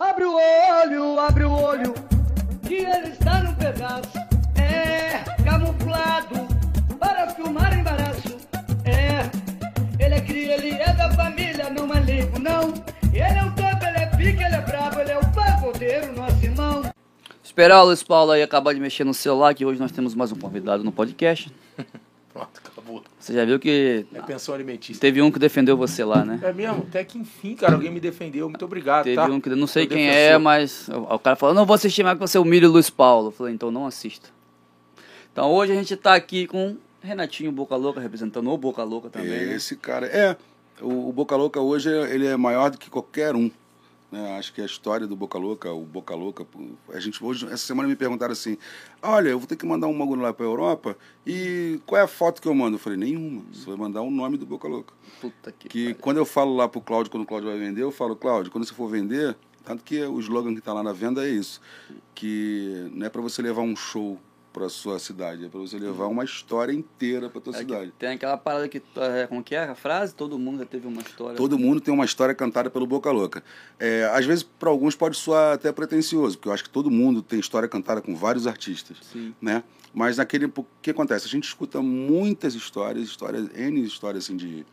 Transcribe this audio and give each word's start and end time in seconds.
Abre 0.00 0.24
o 0.24 0.32
olho, 0.32 1.18
abre 1.18 1.44
o 1.44 1.50
olho, 1.50 1.92
que 2.62 2.74
ele 2.74 3.08
está 3.08 3.42
num 3.42 3.52
pedaço. 3.54 4.16
É 4.54 5.24
camuflado 5.42 6.46
para 7.00 7.28
filmar 7.30 7.76
embaraço. 7.76 8.36
É, 8.84 9.28
ele 9.98 10.14
é 10.14 10.20
cria, 10.20 10.54
ele 10.54 10.70
é 10.70 10.92
da 10.92 11.10
família, 11.10 11.68
não 11.70 11.92
é 11.92 11.98
limpo, 11.98 12.38
não. 12.38 12.72
Ele 13.12 13.38
é 13.38 13.42
o 13.42 13.50
topo, 13.56 13.84
ele 13.86 13.98
é 13.98 14.06
pique, 14.06 14.40
ele 14.40 14.54
é 14.54 14.60
brabo, 14.60 15.00
ele 15.00 15.10
é 15.10 15.18
o 15.18 15.32
pagodeiro, 15.32 16.12
nosso 16.12 16.44
irmão. 16.44 16.82
Esperar 17.42 17.82
o 17.82 17.86
Luiz 17.86 18.04
Paulo 18.04 18.30
aí 18.30 18.42
acabar 18.42 18.72
de 18.72 18.78
mexer 18.78 19.02
no 19.02 19.12
celular, 19.12 19.52
que 19.52 19.66
hoje 19.66 19.80
nós 19.80 19.90
temos 19.90 20.14
mais 20.14 20.30
um 20.30 20.36
convidado 20.36 20.84
no 20.84 20.92
podcast. 20.92 21.52
Pronto. 22.32 22.62
Você 23.28 23.34
já 23.34 23.44
viu 23.44 23.58
que 23.58 24.06
É 24.14 24.22
pensão 24.22 24.54
alimentícia. 24.54 24.98
teve 24.98 25.20
um 25.20 25.30
que 25.30 25.38
defendeu 25.38 25.76
você 25.76 26.02
lá, 26.02 26.24
né? 26.24 26.40
É 26.42 26.50
mesmo? 26.50 26.86
Até 26.88 27.04
que 27.04 27.18
enfim, 27.18 27.54
cara, 27.54 27.74
alguém 27.74 27.90
me 27.90 28.00
defendeu. 28.00 28.48
Muito 28.48 28.64
obrigado, 28.64 29.04
Teve 29.04 29.16
tá? 29.16 29.26
um 29.26 29.38
que 29.38 29.50
não 29.50 29.66
sei 29.66 29.82
Sou 29.82 29.90
quem 29.94 30.06
defensor. 30.06 30.30
é, 30.32 30.38
mas 30.38 30.88
o, 30.88 31.18
cara 31.18 31.36
falou, 31.36 31.54
não 31.54 31.66
vou 31.66 31.74
assistir 31.74 32.02
mais 32.02 32.14
que 32.16 32.20
você 32.26 32.38
humilha 32.38 32.66
o 32.66 32.72
Luiz 32.72 32.88
Paulo. 32.88 33.28
Eu 33.28 33.32
falei, 33.32 33.52
então 33.52 33.70
não 33.70 33.86
assista. 33.86 34.30
Então 35.30 35.50
hoje 35.52 35.72
a 35.72 35.74
gente 35.74 35.94
tá 35.94 36.14
aqui 36.14 36.46
com 36.46 36.78
Renatinho 37.02 37.52
Boca 37.52 37.76
Louca, 37.76 38.00
representando 38.00 38.50
o 38.50 38.56
Boca 38.56 38.82
Louca 38.82 39.10
também, 39.10 39.28
né? 39.28 39.54
Esse 39.56 39.76
cara. 39.76 40.06
É, 40.06 40.34
o, 40.80 41.10
o 41.10 41.12
Boca 41.12 41.36
Louca 41.36 41.60
hoje 41.60 41.90
ele 41.90 42.26
é 42.26 42.36
maior 42.36 42.70
do 42.70 42.78
que 42.78 42.88
qualquer 42.88 43.36
um. 43.36 43.50
Né? 44.10 44.38
Acho 44.38 44.52
que 44.54 44.60
a 44.62 44.64
história 44.64 45.06
do 45.06 45.14
Boca 45.14 45.38
Louca, 45.38 45.70
o 45.70 45.84
Boca 45.84 46.14
Louca. 46.14 46.46
A 46.92 46.98
gente, 46.98 47.22
hoje, 47.22 47.44
essa 47.46 47.58
semana 47.58 47.88
me 47.88 47.94
perguntaram 47.94 48.32
assim: 48.32 48.56
olha, 49.02 49.28
eu 49.28 49.38
vou 49.38 49.46
ter 49.46 49.56
que 49.56 49.66
mandar 49.66 49.86
um 49.86 49.98
bagulho 49.98 50.22
lá 50.22 50.32
pra 50.32 50.46
Europa 50.46 50.96
e 51.26 51.78
qual 51.84 52.00
é 52.00 52.04
a 52.04 52.08
foto 52.08 52.40
que 52.40 52.48
eu 52.48 52.54
mando? 52.54 52.76
Eu 52.76 52.80
falei: 52.80 52.98
nenhuma. 52.98 53.42
Você 53.52 53.66
vai 53.66 53.76
mandar 53.76 54.00
o 54.00 54.10
nome 54.10 54.38
do 54.38 54.46
Boca 54.46 54.66
Louca. 54.66 54.94
Puta 55.20 55.52
que, 55.52 55.68
Que 55.68 55.82
pariu. 55.84 55.98
quando 56.00 56.16
eu 56.16 56.24
falo 56.24 56.56
lá 56.56 56.66
pro 56.68 56.80
Cláudio, 56.80 57.10
quando 57.10 57.24
o 57.24 57.26
Cláudio 57.26 57.50
vai 57.50 57.58
vender, 57.58 57.82
eu 57.82 57.90
falo: 57.92 58.16
Cláudio, 58.16 58.50
quando 58.50 58.64
você 58.64 58.72
for 58.72 58.88
vender, 58.88 59.36
tanto 59.62 59.84
que 59.84 60.00
o 60.02 60.18
slogan 60.20 60.54
que 60.54 60.62
tá 60.62 60.72
lá 60.72 60.82
na 60.82 60.92
venda 60.94 61.26
é 61.26 61.28
isso: 61.30 61.60
que 62.14 62.88
não 62.94 63.06
é 63.06 63.10
para 63.10 63.20
você 63.20 63.42
levar 63.42 63.60
um 63.60 63.76
show 63.76 64.18
para 64.58 64.68
sua 64.68 64.98
cidade, 64.98 65.44
é 65.44 65.48
para 65.48 65.60
você 65.60 65.78
levar 65.78 66.06
uma 66.08 66.24
história 66.24 66.72
inteira 66.72 67.30
para 67.30 67.40
tua 67.40 67.54
É 67.54 67.58
cidade. 67.58 67.92
tem 67.96 68.08
aquela 68.08 68.36
parada 68.36 68.68
que, 68.68 68.82
é, 68.96 69.26
como 69.28 69.42
que 69.42 69.54
é 69.54 69.62
a 69.62 69.74
frase? 69.76 70.12
Todo 70.12 70.36
mundo 70.36 70.58
já 70.58 70.64
teve 70.64 70.88
uma 70.88 71.00
história. 71.00 71.36
Todo 71.36 71.56
mundo 71.56 71.80
tem 71.80 71.94
uma 71.94 72.04
história 72.04 72.34
cantada 72.34 72.68
pelo 72.68 72.84
Boca 72.84 73.08
Louca. 73.12 73.44
É, 73.78 74.10
às 74.12 74.26
vezes, 74.26 74.42
para 74.42 74.68
alguns, 74.68 74.96
pode 74.96 75.16
soar 75.16 75.54
até 75.54 75.70
pretencioso, 75.70 76.36
porque 76.36 76.48
eu 76.48 76.52
acho 76.52 76.64
que 76.64 76.70
todo 76.70 76.90
mundo 76.90 77.22
tem 77.22 77.38
história 77.38 77.68
cantada 77.68 78.00
com 78.00 78.16
vários 78.16 78.48
artistas. 78.48 78.96
Sim. 79.12 79.32
Né? 79.40 79.62
Mas 79.94 80.16
naquele. 80.16 80.46
O 80.46 80.66
que 80.82 80.90
acontece? 80.90 81.26
A 81.26 81.30
gente 81.30 81.44
escuta 81.44 81.80
muitas 81.80 82.56
histórias, 82.56 83.06
histórias, 83.06 83.48
N 83.56 83.80
histórias 83.84 84.24
assim, 84.24 84.36
de 84.36 84.66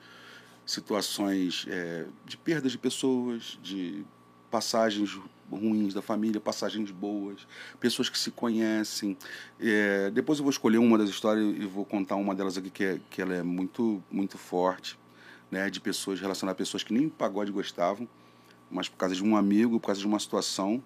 situações 0.65 1.67
é, 1.69 2.05
de 2.25 2.37
perdas 2.37 2.71
de 2.71 2.77
pessoas, 2.79 3.59
de 3.61 4.03
passagens 4.49 5.19
ruins 5.51 5.93
da 5.93 6.01
família, 6.01 6.39
passagens 6.39 6.91
boas, 6.91 7.47
pessoas 7.79 8.09
que 8.09 8.17
se 8.17 8.31
conhecem. 8.31 9.17
É, 9.59 10.09
depois 10.11 10.39
eu 10.39 10.43
vou 10.43 10.51
escolher 10.51 10.77
uma 10.77 10.97
das 10.97 11.09
histórias 11.09 11.55
e 11.55 11.65
vou 11.65 11.85
contar 11.85 12.15
uma 12.15 12.33
delas 12.33 12.57
aqui 12.57 12.69
que, 12.69 12.83
é, 12.83 12.99
que 13.09 13.21
ela 13.21 13.35
é 13.35 13.43
muito, 13.43 14.03
muito 14.11 14.37
forte, 14.37 14.97
né? 15.51 15.69
De 15.69 15.79
pessoas 15.79 16.19
relacionadas 16.19 16.55
a 16.55 16.57
pessoas 16.57 16.83
que 16.83 16.93
nem 16.93 17.07
pagode 17.09 17.51
gostavam, 17.51 18.07
mas 18.69 18.89
por 18.89 18.97
causa 18.97 19.15
de 19.15 19.23
um 19.23 19.35
amigo, 19.35 19.79
por 19.79 19.87
causa 19.87 20.01
de 20.01 20.07
uma 20.07 20.19
situação 20.19 20.83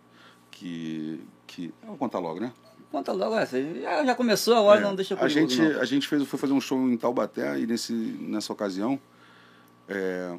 que. 0.52 1.22
que 1.48 1.74
eu 1.82 1.90
vou 1.90 1.98
contar 1.98 2.20
logo, 2.20 2.40
né? 2.40 2.54
Conta 2.92 3.12
logo 3.12 3.36
essa. 3.38 3.62
Já, 3.62 4.04
já 4.04 4.16
começou 4.16 4.56
agora, 4.56 4.82
É, 4.82 4.84
não 4.84 4.96
deixa 4.96 5.14
a 5.14 5.18
curioso, 5.18 5.40
gente 5.40 5.62
não. 5.62 5.80
A 5.80 5.86
gente 5.86 6.08
fez, 6.08 6.24
foi 6.24 6.40
fazer 6.40 6.54
um 6.54 6.62
show 6.62 6.90
em 6.90 6.98
Taubaté 6.98 7.60
e 7.60 7.68
nesse, 7.68 7.94
nessa 7.94 8.52
ocasião 8.52 9.00
é, 9.88 10.36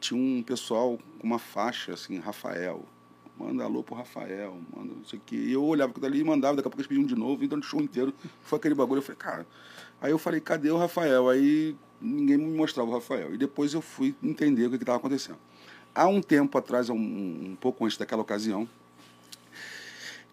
tinha 0.00 0.20
um 0.20 0.42
pessoal 0.42 0.98
com 1.18 1.26
uma 1.26 1.38
faixa 1.38 1.92
assim, 1.92 2.18
Rafael. 2.18 2.84
Manda 3.38 3.64
alô 3.64 3.82
pro 3.82 3.96
Rafael, 3.96 4.56
manda 4.74 4.94
não 4.94 5.04
sei 5.04 5.18
o 5.18 5.22
quê. 5.24 5.36
E 5.36 5.52
eu 5.52 5.64
olhava 5.64 5.90
aquilo 5.90 6.06
ali 6.06 6.20
e 6.20 6.24
mandava, 6.24 6.56
daqui 6.56 6.68
a 6.68 6.70
pouco 6.70 6.80
eles 6.80 6.86
pediam 6.86 7.04
de 7.04 7.16
novo, 7.16 7.44
então 7.44 7.58
o 7.58 7.62
show 7.62 7.80
inteiro. 7.80 8.14
Foi 8.42 8.58
aquele 8.58 8.74
bagulho, 8.74 8.98
eu 8.98 9.02
falei, 9.02 9.18
cara. 9.18 9.46
Aí 10.00 10.10
eu 10.10 10.18
falei, 10.18 10.40
cadê 10.40 10.70
o 10.70 10.76
Rafael? 10.76 11.28
Aí 11.28 11.74
ninguém 12.00 12.36
me 12.36 12.56
mostrava 12.56 12.88
o 12.88 12.92
Rafael. 12.92 13.34
E 13.34 13.38
depois 13.38 13.74
eu 13.74 13.80
fui 13.80 14.14
entender 14.22 14.66
o 14.66 14.70
que 14.70 14.76
estava 14.76 14.98
acontecendo. 14.98 15.38
Há 15.94 16.06
um 16.06 16.20
tempo 16.20 16.56
atrás, 16.58 16.90
um, 16.90 16.96
um 16.96 17.56
pouco 17.60 17.84
antes 17.84 17.96
daquela 17.96 18.22
ocasião, 18.22 18.68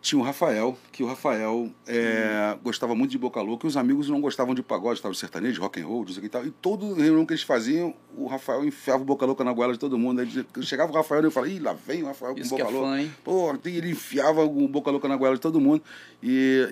tinha 0.02 0.20
o 0.20 0.24
Rafael, 0.24 0.76
que 0.92 1.04
o 1.04 1.06
Rafael 1.08 1.70
é, 1.88 2.58
gostava 2.64 2.96
muito 2.96 3.12
de 3.12 3.18
Boca 3.20 3.40
Louca, 3.40 3.68
e 3.68 3.70
os 3.70 3.78
amigos 3.78 4.10
não 4.10 4.20
gostavam 4.20 4.56
de 4.56 4.64
pagode, 4.64 4.96
estavam 4.96 5.14
de 5.14 5.20
sertanejo, 5.20 5.62
rock 5.62 5.80
and 5.80 5.86
roll, 5.86 6.02
não 6.06 6.08
sei 6.08 6.18
o 6.18 6.22
que 6.22 6.26
e 6.26 6.30
tal. 6.30 6.46
E 6.46 6.50
todo 6.50 6.94
reunião 6.96 7.26
que 7.26 7.34
eles 7.34 7.44
faziam, 7.44 7.94
o 8.18 8.26
Rafael 8.26 8.66
enfiava 8.66 9.04
o 9.04 9.06
Boca 9.06 9.26
Louca 9.26 9.44
na 9.44 9.54
goela 9.54 9.74
de 9.74 9.80
todo 9.80 9.98
mundo. 10.00 10.22
Aí 10.22 10.46
chegava 10.64 10.92
o 10.92 10.96
Rafael 10.96 11.22
e 11.22 11.26
eu 11.26 11.32
falava, 11.32 11.52
ih, 11.54 11.60
lá 11.60 11.74
vem 11.74 12.02
o 12.02 12.08
Rafael 12.08 12.34
com 12.34 12.40
Isso 12.42 12.50
Boca 12.50 12.64
é 12.64 12.66
Louca. 12.72 12.88
fã, 12.90 13.00
hein? 13.00 13.12
Pô, 13.24 13.54
ele 13.64 13.92
enfiava 13.92 14.44
o 14.44 14.68
Boca 14.68 14.90
Louca 14.90 15.08
na 15.08 15.16
goela 15.16 15.36
de 15.36 15.42
todo 15.42 15.60
mundo. 15.62 15.84
E, 16.24 16.68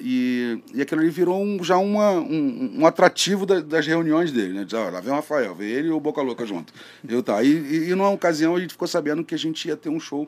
e, 0.74 0.78
e 0.78 0.82
aquilo 0.82 1.02
ali 1.02 1.10
virou 1.10 1.40
um- 1.42 1.64
já 1.64 1.78
uma, 1.78 2.12
um, 2.14 2.80
um 2.80 2.86
atrativo 2.86 3.46
da- 3.46 3.60
das 3.62 3.86
reuniões 3.86 4.32
dele, 4.32 4.54
né? 4.54 4.64
Diz, 4.64 4.74
ó, 4.74 4.90
lá 4.90 5.00
vem 5.02 5.12
o 5.12 5.16
Rafael, 5.16 5.54
vem 5.54 5.68
ele 5.70 5.88
e 5.90 5.92
o 5.92 6.00
Boca 6.00 6.22
Louca 6.22 6.46
junto. 6.46 6.74
Eu 7.08 7.22
tá. 7.24 7.44
E, 7.44 7.48
e, 7.50 7.90
e 7.90 7.96
numa 7.96 8.10
ocasião 8.10 8.56
a 8.56 8.60
gente 8.60 8.72
ficou 8.72 8.88
sabendo 8.88 9.24
que 9.24 9.36
a 9.36 9.38
gente 9.38 9.68
ia 9.68 9.78
ter 9.78 9.90
um 9.90 10.00
show 10.00 10.28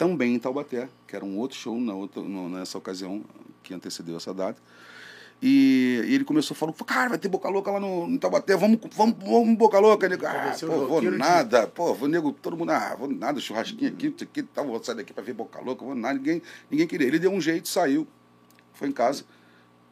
também 0.00 0.34
em 0.34 0.38
Taubaté, 0.38 0.88
que 1.06 1.14
era 1.14 1.22
um 1.22 1.36
outro 1.36 1.58
show 1.58 1.78
na 1.78 1.92
outra, 1.92 2.22
no- 2.22 2.48
nessa 2.48 2.78
ocasião 2.78 3.22
que 3.62 3.74
antecedeu 3.74 4.16
essa 4.16 4.32
data. 4.32 4.58
E, 5.42 6.02
e 6.06 6.14
ele 6.14 6.24
começou 6.24 6.54
falar, 6.56 6.72
cara, 6.72 7.10
vai 7.10 7.18
ter 7.18 7.28
Boca 7.28 7.50
Louca 7.50 7.70
lá 7.70 7.78
no, 7.78 8.06
em 8.06 8.16
Taubaté, 8.16 8.56
vamos, 8.56 8.78
vamos, 8.94 9.14
vamos 9.22 9.58
Boca 9.58 9.78
Louca. 9.78 10.08
Nego, 10.08 10.24
ah, 10.24 10.52
pô, 10.68 10.72
vou 10.78 10.86
roqueiro 10.94 11.16
de- 11.16 11.18
nada, 11.18 11.66
pô, 11.66 11.92
vou 11.94 12.08
nego, 12.08 12.32
todo 12.32 12.56
mundo, 12.56 12.70
ah, 12.70 12.96
vou 12.98 13.08
nada, 13.08 13.38
churrasquinho 13.40 13.90
aqui, 13.92 14.08
não 14.08 14.16
sei 14.16 14.26
o 14.26 14.30
que, 14.30 14.42
vou 14.64 14.82
sair 14.82 14.96
daqui 14.96 15.12
pra 15.12 15.22
ver 15.22 15.34
Boca 15.34 15.60
Louca, 15.60 15.84
vou 15.84 15.94
nada, 15.94 16.14
ninguém, 16.14 16.40
ninguém 16.70 16.86
queria. 16.86 17.06
Ele 17.06 17.18
deu 17.18 17.30
um 17.30 17.40
jeito, 17.40 17.68
saiu, 17.68 18.06
foi 18.72 18.88
em 18.88 18.92
casa, 18.92 19.22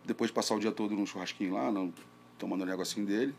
depois 0.07 0.29
de 0.31 0.35
passar 0.35 0.55
o 0.55 0.59
dia 0.59 0.73
todo 0.73 0.95
num 0.95 1.05
churrasquinho 1.05 1.53
lá, 1.53 1.71
no, 1.71 1.93
tomando 2.39 2.63
o 2.63 2.67
negocinho 2.67 3.05
dele, 3.07 3.35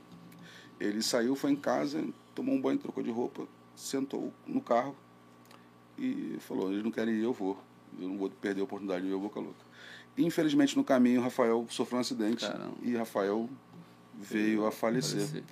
ele 0.79 1.01
saiu, 1.01 1.35
foi 1.35 1.49
em 1.51 1.55
casa, 1.55 2.03
tomou 2.35 2.53
um 2.53 2.61
banho, 2.61 2.77
trocou 2.77 3.01
de 3.01 3.09
roupa, 3.09 3.47
sentou 3.75 4.31
no 4.45 4.61
carro, 4.61 4.95
e 5.99 6.37
falou: 6.39 6.71
eles 6.71 6.83
não 6.83 6.91
querem 6.91 7.15
ir, 7.15 7.23
eu 7.23 7.33
vou. 7.33 7.57
Eu 7.99 8.07
não 8.07 8.17
vou 8.17 8.29
perder 8.29 8.61
a 8.61 8.63
oportunidade 8.63 9.03
de 9.03 9.09
ver 9.09 9.15
o 9.15 9.19
Boca 9.19 9.39
Louca. 9.39 9.65
Infelizmente, 10.17 10.75
no 10.77 10.83
caminho, 10.83 11.21
o 11.21 11.23
Rafael 11.23 11.65
sofreu 11.69 11.97
um 11.97 12.01
acidente 12.01 12.45
Caramba. 12.45 12.75
e 12.81 12.95
Rafael 12.95 13.49
veio 14.17 14.65
a 14.65 14.71
falecer. 14.71 15.21
Falecer. 15.21 15.43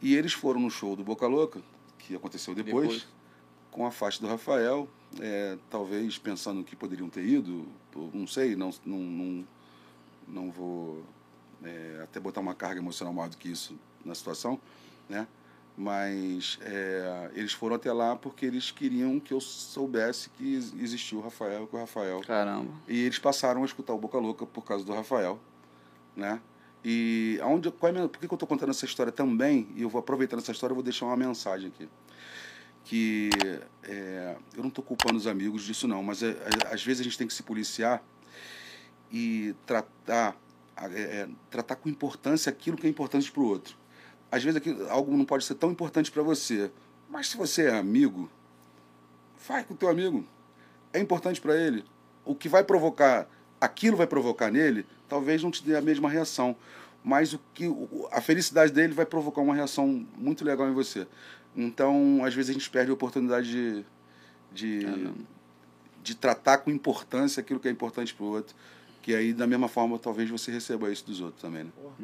E 0.00 0.14
eles 0.14 0.32
foram 0.32 0.60
no 0.60 0.70
show 0.70 0.96
do 0.96 1.04
Boca 1.04 1.26
Louca, 1.26 1.62
que 1.98 2.14
aconteceu 2.14 2.54
depois, 2.54 2.88
Depois. 2.88 3.08
com 3.70 3.86
a 3.86 3.90
faixa 3.90 4.20
do 4.20 4.26
Rafael, 4.26 4.88
é, 5.20 5.58
talvez 5.70 6.18
pensando 6.18 6.62
que 6.64 6.76
poderiam 6.76 7.08
ter 7.08 7.24
ido, 7.24 7.66
não 8.12 8.26
sei, 8.26 8.56
não, 8.56 8.70
não, 8.84 8.98
não, 8.98 9.48
não 10.28 10.50
vou 10.50 11.02
é, 11.62 12.00
até 12.02 12.20
botar 12.20 12.40
uma 12.40 12.54
carga 12.54 12.80
emocional 12.80 13.12
maior 13.12 13.28
do 13.28 13.36
que 13.36 13.48
isso 13.50 13.78
na 14.04 14.14
situação, 14.14 14.60
né? 15.08 15.26
Mas 15.78 16.58
é, 16.62 17.30
eles 17.34 17.52
foram 17.52 17.76
até 17.76 17.92
lá 17.92 18.16
porque 18.16 18.46
eles 18.46 18.70
queriam 18.70 19.20
que 19.20 19.34
eu 19.34 19.40
soubesse 19.42 20.30
que 20.30 20.54
ex- 20.54 20.72
existiu 20.78 21.18
o 21.18 21.20
Rafael, 21.20 21.66
que 21.66 21.76
o 21.76 21.78
Rafael 21.78 22.20
Caramba. 22.22 22.70
e 22.88 23.00
eles 23.04 23.18
passaram 23.18 23.62
a 23.62 23.66
escutar 23.66 23.92
o 23.92 23.98
Boca 23.98 24.16
Louca 24.18 24.46
por 24.46 24.62
causa 24.64 24.82
do 24.84 24.94
Rafael, 24.94 25.38
né? 26.16 26.40
E 26.82 27.38
aonde, 27.42 27.70
qual 27.70 27.90
é 27.90 27.92
minha- 27.92 28.08
por 28.08 28.18
que, 28.18 28.26
que 28.26 28.32
eu 28.32 28.36
estou 28.36 28.48
contando 28.48 28.70
essa 28.70 28.86
história 28.86 29.12
também? 29.12 29.68
E 29.76 29.82
eu 29.82 29.88
vou 29.90 29.98
aproveitando 29.98 30.38
essa 30.38 30.52
história, 30.52 30.72
eu 30.72 30.76
vou 30.76 30.84
deixar 30.84 31.04
uma 31.04 31.16
mensagem 31.16 31.68
aqui. 31.68 31.88
Que 32.84 33.28
é, 33.82 34.36
eu 34.56 34.62
não 34.62 34.68
estou 34.68 34.82
culpando 34.84 35.18
os 35.18 35.26
amigos 35.26 35.62
disso 35.64 35.86
não, 35.86 36.02
mas 36.02 36.22
é, 36.22 36.30
é, 36.30 36.72
às 36.72 36.82
vezes 36.82 37.00
a 37.00 37.04
gente 37.04 37.18
tem 37.18 37.26
que 37.26 37.34
se 37.34 37.42
policiar 37.42 38.02
e 39.12 39.54
tratar, 39.66 40.36
é, 40.76 40.84
é, 41.00 41.28
tratar 41.50 41.76
com 41.76 41.88
importância 41.88 42.48
aquilo 42.48 42.76
que 42.76 42.86
é 42.86 42.90
importante 42.90 43.30
para 43.30 43.42
o 43.42 43.46
outro. 43.46 43.76
Às 44.30 44.42
vezes 44.42 44.56
aquilo, 44.56 44.88
algo 44.90 45.16
não 45.16 45.24
pode 45.24 45.44
ser 45.44 45.54
tão 45.54 45.70
importante 45.70 46.10
para 46.10 46.22
você, 46.22 46.70
mas 47.08 47.28
se 47.28 47.36
você 47.36 47.66
é 47.66 47.78
amigo, 47.78 48.30
vai 49.46 49.64
com 49.64 49.74
o 49.74 49.76
teu 49.76 49.88
amigo. 49.88 50.24
É 50.92 51.00
importante 51.00 51.40
para 51.40 51.56
ele. 51.56 51.84
O 52.24 52.34
que 52.34 52.48
vai 52.48 52.64
provocar, 52.64 53.28
aquilo 53.60 53.96
vai 53.96 54.06
provocar 54.06 54.50
nele, 54.50 54.84
talvez 55.08 55.42
não 55.42 55.50
te 55.50 55.62
dê 55.62 55.76
a 55.76 55.80
mesma 55.80 56.08
reação. 56.08 56.56
Mas 57.04 57.32
o 57.32 57.40
que 57.54 57.66
a 58.10 58.20
felicidade 58.20 58.72
dele 58.72 58.92
vai 58.92 59.06
provocar 59.06 59.40
uma 59.40 59.54
reação 59.54 60.04
muito 60.16 60.44
legal 60.44 60.68
em 60.68 60.72
você. 60.72 61.06
Então, 61.54 62.24
às 62.24 62.34
vezes 62.34 62.50
a 62.50 62.52
gente 62.52 62.68
perde 62.68 62.90
a 62.90 62.94
oportunidade 62.94 63.48
de, 63.48 63.84
de, 64.52 64.84
Caramba. 64.84 65.14
de 66.02 66.14
tratar 66.16 66.58
com 66.58 66.70
importância 66.70 67.40
aquilo 67.40 67.60
que 67.60 67.68
é 67.68 67.70
importante 67.70 68.12
para 68.12 68.24
o 68.24 68.28
outro. 68.28 68.56
Que 69.02 69.14
aí, 69.14 69.32
da 69.32 69.46
mesma 69.46 69.68
forma, 69.68 69.98
talvez 70.00 70.28
você 70.28 70.50
receba 70.50 70.90
isso 70.90 71.06
dos 71.06 71.20
outros 71.20 71.40
também, 71.40 71.64
né? 71.64 71.70
Porra, 71.76 71.94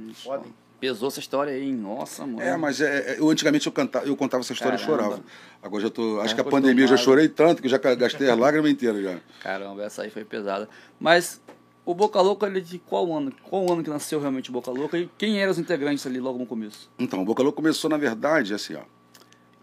hein? 0.47 0.55
Pesou 0.83 1.07
essa 1.07 1.21
história 1.21 1.53
aí? 1.53 1.71
Nossa, 1.71 2.27
mano. 2.27 2.43
É, 2.43 2.57
mas 2.57 2.81
é, 2.81 3.13
é, 3.13 3.21
eu 3.21 3.31
antigamente 3.31 3.69
eu, 3.69 3.73
cantava, 3.73 4.05
eu 4.05 4.17
contava 4.17 4.41
essa 4.41 4.53
história 4.53 4.75
e 4.75 4.81
Caramba. 4.81 5.03
chorava. 5.05 5.25
Agora 5.63 5.81
já 5.81 5.89
tô. 5.89 6.19
Acho 6.19 6.35
que 6.35 6.41
a 6.41 6.45
pandemia 6.45 6.83
eu 6.87 6.89
já 6.89 6.97
chorei 6.97 7.29
tanto 7.29 7.63
que 7.63 7.69
eu 7.69 7.71
já 7.71 7.79
gastei 7.79 8.29
a 8.29 8.35
lágrima 8.35 8.69
inteira 8.69 9.01
já. 9.01 9.21
Caramba, 9.41 9.85
essa 9.85 10.03
aí 10.03 10.11
foi 10.11 10.25
pesada. 10.25 10.69
Mas 10.99 11.41
o 11.87 11.95
Boca 11.95 12.21
Louca, 12.21 12.49
ele 12.49 12.59
é 12.59 12.61
de 12.61 12.81
qual 12.81 13.13
ano? 13.13 13.33
Qual 13.49 13.73
ano 13.73 13.85
que 13.85 13.91
nasceu 13.91 14.19
realmente 14.19 14.51
o 14.51 14.53
Boca 14.53 14.73
Louca? 14.73 14.99
E 14.99 15.09
quem 15.17 15.41
eram 15.41 15.53
os 15.53 15.59
integrantes 15.61 16.05
ali 16.05 16.19
logo 16.19 16.37
no 16.37 16.47
começo? 16.47 16.91
Então, 16.99 17.23
o 17.23 17.25
Boca 17.25 17.45
Louca 17.45 17.55
começou, 17.55 17.89
na 17.89 17.97
verdade, 17.97 18.53
assim, 18.53 18.75
ó. 18.75 18.83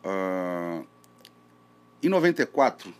ah, 0.05 0.81
em 2.01 2.07
94, 2.07 2.93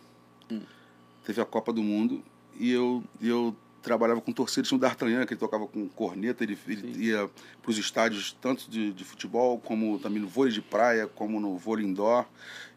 teve 1.24 1.40
a 1.40 1.46
Copa 1.46 1.72
do 1.72 1.82
Mundo 1.82 2.22
e 2.58 2.70
eu, 2.70 3.02
e 3.18 3.30
eu 3.30 3.56
trabalhava 3.82 4.20
com 4.20 4.32
torcida, 4.32 4.66
tinha 4.66 4.76
o 4.76 4.80
D'Artagnan, 4.80 5.26
que 5.26 5.32
ele 5.32 5.40
tocava 5.40 5.66
com 5.66 5.88
corneta, 5.88 6.44
ele, 6.44 6.58
ele 6.66 7.06
ia 7.06 7.28
para 7.62 7.70
os 7.70 7.78
estádios 7.78 8.36
tanto 8.40 8.70
de, 8.70 8.92
de 8.92 9.04
futebol, 9.04 9.58
como 9.58 9.98
também 9.98 10.20
no 10.20 10.28
vôlei 10.28 10.52
de 10.52 10.60
praia, 10.60 11.06
como 11.06 11.40
no 11.40 11.56
vôlei 11.56 11.86
indoor, 11.86 12.26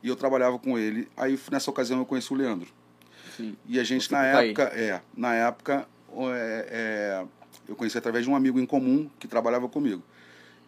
e 0.01 0.07
eu 0.07 0.15
trabalhava 0.15 0.57
com 0.57 0.77
ele. 0.77 1.07
Aí 1.17 1.39
nessa 1.51 1.69
ocasião 1.69 1.99
eu 1.99 2.05
conheci 2.05 2.31
o 2.31 2.35
Leandro. 2.35 2.69
Sim. 3.35 3.55
E 3.67 3.79
a 3.79 3.83
gente 3.83 4.07
Você 4.07 4.13
na 4.13 4.21
aí. 4.21 4.49
época, 4.49 4.63
é, 4.63 5.01
na 5.15 5.33
época 5.33 5.87
é, 6.15 6.67
é, 6.69 7.25
eu 7.67 7.75
conheci 7.75 7.97
através 7.97 8.23
de 8.23 8.31
um 8.31 8.35
amigo 8.35 8.59
em 8.59 8.65
comum 8.65 9.09
que 9.19 9.27
trabalhava 9.27 9.67
comigo. 9.67 10.03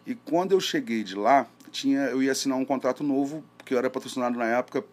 E 0.06 0.14
quando 0.14 0.52
eu 0.52 0.60
cheguei 0.60 1.02
de 1.02 1.14
lá, 1.14 1.46
tinha, 1.70 2.00
eu 2.00 2.22
ia 2.22 2.32
assinar 2.32 2.58
um 2.58 2.64
contrato 2.64 3.02
novo, 3.02 3.44
porque 3.58 3.74
eu 3.74 3.78
era 3.78 3.90
patrocinado 3.90 4.38
na 4.38 4.46
época 4.46 4.84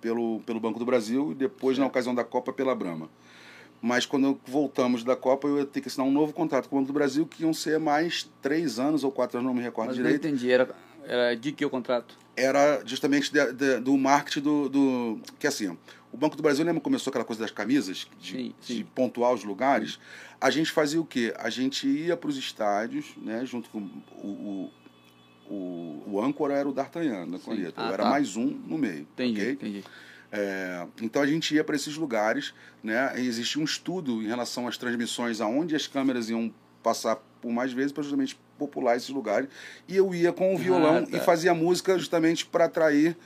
pelo, 0.00 0.40
pelo 0.40 0.60
Banco 0.60 0.78
do 0.78 0.84
Brasil 0.84 1.32
e 1.32 1.34
depois, 1.34 1.78
na 1.78 1.86
ocasião 1.86 2.14
da 2.14 2.24
Copa, 2.24 2.52
pela 2.52 2.74
Brahma. 2.74 3.08
Mas 3.82 4.06
quando 4.06 4.40
voltamos 4.46 5.02
da 5.02 5.16
Copa, 5.16 5.48
eu 5.48 5.58
ia 5.58 5.66
ter 5.66 5.80
que 5.80 5.88
assinar 5.88 6.06
um 6.06 6.12
novo 6.12 6.32
contrato 6.32 6.68
com 6.68 6.76
o 6.76 6.78
Banco 6.78 6.92
do 6.92 6.94
Brasil, 6.94 7.26
que 7.26 7.42
iam 7.42 7.52
ser 7.52 7.80
mais 7.80 8.30
três 8.40 8.78
anos 8.78 9.02
ou 9.02 9.10
quatro 9.10 9.38
anos, 9.38 9.48
não 9.48 9.54
me 9.54 9.60
recordo 9.62 9.88
Mas 9.88 9.98
não 9.98 10.04
direito. 10.04 10.24
entendi, 10.24 10.52
era, 10.52 10.72
era 11.04 11.34
de 11.34 11.50
que 11.50 11.64
o 11.66 11.68
contrato? 11.70 12.16
Era 12.36 12.80
justamente 12.86 13.32
de- 13.32 13.52
de- 13.52 13.80
do 13.80 13.98
marketing 13.98 14.40
do, 14.40 14.68
do. 14.68 15.20
Que 15.38 15.48
assim, 15.48 15.76
o 16.12 16.16
Banco 16.16 16.36
do 16.36 16.42
Brasil 16.44 16.64
lembra 16.64 16.80
começou 16.80 17.10
aquela 17.10 17.24
coisa 17.24 17.42
das 17.42 17.50
camisas, 17.50 18.06
de, 18.20 18.30
Sim, 18.30 18.54
sim. 18.60 18.76
de 18.76 18.84
pontuar 18.84 19.32
os 19.34 19.42
lugares? 19.42 19.98
A 20.40 20.48
gente 20.48 20.70
fazia 20.70 21.00
o 21.00 21.04
quê? 21.04 21.34
A 21.36 21.50
gente 21.50 21.86
ia 21.88 22.16
para 22.16 22.30
os 22.30 22.36
estádios, 22.36 23.06
né, 23.16 23.44
junto 23.44 23.68
com 23.68 23.78
o. 23.78 24.28
o 24.28 24.70
o, 25.50 26.02
o 26.06 26.22
âncora 26.22 26.54
era 26.54 26.66
o 26.66 26.72
D'Artagnan, 26.72 27.28
da 27.28 27.38
Corneta. 27.38 27.74
Ah, 27.76 27.88
eu 27.88 27.92
era 27.94 28.04
tá. 28.04 28.08
mais 28.08 28.36
um 28.36 28.46
no 28.46 28.78
meio. 28.78 29.00
Entendi, 29.12 29.40
ok? 29.40 29.52
entendi. 29.52 29.84
É, 30.32 30.86
então 31.02 31.20
a 31.20 31.26
gente 31.26 31.54
ia 31.54 31.62
para 31.62 31.76
esses 31.76 31.94
lugares, 31.96 32.54
né? 32.82 33.12
E 33.20 33.26
existia 33.26 33.60
um 33.60 33.64
estudo 33.66 34.22
em 34.22 34.26
relação 34.26 34.66
às 34.66 34.78
transmissões, 34.78 35.40
aonde 35.42 35.76
as 35.76 35.86
câmeras 35.86 36.30
iam 36.30 36.52
passar 36.82 37.16
por 37.40 37.52
mais 37.52 37.72
vezes 37.72 37.92
para 37.92 38.02
justamente 38.02 38.38
popular 38.58 38.96
esses 38.96 39.08
lugares. 39.10 39.48
E 39.88 39.96
eu 39.96 40.14
ia 40.14 40.32
com 40.32 40.54
o 40.54 40.58
violão 40.58 41.04
tá. 41.04 41.16
e 41.16 41.20
fazia 41.20 41.52
música 41.52 41.98
justamente 41.98 42.46
para 42.46 42.66
atrair 42.66 43.16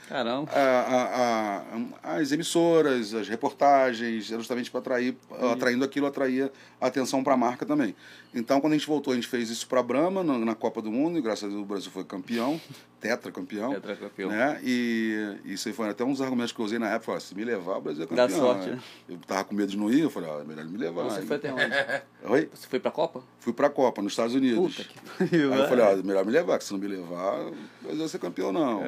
a- 0.51 0.59
a- 0.59 1.63
a- 2.03 2.15
as 2.17 2.31
emissoras, 2.31 3.13
as 3.13 3.27
reportagens, 3.29 4.25
justamente 4.25 4.69
para 4.71 4.79
atrair, 4.79 5.15
atraindo 5.51 5.85
aquilo, 5.85 6.07
atraía 6.07 6.51
atenção 6.81 7.23
para 7.23 7.33
a 7.35 7.37
marca 7.37 7.65
também. 7.65 7.95
Então, 8.33 8.59
quando 8.59 8.73
a 8.73 8.77
gente 8.77 8.87
voltou, 8.87 9.13
a 9.13 9.15
gente 9.15 9.27
fez 9.27 9.49
isso 9.49 9.67
para 9.67 9.79
a 9.79 9.83
Brahma 9.83 10.23
na, 10.23 10.37
na 10.39 10.55
Copa 10.55 10.81
do 10.81 10.91
Mundo, 10.91 11.17
e 11.19 11.21
graças 11.21 11.43
a 11.45 11.47
Deus 11.47 11.61
o 11.61 11.65
Brasil 11.65 11.91
foi 11.91 12.03
campeão, 12.03 12.59
tetracampeão. 12.99 13.73
Tetracampeão. 13.73 14.29
Né? 14.29 14.59
E 14.63 15.37
isso 15.45 15.67
aí 15.67 15.73
foi 15.73 15.89
até 15.89 16.03
dos 16.05 16.21
argumentos 16.21 16.51
que 16.51 16.59
eu 16.59 16.65
usei 16.65 16.79
na 16.79 16.87
época. 16.89 17.05
Falei, 17.05 17.21
se 17.21 17.35
me 17.35 17.43
levar, 17.43 17.77
o 17.77 17.81
Brasil 17.81 18.03
é 18.03 18.07
campeão. 18.07 18.27
Dá 18.27 18.33
sorte, 18.33 18.69
né? 18.69 18.79
Eu 19.07 19.17
tava 19.25 19.43
com 19.43 19.55
medo 19.55 19.69
de 19.71 19.77
não 19.77 19.91
ir, 19.91 20.01
eu 20.01 20.09
falei, 20.09 20.29
ó, 20.29 20.41
é 20.41 20.43
melhor 20.43 20.65
me 20.65 20.77
levar. 20.77 21.03
Você 21.03 21.19
Aí- 21.19 21.25
foi 21.25 21.35
até 21.37 21.53
onde? 21.53 21.63
Oi? 22.29 22.49
Você 22.53 22.67
foi 22.67 22.79
pra 22.79 22.91
Copa? 22.91 23.23
Fui 23.39 23.53
pra 23.53 23.69
Copa, 23.69 24.01
nos 24.01 24.11
Estados 24.13 24.35
Unidos. 24.35 24.75
Puta 24.75 24.89
que. 24.89 24.97
Aí 25.35 25.41
eu 25.41 25.67
falei, 25.67 25.85
ó, 25.85 26.03
melhor 26.03 26.25
me 26.25 26.31
levar, 26.31 26.57
que 26.57 26.65
se 26.65 26.73
não 26.73 26.79
me 26.79 26.87
levar, 26.87 27.37
eu 27.39 27.55
não 27.91 27.97
vou 27.97 28.07
ser 28.07 28.19
campeão, 28.19 28.51
não. 28.51 28.83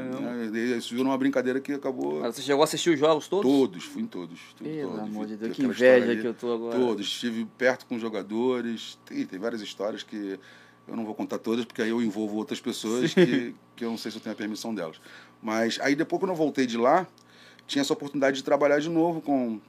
E 0.53 0.77
Isso 0.77 0.89
virou 0.89 1.05
uma 1.05 1.17
brincadeira 1.17 1.59
que 1.59 1.71
acabou. 1.73 2.19
Mas 2.21 2.35
você 2.35 2.41
chegou 2.41 2.61
a 2.61 2.65
assistir 2.65 2.89
os 2.89 2.99
jogos 2.99 3.27
todos? 3.27 3.49
Todos, 3.49 3.83
fui 3.85 4.01
em 4.01 4.07
todos. 4.07 4.39
Pelo 4.61 4.89
todos. 4.91 5.03
amor 5.03 5.25
de 5.27 5.35
Deus, 5.37 5.55
que 5.55 5.63
inveja 5.63 6.15
que 6.15 6.27
eu 6.27 6.33
tô 6.33 6.53
agora. 6.53 6.77
Todos. 6.77 7.05
Estive 7.07 7.45
perto 7.57 7.85
com 7.85 7.97
jogadores. 7.99 8.97
Tem, 9.05 9.25
tem 9.25 9.39
várias 9.39 9.61
histórias 9.61 10.03
que 10.03 10.39
eu 10.89 10.95
não 10.95 11.05
vou 11.05 11.13
contar 11.15 11.37
todas, 11.37 11.65
porque 11.65 11.81
aí 11.81 11.89
eu 11.89 12.01
envolvo 12.01 12.35
outras 12.37 12.59
pessoas 12.59 13.13
que, 13.13 13.55
que 13.75 13.85
eu 13.85 13.89
não 13.91 13.97
sei 13.97 14.11
se 14.11 14.17
eu 14.17 14.21
tenho 14.21 14.33
a 14.33 14.37
permissão 14.37 14.73
delas. 14.73 14.99
Mas 15.41 15.79
aí 15.81 15.95
depois, 15.95 16.19
quando 16.19 16.31
eu 16.31 16.35
voltei 16.35 16.65
de 16.65 16.77
lá, 16.77 17.07
tinha 17.67 17.81
essa 17.81 17.93
oportunidade 17.93 18.37
de 18.37 18.43
trabalhar 18.43 18.79
de 18.79 18.89
novo 18.89 19.21
com, 19.21 19.59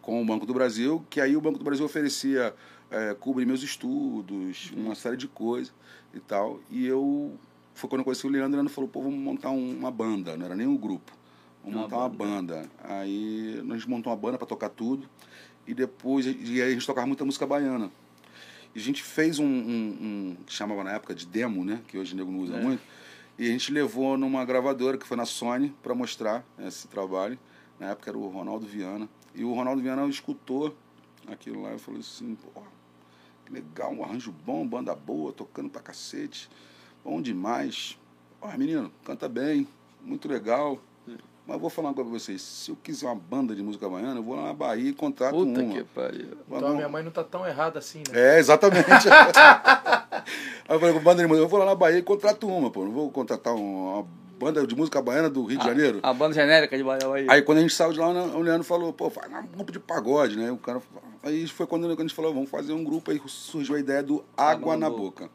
com 0.00 0.22
o 0.22 0.24
Banco 0.24 0.46
do 0.46 0.54
Brasil, 0.54 1.04
que 1.10 1.20
aí 1.20 1.36
o 1.36 1.40
Banco 1.40 1.58
do 1.58 1.64
Brasil 1.64 1.84
oferecia 1.84 2.54
é, 2.90 3.14
cobrir 3.14 3.44
meus 3.46 3.62
estudos, 3.62 4.72
uma 4.76 4.94
série 4.94 5.16
de 5.16 5.28
coisas 5.28 5.72
e 6.14 6.20
tal. 6.20 6.60
E 6.70 6.86
eu 6.86 7.34
foi 7.74 7.90
quando 7.90 8.00
eu 8.00 8.04
conheci 8.04 8.26
o 8.26 8.30
Leandro, 8.30 8.52
o 8.52 8.56
Leandro 8.56 8.72
falou, 8.72 8.88
pô, 8.88 9.02
vamos 9.02 9.18
montar 9.18 9.50
um- 9.50 9.76
uma 9.78 9.90
banda, 9.90 10.36
não 10.36 10.46
era 10.46 10.54
nem 10.56 10.66
um 10.66 10.76
grupo. 10.76 11.12
Vamos 11.62 11.76
Uma 11.76 11.82
montar 11.82 11.96
uma 11.98 12.08
banda. 12.08 12.70
Aí 12.82 13.62
a 13.68 13.74
gente 13.74 13.88
montou 13.88 14.10
uma 14.10 14.16
banda 14.16 14.38
para 14.38 14.46
tocar 14.46 14.70
tudo. 14.70 15.06
E 15.66 15.74
depois, 15.74 16.24
e 16.24 16.62
aí 16.62 16.68
a 16.68 16.70
gente 16.70 16.86
tocava 16.86 17.06
muita 17.06 17.24
música 17.24 17.44
baiana. 17.46 17.90
E 18.76 18.78
a 18.78 18.82
gente 18.82 19.02
fez 19.02 19.38
um, 19.38 19.46
um, 19.46 19.96
um 20.02 20.36
que 20.44 20.52
chamava 20.52 20.84
na 20.84 20.92
época 20.92 21.14
de 21.14 21.24
demo, 21.24 21.64
né? 21.64 21.80
Que 21.88 21.96
hoje 21.96 22.12
o 22.12 22.16
nego 22.16 22.30
não 22.30 22.40
usa 22.40 22.56
É. 22.56 22.62
muito. 22.62 22.82
E 23.38 23.48
a 23.48 23.50
gente 23.50 23.72
levou 23.72 24.18
numa 24.18 24.44
gravadora, 24.44 24.98
que 24.98 25.06
foi 25.06 25.16
na 25.16 25.24
Sony, 25.24 25.74
para 25.82 25.94
mostrar 25.94 26.44
esse 26.58 26.86
trabalho. 26.86 27.38
Na 27.80 27.92
época 27.92 28.10
era 28.10 28.18
o 28.18 28.28
Ronaldo 28.28 28.66
Viana. 28.66 29.08
E 29.34 29.42
o 29.44 29.54
Ronaldo 29.54 29.80
Viana 29.80 30.06
escutou 30.08 30.76
aquilo 31.26 31.62
lá 31.62 31.74
e 31.74 31.78
falou 31.78 32.00
assim, 32.00 32.34
pô, 32.34 32.60
que 33.46 33.52
legal, 33.54 33.94
um 33.94 34.04
arranjo 34.04 34.30
bom, 34.44 34.66
banda 34.66 34.94
boa, 34.94 35.32
tocando 35.32 35.70
pra 35.70 35.80
cacete. 35.80 36.50
Bom 37.02 37.22
demais. 37.22 37.98
Ó, 38.42 38.54
menino, 38.58 38.92
canta 39.06 39.26
bem, 39.26 39.66
muito 40.02 40.28
legal. 40.28 40.78
Mas 41.46 41.60
vou 41.60 41.70
falar 41.70 41.88
uma 41.88 41.94
coisa 41.94 42.10
pra 42.10 42.18
vocês. 42.18 42.42
Se 42.42 42.70
eu 42.70 42.76
quiser 42.82 43.06
uma 43.06 43.14
banda 43.14 43.54
de 43.54 43.62
música 43.62 43.88
baiana, 43.88 44.16
eu 44.16 44.22
vou 44.22 44.34
lá 44.34 44.46
na 44.46 44.52
Bahia 44.52 44.90
e 44.90 44.92
contrato 44.92 45.32
Puta 45.32 45.60
uma. 45.60 45.74
que 45.74 45.84
pariu. 45.84 46.30
Então 46.50 46.68
a 46.68 46.74
minha 46.74 46.88
mãe 46.88 47.04
não 47.04 47.12
tá 47.12 47.22
tão 47.22 47.46
errada 47.46 47.78
assim, 47.78 48.02
né? 48.10 48.34
É, 48.34 48.38
exatamente. 48.38 48.86
Aí 50.68 50.74
eu 50.74 50.80
falei 50.80 50.94
com 50.94 51.00
banda 51.00 51.22
de 51.22 51.28
música, 51.28 51.44
eu 51.44 51.48
vou 51.48 51.58
lá 51.60 51.66
na 51.66 51.74
Bahia 51.76 51.98
e 51.98 52.02
contrato 52.02 52.48
uma, 52.48 52.68
pô. 52.68 52.84
Não 52.84 52.90
vou 52.90 53.10
contratar 53.12 53.54
uma, 53.54 53.98
uma 53.98 54.06
banda 54.38 54.66
de 54.66 54.74
música 54.74 55.00
baiana 55.00 55.30
do 55.30 55.44
Rio 55.44 55.58
de 55.58 55.64
Janeiro. 55.64 56.00
A 56.02 56.12
banda 56.12 56.34
genérica 56.34 56.76
de 56.76 56.82
Bahia. 56.82 57.26
Aí 57.28 57.42
quando 57.42 57.58
a 57.58 57.60
gente 57.60 57.74
saiu 57.74 57.92
de 57.92 57.98
lá, 57.98 58.08
o 58.08 58.40
Leandro 58.40 58.64
falou, 58.64 58.92
pô, 58.92 59.08
faz 59.08 59.30
um 59.32 59.46
grupo 59.46 59.70
de 59.70 59.78
pagode, 59.78 60.36
né? 60.36 60.50
O 60.50 60.56
cara, 60.56 60.82
aí 61.22 61.46
foi 61.46 61.66
quando 61.66 61.86
a 61.86 61.94
gente 61.94 62.14
falou, 62.14 62.34
vamos 62.34 62.50
fazer 62.50 62.72
um 62.72 62.82
grupo, 62.82 63.10
aí 63.10 63.20
surgiu 63.26 63.76
a 63.76 63.78
ideia 63.78 64.02
do 64.02 64.24
Água, 64.36 64.76
na, 64.76 64.90
Boca. 64.90 65.30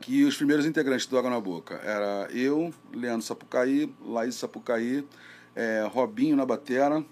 Que 0.00 0.24
os 0.24 0.36
primeiros 0.36 0.66
integrantes 0.66 1.06
do 1.06 1.16
Água 1.16 1.30
na 1.30 1.40
Boca 1.40 1.80
era 1.82 2.28
eu, 2.30 2.72
Leandro 2.92 3.26
Sapucaí, 3.26 3.92
Laís 4.04 4.34
Sapucaí, 4.34 5.06
eh, 5.56 5.88
Robinho 5.90 6.36
na 6.36 6.44
batera, 6.44 7.02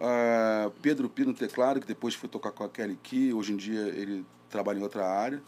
ah, 0.00 0.70
Pedro 0.82 1.08
Pino 1.08 1.28
no 1.28 1.34
teclado, 1.36 1.80
que 1.80 1.86
depois 1.86 2.14
foi 2.14 2.28
tocar 2.28 2.50
com 2.50 2.64
a 2.64 2.68
Kelly 2.68 2.98
Key, 3.00 3.32
hoje 3.32 3.52
em 3.52 3.56
dia 3.56 3.80
ele 3.80 4.26
trabalha 4.50 4.80
em 4.80 4.82
outra 4.82 5.06
área. 5.06 5.40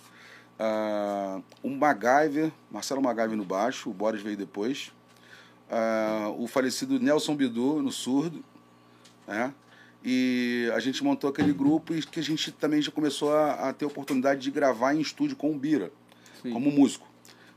Ah, 0.59 1.43
o 1.63 1.69
MacGyver, 1.69 2.53
Marcelo 2.71 3.03
MacGyver 3.03 3.37
no 3.37 3.45
baixo, 3.45 3.91
o 3.91 3.93
Boris 3.93 4.23
veio 4.23 4.37
depois. 4.37 4.93
Ah, 5.69 6.33
o 6.39 6.47
falecido 6.47 7.01
Nelson 7.01 7.35
Bidu 7.35 7.83
no 7.83 7.91
surdo, 7.91 8.45
né? 9.27 9.53
E 10.07 10.71
a 10.75 10.81
gente 10.81 11.03
montou 11.03 11.31
aquele 11.31 11.53
grupo 11.53 11.95
e 11.95 12.03
que 12.03 12.21
a 12.21 12.23
gente 12.23 12.53
também 12.53 12.81
já 12.81 12.93
começou 12.93 13.35
a, 13.35 13.71
a 13.71 13.73
ter 13.73 13.87
a 13.87 13.89
oportunidade 13.89 14.43
de 14.43 14.51
gravar 14.51 14.95
em 14.95 15.01
estúdio 15.01 15.35
com 15.35 15.51
o 15.51 15.59
Bira, 15.59 15.91
Sim. 16.43 16.53
como 16.53 16.71
músico, 16.71 17.09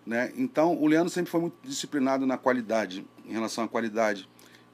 né? 0.05 0.31
Então 0.36 0.75
o 0.75 0.88
Leandro 0.88 1.10
sempre 1.10 1.29
foi 1.29 1.41
muito 1.41 1.55
disciplinado 1.62 2.25
na 2.25 2.38
qualidade, 2.38 3.05
em 3.25 3.33
relação 3.33 3.65
à 3.65 3.67
qualidade. 3.67 4.27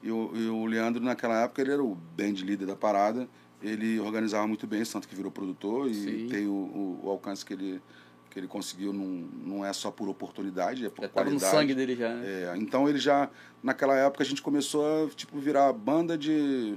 E 0.04 0.12
o, 0.12 0.30
e 0.34 0.48
o 0.48 0.66
Leandro 0.66 1.02
naquela 1.02 1.42
época 1.42 1.62
ele 1.62 1.72
era 1.72 1.82
o 1.82 1.94
band 1.94 2.34
líder 2.34 2.66
da 2.66 2.76
parada, 2.76 3.26
ele 3.62 3.98
organizava 3.98 4.46
muito 4.46 4.66
bem, 4.66 4.84
tanto 4.84 5.08
que 5.08 5.14
virou 5.16 5.32
produtor 5.32 5.88
e 5.88 5.94
Sim. 5.94 6.28
tem 6.28 6.46
o, 6.46 6.52
o, 6.52 7.00
o 7.04 7.10
alcance 7.10 7.42
que 7.44 7.54
ele 7.54 7.80
que 8.34 8.40
ele 8.40 8.48
conseguiu 8.48 8.92
não, 8.92 9.06
não 9.46 9.64
é 9.64 9.72
só 9.72 9.92
por 9.92 10.08
oportunidade, 10.08 10.84
é 10.84 10.90
por 10.90 11.02
Já 11.02 11.08
tava 11.08 11.30
no 11.30 11.38
qualidade. 11.38 11.56
sangue 11.56 11.72
dele 11.72 11.94
já, 11.94 12.12
né? 12.12 12.22
É, 12.26 12.54
então 12.56 12.88
ele 12.88 12.98
já, 12.98 13.30
naquela 13.62 13.94
época, 13.94 14.24
a 14.24 14.26
gente 14.26 14.42
começou 14.42 14.84
a 14.84 15.08
tipo, 15.10 15.38
virar 15.38 15.72
banda 15.72 16.18
de, 16.18 16.76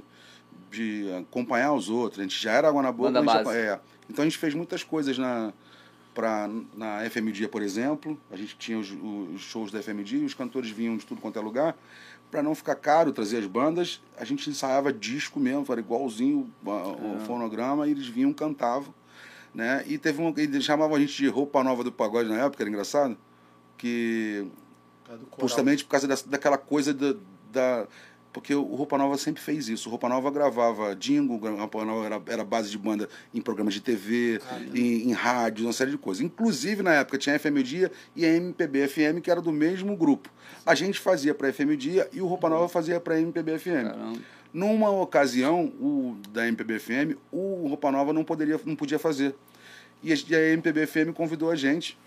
de 0.70 1.10
acompanhar 1.18 1.72
os 1.72 1.90
outros. 1.90 2.20
A 2.20 2.22
gente 2.22 2.40
já 2.40 2.52
era 2.52 2.68
água 2.68 2.80
na 2.80 2.92
boca. 2.92 3.10
Banda 3.10 3.32
a 3.32 3.42
base. 3.42 3.58
é. 3.58 3.80
Então 4.08 4.22
a 4.22 4.28
gente 4.28 4.38
fez 4.38 4.54
muitas 4.54 4.84
coisas 4.84 5.18
na, 5.18 5.52
pra, 6.14 6.48
na 6.76 7.00
FM 7.10 7.32
Dia, 7.32 7.48
por 7.48 7.60
exemplo. 7.60 8.16
A 8.30 8.36
gente 8.36 8.56
tinha 8.56 8.78
os, 8.78 8.92
os 9.34 9.40
shows 9.40 9.72
da 9.72 9.82
FM 9.82 10.04
Dia, 10.04 10.24
os 10.24 10.34
cantores 10.34 10.70
vinham 10.70 10.96
de 10.96 11.04
tudo 11.04 11.20
quanto 11.20 11.40
é 11.40 11.42
lugar. 11.42 11.76
Para 12.30 12.42
não 12.42 12.54
ficar 12.54 12.74
caro 12.74 13.12
trazer 13.12 13.38
as 13.38 13.46
bandas, 13.46 14.02
a 14.18 14.24
gente 14.24 14.50
ensaiava 14.50 14.92
disco 14.92 15.40
mesmo, 15.40 15.64
era 15.70 15.80
igualzinho 15.80 16.50
o 16.64 17.20
fonograma, 17.26 17.86
e 17.86 17.90
eles 17.92 18.06
vinham, 18.06 18.32
cantavam. 18.32 18.92
Né? 19.54 19.82
E 19.86 19.96
teve 19.96 20.20
um. 20.20 20.32
Eles 20.36 20.62
chamavam 20.62 20.94
a 20.96 21.00
gente 21.00 21.16
de 21.16 21.26
roupa 21.28 21.64
nova 21.64 21.82
do 21.82 21.90
pagode 21.90 22.28
na 22.28 22.36
época, 22.44 22.62
era 22.62 22.68
engraçado. 22.70 23.16
Que 23.78 24.46
justamente 25.46 25.84
por 25.84 25.90
causa 25.90 26.06
dessa, 26.06 26.28
daquela 26.28 26.58
coisa 26.58 26.92
da, 26.92 27.14
da- 27.50 27.86
Porque 28.32 28.54
o 28.54 28.74
Roupa 28.74 28.98
Nova 28.98 29.16
sempre 29.16 29.42
fez 29.42 29.68
isso. 29.68 29.88
O 29.88 29.90
Roupa 29.90 30.08
Nova 30.08 30.30
gravava 30.30 30.94
jingle, 30.94 31.36
o 31.36 31.56
Roupa 31.56 31.84
Nova 31.84 32.06
era, 32.06 32.22
era 32.26 32.44
base 32.44 32.70
de 32.70 32.78
banda 32.78 33.08
em 33.32 33.40
programas 33.40 33.74
de 33.74 33.80
TV, 33.80 34.40
em, 34.74 35.08
em 35.08 35.12
rádio, 35.12 35.66
uma 35.66 35.72
série 35.72 35.90
de 35.90 35.98
coisas. 35.98 36.22
Inclusive, 36.22 36.82
na 36.82 36.94
época, 36.94 37.16
tinha 37.16 37.34
a 37.34 37.38
FM 37.38 37.62
Dia 37.64 37.90
e 38.14 38.24
a 38.24 38.28
MPB 38.28 38.88
FM, 38.88 39.20
que 39.22 39.30
era 39.30 39.40
do 39.40 39.52
mesmo 39.52 39.96
grupo. 39.96 40.30
A 40.64 40.74
gente 40.74 41.00
fazia 41.00 41.34
para 41.34 41.52
FM 41.52 41.76
Dia 41.78 42.08
e 42.12 42.20
o 42.20 42.26
Roupa 42.26 42.48
Nova 42.48 42.68
fazia 42.68 43.00
para 43.00 43.18
MPB 43.18 43.58
FM. 43.58 43.66
Caramba. 43.66 44.18
Numa 44.52 44.90
ocasião, 44.90 45.66
o 45.80 46.16
da 46.30 46.46
MPB 46.46 46.78
FM, 46.78 47.18
o 47.30 47.66
Roupa 47.68 47.90
Nova 47.90 48.12
não, 48.12 48.24
poderia, 48.24 48.60
não 48.64 48.76
podia 48.76 48.98
fazer. 48.98 49.34
E 50.02 50.12
a 50.12 50.16
e 50.16 50.34
a 50.34 50.52
MPB 50.52 50.86
FM 50.86 51.12
convidou 51.14 51.50
a 51.50 51.56
gente 51.56 51.98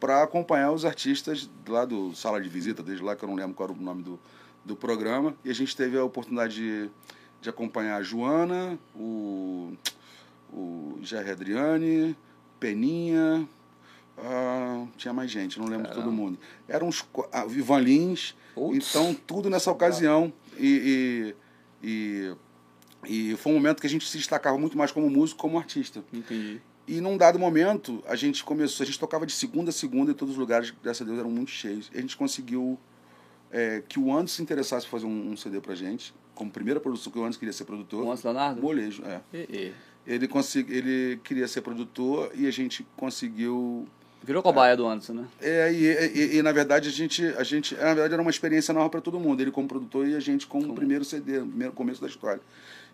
para 0.00 0.22
acompanhar 0.22 0.72
os 0.72 0.84
artistas 0.84 1.50
lá 1.66 1.84
do 1.84 2.14
Sala 2.14 2.40
de 2.40 2.48
Visita, 2.48 2.82
desde 2.82 3.02
lá 3.02 3.16
que 3.16 3.24
eu 3.24 3.28
não 3.28 3.36
lembro 3.36 3.54
qual 3.54 3.68
era 3.68 3.78
o 3.78 3.82
nome 3.82 4.02
do, 4.02 4.18
do 4.68 4.76
programa. 4.76 5.34
E 5.44 5.50
a 5.50 5.54
gente 5.54 5.76
teve 5.76 5.98
a 5.98 6.04
oportunidade 6.04 6.54
de, 6.54 6.90
de 7.40 7.48
acompanhar 7.48 7.96
a 7.96 8.02
Joana, 8.02 8.78
o, 8.94 9.72
o 10.52 10.98
Jair 11.02 11.30
Adriane, 11.30 12.16
Peninha, 12.60 13.48
ah, 14.18 14.86
tinha 14.96 15.12
mais 15.12 15.30
gente, 15.30 15.58
não 15.58 15.66
lembro 15.66 15.88
de 15.88 15.94
todo 15.94 16.10
mundo. 16.10 16.38
Eram 16.68 16.88
uns 16.88 17.04
ah, 17.32 17.46
Ivan 17.48 17.80
Lins, 17.80 18.34
então 18.56 19.14
tudo 19.26 19.48
nessa 19.48 19.70
ocasião. 19.70 20.32
E, 20.56 21.34
e, 21.82 22.34
e, 23.06 23.30
e 23.32 23.36
foi 23.36 23.52
um 23.52 23.54
momento 23.56 23.80
que 23.80 23.86
a 23.86 23.90
gente 23.90 24.06
se 24.06 24.18
destacava 24.18 24.58
muito 24.58 24.76
mais 24.76 24.90
como 24.90 25.08
músico, 25.08 25.40
como 25.40 25.58
artista. 25.58 26.04
Entendi. 26.12 26.60
E 26.86 27.00
num 27.00 27.16
dado 27.16 27.38
momento, 27.38 28.02
a 28.08 28.16
gente 28.16 28.42
começou, 28.42 28.82
a 28.82 28.86
gente 28.86 28.98
tocava 28.98 29.26
de 29.26 29.32
segunda 29.32 29.70
a 29.70 29.72
segunda 29.72 30.10
e 30.10 30.14
todos 30.14 30.34
os 30.34 30.40
lugares, 30.40 30.72
graças 30.82 31.02
a 31.02 31.04
Deus, 31.04 31.18
eram 31.18 31.30
muito 31.30 31.50
cheios. 31.50 31.90
E 31.92 31.98
a 31.98 32.00
gente 32.00 32.16
conseguiu 32.16 32.78
é, 33.52 33.82
que 33.88 33.98
o 33.98 34.12
Anderson 34.12 34.36
se 34.36 34.42
interessasse 34.42 34.86
fazer 34.86 35.06
um, 35.06 35.32
um 35.32 35.36
CD 35.36 35.60
pra 35.60 35.74
gente, 35.74 36.14
como 36.34 36.50
primeira 36.50 36.78
produção, 36.80 37.12
que 37.12 37.18
o 37.18 37.22
Anderson 37.22 37.38
queria 37.38 37.52
ser 37.52 37.64
produtor. 37.64 38.04
O 38.04 38.06
Anderson 38.08 38.28
Leonardo? 38.28 38.60
Molejo, 38.62 39.02
é. 39.04 39.20
E- 39.32 39.38
e. 39.50 39.72
Ele, 40.06 40.26
consegui, 40.26 40.74
ele 40.74 41.20
queria 41.22 41.46
ser 41.46 41.60
produtor 41.60 42.30
e 42.34 42.46
a 42.46 42.50
gente 42.50 42.86
conseguiu. 42.96 43.86
Virou 44.22 44.42
cobaia 44.42 44.76
do 44.76 44.86
Anderson, 44.86 45.12
né? 45.12 45.24
É, 45.40 45.72
e, 45.72 45.84
e- 45.86 46.36
e, 46.38 46.42
na 46.42 46.50
verdade 46.50 46.88
a 46.88 46.92
gente, 46.92 47.24
a 47.36 47.42
gente. 47.44 47.74
Na 47.74 47.92
verdade 47.94 48.14
era 48.14 48.22
uma 48.22 48.30
experiência 48.30 48.72
nova 48.72 48.88
para 48.88 49.00
todo 49.00 49.20
mundo. 49.20 49.40
Ele 49.40 49.50
como 49.50 49.68
produtor 49.68 50.06
e 50.08 50.14
a 50.14 50.20
gente 50.20 50.46
como 50.46 50.74
primeiro 50.74 51.04
CD, 51.04 51.40
primeiro 51.40 51.72
começo 51.74 52.00
da 52.00 52.06
história. 52.06 52.40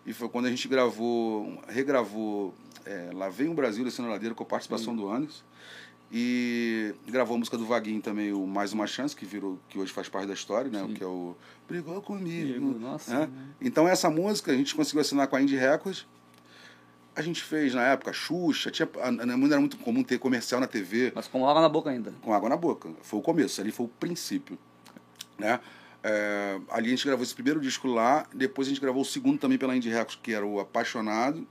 E 0.05 0.13
foi 0.13 0.27
quando 0.29 0.45
a 0.45 0.49
gente 0.49 0.67
gravou, 0.67 1.57
regravou 1.67 2.53
é, 2.85 3.09
Lá 3.13 3.29
Vem 3.29 3.47
o 3.49 3.53
Brasil, 3.53 3.85
a 3.87 4.01
Ladeira, 4.03 4.35
com 4.35 4.43
a 4.43 4.45
participação 4.45 4.95
do 4.95 5.09
Anderson. 5.09 5.41
E 6.11 6.93
gravou 7.07 7.35
a 7.35 7.39
música 7.39 7.57
do 7.57 7.65
Vaguinho 7.65 8.01
também, 8.01 8.31
o 8.31 8.45
Mais 8.45 8.71
Uma 8.73 8.87
Chance, 8.87 9.15
que 9.15 9.25
virou, 9.25 9.59
que 9.67 9.77
hoje 9.77 9.91
faz 9.91 10.07
parte 10.07 10.27
da 10.27 10.33
história, 10.33 10.69
né? 10.69 10.83
Sim. 10.87 10.93
Que 10.93 11.03
é 11.03 11.07
o 11.07 11.35
Brigou 11.67 12.01
Comigo. 12.01 12.79
Nossa, 12.79 13.11
né? 13.11 13.25
né? 13.27 13.29
Então 13.59 13.87
essa 13.87 14.09
música 14.09 14.51
a 14.51 14.55
gente 14.55 14.75
conseguiu 14.75 15.01
assinar 15.01 15.27
com 15.27 15.35
a 15.35 15.41
Indie 15.41 15.57
Records. 15.57 16.05
A 17.15 17.21
gente 17.21 17.41
fez 17.41 17.73
na 17.73 17.83
época 17.83 18.11
Xuxa, 18.11 18.69
tinha, 18.69 18.87
não 19.11 19.47
era 19.47 19.59
muito 19.59 19.77
comum 19.77 20.03
ter 20.03 20.19
comercial 20.19 20.59
na 20.59 20.67
TV 20.67 21.13
Mas 21.15 21.27
com 21.27 21.47
água 21.47 21.61
na 21.61 21.69
boca 21.69 21.89
ainda. 21.89 22.13
com 22.21 22.33
água 22.33 22.49
na 22.49 22.57
boca. 22.57 22.89
Foi 23.01 23.19
o 23.19 23.21
começo, 23.21 23.61
ali 23.61 23.71
foi 23.71 23.85
o 23.85 23.89
princípio. 23.89 24.57
Né? 25.37 25.59
É, 26.03 26.59
ali 26.69 26.87
a 26.87 26.89
gente 26.91 27.05
gravou 27.05 27.23
esse 27.23 27.33
primeiro 27.33 27.59
disco 27.59 27.87
lá, 27.87 28.27
depois 28.31 28.67
a 28.67 28.69
gente 28.69 28.79
gravou 28.79 29.01
o 29.01 29.05
segundo 29.05 29.39
também 29.39 29.57
pela 29.57 29.75
Indie 29.75 29.89
Records, 29.89 30.19
que 30.21 30.33
era 30.33 30.45
o 30.45 30.59
Apaixonado. 30.59 31.47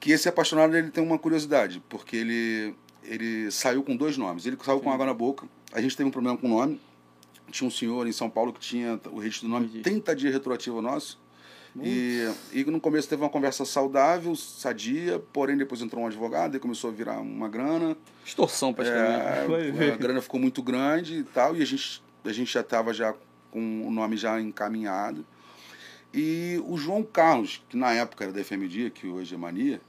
Que 0.00 0.12
esse 0.12 0.28
Apaixonado 0.28 0.74
ele 0.76 0.90
tem 0.90 1.04
uma 1.04 1.18
curiosidade, 1.18 1.82
porque 1.88 2.16
ele, 2.16 2.74
ele 3.04 3.50
saiu 3.50 3.82
com 3.82 3.96
dois 3.96 4.16
nomes. 4.16 4.46
Ele 4.46 4.56
saiu 4.62 4.80
com 4.80 4.90
água 4.90 5.06
na 5.06 5.14
boca, 5.14 5.46
a 5.72 5.80
gente 5.80 5.96
teve 5.96 6.08
um 6.08 6.12
problema 6.12 6.36
com 6.36 6.46
o 6.46 6.50
nome. 6.50 6.80
Tinha 7.50 7.68
um 7.68 7.70
senhor 7.70 8.06
em 8.06 8.12
São 8.12 8.28
Paulo 8.28 8.52
que 8.52 8.60
tinha 8.60 8.98
o 9.12 9.18
registro 9.18 9.46
do 9.48 9.52
nome 9.52 9.66
Entendi. 9.66 9.82
30 9.82 10.16
dias 10.16 10.32
retroativo 10.32 10.80
nosso. 10.80 11.22
E, 11.82 12.30
e 12.52 12.64
no 12.64 12.80
começo 12.80 13.08
teve 13.08 13.22
uma 13.22 13.28
conversa 13.28 13.64
saudável, 13.64 14.36
sadia, 14.36 15.18
porém 15.32 15.56
depois 15.56 15.82
entrou 15.82 16.04
um 16.04 16.06
advogado 16.06 16.56
e 16.56 16.60
começou 16.60 16.90
a 16.90 16.92
virar 16.92 17.18
uma 17.18 17.48
grana. 17.48 17.96
Extorsão, 18.24 18.72
praticamente. 18.72 19.82
É, 19.82 19.90
a 19.92 19.96
grana 19.96 20.22
ficou 20.22 20.38
muito 20.38 20.62
grande 20.62 21.18
e 21.18 21.24
tal, 21.24 21.56
e 21.56 21.62
a 21.62 21.64
gente, 21.64 22.00
a 22.24 22.32
gente 22.32 22.52
já 22.52 22.60
estava 22.60 22.94
já 22.94 23.12
com 23.50 23.86
o 23.86 23.90
nome 23.90 24.16
já 24.16 24.40
encaminhado. 24.40 25.26
E 26.12 26.62
o 26.64 26.76
João 26.76 27.02
Carlos, 27.02 27.60
que 27.68 27.76
na 27.76 27.92
época 27.92 28.22
era 28.22 28.32
da 28.32 28.44
FMD, 28.44 28.90
que 28.90 29.08
hoje 29.08 29.34
é 29.34 29.38
Mania, 29.38 29.80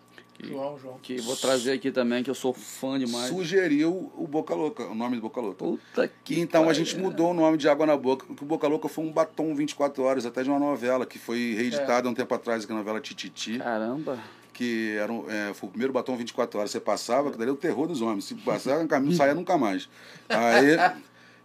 João, 0.44 0.78
João. 0.78 1.00
Que 1.02 1.18
vou 1.22 1.36
trazer 1.36 1.72
aqui 1.74 1.92
também, 1.92 2.24
que 2.24 2.30
eu 2.30 2.36
sou 2.36 2.54
fã 2.54 3.00
demais. 3.00 3.30
sugeriu 3.30 4.12
o 4.16 4.28
Boca 4.28 4.54
Louca, 4.54 4.84
o 4.86 4.96
nome 4.96 5.16
do 5.16 5.22
Boca 5.22 5.40
Louca. 5.42 5.58
Puta 5.64 6.08
que 6.24 6.36
Que 6.36 6.40
então 6.42 6.64
a 6.64 6.66
pariu. 6.68 6.84
gente 6.84 6.98
mudou 6.98 7.32
o 7.32 7.34
nome 7.34 7.58
de 7.58 7.68
Água 7.70 7.86
na 7.86 7.96
Boca, 7.96 8.26
porque 8.26 8.44
o 8.44 8.48
Boca 8.48 8.68
Louca 8.68 8.88
foi 8.90 9.06
um 9.06 9.12
batom 9.12 9.56
24 9.56 10.04
horas, 10.04 10.26
até 10.26 10.44
de 10.44 10.50
uma 10.50 10.60
novela, 10.60 11.06
que 11.06 11.18
foi 11.18 11.54
reeditada 11.56 12.08
há 12.08 12.12
um 12.12 12.14
tempo 12.14 12.34
atrás, 12.34 12.66
que 12.66 12.72
é 12.72 12.76
a 12.76 12.78
novela 12.78 13.00
Tititi. 13.00 13.60
Caramba. 13.60 14.20
que 14.54 14.96
era, 14.98 15.12
um- 15.12 15.30
é, 15.30 15.54
foi 15.54 15.68
o 15.68 15.72
primeiro 15.72 15.92
batom 15.92 16.16
24 16.16 16.60
horas. 16.60 16.72
Você 16.72 16.80
passava, 16.80 17.30
que 17.32 17.38
daí 17.38 17.44
era 17.46 17.54
o 17.54 17.58
terror 17.58 17.88
dos 17.88 18.02
homens. 18.02 18.24
Se 18.26 18.36
passava, 18.46 18.82
no 18.82 18.88
caminho, 18.88 19.12
não 19.12 19.18
saía 19.18 19.34
nunca 19.36 19.58
mais. 19.58 19.90
Aí 20.30 20.78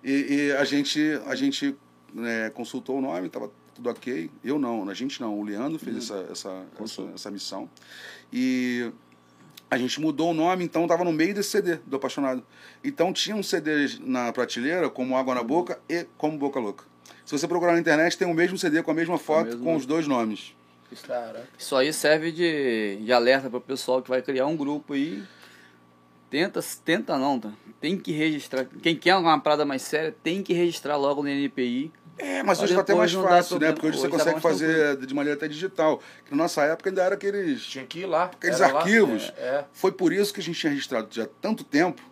e, 0.05 0.35
e 0.49 0.53
a 0.53 0.63
gente, 0.65 1.01
a 1.27 1.35
gente 1.35 1.75
né, 2.15 2.51
consultou 2.51 2.99
o 2.99 3.01
nome, 3.01 3.27
estava 3.27 3.51
tudo 3.75 3.91
ok. 3.91 4.31
Eu 4.45 4.59
não, 4.61 4.89
a 4.89 4.95
gente 4.95 5.21
não. 5.21 5.39
O 5.39 5.43
Leandro 5.43 5.77
fez 5.79 5.97
essa, 5.97 6.25
essa, 6.31 6.63
essa, 6.81 7.03
essa 7.15 7.31
missão. 7.33 7.69
E 8.33 8.91
a 9.71 9.79
gente 9.79 10.01
mudou 10.01 10.31
o 10.31 10.35
nome, 10.35 10.65
então 10.65 10.83
estava 10.83 11.05
no 11.05 11.13
meio 11.13 11.35
desse 11.35 11.51
CD 11.51 11.77
do 11.87 11.97
Apaixonado. 11.97 12.43
Então 12.83 13.13
tinha 13.13 13.37
um 13.37 13.43
CD 13.43 13.99
na 14.01 14.33
prateleira, 14.33 14.89
como 14.91 15.17
Água 15.17 15.35
na 15.35 15.43
Boca 15.43 15.79
e 15.89 16.07
como 16.17 16.37
Boca 16.39 16.59
Louca. 16.61 16.85
Se 17.25 17.39
você 17.39 17.47
procurar 17.47 17.73
na 17.75 17.79
internet, 17.81 18.17
tem 18.19 18.27
o 18.27 18.35
mesmo 18.35 18.59
CD 18.59 18.83
com 18.83 18.91
a 18.91 18.95
mesma 18.95 19.17
foto, 19.19 19.47
mesmo- 19.47 19.65
com 19.65 19.77
os 19.77 19.87
dois 19.87 20.07
nomes. 20.09 20.55
Caraca. 21.07 21.49
Isso 21.57 21.77
aí 21.77 21.93
serve 21.93 22.33
de, 22.33 22.97
de 23.05 23.13
alerta 23.13 23.49
para 23.49 23.59
o 23.59 23.61
pessoal 23.61 24.03
que 24.03 24.09
vai 24.09 24.21
criar 24.23 24.47
um 24.47 24.57
grupo 24.57 24.95
aí. 24.95 25.23
Tenta, 26.29 26.61
tenta 26.85 27.17
não, 27.19 27.39
tá? 27.39 27.53
Tem 27.81 27.97
que 27.97 28.11
registrar. 28.13 28.65
Quem 28.83 28.97
quer 28.97 29.15
uma 29.17 29.39
parada 29.39 29.65
mais 29.65 29.83
séria, 29.83 30.15
tem 30.23 30.43
que 30.43 30.53
registrar 30.53 30.97
logo 30.97 31.23
no 31.23 31.29
NPI. 31.29 31.93
É, 32.23 32.43
mas 32.43 32.59
hoje 32.61 32.73
está 32.73 32.83
até 32.83 32.95
mais 32.95 33.13
fácil, 33.13 33.59
né? 33.59 33.73
Porque 33.73 33.87
hoje 33.89 33.99
você 33.99 34.09
tá 34.09 34.11
consegue 34.11 34.33
mais 34.33 34.43
fazer 34.43 34.97
de 34.99 35.15
maneira 35.15 35.37
até 35.37 35.49
digital. 35.49 36.01
Que 36.25 36.31
na 36.33 36.37
nossa 36.45 36.63
época 36.63 36.91
ainda 36.91 37.03
era 37.03 37.15
aqueles. 37.15 37.63
Tinha 37.63 37.85
que 37.87 38.01
ir 38.01 38.07
lá. 38.07 38.25
Aqueles 38.25 38.61
Era 38.61 38.73
lá, 38.73 38.81
arquivos. 38.81 39.33
É, 39.37 39.41
é. 39.43 39.65
Foi 39.73 39.91
por 39.93 40.13
isso 40.13 40.33
que 40.35 40.41
a 40.41 40.43
gente 40.43 40.59
tinha 40.59 40.71
registrado 40.71 41.09
já 41.11 41.25
há 41.25 41.29
tanto 41.41 41.65
tempo. 41.65 42.03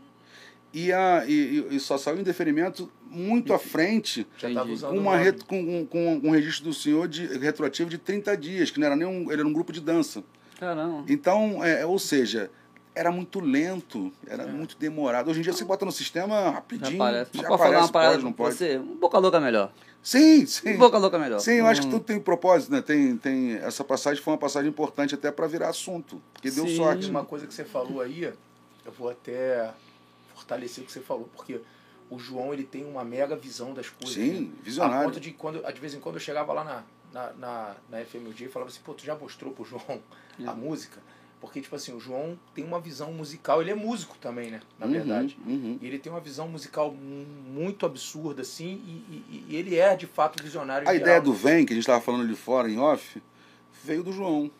E, 0.72 0.92
a, 0.92 1.24
e, 1.26 1.66
e- 1.70 1.80
só 1.80 1.96
saiu 1.96 2.18
em 2.18 2.22
deferimento 2.22 2.90
muito 3.10 3.54
à 3.54 3.58
frente 3.58 4.26
Já 4.36 4.48
uma 4.90 5.16
ret- 5.16 5.42
com, 5.44 5.86
com, 5.86 6.18
com 6.20 6.28
um 6.28 6.30
registro 6.30 6.64
do 6.64 6.74
senhor 6.74 7.08
de 7.08 7.26
retroativo 7.38 7.88
de 7.88 7.96
30 7.96 8.36
dias, 8.36 8.70
que 8.70 8.78
não 8.78 8.86
era 8.86 8.94
nem 8.96 9.06
um. 9.06 9.30
Ele 9.32 9.40
era 9.40 9.48
um 9.48 9.52
grupo 9.52 9.72
de 9.72 9.80
dança. 9.80 10.22
Caramba. 10.60 11.04
Então, 11.08 11.64
é, 11.64 11.86
ou 11.86 11.98
seja, 11.98 12.50
era 12.94 13.10
muito 13.10 13.40
lento, 13.40 14.12
era 14.26 14.42
É. 14.42 14.46
muito 14.46 14.76
demorado. 14.76 15.30
Hoje 15.30 15.38
em 15.40 15.42
dia 15.42 15.52
você 15.54 15.64
bota 15.64 15.86
no 15.86 15.92
sistema 15.92 16.34
Já 16.36 16.50
rapidinho. 16.50 17.02
aparece. 17.02 17.30
Mas 17.32 17.42
já 17.42 17.48
pode 17.48 17.58
falar 17.62 17.68
aparece, 17.70 17.84
uma 17.86 17.92
parada 17.92 18.12
pode, 18.14 18.24
não 18.24 18.32
pode. 18.32 18.54
você? 18.56 18.78
Um 18.78 18.96
boca 18.96 19.18
louca 19.18 19.40
melhor. 19.40 19.72
Sim, 20.02 20.46
sim. 20.46 20.76
Boca 20.76 20.98
louca 20.98 21.18
melhor. 21.18 21.40
Sim, 21.40 21.52
eu 21.52 21.66
acho 21.66 21.82
que 21.82 21.86
Hum. 21.88 21.90
tudo 21.90 22.04
tem 22.04 22.20
propósito, 22.20 22.72
né? 22.72 22.80
Tem, 22.80 23.16
tem, 23.16 23.54
essa 23.56 23.84
passagem 23.84 24.22
foi 24.22 24.32
uma 24.32 24.38
passagem 24.38 24.70
importante 24.70 25.14
até 25.14 25.30
para 25.30 25.46
virar 25.46 25.68
assunto, 25.68 26.22
porque 26.32 26.50
deu 26.50 26.66
Sim. 26.66 26.76
sorte. 26.76 27.10
Uma 27.10 27.24
coisa 27.24 27.46
que 27.46 27.54
você 27.54 27.64
falou 27.64 28.00
aí, 28.00 28.24
eu 28.84 28.92
vou 28.92 29.10
até 29.10 29.72
fortalecer 30.34 30.82
o 30.82 30.86
que 30.86 30.92
você 30.92 31.00
falou, 31.00 31.28
porque 31.34 31.60
o 32.08 32.18
João 32.18 32.54
ele 32.54 32.64
tem 32.64 32.84
uma 32.84 33.04
mega 33.04 33.36
visão 33.36 33.74
das 33.74 33.90
coisas. 33.90 34.14
Sim, 34.14 34.40
né? 34.40 34.48
A 34.58 34.62
visionário. 34.62 35.08
ponto 35.08 35.20
de 35.20 35.32
quando, 35.32 35.60
de 35.60 35.80
vez 35.80 35.94
em 35.94 36.00
quando 36.00 36.14
eu 36.16 36.20
chegava 36.20 36.52
lá 36.52 36.64
na, 36.64 36.84
na, 37.12 37.32
na, 37.34 37.76
na 37.90 38.00
FMG 38.04 38.46
e 38.46 38.48
falava 38.48 38.70
assim, 38.70 38.80
pô, 38.82 38.94
tu 38.94 39.04
já 39.04 39.14
mostrou 39.14 39.52
pro 39.52 39.64
João 39.64 40.02
a 40.46 40.52
música? 40.54 41.00
Porque, 41.40 41.60
tipo 41.60 41.76
assim, 41.76 41.92
o 41.94 42.00
João 42.00 42.36
tem 42.54 42.64
uma 42.64 42.80
visão 42.80 43.12
musical, 43.12 43.60
ele 43.62 43.70
é 43.70 43.74
músico 43.74 44.16
também, 44.18 44.50
né? 44.50 44.60
Na 44.78 44.86
Uhum, 44.86 44.92
verdade. 44.92 45.38
uhum. 45.46 45.78
E 45.80 45.86
ele 45.86 45.98
tem 45.98 46.10
uma 46.10 46.20
visão 46.20 46.48
musical 46.48 46.90
mu- 46.92 47.26
muito 47.52 47.86
absurda, 47.86 48.42
assim, 48.42 48.82
e, 48.84 49.14
e- 49.30 49.44
e 49.50 49.56
ele 49.56 49.76
é, 49.76 49.94
de 49.94 50.06
fato, 50.06 50.42
visionário. 50.42 50.88
A 50.88 50.94
ideia 50.94 51.06
geral. 51.18 51.22
do 51.22 51.32
Vem, 51.32 51.64
que 51.64 51.72
a 51.72 51.76
gente 51.76 51.84
estava 51.84 52.00
falando 52.00 52.22
ali 52.24 52.34
fora, 52.34 52.68
em 52.68 52.78
off, 52.78 53.22
veio 53.84 54.02
do 54.02 54.12
João. 54.12 54.50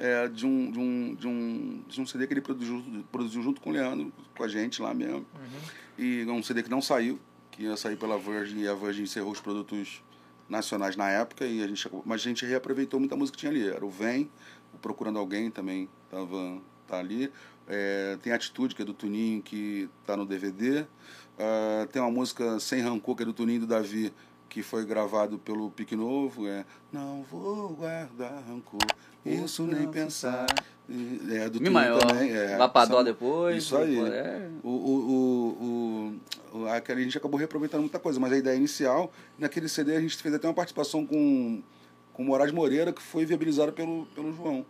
É, 0.00 0.28
de, 0.28 0.46
um, 0.46 0.70
de, 0.70 0.78
um, 0.78 1.14
de, 1.16 1.26
um, 1.26 1.82
de 1.88 2.00
um 2.00 2.06
CD 2.06 2.24
que 2.28 2.32
ele 2.34 2.40
produziu, 2.40 2.84
produziu 3.10 3.42
junto 3.42 3.60
com 3.60 3.70
o 3.70 3.72
Leandro, 3.72 4.12
com 4.36 4.44
a 4.44 4.48
gente 4.48 4.80
lá 4.80 4.94
mesmo. 4.94 5.26
Uhum. 5.34 5.58
E 5.98 6.24
um 6.30 6.40
CD 6.40 6.62
que 6.62 6.70
não 6.70 6.80
saiu, 6.80 7.18
que 7.50 7.64
ia 7.64 7.76
sair 7.76 7.96
pela 7.96 8.16
Virgin, 8.16 8.60
e 8.60 8.68
a 8.68 8.74
Virgin 8.74 9.02
encerrou 9.02 9.32
os 9.32 9.40
produtos 9.40 10.00
nacionais 10.48 10.94
na 10.94 11.10
época, 11.10 11.44
e 11.44 11.64
a 11.64 11.66
gente, 11.66 11.90
mas 12.04 12.20
a 12.20 12.24
gente 12.24 12.46
reaproveitou 12.46 13.00
muita 13.00 13.16
música 13.16 13.34
que 13.36 13.40
tinha 13.40 13.50
ali. 13.50 13.66
Era 13.68 13.84
o 13.84 13.90
Vem, 13.90 14.30
Procurando 14.82 15.18
Alguém 15.18 15.50
também 15.50 15.88
tava, 16.10 16.58
tá 16.86 16.98
ali. 16.98 17.30
É, 17.66 18.16
tem 18.22 18.32
Atitude, 18.32 18.74
que 18.74 18.82
é 18.82 18.84
do 18.84 18.94
Tuninho, 18.94 19.42
que 19.42 19.88
tá 20.06 20.16
no 20.16 20.24
DVD. 20.24 20.84
Ah, 21.38 21.86
tem 21.92 22.00
uma 22.00 22.10
música 22.10 22.58
Sem 22.60 22.80
Rancor, 22.80 23.14
que 23.16 23.22
é 23.22 23.26
do 23.26 23.32
Tuninho 23.32 23.56
e 23.56 23.60
do 23.60 23.66
Davi, 23.66 24.12
que 24.48 24.62
foi 24.62 24.84
gravado 24.86 25.38
pelo 25.38 25.70
Pique 25.70 25.94
Novo. 25.96 26.46
É 26.48 26.64
Não 26.92 27.22
vou 27.30 27.70
guardar 27.70 28.42
rancor, 28.48 28.78
isso 29.26 29.64
nem 29.66 29.86
pensar. 29.90 30.46
E- 30.88 31.20
É, 31.32 31.50
do 31.50 31.60
Mi 31.60 31.68
maior. 31.68 31.98
também. 31.98 32.30
É, 32.32 32.56
Lá 32.56 32.66
pra 32.68 32.86
dó 32.86 32.94
Essa- 32.96 33.04
depois. 33.04 33.56
Isso 33.64 33.76
aí. 33.76 33.90
depois- 33.94 34.12
É. 34.12 34.48
o, 34.64 34.70
o, 34.70 36.18
o, 36.52 36.58
o, 36.60 36.66
aquele, 36.68 37.00
a 37.02 37.04
gente 37.04 37.18
acabou 37.18 37.38
reaproveitando 37.38 37.80
muita 37.82 37.98
coisa, 37.98 38.18
mas 38.18 38.32
a 38.32 38.38
ideia 38.38 38.56
inicial, 38.56 39.12
naquele 39.38 39.68
CD 39.68 39.94
a 39.96 40.00
gente 40.00 40.16
fez 40.16 40.34
até 40.34 40.48
uma 40.48 40.54
participação 40.54 41.06
com, 41.06 41.62
com 42.18 42.24
o 42.24 42.26
Moraes 42.26 42.50
Moreira, 42.50 42.92
que 42.92 43.00
foi 43.00 43.24
viabilizada 43.24 43.70
pelo, 43.70 44.04
pelo 44.06 44.32
João. 44.32 44.66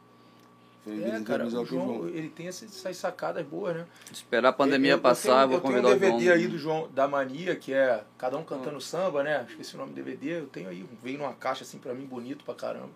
Foi 0.84 0.98
É, 1.02 1.10
cara, 1.24 1.44
viabilizado 1.48 1.62
o 1.64 1.66
pelo 1.66 1.80
João, 1.80 2.08
ele 2.10 2.28
tem 2.28 2.46
essas, 2.46 2.68
essas 2.76 2.94
sacadas 2.98 3.44
boas, 3.46 3.74
né? 3.74 3.86
Esperar 4.12 4.50
a 4.50 4.52
pandemia 4.52 4.90
Eu- 4.92 4.96
eu 4.98 5.00
passar, 5.00 5.46
tenho, 5.46 5.48
vou 5.48 5.56
eu 5.56 5.60
tenho 5.62 5.72
convidar 5.72 5.88
um 5.88 5.96
o 5.96 5.98
DVD 5.98 6.24
João. 6.26 6.36
aí 6.36 6.46
do 6.46 6.58
João, 6.58 6.88
da 6.94 7.08
Mania, 7.08 7.56
que 7.56 7.72
é 7.72 8.04
cada 8.18 8.36
um 8.36 8.44
cantando 8.44 8.78
samba, 8.82 9.22
né? 9.22 9.46
Esqueci 9.48 9.74
o 9.76 9.78
nome 9.78 9.92
do 9.92 9.94
DVD, 9.94 10.40
eu 10.40 10.46
tenho 10.46 10.68
aí, 10.68 10.84
veio 11.02 11.16
numa 11.16 11.32
caixa 11.32 11.64
assim 11.64 11.78
pra 11.78 11.94
mim, 11.94 12.04
bonito 12.04 12.44
pra 12.44 12.54
caramba. 12.54 12.90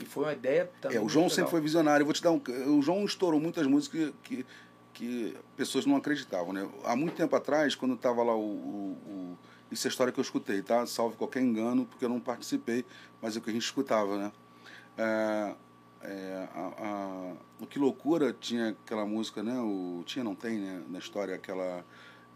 E 0.00 0.04
foi 0.04 0.22
uma 0.26 0.32
ideia 0.32 0.70
também. 0.80 0.96
É, 0.96 1.00
o 1.00 1.08
João 1.08 1.24
legal. 1.24 1.34
sempre 1.34 1.50
foi 1.50 1.60
visionário. 1.60 2.02
Eu 2.02 2.06
vou 2.06 2.14
te 2.14 2.22
dar 2.22 2.30
um. 2.30 2.40
O 2.78 2.80
João 2.80 3.04
estourou 3.04 3.40
muitas 3.40 3.66
músicas 3.66 4.12
que, 4.22 4.44
que, 4.44 4.46
que 4.92 5.36
pessoas 5.56 5.84
não 5.84 5.96
acreditavam, 5.96 6.52
né? 6.52 6.68
Há 6.84 6.94
muito 6.94 7.14
tempo 7.16 7.34
atrás, 7.34 7.74
quando 7.74 7.94
estava 7.94 8.22
lá 8.22 8.36
o, 8.36 8.38
o, 8.40 8.96
o- 9.08 9.38
Isso 9.74 9.86
é 9.86 9.88
a 9.88 9.90
história 9.90 10.12
que 10.12 10.20
eu 10.20 10.22
escutei, 10.22 10.62
tá? 10.62 10.86
Salve 10.86 11.16
qualquer 11.16 11.42
engano, 11.42 11.84
porque 11.84 12.04
eu 12.04 12.08
não 12.08 12.20
participei, 12.20 12.84
mas 13.20 13.34
é 13.34 13.38
o 13.38 13.42
que 13.42 13.50
a 13.50 13.52
gente 13.52 13.62
escutava, 13.64 14.16
né? 14.16 14.32
É, 14.96 15.54
é, 16.02 16.48
a, 16.54 16.60
a- 16.60 17.32
o 17.60 17.66
Que 17.66 17.78
Loucura 17.78 18.32
tinha 18.32 18.68
aquela 18.70 19.04
música, 19.04 19.42
né? 19.42 19.58
O, 19.58 20.02
tinha, 20.06 20.22
não 20.24 20.34
tem, 20.36 20.58
né? 20.60 20.82
Na 20.88 20.98
história, 21.00 21.34
aquela. 21.34 21.84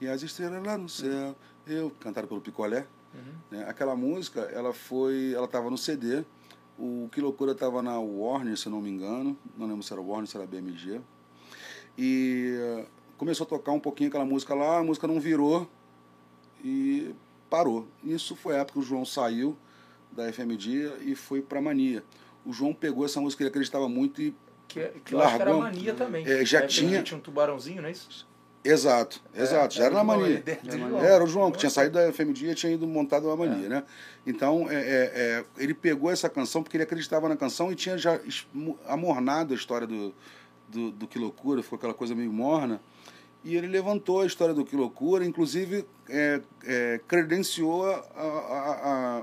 E 0.00 0.08
as 0.08 0.22
estrelas 0.22 0.64
lá 0.64 0.76
no 0.76 0.88
céu, 0.88 1.36
eu, 1.66 1.90
cantada 2.00 2.26
pelo 2.26 2.40
Picolé. 2.40 2.86
né? 3.50 3.64
Aquela 3.68 3.94
música, 3.94 4.40
ela 4.52 4.72
foi. 4.72 5.32
Ela 5.32 5.44
estava 5.46 5.70
no 5.70 5.78
CD. 5.78 6.24
O 6.78 7.08
Que 7.12 7.20
Loucura 7.20 7.52
estava 7.52 7.82
na 7.82 7.98
Warner, 7.98 8.56
se 8.56 8.66
eu 8.66 8.72
não 8.72 8.80
me 8.80 8.90
engano. 8.90 9.36
Não 9.56 9.66
lembro 9.66 9.82
se 9.82 9.92
era 9.92 10.02
Warner, 10.02 10.26
se 10.28 10.36
era 10.36 10.46
BMG. 10.46 11.00
E 11.96 12.54
eh, 12.56 12.86
começou 13.16 13.44
a 13.44 13.48
tocar 13.48 13.72
um 13.72 13.80
pouquinho 13.80 14.08
aquela 14.08 14.24
música 14.24 14.54
lá, 14.54 14.78
a 14.78 14.82
música 14.84 15.06
não 15.06 15.18
virou 15.20 15.68
e 16.62 17.14
parou. 17.48 17.86
Isso 18.04 18.34
foi 18.36 18.54
a 18.56 18.58
época 18.60 18.74
que 18.74 18.78
o 18.78 18.82
João 18.82 19.04
saiu 19.04 19.56
da 20.12 20.32
FMD 20.32 20.92
e 21.02 21.14
foi 21.14 21.40
pra 21.42 21.60
Mania. 21.60 22.02
O 22.44 22.52
João 22.52 22.72
pegou 22.72 23.04
essa 23.04 23.20
música 23.20 23.38
que 23.38 23.42
ele 23.44 23.50
acreditava 23.50 23.88
muito 23.88 24.22
e. 24.22 24.34
Que, 24.66 24.88
que 25.04 25.14
eu 25.14 25.20
acho 25.20 25.36
que 25.36 25.42
era 25.42 25.50
Largou. 25.52 25.62
mania 25.70 25.94
também. 25.94 26.26
É, 26.26 26.44
já 26.44 26.60
Aí 26.60 26.66
tinha- 26.66 27.02
Tinha 27.02 27.16
um 27.16 27.20
tubarãozinho, 27.20 27.80
não 27.82 27.88
é 27.88 27.92
isso? 27.92 28.26
Exato, 28.64 29.22
exato, 29.34 29.74
já 29.74 29.84
era 29.84 29.94
na 29.94 30.02
João, 30.04 30.18
Mania. 30.20 30.42
Era 30.46 30.76
João. 30.78 31.00
Era 31.04 31.24
o 31.24 31.26
João, 31.26 31.50
que 31.52 31.58
tinha 31.58 31.70
saído 31.70 31.94
da 31.94 32.12
FMD 32.12 32.50
e 32.50 32.54
tinha 32.54 32.72
ido 32.72 32.86
montado 32.86 33.26
uma 33.28 33.36
mania, 33.36 33.68
né? 33.68 33.84
Então, 34.26 34.66
é, 34.68 34.74
é, 34.74 35.12
é, 35.14 35.44
ele 35.56 35.72
pegou 35.72 36.10
essa 36.10 36.28
canção 36.28 36.62
porque 36.62 36.76
ele 36.76 36.84
acreditava 36.84 37.28
na 37.28 37.36
canção 37.36 37.72
e 37.72 37.74
tinha 37.76 37.96
já 37.96 38.20
amornado 38.86 39.54
a 39.54 39.56
história 39.56 39.86
do, 39.86 40.12
do, 40.68 40.90
do 40.90 41.06
Que 41.06 41.18
Loucura, 41.18 41.62
ficou 41.62 41.76
aquela 41.76 41.94
coisa 41.94 42.14
meio 42.14 42.32
morna. 42.32 42.80
E 43.44 43.56
ele 43.56 43.66
levantou 43.66 44.20
a 44.20 44.26
história 44.26 44.52
do 44.52 44.64
Que 44.64 44.74
Loucura, 44.76 45.24
inclusive 45.24 45.86
é, 46.08 46.40
é, 46.64 47.00
credenciou 47.06 47.86
a- 47.86 48.04
a- 48.16 48.22
a- 48.22 49.22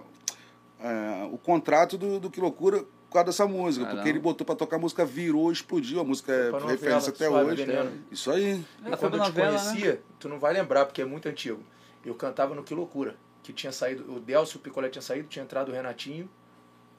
a- 0.81 1.25
o 1.31 1.37
contrato 1.37 1.97
do, 1.97 2.19
do 2.19 2.29
Que 2.29 2.39
Loucura 2.39 2.79
por 2.79 3.19
causa 3.19 3.25
dessa 3.27 3.47
música, 3.47 3.85
porque 3.85 4.09
ele 4.09 4.19
botou 4.19 4.45
pra 4.45 4.55
tocar 4.55 4.75
a 4.75 4.79
música, 4.79 5.05
virou, 5.05 5.49
explodiu, 5.51 5.99
a 6.01 6.03
música 6.03 6.33
é 6.33 6.51
referência 6.67 7.09
até 7.11 7.29
hoje. 7.29 7.65
Isso 8.11 8.29
aí. 8.31 8.43
E 8.83 8.87
Ela 8.87 8.97
quando 8.97 9.13
eu 9.17 9.21
te 9.23 9.27
novela, 9.27 9.51
né? 9.51 9.57
conhecia, 9.69 10.01
tu 10.19 10.27
não 10.27 10.37
vai 10.39 10.53
lembrar, 10.53 10.85
porque 10.85 11.01
é 11.01 11.05
muito 11.05 11.27
antigo. 11.29 11.61
Eu 12.05 12.13
cantava 12.15 12.53
no 12.53 12.61
Que 12.63 12.73
Loucura, 12.73 13.15
que 13.41 13.53
tinha 13.53 13.71
saído, 13.71 14.13
o 14.13 14.19
Delcio, 14.19 14.57
o 14.57 14.61
Picolé 14.61 14.89
tinha 14.89 15.01
saído, 15.01 15.27
tinha 15.29 15.43
entrado 15.43 15.69
o 15.69 15.71
Renatinho, 15.73 16.29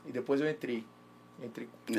e 0.07 0.13
depois 0.13 0.41
eu 0.41 0.49
entrei. 0.49 0.85
O 1.39 1.45
É, 1.45 1.47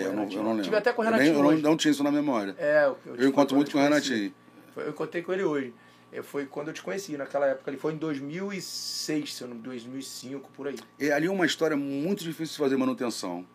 eu, 0.01 0.03
não, 0.05 0.09
Renatinho. 0.11 0.39
eu 0.39 0.43
não 0.43 0.49
lembro. 0.51 0.63
Tive 0.63 0.75
até 0.77 0.91
com 0.93 1.01
o 1.01 1.05
Eu 1.05 1.11
nem- 1.11 1.19
Renatinho 1.19 1.51
eu 1.51 1.61
não, 1.61 1.77
tinha 1.77 1.91
isso 1.91 2.03
na 2.03 2.11
memória. 2.11 2.55
É, 2.57 2.85
eu, 2.85 2.97
Eu, 3.15 3.29
encontro 3.29 3.55
muito 3.55 3.71
com 3.71 3.77
o. 3.77 3.81
Renatinho. 3.81 4.33
Eu 4.81 4.89
encontrei 4.89 5.21
com 5.21 5.33
ele 5.33 5.43
hoje. 5.43 5.73
É, 6.11 6.21
Foi 6.21 6.45
quando 6.45 6.69
eu 6.69 6.73
te 6.73 6.81
conheci, 6.81 7.17
naquela 7.17 7.47
época. 7.47 7.69
Ele 7.69 7.77
foi 7.77 7.93
em 7.93 7.97
2006, 7.97 9.33
se 9.33 9.41
eu 9.43 9.47
não 9.49 9.57
2005, 9.57 10.49
por 10.55 10.67
aí. 10.67 10.75
E 10.99 11.11
ali 11.11 11.27
é 11.27 11.31
uma 11.31 11.45
história 11.45 11.75
muito 11.75 12.23
difícil 12.23 12.53
de 12.53 12.59
fazer 12.59 12.77
manutenção. 12.77 13.45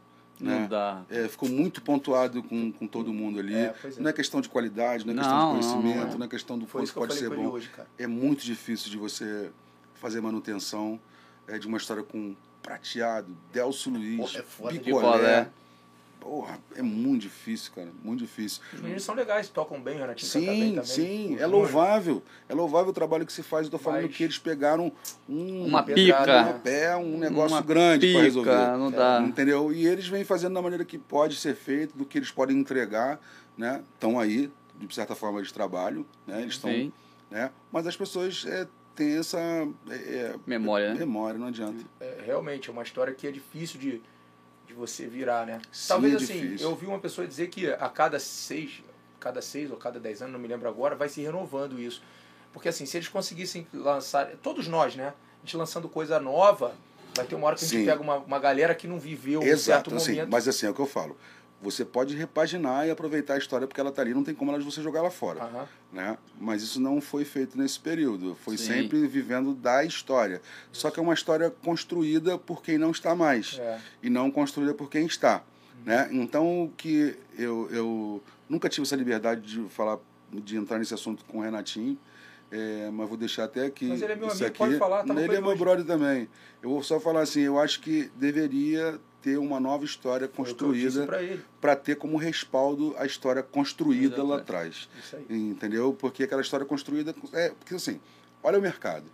Não 0.40 0.60
Né? 0.60 0.66
dá. 0.68 1.02
É, 1.08 1.28
ficou 1.28 1.48
muito 1.48 1.80
pontuado 1.82 2.42
com, 2.42 2.72
com 2.72 2.86
todo 2.86 3.12
mundo 3.12 3.38
ali. 3.38 3.54
É, 3.54 3.74
é. 3.84 3.90
Não 3.98 4.10
é 4.10 4.12
questão 4.12 4.40
de 4.40 4.48
qualidade, 4.48 5.06
não 5.06 5.12
é 5.12 5.16
Não, 5.16 5.22
questão 5.22 5.38
de 5.38 5.50
conhecimento, 5.52 6.10
não 6.12 6.18
não 6.18 6.24
é. 6.24 6.26
é, 6.26 6.28
questão 6.30 6.58
do 6.58 6.66
Foi 6.66 6.82
quanto 6.82 6.94
pode 6.94 7.14
ser 7.14 7.30
bom. 7.30 7.46
hoje. 7.48 7.70
É 7.98 8.06
muito 8.06 8.44
difícil 8.44 8.90
de 8.90 8.96
você 8.98 9.50
fazer 9.94 10.20
manutenção 10.20 11.00
é, 11.46 11.58
de 11.58 11.66
uma 11.66 11.78
história 11.78 12.02
com 12.02 12.34
Prateado, 12.62 13.34
Delcio 13.52 13.92
Luiz, 13.92 14.32
Pô, 14.32 14.38
é 14.38 14.42
foda 14.42 14.70
Picolé. 14.78 15.00
Picolé. 15.12 15.50
Porra, 16.22 16.56
é 16.76 16.82
muito 16.82 17.22
difícil, 17.22 17.72
cara. 17.74 17.88
Muito 18.00 18.20
difícil. 18.20 18.62
Os 18.72 18.80
meninos 18.80 19.02
são 19.02 19.12
legais, 19.12 19.48
tocam 19.48 19.80
bem, 19.82 19.96
o 19.96 19.98
Renatinho 19.98 20.30
canta 20.32 20.46
bem 20.46 20.60
Sim, 20.62 20.68
também. 20.70 20.84
sim, 20.84 21.36
é 21.40 21.46
louvável. 21.46 22.22
É 22.48 22.54
louvável 22.54 22.90
o 22.90 22.92
trabalho 22.92 23.26
que 23.26 23.32
se 23.32 23.42
faz. 23.42 23.66
Eu 23.66 23.72
tô 23.72 23.78
falando 23.78 24.02
Mas- 24.06 24.16
que 24.16 24.22
eles 24.22 24.38
pegaram 24.38 24.92
um, 25.28 25.66
Uma 25.66 25.82
pica. 25.82 26.24
né? 26.44 26.60
pé, 26.62 26.96
um 26.96 27.18
negócio 27.18 27.56
Uma 27.56 27.60
grande 27.60 28.12
para 28.12 28.22
resolver. 28.22 28.50
Pica, 28.50 28.76
não 28.76 28.90
dá. 28.92 29.20
Entendeu? 29.20 29.72
E 29.72 29.84
eles 29.84 30.06
vêm 30.06 30.22
fazendo 30.24 30.54
da 30.54 30.62
maneira 30.62 30.84
que 30.84 30.96
pode 30.96 31.34
ser 31.34 31.56
feito, 31.56 31.98
do 31.98 32.04
que 32.04 32.18
eles 32.18 32.30
podem 32.30 32.56
entregar, 32.56 33.20
né? 33.58 33.82
Estão 33.94 34.20
aí, 34.20 34.48
de 34.78 34.94
certa 34.94 35.16
forma, 35.16 35.40
eles 35.40 35.50
trabalham, 35.50 36.06
né? 36.24 36.40
Eles 36.40 36.54
estão, 36.54 36.70
né? 37.28 37.50
Mas 37.72 37.84
as 37.84 37.96
pessoas 37.96 38.44
é, 38.46 38.68
têm 38.94 39.16
essa 39.18 39.40
é, 39.90 39.94
é, 39.94 40.34
Memória, 40.46 40.92
né? 40.94 41.00
memória, 41.00 41.36
não 41.36 41.48
adianta. 41.48 41.84
É, 41.98 42.20
realmente, 42.24 42.70
é 42.70 42.72
uma 42.72 42.84
história 42.84 43.12
que 43.12 43.26
é 43.26 43.32
difícil 43.32 43.80
de, 43.80 44.00
de 44.72 44.78
você 44.78 45.06
virar, 45.06 45.46
né? 45.46 45.60
Sim, 45.70 45.88
Talvez 45.88 46.14
é 46.14 46.16
assim, 46.16 46.56
eu 46.58 46.70
ouvi 46.70 46.86
uma 46.86 46.98
pessoa 46.98 47.26
dizer 47.26 47.48
que 47.48 47.70
a 47.70 47.88
cada 47.88 48.18
seis, 48.18 48.82
cada 49.20 49.40
seis 49.40 49.70
ou 49.70 49.76
cada 49.76 50.00
dez 50.00 50.20
anos, 50.22 50.32
não 50.32 50.40
me 50.40 50.48
lembro 50.48 50.68
agora, 50.68 50.96
vai 50.96 51.08
se 51.08 51.20
renovando 51.20 51.78
isso. 51.78 52.02
Porque 52.52 52.68
assim, 52.68 52.84
se 52.84 52.96
eles 52.96 53.08
conseguissem 53.08 53.66
lançar, 53.72 54.28
todos 54.42 54.66
nós, 54.66 54.96
né? 54.96 55.08
A 55.42 55.44
gente 55.46 55.56
lançando 55.56 55.88
coisa 55.88 56.18
nova, 56.20 56.74
vai 57.14 57.26
ter 57.26 57.34
uma 57.34 57.46
hora 57.46 57.56
que 57.56 57.64
a 57.64 57.68
gente 57.68 57.80
Sim. 57.80 57.86
pega 57.86 58.00
uma, 58.00 58.16
uma 58.16 58.38
galera 58.38 58.74
que 58.74 58.86
não 58.86 58.98
viveu 58.98 59.40
um 59.40 59.44
Exato, 59.44 59.90
certo 59.90 59.94
assim, 59.96 60.12
momento. 60.12 60.30
mas 60.30 60.48
assim, 60.48 60.66
é 60.66 60.70
o 60.70 60.74
que 60.74 60.80
eu 60.80 60.86
falo. 60.86 61.16
Você 61.62 61.84
pode 61.84 62.16
repaginar 62.16 62.86
e 62.88 62.90
aproveitar 62.90 63.34
a 63.34 63.38
história 63.38 63.66
porque 63.68 63.80
ela 63.80 63.90
está 63.90 64.02
ali, 64.02 64.12
não 64.12 64.24
tem 64.24 64.34
como 64.34 64.50
ela 64.50 64.60
você 64.60 64.82
jogar 64.82 64.98
ela 64.98 65.10
fora. 65.10 65.44
Aham. 65.44 65.68
né? 65.92 66.18
Mas 66.40 66.62
isso 66.62 66.80
não 66.80 67.00
foi 67.00 67.24
feito 67.24 67.56
nesse 67.56 67.78
período. 67.78 68.34
Foi 68.34 68.56
Sim. 68.58 68.64
sempre 68.66 69.06
vivendo 69.06 69.54
da 69.54 69.84
história. 69.84 70.42
Só 70.72 70.90
que 70.90 70.98
é 70.98 71.02
uma 71.02 71.14
história 71.14 71.50
construída 71.64 72.36
por 72.36 72.62
quem 72.62 72.76
não 72.78 72.90
está 72.90 73.14
mais 73.14 73.58
É. 73.60 73.78
e 74.02 74.10
não 74.10 74.30
construída 74.30 74.74
por 74.74 74.90
quem 74.90 75.06
está, 75.06 75.42
né? 75.86 76.08
Então 76.10 76.64
o 76.64 76.68
que 76.76 77.16
eu, 77.38 77.68
eu 77.70 78.22
nunca 78.48 78.68
tive 78.68 78.82
essa 78.86 78.96
liberdade 78.96 79.40
de 79.42 79.68
falar, 79.68 79.98
de 80.32 80.56
entrar 80.56 80.78
nesse 80.78 80.94
assunto 80.94 81.24
com 81.26 81.38
o 81.38 81.40
Renatinho. 81.42 81.96
é, 82.50 82.90
mas 82.90 83.08
vou 83.08 83.16
deixar 83.16 83.44
até 83.44 83.64
aqui. 83.64 83.86
Mas 83.86 84.02
ele 84.02 84.12
é 84.12 84.16
meu 84.16 84.28
amigo, 84.28 84.44
aqui. 84.44 84.58
pode 84.58 84.76
falar, 84.76 85.04
com 85.04 85.18
Ele 85.18 85.36
é 85.36 85.40
meu 85.40 85.56
brother 85.56 85.86
também. 85.86 86.28
Eu 86.62 86.68
vou 86.70 86.82
só 86.82 87.00
falar 87.00 87.20
assim, 87.22 87.40
eu 87.40 87.58
acho 87.58 87.80
que 87.80 88.10
deveria 88.16 89.00
ter 89.22 89.38
uma 89.38 89.60
nova 89.60 89.84
história 89.84 90.26
construída 90.26 91.06
para 91.60 91.76
ter 91.76 91.96
como 91.96 92.16
respaldo 92.16 92.94
a 92.98 93.06
história 93.06 93.42
construída 93.42 94.22
lá 94.24 94.36
atrás. 94.38 94.88
Isso 94.98 95.16
aí. 95.16 95.24
Entendeu? 95.30 95.94
Porque 95.94 96.24
aquela 96.24 96.42
história 96.42 96.66
construída. 96.66 97.14
É, 97.32 97.50
porque 97.50 97.74
assim, 97.74 98.00
olha 98.42 98.58
o 98.58 98.62
mercado. 98.62 99.06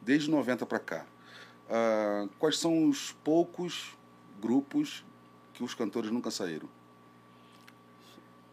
Desde 0.00 0.30
90 0.30 0.64
para 0.66 0.78
cá. 0.78 1.04
Ah, 1.68 2.28
quais 2.38 2.58
são 2.58 2.88
os 2.88 3.10
poucos 3.24 3.96
grupos 4.40 5.04
que 5.52 5.64
os 5.64 5.74
cantores 5.74 6.10
nunca 6.12 6.30
saíram? 6.30 6.68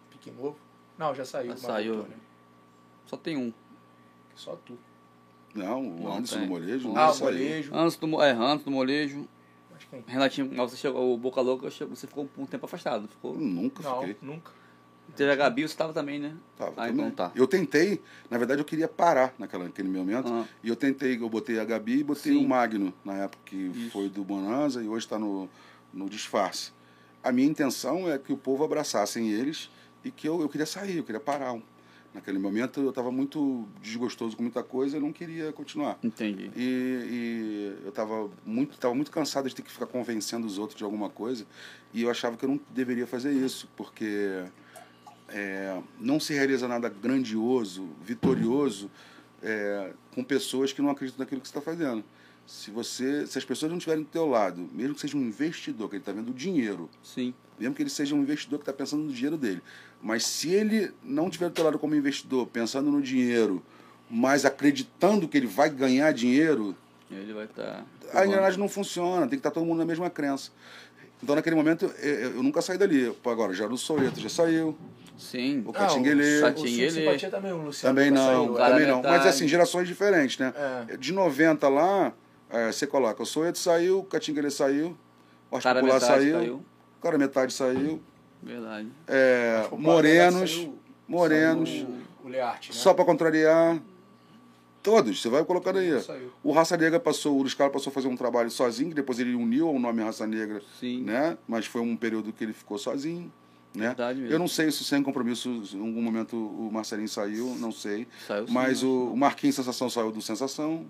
Pique 0.10 0.32
novo. 0.32 0.58
Não, 0.97 1.13
já 1.13 1.23
saiu. 1.26 1.52
Já 1.52 1.58
saiu. 1.58 1.97
né? 2.04 2.15
Só 3.06 3.17
tem 3.17 3.38
um. 3.38 3.54
Só 4.36 4.56
tu. 4.65 4.78
Não, 5.54 5.80
o 5.88 6.04
Não 6.06 6.13
Anderson 6.13 6.38
tem. 6.38 6.45
do 6.47 6.49
Molejo 6.49 6.93
Ah, 6.97 7.10
o 7.10 7.13
saiu. 7.13 7.32
molejo. 7.32 7.76
Antes 7.76 7.97
do, 7.97 8.21
é, 8.23 8.32
antes 8.32 8.65
do 8.65 8.71
molejo. 8.71 9.28
Quem? 9.93 10.03
Renatinho, 10.08 10.49
você 10.56 10.75
chegou, 10.75 11.13
o 11.13 11.17
Boca 11.17 11.39
Louca, 11.41 11.69
você 11.69 12.08
ficou 12.08 12.27
um 12.38 12.45
tempo 12.47 12.65
afastado. 12.65 13.08
Ficou. 13.08 13.36
Nunca 13.36 13.84
Não, 13.84 13.99
fiquei. 13.99 14.17
nunca. 14.21 14.51
Teve 15.15 15.32
a 15.32 15.36
Gabi, 15.36 15.62
você 15.62 15.67
estava 15.73 15.93
também, 15.93 16.17
né? 16.17 16.34
Tava 16.58 16.71
Ah, 16.71 16.88
também. 16.88 17.06
então 17.06 17.12
tá. 17.12 17.32
Eu 17.36 17.45
tentei, 17.45 18.01
na 18.32 18.38
verdade 18.38 18.62
eu 18.62 18.65
queria 18.65 18.88
parar 18.88 19.36
naquela, 19.38 19.65
naquele 19.65 19.89
momento. 19.89 20.32
Ah. 20.34 20.45
E 20.63 20.69
eu 20.69 20.75
tentei, 20.75 21.21
eu 21.21 21.29
botei 21.29 21.60
a 21.60 21.65
Gabi 21.65 21.99
e 21.99 22.03
botei 22.03 22.34
Sim. 22.34 22.43
o 22.43 22.47
Magno, 22.47 22.91
na 23.06 23.13
época 23.17 23.43
que 23.45 23.56
Isso. 23.56 23.91
foi 23.91 24.10
do 24.10 24.23
Bonanza 24.23 24.82
e 24.82 24.88
hoje 24.88 25.06
está 25.06 25.19
no, 25.19 25.47
no 25.93 26.10
disfarce. 26.10 26.71
A 27.21 27.32
minha 27.32 27.47
intenção 27.47 28.10
é 28.12 28.17
que 28.17 28.34
o 28.34 28.38
povo 28.38 28.63
abraçassem 28.63 29.29
eles 29.29 29.69
e 30.03 30.10
que 30.10 30.27
eu, 30.27 30.41
eu 30.41 30.49
queria 30.49 30.65
sair, 30.65 30.97
eu 30.97 31.03
queria 31.03 31.21
parar. 31.21 31.53
Naquele 32.13 32.38
momento 32.38 32.80
eu 32.80 32.89
estava 32.89 33.12
muito 33.12 33.67
desgostoso 33.82 34.38
com 34.38 34.43
muita 34.43 34.62
coisa 34.62 34.97
e 34.97 34.99
não 34.99 35.12
queria 35.12 35.52
continuar. 35.52 35.97
Entendi. 36.04 36.52
E, 36.56 36.62
e 36.62 37.78
eu 37.84 37.89
estava 37.89 38.30
muito, 38.45 38.78
tava 38.78 38.93
muito 38.93 39.10
cansado 39.10 39.49
de 39.49 39.56
ter 39.56 39.63
que 39.63 39.71
ficar 39.71 39.88
convencendo 39.88 40.45
os 40.45 40.60
outros 40.60 40.78
de 40.78 40.84
alguma 40.84 41.10
coisa. 41.10 41.45
E 41.91 42.04
eu 42.04 42.12
achava 42.12 42.38
que 42.38 42.45
eu 42.45 42.49
não 42.49 42.60
deveria 42.69 43.08
fazer 43.08 43.32
isso, 43.32 43.67
porque 43.76 44.43
é, 45.30 45.82
não 45.99 46.19
se 46.19 46.34
realiza 46.34 46.67
nada 46.67 46.88
grandioso, 46.88 47.89
vitorioso, 48.04 48.91
é, 49.41 49.91
com 50.13 50.23
pessoas 50.23 50.71
que 50.71 50.82
não 50.82 50.91
acreditam 50.91 51.23
naquilo 51.23 51.41
que 51.41 51.47
você 51.47 51.58
está 51.58 51.62
fazendo. 51.62 52.04
Se, 52.45 52.71
você, 52.71 53.25
se 53.25 53.38
as 53.38 53.45
pessoas 53.45 53.71
não 53.71 53.77
estiverem 53.77 54.03
do 54.03 54.10
teu 54.10 54.27
lado, 54.27 54.67
mesmo 54.73 54.93
que 54.95 55.01
seja 55.01 55.17
um 55.17 55.21
investidor, 55.21 55.89
que 55.89 55.95
ele 55.95 56.01
está 56.01 56.12
vendo 56.12 56.29
o 56.29 56.34
dinheiro, 56.34 56.89
Sim. 57.01 57.34
mesmo 57.60 57.73
que 57.73 57.82
ele 57.82 57.89
seja 57.89 58.13
um 58.13 58.21
investidor 58.21 58.60
que 58.60 58.63
está 58.63 58.73
pensando 58.73 59.03
no 59.03 59.12
dinheiro 59.13 59.38
dele, 59.38 59.62
mas 60.01 60.25
se 60.25 60.49
ele 60.49 60.91
não 61.03 61.27
estiver 61.27 61.47
do 61.49 61.53
teu 61.53 61.63
lado 61.63 61.79
como 61.79 61.95
investidor, 61.95 62.45
pensando 62.47 62.91
no 62.91 63.01
dinheiro, 63.01 63.63
mas 64.10 64.43
acreditando 64.45 65.27
que 65.27 65.38
ele 65.38 65.47
vai 65.47 65.69
ganhar 65.69 66.12
dinheiro, 66.12 66.75
Ele 67.10 67.32
vai 67.34 67.45
estar. 67.45 67.86
a 68.13 68.25
engrenagem 68.25 68.60
não 68.60 68.67
funciona, 68.67 69.21
tem 69.21 69.29
que 69.29 69.36
estar 69.38 69.51
todo 69.51 69.65
mundo 69.65 69.79
na 69.79 69.86
mesma 69.86 70.10
crença. 70.10 70.51
Então, 71.23 71.36
naquele 71.36 71.56
momento, 71.56 71.86
eu, 71.99 72.13
eu 72.36 72.43
nunca 72.43 72.62
saí 72.62 72.77
dali. 72.77 73.10
Pô, 73.23 73.29
Agora, 73.29 73.53
já 73.53 73.67
no 73.69 73.77
Soeto 73.77 74.19
já 74.19 74.27
saiu, 74.27 74.77
Sim. 75.17 75.63
o 75.65 75.71
Catinguelê 75.71 76.41
Ah, 76.41 76.47
o, 76.47 76.49
o 76.49 76.53
Catinguelê. 76.53 77.29
Também, 77.29 77.53
o 77.53 77.58
Luciano. 77.63 77.95
também 77.95 78.12
não, 78.12 78.25
saiu, 78.25 78.53
também 78.56 78.88
não. 78.88 79.01
Mas 79.01 79.12
metade. 79.12 79.27
assim, 79.29 79.47
gerações 79.47 79.88
diferentes, 79.88 80.38
né? 80.38 80.53
É. 80.89 80.97
De 80.97 81.13
90 81.13 81.69
lá, 81.69 82.13
é, 82.53 82.71
você 82.71 82.87
coloca, 82.87 83.21
o 83.21 83.25
Soeto 83.25 83.57
saiu, 83.57 83.99
o 83.99 84.03
Catinguelê 84.03 84.49
saiu, 84.49 84.95
o 85.51 85.55
metade 85.57 85.99
saiu, 86.05 86.55
o 86.55 87.01
Cara 87.01 87.17
Metade 87.17 87.51
saiu, 87.53 88.01
Verdade. 88.41 88.87
é, 89.07 89.67
Morenos, 89.71 90.51
Saiu- 90.51 90.79
Morenos, 91.07 91.69
saiu 91.69 91.87
O, 92.23 92.27
o 92.27 92.29
Learte, 92.29 92.69
né? 92.69 92.75
só 92.75 92.93
para 92.93 93.03
contrariar, 93.05 93.81
Todos, 94.81 95.21
você 95.21 95.29
vai 95.29 95.45
colocando 95.45 95.79
aí. 95.79 95.97
Saiu. 96.01 96.29
O 96.43 96.51
Raça 96.51 96.75
Negra 96.75 96.99
passou, 96.99 97.37
o 97.37 97.41
Luiz 97.41 97.53
Carlos 97.53 97.71
passou 97.73 97.89
a 97.89 97.93
fazer 97.93 98.09
um 98.09 98.17
trabalho 98.17 98.51
sozinho, 98.51 98.89
que 98.89 98.95
depois 98.95 99.17
ele 99.17 99.33
uniu 99.33 99.69
ao 99.69 99.79
nome 99.79 100.03
Raça 100.03 100.27
Negra, 100.27 100.61
Sim. 100.77 101.03
né? 101.03 101.37
Mas 101.47 101.65
foi 101.65 101.79
um 101.79 101.95
período 101.95 102.33
que 102.33 102.43
ele 102.43 102.51
ficou 102.51 102.77
sozinho, 102.77 103.31
né? 103.73 103.87
Verdade 103.87 104.19
mesmo. 104.19 104.33
Eu 104.35 104.39
não 104.39 104.47
sei 104.49 104.69
se 104.71 104.83
sem 104.83 105.01
compromisso, 105.01 105.63
em 105.73 105.79
algum 105.79 106.01
momento 106.01 106.35
o 106.35 106.69
Marcelinho 106.69 107.07
saiu, 107.07 107.55
não 107.61 107.71
sei. 107.71 108.05
Saiu 108.27 108.45
sim, 108.45 108.53
mas 108.53 108.79
acho. 108.79 108.87
o, 108.87 109.13
o 109.13 109.17
Marquinhos 109.17 109.55
Sensação 109.55 109.89
saiu 109.89 110.11
do 110.11 110.21
Sensação. 110.21 110.85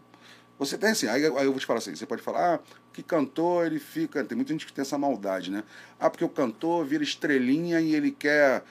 Você 0.66 0.78
tem 0.78 0.90
assim, 0.92 1.08
aí, 1.08 1.26
aí 1.26 1.46
eu 1.46 1.52
vou 1.52 1.60
te 1.60 1.66
falar 1.66 1.80
assim, 1.80 1.96
você 1.96 2.06
pode 2.06 2.22
falar, 2.22 2.56
ah, 2.56 2.60
que 2.94 3.02
cantor 3.04 3.66
ele 3.66 3.80
fica. 3.80 4.24
Tem 4.24 4.36
muita 4.36 4.52
gente 4.54 4.66
que 4.66 4.74
tem 4.74 4.82
essa 4.82 4.98
maldade, 4.98 5.52
né? 5.52 5.64
Ah, 6.00 6.10
porque 6.10 6.24
o 6.24 6.30
cantor 6.30 6.86
vira 6.86 7.04
estrelinha 7.04 7.80
e 7.82 7.94
ele 7.96 8.12
quer 8.12 8.64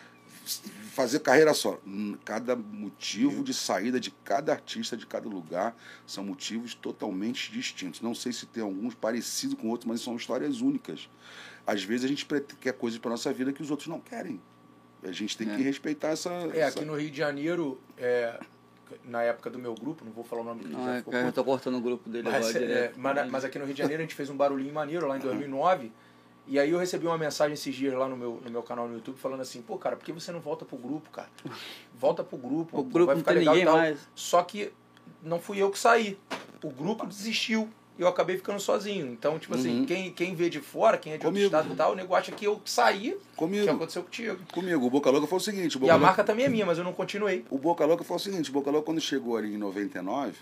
fazer 0.92 1.20
carreira 1.20 1.54
só. 1.54 1.80
Hum, 1.86 2.16
Cada 2.24 2.54
motivo 2.56 3.42
de 3.44 3.54
saída 3.54 3.98
de 4.00 4.10
cada 4.24 4.52
artista 4.52 4.96
de 4.96 5.06
cada 5.06 5.28
lugar 5.28 5.76
são 6.06 6.24
motivos 6.24 6.74
totalmente 6.74 7.50
distintos. 7.52 8.00
Não 8.00 8.14
sei 8.14 8.32
se 8.32 8.46
tem 8.46 8.62
alguns 8.62 8.94
parecidos 8.94 9.56
com 9.58 9.68
outros, 9.68 9.88
mas 9.88 10.00
são 10.00 10.16
histórias 10.16 10.60
únicas. 10.60 11.08
Às 11.66 11.82
vezes 11.84 12.04
a 12.04 12.08
gente 12.08 12.26
quer 12.60 12.72
coisas 12.72 12.98
para 12.98 13.10
nossa 13.10 13.32
vida 13.32 13.52
que 13.52 13.62
os 13.62 13.70
outros 13.70 13.88
não 13.88 14.00
querem. 14.00 14.40
A 15.04 15.12
gente 15.12 15.36
tem 15.36 15.50
É. 15.50 15.56
que 15.56 15.62
respeitar 15.62 16.08
essa. 16.08 16.30
É, 16.52 16.60
essa- 16.60 16.78
aqui 16.78 16.84
no 16.84 16.96
Rio 16.96 17.10
de 17.10 17.16
Janeiro, 17.18 17.80
é, 17.96 18.38
na 19.04 19.22
época 19.22 19.50
do 19.50 19.58
meu 19.58 19.74
grupo, 19.74 20.04
não 20.04 20.12
vou 20.12 20.24
falar 20.24 20.42
o 20.42 20.44
nome 20.44 20.64
Não, 20.64 20.84
já 20.84 20.94
é, 20.94 20.98
ficou 20.98 21.12
cara, 21.12 21.26
eu 21.26 21.32
tô 21.32 21.44
cortando 21.44 21.76
o 21.76 21.80
grupo 21.80 22.08
dele 22.08 22.24
mas, 22.24 22.34
agora 22.46 22.64
é, 22.64 22.66
direto. 22.66 23.00
mas, 23.00 23.30
mas 23.30 23.44
aqui 23.44 23.58
no 23.58 23.64
Rio 23.64 23.74
de 23.74 23.80
Janeiro 23.80 24.02
a 24.02 24.04
gente 24.04 24.14
fez 24.14 24.30
um 24.30 24.36
barulhinho 24.36 24.72
maneiro 24.72 25.06
lá 25.06 25.16
em 25.16 25.20
2009. 25.20 25.92
E 26.46 26.58
aí 26.58 26.70
eu 26.70 26.78
recebi 26.78 27.06
uma 27.06 27.16
mensagem 27.16 27.54
esses 27.54 27.74
dias 27.74 27.94
lá 27.94 28.08
no 28.08 28.16
meu, 28.16 28.40
no 28.44 28.50
meu 28.50 28.62
canal 28.62 28.88
no 28.88 28.94
YouTube 28.94 29.16
falando 29.16 29.40
assim, 29.40 29.62
pô, 29.62 29.78
cara, 29.78 29.96
por 29.96 30.04
que 30.04 30.12
você 30.12 30.32
não 30.32 30.40
volta 30.40 30.64
pro 30.64 30.76
grupo, 30.76 31.08
cara? 31.10 31.28
Volta 31.94 32.24
pro 32.24 32.36
grupo, 32.36 32.80
O 32.80 32.82
grupo 32.82 33.06
vai 33.06 33.16
ficar 33.16 33.32
legal 33.32 33.56
e 33.56 33.64
tal. 33.64 33.76
mais. 33.76 34.08
Só 34.14 34.42
que 34.42 34.72
não 35.22 35.38
fui 35.38 35.58
eu 35.58 35.70
que 35.70 35.78
saí. 35.78 36.18
O 36.62 36.70
grupo 36.70 37.06
desistiu. 37.06 37.68
E 37.98 38.02
eu 38.02 38.08
acabei 38.08 38.36
ficando 38.36 38.58
sozinho. 38.58 39.06
Então, 39.12 39.38
tipo 39.38 39.54
assim, 39.54 39.80
Uhum. 39.80 39.86
quem, 39.86 40.10
quem 40.12 40.34
vê 40.34 40.48
de 40.48 40.60
fora, 40.60 40.96
quem 40.96 41.12
é 41.12 41.18
de 41.18 41.24
Comigo. 41.24 41.44
outro 41.44 41.58
estado 41.58 41.74
e 41.74 41.76
tal, 41.76 41.92
o 41.92 41.94
nego 41.94 42.14
acha 42.14 42.32
que 42.32 42.44
eu 42.46 42.60
saí, 42.64 43.10
que 43.30 43.36
Comigo. 43.36 43.70
aconteceu 43.70 44.02
contigo. 44.02 44.38
Comigo. 44.52 44.86
O 44.86 44.90
Boca 44.90 45.10
Louca 45.10 45.26
foi 45.26 45.36
o 45.38 45.40
seguinte. 45.40 45.76
O 45.76 45.78
E 45.78 45.80
Boca 45.80 45.92
a 45.92 45.96
Louca- 45.96 46.06
marca 46.06 46.24
também 46.24 46.46
é 46.46 46.48
minha, 46.48 46.64
mas 46.64 46.78
eu 46.78 46.84
não 46.84 46.92
continuei. 46.94 47.44
O 47.50 47.58
Boca 47.58 47.84
Louca 47.84 48.02
foi 48.02 48.16
o 48.16 48.20
seguinte, 48.20 48.48
o 48.48 48.52
Boca 48.52 48.70
Louca 48.70 48.86
quando 48.86 49.00
chegou 49.00 49.36
ali 49.36 49.54
em 49.54 49.58
99, 49.58 50.32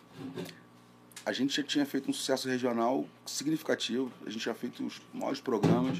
a 1.26 1.32
gente 1.32 1.54
já 1.56 1.62
tinha 1.62 1.84
feito 1.84 2.08
um 2.10 2.12
sucesso 2.14 2.48
regional 2.48 3.04
significativo, 3.26 4.10
a 4.26 4.30
gente 4.30 4.44
já 4.44 4.54
feito 4.54 4.84
os 4.86 5.00
maiores 5.12 5.40
programas, 5.40 5.98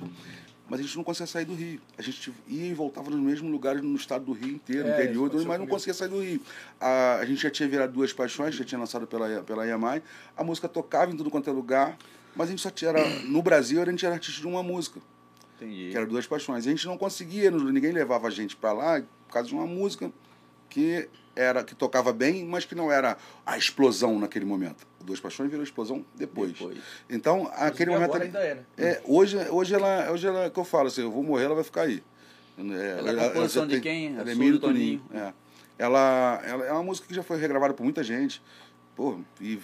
mas 0.71 0.79
a 0.81 0.83
gente 0.85 0.97
não 0.97 1.03
conseguia 1.05 1.27
sair 1.27 1.45
do 1.45 1.55
Rio. 1.55 1.81
A 1.99 2.03
gente 2.03 2.33
ia 2.47 2.69
e 2.69 2.73
voltava 2.73 3.11
nos 3.11 3.19
mesmos 3.19 3.51
lugares 3.51 3.83
no 3.83 3.95
estado 3.97 4.25
do 4.25 4.33
Rio 4.33 4.55
inteiro, 4.55 4.89
É, 4.89 4.93
interior, 4.93 5.27
aconteceu 5.27 5.49
mas 5.49 5.59
não 5.59 5.67
comigo. 5.67 5.71
conseguia 5.75 5.95
sair 5.95 6.09
do 6.09 6.21
Rio. 6.23 6.41
A, 6.81 7.17
a 7.17 7.25
gente 7.27 7.43
já 7.43 7.51
tinha 7.51 7.69
virado 7.69 7.93
Duas 7.93 8.13
Paixões, 8.13 8.55
já 8.55 8.65
tinha 8.65 8.79
lançado 8.79 9.07
pela, 9.07 9.43
pela 9.43 9.67
EMI, 9.67 10.01
a 10.37 10.45
música 10.45 10.69
tocava 10.69 11.11
em 11.13 11.17
tudo 11.17 11.29
quanto 11.29 11.51
é 11.51 11.53
lugar, 11.53 11.99
mas 12.37 12.47
a 12.49 12.51
gente 12.53 12.63
só 12.63 12.71
tinha, 12.71 12.91
era, 12.91 13.09
no 13.25 13.43
Brasil, 13.43 13.83
a 13.83 13.85
gente 13.85 14.07
era 14.07 14.15
artista 14.15 14.41
de 14.41 14.47
uma 14.47 14.63
música 14.63 15.01
Entendi. 15.57 15.89
que 15.91 15.97
era 15.97 16.07
Duas 16.07 16.27
Paixões. 16.27 16.65
A 16.67 16.71
gente 16.71 16.87
não 16.87 16.97
conseguia, 16.97 17.51
não- 17.51 17.65
ninguém 17.65 17.91
levava 17.93 18.29
a 18.29 18.31
gente 18.31 18.55
para 18.57 18.73
lá 18.73 19.03
por 19.27 19.33
causa 19.35 19.49
de 19.49 19.55
uma 19.55 19.67
música 19.67 20.11
que 20.69 21.09
era 21.35 21.63
que 21.65 21.75
tocava 21.75 22.13
bem, 22.13 22.45
mas 22.45 22.65
que 22.65 22.75
não 22.75 22.91
era 22.91 23.17
a 23.47 23.57
explosão 23.57 24.19
naquele 24.19 24.45
momento. 24.45 24.87
Duas 25.01 25.21
Paixões 25.21 25.49
virou 25.49 25.65
explosão 25.65 26.05
depois. 26.15 26.53
Depois. 26.53 26.79
Então, 27.09 27.51
aquele 27.55 27.91
E 27.91 27.95
momento 27.95 28.11
agora 28.11 28.25
ainda 28.25 28.39
é, 28.41 28.55
né? 28.55 28.63
é, 28.77 29.01
hoje, 29.05 29.37
hoje 29.49 29.75
ela, 29.75 30.11
hoje 30.13 30.27
ela, 30.27 30.51
que 30.51 30.59
eu 30.59 30.65
falo 30.65 30.89
assim, 30.89 31.03
eu 31.03 31.11
vou 31.11 31.23
morrer, 31.23 31.45
ela 31.45 31.55
vai 31.55 31.65
ficar 31.65 31.83
aí. 31.83 32.03
É, 32.59 32.99
Ela 32.99 33.11
é 33.25 33.29
composição 33.29 33.63
já 33.63 33.77
de 33.77 33.81
quem? 33.81 34.17
Ela 34.17 34.29
A 34.29 34.33
é 34.33 34.59
Toninho. 34.59 35.03
É. 35.15 35.33
Ela, 35.79 36.43
ela 36.45 36.67
é 36.67 36.73
uma 36.73 36.83
música 36.83 37.09
que 37.09 37.15
já 37.15 37.23
foi 37.23 37.39
regravada 37.39 37.73
por 37.73 37.83
muita 37.83 38.05
gente. 38.05 38.43
Pô, 38.95 39.19
e 39.41 39.59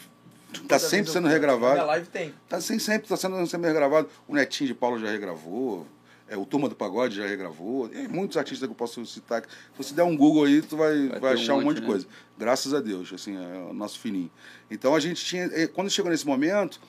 tá 0.66 0.78
sempre 0.78 1.12
sendo 1.12 1.24
Na 1.24 1.30
regravada. 1.30 1.84
live 1.84 2.06
tem. 2.08 2.32
Tá 2.48 2.58
sem, 2.58 2.78
sempre 2.78 3.06
tá 3.06 3.16
sendo 3.18 3.46
sempre 3.46 3.66
regravado. 3.68 4.08
O 4.26 4.34
Netinho 4.34 4.68
de 4.68 4.74
Paulo 4.74 4.98
já 4.98 5.10
regravou. 5.10 5.86
É, 6.28 6.36
o 6.36 6.44
Turma 6.44 6.68
do 6.68 6.74
Pagode 6.74 7.16
já 7.16 7.26
regravou. 7.26 7.88
E 7.92 8.08
muitos 8.08 8.36
artistas 8.36 8.66
que 8.66 8.72
eu 8.72 8.76
posso 8.76 9.04
citar. 9.06 9.42
Se 9.42 9.48
você 9.76 9.94
der 9.94 10.02
um 10.02 10.16
Google 10.16 10.44
aí, 10.44 10.60
tu 10.60 10.76
vai, 10.76 11.08
Vai 11.08 11.20
vai, 11.20 11.30
um 11.30 11.34
achar 11.34 11.54
um 11.54 11.62
monte, 11.62 11.76
de 11.76 11.82
né? 11.82 11.86
coisa. 11.86 12.06
Graças 12.36 12.74
a 12.74 12.80
Deus, 12.80 13.12
assim, 13.12 13.36
é 13.36 13.58
o 13.70 13.72
nosso 13.72 13.98
fininho. 14.00 14.30
Então 14.70 14.94
a 14.94 15.00
gente 15.00 15.24
tinha. 15.24 15.44
eh, 15.52 15.66
Quando 15.68 15.88
chegou 15.88 16.10
nesse 16.10 16.26
momento, 16.26 16.80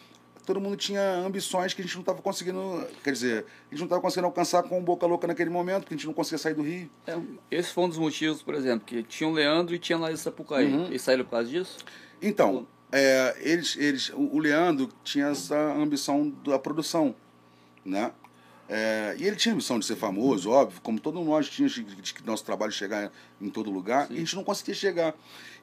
todo 0.46 0.60
mundo 0.60 0.76
tinha 0.76 1.02
ambições 1.18 1.74
que 1.74 1.82
a 1.82 1.86
gente 1.86 1.94
não 1.94 2.02
estava 2.02 2.22
conseguindo. 2.22 2.84
Quer 3.04 3.12
dizer, 3.12 3.46
a 3.70 3.74
gente 3.76 3.80
não 3.80 3.86
estava 3.86 4.02
conseguindo 4.02 4.26
alcançar 4.26 4.64
com 4.64 4.82
Boca 4.84 5.06
Louca 5.06 5.28
naquele 5.28 5.50
momento, 5.52 5.82
porque 5.82 5.94
a 5.94 5.98
gente 5.98 6.08
não 6.08 6.14
conseguia 6.14 6.40
sair 6.40 6.56
do 6.56 6.64
Rio. 6.64 6.90
É, 7.06 7.20
esse 7.52 7.72
foi 7.74 7.84
um 7.84 7.90
dos 7.90 7.98
motivos, 8.00 8.42
por 8.42 8.56
exemplo, 8.56 8.86
que 8.88 9.04
tinha 9.04 9.30
o 9.30 9.34
Leandro 9.34 9.76
e 9.76 9.80
tinha 9.80 10.00
Larissa 10.00 10.24
Sapucaí. 10.24 10.74
Uhum. 10.74 10.86
Eles 10.88 11.02
saíram 11.04 11.24
por 11.26 11.32
causa 11.32 11.48
disso? 11.50 11.78
Então, 12.22 12.66
é, 12.92 13.36
eles, 13.40 13.76
eles, 13.78 14.10
o 14.10 14.36
o 14.38 14.40
Leandro 14.40 14.90
tinha 15.04 15.28
essa 15.28 15.56
ambição 15.74 16.34
da 16.44 16.58
produção, 16.58 17.14
né? 17.86 18.12
É, 18.70 19.16
e 19.18 19.26
ele 19.26 19.36
tinha 19.38 19.54
a 19.54 19.56
ambição 19.56 19.80
de 19.80 19.86
ser 19.86 19.96
famoso, 19.96 20.50
óbvio, 20.50 20.82
como 20.82 21.00
todos 21.00 21.26
nós 21.26 21.50
tínhamos, 21.50 21.74
de, 21.74 22.14
que 22.14 22.26
nosso 22.26 22.44
trabalho 22.44 22.72
chegar 22.72 23.12
em 23.42 23.50
todo 23.50 23.72
lugar, 23.72 24.08
e 24.12 24.16
a 24.16 24.20
gente 24.20 24.36
não 24.36 24.44
conseguia 24.44 24.76
chegar. 24.76 25.16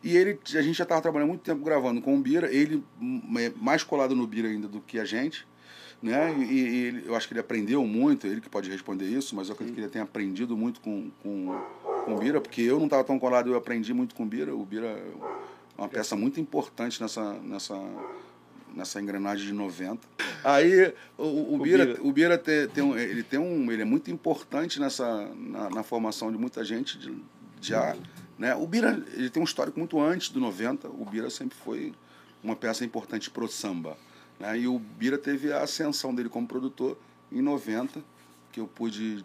E 0.02 0.16
ele, 0.16 0.38
a 0.54 0.62
gente 0.62 0.74
já 0.76 0.84
estava 0.84 1.02
trabalhando 1.02 1.28
muito 1.28 1.42
tempo 1.42 1.62
gravando 1.62 2.00
com 2.00 2.14
o 2.14 2.18
Bira, 2.18 2.50
ele 2.50 2.82
hum, 3.00 3.22
é 3.38 3.52
mais 3.56 3.82
colado 3.82 4.16
no 4.16 4.26
Bira 4.26 4.48
ainda 4.48 4.66
do 4.68 4.80
que 4.80 4.98
a 4.98 5.04
gente, 5.04 5.46
né? 6.02 6.34
E, 6.38 6.52
e 6.52 6.84
ele- 6.86 7.04
eu 7.06 7.14
acho 7.14 7.26
que 7.28 7.34
ele 7.34 7.40
aprendeu 7.40 7.86
muito, 7.86 8.26
ele 8.26 8.40
que 8.40 8.48
pode 8.48 8.70
responder 8.70 9.06
isso, 9.06 9.36
mas 9.36 9.48
eu 9.48 9.54
acredito 9.54 9.74
que 9.74 9.80
ele 9.82 9.88
tenha 9.90 10.04
aprendido 10.04 10.56
muito 10.56 10.80
com, 10.80 11.10
com, 11.22 11.58
com 12.06 12.14
o 12.14 12.18
Bira, 12.18 12.40
porque 12.40 12.62
eu 12.62 12.78
não 12.78 12.86
estava 12.86 13.04
tão 13.04 13.18
colado, 13.18 13.50
eu 13.50 13.56
aprendi 13.56 13.92
muito 13.92 14.14
com 14.14 14.22
o 14.22 14.26
Bira. 14.26 14.54
O 14.54 14.64
Bira 14.64 14.86
é 14.86 15.12
uma 15.76 15.88
peça 15.88 16.16
muito 16.16 16.40
importante 16.40 17.00
nessa, 17.02 17.34
nessa, 17.34 17.74
nessa 18.74 19.00
engrenagem 19.00 19.46
de 19.46 19.52
90. 19.52 20.00
Aí 20.42 20.92
o, 21.16 21.22
o, 21.22 21.54
O 21.54 21.58
Bira, 21.58 21.86
Bira. 21.86 22.02
o 22.02 22.12
Bira 22.12 22.38
tem, 22.38 22.68
tem 22.68 22.84
um, 22.84 22.98
ele 22.98 23.22
tem 23.22 23.38
um, 23.38 23.70
ele 23.70 23.82
é 23.82 23.84
muito 23.84 24.10
importante 24.10 24.80
nessa 24.80 25.28
na, 25.34 25.70
na 25.70 25.82
formação 25.82 26.30
de 26.30 26.38
muita 26.38 26.64
gente 26.64 26.98
de, 26.98 27.16
já, 27.60 27.96
né? 28.38 28.54
O 28.54 28.66
Bira, 28.66 29.02
ele 29.14 29.30
tem 29.30 29.40
um 29.40 29.44
histórico 29.44 29.78
muito 29.78 30.00
antes 30.00 30.28
do 30.30 30.40
90. 30.40 30.88
O 30.88 31.04
Bira 31.04 31.30
sempre 31.30 31.56
foi 31.56 31.94
uma 32.42 32.54
peça 32.54 32.84
importante 32.84 33.30
pro 33.30 33.48
samba, 33.48 33.96
né? 34.38 34.58
E 34.58 34.68
o 34.68 34.78
Bira 34.78 35.16
teve 35.16 35.52
a 35.52 35.62
ascensão 35.62 36.14
dele 36.14 36.28
como 36.28 36.46
produtor 36.46 36.98
em 37.32 37.40
90, 37.40 38.02
que 38.52 38.60
eu 38.60 38.66
pude 38.66 39.24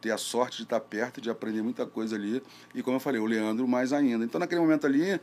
ter 0.00 0.10
a 0.10 0.16
sorte 0.16 0.58
de 0.58 0.62
estar 0.62 0.80
perto, 0.80 1.20
de 1.20 1.28
aprender 1.28 1.62
muita 1.62 1.84
coisa 1.84 2.16
ali. 2.16 2.42
E 2.74 2.82
como 2.82 2.96
eu 2.96 3.00
falei, 3.00 3.20
o 3.20 3.26
Leandro 3.26 3.66
mais 3.68 3.92
ainda. 3.92 4.24
Então 4.24 4.38
naquele 4.38 4.60
momento 4.60 4.86
ali, 4.86 5.20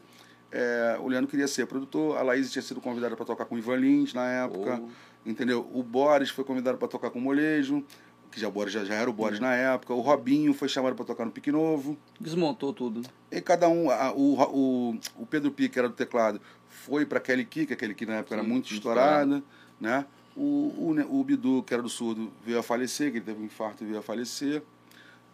é, 0.52 0.98
o 1.00 1.08
Leandro 1.08 1.30
queria 1.30 1.48
ser 1.48 1.66
produtor, 1.68 2.18
a 2.18 2.22
Laís 2.22 2.52
tinha 2.52 2.62
sido 2.62 2.80
convidada 2.82 3.16
para 3.16 3.26
tocar 3.26 3.46
com 3.46 3.56
o 3.56 3.58
Ivan 3.58 3.76
Lins 3.78 4.14
na 4.14 4.26
época, 4.26 4.82
Oh. 4.82 5.30
entendeu? 5.30 5.70
O 5.74 5.84
Boris 5.84 6.30
foi 6.30 6.44
convidado 6.44 6.78
para 6.78 6.88
tocar 6.88 7.10
com 7.10 7.20
o 7.20 7.22
Molejo, 7.22 7.84
que 8.32 8.40
já, 8.40 8.50
Boris, 8.50 8.74
já, 8.74 8.84
já 8.84 8.94
era 8.96 9.10
o 9.10 9.14
Boris 9.14 9.40
na 9.40 9.54
época. 9.56 9.94
O 9.94 10.02
Robinho 10.02 10.54
foi 10.54 10.68
chamado 10.70 10.96
para 10.96 11.06
tocar 11.06 11.26
no 11.26 11.32
Pique 11.32 11.52
Novo. 11.52 11.98
Desmontou 12.20 12.74
tudo. 12.74 13.02
E 13.32 13.40
cada 13.42 13.68
um, 13.70 13.90
a- 13.90 14.12
o, 14.14 14.34
o, 14.36 15.00
o 15.18 15.26
Pedro 15.26 15.50
Pique, 15.52 15.70
que 15.74 15.80
era 15.80 15.88
do 15.90 15.96
teclado, 15.96 16.40
foi 16.70 17.06
para 17.06 17.20
Kelly 17.20 17.46
Key, 17.46 17.66
que 17.66 17.74
a 17.74 17.76
Kelly 17.76 17.96
Key 17.96 18.06
na 18.06 18.16
época 18.16 18.36
era 18.36 18.44
Sim, 18.44 18.50
muito 18.50 18.64
muito 18.66 18.74
estourada, 18.74 19.42
né? 19.80 20.06
O, 20.36 20.90
o, 20.90 20.94
Ne- 20.94 21.08
o 21.10 21.24
Bidu, 21.24 21.64
que 21.64 21.74
era 21.74 21.82
do 21.82 21.90
surdo, 21.90 22.32
veio 22.46 22.60
a 22.60 22.64
falecer, 22.64 23.12
que 23.12 23.18
ele 23.18 23.26
teve 23.26 23.42
um 23.42 23.46
infarto 23.46 23.84
e 23.84 23.88
veio 23.88 24.00
a 24.00 24.04
falecer, 24.04 24.62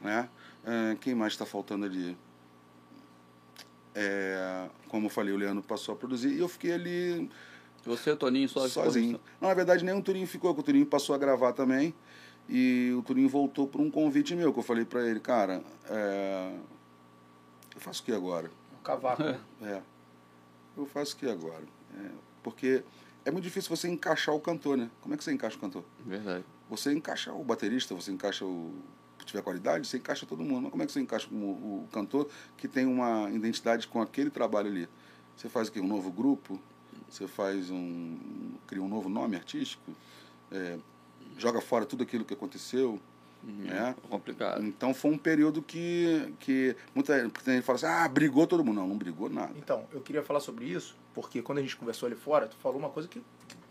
né? 0.02 0.30
Ah, 0.65 0.95
quem 1.02 1.13
mais 1.13 1.34
está 1.34 1.45
faltando 1.45 1.86
ali? 1.86 2.15
É, 3.95 4.67
como 4.88 5.06
eu 5.08 5.10
falei, 5.10 5.34
o 5.34 5.38
Leandro 5.38 5.63
passou 5.63 5.93
a 5.93 5.97
produzir 5.97 6.29
e 6.29 6.39
eu 6.39 6.47
fiquei 6.47 6.73
ali 6.73 7.29
Você, 7.86 8.12
o 8.12 8.17
Toninho, 8.17 8.49
só 8.49 8.67
sozinho. 8.67 9.19
Não, 9.39 9.47
na 9.49 9.53
verdade, 9.53 9.84
nem 9.84 9.93
o 9.95 10.01
Turinho 10.01 10.25
ficou, 10.27 10.53
que 10.53 10.60
o 10.60 10.63
Turinho 10.63 10.86
passou 10.86 11.13
a 11.13 11.17
gravar 11.17 11.53
também. 11.53 11.93
E 12.49 12.93
o 12.97 13.01
Turinho 13.01 13.29
voltou 13.29 13.67
por 13.67 13.79
um 13.79 13.89
convite 13.89 14.36
meu, 14.36 14.51
que 14.51 14.60
eu 14.60 14.63
falei 14.63 14.84
para 14.84 15.08
ele, 15.08 15.19
cara, 15.19 15.63
é, 15.89 16.53
eu 17.75 17.79
faço 17.82 18.01
o 18.01 18.06
que 18.06 18.12
agora? 18.12 18.49
O 18.79 18.84
cavaco. 18.84 19.23
né? 19.23 19.39
É. 19.62 19.82
Eu 20.75 20.86
faço 20.88 21.15
o 21.15 21.17
que 21.19 21.29
agora? 21.29 21.63
É, 21.97 22.10
porque 22.41 22.84
é 23.23 23.32
muito 23.32 23.43
difícil 23.43 23.73
você 23.75 23.88
encaixar 23.88 24.36
o 24.36 24.39
cantor, 24.39 24.75
né? 24.75 24.89
Como 25.01 25.13
é 25.13 25.17
que 25.17 25.23
você 25.23 25.32
encaixa 25.32 25.56
o 25.56 25.60
cantor? 25.60 25.84
Verdade. 26.06 26.43
Você 26.69 26.91
encaixa 26.91 27.32
o 27.32 27.43
baterista, 27.43 27.93
você 27.95 28.12
encaixa 28.12 28.43
o. 28.43 28.73
Se 29.23 29.27
tiver 29.27 29.41
qualidade, 29.41 29.88
você 29.88 29.97
encaixa 29.97 30.25
todo 30.25 30.43
mundo. 30.43 30.63
Mas 30.63 30.71
como 30.71 30.83
é 30.83 30.86
que 30.86 30.91
você 30.91 30.99
encaixa 30.99 31.27
o, 31.31 31.36
o 31.36 31.88
cantor 31.91 32.29
que 32.57 32.67
tem 32.67 32.86
uma 32.86 33.29
identidade 33.31 33.88
com 33.88 34.01
aquele 34.01 34.29
trabalho 34.29 34.67
ali? 34.67 34.89
Você 35.38 35.47
faz 35.47 35.69
o 35.69 35.71
quê? 35.71 35.79
Um 35.79 35.88
novo 35.88 36.12
grupo? 36.12 36.59
Você 37.09 37.27
faz 37.27 37.71
um. 37.71 38.17
cria 38.67 38.81
um 38.81 38.88
novo 38.88 39.07
nome 39.09 39.36
artístico? 39.36 39.91
É, 40.51 40.77
joga 41.38 41.62
fora 41.62 41.86
tudo 41.86 42.03
aquilo 42.03 42.25
que 42.25 42.33
aconteceu? 42.33 42.99
né? 43.43 43.95
É 43.97 44.07
complicado. 44.07 44.63
Então 44.63 44.93
foi 44.93 45.12
um 45.12 45.17
período 45.17 45.62
que. 45.62 46.33
que 46.39 46.75
muita 46.95 47.13
porque 47.29 47.43
tem 47.43 47.55
gente 47.55 47.62
que 47.62 47.65
fala 47.65 47.77
assim, 47.77 47.86
ah, 47.86 48.07
brigou 48.07 48.47
todo 48.47 48.63
mundo. 48.63 48.77
Não, 48.77 48.88
não 48.88 48.97
brigou 48.97 49.29
nada. 49.29 49.53
Então, 49.57 49.86
eu 49.91 50.01
queria 50.01 50.23
falar 50.23 50.39
sobre 50.39 50.65
isso, 50.65 50.95
porque 51.13 51.41
quando 51.41 51.57
a 51.57 51.62
gente 51.62 51.75
conversou 51.75 52.07
ali 52.07 52.15
fora, 52.15 52.47
tu 52.47 52.55
falou 52.57 52.79
uma 52.79 52.89
coisa 52.89 53.07
que, 53.09 53.21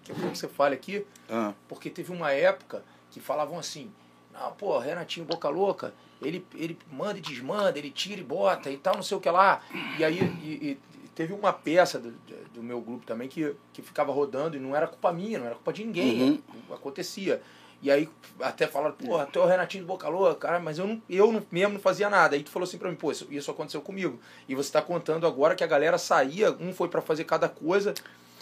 que 0.04 0.12
eu 0.12 0.16
quero 0.16 0.30
que 0.30 0.38
você 0.38 0.48
fale 0.48 0.74
aqui, 0.74 1.04
Ah, 1.28 1.54
porque 1.68 1.90
teve 1.90 2.12
uma 2.12 2.32
época 2.32 2.84
que 3.10 3.20
falavam 3.20 3.58
assim, 3.58 3.90
não, 4.32 4.52
pô, 4.52 4.78
Renatinho 4.78 5.26
Boca 5.26 5.48
Louca, 5.48 5.92
ele, 6.20 6.44
ele 6.54 6.78
manda 6.90 7.18
e 7.18 7.20
desmanda, 7.20 7.78
ele 7.78 7.90
tira 7.90 8.20
e 8.20 8.24
bota 8.24 8.70
e 8.70 8.76
tal, 8.76 8.94
não 8.94 9.02
sei 9.02 9.16
o 9.16 9.20
que 9.20 9.30
lá. 9.30 9.62
E 9.98 10.04
aí 10.04 10.18
e, 10.42 10.70
e 10.70 10.80
teve 11.14 11.32
uma 11.32 11.52
peça 11.52 11.98
do, 11.98 12.12
do 12.54 12.62
meu 12.62 12.80
grupo 12.80 13.04
também 13.04 13.28
que, 13.28 13.54
que 13.72 13.82
ficava 13.82 14.12
rodando 14.12 14.56
e 14.56 14.60
não 14.60 14.74
era 14.74 14.86
culpa 14.86 15.12
minha, 15.12 15.38
não 15.38 15.46
era 15.46 15.54
culpa 15.54 15.72
de 15.72 15.84
ninguém. 15.84 16.22
Uhum. 16.22 16.74
Acontecia. 16.74 17.42
E 17.82 17.90
aí 17.90 18.08
até 18.40 18.68
falaram, 18.68 18.94
pô, 18.94 19.16
até 19.16 19.40
o 19.40 19.44
Renatinho 19.44 19.82
do 19.82 19.88
Boca 19.88 20.08
Louca, 20.08 20.36
cara, 20.36 20.60
mas 20.60 20.78
eu, 20.78 20.86
não, 20.86 21.02
eu 21.10 21.32
não, 21.32 21.44
mesmo 21.50 21.74
não 21.74 21.80
fazia 21.80 22.08
nada. 22.08 22.36
Aí 22.36 22.42
tu 22.44 22.50
falou 22.50 22.64
assim 22.64 22.78
pra 22.78 22.88
mim, 22.88 22.94
pô, 22.94 23.10
isso, 23.10 23.26
isso 23.28 23.50
aconteceu 23.50 23.82
comigo. 23.82 24.20
E 24.48 24.54
você 24.54 24.70
tá 24.70 24.80
contando 24.80 25.26
agora 25.26 25.56
que 25.56 25.64
a 25.64 25.66
galera 25.66 25.98
saía, 25.98 26.52
um 26.52 26.72
foi 26.72 26.88
para 26.88 27.02
fazer 27.02 27.24
cada 27.24 27.48
coisa. 27.48 27.92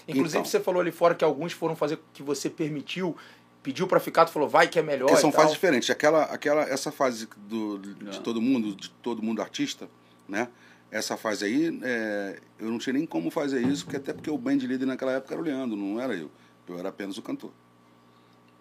Inclusive 0.07 0.40
Então. 0.40 0.44
você 0.44 0.61
falou 0.61 0.81
ali 0.83 0.92
fora 0.92 1.14
que 1.14 1.24
alguns 1.24 1.53
foram 1.53 1.74
fazer 1.74 1.98
que 2.12 2.22
você 2.22 2.50
permitiu, 2.50 3.16
pediu 3.62 3.87
para 3.87 4.01
ficar, 4.01 4.25
tu 4.25 4.33
falou, 4.33 4.49
vai 4.49 4.68
que 4.68 4.79
é 4.79 4.83
melhor. 4.83 5.07
Porque 5.07 5.20
são 5.20 5.31
e 5.31 5.33
tal. 5.33 5.42
fases 5.42 5.55
diferentes. 5.55 5.90
Aquela, 5.90 6.25
aquela, 6.25 6.62
essa 6.62 6.90
fase 6.90 7.29
do, 7.37 7.79
de 7.79 8.05
Não. 8.05 8.23
todo 8.23 8.40
mundo, 8.40 8.75
de 8.75 8.90
todo 8.90 9.23
mundo 9.23 9.40
artista, 9.42 9.88
né? 10.29 10.49
Essa 10.90 11.16
fase 11.16 11.44
aí, 11.44 11.81
é, 11.83 12.40
eu 12.59 12.68
não 12.68 12.79
tinha 12.79 12.92
nem 12.94 13.07
como 13.07 13.31
fazer 13.31 13.64
isso, 13.64 13.85
porque 13.85 13.96
até 13.96 14.12
porque 14.12 14.31
o 14.31 14.37
band 14.37 14.57
líder 14.57 14.87
naquela 14.87 15.12
época 15.12 15.35
era 15.35 15.40
o 15.40 15.44
Leandro, 15.44 15.77
não 15.77 16.01
era 16.01 16.14
eu. 16.14 16.31
Eu 16.66 16.79
era 16.79 16.88
apenas 16.88 17.16
o 17.16 17.23
cantor. 17.23 17.53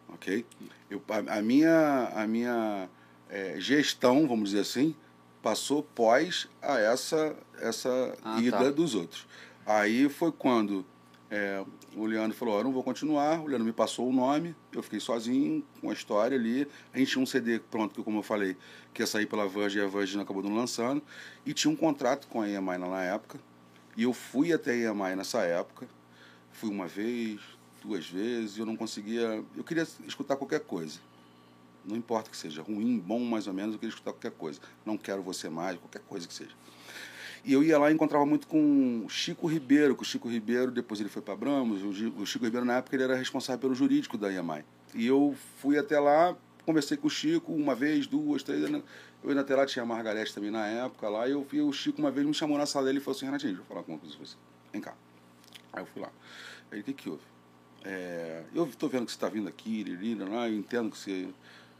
Ok? 0.09 0.45
Eu, 0.89 1.01
a, 1.09 1.37
a 1.37 1.41
minha, 1.41 2.11
a 2.15 2.27
minha 2.27 2.89
é, 3.29 3.55
gestão, 3.59 4.27
vamos 4.27 4.49
dizer 4.49 4.61
assim, 4.61 4.95
passou 5.41 5.81
pós 5.81 6.47
a 6.61 6.77
essa, 6.79 7.35
essa 7.59 8.15
Ah, 8.23 8.39
ida 8.41 8.57
tá. 8.57 8.69
dos 8.71 8.93
outros. 8.95 9.27
Aí 9.65 10.09
foi 10.09 10.31
quando 10.31 10.85
é, 11.29 11.63
o 11.95 12.05
Leandro 12.05 12.37
falou, 12.37 12.57
eu 12.57 12.63
não 12.63 12.71
vou 12.71 12.83
continuar, 12.83 13.39
o 13.39 13.47
Leandro 13.47 13.65
me 13.65 13.73
passou 13.73 14.09
o 14.09 14.13
nome, 14.13 14.55
eu 14.71 14.83
fiquei 14.83 14.99
sozinho 14.99 15.63
com 15.81 15.89
a 15.89 15.93
história 15.93 16.37
ali. 16.37 16.67
A 16.93 16.97
gente 16.97 17.11
tinha 17.11 17.21
um 17.21 17.25
CD 17.25 17.59
pronto, 17.59 17.95
que 17.95 18.03
como 18.03 18.19
eu 18.19 18.23
falei, 18.23 18.55
que 18.93 19.01
ia 19.01 19.07
sair 19.07 19.25
pela 19.25 19.47
Virgin 19.47 19.79
e 19.79 19.81
a 19.81 19.87
Virgin 19.87 20.19
acabou 20.19 20.43
não 20.43 20.55
lançando. 20.55 21.01
E 21.45 21.53
tinha 21.53 21.71
um 21.71 21.75
contrato 21.75 22.27
com 22.27 22.41
a 22.41 22.49
EMI 22.49 22.77
na 22.77 23.03
época. 23.03 23.39
E 23.97 24.03
eu 24.03 24.13
fui 24.13 24.53
até 24.53 24.71
a 24.71 24.91
EMI 24.91 25.15
nessa 25.15 25.41
época. 25.41 25.87
Fui 26.51 26.69
uma 26.69 26.87
vez, 26.87 27.39
duas 27.83 28.07
vezes, 28.07 28.57
eu 28.57 28.65
não 28.65 28.75
conseguia. 28.75 29.43
Eu 29.55 29.63
queria 29.63 29.87
escutar 30.07 30.35
qualquer 30.35 30.61
coisa. 30.61 30.99
Não 31.85 31.95
importa 31.95 32.29
que 32.29 32.37
seja 32.37 32.61
ruim, 32.61 32.99
bom, 32.99 33.19
mais 33.19 33.47
ou 33.47 33.53
menos, 33.53 33.73
eu 33.73 33.79
queria 33.79 33.93
escutar 33.93 34.11
qualquer 34.11 34.31
coisa. 34.31 34.59
Não 34.85 34.97
quero 34.97 35.23
você 35.23 35.49
mais, 35.49 35.77
qualquer 35.77 36.01
coisa 36.01 36.27
que 36.27 36.33
seja. 36.33 36.51
E 37.45 37.53
eu 37.53 37.63
ia 37.63 37.77
lá 37.79 37.89
e 37.89 37.93
encontrava 37.93 38.25
muito 38.25 38.47
com 38.47 39.05
Chico 39.07 39.47
Ribeiro, 39.47 39.95
que 39.95 40.01
o 40.03 40.05
Chico 40.05 40.27
Ribeiro, 40.27 40.71
depois 40.71 40.99
ele 40.99 41.09
foi 41.09 41.21
para 41.21 41.35
Bramos, 41.35 41.81
o 41.83 42.25
Chico 42.25 42.45
Ribeiro 42.45 42.65
na 42.65 42.77
época 42.77 42.95
ele 42.95 43.03
era 43.03 43.15
responsável 43.15 43.59
pelo 43.59 43.73
jurídico 43.75 44.17
da 44.17 44.29
IAMAI. 44.29 44.65
E 44.93 45.07
eu 45.07 45.35
fui 45.61 45.77
até 45.77 45.99
lá, 45.99 46.35
conversei 46.65 46.97
com 46.97 47.07
o 47.07 47.09
Chico 47.09 47.53
uma 47.53 47.73
vez, 47.75 48.07
duas, 48.07 48.43
três, 48.43 48.61
eu 48.69 48.83
ainda 49.29 49.41
até 49.41 49.55
lá 49.55 49.65
tinha 49.65 49.83
a 49.83 49.85
Margarete 49.85 50.33
também 50.33 50.51
na 50.51 50.65
época 50.67 51.07
lá, 51.07 51.27
e 51.27 51.31
eu 51.31 51.43
vi 51.43 51.61
o 51.61 51.71
Chico 51.71 51.99
uma 51.99 52.11
vez 52.11 52.25
me 52.27 52.33
chamou 52.33 52.57
na 52.57 52.65
sala 52.65 52.85
dele 52.87 52.97
e 52.99 53.01
falou 53.01 53.15
assim, 53.15 53.25
Renatinho, 53.25 53.51
deixa 53.53 53.63
eu 53.63 53.67
falar 53.67 53.83
com 53.83 53.93
uma 53.93 53.99
coisa 53.99 54.15
você. 54.17 54.35
Vem 54.73 54.81
cá. 54.81 54.93
Aí 55.71 55.81
eu 55.81 55.85
fui 55.85 56.01
lá. 56.01 56.09
Aí, 56.71 56.81
o 56.81 56.83
que 56.83 56.93
que 56.93 57.09
houve? 57.09 57.23
É, 57.83 58.43
eu 58.53 58.65
estou 58.65 58.89
vendo 58.89 59.05
que 59.05 59.11
você 59.11 59.17
está 59.17 59.29
vindo 59.29 59.47
aqui, 59.47 59.83
lirira, 59.83 60.27
lá, 60.27 60.49
eu 60.49 60.55
entendo 60.55 60.91
que 60.91 60.97
você 60.97 61.29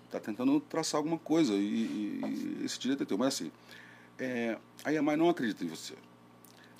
está 0.06 0.20
tentando 0.20 0.60
traçar 0.62 0.98
alguma 1.00 1.18
coisa, 1.18 1.54
e, 1.54 1.58
e- 1.58 2.58
e 2.62 2.66
esse 2.66 2.80
direito 2.80 3.04
é 3.04 3.06
teu, 3.06 3.18
mas 3.18 3.28
assim, 3.36 3.52
é, 4.20 4.58
a 4.84 4.90
Yamai 4.90 5.16
não 5.16 5.30
acredita 5.30 5.64
em 5.64 5.68
você. 5.68 5.94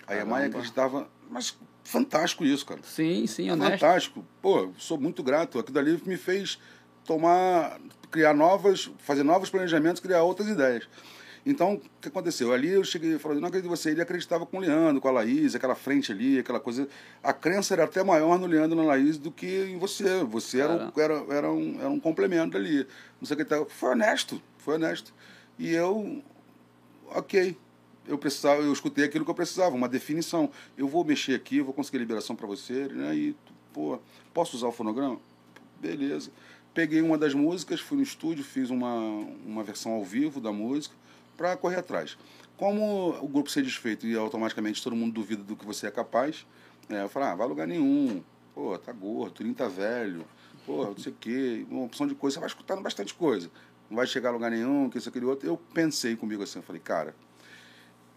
A 0.06 0.14
Yamai 0.14 0.48
acreditava, 0.48 1.08
mas 1.30 1.58
fantástico 1.84 2.44
isso, 2.44 2.66
cara. 2.66 2.82
Sim, 2.84 3.26
sim, 3.28 3.50
honesto. 3.50 3.80
Fantástico. 3.80 4.26
Pô, 4.42 4.72
sou 4.78 5.00
muito 5.00 5.24
grato. 5.24 5.60
Aquilo 5.60 5.74
dali 5.74 6.02
me 6.06 6.18
fez 6.18 6.60
tomar, 7.06 7.80
criar 8.12 8.34
novas, 8.34 8.92
fazer 9.00 9.24
novos 9.24 9.50
planejamentos, 9.50 10.02
criar 10.02 10.24
outras 10.24 10.48
ideias. 10.48 10.88
Então, 11.46 11.76
o 11.76 11.82
que 12.02 12.10
aconteceu? 12.10 12.54
Ali 12.54 12.70
eu 12.70 12.84
cheguei 12.84 13.16
e 13.16 13.20
falei, 13.20 13.40
não 13.40 13.48
acredito 13.48 13.68
em 13.68 13.76
você. 13.76 13.92
Ele 13.92 14.02
acreditava 14.02 14.46
com 14.46 14.58
o 14.58 14.60
Leandro, 14.60 15.02
com 15.02 15.08
a 15.08 15.12
Laís, 15.12 15.56
aquela 15.56 15.76
frente 15.76 16.12
ali, 16.12 16.40
aquela 16.40 16.60
coisa. 16.60 16.88
A 17.24 17.32
crença 17.32 17.74
era 17.74 17.86
até 17.86 18.04
maior 18.04 18.38
no 18.38 18.46
Leandro 18.46 18.78
e 18.78 18.82
na 18.82 18.88
Laís 18.88 19.18
do 19.18 19.32
que 19.32 19.66
em 19.70 19.78
você. 19.78 20.24
Você 20.26 20.60
era, 20.60 20.92
era, 20.98 21.26
era, 21.30 21.52
um, 21.52 21.80
era 21.80 21.90
um 21.90 22.00
complemento 22.00 22.58
ali. 22.58 22.86
Não 23.20 23.26
sei 23.26 23.36
o 23.36 23.38
que 23.38 23.46
tal. 23.46 23.66
Foi 23.68 23.92
honesto, 23.92 24.42
foi 24.58 24.76
honesto. 24.76 25.14
E 25.58 25.72
eu, 25.72 26.22
ok. 27.16 27.58
Eu 28.08 28.18
precisava, 28.18 28.62
eu 28.62 28.74
escutei 28.74 29.06
aquilo 29.06 29.24
que 29.24 29.32
eu 29.32 29.36
precisava, 29.36 29.76
uma 29.76 29.88
definição. 29.88 30.50
Eu 30.78 30.88
vou 30.88 31.04
mexer 31.04 31.36
aqui, 31.36 31.62
vou 31.62 31.74
conseguir 31.74 32.00
liberação 32.00 32.36
para 32.36 32.48
você, 32.48 32.88
né? 32.88 33.16
E, 33.16 33.36
pô, 33.72 34.00
posso 34.34 34.58
usar 34.58 34.68
o 34.68 34.72
fonograma? 34.72 35.20
Beleza. 35.80 36.32
Peguei 36.74 37.02
uma 37.02 37.18
das 37.18 37.34
músicas, 37.34 37.80
fui 37.80 37.98
no 37.98 38.04
estúdio, 38.04 38.44
fiz 38.44 38.70
uma, 38.70 38.96
uma 39.46 39.64
versão 39.64 39.92
ao 39.92 40.04
vivo 40.04 40.40
da 40.42 40.52
música 40.52 40.96
para 41.38 41.56
correr 41.56 41.78
atrás. 41.78 42.18
Como 42.58 43.12
o 43.22 43.28
grupo 43.28 43.50
ser 43.50 43.64
desfeito 43.64 44.06
e 44.06 44.16
automaticamente 44.16 44.84
todo 44.84 44.96
mundo 44.96 45.14
duvida 45.14 45.42
do 45.44 45.56
que 45.56 45.66
você 45.66 45.88
é 45.88 45.92
capaz, 45.92 46.46
né, 46.88 47.04
eu 47.04 47.10
falei, 47.10 47.30
ah, 47.30 47.36
vai 47.36 47.48
lugar 47.48 47.68
nenhum. 47.68 48.22
Pô, 48.54 48.78
tá 48.78 48.92
gordo, 48.92 49.36
30 49.36 49.70
velho, 49.70 50.26
pô, 50.66 50.86
não 50.86 50.98
sei 50.98 51.14
o 51.14 51.16
quê, 51.20 51.66
uma 51.70 51.86
opção 51.86 52.06
de 52.06 52.14
coisa, 52.14 52.36
você 52.36 52.40
vai 52.42 52.48
escutando 52.48 52.82
bastante 52.82 53.14
coisa. 53.14 53.50
Não 53.90 53.98
vai 53.98 54.06
chegar 54.06 54.30
a 54.30 54.32
lugar 54.32 54.52
nenhum, 54.52 54.90
que 54.90 54.98
isso, 54.98 55.10
aquele 55.10 55.26
outro. 55.26 55.48
Eu 55.48 55.58
pensei 55.74 56.16
comigo 56.16 56.44
assim, 56.44 56.60
eu 56.60 56.64
falei, 56.64 56.82
cara, 56.82 57.16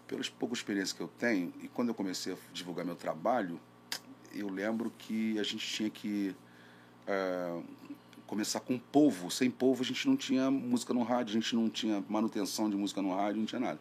pelas 0.07 0.29
poucas 0.29 0.59
experiências 0.59 0.93
que 0.93 1.01
eu 1.01 1.07
tenho, 1.07 1.51
e 1.61 1.67
quando 1.67 1.89
eu 1.89 1.95
comecei 1.95 2.33
a 2.33 2.37
divulgar 2.53 2.85
meu 2.85 2.95
trabalho, 2.95 3.59
eu 4.33 4.49
lembro 4.49 4.91
que 4.97 5.39
a 5.39 5.43
gente 5.43 5.67
tinha 5.67 5.89
que 5.89 6.35
eh, 7.07 7.61
começar 8.27 8.59
com 8.59 8.77
povo. 8.77 9.29
Sem 9.29 9.49
povo 9.49 9.83
a 9.83 9.85
gente 9.85 10.07
não 10.07 10.15
tinha 10.15 10.49
música 10.49 10.93
no 10.93 11.03
rádio, 11.03 11.31
a 11.31 11.33
gente 11.39 11.55
não 11.55 11.69
tinha 11.69 12.03
manutenção 12.07 12.69
de 12.69 12.75
música 12.75 13.01
no 13.01 13.15
rádio, 13.15 13.39
não 13.39 13.45
tinha 13.45 13.61
nada. 13.61 13.79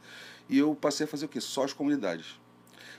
E 0.48 0.58
eu 0.58 0.74
passei 0.74 1.04
a 1.04 1.08
fazer 1.08 1.26
o 1.26 1.28
quê? 1.28 1.40
Só 1.40 1.64
as 1.64 1.72
comunidades. 1.72 2.38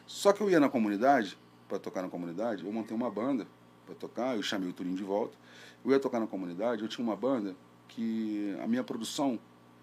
Só 0.05 0.33
que 0.33 0.41
eu 0.41 0.49
ia 0.49 0.59
na 0.59 0.69
comunidade, 0.69 1.37
para 1.67 1.79
tocar 1.79 2.01
na 2.01 2.09
comunidade, 2.09 2.65
eu 2.65 2.71
montei 2.71 2.95
uma 2.95 3.09
banda 3.09 3.47
para 3.85 3.95
tocar, 3.95 4.35
eu 4.35 4.43
chamei 4.43 4.69
o 4.69 4.73
Turinho 4.73 4.95
de 4.95 5.03
volta. 5.03 5.37
Eu 5.83 5.91
ia 5.91 5.99
tocar 5.99 6.19
na 6.19 6.27
comunidade, 6.27 6.81
eu 6.81 6.87
tinha 6.87 7.05
uma 7.05 7.15
banda 7.15 7.55
que 7.95 8.57
a 8.63 8.67
minha 8.67 8.83
produção 8.83 9.39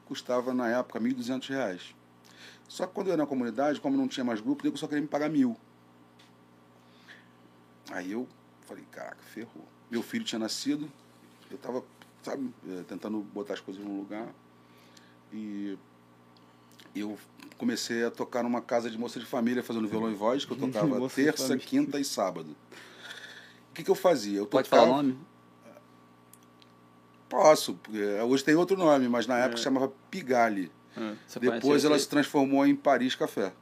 custava 0.07 0.53
na 0.53 0.69
época 0.69 1.01
1.200 1.01 1.49
reais. 1.49 1.95
Só 2.69 2.87
que 2.87 2.93
quando 2.93 3.09
eu 3.09 3.13
ia 3.13 3.17
na 3.17 3.27
comunidade, 3.27 3.81
como 3.81 3.97
não 3.97 4.09
tinha 4.09 4.25
mais 4.25 4.41
grupo, 4.41 4.67
eu 4.67 4.77
só 4.77 4.87
queria 4.87 5.03
me 5.03 5.09
pagar 5.09 5.29
mil. 5.29 5.57
Aí 7.91 8.13
eu 8.13 8.29
falei, 8.67 8.85
caraca, 8.91 9.23
ferrou. 9.23 9.67
Meu 9.91 10.03
filho 10.03 10.25
tinha 10.25 10.39
nascido, 10.39 10.91
eu 11.51 11.57
estava, 11.57 11.85
sabe, 12.23 12.53
eh, 12.69 12.85
tentando 12.87 13.21
botar 13.21 13.55
as 13.55 13.61
coisas 13.61 13.85
no 13.85 13.97
lugar. 13.99 14.29
E 15.33 15.77
eu 16.95 17.19
comecei 17.57 18.05
a 18.05 18.11
tocar 18.11 18.43
numa 18.43 18.61
casa 18.63 18.91
de 18.91 18.97
moça 18.97 19.19
de 19.19 19.27
família, 19.27 19.63
fazendo 19.63 19.89
violão 19.89 20.11
e 20.11 20.15
voz, 20.15 20.45
que 20.45 20.53
eu 20.53 20.57
tocava 20.59 21.09
terça, 21.09 21.57
quinta 21.59 21.99
e 21.99 22.05
sábado. 22.05 22.57
O 23.71 23.75
que, 23.75 23.83
que 23.83 23.91
eu 23.91 23.95
fazia? 23.95 24.39
Eu 24.39 24.47
Pode 24.47 24.69
tocava, 24.69 24.87
falar 24.87 24.99
o 24.99 25.03
nome? 25.03 25.19
Posso, 27.31 27.75
porque 27.75 28.03
hoje 28.03 28.45
tem 28.45 28.55
outro 28.57 28.77
nome, 28.77 29.09
mas 29.09 29.27
na 29.27 29.39
época 29.39 29.59
É. 29.59 29.63
chamava 29.63 29.91
Pigalle. 30.11 30.71
Você 31.27 31.39
Depois 31.41 31.85
ela 31.85 31.99
se 31.99 32.09
transformou 32.09 32.67
em 32.67 32.75
Paris 32.75 33.15
Café. 33.15 33.53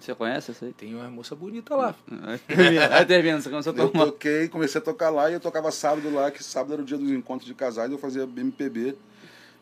Você 0.00 0.14
conhece 0.14 0.50
essa 0.50 0.64
aí? 0.64 0.72
Tem 0.72 0.94
uma 0.94 1.10
moça 1.10 1.36
bonita 1.36 1.76
lá. 1.76 1.94
Aí 2.22 2.38
termina, 2.38 2.96
aí 2.96 3.04
termina, 3.04 3.38
você 3.40 3.50
começou 3.50 3.74
a 3.74 3.76
Eu 3.76 3.90
tomar. 3.90 4.06
toquei, 4.06 4.48
comecei 4.48 4.80
a 4.80 4.82
tocar 4.82 5.10
lá 5.10 5.30
e 5.30 5.34
eu 5.34 5.40
tocava 5.40 5.70
sábado 5.70 6.10
lá, 6.10 6.30
que 6.30 6.42
sábado 6.42 6.72
era 6.72 6.80
o 6.80 6.84
dia 6.86 6.96
dos 6.96 7.10
encontros 7.10 7.46
de 7.46 7.54
casais, 7.54 7.92
eu 7.92 7.98
fazia 7.98 8.22
MPB. 8.22 8.96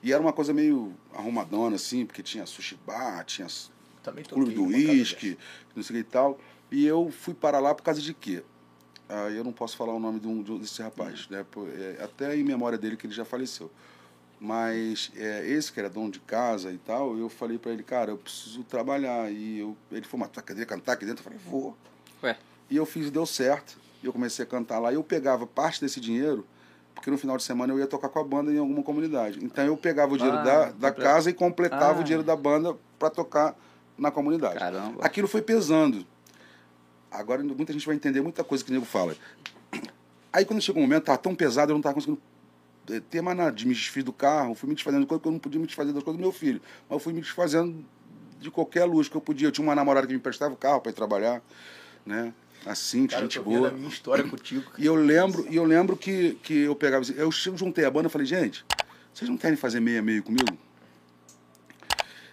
E 0.01 0.13
era 0.13 0.23
uma 0.23 0.33
coisa 0.33 0.55
meio 0.55 0.95
arrumadona, 1.13 1.75
assim, 1.75 2.07
porque 2.07 2.23
tinha 2.23 2.47
sushi 2.47 2.79
bar, 2.87 3.25
tinha 3.25 3.49
Também 4.01 4.25
clube 4.25 4.55
do 4.55 4.67
uísque, 4.67 5.37
não 5.75 5.83
sei 5.83 5.97
o 5.97 6.05
que 6.05 6.09
e 6.09 6.13
tal. 6.13 6.39
E 6.71 6.87
eu 6.87 7.11
fui 7.11 7.35
para 7.35 7.59
lá 7.59 7.75
por 7.75 7.83
causa 7.83 8.01
de 8.01 8.15
quê? 8.15 8.45
Ah, 9.09 9.29
eu 9.31 9.43
não 9.43 9.53
posso 9.53 9.77
falar 9.77 9.95
o 9.95 9.99
nome 9.99 10.21
de 10.21 10.27
um, 10.29 10.43
de- 10.43 10.59
desse 10.59 10.83
rapaz, 10.83 11.27
né? 11.31 11.45
É, 11.99 12.05
até 12.05 12.37
em 12.37 12.45
memória 12.45 12.77
dele 12.77 12.97
que 12.97 13.07
ele 13.07 13.15
já 13.15 13.25
faleceu. 13.25 13.71
Mas 14.41 15.11
é, 15.17 15.47
esse 15.49 15.73
que 15.73 15.81
era 15.81 15.89
dono 15.91 16.11
de 16.11 16.21
casa 16.21 16.71
e 16.71 16.79
tal, 16.79 17.17
eu 17.17 17.29
falei 17.29 17.59
para 17.59 17.73
ele, 17.73 17.83
cara, 17.83 18.13
eu 18.13 18.19
preciso 18.19 18.63
trabalhar. 18.65 19.31
E 19.33 19.59
eu, 19.61 19.77
ele 19.91 20.05
falou, 20.05 20.21
mas 20.21 20.31
tu 20.31 20.37
vai 20.37 20.45
querer 20.45 20.67
cantar 20.67 20.93
aqui 20.93 21.05
dentro? 21.05 21.21
Eu 21.21 21.25
falei, 21.25 21.39
vou. 21.45 21.77
Ué, 22.23 22.37
E 22.71 22.77
eu 22.77 22.87
fiz 22.87 23.09
e 23.09 23.11
deu 23.11 23.27
certo. 23.27 23.77
E 24.03 24.07
eu 24.07 24.13
comecei 24.13 24.45
a 24.45 24.47
cantar 24.47 24.79
lá. 24.79 24.93
E 24.93 24.95
eu 24.95 25.03
pegava 25.03 25.45
parte 25.45 25.81
desse 25.81 25.99
dinheiro, 26.01 26.47
porque 26.95 27.11
no 27.11 27.19
final 27.19 27.37
de 27.37 27.43
semana 27.43 27.73
eu 27.73 27.79
ia 27.81 27.87
tocar 27.87 28.09
com 28.09 28.19
a 28.21 28.25
banda 28.25 28.53
em 28.53 28.59
alguma 28.59 28.83
comunidade. 28.83 29.41
Então 29.45 29.65
eu 29.65 29.77
pegava 29.77 30.15
o 30.15 30.17
dinheiro 30.17 30.39
Ah, 30.39 30.43
da, 30.45 30.65
da 30.71 30.89
comple- 30.91 31.03
casa 31.05 31.31
e 31.31 31.33
completava 31.33 31.99
Ah. 31.99 32.01
o 32.01 32.05
dinheiro 32.05 32.23
da 32.23 32.37
banda 32.37 32.77
para 32.99 33.11
tocar 33.11 33.57
na 33.97 34.13
comunidade. 34.13 34.61
caramba. 34.61 35.05
Aquilo 35.05 35.27
foi 35.27 35.43
pesando. 35.43 36.07
Agora 37.11 37.43
muita 37.43 37.73
gente 37.73 37.87
vai 37.87 37.97
entender 37.97 38.21
muita 38.21 38.45
coisa 38.45 38.63
que 38.65 38.71
o 38.71 38.75
nego 38.75 38.85
fala. 38.85 39.17
Aí 40.33 40.45
quando 40.45 40.61
chegou 40.61 40.81
um 40.81 40.85
momento, 40.85 41.01
estava 41.03 41.19
tão 41.19 41.35
pesado, 41.35 41.71
eu 41.73 41.75
não 41.75 41.81
estava 41.81 41.95
conseguindo 41.95 42.21
eh, 42.91 43.01
ter 43.01 43.23
mais 43.23 43.37
nada. 43.37 43.53
De 43.53 43.67
me 43.67 43.75
desfiz 43.75 44.05
do 44.05 44.13
carro, 44.13 44.55
fui 44.55 44.69
me 44.69 44.75
desfazendo 44.75 45.03
de 45.03 45.07
coisas 45.07 45.23
que 45.23 45.29
eu 45.29 45.33
não 45.33 45.39
podia 45.39 45.61
me 45.61 45.67
desfazer 45.67 45.93
das 45.93 46.03
coisas 46.03 46.19
do 46.19 46.23
meu 46.23 46.33
filho. 46.33 46.61
Mas 46.89 46.97
eu 46.97 46.99
fui 46.99 47.13
me 47.13 47.21
desfazendo 47.21 47.85
de 48.41 48.51
qualquer 48.51 48.85
luz 48.85 49.09
que 49.09 49.17
eu 49.17 49.21
podia. 49.21 49.49
Eu 49.49 49.53
tinha 49.53 49.67
uma 49.67 49.75
namorada 49.75 50.07
que 50.07 50.13
me 50.13 50.19
emprestava 50.19 50.53
o 50.53 50.57
carro 50.57 50.81
para 50.81 50.91
ir 50.91 50.95
trabalhar, 50.95 51.43
né? 52.05 52.33
Assim, 52.67 53.07
Cara, 53.07 53.23
gente 53.23 53.41
boa. 53.41 53.69
a 53.69 53.71
minha 53.71 53.89
história 53.89 54.25
contigo. 54.25 54.71
E 54.77 54.85
eu 54.85 54.95
lembro, 54.95 55.47
e 55.49 55.57
eu 55.57 55.65
lembro 55.65 55.97
que, 55.97 56.35
que 56.43 56.63
eu 56.63 56.75
pegava. 56.75 57.05
Eu 57.17 57.31
juntei 57.33 57.85
a 57.85 57.91
banda 57.91 58.09
e 58.09 58.11
falei, 58.11 58.27
gente, 58.27 58.65
vocês 59.15 59.31
não 59.31 59.39
querem 59.39 59.57
fazer 59.57 59.81
meia 59.81 60.03
meio 60.03 60.23
comigo? 60.23 60.59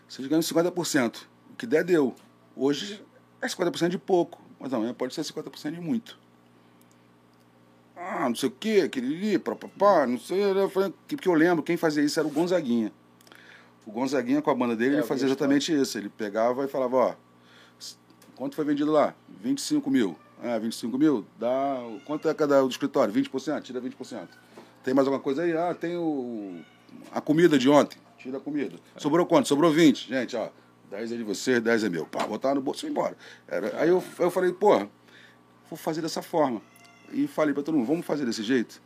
Vocês 0.08 0.28
ganham 0.28 0.42
50%. 0.42 1.24
O 1.52 1.56
que 1.56 1.66
der, 1.66 1.84
deu. 1.84 2.16
Hoje 2.56 3.02
É 3.42 3.48
50% 3.48 3.90
de 3.90 3.98
pouco, 3.98 4.42
mas 4.60 4.74
amanhã 4.74 4.94
pode 4.94 5.14
ser 5.14 5.22
50% 5.22 5.72
de 5.72 5.82
muito. 5.82 6.18
Ah, 7.96 8.28
não 8.28 8.36
sei 8.36 8.50
o 8.50 8.52
quê, 8.52 8.82
aquele 8.86 9.40
papapá, 9.40 10.06
não 10.06 10.20
sei. 10.20 10.42
Falei, 10.70 10.94
porque 11.08 11.28
eu 11.28 11.34
lembro, 11.34 11.64
quem 11.64 11.78
fazia 11.78 12.04
isso 12.04 12.20
era 12.20 12.28
o 12.28 12.32
Gonzaguinha. 12.32 12.92
O 13.86 13.92
Gonzaguinha 13.92 14.42
com 14.42 14.50
a 14.50 14.56
banda 14.56 14.76
dele, 14.76 14.96
É, 14.96 14.98
ele 15.00 15.08
fazia 15.08 15.28
exatamente 15.28 15.74
isso. 15.74 15.98
Ele 15.98 16.10
pegava 16.10 16.66
e 16.66 16.68
falava, 16.68 16.96
ó, 16.98 17.16
quanto 18.36 18.56
foi 18.56 18.66
vendido 18.66 18.92
lá? 18.92 19.16
25 19.42 19.90
mil. 19.90 20.16
Ah, 20.44 20.58
25 20.60 20.98
mil? 20.98 21.26
Dá. 21.40 21.78
Quanto 22.06 22.28
é 22.28 22.34
cada 22.34 22.62
do 22.62 22.70
escritório? 22.70 23.14
20%? 23.14 23.62
Tira 23.62 23.82
20%. 23.82 24.28
Tem 24.84 24.94
mais 24.94 25.08
alguma 25.08 25.22
coisa 25.24 25.44
aí? 25.44 25.56
Ah, 25.56 25.74
tem 25.74 25.96
o. 25.96 26.60
A 27.12 27.22
comida 27.22 27.58
de 27.58 27.70
ontem. 27.70 27.98
Tira 28.18 28.38
a 28.38 28.42
comida. 28.42 28.76
Sobrou 28.98 29.26
quanto? 29.26 29.48
Sobrou 29.48 29.72
20. 29.72 30.10
Gente, 30.10 30.36
ó. 30.36 30.50
10 30.96 31.12
é 31.12 31.18
de 31.18 31.24
você, 31.24 31.60
10 31.60 31.84
é 31.84 31.90
meu. 31.90 32.06
Pá, 32.06 32.26
botar 32.26 32.56
no 32.56 32.62
bolso 32.62 32.88
e 32.88 32.90
embora. 32.90 33.18
Era, 33.48 33.82
aí 33.82 33.90
eu, 33.90 34.04
eu 34.18 34.32
falei, 34.32 34.54
porra, 34.54 34.90
vou 35.70 35.78
fazer 35.78 36.02
dessa 36.02 36.22
forma. 36.22 36.62
E 37.12 37.28
falei 37.28 37.54
pra 37.54 37.62
todo 37.62 37.76
mundo, 37.76 37.86
vamos 37.86 38.06
fazer 38.06 38.26
desse 38.26 38.42
jeito? 38.42 38.82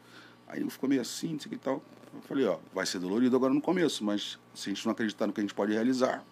Aí 0.47 0.61
eu 0.61 0.69
ficou 0.69 0.89
meio 0.89 1.01
assim, 1.01 1.33
não 1.33 1.39
sei 1.39 1.47
o 1.47 1.49
que 1.49 1.55
e 1.55 1.59
tal. 1.59 1.83
Eu 2.13 2.21
falei, 2.21 2.45
ó, 2.45 2.57
vai 2.73 2.85
ser 2.85 2.97
dolorido 2.97 3.35
agora 3.35 3.53
no 3.53 3.61
começo, 3.61 4.03
mas 4.03 4.39
se 4.55 4.69
a 4.69 4.73
gente 4.73 4.83
não 4.85 4.91
acreditar 4.91 5.27
no 5.27 5.33
que 5.33 5.39
a 5.39 5.43
gente 5.43 5.53
pode 5.53 5.71
realizar, 5.71 6.23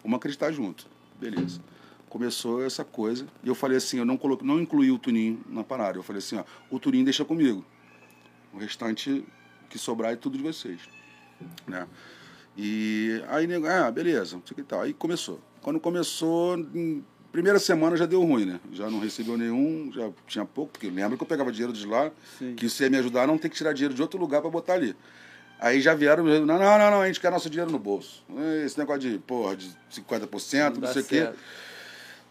vamos 0.00 0.16
acreditar 0.16 0.52
junto. 0.52 0.86
Beleza. 1.18 1.60
Começou 2.08 2.64
essa 2.64 2.84
coisa. 2.84 3.26
E 3.42 3.48
eu 3.48 3.54
falei 3.54 3.78
assim, 3.78 3.98
eu 3.98 4.04
não, 4.04 4.16
coloquei, 4.16 4.46
não 4.46 4.60
incluí 4.60 4.92
o 4.92 4.98
Tuninho 4.98 5.42
na 5.48 5.64
parada. 5.64 5.98
Eu 5.98 6.04
falei 6.04 6.18
assim, 6.18 6.36
ó, 6.36 6.44
o 6.70 6.78
Tuninho 6.78 7.04
deixa 7.04 7.24
comigo. 7.24 7.64
O 8.52 8.58
restante 8.58 9.24
que 9.68 9.78
sobrar 9.78 10.12
é 10.12 10.16
tudo 10.16 10.36
de 10.36 10.42
vocês. 10.42 10.80
Né? 11.66 11.86
E 12.56 13.22
aí, 13.28 13.46
nego, 13.46 13.66
ah, 13.66 13.90
beleza, 13.90 14.36
não 14.36 14.42
sei 14.44 14.52
o 14.52 14.54
que 14.54 14.62
tal. 14.62 14.82
Aí 14.82 14.92
começou. 14.92 15.40
Quando 15.62 15.78
começou, 15.78 16.58
em 16.58 17.04
primeira 17.30 17.58
semana 17.58 17.96
já 17.96 18.06
deu 18.06 18.22
ruim, 18.22 18.44
né? 18.44 18.60
Já 18.72 18.90
não 18.90 18.98
recebeu 18.98 19.36
nenhum, 19.36 19.90
já 19.92 20.10
tinha 20.26 20.44
pouco, 20.44 20.72
porque 20.72 20.88
lembra 20.90 21.16
que 21.16 21.22
eu 21.22 21.26
pegava 21.26 21.52
dinheiro 21.52 21.72
de 21.72 21.86
lá, 21.86 22.10
Sim. 22.38 22.54
que 22.54 22.66
isso 22.66 22.82
ia 22.82 22.90
me 22.90 22.96
ajudar 22.98 23.22
a 23.22 23.26
não 23.26 23.38
ter 23.38 23.48
que 23.48 23.56
tirar 23.56 23.72
dinheiro 23.72 23.94
de 23.94 24.02
outro 24.02 24.18
lugar 24.18 24.40
para 24.40 24.50
botar 24.50 24.74
ali. 24.74 24.96
Aí 25.60 25.80
já 25.80 25.94
vieram, 25.94 26.24
não, 26.24 26.46
não, 26.46 26.58
não, 26.58 26.90
não, 26.90 27.00
a 27.02 27.06
gente 27.06 27.20
quer 27.20 27.30
nosso 27.30 27.50
dinheiro 27.50 27.70
no 27.70 27.78
bolso. 27.78 28.24
Esse 28.64 28.78
negócio 28.78 29.02
de, 29.02 29.18
porra, 29.18 29.54
de 29.54 29.70
50%, 29.92 30.74
não, 30.74 30.80
dá 30.80 30.92
sei 30.92 31.02
o 31.02 31.04
quê. 31.04 31.30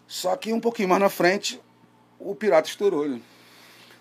Só 0.06 0.34
que 0.36 0.52
um 0.52 0.58
pouquinho 0.58 0.88
mais 0.88 1.00
na 1.00 1.08
frente, 1.08 1.60
o 2.18 2.34
pirata 2.34 2.68
estourou, 2.68 3.08
né? 3.08 3.20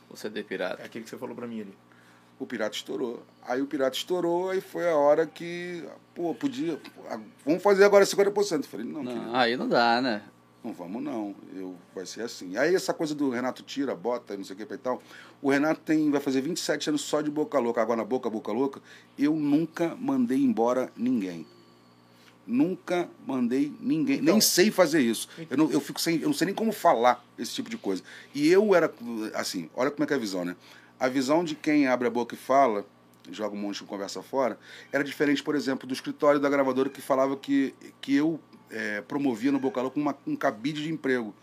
O 0.09 0.17
CD 0.17 0.41
pirata. 0.41 0.81
É 0.81 0.85
aquele 0.85 1.03
que 1.03 1.09
você 1.09 1.17
falou 1.17 1.35
pra 1.35 1.45
mim 1.45 1.61
ali. 1.61 1.77
O 2.39 2.45
pirata 2.45 2.75
estourou. 2.75 3.21
Aí 3.45 3.61
o 3.61 3.65
pirata 3.67 3.97
estourou, 3.97 4.49
aí 4.49 4.61
foi 4.61 4.89
a 4.89 4.95
hora 4.95 5.25
que, 5.27 5.83
pô, 6.15 6.33
podia, 6.33 6.77
pô, 6.77 7.19
vamos 7.45 7.61
fazer 7.61 7.83
agora 7.83 8.05
50%. 8.05 8.51
Eu 8.57 8.63
falei, 8.63 8.85
não, 8.85 9.03
querido, 9.03 9.25
Não, 9.25 9.35
aí 9.35 9.57
não 9.57 9.67
dá, 9.67 10.01
né? 10.01 10.23
não 10.63 10.73
vamos 10.73 11.01
não, 11.01 11.33
eu, 11.55 11.75
vai 11.95 12.05
ser 12.05 12.21
assim. 12.21 12.57
Aí 12.57 12.75
essa 12.75 12.93
coisa 12.93 13.15
do 13.15 13.29
Renato 13.29 13.63
tira, 13.63 13.95
bota, 13.95 14.35
não 14.37 14.43
sei 14.43 14.55
o 14.55 14.57
que 14.67 14.73
e 14.73 14.77
tal. 14.77 15.01
O 15.41 15.49
Renato 15.49 15.81
tem, 15.81 16.09
vai 16.11 16.19
fazer 16.21 16.41
27 16.41 16.89
anos 16.89 17.01
só 17.01 17.21
de 17.21 17.29
boca 17.31 17.57
louca, 17.59 17.81
agora 17.81 17.97
na 17.97 18.05
boca, 18.05 18.29
boca 18.29 18.51
louca. 18.51 18.81
Eu 19.17 19.35
nunca 19.35 19.95
mandei 19.99 20.37
embora 20.37 20.91
ninguém. 20.97 21.45
Nunca 22.45 23.07
mandei 23.27 23.71
ninguém. 23.79 24.17
Então- 24.19 24.33
nem 24.33 24.41
sei 24.41 24.71
fazer 24.71 25.01
isso. 25.01 25.29
Eu 25.49 25.57
não, 25.57 25.71
eu 25.71 25.79
fico 25.79 25.99
sem, 26.01 26.19
eu 26.19 26.27
não 26.27 26.33
sei 26.33 26.45
nem 26.47 26.55
como 26.55 26.71
falar 26.71 27.23
esse 27.37 27.53
tipo 27.53 27.69
de 27.69 27.77
coisa. 27.77 28.01
E 28.33 28.47
eu 28.49 28.73
era, 28.73 28.91
assim, 29.35 29.69
olha 29.75 29.91
como 29.91 30.03
é 30.03 30.07
que 30.07 30.13
é 30.13 30.15
a 30.15 30.19
visão, 30.19 30.43
né? 30.43 30.55
A 30.99 31.07
visão 31.07 31.43
de 31.43 31.55
quem 31.55 31.87
abre 31.87 32.07
a 32.07 32.11
boca 32.11 32.35
e 32.35 32.37
fala, 32.37 32.85
joga 33.31 33.55
um 33.55 33.59
monte 33.59 33.77
de 33.77 33.83
conversa 33.83 34.21
fora, 34.21 34.59
era 34.91 35.03
diferente, 35.03 35.41
por 35.41 35.55
exemplo, 35.55 35.87
do 35.87 35.93
escritório 35.93 36.39
da 36.39 36.49
gravadora 36.49 36.89
que 36.89 37.01
falava 37.01 37.37
que, 37.37 37.73
que 38.01 38.15
eu 38.15 38.39
eh, 38.71 39.01
promovia 39.07 39.51
no 39.51 39.59
Boca 39.59 39.81
Louca 39.81 39.99
um 40.27 40.35
cabide 40.35 40.83
de 40.83 40.91
emprego. 40.91 41.33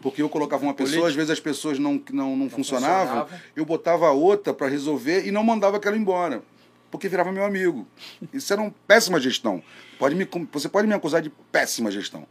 Porque 0.00 0.20
eu 0.20 0.28
colocava 0.28 0.62
uma 0.62 0.74
pessoa, 0.74 1.08
às 1.08 1.14
vezes 1.14 1.30
as 1.30 1.40
pessoas 1.40 1.78
não, 1.78 2.02
não, 2.12 2.36
não, 2.36 2.50
funcionavam, 2.50 3.22
funcionavam. 3.22 3.40
eu 3.56 3.64
botava 3.64 4.10
outra 4.10 4.52
para 4.52 4.68
resolver 4.68 5.26
e 5.26 5.30
não 5.30 5.42
mandava 5.42 5.78
aquela 5.78 5.96
embora. 5.96 6.42
Porque 6.90 7.08
virava 7.08 7.32
meu 7.32 7.44
amigo. 7.44 7.86
Isso 8.32 8.52
era 8.52 8.60
uma 8.60 8.74
péssima 8.86 9.18
gestão. 9.18 9.62
Pode 9.98 10.14
me, 10.14 10.28
você 10.52 10.68
pode 10.68 10.86
me 10.86 10.94
acusar 10.94 11.22
de 11.22 11.30
péssima 11.50 11.90
gestão. 11.90 12.26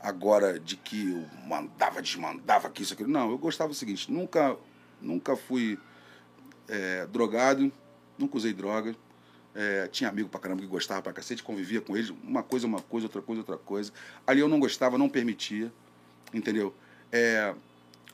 Agora, 0.00 0.58
de 0.58 0.76
que 0.76 1.10
eu 1.10 1.24
mandava, 1.46 2.00
desmandava, 2.00 2.70
que 2.70 2.82
isso, 2.82 2.94
aquilo. 2.94 3.10
Não, 3.10 3.30
eu 3.30 3.38
gostava 3.38 3.68
do 3.68 3.74
seguinte: 3.74 4.10
nunca, 4.10 4.56
nunca 5.00 5.36
fui 5.36 5.78
é, 6.68 7.06
drogado, 7.06 7.70
nunca 8.18 8.36
usei 8.36 8.52
droga. 8.52 8.94
É, 9.54 9.88
tinha 9.88 10.10
amigo 10.10 10.28
pra 10.28 10.38
caramba 10.38 10.60
que 10.60 10.66
gostava 10.66 11.00
pra 11.00 11.12
cacete, 11.12 11.42
convivia 11.42 11.80
com 11.80 11.96
eles. 11.96 12.10
Uma 12.22 12.42
coisa, 12.42 12.66
uma 12.66 12.80
coisa, 12.80 13.06
outra 13.06 13.22
coisa, 13.22 13.40
outra 13.40 13.56
coisa. 13.56 13.92
Ali 14.26 14.40
eu 14.40 14.48
não 14.48 14.60
gostava, 14.60 14.98
não 14.98 15.08
permitia. 15.08 15.72
Entendeu? 16.32 16.74
É, 17.10 17.54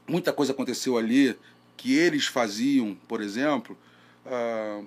muita 0.07 0.33
coisa 0.33 0.53
aconteceu 0.53 0.97
ali 0.97 1.37
que 1.77 1.95
eles 1.95 2.27
faziam, 2.27 2.97
por 3.09 3.21
exemplo. 3.21 3.77
ah, 4.27 4.83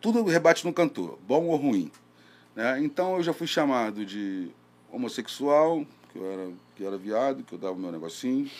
tudo 0.00 0.22
rebate 0.22 0.64
no 0.64 0.72
cantor, 0.72 1.18
bom 1.26 1.46
ou 1.46 1.56
ruim. 1.56 1.90
Né? 2.54 2.80
Então 2.80 3.16
eu 3.16 3.22
já 3.22 3.32
fui 3.32 3.46
chamado 3.46 4.04
de 4.04 4.48
homossexual, 4.90 5.84
que 6.18 6.24
eu 6.24 6.32
era, 6.32 6.52
que 6.74 6.82
eu 6.82 6.88
era 6.88 6.96
viado, 6.98 7.44
que 7.44 7.52
eu 7.54 7.58
dava 7.58 7.74
o 7.74 7.78
meu 7.78 7.92
negocinho. 7.92 8.50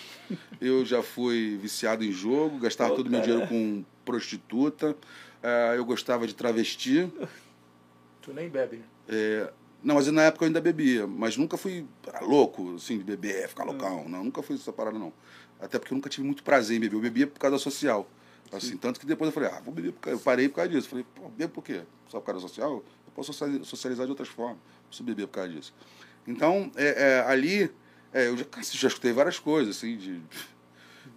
Eu 0.60 0.84
já 0.84 1.02
fui 1.02 1.58
viciado 1.60 2.04
em 2.04 2.12
jogo, 2.12 2.58
gastava 2.58 2.90
Pô, 2.90 2.96
todo 2.96 3.08
o 3.08 3.10
meu 3.10 3.20
dinheiro 3.20 3.46
com 3.48 3.84
prostituta. 4.04 4.96
Ah, 5.42 5.74
eu 5.76 5.84
gostava 5.84 6.26
de 6.26 6.34
travesti. 6.34 7.10
Tu 8.22 8.32
nem 8.32 8.48
bebe, 8.48 8.76
né? 8.76 8.84
É, 9.08 9.52
não, 9.82 9.96
mas 9.96 10.06
na 10.08 10.22
época 10.22 10.44
eu 10.44 10.46
ainda 10.48 10.60
bebia, 10.60 11.06
mas 11.06 11.36
nunca 11.36 11.56
fui 11.56 11.84
louco, 12.20 12.74
assim, 12.76 12.98
de 12.98 13.04
beber, 13.04 13.48
ficar 13.48 13.64
loucão. 13.64 14.08
Não, 14.08 14.24
nunca 14.24 14.42
fui 14.42 14.56
essa 14.56 14.72
parada, 14.72 14.98
não. 14.98 15.12
Até 15.60 15.78
porque 15.78 15.92
eu 15.92 15.96
nunca 15.96 16.08
tive 16.08 16.24
muito 16.26 16.42
prazer 16.42 16.76
em 16.76 16.80
beber. 16.80 16.96
Eu 16.96 17.00
bebia 17.00 17.26
por 17.26 17.38
causa 17.38 17.58
social. 17.58 18.08
Assim, 18.50 18.76
tanto 18.78 18.98
que 18.98 19.04
depois 19.04 19.28
eu 19.28 19.32
falei, 19.32 19.50
ah, 19.50 19.60
vou 19.60 19.74
beber 19.74 19.92
por 19.92 20.00
causa. 20.00 20.18
Eu 20.18 20.22
parei 20.22 20.48
por 20.48 20.56
causa 20.56 20.70
disso. 20.70 20.88
Falei, 20.88 21.04
pô, 21.14 21.28
bebo 21.28 21.52
por 21.52 21.62
quê? 21.64 21.82
Só 22.08 22.18
por 22.18 22.26
causa 22.26 22.40
social? 22.40 22.82
Eu 23.06 23.12
posso 23.14 23.32
sociali- 23.32 23.64
socializar 23.64 24.06
de 24.06 24.12
outras 24.12 24.28
formas. 24.28 24.58
Preciso 24.86 25.04
beber 25.04 25.26
por 25.26 25.34
causa 25.34 25.50
disso. 25.52 25.74
Então, 26.28 26.70
é, 26.76 26.86
é, 26.86 27.20
ali, 27.26 27.70
é, 28.12 28.28
eu 28.28 28.36
já, 28.36 28.44
já 28.60 28.88
escutei 28.88 29.14
várias 29.14 29.38
coisas, 29.38 29.78
assim, 29.78 29.96
de, 29.96 30.20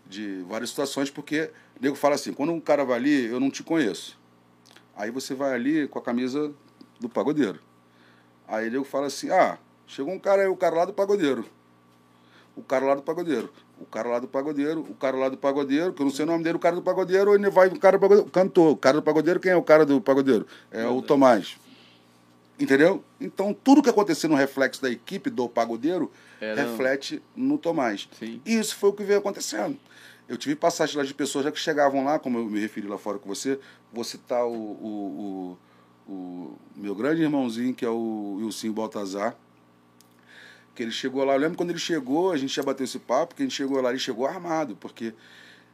de 0.07 0.41
várias 0.47 0.69
situações, 0.69 1.09
porque 1.09 1.51
o 1.77 1.83
nego 1.83 1.97
fala 1.97 2.15
assim, 2.15 2.31
quando 2.31 2.53
um 2.53 2.61
cara 2.61 2.85
vai 2.85 2.95
ali, 2.95 3.25
eu 3.25 3.37
não 3.37 3.51
te 3.51 3.61
conheço. 3.61 4.17
Aí 4.95 5.11
você 5.11 5.35
vai 5.35 5.53
ali 5.53 5.85
com 5.89 5.99
a 5.99 6.01
camisa 6.01 6.53
do 6.97 7.09
pagodeiro. 7.09 7.59
Aí 8.47 8.67
ele 8.67 8.81
fala 8.85 9.07
assim: 9.07 9.29
ah, 9.31 9.57
chegou 9.85 10.13
um 10.13 10.19
cara 10.19 10.43
aí, 10.43 10.47
o 10.47 10.55
cara 10.55 10.75
lá 10.75 10.85
do 10.85 10.93
pagodeiro. 10.93 11.45
O 12.55 12.61
cara 12.61 12.85
lá 12.85 12.95
do 12.95 13.01
pagodeiro. 13.01 13.51
O 13.79 13.85
cara 13.85 14.09
lá 14.09 14.19
do 14.19 14.27
pagodeiro, 14.27 14.81
o 14.81 14.93
cara 14.93 15.17
lá 15.17 15.27
do 15.27 15.37
pagodeiro, 15.37 15.91
que 15.91 16.01
eu 16.01 16.05
não 16.05 16.13
sei 16.13 16.23
o 16.23 16.27
nome 16.27 16.43
dele, 16.43 16.57
o 16.57 16.59
cara 16.59 16.75
do 16.75 16.81
pagodeiro, 16.81 17.33
ele 17.33 17.49
vai 17.49 17.67
o 17.67 17.79
cara 17.79 17.97
do 17.97 18.01
pagodeiro, 18.01 18.29
cantor. 18.29 18.71
O 18.73 18.77
cara 18.77 18.97
do 18.97 19.03
pagodeiro, 19.03 19.39
quem 19.39 19.51
é 19.51 19.55
o 19.55 19.63
cara 19.63 19.85
do 19.85 19.99
pagodeiro? 19.99 20.45
É 20.69 20.85
o 20.85 21.01
Tomás. 21.01 21.57
Entendeu? 22.59 23.03
Então, 23.19 23.53
tudo 23.53 23.81
que 23.81 23.89
acontecer 23.89 24.27
no 24.27 24.35
reflexo 24.35 24.81
da 24.81 24.89
equipe 24.89 25.29
do 25.29 25.49
pagodeiro 25.49 26.11
Era- 26.39 26.61
reflete 26.63 27.21
no 27.35 27.57
Tomás. 27.57 28.07
Sim. 28.19 28.41
E 28.45 28.55
isso 28.55 28.75
foi 28.75 28.89
o 28.89 28.93
que 28.93 29.03
veio 29.03 29.19
acontecendo. 29.19 29.77
Eu 30.29 30.37
tive 30.37 30.55
passagem 30.55 30.95
lá 30.97 31.03
de 31.03 31.13
pessoas 31.13 31.43
já 31.45 31.51
que 31.51 31.59
chegavam 31.59 32.05
lá, 32.05 32.19
como 32.19 32.37
eu 32.37 32.45
me 32.45 32.59
referi 32.59 32.87
lá 32.87 32.97
fora 32.97 33.17
com 33.19 33.27
você, 33.27 33.59
vou 33.91 34.03
citar 34.03 34.45
o, 34.45 34.53
o, 34.53 35.57
o, 36.07 36.11
o 36.11 36.57
meu 36.75 36.95
grande 36.95 37.21
irmãozinho, 37.21 37.73
que 37.73 37.83
é 37.83 37.89
o 37.89 38.37
Wilson 38.39 38.71
Baltazar, 38.71 39.35
que 40.73 40.83
ele 40.83 40.91
chegou 40.91 41.23
lá, 41.25 41.33
eu 41.33 41.39
lembro 41.39 41.57
quando 41.57 41.71
ele 41.71 41.79
chegou, 41.79 42.31
a 42.31 42.37
gente 42.37 42.55
já 42.55 42.63
bateu 42.63 42.83
esse 42.85 42.99
papo, 42.99 43.35
que 43.35 43.41
a 43.41 43.45
gente 43.45 43.55
chegou 43.55 43.81
lá, 43.81 43.89
ele 43.89 43.99
chegou 43.99 44.25
armado, 44.25 44.75
porque 44.77 45.13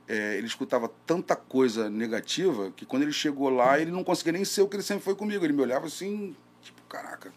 é, 0.08 0.38
ele 0.38 0.48
escutava 0.48 0.90
tanta 1.06 1.36
coisa 1.36 1.90
negativa 1.90 2.72
que 2.76 2.86
quando 2.86 3.04
ele 3.04 3.12
chegou 3.12 3.50
lá, 3.50 3.80
ele 3.80 3.92
não 3.92 4.04
conseguia 4.04 4.32
nem 4.34 4.46
ser 4.46 4.62
o 4.62 4.68
que 4.68 4.76
ele 4.78 4.84
sempre 4.84 5.04
foi 5.04 5.14
comigo. 5.16 5.46
Ele 5.46 5.54
me 5.54 5.62
olhava 5.62 5.86
assim, 5.86 6.36
caraca, 6.88 7.34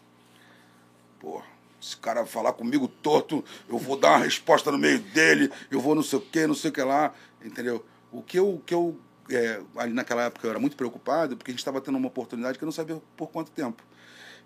porra, 1.19 1.45
esse 1.81 1.97
cara 1.97 2.25
falar 2.25 2.53
comigo 2.53 2.87
torto, 2.87 3.43
eu 3.67 3.77
vou 3.77 3.97
dar 3.97 4.17
uma 4.17 4.25
resposta 4.25 4.71
no 4.71 4.77
meio 4.77 4.99
dele, 4.99 5.51
eu 5.69 5.79
vou 5.79 5.95
não 5.95 6.03
sei 6.03 6.19
o 6.19 6.21
que, 6.21 6.45
não 6.47 6.55
sei 6.55 6.69
o 6.69 6.73
que 6.73 6.81
lá, 6.81 7.13
entendeu? 7.43 7.85
O 8.11 8.21
que 8.21 8.37
eu, 8.37 8.55
o 8.55 8.59
que 8.59 8.73
eu 8.73 8.99
é, 9.29 9.61
ali 9.75 9.93
naquela 9.93 10.23
época 10.23 10.45
eu 10.45 10.51
era 10.51 10.59
muito 10.59 10.75
preocupado, 10.75 11.35
porque 11.37 11.51
a 11.51 11.53
gente 11.53 11.59
estava 11.59 11.81
tendo 11.81 11.97
uma 11.97 12.07
oportunidade 12.07 12.57
que 12.57 12.63
eu 12.63 12.67
não 12.67 12.73
sabia 12.73 13.01
por 13.15 13.29
quanto 13.29 13.51
tempo. 13.51 13.81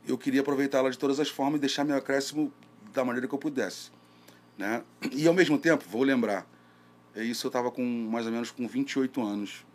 Eu 0.08 0.18
queria 0.18 0.42
aproveitá-la 0.42 0.90
de 0.90 0.98
todas 0.98 1.20
as 1.20 1.30
formas 1.30 1.58
e 1.58 1.62
deixar 1.62 1.84
meu 1.84 1.98
acréscimo 1.98 2.54
da 2.94 3.04
maneira 3.04 3.28
que 3.28 3.34
eu 3.34 3.40
pudesse. 3.40 3.92
Né? 4.58 4.84
E 5.12 5.28
ao 5.28 5.34
mesmo 5.34 5.58
tempo, 5.58 5.84
vou 5.90 6.04
lembrar, 6.04 6.48
é 7.16 7.24
isso 7.24 7.48
eu 7.48 7.50
estava 7.50 7.72
com 7.72 7.84
mais 7.84 8.26
ou 8.26 8.32
menos 8.32 8.52
com 8.52 8.68
28 8.68 9.22
anos. 9.22 9.66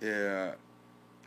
É, 0.00 0.56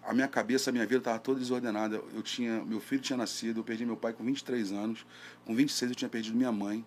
a 0.08 0.14
minha 0.14 0.28
cabeça, 0.28 0.70
a 0.70 0.74
minha 0.74 0.86
vida 0.86 0.99
estava 0.99 1.20
toda 1.20 1.38
desordenada. 1.38 2.01
Eu 2.14 2.24
tinha, 2.24 2.64
meu 2.64 2.80
filho 2.80 3.01
tinha 3.01 3.18
nascido, 3.18 3.60
eu 3.60 3.64
perdi 3.64 3.86
meu 3.86 3.97
pai 3.97 4.14
com 4.14 4.24
23 4.24 4.72
anos. 4.72 5.05
Com 5.45 5.53
26 5.53 5.91
eu 5.91 5.95
tinha 5.95 6.10
perdido 6.10 6.38
minha 6.38 6.51
mãe. 6.51 6.84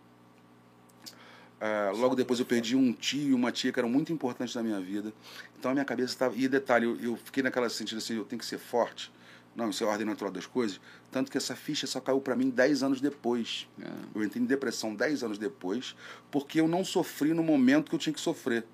É, 1.60 1.90
logo 1.94 2.14
depois 2.14 2.40
eu 2.40 2.46
perdi 2.46 2.74
um 2.74 2.94
tio 2.94 3.28
e 3.28 3.34
uma 3.34 3.52
tia 3.52 3.70
que 3.70 3.78
eram 3.78 3.90
muito 3.90 4.10
importantes 4.10 4.54
na 4.54 4.62
minha 4.62 4.80
vida. 4.80 5.12
Então 5.58 5.70
a 5.70 5.74
minha 5.74 5.84
cabeça 5.84 6.14
estava. 6.14 6.34
E 6.34 6.48
detalhe, 6.48 6.86
eu, 6.86 6.98
eu 6.98 7.16
fiquei 7.18 7.42
naquela 7.42 7.68
sentido 7.68 7.98
assim: 7.98 8.16
eu 8.16 8.24
tenho 8.24 8.40
que 8.40 8.46
ser 8.46 8.56
forte, 8.56 9.12
Não, 9.54 9.68
isso 9.68 9.84
é 9.84 9.86
a 9.86 9.90
ordem 9.90 10.06
natural 10.06 10.32
das 10.32 10.46
coisas. 10.46 10.80
Tanto 11.10 11.30
que 11.30 11.36
essa 11.36 11.54
ficha 11.54 11.86
só 11.86 12.00
caiu 12.00 12.22
para 12.22 12.34
mim 12.34 12.48
10 12.48 12.82
anos 12.82 13.00
depois. 13.02 13.68
É. 13.78 13.86
Eu 14.14 14.24
entrei 14.24 14.42
em 14.42 14.46
depressão 14.46 14.94
10 14.94 15.24
anos 15.24 15.36
depois, 15.36 15.94
porque 16.30 16.58
eu 16.58 16.66
não 16.66 16.82
sofri 16.86 17.34
no 17.34 17.42
momento 17.42 17.90
que 17.90 17.94
eu 17.96 17.98
tinha 17.98 18.14
que 18.14 18.20
sofrer. 18.20 18.64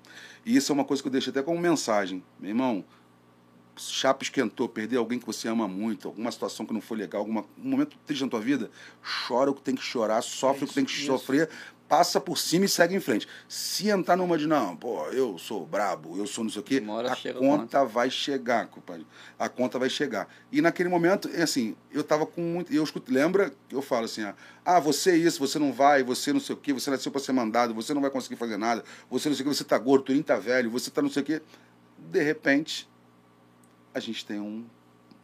E 0.45 0.55
isso 0.55 0.71
é 0.71 0.73
uma 0.73 0.85
coisa 0.85 1.03
que 1.03 1.09
eu 1.09 1.11
deixo 1.11 1.31
até 1.31 1.43
como 1.43 1.59
mensagem. 1.59 2.23
Meu 2.39 2.51
irmão, 2.51 2.85
chapa 3.77 4.23
esquentou, 4.23 4.67
perder 4.67 4.97
alguém 4.97 5.19
que 5.19 5.25
você 5.25 5.47
ama 5.47 5.67
muito, 5.67 6.07
alguma 6.07 6.31
situação 6.31 6.65
que 6.65 6.73
não 6.73 6.81
foi 6.81 6.97
legal, 6.97 7.21
alguma, 7.21 7.45
um 7.57 7.69
momento 7.69 7.97
triste 8.05 8.23
na 8.23 8.29
tua 8.29 8.41
vida, 8.41 8.69
chora 9.27 9.51
o 9.51 9.53
que 9.53 9.61
tem 9.61 9.75
que 9.75 9.83
chorar, 9.83 10.21
sofre 10.21 10.65
o 10.65 10.67
que 10.67 10.73
tem 10.73 10.85
que 10.85 10.91
Isso, 10.91 11.05
sofrer, 11.05 11.49
passa 11.87 12.19
por 12.19 12.37
cima 12.37 12.65
e 12.65 12.69
segue 12.69 12.95
em 12.95 12.99
frente. 12.99 13.27
Se 13.47 13.89
entrar 13.89 14.15
numa 14.15 14.37
de, 14.37 14.47
não, 14.47 14.75
pô, 14.75 15.05
eu 15.07 15.37
sou 15.37 15.65
brabo, 15.65 16.17
eu 16.17 16.27
sou 16.27 16.43
não 16.43 16.51
sei 16.51 16.61
o 16.61 16.63
quê, 16.63 16.83
a 17.09 17.33
conta 17.33 17.85
vai 17.85 18.09
chegar, 18.09 18.67
compadre. 18.67 19.05
A 19.39 19.47
conta 19.47 19.79
vai 19.79 19.89
chegar. 19.89 20.27
E 20.51 20.61
naquele 20.61 20.89
momento, 20.89 21.29
é 21.33 21.43
assim, 21.43 21.75
eu 21.91 22.03
tava 22.03 22.25
com 22.25 22.41
muito. 22.41 22.73
Eu 22.73 22.83
escuto, 22.83 23.11
lembra 23.11 23.51
que 23.67 23.75
eu 23.75 23.81
falo 23.81 24.05
assim, 24.05 24.23
ah, 24.23 24.35
ah, 24.65 24.79
você 24.79 25.11
é 25.11 25.17
isso, 25.17 25.39
você 25.39 25.57
não 25.57 25.71
vai, 25.71 26.03
você 26.03 26.33
não 26.33 26.39
sei 26.39 26.55
o 26.55 26.57
quê, 26.57 26.73
você 26.73 26.89
nasceu 26.89 27.11
para 27.11 27.21
ser 27.21 27.31
mandado, 27.31 27.73
você 27.73 27.93
não 27.93 28.01
vai 28.01 28.11
conseguir 28.11 28.35
fazer 28.35 28.57
nada, 28.57 28.83
você 29.09 29.29
não 29.29 29.35
sei 29.35 29.45
o 29.45 29.49
quê, 29.49 29.55
você 29.55 29.63
tá 29.63 29.77
gordo, 29.77 30.05
tu 30.05 30.23
tá 30.23 30.37
velho, 30.37 30.69
você 30.69 30.91
tá 30.91 31.01
não 31.01 31.09
sei 31.09 31.23
o 31.23 31.25
quê. 31.25 31.41
De 31.97 32.21
repente, 32.21 32.87
a 33.97 33.99
gente 33.99 34.25
tem 34.25 34.39
um, 34.39 34.65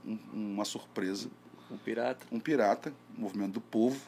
um- 0.06 0.20
uma 0.34 0.66
surpresa 0.66 1.30
O 1.70 1.78
pirata. 1.78 2.26
um 2.32 2.40
pirata, 2.40 2.94
um 3.18 3.22
movimento 3.22 3.54
do 3.54 3.62
povo, 3.62 4.00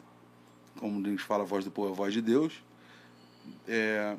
como 0.78 1.04
a 1.06 1.10
gente 1.10 1.22
fala, 1.22 1.42
a 1.42 1.46
voz 1.46 1.64
do 1.64 1.70
povo 1.70 1.88
é 1.88 1.92
a 1.92 1.94
voz 1.94 2.12
de 2.12 2.20
Deus. 2.20 2.62
É, 3.66 4.16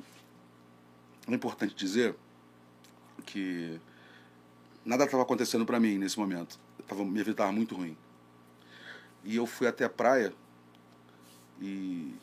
é 1.28 1.34
importante 1.34 1.76
dizer 1.76 2.16
que 3.26 3.80
nada 4.86 5.04
estava 5.04 5.24
acontecendo 5.24 5.66
para 5.66 5.80
mim 5.80 5.98
nesse 5.98 6.18
momento. 6.18 6.60
Eu 6.80 6.86
tava, 6.86 7.04
minha 7.04 7.24
vida 7.24 7.32
estava 7.32 7.52
muito 7.52 7.76
ruim. 7.76 7.96
E 9.24 9.36
eu 9.36 9.46
fui 9.46 9.68
até 9.68 9.84
a 9.84 9.90
praia 9.90 10.34
e 11.62 12.16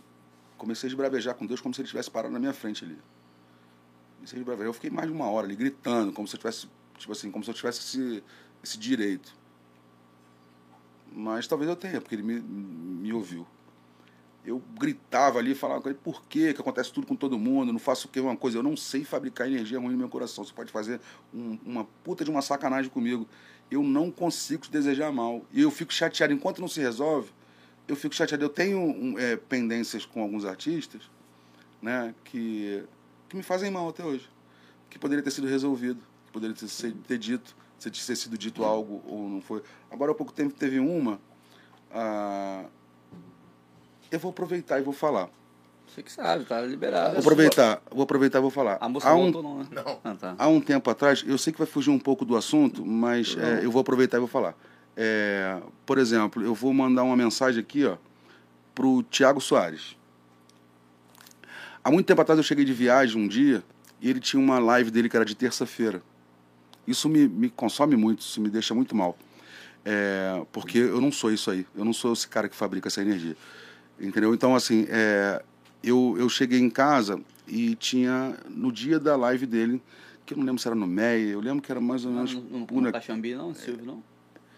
comecei 0.57 0.89
a 0.89 0.91
esbravejar 0.91 1.35
com 1.35 1.45
Deus 1.47 1.61
como 1.61 1.75
se 1.75 1.81
ele 1.83 1.89
tivesse 1.89 2.11
parado 2.11 2.33
na 2.33 2.41
minha 2.41 2.55
frente 2.55 2.85
ali. 2.85 2.99
Comecei 4.16 4.39
a 4.39 4.41
esbravejar. 4.41 4.68
Eu 4.68 4.72
fiquei 4.72 4.91
mais 4.91 5.09
de 5.09 5.12
uma 5.14 5.27
hora 5.29 5.47
ali 5.47 5.55
gritando, 5.57 6.12
como 6.12 6.27
se 6.27 6.37
eu 6.37 6.39
tivesse, 6.39 6.66
tipo 6.99 7.12
assim, 7.12 7.30
como 7.30 7.45
se 7.45 7.51
eu 7.51 7.55
tivesse 7.55 7.80
esse, 7.80 8.22
esse 8.62 8.78
direito. 8.78 9.34
Mas 11.12 11.47
talvez 11.47 11.68
eu 11.70 11.76
tenha, 11.76 12.01
porque 12.01 12.14
ele 12.14 12.22
me, 12.22 12.40
me 12.40 13.12
ouviu. 13.12 13.47
Eu 14.45 14.61
gritava 14.78 15.38
ali, 15.38 15.55
falava 15.55 15.80
com 15.80 15.88
ele, 15.88 15.99
por 16.03 16.22
quê? 16.24 16.53
que 16.53 16.61
acontece 16.61 16.92
tudo 16.92 17.07
com 17.07 17.16
todo 17.16 17.38
mundo, 17.38 17.72
não 17.72 17.78
faço 17.78 18.07
o 18.07 18.11
que 18.11 18.20
uma 18.20 18.36
coisa, 18.36 18.59
eu 18.59 18.62
não 18.62 18.76
sei 18.76 19.03
fabricar 19.03 19.47
energia 19.47 19.78
ruim 19.78 19.92
no 19.92 19.99
meu 19.99 20.09
coração. 20.09 20.45
Você 20.45 20.53
pode 20.53 20.70
fazer 20.70 21.01
um- 21.32 21.59
uma 21.64 21.84
puta 22.03 22.24
de 22.24 22.30
uma 22.30 22.42
sacanagem 22.42 22.90
comigo. 22.90 23.26
Eu 23.70 23.82
não 23.82 24.11
consigo 24.11 24.64
te 24.64 24.70
desejar 24.70 25.11
mal. 25.12 25.42
E 25.51 25.62
eu 25.62 25.70
fico 25.70 25.92
chateado. 25.92 26.32
Enquanto 26.34 26.61
não 26.61 26.68
se 26.68 26.80
resolve, 26.80 27.30
eu 27.88 27.97
fico 27.97 28.14
chateado. 28.14 28.45
Eu 28.45 28.51
tenho 28.51 28.78
um, 28.78 29.18
é, 29.18 29.36
pendências 29.36 30.05
com 30.05 30.20
alguns 30.20 30.45
artistas 30.45 31.03
né, 31.80 32.14
que, 32.24 32.84
que 33.28 33.36
me 33.36 33.42
fazem 33.42 33.70
mal 33.70 33.88
até 33.88 34.05
hoje. 34.05 34.28
Que 34.90 34.99
poderia 34.99 35.24
ter 35.24 35.30
sido 35.30 35.47
resolvido, 35.47 36.01
poderia 36.35 36.55
ter, 36.57 36.66
ser- 36.66 36.93
ter 37.07 37.16
dito, 37.16 37.55
se 37.78 37.89
ter 37.91 38.16
sido 38.16 38.37
dito 38.37 38.64
algo 38.64 39.01
ou 39.07 39.28
não 39.28 39.41
foi. 39.41 39.62
Agora 39.91 40.11
há 40.11 40.14
pouco 40.14 40.32
tempo 40.32 40.53
teve 40.53 40.80
uma. 40.80 41.20
ah, 41.93 42.64
eu 44.11 44.18
vou 44.18 44.30
aproveitar 44.30 44.78
e 44.78 44.82
vou 44.82 44.93
falar. 44.93 45.30
Você 45.87 46.03
que 46.03 46.11
sabe, 46.12 46.45
tá 46.45 46.61
liberado. 46.61 47.12
Vou 47.12 47.20
aproveitar, 47.20 47.80
vou 47.91 48.03
aproveitar 48.03 48.39
e 48.39 48.43
vou 48.43 48.51
falar. 48.51 48.78
A 48.80 48.89
moça 48.89 49.09
há, 49.09 49.12
não 49.12 49.20
um, 49.20 49.32
voltou 49.32 49.43
não, 49.43 49.59
né? 49.59 49.66
Não. 49.70 50.01
Ah, 50.03 50.14
tá. 50.14 50.35
há 50.37 50.49
um 50.49 50.61
tempo 50.61 50.91
atrás, 50.91 51.24
eu 51.26 51.39
sei 51.39 51.53
que 51.53 51.59
vai 51.59 51.66
fugir 51.68 51.91
um 51.91 51.99
pouco 51.99 52.24
do 52.24 52.37
assunto, 52.37 52.85
mas 52.85 53.37
é, 53.39 53.64
eu 53.64 53.70
vou 53.70 53.80
aproveitar 53.80 54.16
e 54.16 54.20
vou 54.20 54.28
falar. 54.28 54.57
É, 54.97 55.61
por 55.87 55.99
exemplo, 55.99 56.43
eu 56.43 56.55
vou 56.55 56.72
mandar 56.74 57.05
uma 57.05 57.16
mensagem 57.16 57.61
aqui 57.61 57.85
ó, 57.85 57.97
para 58.74 58.87
o 58.87 59.03
Tiago 59.05 59.41
Soares. 59.41 59.97
Há 61.82 61.91
muito 61.91 62.07
tempo 62.07 62.20
atrás 62.20 62.39
eu 62.39 62.45
cheguei 62.45 62.64
de 62.64 62.72
viagem 62.72 63.22
um 63.22 63.28
dia 63.28 63.62
e 64.01 64.09
ele 64.11 64.20
tinha 64.20 64.41
uma 64.43 64.59
live 64.59 64.91
dele 64.91 65.09
que 65.09 65.16
era 65.16 65.24
de 65.24 65.35
terça-feira. 65.35 66.03
Isso 66.87 67.09
me, 67.09 67.26
me 67.28 67.49
consome 67.51 67.97
muito, 67.97 68.20
isso 68.20 68.41
me 68.41 68.49
deixa 68.49 68.74
muito 68.74 68.95
mal. 68.95 69.16
É, 69.85 70.43
porque 70.53 70.78
eu 70.78 71.01
não 71.01 71.12
sou 71.12 71.30
isso 71.32 71.51
aí. 71.51 71.66
Eu 71.76 71.85
não 71.85 71.93
sou 71.93 72.12
esse 72.12 72.26
cara 72.28 72.49
que 72.49 72.57
fabrica 72.57 72.89
essa 72.89 73.03
energia. 73.03 73.37
Entendeu? 74.01 74.35
Então, 74.35 74.55
assim, 74.55 74.87
é, 74.89 75.43
eu, 75.82 76.16
eu 76.18 76.28
cheguei 76.28 76.59
em 76.59 76.70
casa 76.70 77.20
e 77.47 77.74
tinha, 77.74 78.37
no 78.49 78.72
dia 78.72 78.99
da 78.99 79.14
live 79.16 79.47
dele, 79.47 79.82
que 80.24 80.32
eu 80.35 80.39
não 80.39 80.45
lembro 80.45 80.61
se 80.61 80.66
era 80.66 80.74
no 80.74 80.87
Meia, 80.87 81.30
eu 81.30 81.41
lembro 81.41 81.62
que 81.62 81.70
era 81.70 81.80
mais 81.80 82.05
ou 82.05 82.11
Não, 82.11 82.24
menos. 82.24 82.35
no, 82.35 82.59
no, 82.61 82.66
por 82.66 82.80
no 82.80 82.89
aqui. 82.89 82.99
Caxambi 82.99 83.35
não, 83.35 83.55
Silvio 83.55 83.85
não? 83.85 84.03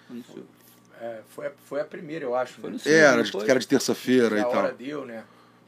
Foi 0.06 0.16
no 0.16 0.24
Silvio. 0.24 0.46
É, 1.00 1.20
foi, 1.28 1.46
a, 1.48 1.52
foi 1.64 1.80
a 1.80 1.84
primeira, 1.84 2.24
eu 2.24 2.34
acho. 2.34 2.54
Foi 2.54 2.70
né? 2.70 2.74
no 2.74 2.78
Silvio, 2.78 2.98
Era, 2.98 3.14
não 3.16 3.22
acho 3.22 3.32
foi? 3.32 3.44
que 3.44 3.50
era 3.50 3.60
de 3.60 3.68
terça-feira 3.68 4.36
e 4.36 4.40
a 4.40 4.44
tal. 4.44 4.56
hora 4.56 4.72
deu, 4.72 5.04
né? 5.04 5.24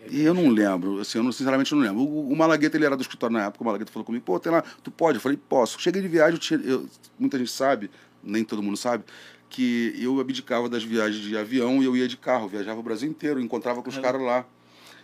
E 0.07 0.23
eu 0.23 0.33
não 0.33 0.49
lembro, 0.49 1.01
assim, 1.01 1.19
eu 1.19 1.25
não, 1.25 1.33
sinceramente 1.33 1.75
não 1.75 1.81
lembro. 1.83 2.01
O, 2.03 2.31
o 2.33 2.37
Malagueta, 2.37 2.77
ele 2.77 2.85
era 2.87 2.97
do 2.97 3.03
escritório 3.03 3.35
na 3.37 3.47
época, 3.47 3.63
o 3.63 3.67
Malagueta 3.67 3.91
falou 3.93 4.05
comigo, 4.05 4.25
pô, 4.25 4.39
tem 4.39 4.51
lá, 4.53 4.63
tu 4.83 4.91
pode? 4.91 5.17
Eu 5.19 5.21
falei, 5.23 5.37
posso. 5.49 5.81
Cheguei 5.81 6.01
de 6.01 6.09
viagem, 6.09 6.35
eu 6.35 6.39
tinha, 6.39 6.61
eu- 6.61 6.89
muita 7.19 7.39
gente 7.39 7.51
sabe, 7.51 7.91
nem 8.23 8.45
todo 8.45 8.63
mundo 8.63 8.77
sabe, 8.77 9.05
que 9.51 9.95
eu 9.99 10.19
abdicava 10.21 10.69
das 10.69 10.83
viagens 10.85 11.23
de 11.23 11.37
avião 11.37 11.83
e 11.83 11.85
eu 11.87 11.97
ia 11.97 12.07
de 12.09 12.17
carro, 12.17 12.49
viajava 12.49 12.79
o 12.79 12.83
Brasil 12.83 13.09
inteiro, 13.09 13.41
encontrava 13.41 13.83
com 13.83 13.89
os 13.91 13.97
Uhum. 13.97 14.03
caras 14.03 14.23
lá. 14.23 14.45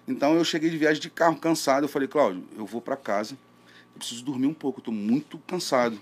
Então 0.06 0.34
eu 0.36 0.44
cheguei 0.44 0.70
de 0.70 0.76
viagem 0.78 1.00
de 1.02 1.10
carro, 1.10 1.36
cansado, 1.36 1.84
eu 1.84 1.88
falei, 1.88 2.06
Cláudio, 2.08 2.44
eu 2.56 2.64
vou 2.66 2.80
para 2.80 2.96
casa, 2.96 3.34
eu 3.94 3.98
preciso 3.98 4.24
dormir 4.24 4.46
um 4.46 4.54
pouco, 4.54 4.80
eu 4.80 4.84
tô 4.84 4.92
muito 4.92 5.38
cansado. 5.46 5.98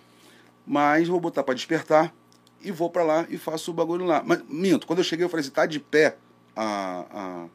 Mas 0.67 1.09
vou 1.09 1.21
botar 1.21 1.43
para 1.43 1.55
despertar 1.55 2.15
e 2.61 2.71
vou 2.71 2.89
para 2.91 3.03
lá 3.03 3.27
e 3.29 3.37
faço 3.37 3.71
o 3.71 3.75
bagulho 3.75 4.05
lá. 4.05 4.23
Mas, 4.25 4.43
minto, 4.49 4.87
quando 4.87 4.99
eu 5.01 5.05
cheguei, 5.05 5.25
eu 5.25 5.29
falei 5.29 5.43
assim, 5.43 5.51
tá 5.53 5.67
de 5.67 5.81
pé 5.81 6.17
a, 6.55 7.05
a, 7.13 7.47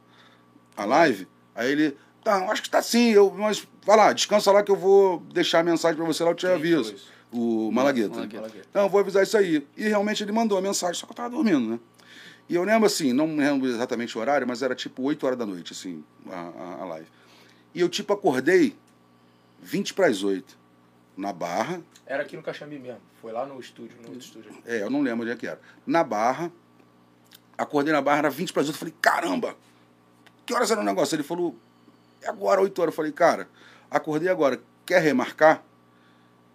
a 0.77 0.85
live? 0.85 1.27
Aí 1.55 1.71
ele, 1.71 1.97
tá, 2.23 2.37
acho 2.51 2.61
que 2.61 2.69
tá 2.69 2.81
sim, 2.81 3.09
eu, 3.09 3.31
mas 3.31 3.67
vai 3.83 3.97
lá, 3.97 4.13
descansa 4.13 4.51
lá 4.51 4.61
que 4.63 4.71
eu 4.71 4.75
vou 4.75 5.19
deixar 5.33 5.59
a 5.59 5.63
mensagem 5.63 5.97
para 5.97 6.05
você 6.05 6.23
lá, 6.23 6.29
eu 6.31 6.35
te 6.35 6.45
Quem 6.45 6.55
aviso. 6.55 6.95
O 7.31 7.71
Malagueta. 7.71 8.09
Malagueta. 8.09 8.41
Malagueta. 8.41 8.67
Não, 8.73 8.83
eu 8.83 8.89
vou 8.89 9.01
avisar 9.01 9.23
isso 9.23 9.37
aí. 9.37 9.67
E 9.75 9.87
realmente 9.87 10.23
ele 10.23 10.31
mandou 10.31 10.57
a 10.57 10.61
mensagem, 10.61 10.95
só 10.95 11.05
que 11.05 11.11
eu 11.11 11.15
tava 11.15 11.29
dormindo, 11.31 11.71
né? 11.71 11.79
E 12.47 12.55
eu 12.55 12.63
lembro 12.63 12.85
assim, 12.85 13.11
não 13.11 13.35
lembro 13.35 13.67
exatamente 13.67 14.17
o 14.17 14.21
horário, 14.21 14.47
mas 14.47 14.61
era 14.61 14.73
tipo 14.73 15.03
8 15.03 15.25
horas 15.25 15.37
da 15.37 15.45
noite, 15.45 15.73
assim, 15.73 16.01
a, 16.29 16.39
a, 16.39 16.81
a 16.83 16.85
live. 16.85 17.07
E 17.75 17.81
eu 17.81 17.89
tipo 17.89 18.13
acordei 18.13 18.73
20 19.61 19.93
para 19.93 20.07
as 20.07 20.23
8, 20.23 20.57
na 21.17 21.33
Barra, 21.33 21.81
Era 22.05 22.23
aqui 22.23 22.37
no 22.37 22.43
Caxambi 22.43 22.79
mesmo. 22.79 23.01
Foi 23.21 23.33
lá 23.33 23.45
no 23.45 23.59
estúdio, 23.59 23.97
no 24.01 24.09
outro 24.09 24.19
estúdio. 24.19 24.51
é, 24.65 24.81
eu 24.81 24.89
não 24.89 25.01
lembro 25.01 25.23
onde 25.23 25.31
é 25.31 25.35
que 25.35 25.47
era. 25.47 25.59
Na 25.85 26.03
Barra, 26.03 26.49
acordei 27.57 27.91
na 27.91 28.01
Barra, 28.01 28.19
era 28.19 28.29
20 28.29 28.53
para 28.53 28.61
as 28.61 28.69
8, 28.69 28.77
falei, 28.77 28.93
caramba, 29.01 29.57
que 30.47 30.53
horas 30.53 30.71
era 30.71 30.79
o 30.79 30.83
negócio? 30.83 31.13
Ele 31.13 31.23
falou, 31.23 31.53
é 32.21 32.29
agora, 32.29 32.61
8 32.61 32.81
horas. 32.81 32.93
Eu 32.93 32.95
falei, 32.95 33.11
cara, 33.11 33.49
acordei 33.91 34.29
agora, 34.29 34.59
quer 34.85 35.01
remarcar? 35.01 35.61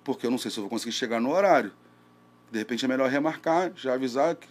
Porque 0.03 0.26
eu 0.26 0.30
não 0.30 0.38
sei 0.38 0.51
se 0.51 0.57
eu 0.57 0.62
vou 0.62 0.70
conseguir 0.70 0.93
chegar 0.93 1.20
no 1.20 1.30
horário. 1.30 1.70
De 2.51 2.59
repente 2.59 2.84
é 2.84 2.88
melhor 2.88 3.09
remarcar, 3.09 3.70
já 3.76 3.93
avisar, 3.93 4.34
que, 4.34 4.49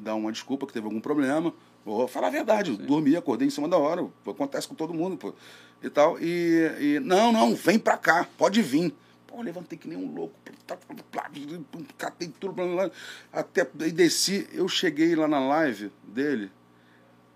dar 0.00 0.14
uma 0.14 0.30
desculpa 0.30 0.66
que 0.66 0.72
teve 0.72 0.86
algum 0.86 1.00
problema. 1.00 1.52
Vou 1.84 2.06
falar 2.06 2.28
a 2.28 2.30
verdade, 2.30 2.76
dormi, 2.76 3.16
acordei 3.16 3.48
em 3.48 3.50
cima 3.50 3.68
da 3.68 3.76
hora, 3.76 4.06
acontece 4.24 4.68
com 4.68 4.74
todo 4.74 4.94
mundo, 4.94 5.16
pô. 5.16 5.34
E 5.82 5.90
tal. 5.90 6.16
E, 6.20 6.70
e 6.78 7.00
não, 7.00 7.32
não, 7.32 7.54
vem 7.54 7.78
pra 7.78 7.96
cá, 7.96 8.28
pode 8.38 8.62
vir. 8.62 8.94
Pô, 9.26 9.38
eu 9.38 9.42
levantei 9.42 9.76
que 9.76 9.88
nem 9.88 9.98
um 9.98 10.14
louco, 10.14 10.34
catei 11.98 12.28
tudo, 12.38 12.52
blá, 12.52 12.64
blá, 12.66 12.74
blá, 12.84 12.90
até 13.32 13.68
e 13.80 13.90
desci. 13.90 14.48
Eu 14.52 14.68
cheguei 14.68 15.16
lá 15.16 15.26
na 15.26 15.40
live 15.40 15.90
dele, 16.04 16.52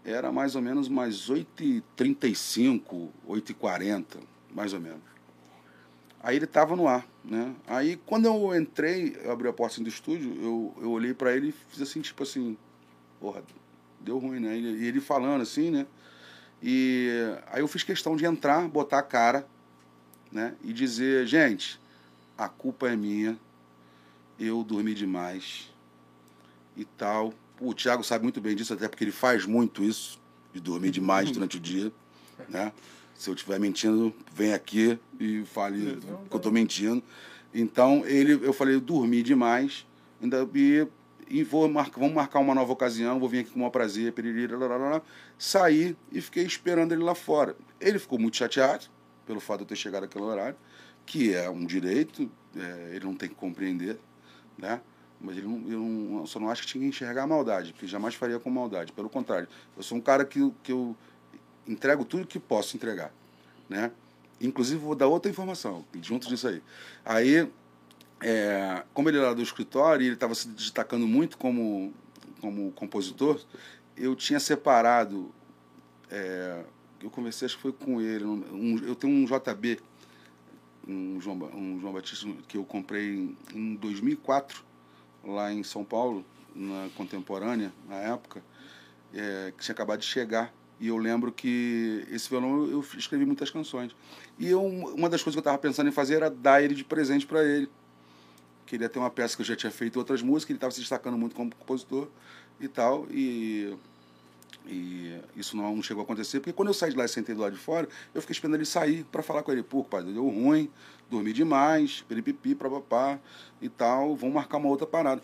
era 0.05 0.31
mais 0.31 0.55
ou 0.55 0.63
menos 0.63 0.89
mais 0.89 1.31
8h35, 1.31 3.09
8h40, 3.27 4.05
mais 4.55 4.73
ou 4.73 4.81
menos. 4.81 5.01
Aí 6.23 6.37
ele 6.37 6.47
tava 6.47 6.77
no 6.77 6.87
ar, 6.87 7.07
né? 7.25 7.55
Aí 7.67 7.97
quando 8.07 8.27
eu 8.27 8.57
entrei, 8.57 9.17
eu 9.23 9.33
abri 9.33 9.49
a 9.49 9.53
porta 9.53 9.75
assim, 9.75 9.83
do 9.83 9.89
estúdio, 9.89 10.35
eu, 10.43 10.75
eu 10.81 10.91
olhei 10.91 11.15
para 11.15 11.35
ele 11.35 11.49
e 11.49 11.53
fiz 11.53 11.83
assim, 11.83 12.01
tipo 12.01 12.23
assim, 12.23 12.57
porra, 13.21 13.43
deu 14.01 14.19
ruim, 14.19 14.41
né? 14.41 14.57
E 14.57 14.67
ele, 14.67 14.87
ele 14.87 15.01
falando 15.01 15.43
assim, 15.43 15.71
né? 15.71 15.87
E 16.63 17.11
aí 17.47 17.61
eu 17.61 17.69
fiz 17.69 17.83
questão 17.83 18.17
de 18.17 18.25
entrar, 18.25 18.67
botar 18.69 19.01
a 19.01 19.03
cara, 19.03 19.47
né? 20.33 20.55
E 20.63 20.73
dizer, 20.73 21.27
gente, 21.27 21.79
a 22.37 22.49
culpa 22.49 22.89
é 22.89 22.97
minha, 22.97 23.39
eu 24.39 24.65
dormi 24.65 24.95
demais 24.95 25.71
e 26.77 26.85
tal. 26.85 27.33
O 27.61 27.73
Thiago 27.73 28.03
sabe 28.03 28.25
muito 28.25 28.41
bem 28.41 28.55
disso, 28.55 28.75
até 28.75 28.89
porque 28.89 29.05
ele 29.05 29.13
faz 29.13 29.47
muito 29.47 29.83
isso, 29.83 30.21
de 30.53 30.61
dormir 30.61 30.91
demais 30.91 31.31
durante 31.31 31.57
o 31.57 31.61
dia, 31.61 31.93
né? 32.49 32.73
Se 33.15 33.31
eu 33.31 33.35
estiver 33.35 33.61
mentindo, 33.61 34.13
vem 34.33 34.53
aqui 34.53 34.99
e 35.21 35.45
fale 35.45 35.99
que 36.29 36.35
eu 36.35 36.37
estou 36.37 36.51
mentindo. 36.51 37.03
Então, 37.53 38.05
ele, 38.05 38.33
eu 38.45 38.53
falei, 38.53 38.75
eu 38.75 38.81
dormi 38.81 39.23
demais, 39.23 39.87
ainda 40.21 40.49
e, 40.55 40.87
e 41.29 41.45
vou 41.45 41.69
marcar, 41.69 42.01
vamos 42.01 42.15
marcar 42.15 42.41
uma 42.41 42.55
nova 42.55 42.73
ocasião, 42.73 43.21
vou 43.21 43.29
vir 43.29 43.41
aqui 43.41 43.51
com 43.51 43.57
o 43.57 43.59
maior 43.61 43.71
prazer, 43.71 44.13
piriri, 44.13 44.49
lá, 44.49 44.67
lá, 44.67 44.77
lá, 44.77 44.91
lá. 44.91 45.03
saí 45.39 45.97
e 46.11 46.21
fiquei 46.21 46.45
esperando 46.45 46.93
ele 46.93 47.03
lá 47.05 47.15
fora. 47.15 47.57
Ele 47.81 47.99
ficou 48.01 48.19
muito 48.19 48.37
chateado 48.37 48.87
pelo 49.25 49.39
fato 49.39 49.59
de 49.59 49.65
eu 49.65 49.69
ter 49.69 49.77
chegado 49.77 50.03
naquele 50.03 50.25
horário, 50.25 50.57
que 51.07 51.33
é 51.33 51.49
um 51.49 51.65
direito, 51.65 52.31
é, 52.57 52.91
ele 52.97 53.05
não 53.05 53.15
tem 53.15 53.29
que 53.29 53.35
compreender, 53.35 53.99
né? 54.59 54.81
Mas 55.25 55.37
ele 55.39 55.47
não, 55.47 55.71
eu, 55.71 55.81
não, 55.81 56.27
só 56.27 56.39
não 56.39 56.51
acho 56.51 56.63
que 56.63 56.69
tinha 56.69 56.83
que 56.83 56.89
enxergar 56.89 57.23
a 57.23 57.27
maldade, 57.27 57.73
porque 57.73 57.87
jamais 57.87 58.15
faria 58.15 58.39
com 58.39 58.51
maldade. 58.51 58.93
Pelo 58.93 59.09
contrário, 59.09 59.49
eu 59.77 59.83
sou 59.83 59.97
um 59.97 60.01
cara 60.01 60.25
que, 60.25 60.53
que 60.63 60.73
eu 60.73 60.95
entrego 61.67 62.05
tudo 62.05 62.27
que 62.27 62.39
posso 62.39 62.77
entregar, 62.77 63.13
né? 63.69 63.91
Inclusive 64.41 64.79
vou 64.79 64.95
dar 64.95 65.07
outra 65.07 65.31
informação 65.31 65.85
junto 66.03 66.29
disso 66.29 66.49
aí. 66.49 66.63
Aí, 67.05 67.51
é, 68.21 68.85
como 68.93 69.09
ele 69.09 69.19
era 69.19 69.35
do 69.35 69.43
escritório 69.43 70.05
e 70.05 70.07
ele 70.09 70.15
estava 70.15 70.35
se 70.35 70.49
destacando 70.49 71.07
muito 71.07 71.39
como 71.39 71.93
como 72.45 72.73
compositor, 72.73 73.41
eu 73.97 74.15
tinha 74.15 74.39
separado. 74.39 75.33
É, 76.11 76.63
eu 77.01 77.09
conversei, 77.09 77.47
acho 77.47 77.57
que 77.57 77.63
foi 77.63 77.73
com 77.73 78.03
ele. 78.03 78.25
Um, 78.25 78.79
eu 78.85 78.95
tenho 78.95 79.13
um 79.13 79.25
JB, 79.25 79.81
um 80.87 81.19
João, 81.21 81.37
um 81.55 81.81
João 81.81 81.95
Batista, 81.95 82.29
que 82.47 82.59
eu 82.59 82.65
comprei 82.65 83.35
em 83.55 83.75
2004, 83.77 84.63
lá 85.27 85.53
em 85.53 85.63
São 85.63 85.85
Paulo, 85.85 86.25
na 86.55 86.89
contemporânea, 86.97 87.73
na 87.89 87.97
época, 87.97 88.43
é, 89.13 89.53
que 89.57 89.65
tinha 89.65 89.73
acabado 89.73 90.01
de 90.01 90.07
chegar. 90.07 90.53
E 90.81 90.89
eu 90.89 90.97
lembro 90.97 91.33
que 91.33 92.07
esse 92.11 92.29
violão 92.29 92.67
eu 92.67 92.85
escrevi 92.97 93.25
muitas 93.25 93.51
canções. 93.51 93.95
E 94.39 94.49
eu, 94.49 94.63
uma 94.65 95.09
das 95.09 95.23
coisas 95.23 95.35
que 95.35 95.39
eu 95.39 95.41
estava 95.41 95.59
pensando 95.59 95.89
em 95.89 95.93
fazer 95.93 96.17
era 96.17 96.31
dar 96.31 96.63
ele 96.63 96.75
de 96.75 96.85
presente 96.85 97.27
para 97.27 97.45
ele. 97.45 97.69
Queria 98.67 98.89
ter 98.89 98.99
uma 98.99 99.11
peça 99.11 99.37
que 99.37 99.43
eu 99.43 99.47
já 99.47 99.55
tinha 99.55 99.71
feito 99.71 99.99
outras 99.99 100.23
músicas, 100.23 100.51
ele 100.51 100.57
estava 100.57 100.73
se 100.73 100.81
destacando 100.81 101.17
muito 101.17 101.35
como 101.35 101.55
compositor 101.55 102.09
e 102.59 102.67
tal. 102.67 103.07
E, 103.11 103.77
e 104.67 105.21
isso 105.37 105.57
não 105.57 105.81
chegou 105.83 106.01
a 106.01 106.05
acontecer, 106.05 106.41
porque 106.41 106.53
quando 106.53 106.69
eu 106.69 106.75
saí 106.75 106.91
de 106.91 106.97
lá 106.97 107.05
e 107.05 107.09
sentei 107.09 107.35
do 107.35 107.41
lado 107.41 107.53
de 107.53 107.59
fora, 107.59 107.89
eu 108.13 108.21
fiquei 108.21 108.33
esperando 108.33 108.57
ele 108.57 108.65
sair 108.65 109.05
para 109.05 109.23
falar 109.23 109.43
com 109.43 109.53
ele. 109.53 109.63
Pô, 109.63 109.85
pai, 109.85 110.03
deu 110.03 110.29
ruim, 110.29 110.71
dormi 111.11 111.33
demais, 111.33 112.03
peripipi, 112.09 112.55
papapá 112.55 113.19
e 113.61 113.69
tal, 113.69 114.15
vamos 114.17 114.35
marcar 114.35 114.59
uma 114.59 114.69
outra 114.69 114.87
parada. 114.87 115.23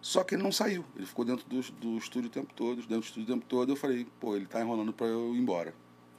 Só 0.00 0.22
que 0.22 0.34
ele 0.34 0.42
não 0.42 0.52
saiu, 0.52 0.84
ele 0.94 1.06
ficou 1.06 1.24
dentro 1.24 1.44
do, 1.48 1.60
do 1.60 1.98
estúdio 1.98 2.28
o 2.28 2.32
tempo 2.32 2.52
todo, 2.54 2.76
dentro 2.76 3.00
do 3.00 3.04
estúdio 3.04 3.24
o 3.24 3.34
tempo 3.34 3.46
todo. 3.48 3.72
Eu 3.72 3.76
falei, 3.76 4.06
pô, 4.20 4.36
ele 4.36 4.46
tá 4.46 4.60
enrolando 4.60 4.92
para 4.92 5.06
eu 5.06 5.34
ir 5.34 5.38
embora. 5.38 5.70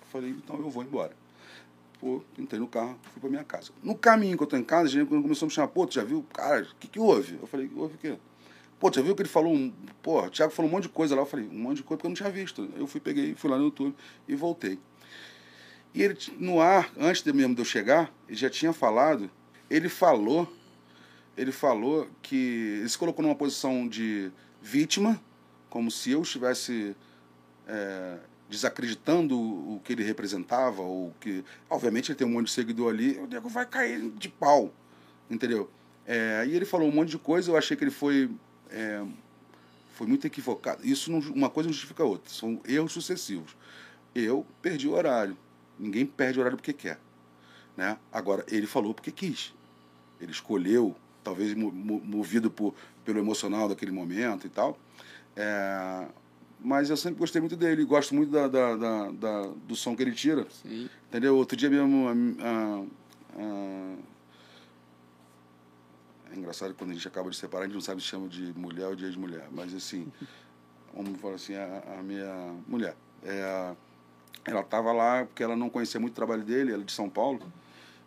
Eu 0.02 0.08
falei, 0.08 0.32
então 0.32 0.58
eu 0.58 0.70
vou 0.70 0.84
embora. 0.84 1.16
Pô, 2.00 2.22
entrei 2.38 2.60
no 2.60 2.68
carro, 2.68 2.98
fui 3.12 3.22
para 3.22 3.30
minha 3.30 3.44
casa. 3.44 3.72
No 3.82 3.96
caminho 3.96 4.38
que 4.38 4.44
eu 4.44 4.48
tô 4.48 4.58
em 4.58 4.64
casa, 4.64 4.88
a 4.88 4.92
gente 4.92 5.08
começou 5.08 5.46
a 5.46 5.48
me 5.48 5.54
chamar, 5.54 5.70
pô, 5.70 5.88
tu 5.88 5.96
já 5.96 6.04
viu? 6.04 6.24
Cara, 6.34 6.64
o 6.64 6.76
que 6.76 6.88
que 6.88 7.00
houve? 7.00 7.40
Eu 7.42 7.48
falei, 7.48 7.72
houve 7.76 7.96
o 7.96 7.98
quê? 7.98 8.18
Pô, 8.80 8.92
já 8.94 9.02
viu 9.02 9.16
que 9.16 9.24
ele 9.24 9.30
falou, 9.30 9.54
um, 9.54 9.74
pô, 10.04 10.22
o 10.22 10.30
Thiago 10.30 10.52
falou 10.52 10.70
um 10.70 10.74
monte 10.74 10.84
de 10.84 10.90
coisa 10.90 11.16
lá. 11.16 11.22
Eu 11.22 11.26
falei, 11.26 11.48
um 11.48 11.58
monte 11.58 11.78
de 11.78 11.84
coisa 11.84 11.98
porque 11.98 12.06
eu 12.06 12.10
não 12.10 12.16
tinha 12.16 12.30
visto. 12.30 12.70
Eu 12.76 12.86
fui, 12.86 13.02
peguei, 13.02 13.34
fui 13.34 13.50
lá 13.50 13.58
no 13.58 13.64
YouTube 13.64 13.96
e 14.28 14.36
voltei. 14.36 14.78
E 15.98 16.04
ele, 16.04 16.16
no 16.38 16.62
ar, 16.62 16.92
antes 16.96 17.24
de 17.24 17.34
mesmo 17.34 17.56
de 17.56 17.62
eu 17.62 17.66
chegar, 17.66 18.14
ele 18.28 18.38
já 18.38 18.52
tinha 18.52 18.72
falado, 18.72 19.32
ele 19.68 19.90
falou 19.90 20.48
ele 21.36 21.52
falou 21.52 22.08
que 22.22 22.36
ele 22.80 22.88
se 22.88 22.96
colocou 22.96 23.24
numa 23.24 23.34
posição 23.34 23.88
de 23.88 24.32
vítima, 24.62 25.20
como 25.72 25.90
se 25.90 26.12
eu 26.12 26.22
estivesse 26.22 26.96
é, 27.68 28.18
desacreditando 28.48 29.36
o 29.40 29.82
que 29.84 29.94
ele 29.94 30.04
representava, 30.04 30.84
ou 30.84 31.16
que, 31.20 31.44
obviamente, 31.68 32.12
ele 32.12 32.18
tem 32.18 32.28
um 32.28 32.32
monte 32.32 32.46
de 32.46 32.54
seguidor 32.54 32.94
ali, 32.94 33.18
o 33.18 33.26
nego 33.26 33.50
vai 33.50 33.66
cair 33.66 34.12
de 34.12 34.30
pau, 34.30 34.72
entendeu? 35.28 35.68
É, 36.06 36.46
e 36.48 36.56
ele 36.56 36.66
falou 36.66 36.88
um 36.88 36.92
monte 36.92 37.10
de 37.10 37.18
coisa, 37.18 37.50
eu 37.50 37.58
achei 37.58 37.76
que 37.76 37.84
ele 37.84 37.92
foi, 37.92 38.30
é, 38.70 39.04
foi 39.96 40.06
muito 40.06 40.28
equivocado. 40.28 40.86
Isso 40.86 41.12
não, 41.12 41.20
uma 41.32 41.50
coisa 41.50 41.68
não 41.68 41.74
justifica 41.74 42.04
a 42.04 42.06
outra, 42.06 42.32
são 42.32 42.62
erros 42.68 42.92
sucessivos. 42.92 43.56
Eu 44.14 44.46
perdi 44.62 44.88
o 44.88 44.94
horário, 44.94 45.36
ninguém 45.80 46.06
perde 46.06 46.40
o 46.40 46.42
horário 46.42 46.58
porque 46.58 46.74
quer. 46.74 47.00
Né? 47.76 47.98
Agora, 48.12 48.46
ele 48.50 48.66
falou 48.66 48.94
porque 48.94 49.12
quis. 49.12 49.54
Ele 50.20 50.32
escolheu 50.32 50.96
talvez 51.24 51.54
movido 51.54 52.50
por, 52.50 52.74
pelo 53.04 53.20
emocional 53.20 53.68
daquele 53.68 53.92
momento 53.92 54.48
e 54.48 54.50
tal. 54.50 54.78
É, 55.36 56.08
mas 56.60 56.90
eu 56.90 56.98
sempre 56.98 57.20
gostei 57.20 57.40
muito 57.40 57.56
dele, 57.56 57.84
gosto 57.86 58.16
muito 58.16 58.32
da, 58.32 58.48
da, 58.48 58.76
da, 58.76 59.12
da 59.12 59.42
do 59.68 59.76
som 59.76 59.96
que 59.96 60.02
ele 60.02 60.14
tira. 60.14 60.48
Sim. 60.50 60.90
Entendeu? 61.08 61.36
Outro 61.36 61.56
dia 61.58 61.70
mesmo. 61.70 62.08
A, 62.08 62.84
a, 63.40 63.98
é 66.32 66.36
engraçado 66.36 66.74
quando 66.74 66.92
a 66.92 66.94
gente 66.94 67.08
acaba 67.08 67.30
de 67.30 67.38
separar, 67.38 67.64
a 67.64 67.68
gente 67.68 67.76
não 67.76 67.82
sabe 67.82 68.02
se 68.02 68.08
chama 68.08 68.28
de 68.28 68.54
mulher 68.58 68.88
ou 68.88 68.96
de 68.96 69.06
ex-mulher. 69.06 69.48
Mas 69.52 69.74
assim, 69.76 70.12
vamos 70.94 71.20
falar 71.20 71.36
assim, 71.36 71.56
a, 71.56 71.84
a 72.00 72.04
minha 72.04 72.56
mulher. 72.68 72.96
É, 73.24 73.76
ela 74.46 74.62
estava 74.62 74.92
lá 74.92 75.26
porque 75.26 75.44
ela 75.44 75.56
não 75.56 75.70
conhecia 75.70 76.00
muito 76.00 76.14
o 76.14 76.16
trabalho 76.16 76.44
dele, 76.44 76.72
ela 76.72 76.82
é 76.82 76.86
de 76.86 76.92
São 76.92 77.10
Paulo. 77.10 77.42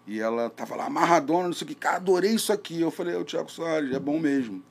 E 0.07 0.19
ela 0.19 0.51
tava 0.51 0.75
lá 0.75 0.87
amarradona, 0.87 1.47
não 1.47 1.53
sei 1.53 1.67
o 1.67 1.69
que, 1.69 1.75
cara, 1.75 1.97
adorei 1.97 2.33
isso 2.33 2.53
aqui. 2.53 2.81
Eu 2.81 2.91
falei, 2.91 3.15
o 3.15 3.25
Tiago 3.25 3.51
Soares, 3.51 3.95
é 3.95 3.99
bom 3.99 4.19
mesmo. 4.19 4.63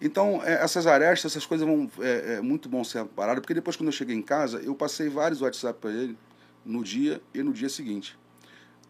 Então, 0.00 0.40
é, 0.42 0.62
essas 0.62 0.86
arestas, 0.86 1.32
essas 1.32 1.44
coisas 1.44 1.66
vão. 1.66 1.90
É, 2.00 2.34
é 2.34 2.40
muito 2.40 2.68
bom 2.68 2.82
ser 2.82 3.04
parado, 3.04 3.40
porque 3.40 3.52
depois, 3.52 3.76
quando 3.76 3.88
eu 3.88 3.92
cheguei 3.92 4.16
em 4.16 4.22
casa, 4.22 4.58
eu 4.60 4.74
passei 4.74 5.08
vários 5.08 5.42
WhatsApp 5.42 5.78
para 5.78 5.90
ele 5.90 6.16
no 6.64 6.82
dia 6.82 7.20
e 7.34 7.42
no 7.42 7.52
dia 7.52 7.68
seguinte. 7.68 8.18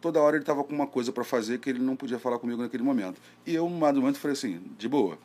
Toda 0.01 0.21
hora 0.21 0.37
ele 0.37 0.43
estava 0.43 0.63
com 0.63 0.73
uma 0.73 0.87
coisa 0.87 1.13
para 1.13 1.25
fazer 1.25 1.59
que 1.59 1.69
ele 1.69 1.81
não 1.81 1.97
podia 1.97 2.19
falar 2.19 2.39
comigo 2.39 2.63
naquele 2.63 2.83
momento. 2.83 3.21
E 3.45 3.55
eu, 3.55 3.69
num 3.69 3.77
momento, 3.77 4.19
falei 4.19 4.35
assim: 4.35 4.63
de 4.79 4.89
boa. 4.89 5.19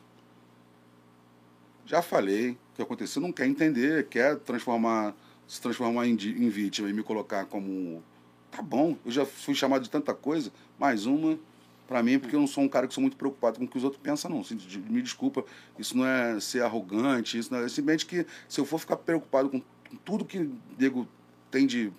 Já 1.84 2.02
falei 2.02 2.50
o 2.50 2.58
que 2.74 2.82
aconteceu, 2.82 3.22
não 3.22 3.30
quer 3.30 3.46
entender, 3.46 4.08
quer 4.08 4.36
transformar, 4.38 5.14
se 5.46 5.60
transformar 5.60 6.06
em, 6.06 6.12
em 6.12 6.48
vítima 6.48 6.88
e 6.88 6.92
me 6.92 7.02
colocar 7.02 7.46
como 7.46 8.02
tá 8.50 8.62
bom, 8.62 8.96
eu 9.04 9.12
já 9.12 9.26
fui 9.26 9.54
chamado 9.54 9.82
de 9.82 9.90
tanta 9.90 10.14
coisa, 10.14 10.50
mais 10.78 11.06
uma 11.06 11.38
para 11.86 12.02
mim, 12.02 12.18
porque 12.18 12.34
eu 12.34 12.40
não 12.40 12.46
sou 12.46 12.64
um 12.64 12.68
cara 12.68 12.88
que 12.88 12.94
sou 12.94 13.00
muito 13.00 13.16
preocupado 13.16 13.58
com 13.58 13.64
o 13.64 13.68
que 13.68 13.78
os 13.78 13.84
outros 13.84 14.02
pensam, 14.02 14.30
não. 14.30 14.42
Me 14.90 15.00
desculpa, 15.00 15.44
isso 15.78 15.96
não 15.96 16.04
é 16.04 16.40
ser 16.40 16.62
arrogante, 16.62 17.38
isso 17.38 17.52
não 17.52 17.60
é 17.60 17.68
simplesmente 17.68 18.06
que 18.06 18.26
se 18.48 18.60
eu 18.60 18.64
for 18.64 18.78
ficar 18.78 18.96
preocupado 18.96 19.48
com 19.48 19.62
tudo 20.04 20.24
que 20.24 20.50
nego 20.76 21.06
tem 21.50 21.66
de, 21.66 21.92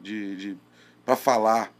de, 0.00 0.36
de 0.36 0.56
para 1.04 1.14
falar 1.14 1.70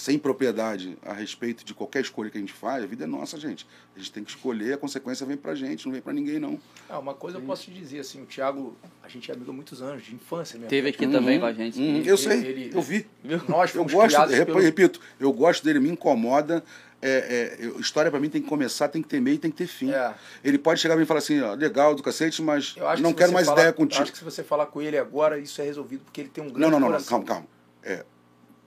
sem 0.00 0.18
propriedade 0.18 0.96
a 1.04 1.12
respeito 1.12 1.62
de 1.62 1.74
qualquer 1.74 2.00
escolha 2.00 2.30
que 2.30 2.38
a 2.38 2.40
gente 2.40 2.54
faz, 2.54 2.82
a 2.82 2.86
vida 2.86 3.04
é 3.04 3.06
nossa, 3.06 3.38
gente. 3.38 3.66
A 3.94 3.98
gente 3.98 4.10
tem 4.10 4.24
que 4.24 4.30
escolher, 4.30 4.72
a 4.72 4.78
consequência 4.78 5.26
vem 5.26 5.36
pra 5.36 5.54
gente, 5.54 5.84
não 5.84 5.92
vem 5.92 6.00
pra 6.00 6.10
ninguém, 6.10 6.38
não. 6.38 6.58
Ah, 6.88 6.98
uma 6.98 7.12
coisa 7.12 7.36
eu 7.36 7.42
posso 7.42 7.64
te 7.64 7.70
dizer, 7.70 8.00
assim, 8.00 8.22
o 8.22 8.24
Thiago, 8.24 8.74
a 9.02 9.08
gente 9.08 9.30
é 9.30 9.34
amigo 9.34 9.50
há 9.50 9.54
muitos 9.54 9.82
anos, 9.82 10.02
de 10.02 10.14
infância 10.14 10.56
mesmo. 10.56 10.70
Teve 10.70 10.88
aqui 10.88 11.04
uhum, 11.04 11.12
também 11.12 11.38
com 11.38 11.44
a 11.44 11.52
gente. 11.52 11.78
Uhum, 11.78 12.02
eu 12.02 12.16
sei, 12.16 12.38
ele, 12.38 12.70
eu 12.74 12.80
vi. 12.80 13.06
Nós 13.46 13.74
eu 13.74 13.84
gosto, 13.84 14.26
pelo... 14.46 14.58
repito, 14.58 14.98
eu 15.20 15.30
gosto 15.34 15.62
dele, 15.62 15.78
me 15.80 15.90
incomoda. 15.90 16.64
É, 17.02 17.58
é, 17.58 17.80
história 17.80 18.10
para 18.10 18.20
mim 18.20 18.30
tem 18.30 18.40
que 18.40 18.48
começar, 18.48 18.88
tem 18.88 19.02
que 19.02 19.08
ter 19.08 19.20
meio, 19.20 19.38
tem 19.38 19.50
que 19.50 19.56
ter 19.58 19.66
fim. 19.66 19.90
É. 19.90 20.14
Ele 20.42 20.58
pode 20.58 20.80
chegar 20.80 20.98
e 20.98 21.04
falar 21.04 21.18
assim, 21.18 21.40
ó, 21.42 21.52
legal 21.52 21.94
do 21.94 22.02
cacete, 22.02 22.42
mas 22.42 22.74
não 23.00 23.12
que 23.12 23.18
quero 23.18 23.32
mais 23.32 23.46
falar, 23.46 23.60
ideia 23.60 23.72
contigo. 23.72 24.02
acho 24.02 24.12
que 24.12 24.18
se 24.18 24.24
você 24.24 24.42
falar 24.42 24.66
com 24.66 24.80
ele 24.80 24.96
agora, 24.96 25.38
isso 25.38 25.60
é 25.60 25.64
resolvido, 25.64 26.04
porque 26.04 26.22
ele 26.22 26.30
tem 26.30 26.42
um 26.42 26.48
grande 26.48 26.60
Não, 26.60 26.70
não, 26.70 26.80
não, 26.80 26.90
não 26.90 27.02
calma, 27.02 27.24
calma. 27.24 27.46
É, 27.82 28.04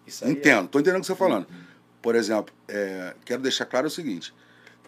Entendo, 0.07 0.65
estou 0.65 0.81
entendendo 0.81 0.99
o 0.99 1.01
que 1.01 1.07
você 1.07 1.13
está 1.13 1.25
falando. 1.25 1.47
Uhum. 1.49 1.63
Por 2.01 2.15
exemplo, 2.15 2.53
é, 2.67 3.15
quero 3.23 3.41
deixar 3.41 3.65
claro 3.65 3.87
o 3.87 3.89
seguinte, 3.89 4.33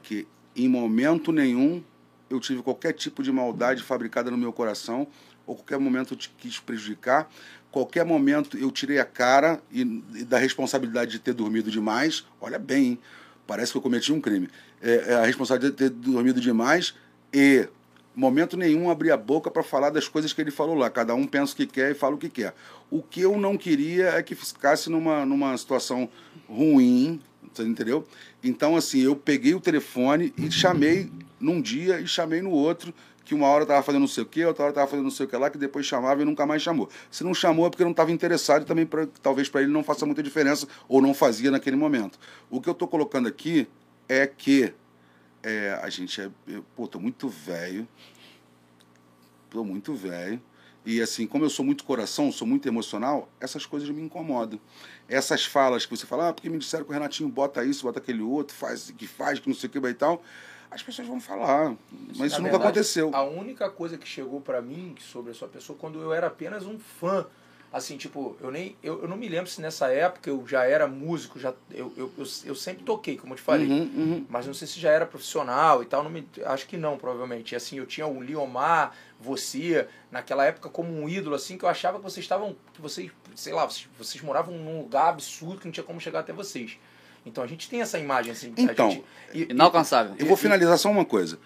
que 0.03 0.28
em 0.55 0.68
momento 0.68 1.32
nenhum 1.32 1.84
eu 2.30 2.39
tive 2.39 2.61
qualquer 2.61 2.93
tipo 2.93 3.24
de 3.24 3.32
maldade 3.32 3.84
fabricada 3.84 4.30
no 4.30 4.38
meu 4.38 4.51
coração, 4.51 5.07
ou 5.45 5.55
qualquer 5.55 5.80
momento 5.80 6.13
eu 6.13 6.18
te 6.18 6.30
quis 6.38 6.59
prejudicar, 6.59 7.30
qualquer 7.72 8.05
momento 8.05 8.57
eu 8.57 8.72
tirei 8.72 8.99
a 8.99 9.05
cara 9.05 9.61
e, 9.72 9.82
e 10.16 10.24
da 10.24 10.38
responsabilidade 10.38 11.11
de 11.11 11.20
ter 11.20 11.34
dormido 11.34 11.70
demais, 11.70 12.26
olha 12.41 12.59
bem, 12.59 12.86
hein? 12.86 12.99
parece 13.45 13.72
que 13.72 13.78
eu 13.78 13.82
cometi 13.82 14.11
um 14.11 14.20
crime, 14.20 14.49
é, 14.82 15.11
é 15.11 15.13
a 15.16 15.26
responsabilidade 15.26 15.76
de 15.76 15.89
ter 15.89 15.89
dormido 15.89 16.41
demais 16.41 16.95
e 17.34 17.68
momento 18.16 18.55
nenhum 18.55 18.89
abrir 18.89 19.11
a 19.11 19.18
boca 19.18 19.51
para 19.51 19.61
falar 19.61 19.89
das 19.89 20.07
coisas 20.07 20.32
que 20.32 20.41
ele 20.41 20.51
falou 20.51 20.76
lá. 20.76 20.89
Cada 20.89 21.13
um 21.13 21.28
pensa 21.28 21.53
o 21.53 21.55
que 21.55 21.66
quer 21.66 21.91
e 21.91 21.93
fala 21.93 22.16
o 22.16 22.18
que 22.18 22.30
quer. 22.30 22.53
O 22.89 23.01
que 23.01 23.22
eu 23.22 23.38
não 23.38 23.57
queria 23.57 24.09
é 24.09 24.24
que 24.24 24.34
ficasse 24.36 24.89
numa, 24.89 25.26
numa 25.26 25.57
situação 25.57 26.09
ruim, 26.47 27.20
entendeu? 27.59 28.07
Então, 28.43 28.76
assim, 28.76 29.01
eu 29.01 29.16
peguei 29.16 29.53
o 29.53 29.59
telefone 29.59 30.34
e 30.38 30.49
chamei 30.51 31.11
num 31.39 31.61
dia 31.61 31.99
e 31.99 32.07
chamei 32.07 32.41
no 32.41 32.51
outro, 32.51 32.93
que 33.26 33.34
uma 33.34 33.47
hora 33.47 33.63
estava 33.63 33.82
fazendo 33.82 34.01
não 34.01 34.07
sei 34.07 34.24
o 34.24 34.26
que, 34.26 34.45
outra 34.45 34.63
hora 34.63 34.72
estava 34.72 34.88
fazendo 34.88 35.05
não 35.05 35.11
sei 35.11 35.26
o 35.26 35.30
que 35.30 35.36
lá, 35.36 35.49
que 35.49 35.57
depois 35.57 35.86
chamava 35.86 36.22
e 36.22 36.26
nunca 36.26 36.45
mais 36.45 36.61
chamou. 36.61 36.88
Se 37.09 37.24
não 37.24 37.34
chamou 37.34 37.66
é 37.66 37.70
porque 37.70 37.84
não 37.84 37.91
estava 37.91 38.11
interessado 38.11 38.66
também 38.66 38.86
pra, 38.86 39.07
talvez 39.22 39.49
para 39.49 39.61
ele 39.61 39.72
não 39.72 39.84
faça 39.84 40.05
muita 40.05 40.22
diferença 40.22 40.68
ou 40.88 41.01
não 41.01 41.13
fazia 41.13 41.49
naquele 41.49 41.76
momento. 41.76 42.20
O 42.49 42.61
que 42.61 42.70
eu 42.70 42.74
estou 42.74 42.88
colocando 42.88 43.28
aqui 43.28 43.68
é 44.07 44.28
que 44.28 44.74
é, 45.45 45.79
a 45.81 45.89
gente 45.89 46.19
é. 46.19 46.29
Eu, 46.47 46.65
pô, 46.75 46.87
tô 46.87 46.99
muito 46.99 47.29
velho. 47.29 47.87
Tô 49.51 49.63
muito 49.63 49.93
velho. 49.93 50.41
E 50.83 51.01
assim, 51.01 51.25
como 51.25 51.45
eu 51.45 51.49
sou 51.49 51.63
muito 51.63 51.83
coração, 51.83 52.31
sou 52.31 52.47
muito 52.47 52.67
emocional, 52.67 53.29
essas 53.39 53.65
coisas 53.65 53.89
me 53.89 54.01
incomodam. 54.01 54.59
Essas 55.07 55.45
falas 55.45 55.85
que 55.85 55.95
você 55.95 56.05
fala, 56.05 56.29
ah, 56.29 56.33
porque 56.33 56.49
me 56.49 56.59
disseram 56.59 56.83
que 56.83 56.91
o 56.91 56.93
Renatinho 56.93 57.29
bota 57.29 57.63
isso, 57.63 57.83
bota 57.83 57.99
aquele 57.99 58.21
outro, 58.21 58.55
faz 58.55 58.91
que 58.91 59.07
faz, 59.07 59.39
que 59.39 59.47
não 59.47 59.55
sei 59.55 59.67
o 59.67 59.71
que 59.71 59.79
e 59.79 59.93
tal. 59.93 60.23
As 60.69 60.83
pessoas 60.83 61.07
vão 61.07 61.19
falar, 61.19 61.75
mas 62.17 62.31
isso 62.31 62.41
Na 62.41 62.47
nunca 62.47 62.51
verdade, 62.51 62.63
aconteceu. 62.63 63.15
A 63.15 63.23
única 63.23 63.69
coisa 63.69 63.97
que 63.97 64.07
chegou 64.07 64.41
para 64.41 64.61
mim 64.61 64.95
sobre 64.99 65.31
a 65.31 65.33
sua 65.33 65.47
pessoa, 65.47 65.77
quando 65.79 66.01
eu 66.01 66.13
era 66.13 66.27
apenas 66.27 66.65
um 66.65 66.77
fã 66.77 67.25
Assim, 67.76 67.97
tipo, 67.97 68.38
eu 68.39 68.49
nem. 68.49 68.73
Eu, 68.82 69.01
eu 69.01 69.07
não 69.09 69.17
me 69.17 69.28
lembro 69.28 69.49
se 69.51 69.59
nessa 69.59 69.88
época 69.91 70.30
eu 70.30 70.47
já 70.47 70.63
era 70.63 70.88
músico, 70.88 71.38
já, 71.38 71.53
eu, 71.69 71.91
eu, 71.97 72.09
eu, 72.17 72.26
eu 72.45 72.55
sempre 72.55 72.86
toquei, 72.86 73.17
como 73.17 73.34
eu 73.34 73.38
te 73.38 73.41
falei. 73.43 73.67
Uhum, 73.67 73.91
uhum. 73.97 74.26
Mas 74.30 74.47
não 74.47 74.53
sei 74.53 74.65
se 74.65 74.80
já 74.80 74.91
era 74.91 75.05
profissional 75.05 75.84
e 75.84 75.86
tal, 75.86 76.01
não 76.01 76.09
me, 76.09 76.26
acho 76.45 76.65
que 76.67 76.78
não, 76.78 76.97
provavelmente. 76.97 77.51
E, 77.51 77.55
assim, 77.57 77.78
eu 77.78 77.86
tinha 77.86 78.07
o 78.07 78.23
Liomar, 78.23 78.93
você, 79.19 79.89
naquela 80.09 80.45
época 80.45 80.69
como 80.69 80.89
um 80.89 81.09
ídolo, 81.09 81.36
assim, 81.36 81.57
que 81.57 81.65
eu 81.65 81.69
achava 81.69 81.97
que 81.97 82.03
vocês 82.05 82.23
estavam, 82.23 82.55
que 82.73 82.82
vocês, 82.82 83.11
sei 83.36 83.51
lá, 83.51 83.65
vocês, 83.69 83.89
vocês 83.97 84.23
moravam 84.23 84.55
num 84.57 84.80
lugar 84.84 85.09
absurdo 85.09 85.59
que 85.59 85.65
não 85.65 85.73
tinha 85.73 85.84
como 85.84 85.99
chegar 85.99 86.21
até 86.21 86.32
vocês. 86.32 86.78
Então 87.26 87.43
a 87.43 87.47
gente 87.47 87.69
tem 87.69 87.82
essa 87.82 87.99
imagem, 87.99 88.32
assim. 88.32 88.53
a 88.57 88.61
Então, 88.61 88.89
gente- 88.89 89.03
e- 89.34 89.47
Inalcançável. 89.51 90.15
Eu 90.17 90.28
vou 90.28 90.38
finalizar 90.38 90.78
só 90.78 90.89
uma 90.89 91.03
coisa. 91.03 91.38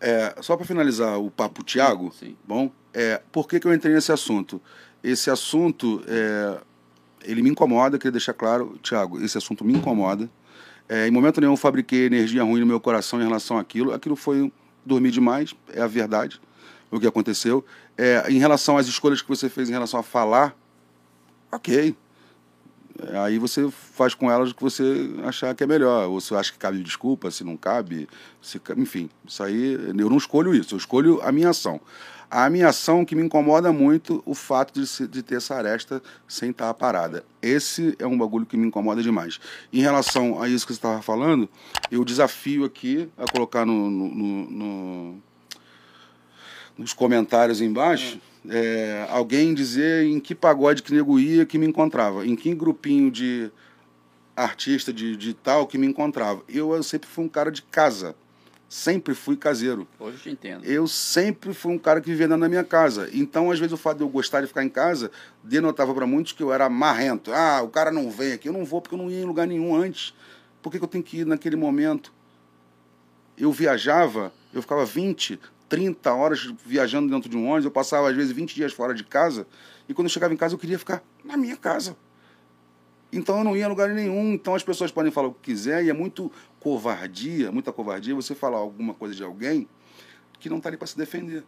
É, 0.00 0.34
só 0.40 0.56
para 0.56 0.64
finalizar 0.64 1.18
o 1.18 1.30
papo 1.30 1.62
Tiago, 1.62 2.10
Sim. 2.18 2.36
bom, 2.44 2.70
é, 2.94 3.20
por 3.32 3.46
que, 3.48 3.58
que 3.60 3.66
eu 3.66 3.74
entrei 3.74 3.92
nesse 3.92 4.12
assunto? 4.12 4.62
Esse 5.02 5.30
assunto, 5.30 6.02
é, 6.06 6.58
ele 7.22 7.42
me 7.42 7.50
incomoda, 7.50 7.98
queria 7.98 8.12
deixar 8.12 8.32
claro, 8.32 8.78
Tiago, 8.82 9.22
esse 9.22 9.38
assunto 9.38 9.64
me 9.64 9.74
incomoda. 9.74 10.28
É, 10.88 11.06
em 11.06 11.10
momento 11.10 11.40
nenhum 11.40 11.56
fabriquei 11.56 12.06
energia 12.06 12.42
ruim 12.42 12.60
no 12.60 12.66
meu 12.66 12.80
coração 12.80 13.20
em 13.20 13.24
relação 13.24 13.58
àquilo. 13.58 13.92
Aquilo 13.92 14.16
foi 14.16 14.50
dormir 14.84 15.10
demais, 15.10 15.54
é 15.72 15.82
a 15.82 15.86
verdade, 15.86 16.40
o 16.90 16.98
que 16.98 17.06
aconteceu. 17.06 17.64
É, 17.96 18.24
em 18.28 18.38
relação 18.38 18.78
às 18.78 18.86
escolhas 18.86 19.20
que 19.20 19.28
você 19.28 19.48
fez 19.48 19.68
em 19.68 19.72
relação 19.72 20.00
a 20.00 20.02
falar, 20.02 20.56
ok. 21.52 21.94
É, 23.06 23.18
Aí 23.18 23.38
você 23.38 23.70
faz 23.70 24.14
com 24.14 24.30
elas 24.30 24.50
o 24.50 24.54
que 24.54 24.62
você 24.62 25.10
achar 25.24 25.54
que 25.54 25.62
é 25.62 25.66
melhor. 25.66 26.08
Ou 26.08 26.20
se 26.20 26.34
acha 26.34 26.52
que 26.52 26.58
cabe 26.58 26.82
desculpa, 26.82 27.30
se 27.30 27.44
não 27.44 27.56
cabe. 27.56 28.08
Se, 28.40 28.60
enfim, 28.76 29.10
isso 29.26 29.42
aí 29.42 29.74
eu 29.74 30.08
não 30.10 30.16
escolho 30.16 30.54
isso, 30.54 30.74
eu 30.74 30.78
escolho 30.78 31.20
a 31.22 31.30
minha 31.30 31.50
ação. 31.50 31.80
A 32.30 32.50
minha 32.50 32.68
ação 32.68 33.04
que 33.06 33.14
me 33.16 33.22
incomoda 33.22 33.72
muito 33.72 34.22
o 34.26 34.34
fato 34.34 34.78
de, 34.78 35.08
de 35.08 35.22
ter 35.22 35.36
essa 35.36 35.54
aresta 35.54 36.02
sem 36.26 36.50
estar 36.50 36.72
parada. 36.74 37.24
Esse 37.40 37.96
é 37.98 38.06
um 38.06 38.18
bagulho 38.18 38.44
que 38.44 38.56
me 38.56 38.66
incomoda 38.66 39.02
demais. 39.02 39.40
Em 39.72 39.80
relação 39.80 40.40
a 40.42 40.46
isso 40.48 40.66
que 40.66 40.72
você 40.74 40.78
estava 40.78 41.00
falando, 41.00 41.48
eu 41.90 42.04
desafio 42.04 42.64
aqui 42.66 43.08
a 43.16 43.24
colocar 43.32 43.64
no- 43.64 43.88
no- 43.90 44.50
no, 44.50 45.22
nos 46.76 46.92
comentários 46.92 47.60
embaixo, 47.62 48.20
é, 48.48 49.06
alguém 49.10 49.54
dizer 49.54 50.04
em 50.04 50.20
que 50.20 50.34
pagode 50.34 50.82
que 50.82 50.92
nego 50.94 51.18
ia 51.18 51.46
que 51.46 51.56
me 51.58 51.66
encontrava, 51.66 52.26
em 52.26 52.36
que 52.36 52.54
grupinho 52.54 53.10
de 53.10 53.50
artista 54.36 54.92
de, 54.92 55.16
de 55.16 55.32
tal 55.34 55.66
que 55.66 55.78
me 55.78 55.86
encontrava. 55.86 56.42
Eu, 56.48 56.72
eu 56.74 56.82
sempre 56.82 57.08
fui 57.08 57.24
um 57.24 57.28
cara 57.28 57.50
de 57.50 57.62
casa, 57.62 58.14
sempre 58.68 59.14
fui 59.14 59.36
caseiro. 59.36 59.88
Hoje 59.98 60.16
eu 60.16 60.20
te 60.20 60.30
entendo. 60.30 60.64
Eu 60.64 60.86
sempre 60.86 61.54
fui 61.54 61.72
um 61.72 61.78
cara 61.78 62.00
que 62.00 62.10
vivia 62.10 62.28
dentro 62.28 62.42
da 62.42 62.48
minha 62.48 62.64
casa. 62.64 63.08
Então, 63.12 63.50
às 63.50 63.58
vezes, 63.58 63.72
o 63.72 63.76
fato 63.76 63.98
de 63.98 64.02
eu 64.02 64.08
gostar 64.08 64.42
de 64.42 64.46
ficar 64.46 64.62
em 64.62 64.68
casa 64.68 65.10
denotava 65.42 65.94
para 65.94 66.06
muitos 66.06 66.32
que 66.32 66.42
eu 66.42 66.52
era 66.52 66.68
marrento. 66.68 67.32
Ah, 67.32 67.62
o 67.62 67.68
cara 67.68 67.90
não 67.90 68.10
vem 68.10 68.32
aqui. 68.32 68.48
Eu 68.48 68.52
não 68.52 68.64
vou 68.64 68.82
porque 68.82 68.94
eu 68.94 68.98
não 68.98 69.10
ia 69.10 69.20
em 69.20 69.24
lugar 69.24 69.46
nenhum 69.46 69.74
antes. 69.74 70.14
Por 70.60 70.70
que, 70.70 70.78
que 70.78 70.84
eu 70.84 70.88
tenho 70.88 71.02
que 71.02 71.18
ir 71.18 71.26
naquele 71.26 71.56
momento? 71.56 72.12
Eu 73.36 73.50
viajava, 73.52 74.32
eu 74.52 74.60
ficava 74.60 74.84
20, 74.84 75.40
30 75.68 76.12
horas 76.12 76.52
viajando 76.64 77.08
dentro 77.08 77.30
de 77.30 77.36
um 77.36 77.46
ônibus. 77.46 77.64
Eu 77.64 77.70
passava, 77.70 78.10
às 78.10 78.16
vezes, 78.16 78.32
20 78.32 78.54
dias 78.54 78.72
fora 78.72 78.92
de 78.92 79.04
casa. 79.04 79.46
E 79.88 79.94
quando 79.94 80.06
eu 80.06 80.10
chegava 80.10 80.34
em 80.34 80.36
casa, 80.36 80.54
eu 80.54 80.58
queria 80.58 80.78
ficar 80.78 81.02
na 81.24 81.36
minha 81.36 81.56
casa. 81.56 81.96
Então 83.12 83.38
eu 83.38 83.44
não 83.44 83.56
ia 83.56 83.64
a 83.64 83.68
lugar 83.68 83.88
nenhum. 83.90 84.34
Então 84.34 84.54
as 84.54 84.62
pessoas 84.62 84.90
podem 84.90 85.10
falar 85.10 85.28
o 85.28 85.32
que 85.32 85.52
quiser 85.52 85.84
e 85.84 85.90
é 85.90 85.92
muito 85.92 86.30
covardia, 86.60 87.50
muita 87.52 87.72
covardia 87.72 88.14
você 88.14 88.34
falar 88.34 88.58
alguma 88.58 88.94
coisa 88.94 89.14
de 89.14 89.22
alguém 89.22 89.68
que 90.40 90.48
não 90.48 90.58
está 90.58 90.68
ali 90.68 90.76
para 90.76 90.86
se 90.86 90.96
defender. 90.96 91.44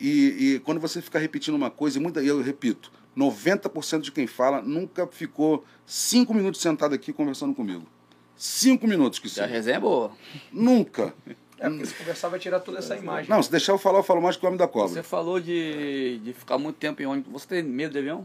E, 0.00 0.54
e 0.54 0.60
quando 0.60 0.80
você 0.80 1.00
fica 1.02 1.18
repetindo 1.18 1.54
uma 1.54 1.70
coisa, 1.70 1.98
e 1.98 2.00
muita, 2.02 2.22
eu 2.22 2.40
repito, 2.40 2.90
90% 3.16 4.00
de 4.00 4.12
quem 4.12 4.26
fala 4.26 4.62
nunca 4.62 5.06
ficou 5.06 5.64
cinco 5.84 6.32
minutos 6.32 6.60
sentado 6.60 6.94
aqui 6.94 7.12
conversando 7.12 7.54
comigo. 7.54 7.84
Cinco 8.36 8.86
minutos 8.86 9.18
que 9.18 9.26
A 9.26 9.30
seja. 9.30 9.46
resenha 9.46 9.76
é 9.76 9.80
boa. 9.80 10.12
Nunca. 10.52 11.12
É, 11.58 11.68
porque 11.68 11.86
se 11.86 11.94
conversar 11.94 12.28
vai 12.28 12.38
tirar 12.38 12.60
toda 12.60 12.78
essa 12.78 12.96
imagem. 12.96 13.28
Não, 13.28 13.42
se 13.42 13.50
deixar 13.50 13.72
eu 13.72 13.78
falar, 13.78 13.98
eu 13.98 14.02
falo 14.04 14.22
mais 14.22 14.36
que 14.36 14.44
o 14.44 14.46
homem 14.46 14.56
da 14.56 14.66
Você 14.66 14.72
cobra. 14.72 15.02
falou 15.02 15.40
de, 15.40 16.20
de 16.22 16.32
ficar 16.32 16.56
muito 16.56 16.76
tempo 16.76 17.02
em 17.02 17.06
ônibus. 17.06 17.32
Você 17.32 17.48
tem 17.48 17.62
medo 17.64 17.90
de 17.92 17.98
avião? 17.98 18.24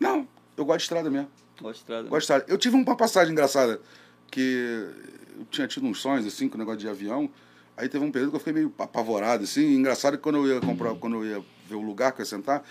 Não, 0.00 0.26
eu 0.56 0.64
gosto 0.64 0.78
de 0.78 0.82
estrada 0.84 1.10
mesmo. 1.10 1.28
Gosto 1.60 1.74
de 1.74 1.78
estrada. 1.80 2.02
Gosto 2.08 2.16
de 2.18 2.22
estrada. 2.22 2.44
Eu 2.48 2.56
tive 2.56 2.76
uma 2.76 2.96
passagem 2.96 3.32
engraçada 3.32 3.78
que 4.30 4.88
eu 5.38 5.44
tinha 5.50 5.66
tido 5.68 5.86
uns 5.86 6.00
sonhos 6.00 6.26
assim 6.26 6.48
com 6.48 6.56
o 6.56 6.58
negócio 6.58 6.80
de 6.80 6.88
avião. 6.88 7.28
Aí 7.76 7.88
teve 7.88 8.04
um 8.04 8.10
período 8.10 8.30
que 8.30 8.36
eu 8.36 8.40
fiquei 8.40 8.54
meio 8.54 8.72
apavorado 8.78 9.44
assim. 9.44 9.74
Engraçado 9.74 10.16
que 10.16 10.22
quando 10.22 10.36
eu 10.38 10.54
ia 10.54 10.60
comprar, 10.60 10.94
quando 10.94 11.16
eu 11.16 11.24
ia 11.26 11.42
ver 11.68 11.74
o 11.76 11.82
lugar 11.82 12.12
que 12.12 12.20
eu 12.20 12.24
ia 12.24 12.28
sentar, 12.28 12.62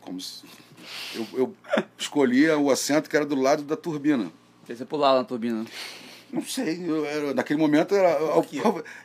como 0.00 0.20
se- 0.20 0.44
eu, 1.14 1.26
eu 1.34 1.54
escolhia 1.98 2.56
o 2.58 2.70
assento 2.70 3.08
que 3.10 3.16
era 3.16 3.26
do 3.26 3.34
lado 3.34 3.62
da 3.62 3.76
turbina. 3.76 4.30
Você 4.66 4.84
pulava 4.84 5.18
na 5.18 5.24
turbina. 5.24 5.64
Não 6.32 6.42
sei, 6.44 6.88
eu, 6.88 7.04
era- 7.04 7.34
naquele 7.34 7.58
momento 7.58 7.92
era, 7.92 8.12
eu, 8.12 8.46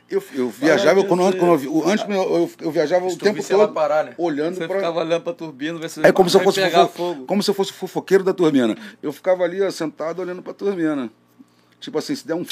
eu, 0.08 0.24
eu 0.32 0.48
viajava, 0.48 1.00
eu, 1.00 1.06
quando, 1.06 1.22
quando 1.36 1.64
eu, 1.64 1.88
antes 1.88 2.08
eu, 2.08 2.14
eu, 2.14 2.50
eu 2.60 2.70
viajava 2.70 3.04
o 3.04 3.16
tempo 3.16 3.42
todo 3.42 3.72
parar, 3.74 4.04
né? 4.04 4.14
olhando 4.16 4.54
Você 4.54 4.66
para 4.68 4.76
ficava 4.76 5.00
olhando 5.00 5.22
pra 5.22 5.32
turbina, 5.32 5.76
ver 5.76 5.90
se 5.90 6.06
É 6.06 6.12
como 6.12 6.30
se 6.30 6.36
eu 6.36 6.40
fosse 6.44 6.60
pegar 6.62 6.86
fofo- 6.86 6.96
fogo. 7.14 7.26
como 7.26 7.42
se 7.42 7.50
eu 7.50 7.54
fosse 7.54 7.72
fofoqueiro 7.72 8.22
da 8.22 8.32
turbina. 8.32 8.76
Eu 9.02 9.12
ficava 9.12 9.42
ali 9.42 9.60
ó, 9.60 9.68
sentado 9.72 10.22
olhando 10.22 10.40
pra 10.40 10.54
turbina. 10.54 11.10
Tipo 11.78 11.98
assim, 11.98 12.16
se 12.16 12.26
der 12.26 12.34
um. 12.34 12.44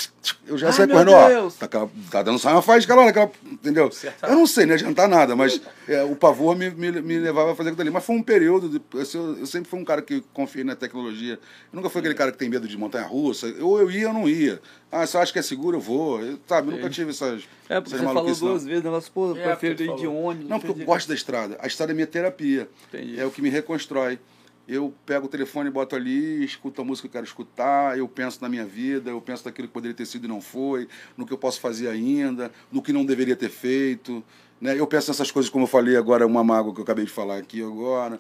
Eu 0.47 0.57
já 0.59 0.69
Ai, 0.71 0.87
meu 0.87 0.89
correndo, 0.99 1.13
ó. 1.13 1.51
Tá, 1.51 1.65
aquela- 1.65 1.91
tá 2.11 2.23
dando 2.23 2.39
só 2.39 2.51
uma 2.51 2.61
faísca 2.61 2.95
lá 2.95 3.07
naquela. 3.07 3.33
Entendeu? 3.51 3.91
Certo. 3.91 4.23
Eu 4.27 4.35
não 4.35 4.47
sei, 4.47 4.65
não 4.67 4.73
ia 4.73 4.77
adiantar 4.77 5.09
nada, 5.09 5.35
mas 5.35 5.61
é, 5.89 6.03
o 6.05 6.15
pavor 6.15 6.55
me, 6.55 6.69
me, 6.71 6.91
me 7.01 7.19
levava 7.19 7.53
a 7.53 7.55
fazer 7.57 7.71
aquilo 7.71 7.81
ali. 7.83 7.91
Mas 7.91 8.05
foi 8.05 8.15
um 8.17 8.23
período. 8.23 8.69
De, 8.69 8.81
eu, 8.93 9.39
eu 9.39 9.47
sempre 9.47 9.69
fui 9.69 9.81
um 9.81 9.85
cara 9.85 10.03
que 10.03 10.23
confiei 10.35 10.63
na 10.63 10.77
tecnologia. 10.77 11.35
Eu 11.35 11.77
nunca 11.77 11.89
fui 11.89 12.01
aquele 12.01 12.15
cara 12.15 12.31
que 12.33 12.39
tem 12.39 12.51
medo 12.51 12.69
de 12.69 12.77
montanha 12.77 13.07
russa. 13.07 13.47
Ou 13.61 13.81
eu 13.81 13.91
ia 13.91 14.09
ou 14.09 14.15
não 14.15 14.29
ia. 14.29 14.61
Ah, 14.93 15.07
se 15.07 15.17
eu 15.17 15.21
acho 15.23 15.33
que 15.33 15.39
é 15.39 15.43
seguro, 15.43 15.79
eu 15.79 15.81
vou. 15.81 16.21
Eu, 16.21 16.39
sabe, 16.47 16.69
eu 16.71 16.77
nunca 16.77 16.91
tive 16.91 17.11
essas. 17.11 17.43
É, 17.69 17.81
porque 17.81 17.89
essas 17.89 17.91
você 17.93 17.97
falou 17.99 18.15
maluquices, 18.15 18.43
não. 18.43 18.49
duas 18.51 18.65
vezes 18.65 18.81
o 18.83 18.85
negócio, 18.85 19.11
pô, 19.13 19.31
eu 19.31 19.37
É, 19.39 19.57
prefiro 19.57 19.83
ir 19.83 19.97
de 19.97 20.07
ônibus. 20.07 20.49
Não, 20.51 20.61
porque 20.61 20.83
eu 20.83 20.87
gosto 20.87 21.09
da 21.09 21.15
estrada. 21.15 21.57
A 21.61 21.67
estrada 21.67 21.93
é 21.93 21.95
minha 21.95 22.07
terapia. 22.07 22.69
Entendi. 22.89 23.19
É 23.19 23.25
o 23.25 23.31
que 23.31 23.41
me 23.41 23.49
reconstrói. 23.49 24.19
Eu 24.67 24.95
pego 25.05 25.27
o 25.27 25.29
telefone, 25.29 25.69
boto 25.69 25.95
ali, 25.95 26.43
escuto 26.43 26.81
a 26.81 26.85
música 26.85 27.07
que 27.07 27.13
eu 27.13 27.19
quero 27.19 27.27
escutar, 27.27 27.99
eu 27.99 28.09
penso 28.09 28.41
na 28.41 28.49
minha 28.49 28.65
vida, 28.65 29.11
eu 29.11 29.21
penso 29.21 29.45
naquilo 29.45 29.69
que 29.69 29.75
poderia 29.75 29.95
ter 29.95 30.07
sido 30.07 30.25
e 30.25 30.29
não 30.29 30.41
foi, 30.41 30.89
no 31.17 31.27
que 31.27 31.33
eu 31.33 31.39
posso 31.39 31.61
fazer 31.61 31.89
ainda, 31.89 32.51
no 32.73 32.81
que 32.81 32.93
não 32.93 33.05
deveria 33.05 33.37
ter 33.37 33.51
feito. 33.51 34.25
Né? 34.61 34.79
Eu 34.79 34.87
penso 34.87 35.11
nessas 35.11 35.31
coisas, 35.31 35.51
como 35.51 35.65
eu 35.65 35.69
falei 35.69 35.97
agora, 35.97 36.27
uma 36.27 36.43
mágoa 36.43 36.73
que 36.73 36.81
eu 36.81 36.85
acabei 36.85 37.05
de 37.05 37.11
falar 37.11 37.37
aqui 37.37 37.63
agora. 37.63 38.19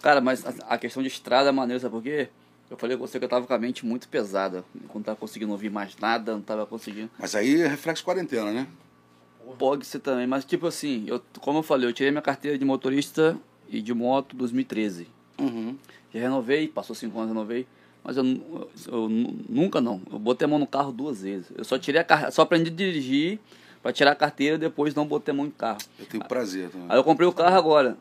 Cara, 0.00 0.20
mas 0.20 0.44
a, 0.66 0.78
questão 0.78 1.02
de 1.02 1.08
estrada 1.08 1.50
é 1.50 1.52
maneira, 1.52 1.78
sabe 1.78 1.92
por 1.92 2.02
quê? 2.02 2.28
Eu 2.70 2.76
falei 2.78 2.96
com 2.96 3.06
você 3.06 3.18
que 3.18 3.24
eu 3.26 3.28
tava 3.28 3.46
com 3.46 3.52
a 3.52 3.58
mente 3.58 3.84
muito 3.84 4.08
pesada. 4.08 4.64
Não 4.94 5.02
tava 5.02 5.16
conseguindo 5.16 5.52
ouvir 5.52 5.70
mais 5.70 5.94
nada, 5.98 6.32
não 6.32 6.40
tava 6.40 6.64
conseguindo. 6.64 7.10
Mas 7.18 7.34
aí 7.34 7.60
é 7.60 7.68
reflexo 7.68 8.02
quarentena, 8.02 8.50
né? 8.50 8.66
Pode 9.58 9.84
ser 9.84 9.98
também, 9.98 10.26
mas 10.26 10.44
tipo 10.44 10.66
assim, 10.66 11.04
eu, 11.06 11.20
como 11.40 11.58
eu 11.58 11.62
falei, 11.62 11.86
eu 11.86 11.92
tirei 11.92 12.10
minha 12.10 12.22
carteira 12.22 12.56
de 12.56 12.64
motorista 12.64 13.38
e 13.68 13.82
de 13.82 13.92
moto 13.92 14.34
em 14.34 14.38
2013. 14.38 15.06
Uhum. 15.38 15.76
Já 16.12 16.20
renovei, 16.20 16.68
passou 16.68 16.94
cinco 16.94 17.18
anos, 17.18 17.30
renovei. 17.30 17.66
Mas 18.04 18.16
eu, 18.16 18.24
eu 18.88 19.08
nu- 19.08 19.36
nunca 19.48 19.80
não. 19.80 20.00
Eu 20.12 20.18
botei 20.18 20.44
a 20.44 20.48
mão 20.48 20.58
no 20.58 20.66
carro 20.66 20.92
duas 20.92 21.22
vezes. 21.22 21.46
Eu 21.56 21.64
só 21.64 21.78
tirei 21.78 22.00
a 22.00 22.04
car... 22.04 22.30
só 22.32 22.42
aprendi 22.42 22.70
a 22.70 22.74
dirigir 22.74 23.38
pra 23.82 23.92
tirar 23.92 24.12
a 24.12 24.14
carteira 24.16 24.56
depois 24.58 24.94
não 24.94 25.06
botei 25.06 25.32
a 25.32 25.36
mão 25.36 25.46
no 25.46 25.52
carro. 25.52 25.78
Eu 25.98 26.06
tenho 26.06 26.24
prazer 26.24 26.68
também. 26.70 26.86
Aí 26.88 26.96
eu 26.96 27.04
comprei 27.04 27.26
o 27.28 27.32
carro 27.32 27.56
agora. 27.56 27.96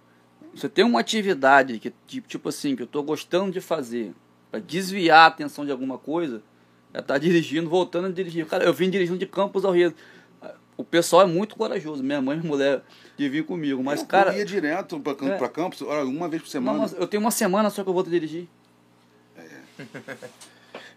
Você 0.54 0.68
tem 0.68 0.84
uma 0.84 1.00
atividade 1.00 1.80
que 1.80 1.94
tipo, 2.28 2.50
assim, 2.50 2.76
que 2.76 2.84
eu 2.84 2.88
tô 2.88 3.02
gostando 3.02 3.52
de 3.52 3.62
fazer, 3.62 4.12
pra 4.50 4.60
desviar 4.60 5.20
a 5.20 5.26
atenção 5.28 5.66
de 5.66 5.72
alguma 5.72 5.98
coisa, 5.98 6.42
é 6.94 7.00
estar 7.00 7.18
dirigindo, 7.18 7.70
voltando 7.70 8.08
a 8.08 8.12
dirigir. 8.12 8.46
Cara, 8.48 8.66
eu 8.66 8.74
vim 8.74 8.90
dirigindo 8.90 9.18
de 9.18 9.26
Campos 9.26 9.64
ao 9.64 9.72
Rio. 9.72 9.94
O 10.82 10.84
pessoal 10.84 11.22
é 11.22 11.26
muito 11.26 11.56
corajoso, 11.56 12.02
minha 12.04 12.20
mãe 12.22 12.36
e 12.38 12.40
minha 12.40 12.52
mulher 12.52 12.82
de 13.16 13.30
vir 13.30 13.46
comigo, 13.46 13.84
mas 13.84 14.00
eu, 14.02 14.08
cara, 14.08 14.34
eu 14.34 14.40
ia 14.40 14.46
direto 14.46 15.00
pra, 15.00 15.14
Cam- 15.14 15.30
É. 15.34 15.38
pra 15.38 15.48
Campos, 15.48 15.82
olha, 15.84 16.04
uma 16.06 16.28
vez 16.28 16.42
por 16.42 16.48
não, 16.48 16.52
semana. 16.52 16.78
mas 16.80 16.94
eu 16.94 17.08
tenho 17.08 17.22
uma 17.22 17.30
semana 17.30 17.70
só 17.70 17.84
que 17.84 17.90
eu 17.90 17.94
vou 17.94 18.02
dirigir. 18.04 18.48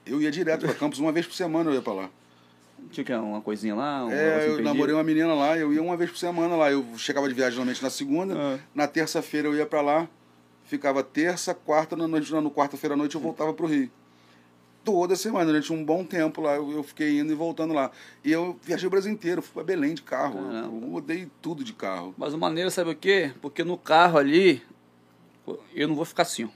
Eu 0.07 0.20
ia 0.22 0.30
direto 0.30 0.64
pra 0.64 0.74
Campos, 0.74 0.99
uma 0.99 1.12
vez 1.12 1.26
por 1.26 1.35
semana 1.35 1.70
eu 1.70 1.74
ia 1.74 1.82
pra 1.82 1.93
lá. 1.93 2.11
Tinha 2.91 3.05
que 3.05 3.12
uma 3.14 3.41
coisinha 3.43 3.74
lá, 3.74 4.05
um 4.07 4.11
É, 4.11 4.49
eu 4.49 4.62
namorei 4.62 4.95
uma 4.95 5.05
menina 5.05 5.32
lá, 5.35 5.57
eu 5.57 5.72
ia 5.72 5.82
uma 5.82 5.97
vez 5.97 6.11
por 6.11 6.18
semana 6.18 6.57
lá. 6.57 6.70
Eu 6.70 6.85
chegava 6.97 7.28
de 7.28 7.35
viagem 7.35 7.57
normalmente 7.57 7.82
na 7.82 7.91
segunda, 7.91 8.35
Ah. 8.37 8.59
na 8.74 8.87
terça-feira 8.87 9.49
eu 9.49 9.55
ia 9.55 9.66
pra 9.66 9.80
lá, 9.82 10.09
ficava 10.64 11.03
terça, 11.03 11.55
quarta, 11.55 11.95
na 11.95 12.09
noite, 12.09 12.32
no 12.32 12.51
quarta-feira 12.51 12.95
à 12.95 12.97
noite 12.97 13.14
eu 13.14 13.20
voltava 13.20 13.53
pro 13.53 13.66
Rio. 13.66 13.91
Toda 14.85 15.16
semana, 15.16 15.47
durante 15.47 15.72
um 15.72 15.82
bom 15.82 16.05
tempo 16.05 16.43
lá, 16.43 16.57
eu, 16.57 16.82
fiquei 16.82 17.18
indo 17.18 17.32
e 17.32 17.35
voltando 17.35 17.72
lá. 17.72 17.91
E 18.22 18.30
eu 18.30 18.59
viajei 18.62 18.87
o 18.87 18.91
Brasil 18.91 19.11
inteiro, 19.11 19.41
fui 19.41 19.55
pra 19.55 19.64
Belém 19.64 19.95
de 19.95 20.03
carro. 20.03 20.39
Eu, 20.41 20.45
Caramba. 20.51 20.87
eu 20.87 20.95
odeio 20.95 21.30
tudo 21.41 21.64
de 21.64 21.72
carro. 21.72 22.14
Mas 22.18 22.35
o 22.35 22.39
maneiro, 22.39 22.70
sabe 22.70 22.91
o 22.91 22.95
quê? 22.97 23.32
Porque 23.41 23.64
no 23.64 23.78
carro 23.78 24.18
ali, 24.18 24.62
eu 25.74 25.89
não 25.89 25.95
vou 25.95 26.05
ficar 26.05 26.22
assim. 26.24 26.51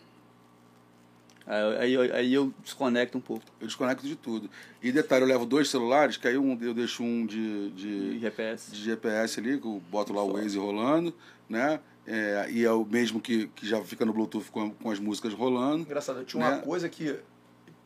Aí, 1.47 1.97
aí, 1.97 2.13
aí 2.13 2.35
eu 2.35 2.53
desconecto 2.63 3.17
um 3.17 3.21
pouco 3.23 3.43
Eu 3.59 3.67
desconecto 3.67 4.07
de 4.07 4.15
tudo. 4.15 4.51
E 4.83 4.93
detalhe, 4.93 5.25
eu 5.25 5.29
levo 5.29 5.47
dois 5.47 5.71
celulares, 5.71 6.19
que 6.19 6.29
aí 6.29 6.37
um, 6.37 6.59
eu 6.61 6.75
deixo 6.75 7.03
um 7.03 7.25
de, 7.25 7.71
de 7.71 8.11
de, 8.13 8.19
GPS. 8.19 8.71
de 8.71 8.83
GPS 8.83 9.41
ali, 9.41 9.59
que 9.59 9.67
eu 9.67 9.81
boto 9.91 10.13
lá 10.13 10.23
o 10.23 10.35
Waze 10.35 10.59
rolando, 10.59 11.15
né? 11.49 11.81
É, 12.07 12.49
e 12.51 12.65
é 12.65 12.71
o 12.73 12.85
mesmo 12.85 13.21
que, 13.21 13.47
que 13.57 13.67
já 13.67 13.83
fica 13.83 14.05
no 14.05 14.13
Bluetooth 14.13 14.51
com, 14.51 14.71
com 14.71 14.91
as 14.91 14.99
músicas 14.99 15.33
rolando. 15.33 15.83
Engraçado, 15.85 16.19
eu 16.21 16.25
tinha 16.27 16.43
uma 16.43 16.57
Né? 16.57 16.63
coisa 16.63 16.87
que, 16.89 17.17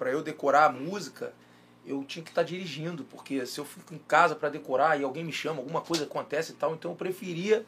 pra 0.02 0.10
eu 0.10 0.20
decorar 0.20 0.64
a 0.64 0.72
música, 0.72 1.32
eu 1.86 2.02
tinha 2.02 2.24
que 2.24 2.30
estar 2.30 2.42
dirigindo, 2.42 3.04
porque 3.04 3.46
se 3.46 3.60
eu 3.60 3.64
fico 3.64 3.94
em 3.94 3.98
casa 3.98 4.34
pra 4.34 4.48
decorar 4.48 5.00
e 5.00 5.04
alguém 5.04 5.22
me 5.22 5.32
chama, 5.32 5.60
alguma 5.60 5.80
coisa 5.80 6.02
acontece 6.04 6.50
e 6.52 6.54
tal, 6.56 6.74
então 6.74 6.90
eu 6.90 6.96
preferia 6.96 7.64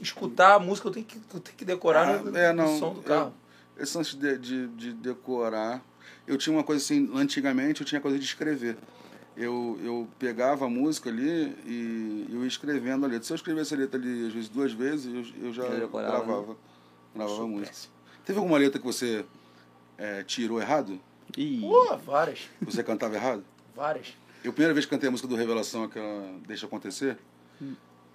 escutar 0.00 0.54
a 0.54 0.58
música, 0.60 0.86
eu 0.86 0.92
tenho 0.92 1.06
que, 1.06 1.16
eu 1.34 1.40
tenho 1.40 1.56
que 1.56 1.64
decorar 1.64 2.08
Ah, 2.08 2.22
no, 2.22 2.36
é, 2.38 2.52
no 2.52 2.62
não, 2.62 2.78
som 2.78 2.94
do 2.94 3.00
eu- 3.00 3.04
carro. 3.04 3.34
Esse 3.76 3.96
lance 3.96 4.16
de, 4.16 4.38
de, 4.38 4.66
de 4.68 4.92
decorar. 4.92 5.82
Eu 6.24 6.36
tinha 6.38 6.54
uma 6.54 6.62
coisa 6.62 6.80
assim, 6.84 7.10
antigamente 7.14 7.80
eu 7.80 7.86
tinha 7.86 8.00
coisa 8.00 8.16
de 8.18 8.24
escrever. 8.24 8.76
Eu, 9.36 9.76
eu 9.82 10.08
pegava 10.20 10.66
a 10.66 10.68
música 10.68 11.08
ali 11.10 11.56
e 11.66 12.26
eu 12.30 12.42
ia 12.42 12.46
escrevendo 12.46 13.06
a 13.06 13.08
letra. 13.08 13.24
Se 13.26 13.32
eu 13.32 13.34
escrevesse 13.34 13.74
a 13.74 13.78
letra 13.78 13.98
ali, 13.98 14.26
às 14.26 14.32
vezes, 14.32 14.48
duas 14.48 14.72
vezes, 14.72 15.06
eu, 15.36 15.46
eu 15.46 15.52
já 15.52 15.66
decorava, 15.68 16.18
né? 16.18 16.24
gravava, 16.26 16.56
gravava 17.16 17.42
a 17.42 17.46
música. 17.46 17.66
péssimo. 17.70 17.92
Teve 18.24 18.38
alguma 18.38 18.58
letra 18.58 18.78
que 18.78 18.84
você 18.86 19.24
é, 19.98 20.22
tirou 20.22 20.60
errado? 20.60 21.00
Ih, 21.36 21.60
Pô, 21.60 21.96
várias, 21.98 22.48
Você 22.62 22.82
cantava 22.82 23.14
errado? 23.14 23.44
várias. 23.74 24.14
Eu, 24.44 24.50
a 24.50 24.52
primeira 24.52 24.74
vez 24.74 24.84
que 24.84 24.90
cantei 24.90 25.08
a 25.08 25.10
música 25.10 25.28
do 25.28 25.36
Revelação, 25.36 25.84
aquela 25.84 26.38
Deixa 26.46 26.66
Acontecer, 26.66 27.16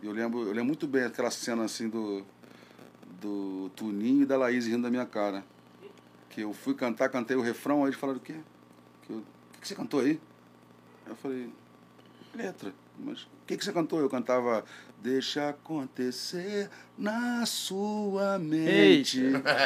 eu 0.03 0.11
lembro, 0.11 0.41
eu 0.41 0.47
lembro 0.49 0.65
muito 0.65 0.85
bem 0.85 1.03
aquela 1.05 1.31
cena 1.31 1.63
assim 1.63 1.89
do, 1.89 2.23
do 3.21 3.71
Tuninho 3.75 4.23
e 4.23 4.25
da 4.25 4.37
Laís 4.37 4.67
rindo 4.67 4.83
da 4.83 4.89
minha 4.91 5.05
cara. 5.05 5.43
Que 6.29 6.41
eu 6.41 6.53
fui 6.53 6.75
cantar, 6.75 7.09
cantei 7.09 7.35
o 7.35 7.41
refrão, 7.41 7.79
aí 7.83 7.89
eles 7.89 7.99
falaram, 7.99 8.19
o 8.19 8.21
quê? 8.21 8.35
Que 9.03 9.13
eu, 9.13 9.17
o 9.17 9.23
que, 9.53 9.61
que 9.61 9.67
você 9.67 9.73
cantou 9.73 10.01
aí? 10.01 10.19
Eu 11.07 11.15
falei, 11.15 11.49
letra. 12.35 12.73
Mas 12.99 13.21
o 13.21 13.27
que, 13.47 13.57
que 13.57 13.63
você 13.63 13.71
cantou? 13.71 13.99
Eu 13.99 14.09
cantava 14.09 14.63
Deixa 15.01 15.49
acontecer 15.49 16.69
na 16.97 17.45
sua 17.45 18.37
mente. 18.39 19.21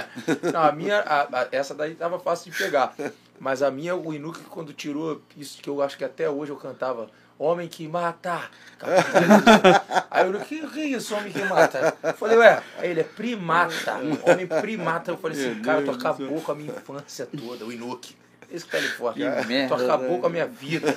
Não, 0.54 0.62
a 0.64 0.72
minha, 0.74 1.00
a- 1.00 1.24
a- 1.44 1.48
essa 1.52 1.74
daí 1.74 1.96
tava 1.96 2.20
fácil 2.20 2.52
de 2.52 2.58
pegar. 2.58 2.94
Mas 3.42 3.64
a 3.64 3.72
minha, 3.72 3.96
o 3.96 4.14
Inuki, 4.14 4.42
quando 4.42 4.72
tirou 4.72 5.20
isso 5.36 5.60
que 5.60 5.68
eu 5.68 5.82
acho 5.82 5.98
que 5.98 6.06
até 6.06 6.30
hoje 6.30 6.52
eu 6.52 6.58
cantava, 6.58 7.10
Homem 7.40 7.68
que 7.68 7.88
mata. 7.88 8.40
Aí 10.12 10.28
o 10.28 10.30
Inuki, 10.30 10.46
que, 10.46 10.68
que 10.68 10.80
é 10.80 10.86
isso, 10.86 11.16
Homem 11.16 11.32
que 11.34 11.44
mata? 11.46 11.98
Eu 12.04 12.14
falei, 12.14 12.38
ué, 12.38 12.62
aí 12.78 12.92
ele 12.92 13.00
é 13.00 13.04
primata. 13.04 13.96
Homem 14.28 14.46
primata. 14.46 15.10
Eu 15.10 15.18
falei 15.18 15.44
assim, 15.44 15.60
cara, 15.60 15.82
tu 15.82 15.90
acabou 15.90 16.40
com 16.40 16.52
a 16.52 16.56
minha 16.56 16.72
infância 16.72 17.26
toda, 17.26 17.66
o 17.66 17.72
Inuki. 17.72 18.16
Esse 18.52 18.66
que 18.66 18.72
tá 18.72 18.78
fora. 18.98 19.14
Que 19.14 19.20
Tu 19.42 19.48
merda, 19.48 19.76
acabou 19.76 20.10
né? 20.12 20.18
com 20.20 20.28
a 20.28 20.30
minha 20.30 20.46
vida. 20.46 20.88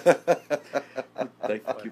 Puta 1.14 1.58
que 1.58 1.90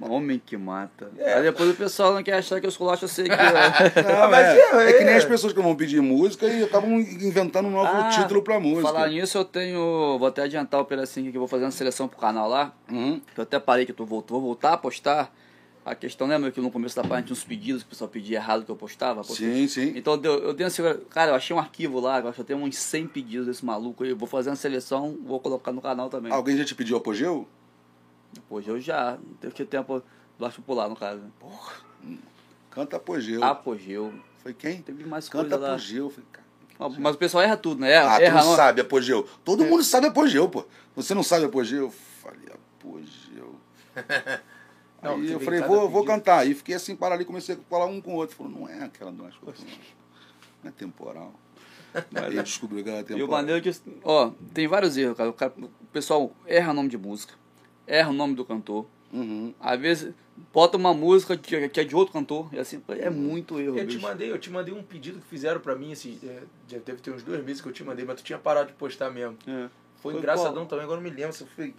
Homem 0.00 0.42
que 0.44 0.56
mata. 0.56 1.10
É. 1.18 1.34
Aí 1.34 1.42
depois 1.42 1.70
o 1.70 1.74
pessoal 1.74 2.14
não 2.14 2.22
quer 2.22 2.34
achar 2.34 2.58
que 2.60 2.66
eu 2.66 2.70
esculacho 2.70 3.04
aqui, 3.06 3.22
ó. 3.30 4.22
Não, 4.22 4.30
mas 4.30 4.46
é, 4.46 4.58
é, 4.58 4.90
é 4.90 4.92
que 4.94 5.04
nem 5.04 5.14
é. 5.14 5.16
as 5.16 5.24
pessoas 5.24 5.52
que 5.52 5.60
vão 5.60 5.76
pedir 5.76 6.00
música 6.00 6.46
e 6.46 6.64
acabam 6.64 6.92
inventando 7.00 7.66
um 7.66 7.70
novo 7.70 7.90
Ah, 7.92 8.08
título 8.08 8.42
pra 8.42 8.58
música. 8.58 8.82
Falar 8.88 9.08
nisso, 9.08 9.38
eu 9.38 9.44
tenho. 9.44 10.16
Vou 10.18 10.26
até 10.26 10.42
adiantar 10.42 10.80
o 10.80 10.84
pedacinho 10.84 11.30
que 11.30 11.36
eu 11.36 11.40
vou 11.40 11.48
fazer 11.48 11.64
uma 11.64 11.70
seleção 11.70 12.08
pro 12.08 12.18
canal 12.18 12.48
lá. 12.48 12.72
Uhum. 12.90 13.20
Que 13.34 13.40
eu 13.40 13.44
até 13.44 13.58
parei 13.60 13.84
que 13.86 13.92
eu 13.92 13.96
tô, 13.96 14.04
vou, 14.04 14.24
vou 14.26 14.40
voltar 14.40 14.72
a 14.72 14.76
postar. 14.76 15.32
A 15.84 15.94
questão, 15.94 16.26
lembra 16.26 16.50
que 16.50 16.60
no 16.62 16.70
começo 16.70 16.96
da 16.96 17.02
página 17.02 17.22
tinha 17.22 17.34
uns 17.34 17.44
pedidos 17.44 17.82
que 17.82 17.88
o 17.88 17.90
pessoal 17.90 18.08
pedia 18.08 18.38
errado 18.38 18.64
que 18.64 18.70
eu 18.70 18.76
postava? 18.76 19.22
Sim, 19.22 19.28
Postei. 19.28 19.68
sim. 19.68 19.92
Então 19.94 20.18
eu, 20.22 20.38
eu 20.44 20.54
dei 20.54 20.64
uma 20.64 20.70
segura- 20.70 20.98
Cara, 21.10 21.32
eu 21.32 21.34
achei 21.34 21.54
um 21.54 21.58
arquivo 21.58 22.00
lá, 22.00 22.20
eu 22.20 22.26
acho 22.28 22.36
que 22.36 22.40
eu 22.40 22.44
tenho 22.44 22.58
uns 22.58 22.76
100 22.78 23.06
pedidos 23.08 23.46
desse 23.46 23.62
maluco 23.64 24.02
aí. 24.02 24.08
Eu 24.10 24.16
vou 24.16 24.26
fazer 24.26 24.48
uma 24.48 24.56
seleção, 24.56 25.18
vou 25.22 25.38
colocar 25.40 25.72
no 25.72 25.82
canal 25.82 26.08
também. 26.08 26.32
Alguém 26.32 26.56
já 26.56 26.64
te 26.64 26.74
pediu 26.74 26.96
apogeu? 26.96 27.46
Depois 28.32 28.66
eu 28.66 28.80
já. 28.80 29.12
Não 29.22 29.34
teve 29.34 29.52
que 29.54 29.64
tempo 29.64 30.02
baixo 30.38 30.62
pular, 30.62 30.88
no 30.88 30.96
caso. 30.96 31.20
Canta 32.70 32.96
apogeu. 32.96 33.44
Apogeu. 33.44 34.12
Foi 34.42 34.54
quem? 34.54 34.80
Teve 34.82 35.04
mais 35.04 35.28
Canta 35.28 35.50
coisa 35.50 35.58
lá. 35.58 35.68
apogeu. 35.74 36.08
Falei, 36.10 36.26
cara. 36.32 36.44
Mas 36.98 37.14
o 37.14 37.18
pessoal 37.18 37.44
erra 37.44 37.56
tudo, 37.58 37.80
né? 37.82 37.92
Erra, 37.92 38.14
Ah, 38.14 38.16
tu 38.18 38.22
erra 38.22 38.40
não 38.40 38.46
não- 38.48 38.56
sabe 38.56 38.80
apogeu. 38.80 39.28
Todo 39.44 39.64
mundo 39.64 39.84
sabe 39.84 40.06
apogeu, 40.06 40.48
pô. 40.48 40.64
Você 40.96 41.14
não 41.14 41.22
sabe 41.22 41.44
apogeu? 41.44 41.82
Eu 41.84 41.90
falei, 41.90 42.48
apogeu. 42.48 43.54
Não, 45.04 45.16
Aí 45.16 45.30
eu 45.30 45.40
falei, 45.40 45.60
vou, 45.60 45.88
vou 45.88 46.04
cantar. 46.04 46.38
Aí 46.40 46.54
fiquei 46.54 46.74
assim, 46.74 46.96
parado 46.96 47.16
ali, 47.16 47.24
comecei 47.24 47.54
a 47.54 47.58
falar 47.68 47.86
um 47.86 48.00
com 48.00 48.14
o 48.14 48.16
outro. 48.16 48.34
Falou, 48.34 48.50
não 48.50 48.68
é 48.68 48.84
aquela 48.84 49.12
do 49.12 49.22
Nasco, 49.22 49.44
não. 49.44 49.54
Não 50.62 50.70
é 50.70 50.72
temporal. 50.72 51.32
Aí 52.14 52.42
descobriu 52.42 52.82
que 52.82 52.90
era 52.90 52.98
E 52.98 53.02
o 53.02 53.04
temporal. 53.04 53.28
maneiro 53.28 53.62
que. 53.62 53.70
Ó, 54.02 54.32
tem 54.52 54.66
vários 54.66 54.96
erros, 54.96 55.16
cara. 55.16 55.30
O, 55.30 55.32
cara. 55.32 55.52
o 55.58 55.68
pessoal 55.92 56.32
erra 56.46 56.72
o 56.72 56.74
nome 56.74 56.88
de 56.88 56.98
música, 56.98 57.34
erra 57.86 58.10
o 58.10 58.14
nome 58.14 58.34
do 58.34 58.44
cantor. 58.44 58.86
Uhum. 59.12 59.54
Às 59.60 59.78
vezes 59.78 60.14
bota 60.52 60.76
uma 60.76 60.92
música 60.92 61.36
que, 61.36 61.68
que 61.68 61.80
é 61.80 61.84
de 61.84 61.94
outro 61.94 62.12
cantor. 62.12 62.48
E 62.52 62.58
assim, 62.58 62.82
é 62.88 63.08
muito 63.08 63.60
erro. 63.60 63.78
Eu 63.78 63.86
te 63.86 63.98
mandei, 63.98 64.32
eu 64.32 64.38
te 64.38 64.50
mandei 64.50 64.74
um 64.74 64.82
pedido 64.82 65.20
que 65.20 65.26
fizeram 65.26 65.60
pra 65.60 65.76
mim, 65.76 65.92
assim, 65.92 66.18
é, 66.24 66.42
já 66.68 66.78
deve 66.78 67.00
ter 67.00 67.12
uns 67.12 67.22
dois 67.22 67.44
meses 67.44 67.60
que 67.62 67.68
eu 67.68 67.72
te 67.72 67.84
mandei, 67.84 68.04
mas 68.04 68.16
tu 68.20 68.24
tinha 68.24 68.38
parado 68.38 68.68
de 68.68 68.72
postar 68.74 69.10
mesmo. 69.10 69.36
É. 69.46 69.68
Foi, 69.96 70.12
Foi 70.12 70.18
engraçadão 70.18 70.54
qual? 70.54 70.66
também, 70.66 70.84
agora 70.84 71.00
não 71.00 71.08
me 71.08 71.14
lembro 71.14 71.32
se 71.32 71.46
foi, 71.46 71.74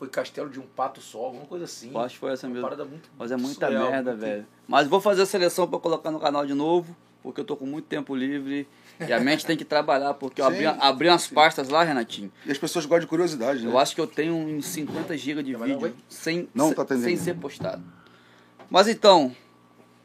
foi 0.00 0.08
Castelo 0.08 0.48
de 0.48 0.58
um 0.58 0.62
Pato 0.62 0.98
Só, 1.02 1.18
alguma 1.26 1.44
coisa 1.44 1.66
assim. 1.66 1.90
Eu 1.92 2.00
acho 2.00 2.14
que 2.14 2.20
foi 2.20 2.32
essa 2.32 2.48
mesmo. 2.48 2.62
parada 2.62 2.86
muito 2.86 3.10
Mas 3.18 3.30
é 3.30 3.36
muita 3.36 3.66
surreal, 3.66 3.90
merda, 3.90 4.12
muito- 4.12 4.20
velho. 4.24 4.46
Mas 4.66 4.88
vou 4.88 4.98
fazer 4.98 5.20
a 5.22 5.26
seleção 5.26 5.68
pra 5.68 5.78
colocar 5.78 6.10
no 6.10 6.18
canal 6.18 6.46
de 6.46 6.54
novo, 6.54 6.96
porque 7.22 7.42
eu 7.42 7.44
tô 7.44 7.54
com 7.54 7.66
muito 7.66 7.84
tempo 7.84 8.16
livre. 8.16 8.66
E 9.06 9.12
a 9.12 9.20
mente 9.20 9.44
tem 9.44 9.56
que 9.58 9.64
trabalhar, 9.64 10.14
porque 10.14 10.40
eu 10.40 10.46
abri, 10.46 10.60
Sim, 10.60 10.76
abri 10.80 11.08
umas 11.08 11.26
pastas 11.26 11.68
lá, 11.68 11.82
Renatinho. 11.84 12.32
E 12.46 12.50
as 12.50 12.56
pessoas 12.58 12.86
gostam 12.86 13.00
de 13.00 13.06
curiosidade, 13.08 13.62
né? 13.64 13.70
Eu 13.70 13.78
acho 13.78 13.94
que 13.94 14.00
eu 14.00 14.06
tenho 14.06 14.34
uns 14.34 14.64
50 14.66 15.16
GB 15.18 15.42
de 15.42 15.54
um 15.54 15.58
vídeo 15.60 15.94
sem, 16.08 16.48
Não 16.54 16.66
sem, 16.68 16.74
tá 16.74 16.86
sem 16.96 17.16
ser 17.16 17.34
postado. 17.34 17.82
Mas 18.70 18.88
então, 18.88 19.34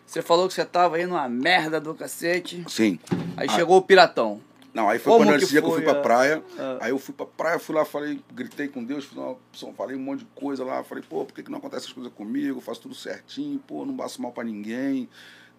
você 0.06 0.22
falou 0.22 0.48
que 0.48 0.54
você 0.54 0.66
tava 0.66 0.98
aí 0.98 1.06
numa 1.06 1.28
merda 1.30 1.80
do 1.80 1.94
cacete. 1.96 2.66
Sim. 2.68 3.00
Aí 3.38 3.48
Ah. 3.50 3.54
chegou 3.54 3.78
o 3.78 3.82
piratão. 3.82 4.42
Não, 4.76 4.90
aí 4.90 5.00
foi 5.00 5.14
Como 5.14 5.24
quando 5.26 5.38
que 5.38 5.44
esse 5.46 5.52
dia 5.54 5.62
que 5.62 5.68
eu 5.68 5.72
fui 5.72 5.82
pra 5.84 5.96
praia. 6.02 6.44
a- 6.60 6.78
Aí 6.86 6.92
eu 6.92 7.00
fui 7.00 7.14
pra 7.16 7.26
praia, 7.26 7.58
fui 7.58 7.74
lá, 7.74 7.86
falei, 7.86 8.20
gritei 8.34 8.68
com 8.68 8.84
Deus, 8.84 9.08
falei 9.78 9.96
um 9.96 10.00
monte 10.02 10.20
de 10.20 10.26
coisa 10.36 10.66
lá. 10.66 10.84
Falei, 10.84 11.02
pô, 11.08 11.24
por 11.24 11.34
que, 11.34 11.44
que 11.44 11.50
não 11.50 11.60
acontece 11.60 11.88
as 11.88 11.94
coisas 11.94 12.12
comigo? 12.12 12.58
Eu 12.58 12.62
faço 12.62 12.82
tudo 12.82 12.94
certinho, 12.94 13.58
pô, 13.66 13.86
não 13.86 13.96
faço 13.96 14.22
mal 14.22 14.34
pra 14.34 14.44
ninguém. 14.44 15.08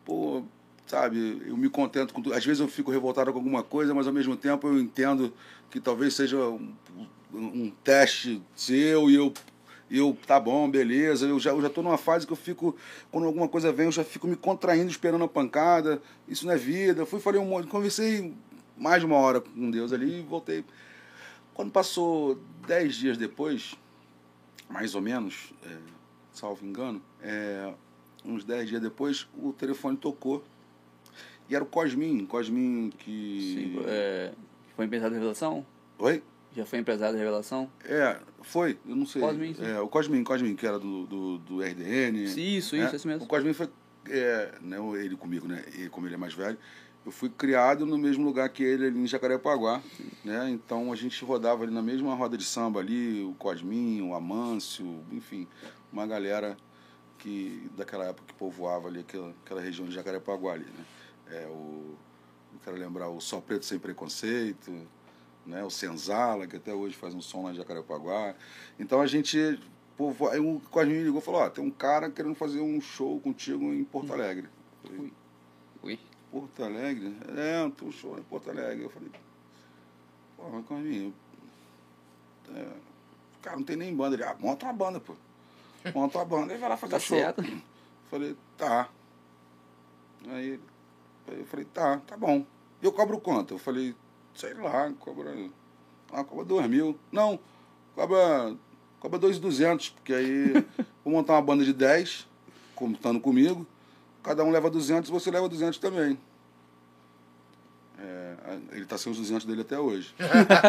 Pô, 0.04 0.42
sabe, 0.86 1.42
eu 1.46 1.56
me 1.56 1.70
contento 1.70 2.12
com 2.12 2.20
tudo. 2.20 2.34
Às 2.34 2.44
vezes 2.44 2.60
eu 2.60 2.68
fico 2.68 2.90
revoltado 2.90 3.32
com 3.32 3.38
alguma 3.38 3.62
coisa, 3.62 3.94
mas 3.94 4.06
ao 4.06 4.12
mesmo 4.12 4.36
tempo 4.36 4.68
eu 4.68 4.78
entendo 4.78 5.32
que 5.70 5.80
talvez 5.80 6.12
seja 6.12 6.36
um, 6.36 6.74
um 7.32 7.72
teste 7.82 8.42
seu 8.54 9.08
e 9.10 9.14
eu. 9.14 9.32
Eu, 9.90 10.14
tá 10.26 10.38
bom, 10.38 10.68
beleza. 10.68 11.26
Eu 11.26 11.38
já, 11.40 11.52
eu 11.52 11.62
já 11.62 11.70
tô 11.70 11.80
numa 11.80 11.96
fase 11.96 12.26
que 12.26 12.32
eu 12.32 12.36
fico, 12.36 12.76
quando 13.10 13.24
alguma 13.28 13.48
coisa 13.48 13.72
vem, 13.72 13.86
eu 13.86 13.92
já 13.92 14.02
fico 14.04 14.26
me 14.26 14.34
contraindo, 14.36 14.90
esperando 14.90 15.24
a 15.24 15.28
pancada. 15.28 16.02
Isso 16.28 16.44
não 16.44 16.52
é 16.52 16.56
vida. 16.58 17.06
Fui, 17.06 17.18
falei 17.20 17.40
um 17.40 17.46
monte, 17.46 17.68
conversei 17.68 18.34
mais 18.76 19.00
de 19.00 19.06
uma 19.06 19.16
hora 19.16 19.40
com 19.40 19.70
Deus 19.70 19.92
ali 19.92 20.20
e 20.20 20.22
voltei. 20.22 20.64
Quando 21.54 21.70
passou 21.70 22.38
dez 22.66 22.96
dias 22.96 23.16
depois, 23.16 23.74
mais 24.68 24.94
ou 24.94 25.00
menos, 25.00 25.52
é, 25.64 25.76
salvo 26.32 26.66
engano, 26.66 27.00
é, 27.22 27.72
uns 28.24 28.44
dez 28.44 28.68
dias 28.68 28.80
depois, 28.80 29.26
o 29.36 29.52
telefone 29.52 29.96
tocou. 29.96 30.44
E 31.48 31.54
era 31.54 31.62
o 31.62 31.66
Cosmin, 31.66 32.26
Cosmin 32.26 32.90
que. 32.98 33.54
Sim, 33.54 33.84
é, 33.86 34.32
foi 34.74 34.84
empresário 34.84 35.12
da 35.12 35.18
revelação? 35.18 35.64
Oi? 35.98 36.22
Já 36.54 36.64
foi 36.64 36.78
empresário 36.78 37.14
da 37.14 37.18
revelação? 37.18 37.70
É, 37.84 38.18
foi, 38.42 38.78
eu 38.88 38.96
não 38.96 39.06
sei. 39.06 39.22
Cosmin, 39.22 39.54
sim. 39.54 39.64
É, 39.64 39.80
o 39.80 39.88
Cosmin, 39.88 40.24
Cosmin, 40.24 40.56
que 40.56 40.66
era 40.66 40.78
do, 40.78 41.06
do, 41.06 41.38
do 41.38 41.60
RDN. 41.60 42.24
Isso, 42.24 42.40
isso, 42.40 42.76
né? 42.76 42.90
isso 42.92 43.06
mesmo. 43.06 43.24
O 43.24 43.28
Cosmin 43.28 43.52
foi, 43.52 43.68
é, 44.08 44.54
não 44.60 44.96
ele 44.96 45.16
comigo, 45.16 45.46
né? 45.46 45.64
Ele, 45.74 45.88
como 45.88 46.06
ele 46.06 46.14
é 46.14 46.18
mais 46.18 46.34
velho, 46.34 46.58
eu 47.06 47.12
fui 47.12 47.30
criado 47.30 47.86
no 47.86 47.96
mesmo 47.96 48.24
lugar 48.24 48.48
que 48.48 48.64
ele, 48.64 48.88
ali 48.88 48.98
em 48.98 49.06
Jacarepaguá, 49.06 49.80
né? 50.24 50.50
Então 50.50 50.92
a 50.92 50.96
gente 50.96 51.24
rodava 51.24 51.62
ali 51.62 51.72
na 51.72 51.80
mesma 51.80 52.12
roda 52.16 52.36
de 52.36 52.44
samba 52.44 52.80
ali, 52.80 53.22
o 53.22 53.32
Cosmin, 53.34 54.02
o 54.02 54.12
Amâncio, 54.12 55.04
enfim, 55.12 55.46
uma 55.92 56.04
galera 56.04 56.56
que 57.16 57.70
daquela 57.76 58.06
época 58.06 58.24
que 58.26 58.34
povoava 58.34 58.88
ali 58.88 59.00
aquela, 59.00 59.32
aquela 59.44 59.60
região 59.60 59.86
de 59.86 59.94
Jacarepaguá 59.94 60.54
ali, 60.54 60.64
né? 60.64 60.84
É, 61.28 61.46
o, 61.46 61.94
eu 62.52 62.60
quero 62.64 62.76
lembrar 62.76 63.08
o 63.08 63.20
Só 63.20 63.40
Preto 63.40 63.64
Sem 63.64 63.78
Preconceito, 63.78 64.72
né? 65.46 65.62
O 65.62 65.70
Senzala, 65.70 66.48
que 66.48 66.56
até 66.56 66.74
hoje 66.74 66.96
faz 66.96 67.14
um 67.14 67.20
som 67.20 67.44
lá 67.44 67.52
em 67.52 67.54
Jacarepaguá. 67.54 68.34
Então 68.80 69.00
a 69.00 69.06
gente 69.06 69.60
povo, 69.96 70.28
aí 70.28 70.40
o 70.40 70.60
Cosmin 70.72 70.94
me 70.94 71.04
ligou 71.04 71.20
e 71.20 71.24
falou, 71.24 71.42
ó, 71.42 71.48
tem 71.48 71.64
um 71.64 71.70
cara 71.70 72.10
querendo 72.10 72.34
fazer 72.34 72.60
um 72.60 72.80
show 72.80 73.20
contigo 73.20 73.72
em 73.72 73.84
Porto 73.84 74.12
Alegre. 74.12 74.48
Eu 74.82 74.90
falei, 74.90 75.04
Ui. 75.04 75.25
Porto 76.40 76.62
Alegre? 76.64 77.16
É, 77.36 77.64
um 77.84 77.90
show 77.92 78.18
em 78.18 78.22
Porto 78.22 78.50
Alegre. 78.50 78.84
Eu 78.84 78.90
falei, 78.90 79.10
pô, 80.36 80.50
mas 80.50 80.66
Cosmin, 80.66 81.14
eu- 82.48 82.54
é, 82.56 82.66
cara, 83.40 83.56
não 83.56 83.64
tem 83.64 83.76
nem 83.76 83.94
banda. 83.94 84.16
Ele, 84.16 84.24
ah, 84.24 84.36
monta 84.38 84.66
uma 84.66 84.72
banda, 84.74 85.00
pô. 85.00 85.14
Monta 85.94 86.18
uma 86.18 86.24
banda 86.24 86.52
e 86.54 86.58
vai 86.58 86.68
lá 86.68 86.76
fazer 86.76 86.92
Tá 86.92 86.98
show. 87.00 87.16
certo. 87.18 87.42
Falei, 88.10 88.36
tá. 88.58 88.88
Aí 90.28 90.60
eu 91.28 91.46
falei, 91.46 91.64
tá, 91.66 91.98
tá 92.06 92.16
bom. 92.16 92.44
Eu 92.82 92.92
cobro 92.92 93.18
quanto? 93.18 93.54
Eu 93.54 93.58
falei, 93.58 93.94
sei 94.34 94.52
lá, 94.54 94.92
cobra. 94.98 95.34
Ah, 96.12 96.22
cobra 96.22 96.44
dois 96.44 96.68
mil. 96.68 96.98
Não, 97.10 97.38
cobra. 97.94 98.54
Cobra 99.00 99.18
dois 99.18 99.36
e 99.36 99.40
duzentos, 99.40 99.88
porque 99.90 100.12
aí 100.12 100.52
vou 101.04 101.12
montar 101.14 101.34
uma 101.34 101.42
banda 101.42 101.64
de 101.64 101.72
10, 101.72 102.26
contando 102.74 103.20
comigo. 103.20 103.66
Cada 104.26 104.42
um 104.42 104.50
leva 104.50 104.68
200, 104.68 105.08
você 105.08 105.30
leva 105.30 105.48
200 105.48 105.78
também. 105.78 106.18
ele 108.72 108.82
está 108.82 108.98
sem 108.98 109.12
os 109.12 109.18
200 109.18 109.46
dele 109.46 109.60
até 109.60 109.78
hoje. 109.78 110.12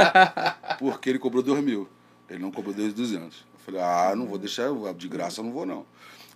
Porque 0.78 1.10
ele 1.10 1.18
cobrou 1.18 1.42
2 1.42 1.64
mil. 1.64 1.90
Ele 2.30 2.38
não 2.38 2.52
cobrou 2.52 2.72
200. 2.72 3.40
Eu 3.54 3.60
falei, 3.66 3.82
ah, 3.82 4.14
não 4.16 4.28
vou 4.28 4.38
deixar, 4.38 4.70
de 4.96 5.08
graça 5.08 5.42
eu 5.42 5.46
não 5.46 5.52
vou 5.52 5.66
não. 5.66 5.88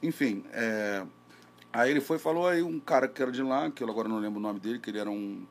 Enfim, 0.02 0.44
é, 0.52 1.06
aí 1.72 1.92
ele 1.92 2.02
foi 2.02 2.18
e 2.18 2.20
falou 2.20 2.48
aí 2.48 2.64
um 2.64 2.80
cara 2.80 3.08
que 3.08 3.22
era 3.22 3.32
de 3.32 3.44
lá, 3.44 3.70
que 3.70 3.84
eu 3.84 3.90
agora 3.90 4.10
não 4.10 4.18
lembro 4.18 4.40
o 4.40 4.42
nome 4.42 4.60
dele, 4.60 4.80
que 4.80 4.90
ele 4.90 4.98
era 4.98 5.12
um 5.12 5.46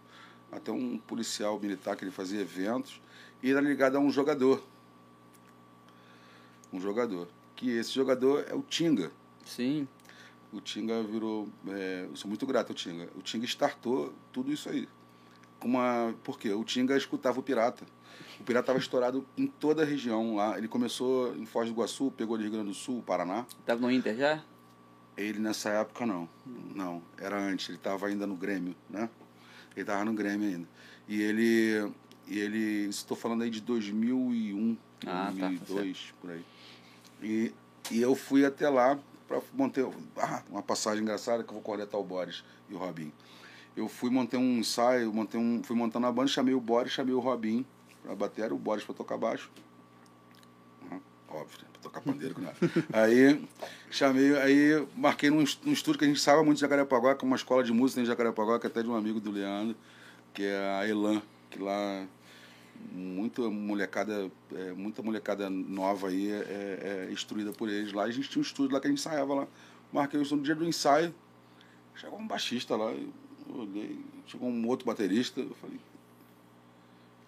até 0.50 0.72
um 0.72 0.98
policial 0.98 1.60
militar 1.60 1.94
que 1.94 2.02
ele 2.02 2.10
fazia 2.10 2.40
eventos, 2.40 3.00
e 3.40 3.52
era 3.52 3.60
ligado 3.60 3.94
a 3.94 4.00
um 4.00 4.10
jogador. 4.10 4.60
Um 6.72 6.80
jogador. 6.80 7.28
Que 7.54 7.70
esse 7.70 7.92
jogador 7.92 8.44
é 8.48 8.54
o 8.54 8.62
Tinga. 8.62 9.12
Sim. 9.46 9.86
O 10.52 10.60
Tinga 10.60 11.02
virou. 11.02 11.48
É, 11.68 12.06
eu 12.08 12.16
sou 12.16 12.28
muito 12.28 12.46
grato 12.46 12.70
ao 12.70 12.74
Tinga. 12.74 13.08
O 13.16 13.22
Tinga 13.22 13.44
startou 13.46 14.12
tudo 14.32 14.52
isso 14.52 14.68
aí. 14.68 14.88
Uma, 15.62 16.14
por 16.24 16.38
quê? 16.38 16.52
O 16.52 16.64
Tinga 16.64 16.96
escutava 16.96 17.38
o 17.38 17.42
Pirata. 17.42 17.84
O 18.40 18.44
Pirata 18.44 18.64
estava 18.64 18.78
estourado 18.78 19.24
em 19.36 19.46
toda 19.46 19.82
a 19.82 19.84
região 19.84 20.34
lá. 20.34 20.56
Ele 20.58 20.66
começou 20.66 21.36
em 21.36 21.46
Foz 21.46 21.68
do 21.68 21.74
Iguaçu, 21.74 22.10
pegou 22.16 22.36
no 22.36 22.42
Rio 22.42 22.52
Grande 22.52 22.68
do 22.68 22.74
Sul, 22.74 23.02
Paraná. 23.02 23.46
Tava 23.64 23.80
no 23.80 23.90
Inter 23.90 24.16
já? 24.16 24.42
Ele 25.16 25.38
nessa 25.38 25.68
época 25.70 26.06
não. 26.06 26.28
Não, 26.74 27.02
era 27.18 27.38
antes. 27.38 27.68
Ele 27.68 27.76
estava 27.78 28.06
ainda 28.06 28.26
no 28.26 28.34
Grêmio, 28.34 28.74
né? 28.88 29.08
Ele 29.72 29.82
estava 29.82 30.04
no 30.04 30.14
Grêmio 30.14 30.48
ainda. 30.48 30.68
E 31.06 31.20
ele. 31.20 31.92
E 32.26 32.38
ele. 32.38 32.88
Estou 32.88 33.16
falando 33.16 33.42
aí 33.42 33.50
de 33.50 33.60
2001, 33.60 34.76
Ah, 35.06 35.32
tá, 35.38 35.48
2002, 35.48 36.14
por 36.20 36.30
aí. 36.30 36.44
E, 37.22 37.52
e 37.90 38.00
eu 38.00 38.14
fui 38.14 38.44
até 38.44 38.68
lá 38.68 38.98
para 39.30 39.40
manter. 39.54 39.88
Ah, 40.16 40.42
uma 40.50 40.62
passagem 40.62 41.02
engraçada 41.04 41.44
que 41.44 41.50
eu 41.50 41.54
vou 41.54 41.62
coletar 41.62 41.96
o 41.96 42.02
Boris 42.02 42.42
e 42.68 42.74
o 42.74 42.78
Robin. 42.78 43.12
Eu 43.76 43.88
fui 43.88 44.10
montei 44.10 44.38
um 44.38 44.58
ensaio, 44.58 45.12
montei 45.12 45.40
um, 45.40 45.62
fui 45.62 45.76
montando 45.76 46.08
a 46.08 46.12
banda, 46.12 46.26
chamei 46.26 46.52
o 46.52 46.60
Boris, 46.60 46.92
chamei 46.92 47.14
o 47.14 47.20
Robin 47.20 47.64
pra 48.02 48.16
bater, 48.16 48.52
o 48.52 48.58
Boris 48.58 48.84
para 48.84 48.94
tocar 48.96 49.16
baixo. 49.16 49.48
Óbvio, 51.28 51.58
né? 51.62 51.68
pra 51.72 51.82
tocar 51.82 52.00
pandeiro 52.00 52.34
com 52.34 52.40
nada. 52.40 52.56
aí 52.92 53.48
chamei, 53.88 54.36
aí 54.36 54.84
marquei 54.96 55.30
num, 55.30 55.44
num 55.64 55.72
estúdio 55.72 56.00
que 56.00 56.04
a 56.04 56.08
gente 56.08 56.20
sabe 56.20 56.42
muito 56.42 56.56
de 56.56 56.62
Jacarepaguá, 56.62 57.14
que 57.14 57.24
é 57.24 57.26
uma 57.26 57.36
escola 57.36 57.62
de 57.62 57.72
música 57.72 58.00
em 58.00 58.04
Jacarepaguá, 58.04 58.58
que 58.58 58.66
é 58.66 58.70
até 58.70 58.82
de 58.82 58.88
um 58.88 58.96
amigo 58.96 59.20
do 59.20 59.30
Leandro, 59.30 59.76
que 60.34 60.42
é 60.42 60.58
a 60.58 60.88
Elan, 60.88 61.22
que 61.48 61.60
lá 61.60 62.04
muita 62.92 63.42
molecada, 63.48 64.30
é, 64.54 64.72
muita 64.72 65.02
molecada 65.02 65.48
nova 65.50 66.08
aí 66.08 66.30
é, 66.30 66.36
é, 66.36 67.06
é 67.08 67.12
instruída 67.12 67.52
por 67.52 67.68
eles 67.68 67.92
lá. 67.92 68.04
A 68.04 68.10
gente 68.10 68.28
tinha 68.28 68.40
um 68.40 68.44
estúdio 68.44 68.74
lá 68.74 68.80
que 68.80 68.86
a 68.86 68.90
gente 68.90 69.00
ensaiava 69.00 69.34
lá. 69.34 69.48
Marquei 69.92 70.20
no 70.20 70.42
dia 70.42 70.54
do 70.54 70.64
ensaio. 70.64 71.14
Chegou 71.94 72.18
um 72.18 72.26
baixista 72.26 72.76
lá, 72.76 72.90
eu 72.90 73.12
olhei, 73.54 73.98
chegou 74.26 74.48
um 74.48 74.66
outro 74.66 74.86
baterista, 74.86 75.40
eu 75.40 75.54
falei. 75.54 75.78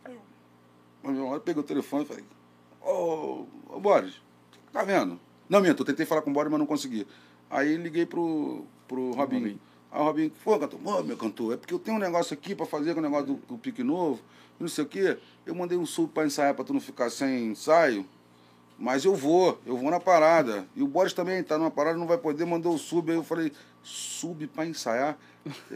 Aí 0.05 1.17
eu, 1.17 1.27
hora 1.27 1.41
peguei 1.41 1.61
o 1.61 1.67
telefone 1.67 2.05
e 2.05 2.07
falei, 2.07 2.25
ô, 2.81 3.47
ô 3.69 3.81
Boris, 3.81 4.15
tá 4.73 4.83
vendo? 4.85 5.21
Não, 5.49 5.61
minto, 5.61 5.83
eu 5.83 5.87
tentei 5.87 6.07
falar 6.07 6.23
com 6.23 6.31
o 6.31 6.33
Boris, 6.33 6.51
mas 6.51 6.59
não 6.59 6.67
consegui. 6.67 7.07
Aí 7.51 7.77
liguei 7.77 8.07
pro, 8.07 8.65
pro 8.89 9.13
Robinho. 9.13 9.41
Robinho. 9.41 9.61
Aí 9.91 10.01
o 10.01 10.05
Robinho, 10.05 10.33
pô, 10.43 10.59
cantor, 10.59 11.05
meu 11.05 11.17
cantor, 11.17 11.55
é 11.55 11.57
porque 11.59 11.75
eu 11.75 11.79
tenho 11.79 11.99
um 11.99 12.01
negócio 12.01 12.33
aqui 12.33 12.55
pra 12.55 12.65
fazer 12.65 12.95
com 12.95 13.01
o 13.01 13.03
negócio 13.03 13.27
do, 13.27 13.35
do 13.35 13.59
pique 13.59 13.83
novo, 13.83 14.23
não 14.63 14.69
sei 14.69 14.85
o 14.85 14.87
quê. 14.87 15.19
Eu 15.45 15.55
mandei 15.55 15.77
um 15.77 15.87
sub 15.87 16.11
pra 16.13 16.25
ensaiar 16.25 16.55
pra 16.55 16.65
tu 16.65 16.73
não 16.73 16.81
ficar 16.81 17.11
sem 17.11 17.49
ensaio. 17.49 18.07
Mas 18.79 19.05
eu 19.05 19.15
vou, 19.15 19.61
eu 19.67 19.77
vou 19.77 19.91
na 19.91 20.01
parada. 20.01 20.67
E 20.75 20.83
o 20.83 20.89
Boris 20.89 21.13
também 21.13 21.43
tá 21.43 21.57
numa 21.57 21.71
parada, 21.71 21.99
não 21.99 22.07
vai 22.07 22.19
poder, 22.19 22.45
mandou 22.45 22.75
o 22.75 22.79
sub. 22.79 23.11
Aí 23.11 23.17
eu 23.17 23.23
falei, 23.23 23.53
sub 23.83 24.47
pra 24.49 24.67
ensaiar? 24.67 25.17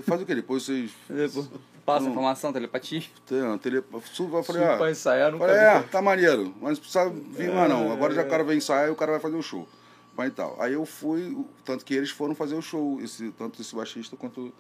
Faz 0.03 0.23
o 0.23 0.27
quê? 0.27 0.35
Depois 0.35 0.65
vocês. 0.65 0.91
Depois 1.09 1.49
Passa 1.87 2.03
Não. 2.03 2.11
informação, 2.11 2.53
telepatia. 2.53 3.05
Tem, 3.25 3.59
tele, 3.59 3.81
sub, 4.13 4.35
eu 4.35 4.43
falei, 4.43 4.63
Sub 4.63 4.75
ah, 4.75 4.77
pra 4.77 4.91
ensaiar, 4.91 5.31
nunca 5.31 5.47
falei, 5.47 5.61
é, 5.61 5.83
tá 5.83 6.03
maneiro, 6.03 6.53
mas 6.61 6.79
não 6.79 6.83
precisa 6.83 7.09
vir 7.11 7.55
mais 7.55 7.71
não. 7.71 7.93
Agora 7.93 8.13
já 8.13 8.23
o 8.23 8.29
cara 8.29 8.43
vai 8.43 8.57
ensaiar 8.57 8.89
e 8.89 8.91
o 8.91 8.97
cara 8.97 9.13
vai 9.13 9.21
fazer 9.21 9.37
o 9.37 9.43
show. 9.43 9.69
Mas 10.17 10.35
tal. 10.35 10.57
Aí 10.61 10.73
eu 10.73 10.85
fui, 10.85 11.47
tanto 11.65 11.85
que 11.85 11.95
eles 11.95 12.11
foram 12.11 12.35
fazer 12.35 12.57
o 12.57 12.63
show, 12.63 13.01
esse, 13.01 13.31
tanto 13.39 13.63
esse 13.63 13.73
baixista 13.73 14.17
quanto, 14.17 14.53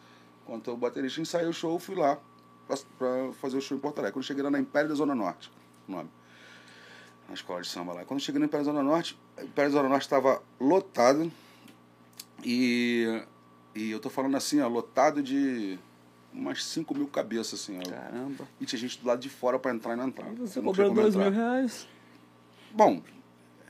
quanto 0.44 0.70
o 0.70 0.76
baterista. 0.76 1.20
Ensaiei 1.20 1.48
o 1.48 1.52
show, 1.52 1.76
fui 1.80 1.96
lá 1.96 2.16
pra, 2.66 2.76
pra 2.98 3.32
fazer 3.34 3.56
o 3.56 3.60
show 3.60 3.76
em 3.76 3.80
Porto 3.80 3.98
Alegre. 3.98 4.12
Quando 4.14 4.24
cheguei 4.24 4.42
lá 4.42 4.50
na 4.50 4.58
Império 4.58 4.88
da 4.88 4.94
Zona 4.94 5.14
Norte, 5.14 5.50
o 5.88 5.92
nome. 5.92 6.10
Na 7.28 7.34
escola 7.34 7.60
de 7.60 7.68
samba 7.68 7.92
lá. 7.92 8.04
Quando 8.04 8.20
cheguei 8.20 8.38
na 8.38 8.46
Império 8.46 8.66
da 8.66 8.72
Zona 8.72 8.82
Norte, 8.82 9.18
a 9.36 9.42
Império 9.42 9.70
da 9.70 9.78
Zona 9.78 9.88
Norte 9.88 10.02
estava 10.02 10.42
lotado. 10.60 11.30
E, 12.44 13.22
e 13.74 13.90
eu 13.90 13.98
tô 13.98 14.08
falando 14.08 14.36
assim, 14.36 14.60
ó, 14.60 14.68
lotado 14.68 15.22
de 15.22 15.78
umas 16.32 16.64
5 16.64 16.94
mil 16.94 17.08
cabeças, 17.08 17.60
assim, 17.60 17.78
ó. 17.78 17.90
Caramba. 17.90 18.46
E 18.60 18.66
tinha 18.66 18.78
gente 18.78 19.00
do 19.00 19.06
lado 19.06 19.20
de 19.20 19.28
fora 19.28 19.58
para 19.58 19.74
entrar 19.74 19.94
e 19.94 19.96
não 19.96 20.08
entrar. 20.08 20.30
E 20.32 20.36
você 20.36 20.60
cobrou 20.60 20.74
tinha 20.74 20.88
como 20.88 21.00
dois 21.00 21.16
mil 21.16 21.26
entrar. 21.26 21.40
reais? 21.40 21.88
Bom, 22.72 23.02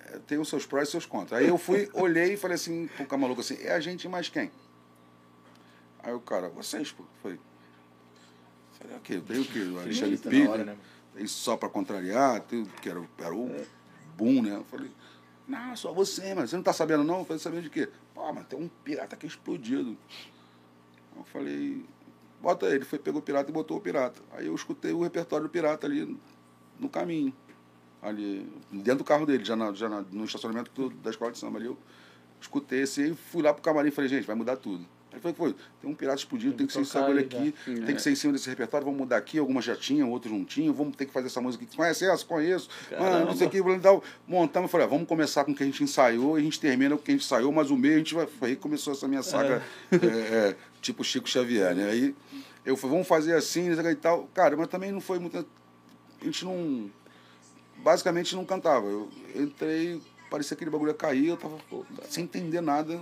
é, 0.04 0.18
tem 0.26 0.38
os 0.38 0.48
seus 0.48 0.66
prós 0.66 0.88
e 0.88 0.90
seus 0.90 1.06
contras. 1.06 1.40
Aí 1.40 1.48
eu 1.48 1.56
fui, 1.56 1.88
olhei 1.94 2.34
e 2.34 2.36
falei 2.36 2.56
assim 2.56 2.88
pro 3.06 3.18
maluco 3.18 3.40
assim, 3.40 3.56
é 3.60 3.72
a 3.72 3.80
gente 3.80 4.08
mais 4.08 4.28
quem? 4.28 4.50
Aí 6.02 6.12
o 6.12 6.20
cara, 6.20 6.48
vocês, 6.48 6.92
pô. 6.92 7.04
Falei, 7.22 7.38
o 8.94 9.00
quê? 9.00 9.20
Tem 9.26 9.40
o 9.40 9.44
quê? 9.44 9.58
O 9.60 9.78
Alexandre 9.80 10.12
Eita, 10.12 10.24
na 10.24 10.30
Pires, 10.30 10.48
hora, 10.48 10.64
né? 10.64 10.76
tem 11.14 11.26
só 11.26 11.56
pra 11.56 11.68
contrariar, 11.68 12.40
que 12.42 12.88
era, 12.88 13.00
o- 13.00 13.08
era 13.18 13.34
o 13.34 13.50
boom, 14.16 14.42
né? 14.42 14.54
Eu 14.56 14.64
falei, 14.64 14.90
não, 15.48 15.74
só 15.76 15.92
você, 15.92 16.34
mas 16.34 16.50
você 16.50 16.56
não 16.56 16.62
tá 16.62 16.72
sabendo 16.72 17.02
não? 17.04 17.18
Eu 17.20 17.24
falei, 17.24 17.38
sabendo 17.40 17.62
de 17.62 17.70
quê? 17.70 17.88
Pô, 18.14 18.32
mas 18.32 18.46
tem 18.46 18.58
um 18.58 18.68
pirata 18.84 19.14
aqui 19.16 19.26
explodido. 19.26 19.96
Eu 21.16 21.24
falei, 21.24 21.84
bota 22.40 22.66
ele. 22.66 22.84
Foi, 22.84 22.98
pegou 22.98 23.20
o 23.20 23.24
pirata 23.24 23.50
e 23.50 23.52
botou 23.52 23.76
o 23.76 23.80
pirata. 23.80 24.20
Aí 24.32 24.46
eu 24.46 24.54
escutei 24.54 24.92
o 24.92 25.02
repertório 25.02 25.46
do 25.46 25.50
pirata 25.50 25.86
ali 25.86 26.18
no 26.78 26.88
caminho. 26.88 27.32
Ali, 28.02 28.46
dentro 28.70 28.98
do 28.98 29.04
carro 29.04 29.24
dele, 29.26 29.44
já, 29.44 29.56
na, 29.56 29.72
já 29.72 29.88
na- 29.88 30.02
no 30.12 30.24
estacionamento 30.24 30.70
do- 30.72 30.94
da 30.96 31.10
escola 31.10 31.32
de 31.32 31.38
samba 31.38 31.58
ali. 31.58 31.66
Eu 31.66 31.78
escutei 32.40 32.82
esse 32.82 33.02
aí, 33.02 33.14
fui 33.14 33.42
lá 33.42 33.52
pro 33.52 33.62
camarim 33.62 33.88
e 33.88 33.90
falei, 33.90 34.08
gente, 34.10 34.26
vai 34.26 34.36
mudar 34.36 34.56
tudo. 34.56 34.86
Aí 35.16 35.22
foi, 35.22 35.32
foi, 35.32 35.54
tem 35.80 35.90
um 35.90 35.94
pirata 35.94 36.18
explodido, 36.18 36.52
tem, 36.52 36.58
Tem 36.58 36.66
que 36.66 36.72
ser 36.74 36.82
esse 36.82 36.92
bagulho 36.92 37.18
aí, 37.18 37.24
aqui, 37.24 37.52
tem 37.64 37.94
que 37.94 38.02
ser 38.02 38.10
em 38.10 38.14
cima 38.14 38.34
desse 38.34 38.50
repertório, 38.50 38.84
vamos 38.84 39.00
mudar 39.00 39.16
aqui, 39.16 39.38
algumas 39.38 39.64
já 39.64 39.74
tinham, 39.74 40.10
outros 40.10 40.30
não 40.30 40.44
tinham, 40.44 40.74
vamos 40.74 40.94
ter 40.94 41.06
que 41.06 41.12
fazer 41.12 41.28
essa 41.28 41.40
música 41.40 41.64
aqui. 41.64 41.74
Conhece 41.74 42.04
essa? 42.04 42.22
Conheço. 42.24 42.68
Mano, 42.98 43.24
não 43.24 43.34
sei 43.34 43.46
o 43.46 43.50
que, 43.50 43.62
montamos, 44.28 44.70
falei, 44.70 44.86
ah, 44.86 44.90
vamos 44.90 45.08
começar 45.08 45.44
com 45.44 45.52
o 45.52 45.54
que 45.54 45.62
a 45.62 45.66
gente 45.66 45.82
ensaiou, 45.82 46.38
e 46.38 46.42
a 46.42 46.44
gente 46.44 46.60
termina 46.60 46.94
com 46.94 47.00
o 47.00 47.04
que 47.04 47.12
a 47.12 47.14
gente 47.14 47.24
ensaiou, 47.24 47.50
mas 47.50 47.70
o 47.70 47.76
meio 47.76 47.94
a 47.94 47.98
gente 47.98 48.14
vai. 48.14 48.26
Foi 48.26 48.50
aí 48.50 48.56
que 48.56 48.60
começou 48.60 48.92
essa 48.92 49.08
minha 49.08 49.22
saga, 49.22 49.62
é, 49.90 50.06
é, 50.50 50.56
tipo 50.82 51.02
Chico 51.02 51.26
Xavier, 51.26 51.74
né? 51.74 51.88
Aí 51.90 52.14
eu 52.66 52.76
falei, 52.76 52.94
vamos 52.94 53.08
fazer 53.08 53.34
assim, 53.34 53.70
e 53.70 53.94
tal. 53.94 54.28
Cara, 54.34 54.56
mas 54.56 54.68
também 54.68 54.92
não 54.92 55.00
foi 55.00 55.18
muito. 55.18 55.38
A 55.38 56.24
gente 56.24 56.44
não. 56.44 56.90
Basicamente 57.78 58.34
não 58.34 58.44
cantava. 58.44 58.86
Eu 58.86 59.08
entrei, 59.34 60.00
parecia 60.28 60.56
que 60.56 60.64
aquele 60.64 60.70
bagulho 60.70 60.90
ia 60.90 60.94
cair, 60.94 61.28
eu 61.28 61.36
tava 61.36 61.56
pô, 61.70 61.86
sem 62.08 62.24
entender 62.24 62.60
nada. 62.60 63.00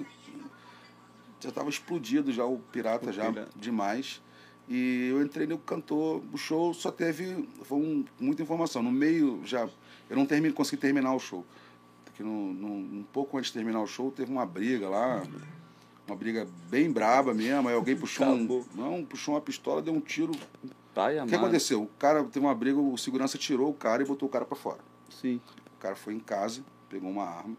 Já 1.45 1.53
tava 1.53 1.69
explodido 1.69 2.33
já 2.33 2.45
o 2.45 2.59
pirata, 2.73 3.11
O 3.11 3.13
já 3.13 3.31
pirata. 3.31 3.51
demais. 3.55 4.21
E 4.67 5.09
eu 5.11 5.23
entrei 5.23 5.47
no 5.47 5.59
cantor, 5.59 6.23
o 6.33 6.39
show 6.39 6.73
só 6.73 6.91
teve 6.91 7.47
foi 7.65 7.79
um, 7.79 8.05
muita 8.19 8.43
informação. 8.43 8.83
No 8.83 8.91
meio 8.91 9.43
já. 9.45 9.69
Eu 10.09 10.17
não 10.17 10.25
terminei, 10.25 10.53
consegui 10.55 10.81
terminar 10.81 11.15
o 11.15 11.19
show. 11.19 11.45
Porque 12.07 12.23
no, 12.23 12.53
no- 12.55 12.69
um 13.01 13.05
pouco 13.13 13.37
antes 13.37 13.51
de 13.51 13.59
terminar 13.59 13.83
o 13.83 13.87
show 13.87 14.11
teve 14.11 14.33
uma 14.33 14.47
briga 14.47 14.89
lá. 14.89 15.23
Uma 16.07 16.17
briga 16.17 16.47
bem 16.71 16.91
braba 16.91 17.35
mesmo. 17.35 17.69
Aí 17.69 17.75
alguém 17.75 17.95
puxou 17.95 18.27
um. 18.27 18.65
Não, 18.75 19.05
puxou 19.05 19.35
uma 19.35 19.41
pistola, 19.41 19.83
deu 19.83 19.93
um 19.93 20.01
tiro. 20.01 20.33
Pai 20.95 21.21
O 21.21 21.27
que 21.27 21.35
aconteceu? 21.35 21.83
O 21.83 21.87
cara 21.99 22.25
teve 22.25 22.47
uma 22.47 22.55
briga, 22.55 22.79
o 22.79 22.97
segurança 22.97 23.37
tirou 23.37 23.69
o 23.71 23.75
cara 23.75 24.03
e 24.03 24.07
botou 24.07 24.29
o 24.29 24.33
cara 24.33 24.45
pra 24.47 24.57
fora. 24.57 24.79
Sim. 25.11 25.41
O 25.77 25.81
cara 25.81 25.95
foi 25.97 26.15
em 26.15 26.21
casa, 26.21 26.63
pegou 26.89 27.11
uma 27.11 27.25
arma, 27.25 27.57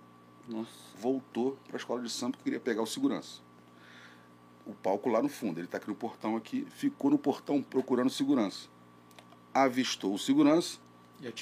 Nossa. 0.48 0.70
voltou 1.00 1.58
pra 1.68 1.78
escola 1.78 2.02
de 2.02 2.10
samba 2.10 2.38
que 2.38 2.44
queria 2.44 2.60
pegar 2.60 2.82
o 2.82 2.88
segurança. 2.88 3.42
O 4.66 4.74
palco 4.74 5.10
lá 5.10 5.22
no 5.22 5.30
fundo, 5.30 5.60
ele 5.60 5.68
tá 5.68 5.78
aqui 5.78 5.88
no 5.88 5.96
portão 5.96 6.36
aqui, 6.36 6.66
ficou 6.72 7.12
no 7.12 7.18
portão 7.18 7.62
procurando 7.62 8.10
segurança. 8.10 8.68
Avistou 9.54 10.14
o 10.14 10.18
segurança, 10.20 10.80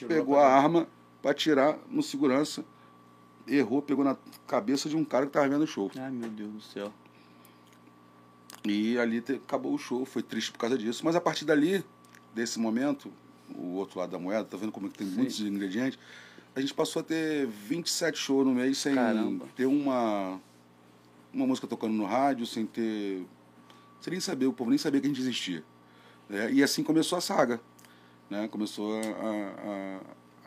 pegou 0.08 0.38
a 0.38 0.48
arma 0.48 0.88
pra 1.22 1.32
atirar 1.32 1.78
no 1.90 2.04
segurança, 2.04 2.66
errou, 3.48 3.82
pegou 3.82 4.04
na 4.04 4.18
cabeça 4.46 4.90
de 4.90 4.96
um 4.98 5.06
cara 5.06 5.26
que 5.26 5.32
tava 5.32 5.48
vendo 5.48 5.64
o 5.64 5.68
show. 5.68 5.90
Ai, 5.98 6.12
meu 6.12 6.30
Deus 6.30 6.52
do 6.52 6.62
céu. 6.62 6.92
E 8.66 8.98
ali 8.98 9.22
te- 9.22 9.34
acabou 9.34 9.74
o 9.74 9.78
show, 9.78 10.06
foi 10.06 10.22
triste 10.24 10.52
por 10.52 10.60
causa 10.60 10.78
disso. 10.78 11.04
Mas 11.04 11.16
a 11.16 11.22
partir 11.22 11.44
dali, 11.46 11.84
desse 12.34 12.60
momento, 12.60 13.12
o 13.56 13.74
outro 13.76 14.00
lado 14.00 14.12
da 14.12 14.20
moeda, 14.20 14.44
tá 14.46 14.56
vendo 14.58 14.72
como 14.72 14.88
é 14.88 14.90
que 14.90 14.98
tem 14.98 15.08
Sim. 15.08 15.16
muitos 15.16 15.40
ingredientes? 15.42 16.00
A 16.56 16.62
gente 16.62 16.74
passou 16.74 17.00
a 17.00 17.04
ter 17.04 17.48
27 17.48 18.18
shows 18.18 18.46
no 18.46 18.54
mês 18.54 18.78
sem 18.78 18.96
Caramba. 18.96 19.48
ter 19.56 19.66
uma, 19.66 20.40
uma 21.34 21.48
música 21.48 21.68
tocando 21.68 21.94
no 21.94 22.06
rádio, 22.06 22.46
sem 22.46 22.66
ter. 22.66 23.26
Sem 24.02 24.12
nem 24.12 24.20
saber, 24.20 24.46
o 24.48 24.54
povo 24.54 24.70
nem 24.70 24.78
sabia 24.78 25.00
que 25.02 25.08
a 25.08 25.10
gente 25.10 25.22
existia. 25.22 25.64
né? 26.30 26.52
E 26.52 26.62
assim 26.64 26.84
começou 26.84 27.18
a 27.18 27.22
saga. 27.22 27.60
Né? 28.30 28.48
Começou 28.48 28.96
a, 28.98 29.02
a- 29.02 30.00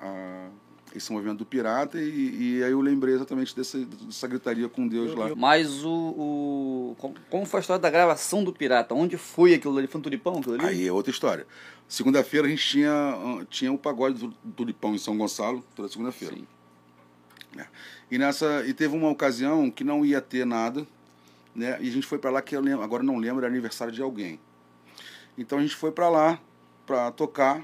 a- 0.07 0.49
esse 0.95 1.12
movimento 1.12 1.39
do 1.39 1.47
pirata 1.47 2.01
e, 2.01 2.57
e 2.59 2.64
aí 2.64 2.70
eu 2.72 2.80
lembrei 2.80 3.14
exatamente 3.14 3.55
dessa, 3.55 3.78
dessa 3.78 4.26
gritaria 4.26 4.66
com 4.68 4.87
Deus 4.89 5.11
Eu- 5.11 5.16
lá. 5.18 5.34
Mas 5.37 5.84
o, 5.84 5.91
o. 5.91 6.97
com- 6.99 7.14
Como 7.30 7.45
foi 7.47 7.59
a 7.59 7.62
história 7.62 7.80
da 7.80 7.91
gravação 7.91 8.43
do 8.45 8.53
Pirata? 8.53 8.95
Onde 8.95 9.16
foi 9.16 9.55
aquilo 9.55 9.76
ali? 9.76 9.87
Foi 9.87 9.99
no 9.99 10.03
Tulipão 10.05 10.39
aquilo 10.39 10.55
ali? 10.55 10.64
Aí 10.66 10.87
é 10.87 10.93
outra 10.93 11.11
história. 11.11 11.47
Segunda-feira 11.89 12.47
a 12.47 12.51
gente 12.51 12.66
tinha, 12.66 12.91
ah, 12.93 13.45
tinha 13.51 13.72
o 13.72 13.78
pagode 13.78 14.18
do 14.18 14.32
Tulipão 14.53 14.95
em 14.95 14.99
São 14.99 15.16
Gonçalo, 15.16 15.62
toda 15.74 15.89
segunda-feira. 15.89 16.34
Sim. 16.34 16.47
E 18.11 18.18
nessa 18.18 18.64
e 18.66 18.72
teve 18.72 18.94
uma 18.96 19.09
ocasião 19.11 19.70
que 19.70 19.82
não 19.82 20.04
ia 20.04 20.20
ter 20.20 20.44
nada, 20.46 20.86
né? 21.54 21.78
E 21.80 21.88
a 21.88 21.92
gente 21.92 22.07
foi 22.07 22.18
para 22.18 22.30
lá 22.30 22.42
que 22.42 22.54
eu 22.54 22.61
lembro, 22.61 22.82
agora 22.84 23.02
não 23.02 23.16
lembro, 23.18 23.38
era 23.44 23.52
aniversário 23.52 23.92
de 23.92 24.00
alguém. 24.02 24.38
Então 25.36 25.59
a 25.59 25.62
gente 25.62 25.74
foi 25.74 25.90
para 25.90 26.09
lá 26.09 26.38
para 26.86 27.11
tocar, 27.11 27.62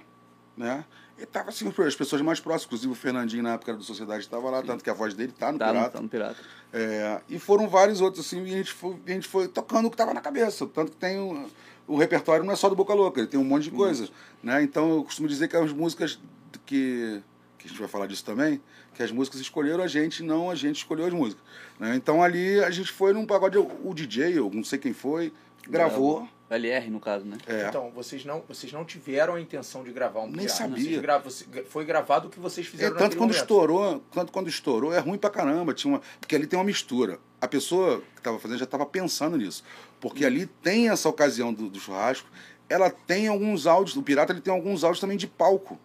né? 0.57 0.85
E 1.19 1.25
tava 1.27 1.51
assim 1.51 1.73
as 1.87 1.95
pessoas 1.95 2.21
mais 2.23 2.41
próximas, 2.41 2.65
inclusive 2.67 2.93
o 2.93 2.97
Fernandinho 2.97 3.43
na 3.43 3.53
época 3.55 3.71
era 3.71 3.79
do 3.79 3.85
Sociedade 3.85 4.25
estava 4.25 4.51
lá, 4.51 4.63
tanto 4.63 4.83
que 4.83 4.91
a 4.91 4.95
voz 4.95 5.15
dele 5.15 5.33
tá 5.33 5.53
no 5.53 5.59
Tá 5.59 5.69
Pirata. 5.69 5.91
tá 5.91 6.01
no 6.01 6.09
Pirata. 6.09 6.37
É, 6.73 7.21
e 7.29 7.39
foram 7.39 7.69
vários 7.69 8.01
outros 8.01 8.27
assim, 8.27 8.43
e 8.45 8.55
a 8.55 8.57
gente 8.57 8.73
foi, 8.73 8.97
a 9.07 9.11
gente 9.11 9.29
foi 9.29 9.47
tocando 9.47 9.87
o 9.87 9.91
que 9.91 9.95
estava 9.95 10.13
na 10.13 10.21
cabeça, 10.21 10.67
tanto 10.67 10.91
que 10.93 10.97
tem 10.97 11.19
o, 11.19 11.47
o 11.87 11.97
repertório 11.97 12.45
não 12.45 12.53
é 12.53 12.57
só 12.57 12.69
do 12.69 12.75
Boca 12.75 12.95
Louca, 12.95 13.21
ele 13.21 13.29
tem 13.29 13.39
um 13.39 13.45
monte 13.45 13.65
de 13.65 13.71
coisa, 13.71 14.09
né? 14.43 14.63
Então 14.63 14.91
eu 14.91 15.05
costumo 15.05 15.29
dizer 15.29 15.47
que 15.49 15.57
as 15.57 15.73
músicas 15.73 16.19
que 16.67 17.23
que 17.63 17.69
a 17.69 17.71
gente 17.71 17.79
vai 17.81 17.89
falar 17.89 18.07
disso 18.07 18.25
também, 18.25 18.61
que 18.95 19.03
as 19.03 19.11
músicas 19.11 19.41
escolheram 19.41 19.83
a 19.83 19.87
gente, 19.87 20.23
não 20.23 20.51
a 20.51 20.55
gente 20.55 20.77
escolheu 20.77 21.07
as 21.07 21.13
músicas. 21.13 21.43
Né? 21.79 21.95
Então 21.97 22.23
ali 22.23 22.59
a 22.63 22.71
gente 22.71 22.91
foi 22.93 23.13
num 23.13 23.25
pagode, 23.25 23.57
o 23.59 23.93
DJ, 23.95 24.39
eu 24.39 24.51
não 24.53 24.65
sei 24.65 24.79
quem 24.79 24.93
foi, 24.93 25.33
gravou. 25.69 26.29
LR, 26.51 26.91
no 26.91 27.01
caso, 27.01 27.25
né? 27.25 27.39
É, 27.47 27.67
Então, 27.69 27.91
vocês 27.95 28.27
não, 28.27 28.43
vocês 28.47 28.71
não 28.75 28.85
tiveram 28.85 29.37
a 29.37 29.41
intenção 29.41 29.83
de 29.83 29.91
gravar 29.91 30.21
um 30.21 30.27
Nem 30.27 30.41
pirata. 30.41 30.55
sabia. 30.55 30.85
Vocês 30.85 31.01
gra- 31.01 31.19
você- 31.19 31.45
foi 31.65 31.83
gravado 31.87 32.29
o 32.29 32.31
que 32.31 32.39
vocês 32.39 32.67
É, 32.67 32.71
fizeram 32.71 32.91
tanto 32.93 33.03
naquele 33.05 33.19
quando 33.19 33.31
momento. 33.31 33.41
estourou, 33.43 34.03
tanto 34.13 34.33
quando 34.33 34.49
estourou, 34.51 34.93
é 34.93 34.99
ruim 34.99 35.17
pra 35.17 35.31
caramba. 35.31 35.73
Tinha 35.73 35.95
uma, 35.95 36.03
porque 36.21 36.37
ali 36.37 36.47
tem 36.47 36.59
uma 36.59 36.65
mistura. 36.67 37.19
A 37.41 37.49
pessoa 37.49 38.01
que 38.13 38.21
estava 38.21 38.39
fazendo 38.39 38.59
já 38.59 38.65
estava 38.65 38.85
pensando 38.85 39.39
nisso. 39.39 39.65
Porque 39.99 40.27
ali 40.27 40.45
tem 40.45 40.91
essa 40.91 41.09
ocasião 41.09 41.55
do, 41.55 41.71
do 41.71 41.81
churrasco, 41.81 42.29
ela 42.69 42.91
tem 42.91 43.29
alguns 43.29 43.67
áudios, 43.67 43.97
o 43.97 44.03
Pirata 44.03 44.35
ele 44.35 44.43
tem 44.43 44.53
alguns 44.53 44.85
áudios 44.85 45.01
também 45.01 45.17
de 45.17 45.27
palco. 45.27 45.81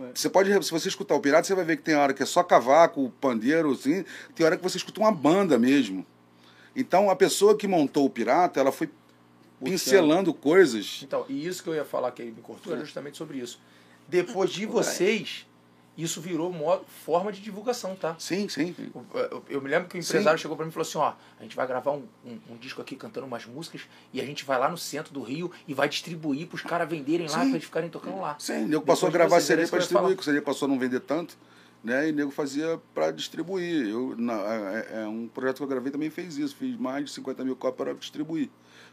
Ué. 0.00 0.12
Você 0.14 0.30
pode, 0.30 0.50
se 0.64 0.70
você 0.70 0.88
escutar 0.88 1.14
o 1.14 1.20
Pirata, 1.20 1.46
você 1.46 1.54
vai 1.54 1.64
ver 1.64 1.76
que 1.76 1.82
tem 1.82 1.94
hora 1.94 2.14
que 2.14 2.22
é 2.22 2.26
só 2.26 2.42
cavaco, 2.42 3.12
pandeiro, 3.20 3.72
assim, 3.72 4.04
tem 4.34 4.46
hora 4.46 4.56
que 4.56 4.62
você 4.62 4.78
escuta 4.78 4.98
uma 4.98 5.12
banda 5.12 5.58
mesmo. 5.58 6.06
Então 6.74 7.10
a 7.10 7.16
pessoa 7.16 7.56
que 7.56 7.68
montou 7.68 8.06
o 8.06 8.10
Pirata, 8.10 8.58
ela 8.58 8.72
foi 8.72 8.88
pincelando 9.62 10.32
coisas. 10.32 11.00
Então, 11.02 11.26
e 11.28 11.46
isso 11.46 11.62
que 11.62 11.68
eu 11.68 11.74
ia 11.74 11.84
falar 11.84 12.10
que 12.12 12.22
ele 12.22 12.32
me 12.32 12.40
cortou 12.40 12.72
era 12.72 12.82
justamente 12.82 13.18
sobre 13.18 13.38
isso. 13.38 13.60
Depois 14.08 14.50
de 14.50 14.64
vocês, 14.64 15.46
isso 16.02 16.20
virou 16.20 16.52
mo- 16.52 16.80
forma 17.04 17.32
de 17.32 17.40
divulgação, 17.40 17.94
tá? 17.96 18.14
Sim, 18.18 18.48
sim. 18.48 18.74
Eu, 19.14 19.44
eu- 19.48 19.60
me 19.60 19.68
lembro 19.68 19.88
que 19.88 19.98
o 19.98 20.02
Sim. 20.02 20.08
empresário 20.10 20.38
chegou 20.38 20.56
pra 20.56 20.64
mim 20.64 20.70
e 20.70 20.72
falou 20.72 20.86
assim, 20.88 20.98
ó, 20.98 21.12
a 21.38 21.42
gente 21.42 21.56
vai 21.56 21.66
gravar 21.66 21.92
um, 21.92 22.04
um- 22.24 22.38
um 22.50 22.56
disco 22.56 22.80
aqui 22.80 22.96
cantando 22.96 23.26
umas 23.26 23.44
músicas 23.46 23.82
e 24.12 24.20
a 24.20 24.24
gente 24.24 24.44
vai 24.44 24.58
lá 24.58 24.68
no 24.68 24.78
centro 24.78 25.12
do 25.12 25.22
Rio 25.22 25.50
e 25.66 25.74
vai 25.74 25.88
distribuir 25.88 26.46
pros 26.46 26.62
caras 26.62 26.88
venderem 26.88 27.26
lá, 27.26 27.34
Sim. 27.34 27.40
pra 27.40 27.48
eles 27.50 27.64
ficarem 27.64 27.88
tocando 27.90 28.20
lá. 28.20 28.36
Sim, 28.38 28.64
o 28.64 28.68
nego 28.68 28.82
passou 28.84 29.08
a 29.08 29.12
gravar 29.12 29.40
CD 29.40 29.64
que 29.64 29.70
para 29.70 29.78
distribuir, 29.80 30.16
que 30.16 30.22
o 30.22 30.24
CD 30.24 30.40
passou 30.40 30.66
a 30.66 30.68
não 30.68 30.78
vender 30.78 31.00
tanto, 31.00 31.36
né? 31.82 32.08
E 32.08 32.12
o 32.12 32.14
nego 32.14 32.30
fazia 32.30 32.80
para 32.94 33.10
distribuir. 33.10 33.88
Eu, 33.88 34.14
na, 34.16 34.34
é, 34.34 35.02
é 35.02 35.06
um 35.06 35.26
projeto 35.28 35.56
que 35.58 35.62
eu 35.62 35.66
gravei 35.68 35.90
também 35.90 36.10
fez 36.10 36.36
isso, 36.38 36.54
fiz 36.56 36.76
mais 36.78 37.04
de 37.06 37.10
50 37.12 37.44
mil 37.44 37.56
cópias 37.56 37.76
para 37.88 37.94
distribuir. 37.98 38.48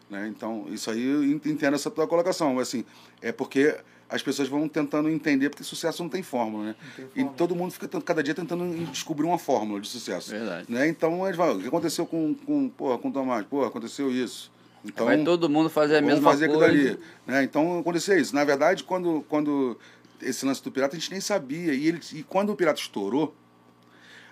Né? 0.09 0.27
Então, 0.29 0.65
isso 0.69 0.89
aí 0.89 1.05
eu 1.05 1.21
ent- 1.23 1.45
entendo 1.45 1.73
essa 1.75 1.91
tua 1.91 2.07
colocação. 2.07 2.53
Mas, 2.53 2.69
assim, 2.69 2.85
é 3.21 3.31
porque 3.33 3.77
as 4.09 4.21
pessoas 4.21 4.47
vão 4.47 4.67
tentando 4.69 5.09
entender, 5.09 5.49
porque 5.49 5.63
sucesso 5.63 6.01
não 6.01 6.09
tem 6.09 6.23
fórmula, 6.23 6.65
né? 6.65 6.75
tem 6.95 7.05
E 7.05 7.09
fórmula. 7.09 7.33
todo 7.35 7.55
mundo 7.55 7.71
fica 7.71 7.87
cada 8.01 8.23
dia 8.23 8.33
tentando 8.33 8.85
descobrir 8.85 9.25
uma 9.25 9.37
fórmula 9.37 9.81
de 9.81 9.87
sucesso. 9.87 10.31
Verdade. 10.31 10.65
Né? 10.71 10.87
Então, 10.87 11.27
eles 11.27 11.37
o 11.37 11.59
que 11.59 11.67
aconteceu 11.67 12.05
com, 12.05 12.33
com, 12.33 12.69
porra, 12.69 12.97
com 12.97 13.09
o 13.09 13.11
Tomás? 13.11 13.45
Pô, 13.45 13.63
aconteceu 13.65 14.09
isso. 14.11 14.51
Então, 14.85 15.05
Vai 15.07 15.21
todo 15.23 15.49
mundo 15.49 15.69
fazer 15.69 15.97
a 15.97 15.99
Vamos 15.99 16.15
mesma 16.15 16.31
fazer 16.31 16.45
aquilo 16.45 16.59
coisa. 16.61 16.73
ali. 16.91 16.99
Né? 17.25 17.43
Então 17.43 17.79
acontecia 17.79 18.17
isso. 18.17 18.33
Na 18.33 18.45
verdade, 18.45 18.83
quando, 18.83 19.25
quando 19.27 19.77
esse 20.21 20.45
lance 20.45 20.63
do 20.63 20.71
pirata, 20.71 20.95
a 20.95 20.99
gente 20.99 21.11
nem 21.11 21.19
sabia. 21.19 21.73
E, 21.73 21.87
ele, 21.87 21.99
e 22.13 22.23
quando 22.23 22.51
o 22.51 22.55
pirata 22.55 22.79
estourou, 22.79 23.35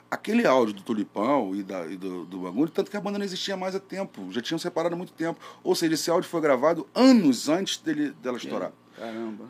aquele 0.09 0.45
áudio 0.47 0.75
do 0.75 0.81
Tulipão 0.83 1.53
e, 1.55 1.63
da, 1.63 1.85
e 1.87 1.97
do, 1.97 2.25
do 2.25 2.39
bagulho, 2.39 2.69
tanto 2.71 2.89
que 2.89 2.95
a 2.95 3.01
banda 3.01 3.17
não 3.17 3.25
existia 3.25 3.57
mais 3.57 3.75
há 3.75 3.79
tempo, 3.79 4.31
já 4.31 4.41
tinham 4.41 4.57
separado 4.59 4.95
há 4.95 4.97
muito 4.97 5.11
tempo. 5.13 5.39
Ou 5.63 5.75
seja, 5.75 5.93
esse 5.95 6.09
áudio 6.09 6.29
foi 6.29 6.39
gravado 6.39 6.87
anos 6.95 7.49
antes 7.49 7.77
dele, 7.77 8.11
dela 8.21 8.37
estourar. 8.37 8.71
Caramba. 8.97 9.45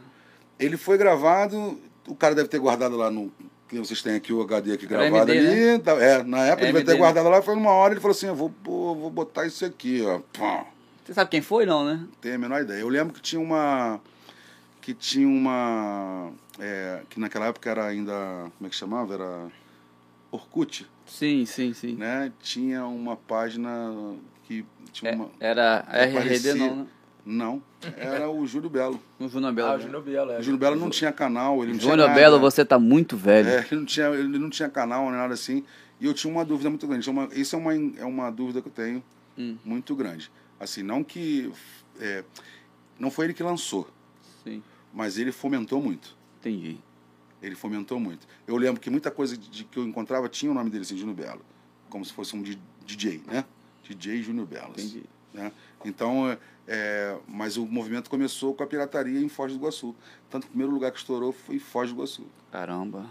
Ele 0.60 0.78
foi 0.78 0.98
gravado, 0.98 1.80
o 2.08 2.16
cara 2.16 2.34
deve 2.36 2.48
ter 2.50 2.60
guardado 2.60 2.96
lá 2.96 3.10
no. 3.12 3.32
Que 3.68 3.80
vocês 3.80 4.02
têm 4.02 4.16
aqui 4.16 4.32
o 4.32 4.42
HD 4.44 4.74
aqui 4.74 4.86
gravado 4.86 5.32
MD, 5.32 5.70
ali. 5.72 5.80
tá- 5.80 5.94
É, 5.94 6.24
na 6.24 6.46
época 6.46 6.68
ele 6.68 6.70
MD, 6.70 6.74
deve 6.74 6.86
ter 6.86 6.92
né? 6.94 6.98
guardado 7.00 7.30
lá, 7.30 7.42
foi 7.42 7.56
numa 7.56 7.72
hora 7.72 7.94
ele 7.94 8.00
falou 8.02 8.16
assim: 8.16 8.28
eu 8.28 8.36
vou, 8.36 8.50
pô, 8.64 8.94
vou 8.96 9.10
botar 9.10 9.46
isso 9.48 9.66
aqui, 9.66 10.02
ó. 10.04 10.20
Pum 10.32 10.64
Você 11.04 11.14
sabe 11.16 11.32
quem 11.32 11.42
foi, 11.42 11.66
não, 11.66 11.84
né? 11.84 12.06
tenho 12.22 12.36
a 12.36 12.38
menor 12.38 12.62
ideia. 12.62 12.80
Eu 12.82 12.90
lembro 12.90 13.14
que 13.14 13.22
tinha 13.22 13.42
uma. 13.42 14.00
Que 14.82 14.94
tinha 14.94 15.28
uma. 15.28 16.32
é, 16.60 17.02
que 17.10 17.20
naquela 17.20 17.48
época 17.48 17.70
era 17.70 17.86
ainda. 17.86 18.14
Como 18.58 18.68
é 18.68 18.70
que 18.70 18.76
chamava? 18.76 19.16
Era. 19.16 19.48
Orkut, 20.32 20.86
Sim, 21.06 21.46
sim, 21.46 21.74
sim. 21.74 21.96
né? 21.96 22.32
Tinha 22.42 22.86
uma 22.86 23.16
página 23.16 23.92
que 24.44 24.66
tinha 24.92 25.12
É, 25.12 25.16
uma. 25.16 25.30
era 25.40 25.86
RRD, 25.90 26.54
não, 26.56 26.76
né? 26.78 26.88
Não, 27.26 27.62
era 27.98 28.30
o 28.30 28.46
Júlio 28.46 28.70
Belo. 28.70 29.02
No 29.20 29.28
Júnior 29.28 29.52
Belo. 29.52 29.68
Ah, 29.70 29.74
o 29.74 29.78
né? 29.78 29.84
Júnior 29.84 30.02
Belo, 30.04 30.32
é. 30.32 30.40
O 30.40 30.44
Júlio 30.44 30.60
Belo 30.60 30.76
não 30.76 30.90
tinha 30.92 31.12
canal, 31.12 31.64
ele 31.64 31.72
não 31.72 31.80
tinha. 31.80 31.92
Júnior 31.92 32.08
nada. 32.08 32.20
Belo, 32.20 32.40
você 32.40 32.64
tá 32.64 32.78
muito 32.78 33.18
velho. 33.18 33.50
É, 33.50 33.66
ele 33.66 33.76
não 33.80 33.86
tinha, 33.86 34.08
ele 34.10 34.38
não 34.40 34.50
tinha 34.50 34.70
canal 34.70 35.06
nem 35.06 35.14
nada 35.20 35.34
assim. 35.34 35.64
E 36.00 36.06
eu 36.06 36.14
tinha 36.14 36.32
uma 36.32 36.46
dúvida 36.46 36.70
muito 36.70 36.86
grande. 36.86 37.04
Tinha 37.04 37.14
Uma, 37.14 37.28
isso 37.34 37.56
é 37.56 37.60
uma, 37.60 37.74
é 37.74 38.06
uma 38.06 38.30
dúvida 38.30 38.62
que 38.62 38.68
eu 38.68 38.72
tenho 38.72 39.04
Hum. 39.38 39.58
muito 39.66 39.96
grande. 39.96 40.32
Assim, 40.60 40.84
não 40.84 41.04
que. 41.04 41.52
é, 42.00 42.24
não 43.00 43.10
foi 43.12 43.26
ele 43.26 43.34
que 43.34 43.44
lançou, 43.44 43.90
Sim, 44.44 44.62
mas 44.94 45.18
ele 45.18 45.32
fomentou 45.32 45.82
muito. 45.82 46.16
entendi. 46.40 46.78
Ele 47.42 47.56
fomentou 47.56 48.00
muito. 48.00 48.26
Eu 48.48 48.56
lembro 48.58 48.80
que 48.80 48.90
muita 48.90 49.12
coisa 49.12 49.36
de, 49.38 49.66
que 49.66 49.78
eu 49.78 49.84
encontrava 49.84 50.30
tinha 50.30 50.50
o 50.52 50.56
nome 50.56 50.70
dele, 50.70 50.84
assim, 50.84 50.98
Júnior 50.98 51.16
Belo. 51.16 51.42
Como 51.90 52.04
se 52.06 52.14
fosse 52.14 52.36
um 52.36 52.42
DJ, 52.86 53.22
né? 53.28 53.44
DJ 53.84 54.22
Júnior 54.24 54.48
Belo. 54.48 54.70
Entendi. 54.72 55.04
Né? 55.34 55.52
Então, 55.84 56.36
é, 56.68 57.16
é, 57.16 57.20
mas 57.28 57.58
o 57.58 57.66
movimento 57.66 58.10
começou 58.10 58.54
com 58.54 58.64
a 58.64 58.68
pirataria 58.68 59.20
em 59.20 59.30
Foz 59.30 59.52
do 59.52 59.58
Iguaçu. 59.60 59.96
Tanto 60.30 60.44
que 60.44 60.48
o 60.48 60.52
primeiro 60.52 60.74
lugar 60.74 60.92
que 60.92 60.98
estourou 60.98 61.32
foi 61.32 61.60
Foz 61.60 61.90
do 61.90 61.96
Iguaçu. 61.96 62.26
Caramba. 62.52 63.06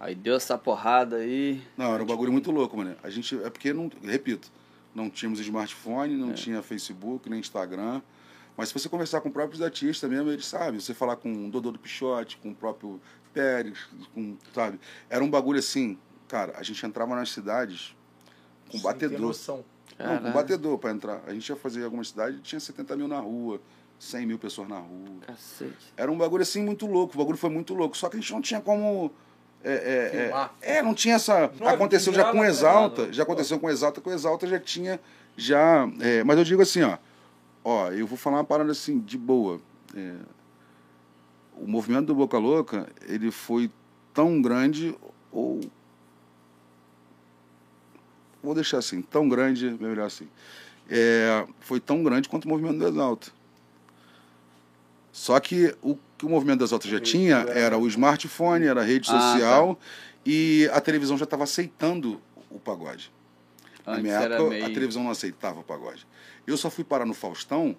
Aí 0.00 0.14
deu 0.14 0.36
essa 0.36 0.56
porrada 0.56 1.16
aí. 1.16 1.62
Não, 1.76 1.92
era 1.92 2.02
um 2.02 2.06
bagulho 2.06 2.30
muito 2.30 2.50
louco, 2.50 2.76
mano. 2.76 2.96
A 3.02 3.10
gente, 3.10 3.36
é 3.42 3.50
porque, 3.50 3.72
não, 3.72 3.90
repito, 4.02 4.50
não 4.94 5.10
tínhamos 5.10 5.40
smartphone, 5.40 6.16
não 6.16 6.32
tinha 6.32 6.62
Facebook, 6.62 7.28
nem 7.28 7.40
Instagram. 7.40 8.00
Mas 8.56 8.68
se 8.68 8.74
você 8.74 8.88
conversar 8.88 9.20
com 9.20 9.30
próprios 9.30 9.62
artistas 9.62 10.08
mesmo, 10.08 10.30
eles 10.30 10.46
sabem. 10.46 10.80
Você 10.80 10.94
falar 10.94 11.16
com 11.16 11.46
o 11.46 11.50
Dodô 11.50 11.72
do 11.72 11.78
Pichote, 11.78 12.36
com 12.38 12.50
o 12.50 12.54
próprio 12.54 13.00
Pérez, 13.32 13.78
com, 14.14 14.36
sabe? 14.52 14.80
Era 15.08 15.22
um 15.22 15.30
bagulho 15.30 15.58
assim, 15.58 15.98
cara, 16.26 16.54
a 16.56 16.62
gente 16.62 16.84
entrava 16.84 17.14
nas 17.14 17.30
cidades 17.30 17.94
com 18.66 18.72
Sem 18.72 18.80
ter 18.80 18.86
batedor. 18.86 19.20
noção. 19.20 19.64
Não, 19.98 20.18
com 20.18 20.32
batedor 20.32 20.78
para 20.78 20.90
entrar. 20.90 21.22
A 21.26 21.34
gente 21.34 21.48
ia 21.48 21.56
fazer 21.56 21.84
algumas 21.84 22.08
cidades, 22.08 22.40
tinha 22.42 22.60
70 22.60 22.96
mil 22.96 23.08
na 23.08 23.18
rua, 23.18 23.60
100 23.98 24.26
mil 24.26 24.38
pessoas 24.38 24.68
na 24.68 24.78
rua. 24.78 25.20
Cacete. 25.26 25.92
Era 25.96 26.10
um 26.10 26.16
bagulho 26.16 26.42
assim 26.42 26.62
muito 26.62 26.86
louco, 26.86 27.14
o 27.14 27.18
bagulho 27.18 27.36
foi 27.36 27.50
muito 27.50 27.74
louco. 27.74 27.96
Só 27.96 28.08
que 28.08 28.16
a 28.16 28.20
gente 28.20 28.32
não 28.32 28.40
tinha 28.40 28.60
como. 28.60 29.10
É, 29.64 29.72
é, 30.62 30.70
é, 30.70 30.76
é, 30.76 30.82
não 30.82 30.94
tinha 30.94 31.16
essa. 31.16 31.50
Não, 31.58 31.66
aconteceu 31.66 32.12
já 32.12 32.30
com 32.30 32.38
não, 32.38 32.44
Exalta, 32.44 33.12
já 33.12 33.24
aconteceu 33.24 33.58
com 33.58 33.66
o 33.66 33.70
Exalta, 33.70 34.00
o 34.04 34.12
Exalta 34.12 34.46
já 34.46 34.60
tinha. 34.60 35.00
já 35.36 35.88
é, 36.00 36.22
Mas 36.22 36.38
eu 36.38 36.44
digo 36.44 36.62
assim, 36.62 36.82
ó. 36.82 36.96
Ó, 37.64 37.90
eu 37.90 38.06
vou 38.06 38.16
falar 38.16 38.38
uma 38.38 38.44
parada 38.44 38.70
assim, 38.70 39.00
de 39.00 39.18
boa. 39.18 39.60
É, 39.96 40.14
o 41.56 41.66
movimento 41.66 42.06
do 42.06 42.14
Boca 42.14 42.38
Louca, 42.38 42.88
ele 43.06 43.30
foi 43.30 43.70
tão 44.14 44.40
grande, 44.40 44.96
ou. 45.32 45.60
Vou 48.48 48.54
deixar 48.54 48.78
assim, 48.78 49.02
tão 49.02 49.28
grande, 49.28 49.76
melhor 49.78 50.06
assim. 50.06 50.26
É, 50.88 51.46
foi 51.60 51.78
tão 51.78 52.02
grande 52.02 52.30
quanto 52.30 52.46
o 52.46 52.48
movimento 52.48 52.78
do 52.78 52.86
Exalta. 52.88 53.30
Só 55.12 55.38
que 55.38 55.74
o 55.82 55.98
que 56.16 56.24
o 56.24 56.30
movimento 56.30 56.60
das 56.60 56.72
Altas 56.72 56.90
já 56.90 56.98
tinha 56.98 57.36
era 57.50 57.76
o 57.76 57.86
smartphone, 57.86 58.64
era 58.66 58.80
a 58.80 58.84
rede 58.84 59.06
Ah, 59.10 59.12
social 59.32 59.78
e 60.24 60.66
a 60.72 60.80
televisão 60.80 61.18
já 61.18 61.24
estava 61.24 61.44
aceitando 61.44 62.18
o 62.50 62.58
pagode. 62.58 63.12
Na 63.86 63.92
Antes 63.92 64.02
minha 64.04 64.14
era 64.14 64.34
época, 64.36 64.48
meio- 64.50 64.64
a 64.64 64.68
televisão 64.70 65.04
não 65.04 65.10
aceitava 65.10 65.60
o 65.60 65.62
pagode. 65.62 66.06
Eu 66.46 66.56
só 66.56 66.70
fui 66.70 66.84
parar 66.84 67.04
no 67.04 67.12
Faustão 67.14 67.76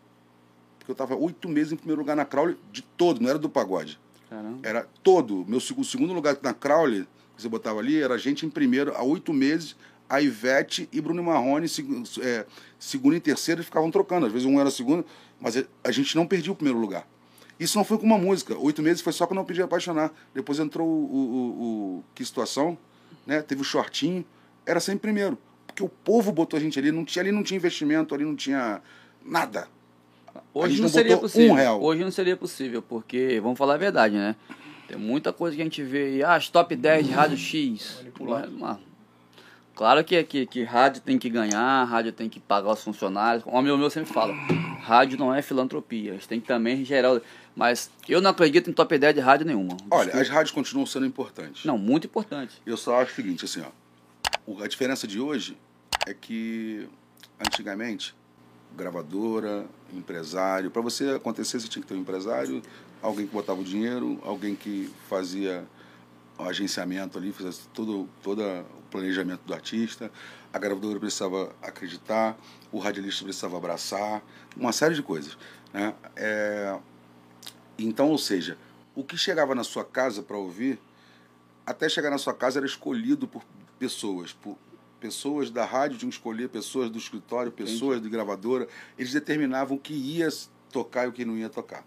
porque 0.77 0.91
eu 0.91 0.93
estava 0.93 1.15
oito 1.15 1.49
meses 1.49 1.73
em 1.73 1.77
primeiro 1.77 1.99
lugar 2.01 2.15
na 2.15 2.25
Crowley 2.25 2.57
de 2.71 2.83
todo, 2.83 3.19
não 3.21 3.29
era 3.29 3.39
do 3.39 3.49
pagode. 3.49 3.99
Caramba. 4.29 4.59
Era 4.61 4.87
todo. 5.01 5.43
Meu 5.47 5.57
o 5.57 5.83
segundo 5.83 6.13
lugar 6.13 6.37
na 6.43 6.53
Crowley, 6.53 7.07
que 7.35 7.41
você 7.41 7.49
botava 7.49 7.79
ali, 7.79 7.99
era 7.99 8.13
a 8.13 8.17
gente 8.19 8.45
em 8.45 8.49
primeiro 8.49 8.95
há 8.95 9.01
oito 9.01 9.33
meses, 9.33 9.75
a 10.09 10.21
Ivete 10.21 10.89
e 10.91 10.99
Bruno 10.99 11.23
Marrone, 11.23 11.67
é, 12.21 12.45
segundo 12.79 13.15
e 13.15 13.19
terceiro, 13.19 13.63
ficavam 13.63 13.91
trocando. 13.91 14.25
Às 14.25 14.31
vezes 14.31 14.47
um 14.47 14.59
era 14.59 14.71
segundo, 14.71 15.05
mas 15.39 15.55
a 15.83 15.91
gente 15.91 16.15
não 16.15 16.25
perdia 16.25 16.51
o 16.51 16.55
primeiro 16.55 16.79
lugar. 16.79 17.07
Isso 17.59 17.77
não 17.77 17.83
foi 17.83 17.97
com 17.97 18.05
uma 18.05 18.17
música. 18.17 18.57
Oito 18.57 18.81
meses 18.81 19.01
foi 19.01 19.11
só 19.13 19.27
quando 19.27 19.39
eu 19.39 19.45
pedi 19.45 19.61
apaixonar. 19.61 20.11
Depois 20.33 20.59
entrou 20.59 20.87
o, 20.87 20.91
o, 20.91 21.19
o- 21.19 21.97
o 21.99 22.03
Que 22.15 22.23
Situação, 22.25 22.77
né? 23.27 23.41
Teve 23.41 23.61
o 23.61 23.63
shortinho. 23.65 24.23
Era 24.65 24.79
sempre 24.79 25.01
primeiro. 25.01 25.37
Porque 25.67 25.83
o 25.83 25.89
povo 25.89 26.31
botou 26.31 26.57
a 26.57 26.61
gente 26.61 26.79
ali. 26.79 26.91
Não 26.91 27.03
tinha, 27.03 27.21
ali 27.21 27.31
não 27.33 27.43
tinha 27.43 27.57
investimento, 27.57 28.15
ali 28.15 28.23
não 28.23 28.35
tinha 28.35 28.81
nada. 29.25 29.67
Hoje 30.53 30.75
não 30.77 30.83
não 30.83 30.89
seria 30.89 31.17
possível. 31.17 31.51
um 31.51 31.55
real. 31.55 31.83
Hoje 31.83 32.01
não 32.03 32.11
seria 32.11 32.37
possível, 32.37 32.81
porque, 32.81 33.39
vamos 33.41 33.57
falar 33.57 33.73
a 33.73 33.77
verdade, 33.77 34.15
né? 34.15 34.35
Tem 34.87 34.97
muita 34.97 35.33
coisa 35.33 35.55
que 35.55 35.61
a 35.61 35.65
gente 35.65 35.83
vê 35.83 36.03
aí, 36.05 36.23
ah, 36.23 36.35
as 36.35 36.47
top 36.49 36.75
10 36.75 37.07
de 37.07 37.11
rádio 37.11 37.37
X. 37.37 37.95
Manipulado. 37.97 38.51
Não 38.51 38.59
não. 38.67 38.79
Claro 39.79 40.03
que, 40.03 40.21
que, 40.25 40.45
que 40.45 40.61
rádio 40.61 41.01
tem 41.01 41.17
que 41.17 41.29
ganhar, 41.29 41.85
rádio 41.85 42.11
tem 42.11 42.27
que 42.27 42.37
pagar 42.37 42.73
os 42.73 42.83
funcionários. 42.83 43.45
O 43.45 43.61
meu, 43.61 43.77
meu 43.77 43.89
sempre 43.89 44.11
fala, 44.11 44.33
rádio 44.81 45.17
não 45.17 45.33
é 45.33 45.41
filantropia, 45.41 46.11
a 46.11 46.13
gente 46.15 46.27
tem 46.27 46.41
que 46.41 46.45
também 46.45 46.83
gerar. 46.83 47.21
Mas 47.55 47.89
eu 48.05 48.19
não 48.19 48.29
acredito 48.29 48.69
em 48.69 48.73
top 48.73 48.97
10 48.97 49.15
de 49.15 49.21
rádio 49.21 49.45
nenhuma. 49.45 49.77
Olha, 49.89 50.03
Desculpa. 50.03 50.19
as 50.19 50.27
rádios 50.27 50.51
continuam 50.51 50.85
sendo 50.85 51.05
importantes. 51.05 51.63
Não, 51.63 51.77
muito 51.77 52.07
importante. 52.07 52.61
Eu 52.65 52.75
só 52.75 52.99
acho 52.99 53.13
o 53.13 53.15
seguinte, 53.15 53.45
assim, 53.45 53.61
ó. 53.61 54.61
A 54.61 54.67
diferença 54.67 55.07
de 55.07 55.17
hoje 55.17 55.57
é 56.05 56.13
que 56.13 56.85
antigamente, 57.39 58.13
gravadora, 58.75 59.65
empresário, 59.93 60.69
para 60.69 60.81
você 60.81 61.11
acontecer, 61.11 61.57
você 61.57 61.69
tinha 61.69 61.81
que 61.81 61.87
ter 61.87 61.95
um 61.95 62.01
empresário, 62.01 62.61
alguém 63.01 63.25
que 63.25 63.31
botava 63.31 63.61
o 63.61 63.63
dinheiro, 63.63 64.19
alguém 64.25 64.57
que 64.57 64.89
fazia 65.07 65.63
o 66.39 66.43
agenciamento 66.47 67.17
ali, 67.17 67.31
fazia 67.31 67.61
todo, 67.73 68.09
todo 68.23 68.41
o 68.41 68.81
planejamento 68.89 69.41
do 69.45 69.53
artista, 69.53 70.11
a 70.51 70.57
gravadora 70.57 70.99
precisava 70.99 71.53
acreditar, 71.61 72.37
o 72.71 72.79
radialista 72.79 73.23
precisava 73.23 73.57
abraçar, 73.57 74.23
uma 74.55 74.71
série 74.71 74.95
de 74.95 75.03
coisas. 75.03 75.37
Né? 75.73 75.93
É, 76.15 76.79
Então, 77.77 78.09
ou 78.09 78.17
seja, 78.17 78.57
o 78.95 79.03
que 79.03 79.17
chegava 79.17 79.53
na 79.53 79.63
sua 79.63 79.85
casa 79.85 80.23
para 80.23 80.37
ouvir 80.37 80.79
até 81.65 81.87
chegar 81.87 82.09
na 82.09 82.17
sua 82.17 82.33
casa 82.33 82.59
era 82.59 82.65
escolhido 82.65 83.27
por 83.27 83.43
pessoas, 83.77 84.33
por 84.33 84.57
pessoas 84.99 85.51
da 85.51 85.63
rádio 85.65 85.97
tinham 85.97 86.09
que 86.09 86.15
escolher, 86.15 86.49
pessoas 86.49 86.89
do 86.89 86.97
escritório, 86.97 87.51
pessoas 87.51 88.01
de 88.01 88.09
gravadora, 88.09 88.67
eles 88.97 89.13
determinavam 89.13 89.77
o 89.77 89.79
que 89.79 89.93
ia 89.93 90.27
tocar 90.71 91.05
e 91.05 91.09
o 91.09 91.11
que 91.11 91.23
não 91.23 91.37
ia 91.37 91.49
tocar. 91.49 91.85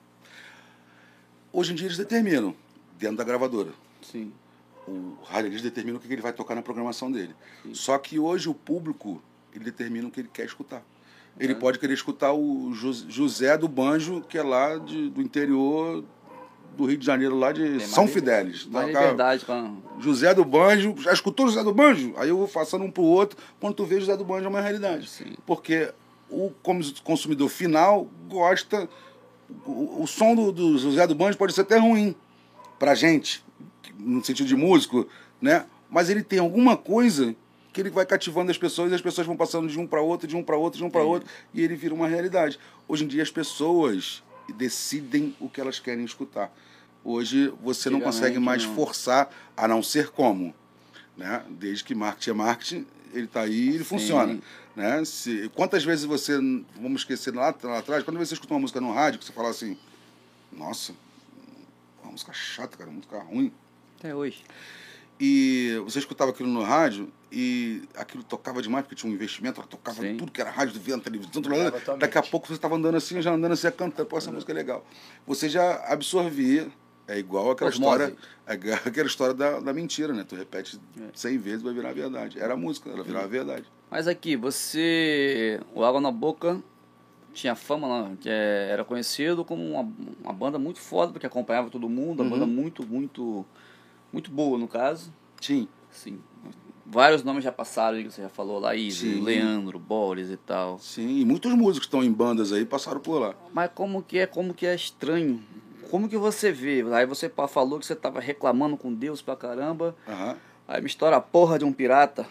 Hoje 1.52 1.72
em 1.72 1.74
dia 1.74 1.86
eles 1.86 1.98
determinam, 1.98 2.54
dentro 2.96 3.16
da 3.16 3.24
gravadora. 3.24 3.72
Sim. 4.00 4.32
O 4.86 5.16
radialista 5.24 5.68
determina 5.68 5.96
o 5.98 6.00
que 6.00 6.12
ele 6.12 6.20
vai 6.22 6.32
tocar 6.32 6.54
na 6.54 6.62
programação 6.62 7.10
dele. 7.10 7.34
Só 7.72 7.96
que 7.98 8.18
hoje 8.18 8.48
o 8.48 8.54
público, 8.54 9.22
ele 9.54 9.64
determina 9.64 10.08
o 10.08 10.10
que 10.10 10.20
ele 10.20 10.30
quer 10.32 10.44
escutar. 10.46 10.82
Ele 11.38 11.52
É. 11.52 11.56
pode 11.56 11.78
querer 11.78 11.94
escutar 11.94 12.32
o 12.32 12.72
Jos- 12.74 13.06
José 13.08 13.56
do 13.56 13.68
Banjo, 13.68 14.20
que 14.28 14.36
é 14.36 14.42
lá 14.42 14.76
de- 14.76 15.08
do 15.08 15.22
interior 15.22 16.04
do 16.76 16.84
Rio 16.86 16.96
de 16.98 17.06
Janeiro, 17.06 17.38
lá 17.38 17.52
de 17.52 17.62
Tem 17.78 17.80
São 17.80 18.06
li- 18.06 18.10
Fidélis. 18.12 18.66
Mais 18.66 18.86
liberdade 18.88 19.44
com 19.44 19.52
a- 19.52 20.00
José 20.00 20.34
do 20.34 20.44
Banjo, 20.44 20.94
já 20.98 21.12
escutou 21.12 21.46
José 21.46 21.62
do 21.62 21.72
Banjo? 21.72 22.12
Aí 22.16 22.28
eu 22.30 22.36
vou 22.36 22.48
passando 22.48 22.84
um 22.84 22.90
pro 22.90 23.02
outro, 23.02 23.38
quando 23.60 23.74
tu 23.74 23.84
vê 23.84 24.00
José 24.00 24.16
do 24.16 24.24
Banjo 24.24 24.46
é 24.46 24.48
uma 24.48 24.60
realidade. 24.60 25.08
Sim. 25.08 25.34
Porque 25.46 25.92
o 26.28 26.50
cons- 26.62 26.98
consumidor 27.00 27.48
final 27.48 28.08
gosta. 28.28 28.88
O, 29.66 30.02
o 30.02 30.06
som 30.06 30.34
do, 30.34 30.50
do 30.50 30.78
José 30.78 31.06
do 31.06 31.14
Banjo 31.14 31.36
pode 31.38 31.52
ser 31.52 31.60
até 31.60 31.76
ruim 31.78 32.14
pra 32.78 32.94
gente, 32.94 33.44
no 33.98 34.24
sentido 34.24 34.46
de 34.46 34.56
músico, 34.56 35.08
né? 35.40 35.64
Mas 35.90 36.08
ele 36.08 36.22
tem 36.22 36.38
alguma 36.38 36.76
coisa 36.76 37.34
que 37.72 37.80
ele 37.80 37.90
vai 37.90 38.04
cativando 38.04 38.50
as 38.50 38.58
pessoas 38.58 38.92
e 38.92 38.94
as 38.94 39.00
pessoas 39.00 39.26
vão 39.26 39.36
passando 39.36 39.68
de 39.68 39.78
um 39.78 39.86
para 39.86 40.00
outro, 40.00 40.26
de 40.26 40.36
um 40.36 40.42
para 40.42 40.56
outro, 40.56 40.78
de 40.78 40.84
um 40.84 40.90
para 40.90 41.02
outro, 41.02 41.28
e 41.54 41.62
ele 41.62 41.74
vira 41.74 41.94
uma 41.94 42.06
realidade. 42.06 42.58
Hoje 42.86 43.04
em 43.04 43.08
dia 43.08 43.22
as 43.22 43.30
pessoas 43.30 44.22
decidem 44.56 45.34
o 45.40 45.48
que 45.48 45.60
elas 45.60 45.78
querem 45.78 46.04
escutar. 46.04 46.52
Hoje 47.04 47.52
você 47.62 47.90
não 47.90 48.00
consegue 48.00 48.38
mais 48.38 48.64
não. 48.64 48.74
forçar, 48.74 49.30
a 49.56 49.66
não 49.66 49.82
ser 49.82 50.10
como. 50.10 50.54
Né? 51.16 51.42
Desde 51.50 51.82
que 51.82 51.94
marketing 51.94 52.30
é 52.30 52.32
marketing, 52.32 52.86
ele 53.12 53.24
está 53.24 53.42
aí 53.42 53.52
e 53.52 53.68
ele 53.70 53.78
Sim. 53.78 53.84
funciona. 53.84 54.38
Né? 54.76 55.04
Se, 55.04 55.50
quantas 55.54 55.84
vezes 55.84 56.04
você, 56.04 56.34
vamos 56.80 57.02
esquecer 57.02 57.34
lá, 57.34 57.54
lá 57.62 57.78
atrás, 57.78 58.04
quando 58.04 58.18
você 58.18 58.34
escuta 58.34 58.54
uma 58.54 58.60
música 58.60 58.80
no 58.80 58.92
rádio, 58.92 59.18
que 59.18 59.24
você 59.24 59.32
fala 59.32 59.50
assim, 59.50 59.76
nossa, 60.52 60.94
uma 62.02 62.12
música 62.12 62.32
chata, 62.32 62.76
cara, 62.76 62.88
uma 62.88 62.96
música 62.96 63.18
ruim. 63.18 63.52
Até 64.02 64.12
hoje. 64.12 64.42
E 65.20 65.80
você 65.84 66.00
escutava 66.00 66.32
aquilo 66.32 66.48
no 66.48 66.60
rádio 66.64 67.08
e 67.30 67.82
aquilo 67.94 68.24
tocava 68.24 68.60
demais, 68.60 68.82
porque 68.84 68.96
tinha 68.96 69.08
um 69.08 69.14
investimento, 69.14 69.60
ela 69.60 69.68
tocava 69.68 70.02
Sim. 70.02 70.16
tudo 70.16 70.32
que 70.32 70.40
era 70.40 70.50
rádio, 70.50 70.74
na 70.88 70.98
televisão, 70.98 71.30
tudo. 71.30 71.54
Exatamente. 71.54 72.00
daqui 72.00 72.18
a 72.18 72.22
pouco 72.22 72.48
você 72.48 72.54
estava 72.54 72.74
andando 72.74 72.96
assim, 72.96 73.22
já 73.22 73.30
andando 73.32 73.52
assim, 73.52 73.70
cantando, 73.70 74.08
pô, 74.08 74.18
essa 74.18 74.32
música 74.32 74.50
é 74.50 74.54
legal. 74.56 74.84
Você 75.24 75.48
já 75.48 75.76
absorvia, 75.86 76.68
é 77.06 77.16
igual 77.16 77.52
aquela 77.52 77.70
Osmose. 77.70 77.92
história, 78.02 78.16
é 78.44 78.54
igual 78.54 78.74
aquela 78.84 79.06
história 79.06 79.34
da, 79.34 79.60
da 79.60 79.72
mentira, 79.72 80.12
né? 80.12 80.24
Tu 80.28 80.34
repete 80.34 80.80
É. 81.00 81.04
100 81.14 81.38
vezes 81.38 81.62
vai 81.62 81.72
virar 81.72 81.92
verdade. 81.92 82.40
Era 82.40 82.54
a 82.54 82.56
música, 82.56 82.90
ela 82.90 83.04
virava 83.04 83.28
verdade. 83.28 83.66
Mas 83.88 84.08
aqui, 84.08 84.34
você. 84.34 85.60
O 85.72 85.84
Água 85.84 86.00
na 86.00 86.10
Boca 86.10 86.60
tinha 87.32 87.54
fama, 87.54 87.86
lá, 87.86 88.10
que 88.20 88.28
é- 88.28 88.68
era 88.72 88.84
conhecido 88.84 89.44
como 89.44 89.62
uma, 89.64 89.88
uma 90.24 90.32
banda 90.32 90.58
muito 90.58 90.80
foda, 90.80 91.12
porque 91.12 91.26
acompanhava 91.26 91.70
todo 91.70 91.88
mundo, 91.88 92.20
uma 92.20 92.24
Uhum. 92.24 92.30
banda 92.30 92.46
muito, 92.46 92.84
muito. 92.84 93.46
Muito 94.12 94.30
boa, 94.30 94.58
no 94.58 94.68
caso. 94.68 95.12
Sim. 95.40 95.66
Sim. 95.90 96.20
Vários 96.84 97.22
nomes 97.22 97.42
já 97.42 97.50
passaram 97.50 97.96
aí, 97.96 98.04
que 98.04 98.10
você 98.10 98.22
já 98.22 98.28
falou, 98.28 98.58
Laís, 98.58 98.98
Sim. 98.98 99.22
Leandro, 99.22 99.78
Boris 99.78 100.30
e 100.30 100.36
tal. 100.36 100.78
Sim, 100.78 101.20
e 101.20 101.24
muitos 101.24 101.52
músicos 101.54 101.86
estão 101.86 102.04
em 102.04 102.12
bandas 102.12 102.52
aí 102.52 102.64
passaram 102.66 103.00
por 103.00 103.18
lá. 103.18 103.34
Mas 103.54 103.70
como 103.74 104.02
que 104.02 104.18
é, 104.18 104.26
como 104.26 104.52
que 104.52 104.66
é 104.66 104.74
estranho? 104.74 105.42
Como 105.90 106.08
que 106.08 106.16
você 106.18 106.52
vê? 106.52 106.84
Aí 106.92 107.06
você 107.06 107.30
falou 107.48 107.78
que 107.78 107.86
você 107.86 107.96
tava 107.96 108.20
reclamando 108.20 108.76
com 108.76 108.92
Deus 108.92 109.22
pra 109.22 109.36
caramba. 109.36 109.96
Aham. 110.06 110.36
Aí 110.68 110.80
me 110.80 110.86
estoura 110.86 111.16
a 111.16 111.20
porra 111.20 111.58
de 111.58 111.64
um 111.64 111.72
pirata. 111.72 112.26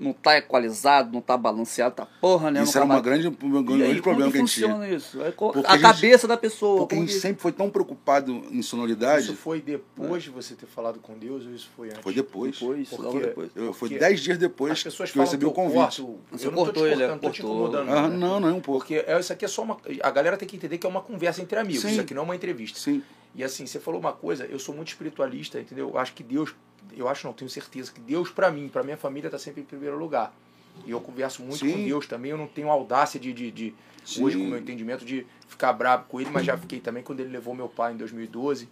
Não 0.00 0.12
tá 0.12 0.36
equalizado, 0.38 1.12
não 1.12 1.20
tá 1.20 1.36
balanceado, 1.36 1.94
tá 1.96 2.06
porra, 2.20 2.50
né? 2.50 2.62
Isso 2.62 2.76
era 2.76 2.84
uma 2.84 2.94
mais- 2.94 3.04
grande, 3.04 3.28
um 3.28 3.32
E 3.32 3.62
grande 3.62 3.82
aí, 3.84 4.02
problema 4.02 4.30
como 4.30 4.32
que 4.32 4.38
a 4.38 4.40
gente 4.40 4.54
tinha. 4.54 4.88
isso? 4.94 5.22
Aí, 5.22 5.32
Porque 5.32 5.58
a, 5.66 5.70
a 5.70 5.72
gente- 5.76 5.82
cabeça 5.82 6.28
da 6.28 6.36
pessoa. 6.36 6.78
Porque 6.80 6.94
a 6.94 6.98
gente 6.98 7.12
que- 7.12 7.18
sempre 7.20 7.42
foi 7.42 7.52
tão 7.52 7.68
preocupado 7.70 8.32
em 8.50 8.62
sonoridade. 8.62 9.24
Isso 9.24 9.36
foi 9.36 9.60
depois 9.60 10.22
de 10.22 10.30
você 10.30 10.54
ter 10.54 10.66
falado 10.66 10.98
com 11.00 11.18
Deus 11.18 11.44
ou 11.46 11.52
isso 11.54 11.68
foi 11.76 11.88
antes? 11.88 12.00
Foi 12.00 12.12
depois. 12.14 12.58
Depois, 12.58 12.88
Porque- 12.88 13.02
logo 13.02 13.20
depois. 13.20 13.50
Eu, 13.56 13.72
foi 13.72 13.88
10 13.90 14.20
dias 14.20 14.38
depois 14.38 14.72
As 14.72 14.82
pessoas 14.82 15.10
que 15.10 15.18
eu 15.18 15.22
recebi 15.22 15.44
que 15.44 15.50
o 15.50 15.54
convite. 15.54 16.00
corto, 16.02 16.18
Você 16.30 16.46
eu 16.46 16.50
não 16.50 16.58
tô 16.58 16.64
cortou 16.66 16.82
te 16.84 16.88
ele, 16.90 17.00
cortando, 17.00 17.20
tô 17.20 17.30
te 17.30 17.42
cortou. 17.42 17.66
incomodando. 17.68 17.90
Ah, 17.96 18.08
né? 18.08 18.16
não, 18.16 18.40
não, 18.40 18.48
é 18.48 18.52
um 18.52 18.60
pouco. 18.60 18.80
Porque 18.80 19.04
é, 19.06 19.18
isso 19.18 19.32
aqui 19.32 19.44
é 19.44 19.48
só 19.48 19.62
uma. 19.62 19.76
A 20.02 20.10
galera 20.10 20.36
tem 20.36 20.48
que 20.48 20.56
entender 20.56 20.78
que 20.78 20.86
é 20.86 20.88
uma 20.88 21.00
conversa 21.00 21.42
entre 21.42 21.58
amigos. 21.58 21.82
Sim. 21.82 21.90
Isso 21.92 22.00
aqui 22.00 22.14
não 22.14 22.22
é 22.22 22.24
uma 22.24 22.36
entrevista. 22.36 22.78
Sim. 22.78 23.02
E 23.34 23.42
assim, 23.42 23.66
você 23.66 23.80
falou 23.80 24.00
uma 24.00 24.12
coisa, 24.12 24.44
eu 24.44 24.58
sou 24.58 24.74
muito 24.74 24.88
espiritualista, 24.88 25.60
entendeu? 25.60 25.90
Eu 25.90 25.98
acho 25.98 26.12
que 26.12 26.22
Deus, 26.22 26.54
eu 26.94 27.08
acho 27.08 27.26
não, 27.26 27.32
tenho 27.32 27.50
certeza 27.50 27.90
que 27.90 28.00
Deus 28.00 28.30
pra 28.30 28.50
mim, 28.50 28.68
pra 28.68 28.82
minha 28.82 28.96
família 28.96 29.30
tá 29.30 29.38
sempre 29.38 29.62
em 29.62 29.64
primeiro 29.64 29.98
lugar. 29.98 30.34
E 30.86 30.90
eu 30.90 31.00
converso 31.00 31.42
muito 31.42 31.58
Sim. 31.58 31.72
com 31.72 31.84
Deus 31.84 32.06
também, 32.06 32.30
eu 32.30 32.38
não 32.38 32.46
tenho 32.46 32.70
audácia 32.70 33.18
de, 33.20 33.32
de, 33.32 33.50
de 33.50 33.74
hoje 34.20 34.36
com 34.36 34.44
o 34.44 34.48
meu 34.48 34.58
entendimento 34.58 35.04
de 35.04 35.26
ficar 35.46 35.72
bravo 35.72 36.04
com 36.08 36.20
ele, 36.20 36.30
mas 36.30 36.44
já 36.44 36.56
fiquei 36.56 36.80
também 36.80 37.02
quando 37.02 37.20
ele 37.20 37.30
levou 37.30 37.54
meu 37.54 37.68
pai 37.68 37.92
em 37.92 37.96
2012 37.96 38.68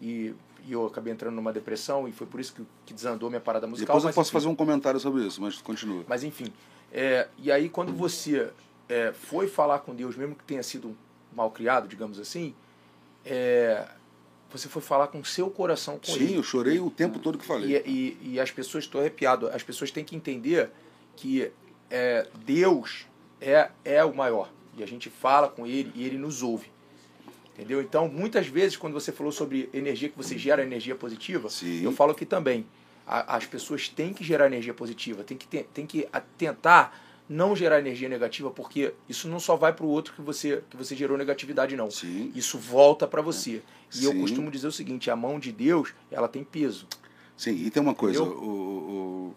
e, 0.00 0.34
e 0.66 0.72
eu 0.72 0.86
acabei 0.86 1.12
entrando 1.12 1.34
numa 1.34 1.52
depressão 1.52 2.08
e 2.08 2.12
foi 2.12 2.26
por 2.26 2.40
isso 2.40 2.54
que, 2.54 2.66
que 2.86 2.94
desandou 2.94 3.30
minha 3.30 3.40
parada 3.40 3.66
musical. 3.66 3.96
Depois 3.96 4.04
eu 4.04 4.14
posso 4.14 4.30
enfim. 4.30 4.38
fazer 4.38 4.48
um 4.48 4.56
comentário 4.56 4.98
sobre 4.98 5.24
isso, 5.24 5.40
mas 5.40 5.60
continua. 5.62 6.04
Mas 6.08 6.24
enfim, 6.24 6.52
é, 6.92 7.28
e 7.38 7.50
aí 7.50 7.68
quando 7.68 7.92
você 7.92 8.50
é, 8.88 9.12
foi 9.12 9.46
falar 9.48 9.80
com 9.80 9.94
Deus, 9.94 10.16
mesmo 10.16 10.34
que 10.34 10.44
tenha 10.44 10.62
sido 10.62 10.96
mal 11.32 11.50
criado, 11.50 11.88
digamos 11.88 12.18
assim, 12.18 12.54
é, 13.24 13.86
você 14.56 14.68
foi 14.68 14.80
falar 14.82 15.08
com 15.08 15.18
o 15.20 15.24
seu 15.24 15.50
coração 15.50 15.98
com 15.98 16.12
Sim, 16.12 16.24
ele. 16.24 16.36
eu 16.36 16.42
chorei 16.42 16.78
o 16.78 16.90
tempo 16.90 17.18
todo 17.18 17.36
que 17.38 17.44
falei. 17.44 17.82
E, 17.84 18.16
e, 18.22 18.32
e 18.34 18.40
as 18.40 18.50
pessoas, 18.50 18.84
estou 18.84 19.00
arrepiado, 19.00 19.48
as 19.48 19.62
pessoas 19.62 19.90
têm 19.90 20.04
que 20.04 20.14
entender 20.16 20.70
que 21.16 21.50
é, 21.90 22.26
Deus 22.44 23.06
é, 23.40 23.70
é 23.84 24.04
o 24.04 24.14
maior. 24.14 24.50
E 24.76 24.82
a 24.82 24.86
gente 24.86 25.08
fala 25.10 25.48
com 25.48 25.66
ele 25.66 25.92
e 25.94 26.04
ele 26.04 26.18
nos 26.18 26.42
ouve. 26.42 26.66
Entendeu? 27.54 27.80
Então, 27.80 28.08
muitas 28.08 28.46
vezes, 28.48 28.76
quando 28.76 28.94
você 28.94 29.12
falou 29.12 29.30
sobre 29.30 29.68
energia, 29.72 30.08
que 30.08 30.16
você 30.16 30.36
gera 30.36 30.62
energia 30.62 30.94
positiva, 30.96 31.48
Sim. 31.48 31.82
eu 31.84 31.92
falo 31.92 32.10
aqui 32.10 32.26
também. 32.26 32.66
A- 33.06 33.36
as 33.36 33.46
pessoas 33.46 33.88
têm 33.88 34.12
que 34.12 34.24
gerar 34.24 34.46
energia 34.46 34.74
positiva, 34.74 35.22
tem 35.22 35.36
que, 35.36 35.46
tem 35.62 35.86
que 35.86 36.08
tentar 36.36 37.00
não 37.28 37.54
gerar 37.54 37.78
energia 37.78 38.08
negativa, 38.08 38.50
porque 38.50 38.92
isso 39.08 39.28
não 39.28 39.38
só 39.40 39.54
vai 39.56 39.72
para 39.72 39.84
o 39.86 39.88
outro 39.88 40.12
que 40.14 40.20
você, 40.20 40.62
que 40.68 40.76
você 40.76 40.96
gerou 40.96 41.16
negatividade, 41.16 41.76
não. 41.76 41.90
Sim. 41.90 42.32
Isso 42.34 42.58
volta 42.58 43.06
para 43.06 43.22
você. 43.22 43.62
E 44.00 44.04
eu 44.04 44.12
Sim. 44.12 44.20
costumo 44.20 44.50
dizer 44.50 44.66
o 44.66 44.72
seguinte: 44.72 45.10
a 45.10 45.16
mão 45.16 45.38
de 45.38 45.52
Deus, 45.52 45.94
ela 46.10 46.28
tem 46.28 46.42
peso. 46.44 46.86
Sim, 47.36 47.52
e 47.52 47.70
tem 47.70 47.82
uma 47.82 47.94
coisa, 47.94 48.22
o, 48.22 48.26
Entendeu? 48.26 48.42
o, 48.48 49.34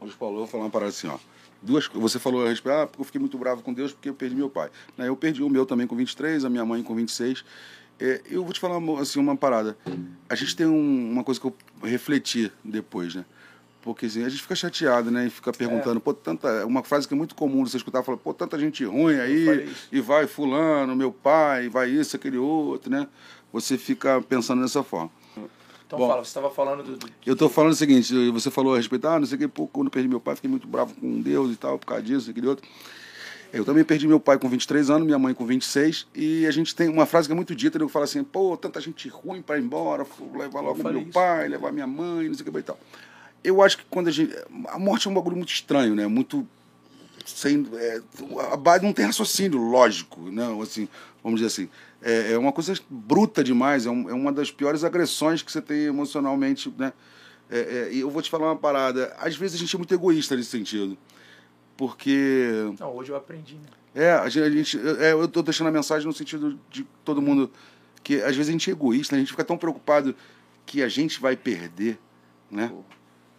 o, 0.00 0.06
o 0.06 0.10
Paulo, 0.18 0.36
eu 0.36 0.38
vou 0.40 0.46
falar 0.46 0.64
uma 0.64 0.70
parada 0.70 0.90
assim, 0.90 1.06
ó. 1.08 1.18
Duas, 1.60 1.86
você 1.88 2.18
falou 2.18 2.46
a 2.46 2.48
respeito, 2.50 2.76
ah, 2.76 2.86
porque 2.86 3.00
eu 3.00 3.04
fiquei 3.04 3.20
muito 3.20 3.36
bravo 3.38 3.62
com 3.62 3.72
Deus 3.72 3.92
porque 3.92 4.08
eu 4.08 4.14
perdi 4.14 4.36
meu 4.36 4.48
pai. 4.48 4.70
Eu 4.98 5.16
perdi 5.16 5.42
o 5.42 5.48
meu 5.48 5.64
também 5.66 5.86
com 5.86 5.96
23, 5.96 6.44
a 6.44 6.50
minha 6.50 6.64
mãe 6.64 6.82
com 6.82 6.94
26. 6.94 7.44
É, 7.98 8.20
eu 8.30 8.44
vou 8.44 8.52
te 8.52 8.60
falar 8.60 8.78
assim, 9.00 9.18
uma 9.18 9.36
parada. 9.36 9.76
A 10.28 10.34
gente 10.34 10.54
tem 10.54 10.66
um- 10.66 11.10
uma 11.10 11.24
coisa 11.24 11.40
que 11.40 11.46
eu 11.46 11.56
refleti 11.82 12.52
depois, 12.62 13.14
né? 13.14 13.24
Porque 13.80 14.06
assim, 14.06 14.22
a 14.24 14.28
gente 14.28 14.42
fica 14.42 14.54
chateado, 14.54 15.10
né? 15.10 15.26
E 15.26 15.30
fica 15.30 15.52
perguntando, 15.52 15.98
pô, 16.00 16.12
tanta. 16.12 16.66
Uma 16.66 16.82
frase 16.82 17.06
que 17.08 17.14
é 17.14 17.16
muito 17.16 17.34
comum 17.34 17.64
você 17.64 17.76
escutar, 17.78 18.02
fala, 18.02 18.18
pô, 18.18 18.34
tanta 18.34 18.58
gente 18.58 18.84
ruim 18.84 19.14
aí, 19.18 19.72
e 19.90 20.00
vai 20.00 20.26
fulano, 20.26 20.94
meu 20.94 21.10
pai, 21.12 21.68
vai 21.68 21.88
isso, 21.88 22.16
aquele 22.16 22.36
outro, 22.36 22.90
né? 22.90 23.06
Você 23.60 23.78
fica 23.78 24.20
pensando 24.20 24.60
dessa 24.62 24.82
forma. 24.82 25.10
Então 25.86 25.98
Bom. 25.98 26.08
fala, 26.08 26.22
você 26.24 26.28
estava 26.28 26.50
falando 26.50 26.82
do. 26.82 26.96
do- 26.98 27.08
Eu 27.24 27.34
tô 27.36 27.48
falando 27.48 27.72
o 27.72 27.76
seguinte, 27.76 28.12
você 28.30 28.50
falou 28.50 28.74
a 28.74 28.76
respeito, 28.76 29.06
ah, 29.08 29.18
não 29.18 29.26
sei 29.26 29.36
o 29.36 29.38
que, 29.38 29.48
pô, 29.48 29.66
quando 29.68 29.86
eu 29.86 29.90
perdi 29.90 30.08
meu 30.08 30.20
pai, 30.20 30.34
fiquei 30.34 30.50
muito 30.50 30.66
bravo 30.66 30.94
com 30.94 31.20
Deus 31.22 31.52
e 31.52 31.56
tal, 31.56 31.78
por 31.78 31.86
causa 31.86 32.02
disso, 32.02 32.30
aquele 32.30 32.48
outro. 32.48 32.68
Eu 33.52 33.64
também 33.64 33.84
perdi 33.84 34.06
meu 34.08 34.18
pai 34.20 34.36
com 34.38 34.48
23 34.48 34.90
anos, 34.90 35.06
minha 35.06 35.18
mãe 35.18 35.32
com 35.32 35.46
26, 35.46 36.08
e 36.14 36.44
a 36.44 36.50
gente 36.50 36.74
tem 36.74 36.88
uma 36.88 37.06
frase 37.06 37.28
que 37.28 37.32
é 37.32 37.36
muito 37.36 37.54
dita, 37.54 37.78
ele 37.78 37.88
fala 37.88 38.04
assim, 38.04 38.22
pô, 38.24 38.56
tanta 38.56 38.80
gente 38.80 39.08
ruim 39.08 39.40
para 39.40 39.56
ir 39.58 39.62
embora, 39.62 40.04
levar 40.34 40.60
logo 40.60 40.82
meu 40.82 41.00
isso. 41.00 41.12
pai, 41.12 41.48
levar 41.48 41.72
minha 41.72 41.86
mãe, 41.86 42.26
não 42.28 42.34
sei 42.34 42.44
o 42.46 42.52
que 42.52 42.58
e 42.58 42.62
tal. 42.62 42.78
Eu 43.44 43.62
acho 43.62 43.78
que 43.78 43.84
quando 43.88 44.08
a 44.08 44.10
gente... 44.10 44.34
A 44.66 44.78
morte 44.78 45.06
é 45.06 45.10
um 45.10 45.14
bagulho 45.14 45.36
muito 45.36 45.52
estranho, 45.52 45.94
né? 45.94 46.06
Muito... 46.08 46.46
Sem, 47.24 47.64
é, 47.74 48.00
a 48.52 48.56
base 48.56 48.84
não 48.84 48.92
tem 48.92 49.06
raciocínio 49.06 49.58
lógico, 49.58 50.20
né? 50.30 50.44
Assim, 50.60 50.88
vamos 51.22 51.40
dizer 51.40 51.46
assim. 51.46 51.68
É, 52.02 52.32
é 52.32 52.38
uma 52.38 52.52
coisa 52.52 52.74
bruta 52.90 53.42
demais, 53.42 53.86
é, 53.86 53.90
um- 53.90 54.08
é 54.10 54.12
uma 54.14 54.30
das 54.32 54.50
piores 54.50 54.84
agressões 54.84 55.42
que 55.42 55.50
você 55.50 55.60
tem 55.62 55.84
emocionalmente, 55.84 56.72
né? 56.78 56.92
É, 57.50 57.58
é, 57.58 57.92
e 57.92 58.00
eu 58.00 58.10
vou 58.10 58.20
te 58.22 58.28
falar 58.30 58.46
uma 58.48 58.56
parada. 58.56 59.14
Às 59.18 59.36
vezes 59.36 59.56
a 59.56 59.58
gente 59.58 59.74
é 59.74 59.78
muito 59.78 59.94
egoísta 59.94 60.36
nesse 60.36 60.50
sentido. 60.50 60.96
Porque. 61.76 62.50
Não, 62.78 62.94
hoje 62.94 63.10
eu 63.12 63.16
aprendi, 63.16 63.54
né? 63.54 63.66
É, 63.94 64.12
a 64.12 64.28
gente. 64.28 64.52
gente- 64.76 64.78
é, 65.00 65.12
eu 65.12 65.28
tô 65.28 65.42
deixando 65.42 65.68
a 65.68 65.72
mensagem 65.72 66.06
no 66.06 66.12
sentido 66.12 66.58
de 66.70 66.84
todo 67.04 67.20
mundo. 67.22 67.50
Que 68.02 68.16
às 68.22 68.36
vezes 68.36 68.48
a 68.48 68.52
gente 68.52 68.70
é 68.70 68.72
egoísta, 68.72 69.16
a 69.16 69.18
gente 69.18 69.30
fica 69.32 69.44
tão 69.44 69.58
preocupado 69.58 70.14
que 70.64 70.82
a 70.82 70.88
gente 70.88 71.20
vai 71.20 71.36
perder, 71.36 71.98
né? 72.50 72.72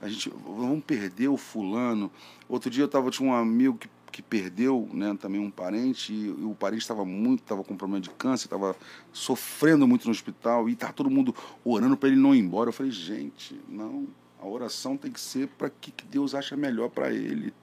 A 0.01 0.07
gente. 0.07 0.29
Vamos 0.45 0.83
perder 0.83 1.29
o 1.29 1.37
fulano. 1.37 2.11
Outro 2.49 2.69
dia 2.69 2.83
eu 2.83 2.87
tava, 2.87 3.09
tinha 3.09 3.27
um 3.29 3.33
amigo 3.33 3.77
que, 3.77 3.89
que 4.11 4.21
perdeu, 4.21 4.87
né? 4.93 5.15
Também 5.19 5.39
um 5.39 5.51
parente, 5.51 6.13
e, 6.13 6.29
o 6.29 6.55
parente 6.55 6.81
estava 6.81 7.05
muito, 7.05 7.41
estava 7.41 7.63
com 7.63 7.75
problema 7.75 8.01
de 8.01 8.09
câncer, 8.09 8.45
estava 8.45 8.75
sofrendo 9.11 9.87
muito 9.87 10.05
no 10.05 10.11
hospital, 10.11 10.69
e 10.69 10.75
tá 10.75 10.91
todo 10.91 11.09
mundo 11.09 11.35
orando 11.63 11.97
para 11.97 12.09
ele 12.09 12.17
não 12.17 12.33
ir 12.33 12.39
embora. 12.39 12.69
Eu 12.69 12.73
falei, 12.73 12.91
gente, 12.91 13.59
não. 13.67 14.07
A 14.39 14.47
oração 14.47 14.95
tem 14.95 15.11
que 15.11 15.19
ser 15.19 15.47
para 15.47 15.69
que, 15.69 15.91
que 15.91 16.05
Deus 16.05 16.35
acha 16.35 16.55
melhor 16.55 16.89
para 16.89 17.11
ele. 17.11 17.53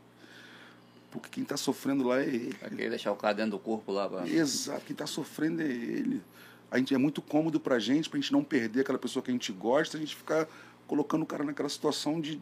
Porque 1.10 1.28
quem 1.30 1.44
está 1.44 1.56
sofrendo 1.56 2.02
lá 2.02 2.20
é 2.20 2.26
ele. 2.26 2.54
Pra 2.54 2.68
deixar 2.68 3.12
o 3.12 3.16
cara 3.16 3.34
dentro 3.34 3.52
do 3.52 3.58
corpo 3.60 3.92
lá? 3.92 4.08
Pra... 4.08 4.28
Exato, 4.28 4.84
quem 4.84 4.94
está 4.94 5.06
sofrendo 5.06 5.62
é 5.62 5.66
ele. 5.66 6.20
A 6.68 6.78
gente, 6.78 6.92
é 6.92 6.98
muito 6.98 7.22
cômodo 7.22 7.60
pra 7.60 7.78
gente, 7.78 8.10
pra 8.10 8.18
gente 8.18 8.32
não 8.32 8.42
perder 8.42 8.80
aquela 8.80 8.98
pessoa 8.98 9.22
que 9.22 9.30
a 9.30 9.32
gente 9.32 9.52
gosta, 9.52 9.96
a 9.96 10.00
gente 10.00 10.16
ficar 10.16 10.48
colocando 10.88 11.22
o 11.22 11.26
cara 11.26 11.44
naquela 11.44 11.68
situação 11.68 12.20
de, 12.20 12.40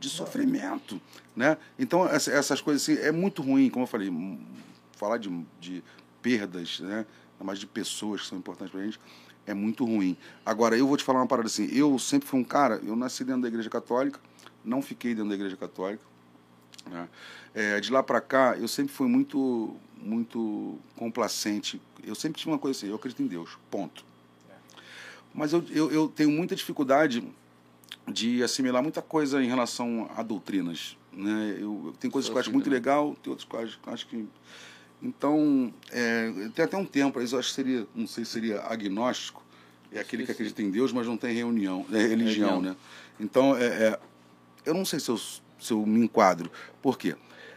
de 0.00 0.08
sofrimento, 0.08 1.00
né? 1.34 1.56
Então, 1.78 2.06
essa- 2.06 2.30
essas 2.32 2.60
coisas 2.60 2.82
assim, 2.82 3.00
é 3.00 3.10
muito 3.12 3.42
ruim, 3.42 3.68
como 3.70 3.84
eu 3.84 3.88
falei, 3.88 4.08
hum, 4.08 4.38
falar 4.96 5.18
de, 5.18 5.28
de 5.60 5.82
perdas, 6.22 6.80
né? 6.80 7.06
Mais 7.42 7.58
de 7.58 7.66
pessoas 7.66 8.22
que 8.22 8.28
são 8.28 8.38
importantes 8.38 8.72
pra 8.72 8.82
gente, 8.82 8.98
é 9.46 9.52
muito 9.52 9.84
ruim. 9.84 10.16
Agora, 10.46 10.76
eu 10.78 10.86
vou 10.86 10.96
te 10.96 11.04
falar 11.04 11.20
uma 11.20 11.26
parada 11.26 11.46
assim, 11.46 11.66
eu 11.72 11.98
sempre 11.98 12.26
fui 12.28 12.40
um 12.40 12.44
cara, 12.44 12.80
eu 12.84 12.96
nasci 12.96 13.24
dentro 13.24 13.42
da 13.42 13.48
igreja 13.48 13.68
católica, 13.68 14.18
não 14.64 14.80
fiquei 14.80 15.14
dentro 15.14 15.28
da 15.28 15.34
igreja 15.34 15.56
católica, 15.56 16.02
né? 16.90 17.08
É, 17.54 17.78
de 17.80 17.92
lá 17.92 18.02
para 18.02 18.20
cá, 18.20 18.56
eu 18.58 18.66
sempre 18.68 18.92
fui 18.92 19.06
muito, 19.08 19.76
muito 19.96 20.78
complacente. 20.96 21.80
Eu 22.02 22.14
sempre 22.14 22.38
tive 22.38 22.50
uma 22.50 22.58
coisa 22.58 22.78
assim: 22.78 22.88
eu 22.88 22.96
acredito 22.96 23.22
em 23.22 23.26
Deus, 23.26 23.56
ponto. 23.70 24.04
Mas 25.32 25.52
eu, 25.52 25.64
eu, 25.70 25.90
eu 25.92 26.08
tenho 26.08 26.30
muita 26.30 26.54
dificuldade 26.54 27.22
de 28.06 28.42
assimilar 28.42 28.82
muita 28.82 29.00
coisa 29.02 29.42
em 29.42 29.46
relação 29.46 30.10
a 30.16 30.22
doutrinas. 30.22 30.96
Né? 31.12 31.56
Eu, 31.58 31.82
eu- 31.86 31.94
tem 31.98 32.10
coisas 32.10 32.28
que 32.28 32.36
eu 32.36 32.40
acho 32.40 32.52
muito 32.52 32.68
legal, 32.70 33.16
tem 33.22 33.30
outras 33.30 33.48
que 33.48 33.54
eu 33.88 33.92
acho 33.92 34.06
que. 34.06 34.26
Então, 35.02 35.72
é, 35.90 36.30
tem 36.54 36.64
até 36.64 36.76
um 36.76 36.84
tempo, 36.84 37.20
isso 37.20 37.34
eu 37.34 37.38
acho 37.38 37.48
que 37.50 37.54
seria, 37.54 37.86
não 37.94 38.06
sei 38.06 38.24
se 38.24 38.30
seria 38.32 38.60
agnóstico, 38.62 39.42
é 39.92 40.00
aquele 40.00 40.24
que 40.24 40.32
acredita 40.32 40.62
em 40.62 40.70
Deus, 40.70 40.92
mas 40.92 41.06
não 41.06 41.16
tem 41.16 41.34
reunião, 41.34 41.84
é, 41.92 41.98
religião, 42.06 42.16
Religião. 42.56 42.60
né? 42.62 42.76
Então, 43.20 43.56
é, 43.56 43.64
é, 43.66 44.00
eu 44.64 44.72
não 44.74 44.84
sei 44.84 44.98
se 44.98 45.10
eu, 45.10 45.18
se 45.18 45.72
eu 45.72 45.84
me 45.84 46.00
enquadro. 46.04 46.50
Por 46.82 46.96
quê? 46.98 47.14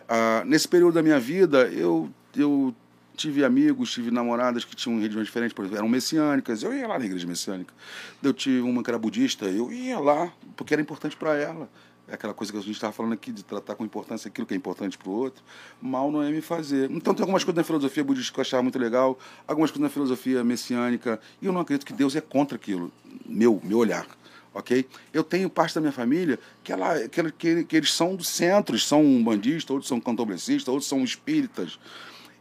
Ah, 0.10 0.44
nesse 0.46 0.68
período 0.68 0.96
da 0.96 1.04
minha 1.04 1.20
vida, 1.20 1.68
eu, 1.70 2.10
eu 2.36 2.76
tive 3.18 3.44
amigos, 3.44 3.92
tive 3.92 4.12
namoradas 4.12 4.64
que 4.64 4.76
tinham 4.76 5.00
religiões 5.00 5.26
diferentes, 5.26 5.54
por 5.54 5.66
exemplo, 5.66 5.80
eram 5.80 5.90
messiânicas, 5.90 6.62
eu 6.62 6.74
ia 6.74 6.88
lá 6.88 7.00
na 7.00 7.06
igreja 7.06 7.28
messiânica. 7.28 7.74
Eu 8.22 8.32
tive 8.32 8.62
uma 8.62 8.84
que 8.84 8.90
era 8.90 9.00
budista, 9.00 9.46
eu 9.46 9.72
ia 9.74 10.00
lá, 10.00 10.32
porque 10.56 10.74
era 10.74 10.82
importante 10.82 11.18
para 11.18 11.36
ela. 11.36 11.68
É 12.08 12.14
aquela 12.14 12.34
coisa 12.34 12.54
que 12.54 12.58
a 12.58 12.62
gente 12.62 12.76
estava 12.76 12.94
falando 12.94 13.14
aqui, 13.14 13.34
de 13.34 13.44
tratar 13.44 13.76
com 13.76 13.84
importância 13.84 14.30
aquilo 14.30 14.48
que 14.48 14.54
é 14.54 14.58
importante 14.58 14.98
para 14.98 15.10
o 15.10 15.12
outro. 15.12 15.44
Mal 15.82 16.10
não 16.10 16.24
é 16.24 16.32
me 16.32 16.40
fazer. 16.40 16.90
Então 16.90 17.14
tem 17.14 17.24
algumas 17.24 17.44
coisas 17.44 17.58
na 17.58 17.64
filosofia 17.66 18.04
budista 18.04 18.32
que 18.32 18.40
eu 18.40 18.44
achava 18.44 18.64
muito 18.64 18.80
legal, 18.80 19.20
algumas 19.46 19.72
coisas 19.72 19.84
na 19.84 19.90
filosofia 19.90 20.44
messiânica, 20.44 21.20
e 21.42 21.48
eu 21.48 21.52
não 21.52 21.60
acredito 21.60 21.86
que 21.86 21.92
Deus 21.92 22.16
é 22.16 22.22
contra 22.22 22.56
aquilo, 22.56 22.94
meu, 23.26 23.60
meu 23.64 23.80
olhar 23.80 24.08
ok? 24.54 24.88
Eu 25.14 25.24
tenho 25.24 25.50
parte 25.50 25.76
da 25.76 25.82
minha 25.82 25.94
família 25.94 26.40
que, 26.64 26.72
ela, 26.72 27.08
que, 27.08 27.32
que, 27.32 27.64
que 27.64 27.78
eles 27.78 27.94
são 27.94 28.16
do 28.16 28.24
centro, 28.24 28.78
são 28.80 29.06
umbandistas, 29.06 29.70
outros 29.70 29.88
são 29.88 30.00
cantomblecistas, 30.00 30.68
outros 30.68 30.90
são 30.90 31.04
espíritas. 31.04 31.78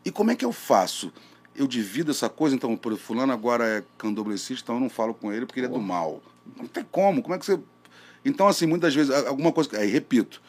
E 0.07 0.11
como 0.13 0.31
é 0.31 0.37
que 0.37 0.45
eu 0.45 0.53
faço? 0.53 1.13
Eu 1.53 1.67
divido 1.67 2.13
essa 2.13 2.29
coisa, 2.29 2.55
então, 2.55 2.77
por 2.77 2.97
fulano 2.97 3.33
agora 3.33 3.67
é 3.67 3.85
candomblecista, 3.99 4.63
então 4.63 4.77
eu 4.77 4.81
não 4.81 4.89
falo 4.89 5.13
com 5.13 5.33
ele 5.33 5.45
porque 5.45 5.59
ele 5.59 5.67
é 5.67 5.71
do 5.71 5.81
mal. 5.81 6.23
Não 6.57 6.65
tem 6.65 6.85
como, 6.85 7.21
como 7.21 7.35
é 7.35 7.39
que 7.41 7.45
você... 7.45 7.59
Então, 8.25 8.47
assim, 8.47 8.67
muitas 8.67 8.95
vezes, 8.95 9.13
alguma 9.27 9.51
coisa... 9.51 9.77
Aí, 9.77 9.91
repito, 9.91 10.41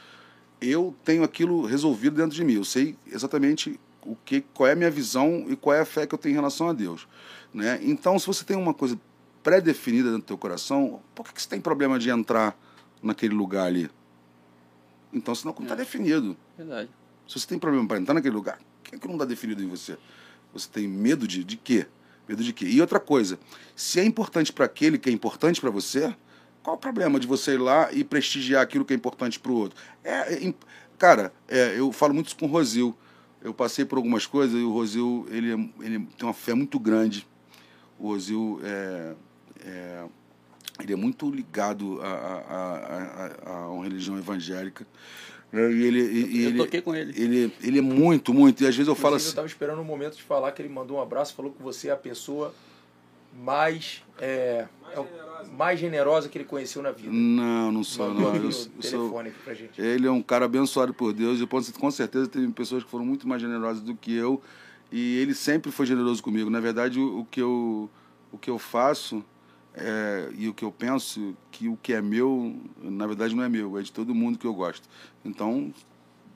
eu 0.62 0.96
tenho 1.04 1.24
aquilo 1.24 1.66
resolvido 1.66 2.18
dentro 2.18 2.36
de 2.36 2.44
mim. 2.44 2.54
Eu 2.54 2.64
sei 2.64 2.96
exatamente 3.08 3.80
o 4.04 4.16
que, 4.16 4.42
qual 4.54 4.68
é 4.68 4.74
a 4.74 4.76
minha 4.76 4.92
visão 4.92 5.48
e 5.50 5.56
qual 5.56 5.76
é 5.76 5.80
a 5.80 5.86
fé 5.86 6.06
que 6.06 6.14
eu 6.14 6.20
tenho 6.20 6.34
em 6.34 6.36
relação 6.36 6.70
a 6.70 6.74
Deus. 6.74 7.08
Né? 7.52 7.80
Então, 7.82 8.20
se 8.20 8.28
você 8.28 8.46
tem 8.46 8.56
uma 8.56 8.76
coisa 8.76 9.00
pré-definida 9.42 10.10
dentro 10.10 10.22
do 10.22 10.28
teu 10.28 10.38
coração, 10.38 11.02
por 11.16 11.26
que, 11.26 11.34
que 11.34 11.42
você 11.42 11.50
tem 11.50 11.60
problema 11.60 11.98
de 11.98 12.12
entrar 12.12 12.56
naquele 13.02 13.34
lugar 13.34 13.66
ali? 13.66 13.90
Então, 15.12 15.34
senão 15.34 15.56
não 15.58 15.64
está 15.64 15.74
definido. 15.74 16.38
Verdade. 16.56 16.92
Se 17.28 17.40
você 17.40 17.48
tem 17.48 17.58
problema 17.58 17.88
para 17.88 17.98
entrar 17.98 18.14
naquele 18.14 18.36
lugar, 18.36 18.60
que 18.88 18.96
é 18.96 19.00
que 19.00 19.08
não 19.08 19.16
está 19.16 19.26
definido 19.26 19.64
em 19.64 19.68
você? 19.68 19.98
Você 20.54 20.70
tem 20.72 20.88
medo 20.88 21.28
de, 21.28 21.44
de 21.44 21.58
quê? 21.58 21.86
Medo 22.28 22.44
de 22.44 22.54
quê? 22.54 22.66
E 22.66 22.82
outra 22.82 23.00
coisa, 23.00 23.40
se 23.76 24.00
é 24.00 24.04
importante 24.04 24.52
para 24.52 24.66
aquele 24.66 24.98
que 24.98 25.10
é 25.10 25.14
importante 25.14 25.62
para 25.62 25.70
você, 25.70 26.16
qual 26.64 26.76
o 26.76 26.80
problema 26.80 27.20
de 27.20 27.28
você 27.28 27.54
ir 27.54 27.58
lá 27.60 27.92
e 27.94 28.04
prestigiar 28.04 28.62
aquilo 28.62 28.84
que 28.84 28.94
é 28.94 28.96
importante 28.96 29.40
para 29.40 29.52
o 29.52 29.56
outro? 29.56 29.78
É, 30.04 30.34
é 30.34 30.54
cara, 30.98 31.32
é, 31.48 31.80
eu 31.80 31.92
falo 31.92 32.14
muito 32.14 32.28
isso 32.28 32.38
com 32.38 32.46
o 32.46 32.50
Rosil. 32.50 32.96
Eu 33.42 33.54
passei 33.54 33.86
por 33.86 33.98
algumas 33.98 34.26
coisas 34.26 34.60
e 34.60 34.64
o 34.64 34.74
Rosil 34.74 35.28
ele, 35.30 35.54
é- 35.54 35.86
ele 35.86 36.00
tem 36.18 36.28
uma 36.28 36.34
fé 36.34 36.54
muito 36.54 36.80
grande. 36.80 37.26
O 38.00 38.08
Rosil 38.10 38.60
é, 38.64 39.16
é, 39.64 40.06
ele 40.82 40.94
é 40.94 40.96
muito 40.96 41.30
ligado 41.30 42.02
a, 42.02 42.08
a, 42.08 42.38
a, 42.56 43.52
a, 43.52 43.54
a 43.54 43.70
uma 43.70 43.84
religião 43.84 44.18
evangélica. 44.18 44.86
Né? 45.52 45.72
E 45.72 45.84
ele, 45.84 45.99
e, 46.02 46.44
eu 46.44 46.49
ele, 46.49 46.57
toquei 46.57 46.82
com 46.82 46.95
ele. 46.95 47.14
ele, 47.22 47.53
ele 47.61 47.80
é 47.80 47.82
muito, 47.82 48.34
muito. 48.34 48.61
E 48.64 48.68
às 48.68 48.76
vezes 48.76 48.88
eu 48.88 48.95
falo 48.95 49.15
Inclusive, 49.15 49.15
eu 49.15 49.15
assim. 49.18 49.28
estava 49.30 49.48
esperando 49.48 49.82
um 49.82 49.86
momento 49.86 50.15
de 50.18 50.24
falar 50.24 50.52
que 50.52 50.61
ele 50.61 50.69
mandou 50.69 50.98
um 50.98 51.02
abraço, 51.02 51.34
falou 51.34 51.52
que 51.52 51.61
você 51.61 51.88
é 51.90 51.91
a 51.91 51.98
pessoa 51.98 52.53
mais, 53.44 54.03
é, 54.19 54.65
é 54.94 54.99
o- 54.99 55.07
mais 55.56 55.80
generosa 55.80 56.28
que 56.28 56.38
ele 56.38 56.45
conheceu 56.45 56.82
na 56.82 56.91
vida. 56.91 57.10
Não, 57.11 57.72
não 57.72 57.84
sou, 57.84 58.14
não. 58.14 58.36
Eu, 58.36 58.45
eu 58.45 58.52
sou, 58.52 59.24
ele 59.78 60.07
é 60.07 60.11
um 60.11 60.22
cara 60.22 60.45
abençoado 60.45 60.94
por 60.94 61.14
Deus. 61.14 61.40
E 61.40 61.45
posso- 61.45 61.74
com 61.74 61.91
certeza 61.91 62.28
teve 62.28 62.48
pessoas 62.52 62.84
que 62.84 62.90
foram 62.90 63.06
muito 63.06 63.28
mais 63.28 63.41
generosas 63.41 63.82
do 63.82 63.95
que 63.95 64.14
eu. 64.14 64.41
E 64.91 65.18
ele 65.18 65.34
sempre 65.34 65.72
foi 65.72 65.86
generoso 65.86 66.24
comigo. 66.24 66.49
Na 66.49 66.60
verdade, 66.60 66.99
o, 66.99 67.19
o 67.19 67.26
que, 67.26 67.41
eu, 67.41 67.90
o 68.32 68.38
que 68.38 68.49
eu 68.49 68.57
faço 68.57 69.24
é, 69.78 70.30
e 70.36 70.48
o 70.48 70.54
que 70.54 70.66
eu 70.66 70.72
penso, 70.72 71.36
que 71.52 71.68
o 71.68 71.78
que 71.78 71.94
é 71.94 72.02
meu, 72.02 72.56
na 72.82 73.06
verdade 73.06 73.36
não 73.36 73.44
é 73.44 73.49
meu, 73.49 73.78
é 73.78 73.82
de 73.82 73.91
todo 73.91 74.14
mundo 74.14 74.38
que 74.38 74.45
eu 74.45 74.54
gosto. 74.54 74.90
Então, 75.24 75.72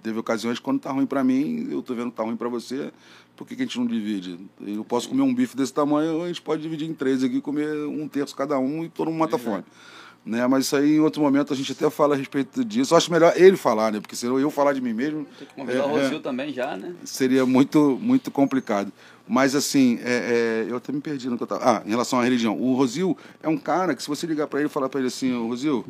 teve 0.04 0.20
ocasiões 0.20 0.60
quando 0.60 0.80
tá 0.80 0.92
ruim 0.92 1.06
para 1.06 1.24
mim, 1.24 1.68
eu 1.72 1.82
tô 1.82 1.94
vendo 1.96 2.12
que 2.12 2.18
tá 2.18 2.24
ruim 2.24 2.36
para 2.36 2.50
você, 2.50 2.92
por 3.36 3.48
que, 3.48 3.56
que 3.56 3.64
a 3.64 3.66
gente 3.66 3.80
não 3.80 3.88
divide? 3.88 4.40
Eu 4.66 4.84
posso 4.84 5.10
comer 5.10 5.24
um 5.24 5.34
bife 5.34 5.58
desse 5.58 5.74
tamanho, 5.74 6.24
a 6.24 6.28
gente 6.28 6.42
pode 6.42 6.62
dividir 6.62 6.88
em 6.88 6.94
três 6.94 7.24
aqui, 7.24 7.42
comer 7.42 7.86
um 7.88 8.08
terço 8.08 8.36
cada 8.36 8.60
um 8.60 8.84
e 8.86 8.90
todo 8.90 9.10
mundo 9.10 9.20
mata 9.20 9.38
fome. 9.38 9.64
Né? 10.24 10.46
Mas 10.46 10.66
isso 10.66 10.76
aí 10.76 10.98
em 10.98 11.00
outro 11.00 11.22
momento 11.22 11.52
a 11.52 11.56
gente 11.56 11.72
até 11.72 11.90
fala 11.90 12.14
a 12.14 12.18
respeito 12.18 12.64
disso. 12.64 12.94
Eu 12.94 12.98
acho 12.98 13.12
melhor 13.12 13.34
ele 13.36 13.58
falar, 13.58 13.92
né? 13.92 14.00
Porque 14.00 14.16
senão 14.16 14.40
eu 14.40 14.52
falar 14.52 14.74
de 14.74 14.82
mim 14.82 14.94
mesmo 14.94 15.26
Tem 15.40 15.48
que 15.48 15.54
convidar 15.56 15.88
o 15.88 15.98
é, 15.98 16.00
é, 16.00 16.04
Rosil 16.04 16.20
também 16.20 16.54
já, 16.54 16.78
né? 16.78 16.94
seria 17.04 17.44
muito, 17.44 17.98
muito 18.00 18.30
complicado. 18.30 18.92
Mas 19.32 19.56
assim, 19.56 19.98
é, 20.04 20.66
é, 20.66 20.70
eu 20.70 20.76
até 20.76 20.92
me 20.92 21.00
perdi 21.00 21.30
no 21.30 21.38
que 21.38 21.44
eu 21.44 21.48
tava. 21.48 21.62
Ah, 21.64 21.84
em 21.86 21.90
relação 21.92 22.20
à 22.20 22.24
religião. 22.26 22.54
O 22.60 22.76
Rosil 22.76 23.18
é 23.42 23.48
um 23.48 23.58
cara 23.58 23.96
que 23.96 24.04
se 24.04 24.10
você 24.10 24.28
ligar 24.28 24.46
para 24.46 24.60
ele 24.60 24.68
e 24.68 24.70
falar 24.70 24.90
para 24.90 25.00
ele 25.00 25.08
assim, 25.08 25.32
ô 25.32 25.48
Rosil, 25.48 25.86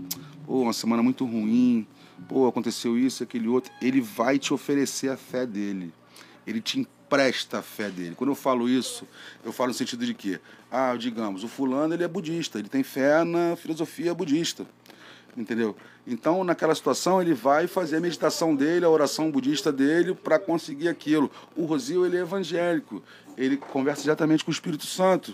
pô, 0.46 0.62
uma 0.62 0.74
semana 0.74 1.02
muito 1.02 1.26
ruim, 1.26 1.88
pô, 2.30 2.46
aconteceu 2.46 2.96
isso, 2.96 3.24
aquele 3.24 3.48
outro, 3.48 3.74
ele 3.82 4.00
vai 4.00 4.38
te 4.38 4.54
oferecer 4.54 5.10
a 5.10 5.18
fé 5.18 5.44
dele. 5.44 5.92
Ele 6.46 6.62
te 6.62 6.82
empresta 6.82 7.58
a 7.58 7.62
fé 7.64 7.90
dele. 7.90 8.14
Quando 8.14 8.30
eu 8.30 8.36
falo 8.36 8.70
isso, 8.70 9.08
eu 9.44 9.52
falo 9.52 9.70
no 9.70 9.74
sentido 9.74 10.06
de 10.06 10.14
que, 10.14 10.40
ah, 10.70 10.96
digamos, 10.96 11.44
o 11.44 11.48
fulano 11.48 11.96
ele 11.96 12.04
é 12.04 12.08
budista, 12.08 12.60
ele 12.60 12.70
tem 12.70 12.84
fé 12.84 13.24
na 13.24 13.56
filosofia 13.56 14.14
budista. 14.14 14.68
Entendeu? 15.38 15.76
Então, 16.06 16.44
naquela 16.44 16.76
situação, 16.76 17.22
ele 17.22 17.34
vai 17.34 17.66
fazer 17.68 17.98
a 17.98 18.00
meditação 18.02 18.56
dele, 18.56 18.84
a 18.84 18.90
oração 18.90 19.32
budista 19.32 19.72
dele, 19.72 20.14
para 20.14 20.38
conseguir 20.38 20.90
aquilo. 20.90 21.32
O 21.56 21.64
Rosio, 21.66 22.06
ele 22.06 22.18
é 22.18 22.22
evangélico. 22.22 23.02
Ele 23.38 23.56
conversa 23.56 24.02
diretamente 24.02 24.44
com 24.44 24.52
o 24.52 24.54
Espírito 24.54 24.86
Santo. 24.86 25.34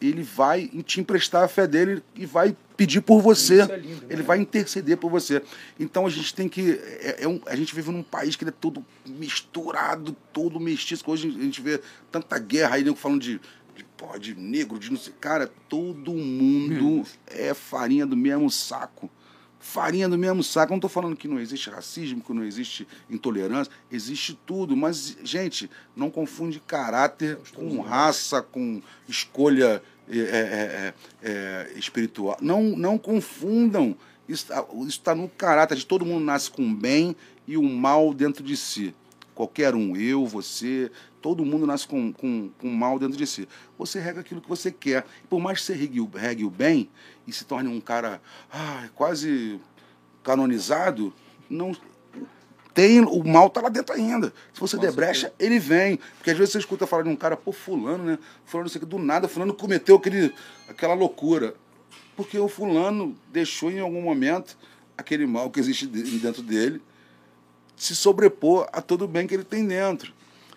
Ele 0.00 0.22
vai 0.22 0.68
te 0.84 1.00
emprestar 1.00 1.42
a 1.44 1.48
fé 1.48 1.66
dele 1.66 2.02
e 2.14 2.24
vai 2.26 2.54
pedir 2.76 3.00
por 3.00 3.20
você. 3.20 3.62
É 3.62 3.76
lindo, 3.78 4.02
né? 4.02 4.06
Ele 4.10 4.22
vai 4.22 4.38
interceder 4.38 4.96
por 4.96 5.10
você. 5.10 5.42
Então 5.80 6.06
a 6.06 6.10
gente 6.10 6.32
tem 6.34 6.48
que. 6.48 6.72
É, 7.00 7.24
é 7.24 7.28
um- 7.28 7.40
a 7.46 7.56
gente 7.56 7.74
vive 7.74 7.90
num 7.90 8.02
país 8.04 8.36
que 8.36 8.44
ele 8.44 8.50
é 8.50 8.54
todo 8.60 8.84
misturado, 9.06 10.14
todo 10.32 10.60
mestiço. 10.60 11.02
Hoje 11.06 11.28
a 11.28 11.42
gente 11.42 11.60
vê 11.60 11.80
tanta 12.12 12.38
guerra 12.38 12.76
aí, 12.76 12.84
nego 12.84 12.96
falando 12.96 13.20
de, 13.22 13.40
de, 13.76 13.84
pô, 13.96 14.16
de 14.18 14.34
negro, 14.36 14.78
de 14.78 14.90
não 14.90 14.98
sei. 14.98 15.12
Cara, 15.20 15.50
todo 15.68 16.12
mundo 16.12 17.04
é 17.26 17.52
farinha 17.54 18.06
do 18.06 18.16
mesmo 18.16 18.50
saco. 18.50 19.10
Farinha 19.60 20.08
do 20.08 20.16
mesmo 20.16 20.42
saco. 20.42 20.70
Não 20.70 20.78
estou 20.78 20.90
falando 20.90 21.16
que 21.16 21.28
não 21.28 21.40
existe 21.40 21.68
racismo, 21.70 22.22
que 22.22 22.32
não 22.32 22.44
existe 22.44 22.86
intolerância. 23.10 23.72
Existe 23.90 24.38
tudo. 24.46 24.76
Mas, 24.76 25.16
gente, 25.22 25.70
não 25.96 26.10
confunde 26.10 26.60
caráter 26.60 27.38
com 27.54 27.80
raça, 27.80 28.40
com 28.40 28.80
escolha 29.08 29.82
é, 30.10 30.18
é, 30.18 30.22
é, 30.22 30.94
é, 31.22 31.72
espiritual. 31.76 32.36
Não, 32.40 32.62
não 32.62 32.96
confundam. 32.96 33.96
Isso 34.28 34.52
está 34.86 35.14
no 35.14 35.28
caráter 35.28 35.76
de 35.76 35.86
todo 35.86 36.04
mundo 36.04 36.24
nasce 36.24 36.50
com 36.50 36.62
o 36.62 36.74
bem 36.74 37.16
e 37.46 37.56
o 37.56 37.62
mal 37.62 38.12
dentro 38.12 38.44
de 38.44 38.56
si. 38.56 38.94
Qualquer 39.38 39.72
um, 39.72 39.94
eu, 39.94 40.26
você, 40.26 40.90
todo 41.22 41.44
mundo 41.44 41.64
nasce 41.64 41.86
com, 41.86 42.12
com, 42.12 42.50
com 42.58 42.68
mal 42.70 42.98
dentro 42.98 43.16
de 43.16 43.24
si. 43.24 43.48
Você 43.78 44.00
rega 44.00 44.18
aquilo 44.20 44.40
que 44.40 44.48
você 44.48 44.68
quer. 44.72 45.06
Por 45.30 45.38
mais 45.38 45.60
que 45.60 45.66
você 45.66 45.74
regue, 45.74 46.00
o- 46.00 46.10
regue 46.12 46.44
o 46.44 46.50
bem 46.50 46.90
e 47.24 47.32
se 47.32 47.44
torne 47.44 47.68
um 47.68 47.80
cara 47.80 48.20
ai, 48.50 48.90
quase 48.96 49.60
canonizado, 50.24 51.14
não 51.48 51.70
tem 52.74 52.98
o 53.00 53.22
mal 53.22 53.48
tá 53.48 53.60
lá 53.60 53.68
dentro 53.68 53.94
ainda. 53.94 54.32
Se 54.52 54.58
você 54.58 54.76
der 54.76 54.90
brecha, 54.90 55.32
ele 55.38 55.60
vem. 55.60 56.00
Porque 56.16 56.32
às 56.32 56.36
vezes 56.36 56.50
você 56.54 56.58
escuta 56.58 56.84
falar 56.84 57.04
de 57.04 57.08
um 57.08 57.14
cara, 57.14 57.36
pô, 57.36 57.52
fulano, 57.52 58.02
né? 58.02 58.18
Fulano, 58.44 58.64
não 58.64 58.72
sei 58.72 58.80
o 58.82 58.84
que, 58.84 58.90
do 58.90 58.98
nada, 58.98 59.28
fulano 59.28 59.54
cometeu 59.54 59.94
aquele, 59.94 60.34
aquela 60.68 60.94
loucura. 60.94 61.54
Porque 62.16 62.36
o 62.40 62.48
fulano 62.48 63.16
deixou 63.32 63.70
em 63.70 63.78
algum 63.78 64.02
momento 64.02 64.58
aquele 64.96 65.28
mal 65.28 65.48
que 65.48 65.60
existe 65.60 65.86
de- 65.86 66.18
dentro 66.18 66.42
dele 66.42 66.82
se 67.78 67.94
sobrepor 67.94 68.68
a 68.72 68.82
todo 68.82 69.04
o 69.04 69.08
bem 69.08 69.26
que 69.26 69.34
ele 69.34 69.44
tem 69.44 69.66
dentro. 69.66 70.12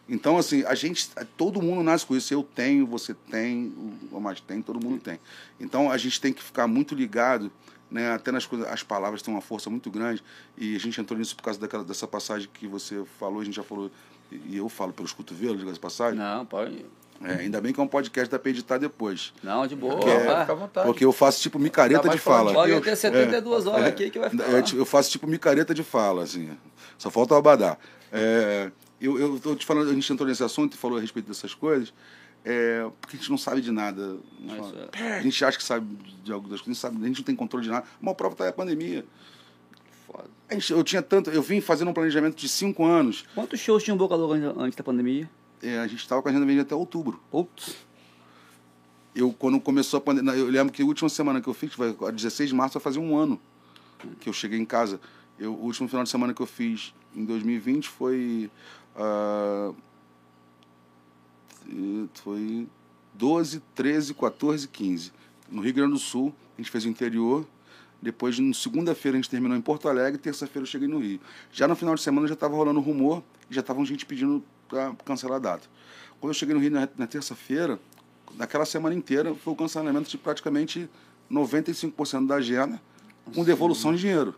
Então, 0.10 0.38
assim, 0.38 0.64
a 0.66 0.76
gente, 0.76 1.10
todo 1.38 1.62
mundo 1.62 1.82
nasce 1.84 2.06
com 2.06 2.16
isso. 2.16 2.34
Eu 2.34 2.44
tenho, 2.44 2.86
você 2.86 3.14
tem, 3.14 3.74
o 4.12 4.20
mais 4.20 4.42
tem, 4.42 4.62
todo 4.62 4.84
mundo 4.84 5.00
tem. 5.00 5.20
Então, 5.60 5.90
a 5.90 5.98
gente 5.98 6.20
tem 6.20 6.34
que 6.34 6.44
ficar 6.44 6.68
muito 6.68 6.94
ligado, 6.94 7.50
né? 7.90 8.12
Até 8.12 8.32
nas 8.32 8.46
coisas, 8.46 8.68
as 8.68 8.84
palavras 8.84 9.22
têm 9.22 9.34
uma 9.34 9.42
força 9.42 9.70
muito 9.70 9.90
grande. 9.90 10.22
E 10.58 10.76
a 10.76 10.80
gente 10.80 11.00
entrou 11.00 11.18
nisso 11.18 11.36
por 11.36 11.44
causa 11.44 11.60
daquela, 11.60 11.84
dessa 11.84 12.08
passagem 12.08 12.50
que 12.54 12.68
você 12.68 13.06
falou, 13.18 13.40
a 13.40 13.46
gente 13.46 13.56
já 13.56 13.64
falou, 13.64 13.90
e 14.32 14.58
eu 14.58 14.68
falo 14.68 14.92
pelos 14.92 15.14
cotovelos 15.14 15.64
dessa 15.64 15.80
passagem. 15.80 16.20
Não, 16.20 16.46
pode. 16.46 16.86
É, 17.24 17.36
ainda 17.36 17.62
bem 17.62 17.72
que 17.72 17.80
é 17.80 17.84
um 17.84 17.88
podcast, 17.88 18.30
dá 18.32 18.40
pra 18.40 18.50
editar 18.50 18.78
depois. 18.80 19.32
Não, 19.44 19.68
de 19.68 19.76
boa. 19.76 19.96
Vai. 19.96 20.42
Fica 20.42 20.52
à 20.52 20.56
vontade. 20.56 20.88
porque 20.88 21.06
eu 21.06 21.12
faço 21.12 21.40
tipo 21.40 21.60
micareta 21.60 22.10
de 22.10 22.18
fala. 22.18 22.50
de 22.50 22.56
Pode 22.56 22.82
ter 22.82 22.96
72 22.96 23.68
horas 23.68 23.86
aqui 23.86 24.10
que 24.10 24.18
vai 24.18 24.30
ficar. 24.30 24.52
É, 24.52 24.62
tipo, 24.62 24.82
eu 24.82 24.86
faço 24.86 25.12
tipo 25.12 25.28
micareta 25.28 25.74
de 25.74 25.84
fala, 25.84 26.24
assim. 26.24 26.50
Só 27.02 27.10
falta 27.10 27.34
o 27.34 27.38
abadá. 27.38 27.80
É, 28.12 28.72
eu, 29.02 29.40
tô 29.40 29.56
te 29.56 29.66
falando, 29.66 29.90
a 29.90 29.94
gente 29.94 30.14
entrou 30.14 30.30
nesse 30.30 30.44
assunto 30.44 30.76
e 30.76 30.78
falou 30.78 31.00
a 31.00 31.02
respeito 31.02 31.26
dessas 31.28 31.52
coisas, 31.56 31.92
é, 32.46 32.88
porque 33.02 33.16
a 33.18 33.20
gente 33.20 33.32
não 33.32 33.40
sabe 33.40 33.60
de 33.60 33.72
nada. 33.72 34.18
Mas, 34.40 34.72
É, 34.94 35.18
A 35.18 35.22
gente 35.24 35.44
acha 35.44 35.58
que 35.58 35.64
sabe 35.64 35.88
de 36.24 36.32
algo 36.32 36.48
das 36.48 36.62
coisas, 36.62 36.84
a 36.84 36.90
gente, 36.90 36.94
sabe, 36.96 37.04
a 37.04 37.08
gente 37.08 37.18
não 37.18 37.26
tem 37.26 37.36
controle 37.36 37.64
de 37.66 37.72
nada. 37.72 37.88
Uma 38.00 38.14
prova 38.14 38.36
tá 38.36 38.44
aí 38.44 38.52
a 38.52 38.54
pandemia. 38.54 39.04
Foda. 40.06 40.30
A 40.48 40.54
gente- 40.54 40.72
eu 40.72 40.84
tinha 40.84 41.02
tanto, 41.02 41.32
eu 41.32 41.42
vim 41.42 41.60
fazendo 41.60 41.90
um 41.90 41.94
planejamento 41.94 42.36
de 42.36 42.48
cinco 42.48 42.86
anos. 42.86 43.26
Quantos 43.34 43.60
shows 43.60 43.82
tinha 43.84 43.96
um 43.96 43.98
Boca 43.98 44.14
Louca 44.14 44.36
antes- 44.60 44.76
da 44.76 44.84
pandemia? 44.84 45.28
É, 45.64 45.80
a 45.80 45.88
gente 45.88 46.02
estava 46.02 46.22
com 46.22 46.28
a 46.28 46.32
agenda 46.32 46.46
vendida 46.46 46.62
até 46.62 46.76
outubro. 46.76 47.20
Putz. 47.32 47.76
Eu, 49.16 49.34
quando 49.34 49.60
começou 49.60 49.98
a 49.98 50.02
pandemia, 50.02 50.34
eu 50.36 50.46
lembro 50.48 50.72
que 50.72 50.84
a 50.84 50.86
última 50.86 51.10
semana 51.10 51.42
que 51.42 51.48
eu 51.48 51.54
fiz, 51.56 51.72
a 52.08 52.12
16 52.12 52.50
de 52.50 52.56
março, 52.56 52.76
vai 52.78 52.84
fazer 52.84 53.00
um 53.00 53.18
ano 53.18 53.40
que 54.20 54.30
eu 54.30 54.34
cheguei 54.34 54.60
em 54.60 54.66
casa. 54.66 55.00
Eu, 55.42 55.54
o 55.56 55.66
último 55.66 55.88
final 55.90 56.04
de 56.04 56.10
semana 56.12 56.36
que 56.36 56.42
eu 56.42 56.46
fiz 56.46 56.94
em 57.16 57.26
2020 57.26 57.90
foi. 57.90 58.52
eh, 58.96 59.72
foi 62.14 62.68
12, 63.16 63.60
13, 63.74 64.14
14, 64.14 64.68
15. 64.68 65.12
No 65.50 65.64
Rio 65.64 65.74
Grande 65.74 65.94
do 65.94 66.00
Sul, 66.00 66.32
a 66.56 66.62
gente 66.62 66.70
fez 66.70 66.86
o 66.86 66.90
interior. 66.90 67.44
Depois, 68.00 68.38
na 68.38 68.54
segunda-feira, 68.54 69.18
a 69.18 69.20
gente 69.20 69.32
terminou 69.32 69.58
em 69.58 69.62
Porto 69.62 69.90
Alegre. 69.90 70.20
Terça-feira, 70.20 70.62
eu 70.62 70.70
cheguei 70.70 70.88
no 70.88 71.00
Rio. 71.00 71.20
Já 71.52 71.68
no 71.68 71.76
final 71.76 71.96
de 71.96 72.02
semana, 72.02 72.28
já 72.28 72.36
estava 72.36 72.56
rolando 72.56 72.80
rumor 72.80 73.24
e 73.50 73.56
já 73.56 73.62
estavam 73.62 73.84
gente 73.84 74.06
pedindo 74.06 74.44
para 74.70 74.94
cancelar 75.04 75.38
a 75.38 75.40
data. 75.40 75.68
Quando 76.20 76.30
eu 76.30 76.36
cheguei 76.36 76.54
no 76.54 76.62
Rio 76.62 76.70
na, 76.70 76.88
na 76.96 77.08
terça-feira, 77.08 77.80
naquela 78.38 78.66
semana 78.66 78.94
inteira, 78.94 79.34
foi 79.34 79.54
o 79.54 79.56
cancelamento 79.56 80.08
de 80.08 80.20
praticamente 80.20 80.88
95% 81.32 82.28
da 82.28 82.36
agenda, 82.36 82.80
com 83.34 83.44
devolução 83.44 83.92
de 83.96 84.02
dinheiro. 84.02 84.36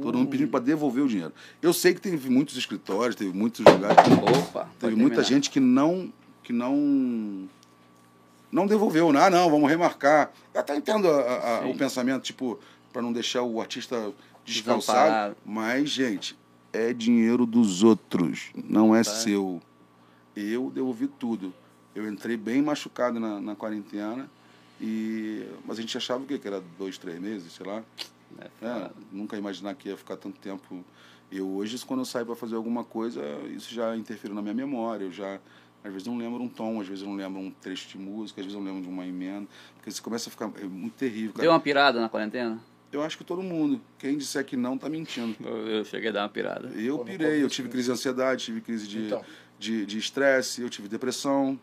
Todo 0.00 0.16
mundo 0.16 0.30
pedindo 0.30 0.50
para 0.50 0.60
devolver 0.64 1.04
o 1.04 1.08
dinheiro. 1.08 1.32
Eu 1.60 1.72
sei 1.72 1.92
que 1.92 2.00
teve 2.00 2.30
muitos 2.30 2.56
escritórios, 2.56 3.14
teve 3.14 3.36
muitos 3.36 3.60
lugares. 3.64 3.96
Opa. 4.48 4.68
Teve 4.80 4.94
muita 4.96 5.16
terminar. 5.16 5.22
gente 5.28 5.50
que 5.50 5.60
não 5.60 6.12
que 6.42 6.52
não 6.52 7.48
não 8.50 8.66
devolveu. 8.66 9.10
Ah, 9.16 9.30
não, 9.30 9.50
vamos 9.50 9.68
remarcar. 9.68 10.30
Eu 10.52 10.60
até 10.60 10.76
entendo 10.76 11.08
a- 11.08 11.60
a- 11.60 11.66
o 11.68 11.76
pensamento, 11.76 12.22
tipo, 12.22 12.58
para 12.92 13.00
não 13.02 13.12
deixar 13.12 13.42
o 13.42 13.60
artista 13.60 14.12
descalçado. 14.44 15.36
Mas, 15.44 15.88
gente, 15.90 16.36
é 16.72 16.92
dinheiro 16.92 17.46
dos 17.46 17.82
outros, 17.82 18.50
não 18.54 18.94
é 18.94 19.02
Tá. 19.02 19.10
seu. 19.10 19.60
Eu 20.36 20.70
devolvi 20.74 21.06
tudo. 21.06 21.52
Eu 21.94 22.10
entrei 22.10 22.36
bem 22.36 22.62
machucado 22.62 23.20
na, 23.20 23.38
na 23.40 23.54
quarentena, 23.54 24.28
e, 24.80 25.46
mas 25.66 25.78
a 25.78 25.80
gente 25.82 25.96
achava 25.96 26.22
o 26.22 26.26
quê? 26.26 26.38
Que 26.38 26.48
era 26.48 26.62
dois, 26.78 26.96
três 26.98 27.20
meses, 27.20 27.52
sei 27.52 27.66
lá. 27.66 27.82
É, 28.38 28.66
É, 28.66 28.90
nunca 29.10 29.36
imaginar 29.36 29.74
que 29.74 29.88
ia 29.88 29.96
ficar 29.96 30.16
tanto 30.16 30.38
tempo. 30.40 30.84
Eu 31.30 31.48
hoje, 31.48 31.78
quando 31.84 32.00
eu 32.00 32.04
saio 32.04 32.26
para 32.26 32.36
fazer 32.36 32.56
alguma 32.56 32.84
coisa, 32.84 33.22
isso 33.54 33.72
já 33.74 33.96
interfere 33.96 34.34
na 34.34 34.42
minha 34.42 34.54
memória. 34.54 35.04
Eu 35.04 35.12
já, 35.12 35.40
às 35.82 35.90
vezes, 35.90 36.06
não 36.06 36.18
lembro 36.18 36.42
um 36.42 36.48
tom, 36.48 36.80
às 36.80 36.86
vezes, 36.86 37.02
eu 37.02 37.08
não 37.08 37.16
lembro 37.16 37.40
um 37.40 37.50
trecho 37.50 37.88
de 37.88 37.98
música, 37.98 38.40
às 38.40 38.46
vezes, 38.46 38.54
eu 38.54 38.62
não 38.62 38.70
lembro 38.72 38.82
de 38.82 38.88
uma 38.92 39.06
emenda. 39.06 39.48
Porque 39.74 39.88
isso 39.88 40.02
começa 40.02 40.28
a 40.28 40.30
ficar 40.30 40.50
é 40.60 40.64
muito 40.64 40.94
terrível. 40.94 41.32
Cara. 41.32 41.42
Deu 41.42 41.50
uma 41.52 41.60
pirada 41.60 42.00
na 42.00 42.08
quarentena? 42.08 42.60
Eu 42.92 43.02
acho 43.02 43.16
que 43.16 43.24
todo 43.24 43.42
mundo. 43.42 43.80
Quem 43.98 44.18
disser 44.18 44.44
que 44.44 44.54
não, 44.54 44.76
tá 44.76 44.88
mentindo. 44.90 45.34
Eu, 45.42 45.66
eu 45.68 45.84
cheguei 45.86 46.10
a 46.10 46.12
dar 46.12 46.22
uma 46.24 46.28
pirada. 46.28 46.68
Eu 46.68 46.98
Pô, 46.98 47.04
pirei, 47.06 47.42
eu 47.42 47.48
tive 47.48 47.70
crise 47.70 47.86
de 47.86 47.92
ansiedade, 47.92 48.44
tive 48.44 48.60
crise 48.60 48.86
de 48.86 49.06
Então. 49.06 49.24
de 49.58 49.86
de 49.86 49.96
estresse, 49.98 50.60
eu 50.60 50.68
tive 50.68 50.88
depressão. 50.88 51.58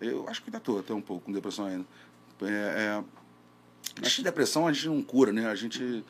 Eu 0.00 0.28
acho 0.28 0.42
que 0.42 0.48
ainda 0.48 0.58
estou 0.58 0.80
até 0.80 0.92
um 0.92 1.00
pouco 1.00 1.26
com 1.26 1.32
depressão 1.32 1.66
ainda. 1.66 1.86
É, 2.42 2.46
é, 2.98 3.04
acho 4.00 4.16
que 4.16 4.22
depressão 4.22 4.66
a 4.66 4.72
gente 4.72 4.86
não 4.88 5.02
cura, 5.02 5.32
né? 5.32 5.46
A 5.46 5.54
gente. 5.54 6.04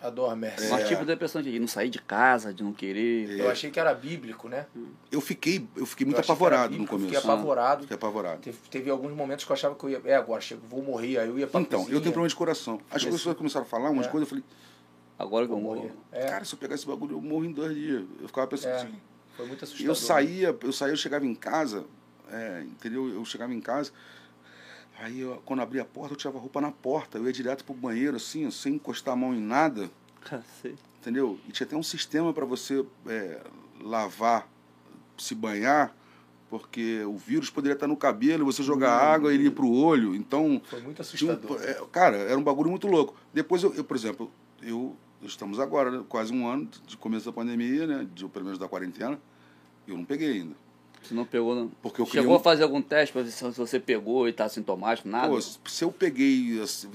Adormece. 0.00 0.68
Mas 0.68 0.86
tipo 0.86 1.00
de 1.00 1.06
depressão 1.06 1.40
de 1.40 1.58
não 1.58 1.66
sair 1.66 1.88
de 1.88 1.98
casa, 1.98 2.52
de 2.52 2.62
não 2.62 2.74
querer. 2.74 3.38
Eu 3.40 3.50
achei 3.50 3.70
que 3.70 3.80
era 3.80 3.94
bíblico, 3.94 4.50
né? 4.50 4.66
Eu 5.10 5.18
fiquei, 5.22 5.66
eu 5.74 5.86
fiquei 5.86 6.04
Eu 6.04 6.08
muito 6.08 6.18
era 6.18 6.26
apavorado 6.26 6.64
no 6.64 6.70
bíblico, 6.80 6.94
eu 6.94 6.98
começo. 6.98 7.14
Fiquei 7.14 7.30
apavorado. 7.32 7.80
Fiquei 7.82 7.94
apavorado. 7.94 8.40
Teve, 8.42 8.58
teve 8.70 8.90
alguns 8.90 9.12
momentos 9.12 9.46
que 9.46 9.50
eu 9.50 9.54
achava 9.54 9.74
que 9.74 9.82
eu 9.84 9.88
ia. 9.90 10.02
É, 10.04 10.14
agora 10.16 10.42
chego, 10.42 10.60
vou 10.68 10.82
morrer. 10.82 11.18
Aí 11.20 11.28
eu 11.28 11.38
ia 11.38 11.46
pra 11.46 11.58
Então, 11.58 11.78
eu 11.80 11.84
cozinha. 11.86 12.00
tenho 12.02 12.12
problema 12.12 12.28
de 12.28 12.36
coração. 12.36 12.80
As 12.90 13.00
Esse- 13.00 13.10
pessoas 13.10 13.34
começaram 13.34 13.64
a 13.64 13.68
falar 13.68 13.88
umas 13.88 14.06
É. 14.06 14.10
coisas, 14.10 14.26
eu 14.28 14.30
falei, 14.30 14.44
Agora 15.16 15.46
que 15.46 15.52
eu 15.52 15.56
Vou 15.56 15.64
morro. 15.64 15.76
morrer. 15.84 15.92
É, 16.10 16.26
cara, 16.26 16.44
se 16.44 16.52
eu 16.52 16.58
pegar 16.58 16.74
esse 16.74 16.84
bagulho, 16.86 17.12
eu 17.16 17.20
morro 17.20 17.44
em 17.44 17.52
dois 17.52 17.72
dias. 17.74 18.02
Eu 18.20 18.26
ficava 18.26 18.46
pensando 18.48 18.72
É. 18.72 18.76
assim. 18.82 18.94
foi 19.36 19.46
muito 19.46 19.64
assustador. 19.64 19.90
Eu 19.90 19.94
saía, 19.94 20.56
eu 20.60 20.72
saía, 20.72 20.92
eu 20.92 20.96
chegava 20.96 21.24
em 21.24 21.34
casa, 21.36 21.84
é, 22.30 22.62
entendeu? 22.66 23.08
Eu 23.08 23.24
chegava 23.24 23.54
em 23.54 23.60
casa, 23.60 23.90
aí 24.98 25.20
eu, 25.20 25.42
quando 25.44 25.60
abria 25.60 25.82
a 25.82 25.84
porta, 25.84 26.12
eu 26.14 26.16
tirava 26.16 26.38
a 26.38 26.40
roupa 26.40 26.60
na 26.60 26.70
porta, 26.72 27.18
eu 27.18 27.26
ia 27.26 27.32
direto 27.32 27.64
pro 27.64 27.74
banheiro, 27.74 28.16
assim, 28.16 28.50
sem 28.50 28.74
encostar 28.74 29.14
a 29.14 29.16
mão 29.16 29.34
em 29.34 29.40
nada, 29.40 29.90
Cacete. 30.20 30.78
entendeu? 31.00 31.38
E 31.48 31.52
tinha 31.52 31.66
até 31.66 31.76
um 31.76 31.82
sistema 31.82 32.32
para 32.32 32.44
você 32.44 32.84
é, 33.06 33.40
lavar, 33.80 34.48
se 35.18 35.34
banhar, 35.34 35.94
porque 36.50 37.02
o 37.04 37.16
vírus 37.16 37.50
poderia 37.50 37.74
estar 37.74 37.86
no 37.88 37.96
cabelo, 37.96 38.44
você 38.44 38.62
jogar 38.62 38.92
água, 38.96 39.32
ele 39.34 39.44
ia 39.44 39.50
pro 39.50 39.68
olho, 39.70 40.14
então 40.14 40.60
Foi 40.64 40.80
muito 40.80 41.02
tinha 41.02 41.30
um- 41.32 41.34
assustador. 41.34 41.62
é, 41.62 41.74
cara, 41.90 42.16
era 42.16 42.38
um 42.38 42.42
bagulho 42.42 42.70
muito 42.70 42.86
louco. 42.86 43.14
Depois, 43.32 43.62
eu, 43.62 43.74
eu, 43.74 43.82
por 43.84 43.96
exemplo, 43.96 44.30
eu 44.62 44.96
estamos 45.22 45.58
agora, 45.58 45.90
né, 45.90 46.04
quase 46.08 46.32
um 46.32 46.46
ano 46.46 46.68
de 46.86 46.96
começo 46.98 47.24
da 47.26 47.32
pandemia, 47.32 47.86
né, 47.86 48.06
de, 48.14 48.28
pelo 48.28 48.44
menos 48.44 48.58
da 48.58 48.68
quarentena, 48.68 49.18
eu 49.88 49.96
não 49.96 50.04
peguei 50.04 50.32
ainda. 50.32 50.54
Você 51.04 51.14
não 51.14 51.24
pegou, 51.26 51.54
não. 51.54 51.68
Porque 51.82 52.00
eu 52.00 52.06
Chegou 52.06 52.32
um- 52.32 52.36
a 52.36 52.40
fazer 52.40 52.62
algum 52.62 52.80
teste 52.80 53.12
pra 53.12 53.22
ver 53.22 53.30
se 53.30 53.36
se 53.52 53.58
você 53.58 53.78
pegou 53.78 54.26
e 54.28 54.32
tá 54.32 54.48
sintomático, 54.48 55.08
nada? 55.08 55.28
Pô, 55.28 55.40
se 55.40 55.84
eu 55.84 55.92
peguei, 55.92 56.60
assim, 56.62 56.88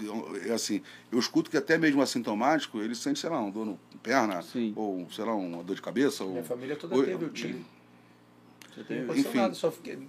é 0.47 0.51
assim, 0.51 0.81
eu 1.11 1.19
escuto 1.19 1.49
que 1.49 1.57
até 1.57 1.77
mesmo 1.77 2.01
assintomático, 2.01 2.79
ele 2.81 2.95
sente, 2.95 3.19
sei 3.19 3.29
lá, 3.29 3.39
um 3.39 3.51
dor 3.51 3.65
no 3.65 3.79
perna, 4.01 4.41
Sim. 4.41 4.73
ou, 4.75 5.07
sei 5.11 5.23
lá, 5.25 5.35
uma 5.35 5.63
dor 5.63 5.75
de 5.75 5.81
cabeça. 5.81 6.23
Ou, 6.23 6.31
Minha 6.31 6.43
família 6.43 6.75
toda 6.75 6.95
ou- 6.95 7.03
teve, 7.05 7.23
eu 7.25 7.29
tive. 7.29 7.63
Você 8.75 8.99
impressionado, 8.99 9.49
enfim. 9.51 9.59
só 9.59 9.71
fiquei. 9.71 9.99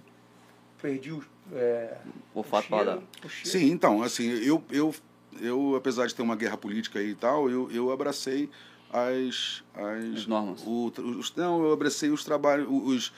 Perdi 0.81 1.11
o. 1.11 1.23
É, 1.53 1.97
o 2.33 2.39
o 2.39 2.43
fato 2.43 2.67
cheiro, 2.67 3.03
para 3.19 3.27
o 3.27 3.29
cheiro. 3.29 3.49
Sim, 3.49 3.71
então, 3.71 4.01
assim, 4.01 4.27
eu, 4.29 4.63
eu 4.71 4.93
eu, 5.39 5.75
apesar 5.75 6.07
de 6.07 6.13
ter 6.15 6.21
uma 6.21 6.35
guerra 6.35 6.57
política 6.57 6.99
aí 6.99 7.11
e 7.11 7.15
tal, 7.15 7.49
eu, 7.49 7.71
eu 7.71 7.89
abracei 7.91 8.49
as, 8.91 9.63
as, 9.73 10.15
As 10.17 10.27
normas. 10.27 10.61
O, 10.65 10.91
os, 11.19 11.33
não, 11.35 11.63
eu 11.63 11.71
abracei 11.71 12.09
os 12.09 12.23
trabalhos, 12.25 12.67
os, 12.69 13.13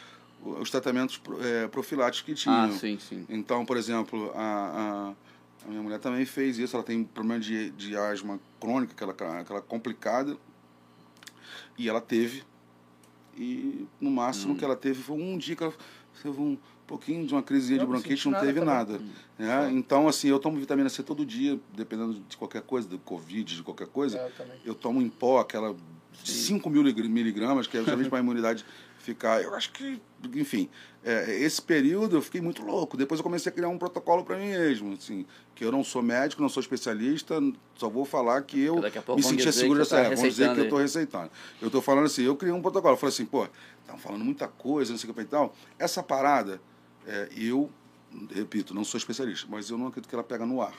os 0.46 0.70
tratamentos 0.70 1.22
é, 1.42 1.68
profiláticos 1.68 2.22
que 2.22 2.34
tinham. 2.34 2.66
Ah, 2.66 2.72
sim, 2.72 2.98
sim. 3.00 3.26
Então, 3.30 3.66
por 3.66 3.78
exemplo, 3.78 4.32
a, 4.36 5.14
a, 5.64 5.66
a 5.66 5.70
minha 5.70 5.82
mulher 5.82 6.00
também 6.00 6.26
fez 6.26 6.58
isso. 6.58 6.76
Ela 6.76 6.84
tem 6.84 7.04
problema 7.04 7.40
de, 7.40 7.70
de 7.72 7.96
asma 7.96 8.40
crônica, 8.60 8.94
aquela, 8.94 9.40
aquela 9.40 9.62
complicada. 9.62 10.38
E 11.78 11.88
ela 11.90 12.02
teve. 12.02 12.44
E 13.38 13.88
no 14.00 14.12
máximo 14.12 14.54
Hum. 14.54 14.58
que 14.58 14.64
ela 14.66 14.76
teve 14.76 15.02
foi 15.02 15.18
um 15.18 15.38
dia 15.38 15.56
que 15.56 15.64
ela 15.64 15.74
teve 16.22 16.40
um 16.40 16.58
pouquinho 16.86 17.26
de 17.26 17.34
uma 17.34 17.42
crisezinha 17.42 17.80
de 17.80 17.86
não 17.86 17.92
bronquite, 17.92 18.26
não 18.26 18.34
nada 18.34 18.46
teve 18.46 18.60
também. 18.60 18.76
nada. 18.76 19.02
né? 19.40 19.72
Então, 19.72 20.08
assim, 20.08 20.28
eu 20.28 20.38
tomo 20.40 20.60
vitamina 20.60 20.90
C 20.90 21.02
todo 21.02 21.26
dia, 21.26 21.60
dependendo 21.74 22.14
de 22.14 22.38
qualquer 22.38 22.62
coisa, 22.62 22.88
do 22.88 23.00
Covid, 23.00 23.56
de 23.56 23.64
qualquer 23.64 23.88
coisa. 23.88 24.18
É, 24.20 24.28
eu. 24.28 24.48
Eu 24.66 24.76
tomo 24.76 25.02
em 25.02 25.10
pó 25.10 25.40
aquela 25.40 25.76
de 26.24 26.32
5 26.32 26.70
mil 26.70 26.84
miligramas, 26.84 27.66
que 27.66 27.76
é 27.78 27.80
justamente 27.80 28.10
para 28.10 28.20
a 28.20 28.22
imunidade 28.22 28.64
ficar. 29.00 29.42
Eu 29.42 29.56
acho 29.56 29.72
que, 29.72 30.00
enfim, 30.36 30.70
é, 31.04 31.38
esse 31.40 31.62
período 31.62 32.18
eu 32.18 32.22
fiquei 32.22 32.42
muito 32.42 32.64
louco. 32.64 32.96
Depois 32.96 33.20
eu 33.20 33.24
comecei 33.24 33.52
a 33.52 33.54
criar 33.54 33.70
um 33.70 33.78
protocolo 33.78 34.24
para 34.24 34.38
mim 34.38 34.48
mesmo, 34.48 34.94
assim, 34.94 35.26
que 35.56 35.64
eu 35.64 35.72
não 35.72 35.84
sou 35.84 36.02
médico, 36.02 36.42
não 36.42 36.50
sou 36.50 36.62
especialista, 36.62 37.40
só 37.76 37.90
vou 37.90 38.06
falar 38.06 38.42
que 38.44 38.62
eu 38.62 38.82
me 39.16 39.24
sentia 39.24 39.52
seguro 39.52 39.80
dessa 39.80 39.98
época. 39.98 40.16
Vamos 40.16 40.32
dizer 40.32 40.54
que 40.54 40.60
eu 40.60 40.64
estou 40.66 40.80
receitando. 40.80 41.32
Eu 41.62 41.68
estou 41.68 41.82
falando 41.82 42.06
assim, 42.06 42.24
eu 42.24 42.36
criei 42.36 42.54
um 42.54 42.62
protocolo. 42.62 42.94
Eu 42.94 42.98
falei 42.98 43.14
assim, 43.14 43.26
pô, 43.26 43.48
estão 43.82 43.98
falando 43.98 44.24
muita 44.24 44.48
coisa, 44.48 44.92
não 44.92 44.98
sei 44.98 45.10
o 45.10 45.14
que 45.14 45.22
e 45.22 45.26
tal. 45.26 45.56
Essa 45.78 46.02
parada, 46.02 46.62
é, 47.06 47.30
eu, 47.36 47.70
repito, 48.34 48.74
não 48.74 48.84
sou 48.84 48.98
especialista, 48.98 49.48
mas 49.50 49.70
eu 49.70 49.78
não 49.78 49.88
acredito 49.88 50.10
que 50.10 50.16
ela 50.16 50.24
pega 50.24 50.46
no 50.46 50.62
ar. 50.62 50.76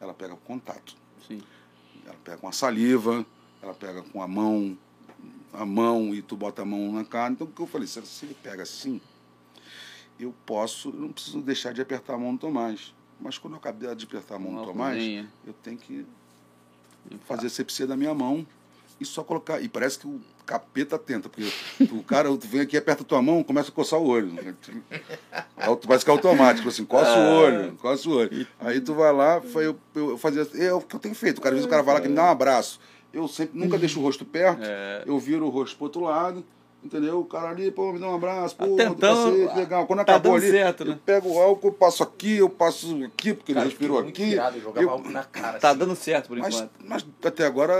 Ela 0.00 0.14
pega 0.14 0.34
com 0.34 0.54
contato. 0.54 0.94
sim. 1.26 1.40
Ela 2.06 2.16
pega 2.24 2.38
com 2.38 2.48
a 2.48 2.52
saliva, 2.52 3.26
ela 3.60 3.74
pega 3.74 4.02
com 4.02 4.22
a 4.22 4.28
mão, 4.28 4.78
a 5.52 5.64
mão 5.64 6.14
e 6.14 6.22
tu 6.22 6.36
bota 6.36 6.62
a 6.62 6.64
mão 6.64 6.92
na 6.92 7.04
carne. 7.04 7.34
Então 7.34 7.46
o 7.46 7.50
que 7.50 7.60
eu 7.60 7.66
falei, 7.66 7.86
se 7.86 7.98
ele 8.22 8.36
pega 8.42 8.62
assim, 8.62 9.00
eu 10.18 10.34
posso, 10.44 10.90
eu 10.90 10.94
não 10.94 11.12
preciso 11.12 11.40
deixar 11.40 11.72
de 11.72 11.80
apertar 11.80 12.14
a 12.14 12.18
mão 12.18 12.34
do 12.34 12.38
Tomás. 12.40 12.94
Mas 13.20 13.36
quando 13.38 13.54
eu 13.54 13.58
acabei 13.58 13.92
de 13.94 14.04
apertar 14.04 14.36
a 14.36 14.38
mão 14.38 14.52
Uma 14.52 14.60
do 14.60 14.66
Tomás, 14.68 14.96
cozinha. 14.96 15.28
eu 15.46 15.52
tenho 15.52 15.76
que 15.76 16.06
fazer 17.26 17.48
sepsia 17.48 17.86
da 17.86 17.96
minha 17.96 18.14
mão 18.14 18.46
e 19.00 19.04
só 19.04 19.22
colocar. 19.22 19.60
E 19.60 19.68
parece 19.68 19.98
que 19.98 20.06
o 20.06 20.20
capeta 20.44 20.98
tenta, 20.98 21.28
porque 21.28 21.50
o 21.92 22.02
cara 22.02 22.28
tu 22.36 22.46
vem 22.48 22.60
aqui, 22.60 22.76
aperta 22.76 23.02
a 23.02 23.06
tua 23.06 23.20
mão, 23.22 23.42
começa 23.42 23.70
a 23.70 23.72
coçar 23.72 23.98
o 23.98 24.06
olho. 24.06 24.32
Que 26.06 26.10
é 26.10 26.12
automático, 26.12 26.68
assim, 26.68 26.84
coça 26.84 27.10
o 27.16 27.34
olho, 27.36 27.72
coça 27.76 28.08
o 28.08 28.12
olho. 28.12 28.46
Aí 28.60 28.80
tu 28.80 28.94
vai 28.94 29.12
lá, 29.12 29.40
eu, 29.54 29.78
eu, 29.94 30.10
eu 30.10 30.18
fazia. 30.18 30.46
É 30.54 30.72
o 30.72 30.80
que 30.80 30.94
eu 30.96 31.00
tenho 31.00 31.14
feito. 31.14 31.40
Cara, 31.40 31.54
às 31.54 31.58
vezes 31.58 31.66
o 31.66 31.70
cara 31.70 31.82
vai 31.82 31.94
lá 31.94 32.00
que 32.00 32.08
me 32.08 32.14
dá 32.14 32.24
um 32.24 32.30
abraço. 32.30 32.80
Eu 33.18 33.28
sempre 33.28 33.58
nunca 33.58 33.76
deixo 33.76 33.98
o 34.00 34.02
rosto 34.02 34.24
perto, 34.24 34.62
É. 34.62 35.02
eu 35.06 35.18
viro 35.18 35.44
o 35.46 35.50
rosto 35.50 35.76
pro 35.76 35.84
outro 35.86 36.00
lado. 36.02 36.44
Entendeu? 36.80 37.18
O 37.18 37.24
cara 37.24 37.48
ali, 37.48 37.72
pô, 37.72 37.92
me 37.92 37.98
dá 37.98 38.06
um 38.08 38.14
abraço, 38.14 38.54
pô, 38.54 38.76
Tá 38.76 38.84
tentando- 38.84 39.36
cacete, 39.40 39.58
legal. 39.58 39.84
Quando 39.88 39.98
tá 40.04 40.12
acabou 40.14 40.36
ali, 40.36 40.48
certo, 40.48 40.84
eu 40.84 40.90
né? 40.90 40.98
pego 41.04 41.28
o 41.34 41.38
álcool, 41.40 41.72
passo 41.72 42.04
aqui, 42.04 42.36
eu 42.36 42.48
passo 42.48 42.94
aqui, 43.04 43.34
porque 43.34 43.52
Cara, 43.52 43.64
ele 43.66 43.70
respirou 43.70 43.96
eu 44.00 44.08
aqui. 44.08 44.20
muito 44.22 44.32
irado, 44.32 44.58
eu 44.58 44.82
eu- 44.82 45.10
na 45.10 45.24
cara. 45.24 45.58
Tá 45.58 45.70
assim. 45.70 45.78
dando 45.80 45.96
certo 45.96 46.28
por 46.28 46.38
mas, 46.38 46.54
enquanto. 46.54 46.70
mas 46.84 47.04
até 47.24 47.44
agora, 47.44 47.74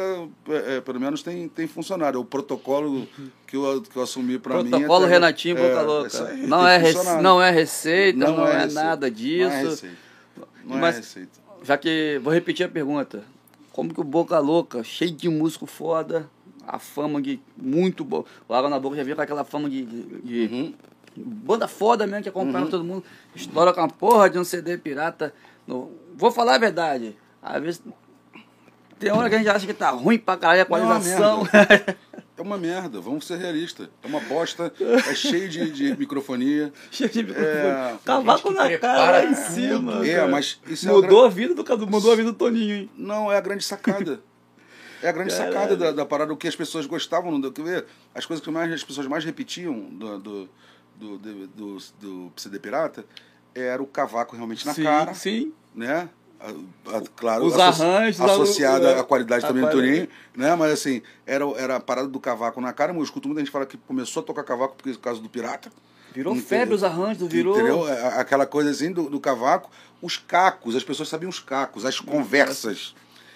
é, 0.48 0.76
é, 0.76 0.80
pelo 0.80 0.98
menos, 0.98 1.22
tem, 1.22 1.48
tem 1.48 1.68
funcionado. 1.68 2.18
É 2.18 2.20
o 2.20 2.24
protocolo 2.24 3.06
que 3.46 3.56
eu, 3.56 3.82
que 3.82 3.96
eu 3.96 4.02
assumi 4.02 4.36
para 4.36 4.64
mim. 4.64 4.68
Protocolo 4.70 5.06
Renatinho 5.06 5.54
Boca 5.54 5.68
é, 5.68 5.82
Louca. 5.82 6.34
não, 6.48 6.66
é 6.66 6.76
rece- 6.76 7.22
não 7.22 7.40
é 7.42 7.50
receita, 7.52 8.18
não, 8.18 8.46
é, 8.48 8.52
receita. 8.62 8.74
nada 8.82 9.08
disso. 9.08 9.48
Não 9.48 9.52
é 9.56 9.62
receita. 9.62 9.96
Não 10.64 10.76
Mas- 10.78 10.94
é 10.96 10.98
receita. 10.98 11.38
Já 11.62 11.78
que 11.78 12.20
vou 12.20 12.32
repetir 12.32 12.66
a 12.66 12.68
pergunta. 12.68 13.22
Como 13.78 13.94
que 13.94 14.00
o 14.00 14.04
Boca 14.04 14.40
Louca, 14.40 14.82
cheio 14.82 15.12
de 15.12 15.28
músico 15.28 15.64
foda, 15.64 16.28
a 16.66 16.80
fama 16.80 17.22
de 17.22 17.38
muito 17.56 18.02
boa. 18.02 18.24
O 18.48 18.52
Água 18.52 18.68
na 18.68 18.76
Boca 18.80 18.96
já 18.96 19.04
viu 19.04 19.14
com 19.14 19.22
aquela 19.22 19.44
fama 19.44 19.70
de, 19.70 19.84
de- 19.84 20.20
de 20.48 20.52
Uhum. 20.52 20.74
banda 21.16 21.68
foda 21.68 22.04
mesmo 22.04 22.24
que 22.24 22.28
acompanha 22.28 22.66
todo 22.66 22.82
mundo. 22.82 23.04
Estoura 23.36 23.72
com 23.72 23.80
uma 23.80 23.88
porra 23.88 24.28
de 24.28 24.36
um 24.36 24.42
CD 24.42 24.76
pirata. 24.78 25.32
No- 25.64 25.92
Vou 26.16 26.32
falar 26.32 26.56
a 26.56 26.58
verdade. 26.58 27.16
Às 27.40 27.62
vezes 27.62 27.82
tem 28.98 29.12
hora 29.12 29.28
que 29.28 29.36
a 29.36 29.38
gente 29.38 29.48
acha 29.48 29.64
que 29.64 29.72
tá 29.72 29.90
ruim 29.90 30.18
pra 30.18 30.36
caralho 30.36 30.62
a 30.62 30.78
Não, 31.20 31.44
é 32.38 32.42
uma. 32.42 32.56
É 32.56 32.58
merda, 32.58 33.00
vamos 33.00 33.26
ser 33.26 33.38
realistas. 33.38 33.88
É 34.02 34.06
uma 34.06 34.20
bosta, 34.20 34.72
é 34.80 35.14
cheio 35.14 35.48
de, 35.48 35.70
de 35.70 35.96
microfonia. 35.96 36.72
Cheio 36.90 37.10
de 37.10 37.22
microfone. 37.22 37.46
É, 37.46 37.96
Cavaco 38.04 38.48
que 38.48 38.54
na 38.54 38.78
cara 38.78 39.10
lá 39.12 39.24
em 39.24 39.34
cima. 39.34 40.06
É, 40.06 40.16
cara. 40.16 40.28
mas 40.28 40.60
isso 40.66 40.88
é 40.88 40.92
mudou 40.92 41.24
a 41.24 41.26
a 41.26 41.30
vida 41.30 41.54
do 41.54 41.62
Cadu, 41.62 41.86
mudou 41.86 42.12
a 42.12 42.16
vida 42.16 42.32
do 42.32 42.36
Toninho, 42.36 42.74
hein? 42.74 42.90
Não, 42.96 43.30
é 43.30 43.36
a 43.36 43.40
grande 43.40 43.64
sacada. 43.64 44.20
É 45.02 45.08
a 45.08 45.12
grande 45.12 45.30
Caralho. 45.30 45.52
sacada 45.52 45.76
da, 45.76 45.92
da 45.92 46.04
parada, 46.06 46.32
o 46.32 46.36
que 46.36 46.48
as 46.48 46.56
pessoas 46.56 46.86
gostavam, 46.86 47.38
do, 47.40 47.52
quer 47.52 47.62
ver? 47.62 47.86
As 48.14 48.26
coisas 48.26 48.44
que 48.44 48.50
mais, 48.50 48.72
as 48.72 48.82
pessoas 48.82 49.06
mais 49.06 49.24
repetiam 49.24 49.78
do, 49.78 50.18
do, 50.18 50.48
do, 50.96 51.18
do, 51.18 51.46
do, 51.46 51.78
do 52.00 52.32
CD 52.36 52.58
Pirata 52.58 53.04
era 53.54 53.82
o 53.82 53.86
cavaco 53.86 54.34
realmente 54.34 54.66
na 54.66 54.74
sim, 54.74 54.82
cara, 54.82 55.14
sim. 55.14 55.52
né? 55.74 56.08
Claro, 57.16 57.44
Os 57.44 57.58
arranjos, 57.58 58.20
associada 58.20 58.96
a- 58.96 59.00
à 59.00 59.04
qualidade 59.04 59.46
também 59.46 59.64
do. 59.64 59.70
Turinho, 59.70 60.08
né? 60.36 60.54
Mas 60.54 60.72
assim, 60.72 61.02
era, 61.26 61.44
era 61.56 61.76
a 61.76 61.80
parada 61.80 62.06
do 62.08 62.20
cavaco 62.20 62.60
na 62.60 62.72
cara, 62.72 62.92
mas 62.92 63.00
eu 63.00 63.04
escuto 63.04 63.28
muita 63.28 63.40
gente 63.40 63.50
falar 63.50 63.66
que 63.66 63.76
começou 63.76 64.22
a 64.22 64.26
tocar 64.26 64.44
cavaco 64.44 64.76
por 64.76 64.96
causa 64.98 65.20
do 65.20 65.28
pirata. 65.28 65.70
Virou 66.14 66.32
Entendeu? 66.32 66.48
febre 66.48 66.74
os 66.74 66.82
arranjos, 66.84 67.28
virou. 67.28 67.54
Entendeu? 67.54 67.84
A- 67.84 68.20
Aquela 68.20 68.46
coisa 68.46 68.70
assim 68.70 68.90
do, 68.92 69.10
do 69.10 69.20
cavaco, 69.20 69.70
os 70.00 70.16
cacos, 70.16 70.74
as 70.76 70.84
pessoas 70.84 71.08
sabiam 71.08 71.28
os 71.28 71.40
cacos, 71.40 71.84
as 71.84 71.98
conversas. 72.00 72.94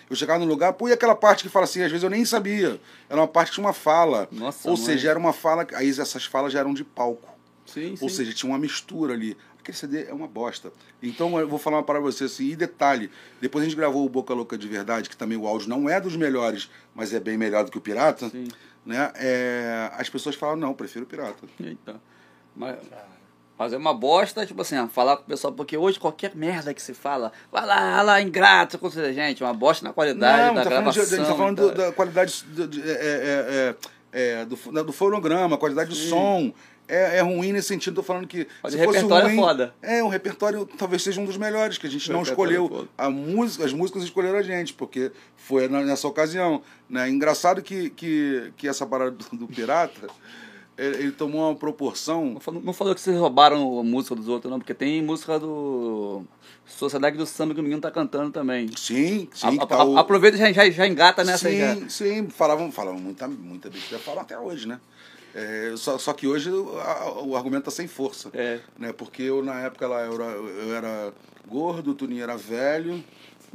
Eu 0.08 0.16
chegava 0.16 0.38
no 0.40 0.46
lugar, 0.46 0.72
pô, 0.74 0.88
e 0.88 0.92
aquela 0.92 1.14
parte 1.14 1.42
que 1.42 1.48
fala 1.48 1.64
assim, 1.64 1.82
às 1.82 1.90
vezes 1.90 2.04
eu 2.04 2.10
nem 2.10 2.24
sabia. 2.24 2.80
Era 3.08 3.20
uma 3.20 3.28
parte 3.28 3.48
que 3.48 3.54
tinha 3.54 3.66
uma 3.66 3.72
fala. 3.72 4.28
Nossa, 4.30 4.68
Ou 4.68 4.76
mãe. 4.76 4.84
seja, 4.86 5.10
era 5.10 5.18
uma 5.18 5.32
fala. 5.32 5.66
Aí 5.74 5.88
essas 5.90 6.24
falas 6.24 6.52
já 6.52 6.60
eram 6.60 6.72
de 6.74 6.84
palco. 6.84 7.28
Sim, 7.66 7.96
sim. 7.96 8.04
Ou 8.04 8.08
seja, 8.10 8.32
tinha 8.34 8.50
uma 8.50 8.58
mistura 8.58 9.14
ali. 9.14 9.36
Aquele 9.62 9.76
CD 9.76 10.04
é 10.08 10.12
uma 10.12 10.26
bosta. 10.26 10.72
Então 11.00 11.38
eu 11.38 11.48
vou 11.48 11.58
falar 11.58 11.76
uma 11.76 11.82
para 11.84 12.00
você 12.00 12.24
assim, 12.24 12.48
e 12.48 12.56
detalhe, 12.56 13.08
depois 13.40 13.62
a 13.64 13.68
gente 13.68 13.76
gravou 13.76 14.04
o 14.04 14.08
Boca 14.08 14.34
Louca 14.34 14.58
de 14.58 14.66
Verdade, 14.66 15.08
que 15.08 15.16
também 15.16 15.38
o 15.38 15.46
áudio 15.46 15.68
não 15.68 15.88
é 15.88 16.00
dos 16.00 16.16
melhores, 16.16 16.68
mas 16.94 17.14
é 17.14 17.20
bem 17.20 17.38
melhor 17.38 17.64
do 17.64 17.70
que 17.70 17.78
o 17.78 17.80
Pirata. 17.80 18.28
Sim. 18.28 18.48
Né? 18.84 19.12
É, 19.14 19.88
as 19.94 20.08
pessoas 20.10 20.34
falam, 20.34 20.56
não, 20.56 20.74
prefiro 20.74 21.04
o 21.04 21.08
Pirata. 21.08 21.46
Eita. 21.60 22.00
Mas, 22.56 22.76
mas 23.56 23.72
é 23.72 23.76
uma 23.76 23.94
bosta, 23.94 24.44
tipo 24.44 24.60
assim, 24.62 24.84
falar 24.88 25.16
com 25.18 25.22
o 25.22 25.26
pessoal, 25.26 25.52
porque 25.52 25.76
hoje 25.76 26.00
qualquer 26.00 26.34
merda 26.34 26.74
que 26.74 26.82
se 26.82 26.92
fala, 26.92 27.30
vai 27.52 27.64
lá, 27.64 27.94
vai 27.96 28.04
lá, 28.04 28.20
ingrato, 28.20 28.78
você, 28.78 29.12
gente, 29.12 29.44
uma 29.44 29.54
bosta 29.54 29.86
na 29.86 29.92
qualidade 29.92 30.48
Não, 30.48 30.54
da 30.56 30.64
tá 30.64 30.70
falando 30.70 30.90
de- 30.92 30.94
gravação. 30.98 31.02
a 31.02 31.18
gente 31.20 31.28
tá 31.30 31.36
falando 31.36 31.56
tá? 31.56 31.62
do- 31.62 31.74
da 31.86 31.92
qualidade 31.92 32.44
do, 32.46 32.66
de- 32.66 32.82
é, 32.82 32.92
é, 32.92 33.76
é, 34.12 34.40
é, 34.40 34.44
do, 34.44 34.56
do 34.84 34.92
fonograma, 34.92 35.56
qualidade 35.56 35.90
do 35.90 35.96
som. 35.96 36.52
É, 36.94 37.16
é 37.18 37.20
ruim 37.22 37.52
nesse 37.52 37.68
sentido, 37.68 37.94
tô 37.94 38.02
falando 38.02 38.26
que. 38.26 38.46
Mas 38.62 38.74
se 38.74 38.78
o 38.80 38.84
fosse 38.84 38.96
repertório 38.98 39.24
é 39.26 39.28
ruim, 39.30 39.36
foda. 39.40 39.74
É, 39.80 40.02
o 40.04 40.08
repertório 40.08 40.66
talvez 40.76 41.02
seja 41.02 41.20
um 41.20 41.24
dos 41.24 41.38
melhores, 41.38 41.78
que 41.78 41.86
a 41.86 41.90
gente 41.90 42.10
O 42.10 42.12
não 42.12 42.20
é 42.20 42.22
escolheu. 42.24 42.68
foda. 42.68 42.88
A 42.98 43.08
música, 43.08 43.64
as 43.64 43.72
músicas 43.72 44.02
escolheram 44.02 44.36
a 44.38 44.42
gente, 44.42 44.74
porque 44.74 45.10
foi 45.36 45.68
nessa 45.68 46.06
ocasião. 46.06 46.60
Né? 46.90 47.08
Engraçado 47.08 47.62
que, 47.62 47.88
que, 47.90 48.52
que 48.58 48.68
essa 48.68 48.84
parada 48.86 49.10
do, 49.12 49.24
do 49.38 49.46
pirata, 49.48 50.06
ele, 50.76 51.12
tomou 51.12 51.48
uma 51.48 51.56
proporção. 51.56 52.26
Não 52.34 52.40
falou- 52.40 52.62
Não 52.62 52.72
falou 52.74 52.94
que 52.94 53.00
vocês 53.00 53.16
roubaram 53.18 53.78
a 53.78 53.82
música 53.82 54.14
dos 54.14 54.28
outros, 54.28 54.50
não, 54.50 54.58
porque 54.58 54.74
tem 54.74 55.00
música 55.02 55.38
do 55.38 56.22
Sociedade 56.66 57.16
do 57.16 57.24
Samba 57.26 57.54
que 57.54 57.60
o 57.60 57.62
menino 57.62 57.80
tá 57.80 57.90
cantando 57.90 58.30
também. 58.30 58.68
Sim, 58.76 59.28
sim. 59.32 59.46
A- 59.46 59.50
que 59.52 59.60
a- 59.62 59.66
tá 59.66 59.84
o- 59.84 59.96
Aproveita 59.96 60.36
e 60.36 60.40
já, 60.40 60.52
já, 60.52 60.70
já 60.70 60.86
engata 60.86 61.24
nessa 61.24 61.48
aí. 61.48 61.58
já. 61.58 61.74
Sim, 61.74 61.88
sim, 61.88 62.28
falavam, 62.28 62.70
falavam 62.70 63.00
muita, 63.00 63.26
muita 63.28 63.70
besteira, 63.70 64.02
falam 64.02 64.20
até 64.20 64.38
hoje, 64.38 64.68
né? 64.68 64.78
É, 65.34 65.72
só, 65.76 65.96
só 65.98 66.12
que 66.12 66.26
hoje 66.26 66.50
o, 66.50 66.78
a- 66.78 67.22
o 67.22 67.36
argumento 67.36 67.64
tá 67.64 67.70
sem 67.70 67.86
força. 67.88 68.30
É. 68.34 68.60
Né? 68.78 68.92
Porque 68.92 69.22
eu, 69.22 69.42
na 69.42 69.60
época, 69.60 69.86
lá, 69.88 70.02
eu, 70.02 70.14
era, 70.14 70.24
eu 70.32 70.74
era 70.74 71.12
gordo, 71.46 71.92
o 71.92 71.94
Tuninho 71.94 72.22
era 72.22 72.36
velho, 72.36 73.02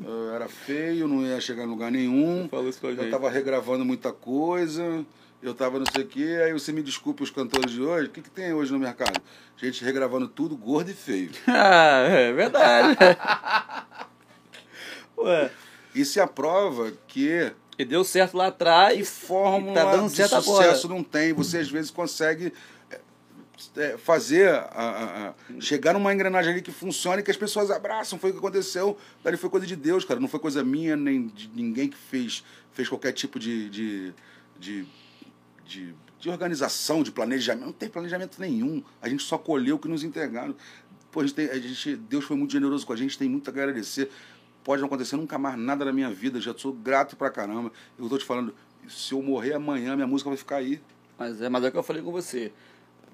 eu 0.04 0.34
era 0.34 0.48
feio, 0.48 1.08
não 1.08 1.26
ia 1.26 1.40
chegar 1.40 1.64
em 1.64 1.68
lugar 1.68 1.92
nenhum. 1.92 2.48
Falou 2.50 2.68
isso 2.70 2.80
com 2.82 2.88
a 2.88 2.92
Eu 2.92 2.96
gente. 2.98 3.12
tava 3.12 3.30
regravando 3.30 3.86
muita 3.86 4.12
coisa, 4.12 5.06
eu 5.42 5.54
tava 5.54 5.78
não 5.78 5.86
sei 5.86 6.04
o 6.04 6.08
quê, 6.08 6.40
aí 6.44 6.52
você 6.54 6.72
me 6.72 6.82
desculpe 6.82 7.22
os 7.22 7.30
cantores 7.30 7.72
de 7.72 7.82
hoje, 7.82 8.08
o 8.08 8.12
que, 8.12 8.22
que 8.24 8.30
tem 8.32 8.54
hoje 8.54 8.72
no 8.74 8.80
mercado? 8.80 9.22
Gente 9.56 9.84
regravando 9.84 10.28
tudo, 10.28 10.56
gordo 10.58 10.90
e 10.90 10.94
feio. 10.96 11.30
Ah, 11.48 12.00
é 12.10 12.34
verdade. 12.34 12.98
Ué, 15.18 15.52
Isso 15.96 16.20
é 16.20 16.24
a 16.24 16.28
prova 16.28 16.92
que 17.08 17.52
e 17.78 17.86
deu 17.86 18.04
certo 18.04 18.36
lá 18.38 18.48
atrás. 18.48 18.98
Que 18.98 19.04
fórmula 19.04 19.74
tá 19.74 19.92
dando 19.92 20.10
de 20.10 20.16
certo 20.16 20.42
sucesso 20.42 20.86
agora. 20.88 20.98
não 21.00 21.04
tem. 21.04 21.34
Você 21.34 21.60
às 21.60 21.70
vezes 21.70 21.92
consegue 21.92 22.52
é, 22.90 23.00
é, 23.78 23.98
fazer, 23.98 24.50
a, 24.50 24.66
a- 24.76 25.34
chegar 25.62 25.94
numa 25.94 26.14
engrenagem 26.14 26.54
ali 26.54 26.62
que 26.62 26.72
funcione, 26.72 27.22
que 27.24 27.32
as 27.32 27.38
pessoas 27.38 27.70
abraçam. 27.72 28.18
Foi 28.18 28.30
o 28.32 28.34
que 28.34 28.40
aconteceu. 28.40 28.98
Dali 29.24 29.38
foi 29.38 29.50
coisa 29.50 29.66
de 29.66 29.76
Deus, 29.76 30.04
cara. 30.06 30.20
Não 30.20 30.28
foi 30.28 30.40
coisa 30.40 30.64
minha, 30.64 30.96
nem 30.96 31.28
de 31.28 31.50
ninguém 31.54 31.88
que 31.90 31.98
fez, 31.98 32.44
fez 32.72 32.90
qualquer 32.90 33.12
tipo 33.14 33.38
de, 33.40 33.70
de, 33.70 34.14
de, 34.60 34.88
de, 35.66 35.96
de 36.20 36.30
organização, 36.30 37.04
de 37.04 37.12
planejamento. 37.12 37.66
Não 37.66 37.74
tem 37.74 37.90
planejamento 37.90 38.40
nenhum. 38.40 38.84
A 39.02 39.08
gente 39.10 39.24
só 39.24 39.38
colheu 39.38 39.76
o 39.76 39.80
que 39.80 39.88
nos 39.88 40.04
entregaram. 40.04 40.56
Pô, 41.12 41.22
a 41.22 41.24
gente 41.24 41.36
tem, 41.36 41.50
a 41.50 41.58
gente, 41.60 41.96
Deus 41.96 42.26
foi 42.26 42.36
muito 42.36 42.52
generoso 42.52 42.86
com 42.86 42.94
a 42.94 42.96
gente, 42.96 43.18
tem 43.18 43.30
muito 43.30 43.48
a 43.50 43.52
agradecer. 43.52 44.10
Pode 44.68 44.82
não 44.82 44.88
acontecer 44.88 45.16
nunca 45.16 45.38
mais 45.38 45.58
nada 45.58 45.86
na 45.86 45.94
minha 45.94 46.10
vida. 46.12 46.42
Já 46.42 46.54
sou 46.54 46.74
grato 46.74 47.16
pra 47.16 47.30
caramba. 47.30 47.72
Eu 47.98 48.10
tô 48.10 48.18
te 48.18 48.26
falando, 48.26 48.54
se 48.86 49.14
eu 49.14 49.22
morrer 49.22 49.54
amanhã, 49.54 49.96
minha 49.96 50.06
música 50.06 50.30
vai 50.30 50.36
ficar 50.36 50.58
aí. 50.58 50.82
Mas 51.18 51.42
é, 51.42 51.48
mas 51.48 51.64
é 51.64 51.70
o 51.70 51.72
que 51.72 51.78
eu 51.78 51.84
falei 51.84 52.04
com 52.04 52.12
você. 52.12 52.52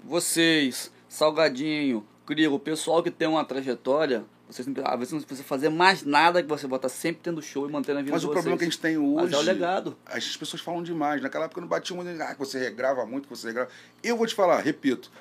Vocês, 0.03 0.91
Salgadinho, 1.07 2.03
Crigo, 2.25 2.55
o 2.55 2.59
pessoal 2.59 3.03
que 3.03 3.11
tem 3.11 3.27
uma 3.27 3.45
trajetória, 3.45 4.25
vocês 4.49 4.65
não, 4.65 4.73
às 4.83 4.97
vezes 4.97 5.13
não 5.13 5.21
precisa 5.21 5.47
fazer 5.47 5.69
mais 5.69 6.01
nada 6.01 6.41
que 6.41 6.49
você 6.49 6.65
bota 6.65 6.89
sempre 6.89 7.21
tendo 7.21 7.39
show 7.39 7.69
e 7.69 7.71
mantendo 7.71 7.99
a 7.99 8.01
vida 8.01 8.13
Mas 8.13 8.23
o 8.23 8.27
vocês. 8.29 8.33
problema 8.33 8.57
que 8.57 8.63
a 8.63 8.67
gente 8.67 8.79
tem 8.79 8.97
hoje. 8.97 9.25
Mas 9.25 9.33
é 9.33 9.37
o 9.37 9.41
legado. 9.41 9.95
As 10.07 10.35
pessoas 10.35 10.59
falam 10.59 10.81
demais. 10.81 11.21
Naquela 11.21 11.45
época 11.45 11.59
eu 11.59 11.61
não 11.61 11.69
batia 11.69 11.95
muito. 11.95 12.19
Ah, 12.19 12.33
que 12.33 12.39
você 12.39 12.57
regrava 12.57 13.05
muito, 13.05 13.27
que 13.27 13.35
você 13.35 13.45
regrava. 13.45 13.69
Eu 14.01 14.17
vou 14.17 14.25
te 14.25 14.33
falar, 14.33 14.59
repito. 14.59 15.11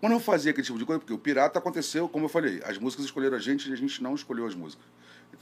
Quando 0.00 0.14
eu 0.14 0.20
fazia 0.20 0.52
aquele 0.52 0.66
tipo 0.66 0.78
de 0.78 0.86
coisa, 0.86 0.98
porque 0.98 1.12
o 1.12 1.18
Pirata 1.18 1.58
aconteceu, 1.58 2.08
como 2.08 2.24
eu 2.24 2.30
falei, 2.30 2.62
as 2.64 2.78
músicas 2.78 3.04
escolheram 3.04 3.36
a 3.36 3.40
gente 3.40 3.68
e 3.68 3.72
a 3.74 3.76
gente 3.76 4.02
não 4.02 4.14
escolheu 4.14 4.46
as 4.46 4.54
músicas. 4.54 4.86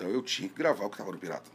Então 0.01 0.09
eu 0.11 0.23
tinha 0.23 0.49
que 0.49 0.55
gravar 0.55 0.87
o 0.87 0.89
que 0.89 0.95
estava 0.95 1.13
no 1.13 1.19
Pirata. 1.19 1.51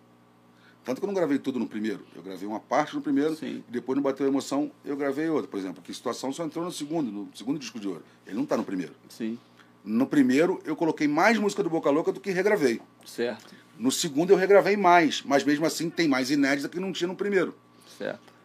Tanto 0.84 1.00
que 1.02 1.04
eu 1.06 1.08
não 1.08 1.16
gravei 1.16 1.40
tudo 1.40 1.58
no 1.58 1.66
primeiro. 1.66 2.06
Eu 2.16 2.22
gravei 2.22 2.48
uma 2.48 2.60
parte 2.60 2.94
no 2.94 3.02
primeiro, 3.02 3.36
Sim. 3.36 3.64
e 3.68 3.72
depois 3.72 3.96
não 3.96 4.04
bateu 4.04 4.24
a 4.24 4.30
emoção, 4.30 4.72
eu 4.86 4.96
gravei 4.96 5.28
outra. 5.28 5.50
Por 5.50 5.60
exemplo, 5.60 5.82
que 5.82 5.92
situação 5.92 6.32
só 6.32 6.46
entrou 6.46 6.64
no 6.64 6.72
segundo, 6.72 7.12
no 7.12 7.28
segundo 7.34 7.58
disco 7.58 7.80
de 7.80 7.88
ouro. 7.88 8.04
Ele 8.24 8.36
não 8.36 8.44
está 8.44 8.56
no 8.56 8.64
primeiro. 8.64 8.94
Sim, 9.10 9.40
No 9.84 10.06
primeiro, 10.06 10.62
eu 10.64 10.76
coloquei 10.76 11.08
mais 11.08 11.40
música 11.40 11.64
do 11.64 11.72
Boca 11.72 11.90
Louca 11.90 12.12
do 12.12 12.20
que 12.20 12.30
regravei. 12.30 12.80
certo, 13.04 13.56
No 13.80 13.92
segundo, 13.92 14.30
eu 14.30 14.38
regravei 14.38 14.78
mais, 14.78 15.24
mas 15.24 15.44
mesmo 15.44 15.66
assim 15.66 15.90
tem 15.90 16.08
mais 16.08 16.30
inédita 16.30 16.70
que 16.70 16.80
não 16.80 16.94
tinha 16.94 17.08
no 17.08 17.16
primeiro. 17.16 17.56
certo. 17.98 18.36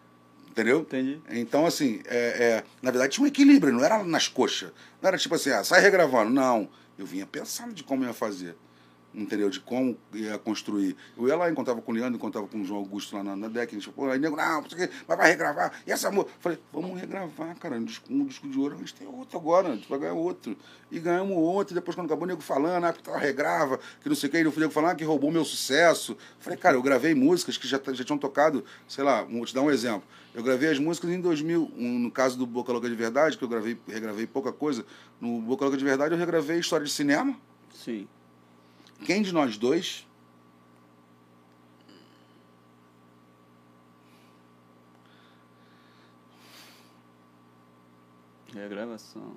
Entendeu? 0.48 0.80
Entendi. 0.80 1.20
Então, 1.30 1.64
assim, 1.64 2.00
é, 2.06 2.16
é, 2.16 2.64
na 2.82 2.90
verdade 2.90 3.12
tinha 3.12 3.24
um 3.24 3.28
equilíbrio, 3.28 3.72
não 3.72 3.84
era 3.84 4.02
nas 4.02 4.26
coxas. 4.28 4.72
Não 5.00 5.08
era 5.08 5.16
tipo 5.16 5.34
assim, 5.34 5.50
ah, 5.50 5.62
sai 5.62 5.80
regravando. 5.80 6.30
Não. 6.30 6.68
Eu 6.98 7.06
vinha 7.06 7.24
pensando 7.24 7.72
de 7.72 7.84
como 7.84 8.02
ia 8.04 8.12
fazer. 8.12 8.56
Entendeu? 9.12 9.50
De 9.50 9.58
como 9.58 9.96
ia 10.14 10.38
construir. 10.38 10.96
Eu 11.16 11.26
ia 11.26 11.36
lá, 11.36 11.50
encontrava 11.50 11.82
com 11.82 11.90
o 11.90 11.94
Leandro, 11.94 12.16
encontrava 12.16 12.46
com 12.46 12.60
o 12.60 12.64
João 12.64 12.80
Augusto 12.80 13.16
lá 13.16 13.24
na, 13.24 13.34
na 13.34 13.48
deck. 13.48 13.74
Gente 13.74 13.90
falou, 13.90 14.12
aí 14.12 14.18
nego, 14.18 14.36
não, 14.36 14.62
não 14.62 14.70
sei 14.70 14.84
o 14.84 14.88
quê, 14.88 14.94
mas 15.06 15.18
vai 15.18 15.30
regravar. 15.30 15.72
E 15.84 15.90
essa 15.90 16.10
música? 16.10 16.32
Falei, 16.38 16.58
vamos 16.72 16.98
regravar, 17.00 17.56
cara. 17.56 17.76
Um 17.76 17.84
disco, 17.84 18.12
um 18.12 18.24
disco 18.24 18.48
de 18.48 18.58
ouro, 18.58 18.76
a 18.76 18.78
gente 18.78 18.94
tem 18.94 19.08
outro 19.08 19.36
agora, 19.36 19.68
a 19.68 19.74
gente 19.74 19.88
vai 19.88 19.98
ganhar 19.98 20.14
outro. 20.14 20.56
E 20.92 21.00
ganhamos 21.00 21.36
outro. 21.36 21.74
E 21.74 21.76
depois, 21.76 21.96
quando 21.96 22.06
acabou, 22.06 22.24
o 22.24 22.28
nego 22.28 22.40
falando, 22.40 22.84
ah, 22.84 22.92
porque 22.92 23.10
regrava, 23.18 23.80
que 24.00 24.08
não 24.08 24.16
sei 24.16 24.28
o 24.28 24.32
quê. 24.32 24.38
E 24.38 24.46
o 24.46 24.60
nego 24.60 24.72
falando 24.72 24.92
ah, 24.92 24.94
que 24.94 25.04
roubou 25.04 25.32
meu 25.32 25.44
sucesso. 25.44 26.16
Falei, 26.38 26.58
cara, 26.58 26.76
eu 26.76 26.82
gravei 26.82 27.14
músicas 27.14 27.56
que 27.56 27.66
já, 27.66 27.80
já 27.92 28.04
tinham 28.04 28.18
tocado, 28.18 28.64
sei 28.86 29.02
lá, 29.02 29.24
vou 29.24 29.44
te 29.44 29.54
dar 29.54 29.62
um 29.62 29.70
exemplo. 29.70 30.04
Eu 30.32 30.44
gravei 30.44 30.70
as 30.70 30.78
músicas 30.78 31.10
em 31.10 31.20
2000, 31.20 31.72
um, 31.76 31.98
no 31.98 32.10
caso 32.10 32.38
do 32.38 32.46
Boca 32.46 32.70
Louca 32.70 32.88
de 32.88 32.94
Verdade, 32.94 33.36
que 33.36 33.42
eu 33.42 33.48
gravei, 33.48 33.76
regravei 33.88 34.26
pouca 34.26 34.52
coisa. 34.52 34.84
No 35.20 35.40
Boca 35.40 35.64
Louca 35.64 35.76
de 35.76 35.84
Verdade, 35.84 36.14
eu 36.14 36.18
regravei 36.18 36.60
História 36.60 36.86
de 36.86 36.92
Cinema. 36.92 37.36
Sim. 37.74 38.06
Quem 39.04 39.22
de 39.22 39.32
nós 39.32 39.56
dois? 39.56 40.06
Regravação. 48.52 49.34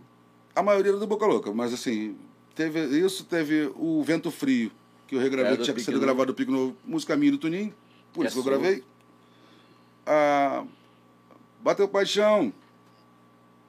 A 0.56 0.62
maioria 0.64 0.92
era 0.92 1.00
do 1.00 1.08
Boca 1.08 1.26
Louca, 1.26 1.54
mas 1.54 1.74
assim, 1.74 2.18
teve 2.56 2.80
isso, 3.00 3.26
teve 3.26 3.72
o 3.76 4.04
Vento 4.04 4.30
Frio, 4.32 4.72
que 5.08 5.16
eu 5.16 5.20
regravei, 5.20 5.54
É, 5.54 5.58
que 5.58 5.64
tinha 5.64 5.80
sido 5.80 6.00
gravado 6.00 6.28
do 6.32 6.36
Pico 6.36 6.52
Novo, 6.52 6.76
música 6.86 7.16
minha 7.16 7.32
do 7.32 7.38
Tuninho, 7.38 7.74
por 8.12 8.26
isso 8.26 8.40
é 8.40 8.42
que 8.42 8.48
eu 8.48 8.52
gravei. 8.52 8.84
Ah, 10.06 10.66
Bateu 11.62 11.88
Paixão, 11.88 12.54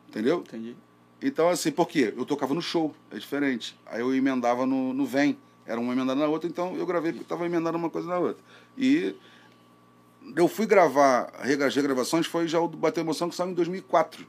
entendeu? 0.09 0.41
Entendi. 0.47 0.77
Então, 1.23 1.49
assim, 1.49 1.71
por 1.71 1.89
quê? 1.89 2.13
Eu 2.17 2.27
tocava 2.27 2.53
no 2.53 2.61
show, 2.61 2.95
é 3.11 3.17
diferente. 3.17 3.79
Aí 3.87 4.01
eu 4.01 4.15
emendava 4.15 4.67
no, 4.67 4.93
no 4.93 5.07
Vem. 5.07 5.39
Era 5.67 5.81
uma 5.81 5.93
emendada 5.93 6.21
na 6.21 6.27
outra, 6.27 6.49
então 6.49 6.77
eu 6.77 6.85
gravei 6.87 7.13
porque 7.13 7.25
estava 7.25 7.47
emendando 7.47 7.79
uma 7.79 7.89
coisa 7.91 8.07
na 8.09 8.19
outra. 8.19 8.43
E 8.77 9.15
eu 10.37 10.47
fui 10.49 10.67
gravar, 10.67 11.33
as 11.39 11.75
regravações 11.75 12.27
foi 12.27 12.47
já 12.47 12.61
o 12.61 12.69
Bateu 12.69 13.03
Emoção, 13.03 13.29
que 13.29 13.35
saiu 13.35 13.51
em 13.51 13.55
2004. 13.55 14.27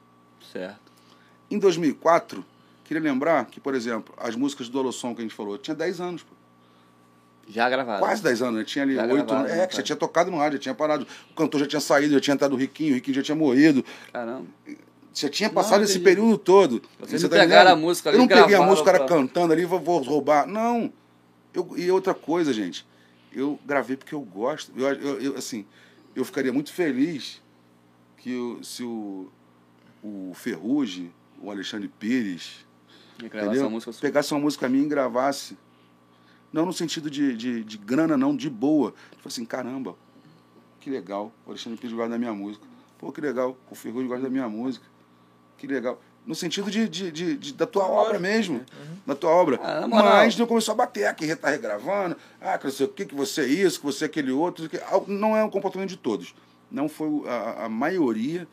Certo. 0.51 0.79
Em 1.51 1.59
2004, 1.59 2.43
queria 2.83 3.01
lembrar 3.03 3.45
que, 3.45 3.59
por 3.59 3.75
exemplo, 3.75 4.13
as 4.17 4.35
músicas 4.35 4.69
do 4.69 4.79
Alossom 4.79 5.13
que 5.13 5.21
a 5.21 5.23
gente 5.23 5.35
falou, 5.35 5.53
eu 5.55 5.57
tinha 5.57 5.75
10 5.75 5.99
anos, 6.01 6.23
pô. 6.23 6.33
Já 7.47 7.69
gravado. 7.69 7.99
quase 7.99 8.23
10 8.23 8.41
anos, 8.41 8.59
eu 8.61 8.65
tinha 8.65 8.83
ali 8.83 8.95
Já 8.95 9.03
8 9.03 9.13
gravaram, 9.13 9.39
anos. 9.41 9.51
né, 9.51 9.63
É, 9.63 9.67
que 9.67 9.75
já 9.75 9.83
tinha 9.83 9.95
tocado 9.95 10.31
no 10.31 10.37
rádio, 10.37 10.57
já 10.57 10.63
tinha 10.63 10.73
parado. 10.73 11.05
O 11.29 11.35
cantor 11.35 11.59
já 11.59 11.67
tinha 11.67 11.79
saído, 11.79 12.13
já 12.13 12.19
tinha 12.19 12.33
entrado 12.33 12.53
o 12.53 12.55
Riquinho, 12.57 12.91
o 12.93 12.95
Riquinho 12.95 13.15
já 13.15 13.21
tinha 13.21 13.35
morrido. 13.35 13.85
Caramba. 14.11 14.45
Já 15.13 15.29
tinha 15.29 15.49
passado 15.49 15.83
esse 15.83 15.93
entendi. 15.99 16.03
período 16.15 16.37
todo. 16.39 16.81
Vocês 16.99 17.21
Você 17.21 17.27
não 17.27 17.29
tá 17.29 17.41
pegaram 17.43 17.71
a 17.71 17.75
música 17.75 18.09
Eu 18.09 18.13
ali, 18.13 18.17
não 18.19 18.27
peguei 18.27 18.55
a 18.55 18.61
música, 18.63 18.81
o 18.81 18.85
cara 18.85 18.97
pra- 18.97 19.07
cantando 19.07 19.53
ali, 19.53 19.63
vou, 19.63 19.79
vou 19.79 20.01
roubar. 20.01 20.47
Não. 20.47 20.91
Eu, 21.55 21.73
e 21.77 21.89
outra 21.89 22.13
coisa, 22.13 22.51
gente, 22.53 22.85
eu 23.31 23.59
gravei 23.65 23.95
porque 23.95 24.13
eu 24.13 24.21
gosto. 24.21 24.71
Eu, 24.75 24.87
eu, 24.93 25.21
eu, 25.21 25.37
assim, 25.37 25.65
eu 26.15 26.25
ficaria 26.25 26.51
muito 26.51 26.71
feliz 26.73 27.41
que 28.17 28.31
eu- 28.31 28.63
se 28.63 28.83
o, 28.83 29.29
o 30.03 30.31
Ferrugem, 30.35 31.13
o 31.41 31.49
Alexandre 31.49 31.87
Pires, 31.87 32.65
entendeu? 33.53 33.61
sua. 33.93 34.01
pegasse 34.01 34.33
uma 34.33 34.39
música 34.41 34.67
minha 34.67 34.83
e 34.83 34.87
gravasse. 34.87 35.57
Não 36.51 36.65
no 36.65 36.73
sentido 36.73 37.09
de, 37.09 37.35
de, 37.35 37.63
de 37.63 37.77
grana, 37.77 38.15
não, 38.17 38.35
de 38.35 38.49
boa. 38.49 38.93
Tipo 39.11 39.27
assim, 39.27 39.45
caramba, 39.45 39.95
que 40.79 40.89
legal. 40.89 41.33
O 41.45 41.49
Alexandre 41.49 41.79
Pires 41.79 41.95
gosta 41.95 42.09
da 42.11 42.17
minha 42.19 42.33
música. 42.33 42.65
Pô, 42.97 43.11
que 43.11 43.19
legal. 43.21 43.57
O 43.69 43.75
Ferrugem 43.75 44.07
gosta 44.07 44.23
da 44.23 44.29
minha 44.29 44.47
música. 44.47 44.85
Que 45.57 45.67
legal. 45.67 46.01
No 46.25 46.33
sentido 46.33 46.71
de, 46.71 46.89
de, 46.89 47.11
de, 47.11 47.37
de- 47.37 47.53
da 47.53 47.67
tua 47.67 47.85
obra 47.85 48.17
mesmo. 48.17 48.63
Da 49.05 49.13
tua 49.13 49.29
obra. 49.29 49.59
Ah. 49.63 49.87
Mas 49.87 50.35
não 50.37 50.47
começou 50.47 50.71
a 50.73 50.75
bater, 50.75 51.05
aqui 51.05 51.35
tá 51.35 51.49
regravando. 51.49 52.17
Ah, 52.41 52.57
que 52.57 52.65
não 52.65 52.71
sei 52.73 52.85
o 52.87 52.89
que, 52.89 53.05
que 53.05 53.13
você 53.13 53.41
é 53.41 53.45
isso, 53.47 53.79
que 53.79 53.85
você 53.85 54.05
é 54.05 54.07
aquele 54.07 54.31
outro. 54.31 54.67
Que... 54.67 54.79
Não 55.07 55.37
é 55.37 55.43
o 55.43 55.49
comportamento 55.51 55.89
de 55.89 55.97
todos. 55.97 56.33
Não 56.71 56.89
foi. 56.89 57.07
o- 57.07 57.25
A, 57.27 57.65
a 57.65 57.69
maioria 57.69 58.47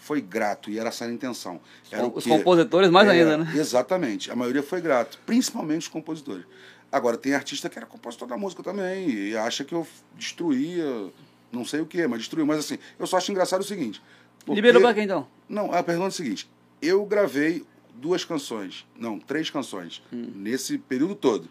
foi 0.00 0.22
grato 0.22 0.70
e 0.70 0.78
era 0.78 0.88
essa 0.88 1.04
a 1.04 1.12
intenção. 1.12 1.60
Era 1.92 2.06
o 2.06 2.16
Os 2.16 2.24
quê? 2.24 2.30
compositores 2.30 2.88
mais 2.88 3.06
É, 3.08 3.10
ainda, 3.10 3.36
né? 3.36 3.52
Exatamente. 3.54 4.30
A 4.30 4.36
maioria 4.36 4.62
foi 4.62 4.80
grato, 4.80 5.18
principalmente 5.26 5.82
os 5.82 5.88
compositores. 5.88 6.44
Agora, 6.90 7.18
tem 7.18 7.34
artista 7.34 7.68
que 7.68 7.76
era 7.76 7.86
compositor 7.86 8.26
da 8.26 8.38
música 8.38 8.62
também 8.62 9.10
e 9.10 9.36
acha 9.36 9.62
que 9.64 9.74
eu 9.74 9.86
destruía, 10.14 11.10
não 11.52 11.64
sei 11.64 11.80
o 11.80 11.86
que, 11.86 12.06
mas 12.06 12.20
destruiu. 12.20 12.46
Mas 12.46 12.60
assim, 12.60 12.78
eu 12.98 13.06
só 13.06 13.18
acho 13.18 13.30
engraçado 13.30 13.60
o 13.60 13.64
seguinte. 13.64 14.00
porque- 14.46 14.54
Liberou 14.54 14.80
pra 14.80 14.94
quem 14.94 15.04
então? 15.04 15.26
Não, 15.46 15.70
a 15.74 15.82
pergunta 15.82 16.06
é 16.06 16.08
a 16.08 16.12
seguinte. 16.12 16.48
Eu 16.80 17.04
gravei 17.04 17.64
duas 17.94 18.24
canções, 18.24 18.86
não, 18.98 19.18
três 19.18 19.50
canções, 19.50 20.02
Hum. 20.12 20.30
nesse 20.34 20.78
período 20.78 21.14
todo, 21.14 21.48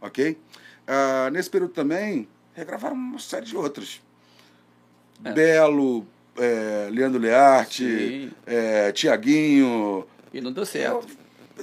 ok? 0.00 0.38
Ah, 0.86 1.28
nesse 1.30 1.50
período 1.50 1.72
também, 1.72 2.26
regravaram 2.54 2.94
uma 2.96 3.18
série 3.18 3.46
de 3.46 3.56
outras. 3.56 4.00
É. 5.24 5.32
Belo, 5.32 6.06
é, 6.36 6.88
Leandro 6.90 7.20
Learte, 7.20 8.32
é, 8.46 8.90
Tiaguinho, 8.92 10.06
E 10.32 10.40
não 10.40 10.50
deu 10.52 10.64
certo. 10.64 11.06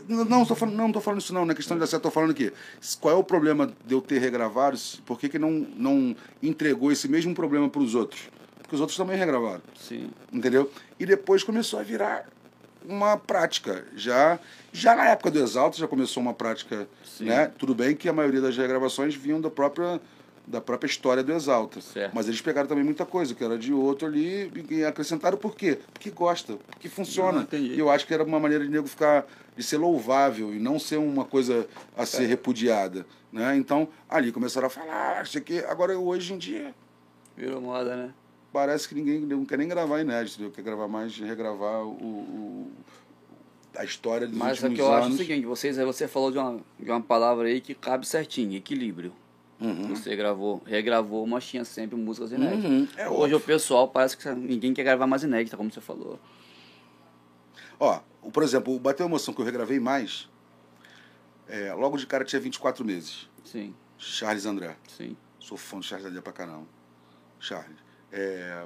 não, 0.07 0.23
não, 0.23 0.45
tô 0.45 0.53
falando, 0.53 0.76
não 0.76 0.91
tô 0.91 1.02
falando 1.02 1.19
isso 1.22 1.34
não, 1.34 1.44
não 1.44 1.52
é 1.52 1.56
questão 1.56 1.76
de 1.76 1.81
dar 1.81 1.88
certo, 1.88 2.03
tô 2.03 2.11
falando 2.11 2.31
aqui. 2.31 2.53
Qual 3.02 3.15
é 3.15 3.18
o 3.18 3.23
problema 3.23 3.73
de 3.85 3.94
eu 3.95 4.02
ter 4.02 4.19
regravado? 4.19 4.77
Por 5.06 5.19
que, 5.19 5.27
que 5.27 5.39
não, 5.39 5.49
não 5.76 6.15
entregou 6.44 6.91
esse 6.91 7.07
mesmo 7.07 7.34
problema 7.34 7.68
para 7.68 7.81
os 7.81 7.95
outros? 7.95 8.30
Porque 8.61 8.76
os 8.76 8.81
outros 8.81 8.98
também 8.98 9.18
regravaram, 9.18 9.61
Sim. 9.76 10.11
entendeu? 10.31 10.69
E 10.99 11.06
depois 11.06 11.41
começou 11.44 11.80
a 11.80 11.84
virar 11.84 12.27
uma 12.85 13.17
prática. 13.17 13.85
Já, 13.95 14.39
já 14.71 14.95
na 14.95 15.09
época 15.09 15.31
do 15.31 15.39
Exalto 15.39 15.77
já 15.77 15.87
começou 15.87 16.21
uma 16.21 16.33
prática, 16.33 16.87
Sim. 17.03 17.25
né? 17.25 17.51
Tudo 17.57 17.73
bem 17.75 17.95
que 17.95 18.07
a 18.09 18.13
maioria 18.13 18.41
das 18.41 18.55
regravações 18.57 19.15
vinham 19.15 19.39
da 19.41 19.49
própria 19.49 19.99
da 20.49 20.61
própria 20.61 20.87
história 20.87 21.21
do 21.21 21.33
Exalta. 21.33 21.81
Certo. 21.81 22.13
Mas 22.15 22.25
eles 22.29 22.39
pegaram 22.39 22.69
também 22.69 22.81
muita 22.81 23.05
coisa, 23.05 23.35
que 23.35 23.43
era 23.43 23.57
de 23.57 23.73
outro 23.73 24.07
ali, 24.07 24.49
e 24.69 24.85
acrescentaram 24.85 25.37
por 25.37 25.53
quê? 25.57 25.77
Porque 25.91 26.09
gosta, 26.09 26.55
porque 26.69 26.87
funciona. 26.87 27.41
Entendi. 27.41 27.73
E 27.73 27.79
eu 27.79 27.89
acho 27.91 28.07
que 28.07 28.13
era 28.13 28.23
uma 28.23 28.39
maneira 28.39 28.63
de 28.63 28.69
nego 28.71 28.87
ficar, 28.87 29.25
de 29.57 29.61
ser 29.61 29.75
louvável 29.75 30.53
e 30.55 30.57
não 30.59 30.79
ser 30.79 30.95
uma 30.99 31.25
coisa 31.25 31.67
a 31.97 32.05
ser 32.05 32.23
É. 32.23 32.27
repudiada. 32.27 33.05
Né? 33.29 33.57
Então, 33.57 33.89
ali 34.09 34.31
começaram 34.31 34.67
a 34.67 34.69
falar, 34.69 35.17
ah, 35.19 35.21
isso 35.21 35.37
aqui. 35.37 35.59
Agora, 35.65 35.99
hoje 35.99 36.33
em 36.33 36.37
dia, 36.37 36.73
Virou 37.35 37.59
moda, 37.61 37.95
né? 37.95 38.13
Parece 38.52 38.88
que 38.88 38.95
ninguém 38.95 39.19
não 39.22 39.45
quer 39.45 39.57
nem 39.57 39.68
gravar 39.68 39.99
inédito, 40.02 40.36
entendeu? 40.36 40.52
quer 40.52 40.61
gravar 40.64 40.88
mais, 40.88 41.18
regravar 41.18 41.84
o, 41.84 41.91
o- 41.91 42.72
a 43.76 43.84
história 43.84 44.28
dos 44.28 44.36
Mas 44.38 44.60
o 44.61 44.65
últimos 44.68 44.76
que 44.76 44.82
eu 44.82 44.88
acho 44.88 44.98
é 44.98 45.02
o 45.02 45.06
anos. 45.06 45.18
seguinte, 45.18 45.45
vocês, 45.45 45.78
você 45.78 46.07
falou 46.07 46.32
de 46.32 46.38
uma, 46.38 46.60
de 46.80 46.90
uma 46.90 47.02
palavra 47.02 47.48
aí 47.48 47.61
que 47.61 47.76
cabe 47.76 48.07
certinho, 48.07 48.56
equilíbrio. 48.56 49.14
Uhum. 49.60 49.90
Você 49.95 50.15
gravou, 50.15 50.61
regravou, 50.65 51.26
mas 51.28 51.45
tinha 51.48 51.64
sempre 51.65 51.95
músicas 51.95 52.32
inéditas. 52.32 52.64
Uhum, 52.72 52.88
é 52.95 53.07
Hoje 53.10 53.22
óbvio. 53.34 53.38
o 53.38 53.41
pessoal 53.41 53.88
parece 53.88 54.15
que 54.18 54.30
ninguém 54.30 54.74
quer 54.74 54.84
gravar 54.84 55.07
mais 55.07 55.24
inédita, 55.24 55.57
como 55.57 55.72
você 55.72 55.82
falou. 55.82 56.19
Ó, 57.80 57.99
o- 58.22 58.32
por 58.32 58.44
exemplo, 58.44 58.76
o 58.76 58.80
Bateu 58.80 59.06
Emoção 59.06 59.34
que 59.34 59.41
eu 59.41 59.45
regravei 59.45 59.80
mais, 59.80 60.28
é, 61.48 61.74
logo 61.74 61.98
de 61.98 62.06
cara 62.07 62.24
tinha 62.26 62.40
24 62.40 62.84
meses. 62.86 63.28
Sim, 63.44 63.74
Charles 63.98 64.45
André. 64.45 64.76
sim. 64.88 65.15
Sou 65.40 65.57
fã 65.57 65.78
do 65.80 65.84
Charles 65.86 66.06
André 66.07 66.22
pra 66.22 66.34
caramba. 66.34 66.65
Charles. 67.40 67.78
É, 68.11 68.63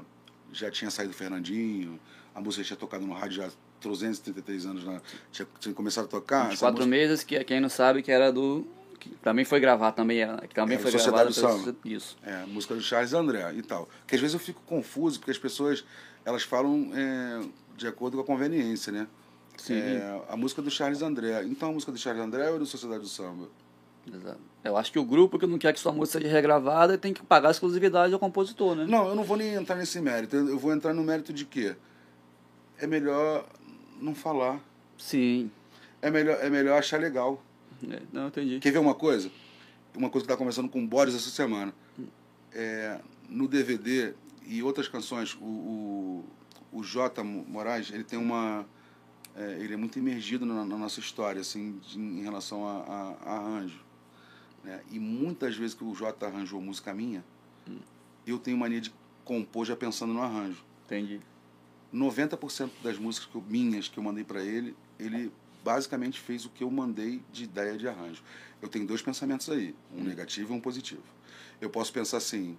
já 0.51 0.69
tinha 0.69 0.91
saído 0.91 1.13
Fernandinho, 1.13 1.99
a 2.35 2.41
música 2.41 2.63
tinha 2.63 2.77
tocado 2.77 3.05
no 3.05 3.13
rádio 3.13 3.37
já 3.37 3.47
há 3.47 3.51
333 3.79 4.65
anos, 4.65 4.83
na, 4.85 5.01
tinha, 5.31 5.47
tinha 5.59 5.73
começado 5.73 6.05
a 6.05 6.07
tocar. 6.07 6.49
24 6.49 6.77
música- 6.85 6.89
meses, 6.89 7.23
que 7.23 7.43
quem 7.43 7.59
não 7.59 7.69
sabe 7.69 8.01
que 8.03 8.11
era 8.11 8.31
do 8.31 8.65
que 8.99 9.09
Pra 9.15 9.33
mim 9.33 9.43
foi 9.43 9.59
gravar 9.59 9.93
também, 9.93 10.21
é, 10.21 10.37
que 10.47 10.53
também 10.53 10.77
É, 10.77 10.79
foi 10.79 10.91
gravada 10.91 11.29
do 11.31 11.33
pelo- 11.33 11.75
Isso. 11.83 12.15
É, 12.21 12.45
música 12.45 12.75
do 12.75 12.81
Charles 12.81 13.13
André 13.13 13.51
e 13.55 13.63
tal. 13.63 13.89
Que 14.05 14.13
às 14.13 14.21
vezes 14.21 14.35
eu 14.35 14.39
fico 14.39 14.61
confuso, 14.61 15.17
porque 15.19 15.31
as 15.31 15.39
pessoas 15.39 15.83
elas 16.23 16.43
falam 16.43 16.91
é, 16.93 17.41
de 17.75 17.87
acordo 17.87 18.17
com 18.17 18.21
a 18.21 18.25
conveniência, 18.25 18.91
né? 18.91 19.07
Sim. 19.57 19.73
É, 19.79 20.21
a 20.29 20.37
música 20.37 20.61
do 20.61 20.69
Charles 20.69 21.01
André. 21.01 21.43
Então 21.45 21.69
a 21.69 21.71
música 21.73 21.91
do 21.91 21.97
Charles 21.97 22.23
André 22.23 22.47
ou 22.49 22.57
é 22.57 22.59
do 22.59 22.65
Sociedade 22.67 23.01
do 23.01 23.07
Samba? 23.09 23.49
Exato. 24.07 24.39
Eu 24.63 24.77
acho 24.77 24.91
que 24.91 24.99
o 24.99 25.03
grupo 25.05 25.37
que 25.39 25.45
não 25.47 25.57
quer 25.57 25.73
que 25.73 25.79
sua 25.79 25.91
música 25.91 26.19
seja 26.19 26.31
regravada 26.31 26.97
tem 26.97 27.13
que 27.13 27.23
pagar 27.23 27.49
a 27.49 27.51
exclusividade 27.51 28.13
ao 28.13 28.19
compositor, 28.19 28.75
né? 28.75 28.85
Não, 28.87 29.07
eu 29.09 29.15
não 29.15 29.23
vou 29.23 29.37
nem 29.37 29.53
entrar 29.53 29.75
nesse 29.75 29.99
mérito. 30.01 30.35
Eu 30.35 30.57
vou 30.59 30.73
entrar 30.73 30.93
no 30.93 31.03
mérito 31.03 31.31
de 31.33 31.45
que 31.45 31.75
é 32.77 32.87
melhor 32.87 33.45
não 33.99 34.13
falar. 34.15 34.59
Sim. 34.97 35.49
É 36.01 36.09
melhor, 36.11 36.37
é 36.41 36.49
melhor 36.49 36.77
achar 36.79 36.99
legal. 36.99 37.43
É, 37.89 38.01
não, 38.11 38.27
entendi. 38.27 38.59
Quer 38.59 38.71
ver 38.71 38.79
uma 38.79 38.93
coisa? 38.95 39.31
Uma 39.95 40.09
coisa 40.09 40.25
que 40.25 40.31
está 40.31 40.37
conversando 40.37 40.69
com 40.69 40.83
o 40.83 40.87
Boris 40.87 41.13
essa 41.15 41.29
semana. 41.29 41.73
É, 42.53 42.99
no 43.29 43.47
DVD 43.47 44.13
e 44.45 44.61
outras 44.63 44.87
canções, 44.87 45.35
o, 45.39 45.45
o, 45.45 46.25
o 46.71 46.83
J. 46.83 47.23
Moraes, 47.23 47.91
ele 47.91 48.03
tem 48.03 48.17
uma. 48.19 48.65
é, 49.35 49.57
ele 49.59 49.73
é 49.73 49.77
muito 49.77 49.97
imergido 49.99 50.45
na, 50.45 50.65
na 50.65 50.77
nossa 50.77 50.99
história, 50.99 51.41
assim, 51.41 51.79
de- 51.87 51.99
em 51.99 52.21
relação 52.21 52.67
a, 52.67 53.15
a, 53.25 53.29
a 53.31 53.35
arranjo. 53.37 53.79
Né? 54.63 54.81
E 54.91 54.99
muitas 54.99 55.55
vezes 55.55 55.75
que 55.75 55.83
o 55.83 55.93
J 55.93 56.25
arranjou 56.25 56.61
música 56.61 56.93
minha, 56.93 57.23
eu 58.25 58.37
tenho 58.37 58.57
mania 58.57 58.81
de 58.81 58.93
compor 59.23 59.65
já 59.65 59.75
pensando 59.75 60.13
no 60.13 60.21
arranjo. 60.21 60.63
Entendi. 60.85 61.19
90% 61.93 62.71
das 62.83 62.97
músicas 62.97 63.29
que 63.29 63.35
eu- 63.35 63.43
minhas 63.47 63.87
que 63.87 63.97
eu 63.97 64.03
mandei 64.03 64.23
para 64.23 64.41
ele, 64.43 64.75
ele 64.99 65.31
basicamente 65.63 66.19
fez 66.19 66.45
o 66.45 66.49
que 66.49 66.63
eu 66.63 66.71
mandei 66.71 67.21
de 67.31 67.43
ideia 67.43 67.77
de 67.77 67.87
arranjo. 67.87 68.23
Eu 68.61 68.69
tenho 68.69 68.85
dois 68.87 69.01
pensamentos 69.01 69.49
aí, 69.49 69.75
um 69.95 70.03
negativo 70.03 70.53
e 70.53 70.57
um 70.57 70.61
positivo. 70.61 71.03
Eu 71.59 71.69
posso 71.69 71.91
pensar 71.91 72.17
assim, 72.17 72.57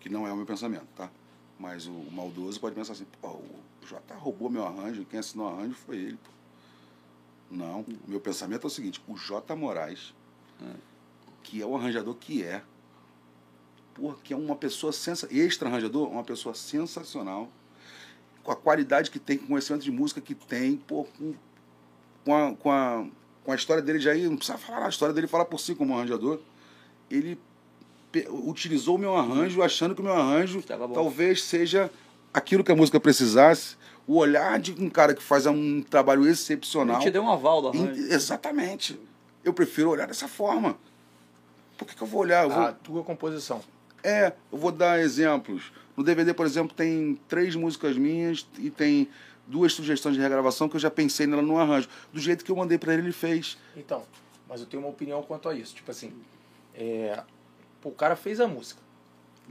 que 0.00 0.08
não 0.08 0.26
é 0.26 0.32
o 0.32 0.36
meu 0.36 0.46
pensamento, 0.46 0.86
tá? 0.96 1.10
Mas 1.58 1.86
o, 1.86 1.92
o 1.92 2.10
maldoso 2.12 2.58
pode 2.60 2.74
pensar 2.74 2.92
assim, 2.92 3.06
pô, 3.20 3.28
o 3.28 3.60
J 3.86 4.00
roubou 4.14 4.48
meu 4.50 4.64
arranjo, 4.66 5.04
quem 5.04 5.18
assinou 5.20 5.46
o 5.46 5.54
arranjo 5.54 5.74
foi 5.74 5.96
ele. 5.96 6.16
Pô. 6.16 6.30
Não, 7.50 7.80
o 7.80 7.98
meu 8.08 8.20
pensamento 8.20 8.64
é 8.64 8.66
o 8.66 8.70
seguinte, 8.70 9.02
o 9.06 9.14
J 9.16 9.54
Moraes, 9.54 10.14
que 11.42 11.60
é 11.60 11.66
o 11.66 11.76
arranjador 11.76 12.14
que 12.14 12.42
é, 12.42 12.62
porra, 13.94 14.16
que 14.22 14.32
é 14.32 14.36
uma 14.36 14.56
pessoa 14.56 14.92
sensacional, 14.92 15.44
extra-arranjador, 15.44 16.08
uma 16.08 16.24
pessoa 16.24 16.54
sensacional, 16.54 17.48
com 18.42 18.52
a 18.52 18.56
qualidade 18.56 19.10
que 19.10 19.18
tem, 19.18 19.38
com 19.38 19.44
o 19.44 19.48
conhecimento 19.48 19.82
de 19.82 19.90
música 19.90 20.20
que 20.20 20.34
tem, 20.34 20.76
pô, 20.76 21.04
com, 21.04 21.34
com, 22.24 22.34
a, 22.34 22.54
com, 22.54 22.70
a, 22.70 23.06
com 23.44 23.52
a 23.52 23.54
história 23.54 23.82
dele 23.82 23.98
já 23.98 24.12
aí, 24.12 24.28
não 24.28 24.36
precisa 24.36 24.58
falar, 24.58 24.86
a 24.86 24.88
história 24.88 25.14
dele 25.14 25.26
fala 25.26 25.44
por 25.44 25.60
si 25.60 25.74
como 25.74 25.94
arranjador. 25.94 26.40
Ele 27.10 27.38
utilizou 28.30 28.96
o 28.96 28.98
meu 28.98 29.16
arranjo 29.16 29.62
achando 29.62 29.94
que 29.94 30.00
o 30.00 30.04
meu 30.04 30.14
arranjo 30.14 30.62
talvez 30.92 31.42
seja 31.44 31.90
aquilo 32.32 32.64
que 32.64 32.72
a 32.72 32.76
música 32.76 32.98
precisasse. 33.00 33.76
O 34.06 34.16
olhar 34.16 34.58
de 34.58 34.72
um 34.72 34.90
cara 34.90 35.14
que 35.14 35.22
faz 35.22 35.46
um 35.46 35.80
trabalho 35.80 36.22
Ele 36.22 36.32
excepcional. 36.32 36.98
te 37.00 37.10
deu 37.10 37.22
um 37.22 37.30
aval 37.30 37.62
do 37.62 37.68
arranjo. 37.68 38.00
Exatamente. 38.12 38.98
Eu 39.44 39.52
prefiro 39.52 39.90
olhar 39.90 40.06
dessa 40.06 40.28
forma. 40.28 40.76
Por 41.76 41.86
que, 41.86 41.94
que 41.96 42.02
eu 42.02 42.06
vou 42.06 42.20
olhar? 42.20 42.44
Eu 42.44 42.50
vou, 42.50 42.62
A 42.62 42.72
tua 42.72 43.02
composição. 43.02 43.60
é, 44.02 44.32
eu 44.52 44.58
vou 44.58 44.70
dar 44.72 45.00
exemplos. 45.00 45.72
No 45.96 46.02
DVD, 46.04 46.32
por 46.32 46.46
exemplo, 46.46 46.74
tem 46.74 47.18
três 47.28 47.54
músicas 47.54 47.96
minhas 47.96 48.46
e 48.58 48.70
tem 48.70 49.08
duas 49.46 49.72
sugestões 49.72 50.14
de 50.14 50.20
regravação 50.20 50.68
que 50.68 50.76
eu 50.76 50.80
já 50.80 50.90
pensei 50.90 51.26
nela 51.26 51.42
no 51.42 51.58
arranjo. 51.58 51.88
Do 52.12 52.20
jeito 52.20 52.44
que 52.44 52.50
eu 52.50 52.56
mandei 52.56 52.78
pra 52.78 52.92
ele, 52.94 53.02
ele 53.02 53.12
fez. 53.12 53.58
Então, 53.76 54.04
mas 54.48 54.60
eu 54.60 54.66
tenho 54.66 54.82
uma 54.82 54.88
opinião 54.90 55.22
quanto 55.22 55.48
a 55.48 55.54
isso. 55.54 55.74
Tipo 55.74 55.90
assim, 55.90 56.12
é, 56.74 57.22
pô, 57.80 57.88
o 57.90 57.92
cara 57.94 58.16
fez 58.16 58.40
a 58.40 58.46
música. 58.46 58.80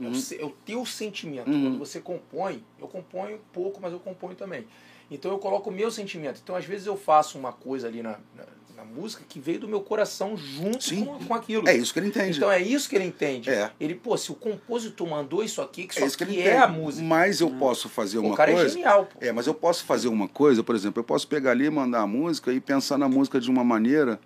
É, 0.00 0.06
o, 0.08 0.14
se- 0.14 0.40
é 0.40 0.44
o 0.44 0.50
teu 0.50 0.84
sentimento. 0.86 1.48
Uhum. 1.50 1.62
Quando 1.64 1.78
você 1.78 2.00
compõe, 2.00 2.64
eu 2.80 2.88
componho 2.88 3.38
pouco, 3.52 3.78
mas 3.80 3.92
eu 3.92 4.00
componho 4.00 4.34
também. 4.34 4.66
Então 5.10 5.30
eu 5.30 5.38
coloco 5.38 5.68
o 5.68 5.72
meu 5.72 5.90
sentimento. 5.90 6.40
Então 6.42 6.56
às 6.56 6.64
vezes 6.64 6.86
eu 6.86 6.96
faço 6.96 7.38
uma 7.38 7.52
coisa 7.52 7.86
ali 7.86 8.02
na, 8.02 8.18
na, 8.34 8.44
na 8.76 8.84
música 8.84 9.22
que 9.28 9.38
veio 9.38 9.60
do 9.60 9.68
meu 9.68 9.80
coração 9.80 10.36
junto 10.36 10.82
Sim. 10.82 11.04
com, 11.04 11.18
com 11.24 11.34
aquilo. 11.34 11.68
É 11.68 11.76
isso 11.76 11.92
que 11.92 11.98
ele 11.98 12.08
entende. 12.08 12.36
Então 12.36 12.50
é 12.50 12.60
isso 12.60 12.88
que 12.88 12.96
ele 12.96 13.04
entende. 13.04 13.50
É. 13.50 13.70
Ele, 13.78 13.94
pô, 13.94 14.16
se 14.16 14.30
o 14.32 14.34
compositor 14.34 15.08
mandou 15.08 15.42
isso 15.42 15.60
aqui, 15.60 15.86
que 15.86 15.94
isso 15.94 16.02
é 16.02 16.06
isso 16.06 16.18
que 16.18 16.24
ele 16.24 16.40
é 16.40 16.48
entende. 16.48 16.56
a 16.62 16.68
música. 16.68 17.04
Mas 17.04 17.40
eu 17.40 17.50
posso 17.50 17.88
fazer 17.88 18.18
o 18.18 18.22
uma 18.26 18.36
cara 18.36 18.50
é 18.50 18.54
coisa. 18.54 18.68
genial, 18.68 19.06
pô. 19.06 19.18
É, 19.20 19.32
mas 19.32 19.46
eu 19.46 19.54
posso 19.54 19.84
fazer 19.84 20.08
uma 20.08 20.28
coisa, 20.28 20.62
por 20.62 20.74
exemplo, 20.74 21.00
eu 21.00 21.04
posso 21.04 21.26
pegar 21.28 21.52
ali, 21.52 21.68
mandar 21.70 22.00
a 22.00 22.06
música 22.06 22.52
e 22.52 22.60
pensar 22.60 22.98
na 22.98 23.08
música 23.08 23.40
de 23.40 23.50
uma 23.50 23.64
maneira 23.64 24.20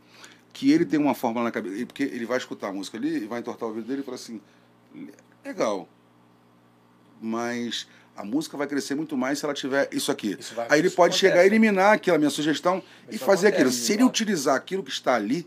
que 0.52 0.72
ele 0.72 0.84
tem 0.84 0.98
uma 0.98 1.14
fórmula 1.14 1.44
na 1.44 1.50
cabeça. 1.50 1.84
Porque 1.86 2.04
ele 2.04 2.24
vai 2.24 2.38
escutar 2.38 2.68
a 2.68 2.72
música 2.72 2.96
ali 2.96 3.24
e 3.24 3.26
vai 3.26 3.40
entortar 3.40 3.68
o 3.68 3.72
ouvido 3.72 3.86
dele 3.86 4.00
e 4.00 4.04
falar 4.04 4.16
assim: 4.16 4.40
legal, 5.44 5.88
mas 7.20 7.86
a 8.16 8.24
música 8.24 8.56
vai 8.56 8.66
crescer 8.66 8.94
muito 8.94 9.16
mais 9.16 9.38
se 9.38 9.44
ela 9.44 9.54
tiver 9.54 9.88
isso 9.92 10.10
aqui. 10.10 10.36
Isso 10.38 10.54
vai- 10.54 10.66
Aí 10.70 10.78
ele 10.80 10.90
pode 10.90 11.16
chegar 11.16 11.34
a 11.34 11.36
acontece. 11.40 11.54
eliminar 11.54 11.92
aquela 11.94 12.18
minha 12.18 12.30
sugestão 12.30 12.82
e 13.10 13.18
fazer 13.18 13.48
acontece, 13.48 13.68
aquilo. 13.68 13.70
Se 13.72 13.92
ele 13.92 14.04
utilizar 14.04 14.54
aquilo 14.56 14.82
que 14.82 14.90
está 14.90 15.14
ali, 15.14 15.46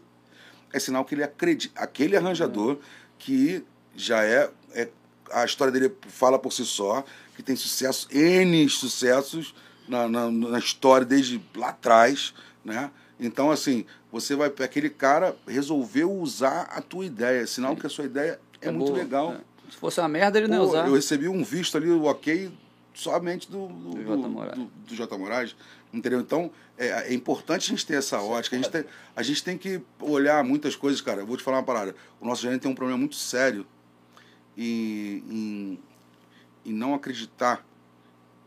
é 0.71 0.79
sinal 0.79 1.03
que 1.03 1.15
ele 1.15 1.23
acredita. 1.23 1.79
Aquele 1.81 2.15
arranjador 2.15 2.77
que 3.17 3.63
já 3.95 4.23
é, 4.23 4.49
é- 4.73 4.89
A 5.31 5.45
história 5.45 5.71
dele 5.71 5.93
fala 6.07 6.39
por 6.39 6.51
si 6.51 6.65
só, 6.65 7.03
que 7.35 7.43
tem 7.43 7.55
sucesso, 7.55 8.07
N 8.11 8.67
sucessos 8.67 9.53
na, 9.87 10.07
na, 10.07 10.31
na 10.31 10.57
história 10.57 11.05
desde 11.05 11.39
lá 11.55 11.69
atrás, 11.69 12.33
né? 12.65 12.89
Então, 13.19 13.51
assim, 13.51 13.85
você 14.11 14.35
vai. 14.35 14.47
Aquele 14.63 14.89
cara 14.89 15.35
resolveu 15.47 16.11
usar 16.11 16.61
a 16.71 16.81
tua 16.81 17.05
ideia, 17.05 17.45
sinal 17.45 17.75
que 17.75 17.85
a 17.85 17.89
sua 17.89 18.05
ideia 18.05 18.39
é, 18.59 18.71
muito 18.71 18.87
boa, 18.91 18.97
legal. 19.03 19.33
é. 19.33 19.37
Se 19.69 19.77
fosse 19.77 19.99
uma 19.99 20.07
merda, 20.09 20.37
ele 20.39 20.47
não 20.47 20.57
ia 20.57 20.63
usar. 20.63 20.87
eu 20.87 20.93
recebi 20.95 21.27
um 21.27 21.43
visto 21.43 21.77
ali, 21.77 21.89
o 21.89 22.03
ok, 22.05 22.51
somente 22.93 23.49
do, 23.49 23.67
do, 23.67 23.89
Do 23.91 23.95
do, 23.95 24.03
J. 24.03 24.27
Moraes. 24.27 24.55
do- 24.57 24.65
do 24.87 24.95
J. 24.95 25.17
Moraes. 25.17 25.55
Entendeu? 25.91 26.19
Então, 26.19 26.51
é, 26.77 26.87
é 27.09 27.13
importante 27.13 27.65
a 27.65 27.69
gente 27.75 27.85
ter 27.85 27.95
essa 27.95 28.21
ótica. 28.21 28.55
A 28.55 28.59
gente, 28.59 28.71
tem, 28.71 28.85
a 29.15 29.23
gente 29.23 29.43
tem 29.43 29.57
que 29.57 29.81
olhar 29.99 30.43
muitas 30.43 30.75
coisas, 30.75 31.01
cara. 31.01 31.21
Eu 31.21 31.25
vou 31.25 31.35
te 31.35 31.41
falar 31.43 31.57
uma 31.57 31.63
parada. 31.63 31.95
O 32.21 32.25
nosso 32.27 32.41
gerente 32.43 32.61
tem 32.61 32.71
um 32.71 32.75
problema 32.75 32.99
muito 32.99 33.15
sério 33.15 33.65
em, 34.57 35.23
em, 35.29 35.79
em 36.65 36.73
não 36.73 36.93
acreditar 36.93 37.65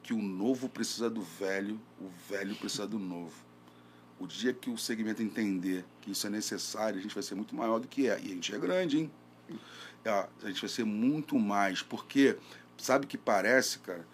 que 0.03 0.13
o 0.13 0.21
novo 0.23 0.69
precisa 0.69 1.09
do 1.09 1.21
velho, 1.23 1.81
o 2.01 2.09
velho 2.29 2.55
precisa 2.57 2.87
do 2.87 2.99
novo. 2.99 3.33
O 4.21 4.27
dia 4.27 4.53
que 4.53 4.71
o 4.71 4.79
segmento 4.79 5.23
entender 5.23 5.85
que 6.01 6.13
isso 6.13 6.27
é 6.27 6.31
necessário, 6.31 6.99
a 6.99 7.03
gente 7.03 7.15
vai 7.15 7.23
ser 7.25 7.35
muito 7.35 7.55
maior 7.57 7.81
do 7.81 7.89
que 7.89 8.09
é. 8.09 8.21
E 8.23 8.27
a 8.27 8.35
gente 8.35 8.55
é 8.55 8.59
grande, 8.59 8.99
hein? 8.99 9.11
Ah, 10.05 10.29
a 10.43 10.49
gente 10.49 10.61
vai 10.61 10.71
ser 10.71 10.85
muito 10.85 11.39
mais, 11.39 11.83
porque 11.83 12.37
sabe 12.77 13.07
que 13.07 13.17
parece, 13.17 13.79
cara? 13.79 14.07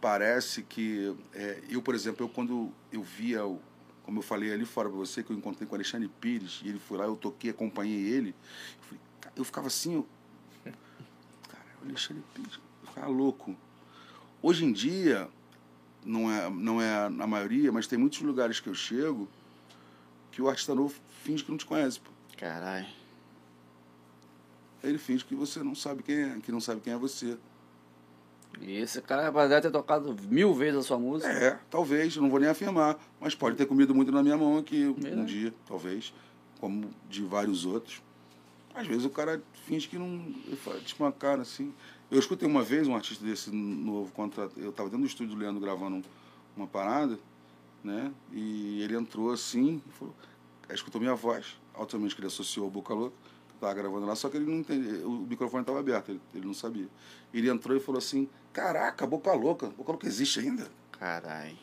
Parece 0.00 0.62
que 0.62 1.14
é, 1.34 1.62
eu, 1.68 1.82
por 1.82 1.94
exemplo, 1.94 2.24
eu 2.24 2.28
quando 2.28 2.72
eu 2.92 3.02
via, 3.02 3.44
o, 3.44 3.60
como 4.02 4.18
eu 4.18 4.22
falei 4.22 4.52
ali 4.52 4.64
fora 4.64 4.88
pra 4.88 4.96
você, 4.96 5.22
que 5.22 5.30
eu 5.30 5.36
encontrei 5.36 5.66
com 5.66 5.74
o 5.74 5.76
Alexandre 5.76 6.08
Pires, 6.20 6.60
e 6.64 6.68
ele 6.68 6.78
foi 6.78 6.98
lá, 6.98 7.04
eu 7.04 7.16
toquei, 7.16 7.50
acompanhei 7.50 8.00
ele, 8.00 8.30
eu, 8.30 8.84
falei, 8.84 9.00
eu 9.36 9.44
ficava 9.44 9.66
assim, 9.66 9.94
eu, 9.94 10.06
cara, 11.48 11.66
o 11.82 11.84
Alexandre 11.86 12.22
Pires, 12.34 12.54
eu 12.82 12.88
ficava 12.88 13.08
louco. 13.08 13.56
Hoje 14.42 14.64
em 14.64 14.72
dia, 14.72 15.28
não 16.04 16.30
é, 16.30 16.48
não 16.48 16.80
é 16.80 17.08
na 17.08 17.26
maioria, 17.26 17.72
mas 17.72 17.86
tem 17.86 17.98
muitos 17.98 18.20
lugares 18.20 18.60
que 18.60 18.68
eu 18.68 18.74
chego 18.74 19.28
que 20.30 20.40
o 20.40 20.48
artista 20.48 20.74
novo 20.74 20.94
finge 21.24 21.42
que 21.42 21.50
não 21.50 21.58
te 21.58 21.66
conhece, 21.66 21.98
pô. 21.98 22.10
Caralho. 22.36 22.86
Ele 24.82 24.98
finge 24.98 25.24
que 25.24 25.34
você 25.34 25.62
não 25.62 25.74
sabe 25.74 26.02
quem 26.02 26.16
é, 26.16 26.38
que 26.40 26.52
não 26.52 26.60
sabe 26.60 26.80
quem 26.80 26.92
é 26.92 26.96
você. 26.96 27.36
E 28.60 28.76
esse 28.76 29.02
cara 29.02 29.30
deve 29.30 29.60
ter 29.60 29.70
tocado 29.70 30.16
mil 30.28 30.54
vezes 30.54 30.78
a 30.78 30.82
sua 30.82 30.98
música. 30.98 31.30
É, 31.30 31.58
talvez, 31.70 32.16
não 32.16 32.30
vou 32.30 32.40
nem 32.40 32.48
afirmar, 32.48 32.98
mas 33.20 33.34
pode 33.34 33.56
ter 33.56 33.66
comido 33.66 33.94
muito 33.94 34.10
na 34.10 34.22
minha 34.22 34.36
mão 34.36 34.58
aqui 34.58 34.86
um 34.86 35.24
dia, 35.24 35.52
talvez, 35.66 36.14
como 36.58 36.90
de 37.08 37.22
vários 37.22 37.66
outros. 37.66 38.02
Às 38.74 38.86
vezes 38.86 39.04
o 39.04 39.10
cara 39.10 39.42
finge 39.66 39.88
que 39.88 39.98
não. 39.98 40.32
Tipo 40.84 41.04
uma 41.04 41.12
cara 41.12 41.42
assim. 41.42 41.72
Eu 42.10 42.18
escutei 42.18 42.46
uma 42.46 42.62
vez 42.62 42.86
um 42.86 42.94
artista 42.94 43.24
desse 43.24 43.50
novo 43.50 44.12
contra. 44.12 44.50
Eu 44.56 44.70
estava 44.70 44.88
dentro 44.88 45.04
do 45.04 45.08
estúdio 45.08 45.34
do 45.34 45.40
Leandro 45.40 45.60
gravando 45.60 46.02
uma 46.56 46.66
parada, 46.66 47.18
né? 47.82 48.12
E 48.32 48.82
ele 48.82 48.94
entrou 48.94 49.32
assim 49.32 49.82
e 49.86 49.92
falou. 49.92 50.14
Aí 50.68 50.74
escutou 50.74 51.00
minha 51.00 51.14
voz, 51.14 51.56
automaticamente 51.72 52.14
que 52.16 52.20
ele 52.20 52.26
associou 52.26 52.66
ao 52.66 52.70
Boca 52.70 52.92
Louca, 52.92 53.16
que 53.58 53.64
eu 53.64 53.68
tava 53.68 53.74
gravando 53.80 54.06
lá, 54.06 54.14
só 54.14 54.28
que 54.28 54.36
ele 54.36 54.44
não 54.46 54.58
entendia, 54.58 55.06
o 55.06 55.10
microfone 55.28 55.62
estava 55.62 55.80
aberto, 55.80 56.10
ele, 56.10 56.20
ele 56.34 56.46
não 56.46 56.54
sabia. 56.54 56.86
Ele 57.32 57.48
entrou 57.48 57.76
e 57.76 57.80
falou 57.80 57.98
assim: 57.98 58.28
Caraca, 58.52 59.06
Boca 59.06 59.32
Louca, 59.32 59.68
Boca 59.68 59.92
Louca 59.92 60.06
existe 60.06 60.40
ainda? 60.40 60.68
Caralho. 60.92 61.56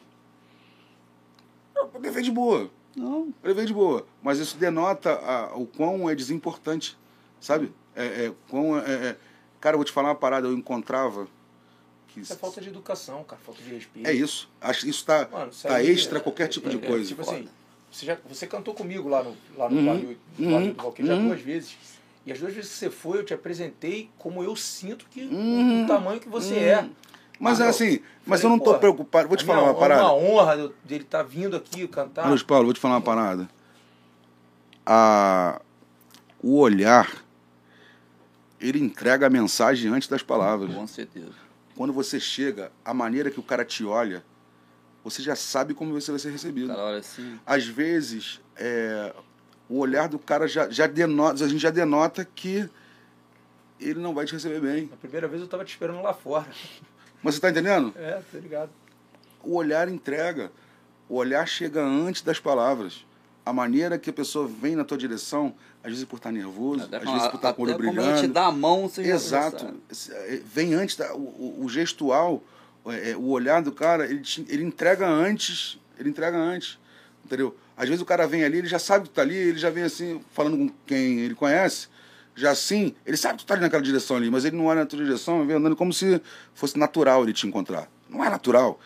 Eu 1.75 1.89
levei 1.99 2.23
de 2.23 2.31
boa. 2.31 2.69
Não. 2.95 3.33
Eu 3.41 3.49
levei 3.49 3.65
de 3.65 3.73
boa. 3.73 4.05
Mas 4.21 4.37
isso 4.39 4.57
denota 4.57 5.13
a- 5.13 5.55
o 5.55 5.65
quão 5.65 6.09
é 6.09 6.15
desimportante, 6.15 6.97
sabe? 7.39 7.73
É, 7.95 8.25
é, 8.25 8.33
quão 8.49 8.77
é, 8.77 9.09
é- 9.09 9.17
Cara, 9.59 9.75
eu 9.75 9.77
vou 9.79 9.85
te 9.85 9.91
falar 9.91 10.09
uma 10.09 10.15
parada, 10.15 10.47
eu 10.47 10.53
encontrava 10.53 11.27
que. 12.09 12.19
Isso 12.21 12.33
é 12.33 12.35
falta 12.35 12.59
de 12.61 12.69
educação, 12.69 13.23
cara, 13.23 13.41
falta 13.41 13.61
de 13.63 13.69
respeito. 13.73 14.07
É 14.07 14.13
isso. 14.13 14.49
Acho 14.59 14.81
que 14.81 14.89
isso 14.89 15.05
tá, 15.05 15.27
Mano, 15.31 15.51
isso 15.51 15.67
tá 15.67 15.75
aí 15.75 15.89
extra 15.89 16.19
é- 16.19 16.21
qualquer 16.21 16.47
tipo 16.47 16.69
de 16.69 16.77
é, 16.77 16.87
coisa. 16.87 17.07
Tipo 17.07 17.21
assim, 17.21 17.47
você, 17.93 18.05
já, 18.05 18.17
você 18.27 18.47
cantou 18.47 18.73
comigo 18.73 19.07
lá 19.07 19.23
no, 19.23 19.37
lá 19.55 19.69
no 19.69 19.75
Uhum, 19.77 19.85
barril, 19.85 20.17
no 20.37 20.45
uhum, 20.45 20.51
barril 20.53 20.73
do 20.73 20.81
Valqueiro 20.83 21.11
já 21.11 21.17
uhum. 21.17 21.27
duas 21.27 21.41
vezes. 21.41 21.77
E 22.25 22.31
as 22.31 22.39
duas 22.39 22.53
vezes 22.53 22.71
que 22.71 22.77
você 22.77 22.89
foi, 22.89 23.19
eu 23.19 23.23
te 23.25 23.33
apresentei 23.33 24.09
como 24.17 24.43
eu 24.43 24.55
sinto 24.55 25.05
que 25.09 25.21
Uhum, 25.25 25.83
o 25.83 25.87
tamanho 25.87 26.19
que 26.19 26.27
você 26.29 26.53
uhum. 26.55 26.59
é. 26.61 26.89
Mas 27.39 27.59
Ah, 27.61 27.65
é 27.65 27.69
assim, 27.69 27.99
mas 28.25 28.41
falei, 28.41 28.45
eu 28.45 28.49
não 28.57 28.59
tô 28.63 28.73
pô, 28.73 28.79
preocupado. 28.79 29.27
Vou 29.27 29.37
te 29.37 29.43
A 29.43 29.47
falar 29.47 29.59
minha- 29.59 29.71
uma 29.71 29.79
parada. 29.79 30.01
É 30.01 30.05
uma 30.05 30.13
honra 30.15 30.55
de- 30.57 30.73
dele 30.83 31.03
estar 31.03 31.23
vindo 31.23 31.55
aqui 31.55 31.87
cantar. 31.87 32.27
Luiz 32.29 32.41
Paulo, 32.43 32.65
vou 32.65 32.73
te 32.73 32.79
falar 32.79 32.95
uma 32.95 33.01
parada. 33.01 33.49
A, 34.85 35.61
o 36.41 36.57
olhar, 36.59 37.23
ele 38.59 38.79
entrega 38.79 39.27
a 39.27 39.29
mensagem 39.29 39.91
antes 39.91 40.07
das 40.07 40.23
palavras. 40.23 40.73
Com 40.73 40.87
certeza. 40.87 41.33
Quando 41.75 41.91
você 41.91 42.19
chega, 42.19 42.71
a 42.85 42.93
maneira 42.93 43.29
que 43.31 43.39
o 43.39 43.43
cara 43.43 43.65
te 43.65 43.83
olha, 43.83 44.23
você 45.03 45.21
já 45.21 45.35
sabe 45.35 45.73
como 45.73 45.93
você 45.99 46.11
vai 46.11 46.19
ser 46.19 46.29
recebido. 46.31 46.67
cara 46.67 46.81
olha 46.83 46.99
assim. 46.99 47.39
Às 47.45 47.65
vezes, 47.65 48.39
é, 48.55 49.13
o 49.69 49.77
olhar 49.79 50.07
do 50.07 50.17
cara 50.19 50.47
já, 50.47 50.69
já 50.69 50.87
denota, 50.87 51.43
a 51.43 51.47
gente 51.47 51.61
já 51.61 51.69
denota 51.69 52.23
que 52.25 52.69
ele 53.79 53.99
não 53.99 54.13
vai 54.13 54.25
te 54.25 54.33
receber 54.33 54.61
bem. 54.61 54.87
Na 54.89 54.97
primeira 54.97 55.27
vez 55.27 55.41
eu 55.41 55.47
tava 55.47 55.65
te 55.65 55.71
esperando 55.71 56.01
lá 56.01 56.13
fora. 56.13 56.47
Mas 57.21 57.35
você 57.35 57.41
tá 57.41 57.49
entendendo? 57.49 57.93
É, 57.97 58.21
tá 58.31 58.37
ligado. 58.39 58.69
o 59.43 59.55
olhar 59.55 59.89
entrega. 59.89 60.51
O 61.09 61.15
olhar 61.15 61.45
chega 61.47 61.83
antes 61.83 62.21
das 62.21 62.39
palavras. 62.39 63.05
A 63.45 63.51
maneira 63.51 63.99
que 63.99 64.09
a 64.09 64.13
pessoa 64.13 64.47
vem 64.47 64.73
na 64.73 64.85
tua 64.85 64.97
direção, 64.97 65.53
às 65.83 65.89
vezes 65.91 66.05
por 66.05 66.15
estar 66.15 66.31
nervoso, 66.31 66.85
Até 66.85 66.95
às 66.97 67.03
vezes 67.03 67.23
a- 67.23 67.29
por 67.29 67.35
estar 67.35 67.53
com 67.53 67.61
o 67.61 67.65
olho 67.65 67.73
até 67.75 67.83
como 67.85 67.99
ela 67.99 68.07
te 68.07 68.11
brilhando. 68.13 68.33
dá 68.33 68.45
a 68.45 68.51
mão, 68.53 68.87
você 68.87 69.03
já- 69.03 69.09
já 69.09 69.15
Exato. 69.15 69.75
sabe. 69.91 70.43
Vem 70.45 70.73
antes, 70.73 70.95
da, 70.95 71.13
o, 71.13 71.19
o- 71.19 71.65
o 71.65 71.69
gestual, 71.69 72.41
é, 72.87 73.11
é, 73.11 73.17
o 73.17 73.27
olhar 73.29 73.61
do 73.61 73.71
cara, 73.71 74.05
ele, 74.05 74.19
te- 74.21 74.45
ele 74.49 74.63
entrega 74.63 75.07
antes. 75.07 75.79
Ele 75.97 76.09
entrega 76.09 76.37
antes. 76.37 76.79
Entendeu? 77.25 77.55
Às 77.75 77.87
vezes 77.87 78.01
o 78.01 78.05
cara 78.05 78.27
vem 78.27 78.43
ali, 78.43 78.57
ele 78.59 78.67
já 78.67 78.79
sabe 78.79 79.03
que 79.05 79.09
tu 79.09 79.13
tá 79.13 79.21
ali, 79.21 79.35
ele 79.35 79.57
já 79.57 79.69
vem 79.69 79.83
assim, 79.83 80.21
falando 80.31 80.57
com 80.57 80.69
quem 80.85 81.19
ele 81.21 81.33
conhece, 81.33 81.87
já 82.35 82.51
assim, 82.51 82.93
ele 83.05 83.17
sabe 83.17 83.37
que 83.37 83.45
tu 83.45 83.47
tá 83.47 83.53
ali 83.53 83.63
naquela 83.63 83.81
direção 83.81 84.17
ali, 84.17 84.29
mas 84.29 84.45
ele 84.45 84.55
não 84.55 84.65
olha 84.65 84.81
na 84.81 84.85
tua 84.85 85.03
direção, 85.03 85.37
ele 85.37 85.47
vem 85.47 85.55
andando 85.55 85.75
como 85.75 85.91
se 85.93 86.21
fosse 86.53 86.77
natural 86.77 87.23
ele 87.23 87.33
te 87.33 87.47
encontrar. 87.47 87.89
Não 88.09 88.23
é 88.23 88.29
natural. 88.29 88.79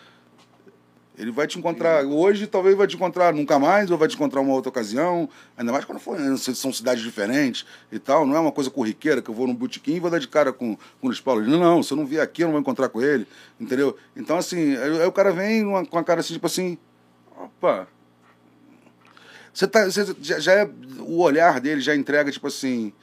Ele 1.17 1.31
vai 1.31 1.47
te 1.47 1.57
encontrar 1.57 2.05
hoje, 2.05 2.45
talvez 2.45 2.77
vai 2.77 2.85
te 2.85 2.95
encontrar 2.95 3.33
nunca 3.33 3.57
mais, 3.57 3.89
ou 3.89 3.97
vai 3.97 4.07
te 4.07 4.15
encontrar 4.15 4.39
uma 4.39 4.53
outra 4.53 4.69
ocasião. 4.69 5.27
Ainda 5.57 5.71
mais 5.71 5.83
quando 5.83 5.97
for, 5.99 6.19
né, 6.19 6.37
são 6.37 6.71
cidades 6.71 7.03
diferentes 7.03 7.65
e 7.91 7.97
tal. 7.97 8.23
Não 8.25 8.35
é 8.35 8.39
uma 8.39 8.51
coisa 8.51 8.69
corriqueira 8.69 9.19
que 9.19 9.29
eu 9.29 9.33
vou 9.33 9.47
num 9.47 9.55
botequim 9.55 9.95
e 9.95 9.99
vou 9.99 10.11
dar 10.11 10.19
de 10.19 10.27
cara 10.27 10.53
com, 10.53 10.75
com 10.75 10.81
o 11.01 11.07
Luiz 11.07 11.19
Paulo. 11.19 11.41
Não, 11.41 11.57
não, 11.59 11.81
se 11.81 11.91
eu 11.91 11.97
não 11.97 12.05
vier 12.05 12.21
aqui, 12.21 12.43
eu 12.43 12.47
não 12.47 12.51
vou 12.51 12.61
encontrar 12.61 12.89
com 12.89 13.01
ele. 13.01 13.25
Entendeu? 13.59 13.97
Então, 14.15 14.37
assim, 14.37 14.75
aí, 14.77 15.01
aí 15.01 15.07
o 15.07 15.11
cara 15.11 15.31
vem 15.31 15.65
uma- 15.65 15.83
com 15.83 15.97
a 15.97 16.03
cara 16.03 16.19
assim, 16.19 16.33
tipo 16.33 16.45
assim. 16.45 16.77
Opa. 17.35 17.87
Você 19.51 19.67
tá, 19.67 19.85
você 19.85 20.05
já, 20.21 20.39
já 20.39 20.53
é. 20.53 20.69
O 20.99 21.19
olhar 21.23 21.59
dele 21.59 21.81
já 21.81 21.95
entrega, 21.95 22.31
tipo 22.31 22.45
assim. 22.45 22.93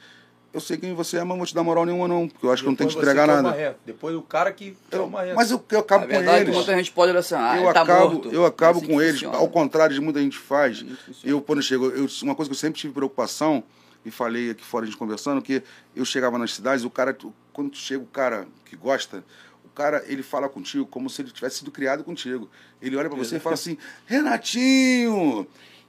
Eu 0.55 0.61
sei 0.61 0.77
quem 0.77 0.93
você 0.93 1.17
é, 1.17 1.19
mas 1.19 1.29
não 1.29 1.37
vou 1.37 1.45
te 1.45 1.53
dar 1.53 1.63
moral 1.63 1.85
nenhuma, 1.85 2.07
não. 2.07 2.27
Porque 2.29 2.45
eu 2.45 2.51
acho 2.51 2.63
que 2.63 2.67
eu 2.67 2.71
não 2.71 2.77
tenho 2.77 2.89
que 2.89 2.95
entregar 2.97 3.23
é 3.27 3.41
nada. 3.41 3.77
Depois 3.85 4.15
o 4.15 4.21
cara 4.21 4.51
que 4.53 4.75
é 4.89 4.95
o 4.95 4.99
Eu- 5.01 5.09
marrento. 5.09 5.35
mas 5.35 5.51
eu, 5.51 5.63
eu 5.69 5.79
acabo 5.79 6.05
A 6.05 6.07
com 6.07 6.13
verdade 6.13 6.35
é 6.37 6.39
que 6.39 6.45
eles 6.45 6.55
muita 6.55 6.75
gente 6.77 6.91
pode 6.93 7.11
olhar 7.11 7.19
assim, 7.19 7.35
ah, 7.35 7.57
eu 7.57 7.63
ele 7.65 7.73
tá 7.73 7.81
acabo, 7.81 8.13
morto. 8.13 8.31
eu 8.31 8.45
acabo 8.45 8.79
Assim 8.79 8.87
com 8.87 9.01
eles, 9.01 9.15
funciona. 9.15 9.37
ao 9.37 9.47
contrário 9.49 9.93
de 9.93 9.99
muita 10.01 10.21
gente 10.21 10.37
faz. 10.37 10.85
Eu, 11.23 11.41
quando 11.41 11.61
chego, 11.61 11.87
eu, 11.89 12.07
uma 12.23 12.33
coisa 12.35 12.49
que 12.49 12.55
eu 12.55 12.59
sempre 12.59 12.79
tive 12.79 12.93
preocupação, 12.93 13.61
e 14.05 14.09
falei 14.11 14.51
aqui 14.51 14.63
fora 14.63 14.85
a 14.85 14.87
gente 14.87 14.97
conversando, 14.97 15.41
que 15.41 15.61
eu 15.95 16.05
chegava 16.05 16.37
nas 16.37 16.53
cidades, 16.53 16.85
o 16.85 16.89
cara, 16.89 17.17
quando 17.51 17.71
tu 17.71 17.77
chega 17.77 18.01
o 18.03 18.07
cara 18.07 18.47
que 18.63 18.75
gosta, 18.77 19.23
o 19.65 19.69
cara, 19.69 20.03
ele 20.07 20.23
fala 20.23 20.47
contigo 20.47 20.85
como 20.85 21.09
se 21.09 21.21
ele 21.21 21.31
tivesse 21.31 21.57
sido 21.57 21.71
criado 21.71 22.03
contigo. 22.03 22.49
Ele 22.81 22.95
olha 22.95 23.09
pra 23.09 23.17
você 23.17 23.35
e 23.35 23.39
fala 23.39 23.55
assim, 23.55 23.77
Renatinho! 24.05 25.45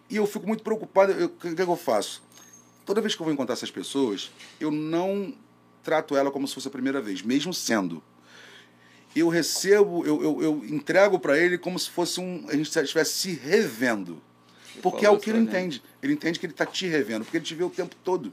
E 0.09 0.17
eu 0.17 0.27
fico 0.27 0.47
muito 0.47 0.63
preocupado, 0.63 1.13
eu- 1.13 1.27
o 1.27 1.29
que, 1.29 1.55
que 1.55 1.63
eu 1.63 1.77
faço? 1.77 2.23
Toda 2.87 3.03
vez 3.03 3.15
que 3.15 3.21
eu 3.21 3.25
vou 3.25 3.35
encontrar 3.35 3.53
essas 3.53 3.71
pessoas, 3.71 4.31
eu 4.59 4.71
não 4.71 5.35
trato 5.83 6.17
ela 6.17 6.31
como 6.31 6.49
se 6.49 6.55
fosse 6.55 6.69
a 6.69 6.71
primeira 6.71 7.03
vez, 7.03 7.21
mesmo 7.21 7.53
sendo 7.53 8.03
eu 9.21 9.29
recebo, 9.29 10.05
eu, 10.07 10.23
eu, 10.23 10.43
eu 10.43 10.65
entrego 10.69 11.19
para 11.19 11.39
ele 11.39 11.57
como 11.57 11.79
se 11.79 11.89
fosse 11.89 12.21
um. 12.21 12.45
A 12.49 12.55
gente 12.55 12.67
estivesse 12.67 13.13
se 13.13 13.33
revendo. 13.33 14.21
Porque 14.83 15.07
é 15.07 15.11
o 15.11 15.19
que 15.19 15.31
ele 15.31 15.39
gente. 15.39 15.49
entende. 15.49 15.83
Ele 16.03 16.13
entende 16.13 16.39
que 16.39 16.45
ele 16.45 16.53
está 16.53 16.67
te 16.67 16.87
revendo, 16.87 17.25
porque 17.25 17.39
ele 17.39 17.45
te 17.45 17.55
vê 17.55 17.65
o 17.65 17.71
tempo 17.71 17.97
todo. 18.05 18.31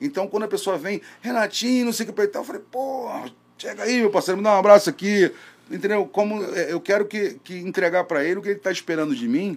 Então, 0.00 0.26
quando 0.26 0.42
a 0.42 0.48
pessoa 0.48 0.76
vem, 0.76 1.00
Renatinho, 1.20 1.84
não 1.84 1.92
sei 1.92 2.04
o 2.04 2.12
que, 2.12 2.26
tal, 2.26 2.42
eu 2.42 2.46
falei, 2.46 2.62
pô, 2.68 3.08
chega 3.56 3.84
aí, 3.84 4.00
meu 4.00 4.10
parceiro, 4.10 4.38
me 4.38 4.42
dá 4.42 4.54
um 4.54 4.58
abraço 4.58 4.90
aqui. 4.90 5.32
Entendeu? 5.70 6.06
Como 6.06 6.42
eu 6.42 6.80
quero 6.80 7.06
que, 7.06 7.38
que 7.44 7.54
entregar 7.58 8.04
para 8.04 8.24
ele 8.24 8.40
o 8.40 8.42
que 8.42 8.48
ele 8.48 8.58
está 8.58 8.72
esperando 8.72 9.14
de 9.14 9.28
mim, 9.28 9.56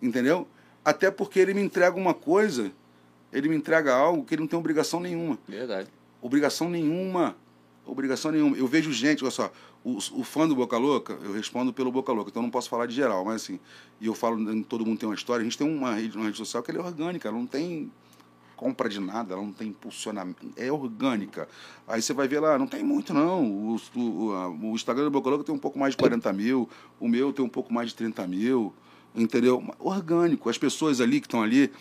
entendeu? 0.00 0.48
Até 0.84 1.10
porque 1.10 1.38
ele 1.38 1.54
me 1.54 1.62
entrega 1.62 1.96
uma 1.96 2.14
coisa, 2.14 2.72
ele 3.32 3.48
me 3.48 3.56
entrega 3.56 3.94
algo 3.94 4.24
que 4.24 4.34
ele 4.34 4.42
não 4.42 4.48
tem 4.48 4.58
obrigação 4.58 5.00
nenhuma. 5.00 5.38
Verdade. 5.48 5.88
Obrigação 6.20 6.68
nenhuma. 6.68 7.36
Obrigação 7.84 8.30
nenhuma. 8.30 8.56
Eu 8.56 8.66
vejo 8.66 8.92
gente, 8.92 9.24
olha 9.24 9.30
só, 9.30 9.50
o, 9.84 9.96
o 9.96 10.24
fã 10.24 10.46
do 10.46 10.54
Boca 10.54 10.78
Louca, 10.78 11.18
eu 11.24 11.32
respondo 11.32 11.72
pelo 11.72 11.90
Boca 11.90 12.12
Louca, 12.12 12.30
então 12.30 12.42
não 12.42 12.50
posso 12.50 12.68
falar 12.68 12.86
de 12.86 12.94
geral, 12.94 13.24
mas 13.24 13.42
assim, 13.42 13.58
e 14.00 14.06
eu 14.06 14.14
falo, 14.14 14.62
todo 14.64 14.86
mundo 14.86 14.98
tem 14.98 15.08
uma 15.08 15.14
história, 15.14 15.40
a 15.40 15.44
gente 15.44 15.58
tem 15.58 15.66
uma 15.66 15.94
rede, 15.94 16.16
uma 16.16 16.26
rede 16.26 16.38
social 16.38 16.62
que 16.62 16.70
ela 16.70 16.80
é 16.80 16.82
orgânica, 16.84 17.28
ela 17.28 17.36
não 17.36 17.46
tem 17.46 17.90
compra 18.62 18.88
de 18.88 19.00
nada, 19.00 19.34
ela 19.34 19.42
não 19.42 19.52
tem 19.52 19.68
impulsionamento, 19.68 20.46
é 20.56 20.70
orgânica. 20.70 21.48
Aí 21.88 22.00
você 22.00 22.12
vai 22.12 22.28
ver 22.28 22.38
lá, 22.38 22.56
não 22.56 22.68
tem 22.68 22.84
muito 22.84 23.12
não, 23.12 23.44
o, 23.44 23.76
o, 23.96 24.70
o 24.70 24.74
Instagram 24.74 25.04
do 25.04 25.10
Boca 25.10 25.28
Louca 25.28 25.44
tem 25.44 25.54
um 25.54 25.58
pouco 25.58 25.76
mais 25.80 25.94
de 25.94 25.96
40 25.96 26.32
mil, 26.32 26.70
o 27.00 27.08
meu 27.08 27.32
tem 27.32 27.44
um 27.44 27.48
pouco 27.48 27.74
mais 27.74 27.88
de 27.88 27.96
30 27.96 28.24
mil, 28.28 28.72
entendeu? 29.16 29.64
Orgânico, 29.80 30.48
as 30.48 30.56
pessoas 30.56 31.00
ali 31.00 31.20
que 31.20 31.26
estão 31.26 31.42
ali, 31.42 31.72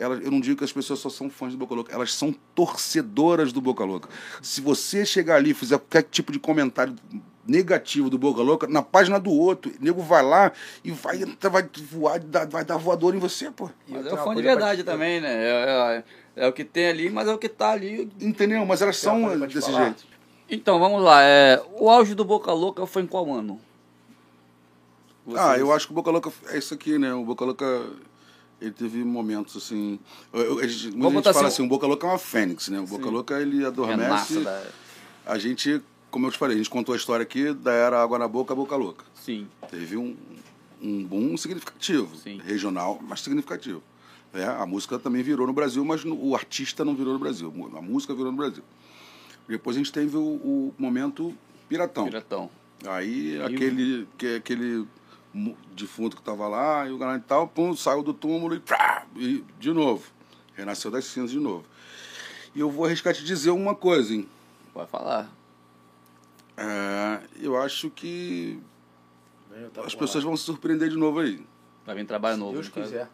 elas, 0.00 0.24
eu 0.24 0.30
não 0.30 0.40
digo 0.40 0.56
que 0.58 0.64
as 0.64 0.72
pessoas 0.72 0.98
só 0.98 1.08
são 1.10 1.28
fãs 1.30 1.52
do 1.52 1.58
Boca 1.58 1.74
Louca, 1.74 1.92
elas 1.94 2.12
são 2.14 2.32
torcedoras 2.54 3.52
do 3.52 3.60
Boca 3.60 3.84
Louca. 3.84 4.08
Se 4.42 4.60
você 4.60 5.04
chegar 5.04 5.36
ali 5.36 5.50
e 5.50 5.54
fizer 5.54 5.78
qualquer 5.78 6.02
tipo 6.04 6.32
de 6.32 6.38
comentário 6.38 6.94
negativo 7.46 8.08
do 8.08 8.16
Boca 8.18 8.40
Louca, 8.42 8.66
na 8.66 8.82
página 8.82 9.18
do 9.18 9.30
outro, 9.30 9.72
o 9.72 9.84
nego 9.84 10.02
vai 10.02 10.22
lá 10.22 10.52
e 10.84 10.90
vai, 10.92 11.22
entrar, 11.22 11.48
vai 11.50 11.68
voar, 11.90 12.18
dar- 12.20 12.46
vai 12.46 12.64
dar 12.64 12.76
voador 12.76 13.14
em 13.14 13.18
você, 13.18 13.50
pô. 13.50 13.68
E 13.88 13.92
Mas 13.92 14.06
eu 14.06 14.14
é 14.14 14.16
fã 14.16 14.34
de 14.34 14.42
pra 14.42 14.50
verdade 14.52 14.82
te- 14.82 14.86
também, 14.86 15.20
né? 15.20 15.32
É, 15.32 16.04
é- 16.36 16.44
é 16.44 16.48
o 16.48 16.52
que 16.52 16.64
tem 16.64 16.86
ali, 16.88 17.10
mas 17.10 17.26
é 17.28 17.34
o 17.34 17.38
que 17.38 17.48
tá 17.48 17.70
ali. 17.72 18.08
Entendeu? 18.20 18.64
Mas 18.64 18.80
elas 18.82 18.96
são 18.96 19.22
pra 19.24 19.46
desse 19.46 19.62
falar? 19.62 19.84
jeito. 19.84 20.04
Então, 20.48 20.78
vamos 20.78 21.02
lá. 21.02 21.22
É, 21.22 21.60
o 21.78 21.88
auge 21.90 22.14
do 22.14 22.24
Boca 22.24 22.52
Louca 22.52 22.86
foi 22.86 23.02
em 23.02 23.06
qual 23.06 23.32
ano? 23.32 23.60
Ah, 25.36 25.56
eu 25.58 25.72
acho 25.72 25.86
que 25.86 25.92
o 25.92 25.94
Boca 25.94 26.10
Louca 26.10 26.32
é 26.48 26.58
isso 26.58 26.74
aqui, 26.74 26.98
né? 26.98 27.12
O 27.14 27.24
Boca 27.24 27.44
Louca, 27.44 27.90
ele 28.60 28.72
teve 28.72 29.02
momentos 29.04 29.56
assim. 29.56 29.98
A 30.32 30.66
gente, 30.66 30.90
muita 30.96 31.14
gente 31.14 31.34
fala 31.34 31.46
assim, 31.48 31.54
assim, 31.56 31.62
o 31.64 31.68
Boca 31.68 31.86
Louca 31.86 32.06
é 32.06 32.10
uma 32.10 32.18
fênix, 32.18 32.68
né? 32.68 32.80
O 32.80 32.86
Boca 32.86 33.04
Sim. 33.04 33.10
Louca, 33.10 33.40
ele 33.40 33.64
adormece. 33.64 34.02
Renasce 34.02 34.38
da... 34.40 34.62
A 35.26 35.38
gente, 35.38 35.80
como 36.10 36.26
eu 36.26 36.30
te 36.30 36.38
falei, 36.38 36.54
a 36.54 36.58
gente 36.58 36.70
contou 36.70 36.92
a 36.92 36.96
história 36.96 37.22
aqui 37.22 37.52
da 37.52 37.72
era 37.72 38.02
Água 38.02 38.18
na 38.18 38.28
Boca, 38.28 38.54
Boca 38.54 38.76
Louca. 38.76 39.04
Sim. 39.14 39.46
Teve 39.70 39.96
um, 39.96 40.16
um 40.82 41.04
boom 41.04 41.36
significativo, 41.36 42.14
Sim. 42.16 42.40
regional, 42.44 42.98
mas 43.02 43.20
significativo. 43.20 43.82
É, 44.32 44.44
a 44.44 44.64
música 44.64 44.98
também 44.98 45.22
virou 45.22 45.46
no 45.46 45.52
Brasil, 45.52 45.84
mas 45.84 46.04
no- 46.04 46.22
o 46.22 46.34
artista 46.34 46.84
não 46.84 46.94
virou 46.94 47.12
no 47.12 47.18
Brasil. 47.18 47.52
A 47.76 47.82
música 47.82 48.14
virou 48.14 48.30
no 48.30 48.36
Brasil. 48.38 48.62
Depois 49.48 49.76
a 49.76 49.78
gente 49.80 49.92
teve 49.92 50.16
o, 50.16 50.20
o 50.20 50.74
momento 50.78 51.34
Piratão. 51.68 52.04
Piratão. 52.04 52.50
Aí 52.86 53.40
aquele, 53.42 54.06
que, 54.16 54.36
aquele 54.36 54.86
defunto 55.74 56.16
que 56.16 56.22
estava 56.22 56.48
lá, 56.48 56.88
e 56.88 56.92
o 56.92 56.98
galera 56.98 57.18
e 57.18 57.22
tal, 57.22 57.46
pum, 57.46 57.74
saiu 57.74 58.02
do 58.02 58.12
túmulo 58.12 58.54
e, 58.54 58.60
pá, 58.60 59.06
e 59.16 59.44
de 59.58 59.72
novo. 59.72 60.10
Renasceu 60.54 60.90
das 60.90 61.04
cinzas 61.04 61.30
de 61.30 61.38
novo. 61.38 61.64
E 62.54 62.60
eu 62.60 62.70
vou 62.70 62.84
arriscar 62.84 63.14
te 63.14 63.24
dizer 63.24 63.50
uma 63.50 63.74
coisa, 63.74 64.12
hein? 64.12 64.28
Pode 64.72 64.90
falar. 64.90 65.30
É, 66.56 67.20
eu 67.40 67.56
acho 67.56 67.88
que 67.90 68.60
Eu 69.50 69.84
as 69.84 69.94
pessoas 69.94 70.24
vão 70.24 70.36
se 70.36 70.44
surpreender 70.44 70.88
de 70.88 70.96
novo 70.96 71.20
aí. 71.20 71.44
Vai 71.86 71.94
vir 71.94 72.06
trabalho 72.06 72.34
Se 72.34 72.40
novo. 72.40 72.52
Deus 72.52 72.68
quiser. 72.68 73.08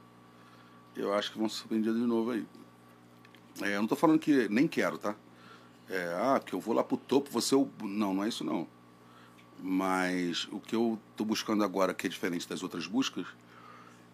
Eu 0.97 1.13
acho 1.15 1.31
que 1.31 1.39
vão 1.39 1.49
se 1.49 1.57
surpreender 1.57 1.93
de 1.93 2.01
novo 2.01 2.31
aí. 2.31 2.47
É, 3.63 3.77
eu 3.77 3.81
não 3.81 3.87
tô 3.87 3.95
falando 3.95 4.19
que 4.19 4.49
nem 4.49 4.67
quero, 4.67 4.99
tá? 4.99 5.15
É, 5.89 6.15
ah, 6.19 6.41
que 6.45 6.53
eu 6.55 6.61
vou 6.61 6.75
lá 6.75 6.83
pro 6.83 6.97
topo, 6.97 7.31
você 7.31 7.55
é 7.55 7.59
o. 7.59 7.69
Não, 7.83 8.13
não 8.13 8.25
é 8.25 8.29
isso 8.29 8.43
não. 8.43 8.67
Mas 9.63 10.47
o 10.53 10.61
que 10.61 10.75
eu 10.77 10.99
tô 11.17 11.25
buscando 11.25 11.65
agora, 11.65 11.95
que 11.95 12.07
é 12.07 12.11
diferente 12.11 12.49
das 12.49 12.63
outras 12.63 12.87
buscas, 12.87 13.27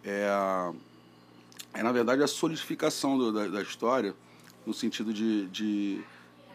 é, 0.05 0.27
é 1.75 1.83
na 1.83 1.93
verdade 1.93 2.23
a 2.23 2.27
solidificação 2.27 3.19
do- 3.19 3.33
da, 3.33 3.49
da 3.49 3.63
história, 3.63 4.15
no 4.67 4.73
sentido 4.73 5.13
de, 5.13 5.47
de, 5.49 6.01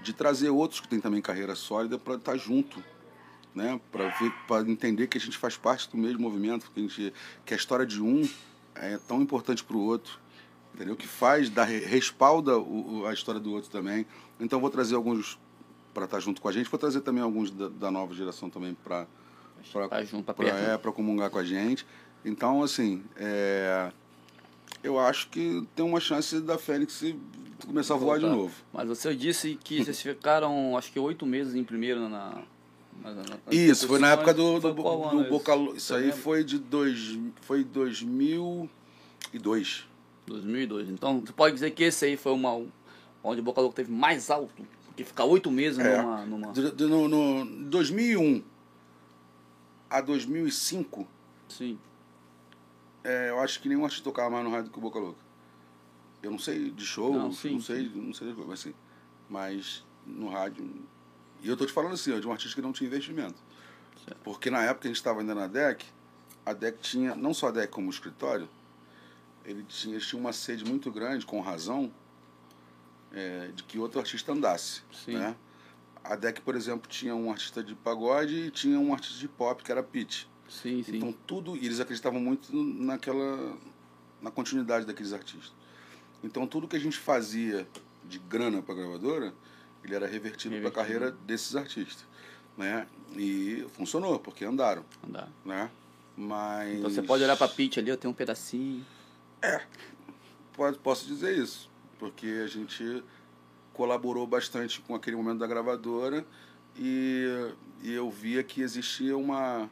de 0.02 0.14
trazer 0.14 0.50
outros 0.50 0.80
que 0.80 0.88
têm 0.88 1.00
também 1.00 1.22
carreira 1.22 1.56
sólida 1.56 1.98
para 1.98 2.16
estar 2.16 2.38
junto. 2.38 2.84
Né, 3.56 3.82
para 3.90 4.62
entender 4.70 5.08
que 5.08 5.18
a 5.18 5.22
gente 5.22 5.36
faz 5.36 5.58
parte 5.58 5.90
do 5.90 5.98
mesmo 5.98 6.20
movimento, 6.20 6.70
que 6.72 6.80
a, 6.80 6.84
gente, 6.84 7.14
que 7.44 7.54
a 7.56 7.58
história 7.58 7.88
de 7.88 8.00
um 8.00 8.22
é 8.76 9.00
tão 9.08 9.20
importante 9.20 9.64
para 9.64 9.76
o 9.76 9.80
outro, 9.80 10.20
entendeu? 10.76 10.96
Que 10.96 11.08
faz, 11.08 11.50
dá, 11.50 11.64
respalda 11.64 12.56
o- 12.56 13.08
a 13.08 13.14
história 13.14 13.42
do 13.42 13.52
outro 13.52 13.72
também. 13.72 14.06
Então 14.40 14.60
vou 14.62 14.70
trazer 14.70 14.94
alguns 14.94 15.40
para 15.98 16.06
estar 16.06 16.20
junto 16.20 16.40
com 16.40 16.48
a 16.48 16.52
gente, 16.52 16.70
vou 16.70 16.78
trazer 16.80 17.02
também 17.02 17.24
alguns 17.24 17.50
da, 17.50 17.70
da 17.70 17.90
nova 17.90 18.14
geração 18.14 18.52
também 18.52 18.78
para 18.84 19.08
Tá 19.90 20.04
junto, 20.04 20.26
tá 20.26 20.34
para 20.36 20.48
é, 20.48 20.78
pra 20.78 20.92
comungar 20.92 21.32
com 21.32 21.40
a 21.40 21.44
gente. 21.44 21.84
Então, 22.24 22.62
assim, 22.62 23.04
é, 23.16 23.92
eu 24.84 25.00
acho 25.00 25.28
que 25.30 25.68
tem 25.76 25.84
uma 25.84 26.00
chance 26.00 26.40
da 26.40 26.56
Fênix 26.60 27.04
começar 27.66 27.96
a 27.96 27.98
voar 27.98 28.20
de 28.20 28.28
novo. 28.28 28.54
Mas 28.72 28.88
você 28.88 29.16
disse 29.16 29.58
que 29.64 29.82
vocês 29.84 30.00
ficaram, 30.00 30.78
acho 30.78 30.92
que 30.92 31.00
oito 31.00 31.26
meses 31.26 31.56
em 31.56 31.64
primeiro 31.64 32.08
na. 32.08 32.44
na- 33.02 33.12
na- 33.14 33.24
Isso, 33.50 33.88
foi 33.88 33.98
na 33.98 34.12
época 34.12 34.36
do, 34.36 34.60
do, 34.60 34.72
do 34.74 35.22
isso? 35.22 35.30
Boca 35.32 35.56
Isso 35.56 35.80
Você 35.88 35.94
aí 35.96 36.02
lembra? 36.04 36.18
foi 36.18 36.44
de 36.44 36.60
dois, 36.60 37.18
foi 37.42 37.64
2002. 37.64 39.88
2002. 40.28 40.90
Então, 40.90 41.20
você 41.26 41.34
pode 41.34 41.56
dizer 41.56 41.72
que 41.72 41.86
esse 41.86 42.06
aí 42.06 42.16
foi 42.16 42.34
uma 42.34 42.64
onde 43.24 43.42
o 43.42 43.44
Boca 43.44 43.60
Louca 43.60 43.78
teve 43.78 43.92
mais 43.92 44.30
alto, 44.30 44.62
porque 44.98 45.04
ficar 45.04 45.26
oito 45.26 45.52
meses 45.52 45.78
É. 45.78 46.02
numa, 46.02 46.26
numa. 46.26 46.52
De- 46.52 46.72
de- 46.72 46.86
no, 46.88 47.08
no 47.08 47.46
2001 47.70 48.44
a 49.90 50.02
2005, 50.02 51.08
Sim. 51.48 51.78
é, 53.04 53.30
eu 53.30 53.40
acho 53.40 53.62
que 53.62 53.70
nenhum 53.70 53.84
artista 53.86 54.04
tocava 54.04 54.32
mais 54.32 54.44
no 54.44 54.50
rádio 54.50 54.72
que 54.72 54.78
o 54.80 54.82
Boca 54.82 54.98
Louca. 54.98 55.20
Eu 56.24 56.32
não 56.32 56.40
sei 56.40 56.72
de 56.72 56.84
show, 56.84 57.14
Não, 57.14 57.26
não, 57.26 57.32
sim, 57.32 57.60
sei, 57.60 57.88
não 57.94 58.12
sei 58.12 58.30
de 58.30 58.34
coisa, 58.34 58.50
mas 58.50 58.60
assim, 58.60 58.74
mas 59.30 59.86
no 60.04 60.30
rádio. 60.30 60.68
E 61.44 61.48
eu 61.48 61.56
tô 61.56 61.64
te 61.68 61.72
falando 61.72 61.94
assim, 61.94 62.12
ó, 62.14 62.20
de 62.20 62.28
um 62.28 62.32
artista 62.32 62.56
que 62.56 62.62
não 62.62 62.74
tinha 62.74 62.88
investimento. 62.88 63.38
Certo. 64.04 64.18
Porque 64.24 64.50
na 64.50 64.64
época 64.64 64.88
a 64.88 64.90
gente 64.90 64.98
estava 64.98 65.20
ainda 65.20 65.36
na 65.36 65.46
DEC, 65.46 65.86
a 66.44 66.54
DEC 66.54 66.80
tinha, 66.82 67.14
não 67.16 67.36
só 67.36 67.50
a 67.50 67.52
DEC 67.52 67.70
como 67.70 67.92
escritório, 67.92 68.50
ele 69.46 69.64
tinha, 69.64 69.94
eles 69.94 70.08
tinham 70.08 70.20
uma 70.22 70.34
sede 70.34 70.66
muito 70.66 70.92
grande, 70.92 71.24
com 71.24 71.40
razão, 71.40 71.92
é, 73.14 73.50
de 73.56 73.64
que 73.64 73.78
outro 73.80 74.00
artista 74.00 74.32
andasse. 74.32 74.82
Sim. 74.92 75.14
Né? 75.14 75.36
A 76.04 76.16
DEC, 76.16 76.40
por 76.42 76.56
exemplo, 76.56 76.88
tinha 76.90 77.14
um 77.16 77.30
artista 77.32 77.64
de 77.64 77.76
pagode 77.76 78.36
e 78.36 78.52
tinha 78.52 78.80
um 78.80 78.94
artista 78.94 79.18
de 79.20 79.28
pop, 79.28 79.62
que 79.64 79.72
era 79.72 79.84
Pete. 79.84 80.30
Sim, 80.50 80.82
sim. 80.84 80.96
Então 80.98 81.12
tudo, 81.26 81.58
e 81.58 81.66
eles 81.66 81.80
acreditavam 81.80 82.20
muito 82.22 82.56
naquela 82.56 83.58
na 84.22 84.32
continuidade 84.32 84.86
daqueles 84.86 85.12
artistas. 85.14 85.52
Então 86.24 86.48
tudo 86.48 86.68
que 86.68 86.76
a 86.76 86.80
gente 86.80 86.98
fazia 86.98 87.68
de 88.06 88.18
grana 88.20 88.62
para 88.62 88.74
a 88.74 88.78
gravadora, 88.78 89.34
ele 89.84 89.94
era 89.94 90.08
revertido 90.08 90.56
para 90.56 90.58
a 90.58 90.70
Revertido. 90.70 90.72
carreira 90.72 91.12
desses 91.26 91.56
artistas, 91.56 92.06
né? 92.58 92.88
E 93.16 93.66
funcionou, 93.74 94.18
porque 94.20 94.46
andaram, 94.46 94.84
Andar. 95.06 95.30
né? 95.46 95.70
Mas 96.16 96.78
Então 96.80 96.90
você 96.90 97.04
pode 97.04 97.24
olhar 97.24 97.36
pra 97.38 97.48
Pitch 97.48 97.78
ali, 97.78 97.90
eu 97.90 97.98
tenho 97.98 98.12
um 98.12 98.16
pedacinho. 98.16 98.84
Pode, 100.54 100.80
posso 100.80 101.06
dizer 101.06 101.38
isso, 101.38 101.70
porque 102.00 102.28
a 102.44 102.48
gente 102.48 103.04
colaborou 103.74 104.26
bastante 104.26 104.82
com 104.82 104.96
aquele 104.96 105.16
momento 105.16 105.40
da 105.40 105.48
gravadora 105.48 106.26
e, 106.76 107.26
e 107.84 107.94
eu 107.94 108.10
via 108.10 108.44
que 108.44 108.62
existia 108.62 109.16
uma, 109.18 109.70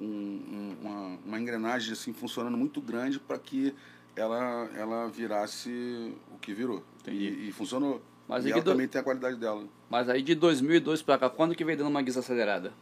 um- 0.00 0.04
um- 0.06 0.76
uma, 0.82 1.18
uma 1.24 1.40
engrenagem 1.40 1.92
assim, 1.92 2.12
funcionando 2.12 2.56
muito 2.56 2.80
grande 2.80 3.18
para 3.18 3.38
que 3.38 3.74
ela, 4.16 4.68
ela 4.76 5.08
virasse 5.08 6.14
o 6.32 6.38
que 6.38 6.52
virou. 6.52 6.82
E, 7.06 7.48
e 7.48 7.52
funcionou. 7.52 8.02
Mas 8.28 8.44
e 8.44 8.52
ela 8.52 8.60
do- 8.62 8.70
também 8.72 8.86
tem 8.86 9.00
a 9.00 9.04
qualidade 9.04 9.36
dela. 9.36 9.64
Mas 9.88 10.08
aí 10.08 10.22
de 10.22 10.34
2002 10.34 11.02
pra 11.02 11.18
cá, 11.18 11.30
quando 11.30 11.54
que 11.54 11.64
veio 11.64 11.78
dando 11.78 11.88
uma 11.90 12.02
guisa 12.02 12.20
acelerada? 12.20 12.72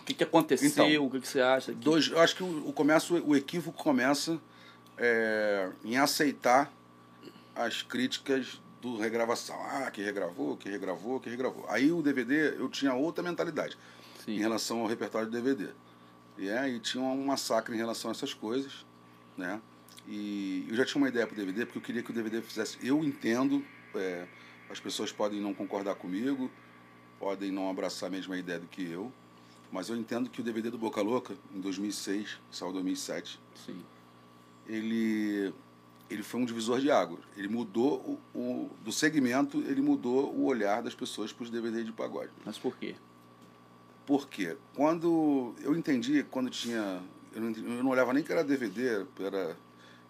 O 0.00 0.04
que, 0.06 0.14
que 0.14 0.24
aconteceu? 0.24 0.68
Então, 0.68 1.06
o 1.06 1.10
que, 1.10 1.20
que 1.20 1.28
você 1.28 1.40
acha? 1.40 1.72
que- 1.72 1.78
Dois, 1.78 2.08
eu 2.08 2.18
acho 2.20 2.36
que 2.36 2.42
o, 2.42 2.68
o 2.68 2.72
começo, 2.72 3.14
o 3.24 3.34
equívoco 3.36 3.82
começa 3.82 4.40
é, 4.98 5.70
em 5.84 5.96
aceitar 5.96 6.72
as 7.56 7.82
críticas 7.82 8.60
do 8.80 8.96
regravação. 8.96 9.56
Ah, 9.64 9.90
que 9.90 10.02
regravou, 10.02 10.56
que 10.56 10.68
regravou, 10.68 11.18
que 11.18 11.30
regravou. 11.30 11.64
Aí 11.68 11.90
o 11.90 12.02
DVD, 12.02 12.56
eu 12.56 12.68
tinha 12.68 12.94
outra 12.94 13.24
mentalidade 13.24 13.76
em 14.28 14.36
Sim. 14.36 14.38
relação 14.38 14.80
ao 14.80 14.86
repertório 14.86 15.28
do 15.28 15.32
DVD. 15.32 15.68
E 16.38 16.50
aí 16.50 16.78
tinha 16.78 17.02
um 17.02 17.26
massacre 17.26 17.74
em 17.74 17.78
relação 17.78 18.10
a 18.10 18.12
essas 18.12 18.34
coisas, 18.34 18.84
né? 19.36 19.60
E 20.06 20.66
eu 20.68 20.76
já 20.76 20.84
tinha 20.84 21.00
uma 21.00 21.08
ideia 21.08 21.26
para 21.26 21.34
o 21.34 21.36
DVD, 21.36 21.64
porque 21.64 21.78
eu 21.78 21.82
queria 21.82 22.02
que 22.02 22.10
o 22.10 22.14
DVD 22.14 22.40
fizesse... 22.42 22.78
Eu 22.80 23.02
entendo, 23.02 23.64
é, 23.94 24.26
as 24.70 24.78
pessoas 24.78 25.10
podem 25.10 25.40
não 25.40 25.54
concordar 25.54 25.94
comigo, 25.96 26.50
podem 27.18 27.50
não 27.50 27.68
abraçar 27.70 28.08
a 28.08 28.10
mesma 28.10 28.36
ideia 28.36 28.58
do 28.58 28.66
que 28.66 28.88
eu, 28.88 29.10
mas 29.72 29.88
eu 29.88 29.96
entendo 29.96 30.30
que 30.30 30.40
o 30.40 30.44
DVD 30.44 30.70
do 30.70 30.78
Boca 30.78 31.00
Louca, 31.00 31.34
em 31.52 31.60
2006, 31.60 32.38
saiu 32.50 32.70
em 32.70 32.74
2007, 32.74 33.40
Sim. 33.54 33.82
ele, 34.68 35.52
ele 36.08 36.22
foi 36.22 36.40
um 36.40 36.44
divisor 36.44 36.80
de 36.80 36.90
águas. 36.90 37.20
Ele 37.36 37.48
mudou 37.48 38.20
o, 38.34 38.38
o 38.38 38.70
do 38.84 38.92
segmento, 38.92 39.58
ele 39.66 39.80
mudou 39.80 40.32
o 40.32 40.44
olhar 40.44 40.82
das 40.82 40.94
pessoas 40.94 41.32
para 41.32 41.44
os 41.44 41.50
DVDs 41.50 41.84
de 41.84 41.92
pagode. 41.92 42.30
Mas 42.44 42.58
por 42.58 42.76
quê? 42.76 42.94
Por 44.06 44.28
quê? 44.28 44.56
Quando 44.74 45.54
eu 45.60 45.74
entendi, 45.76 46.24
quando 46.30 46.48
tinha. 46.48 47.02
Eu 47.34 47.40
não, 47.42 47.50
eu 47.50 47.82
não 47.82 47.90
olhava 47.90 48.12
nem 48.12 48.22
que 48.22 48.32
era 48.32 48.44
DVD, 48.44 49.04
era, 49.18 49.56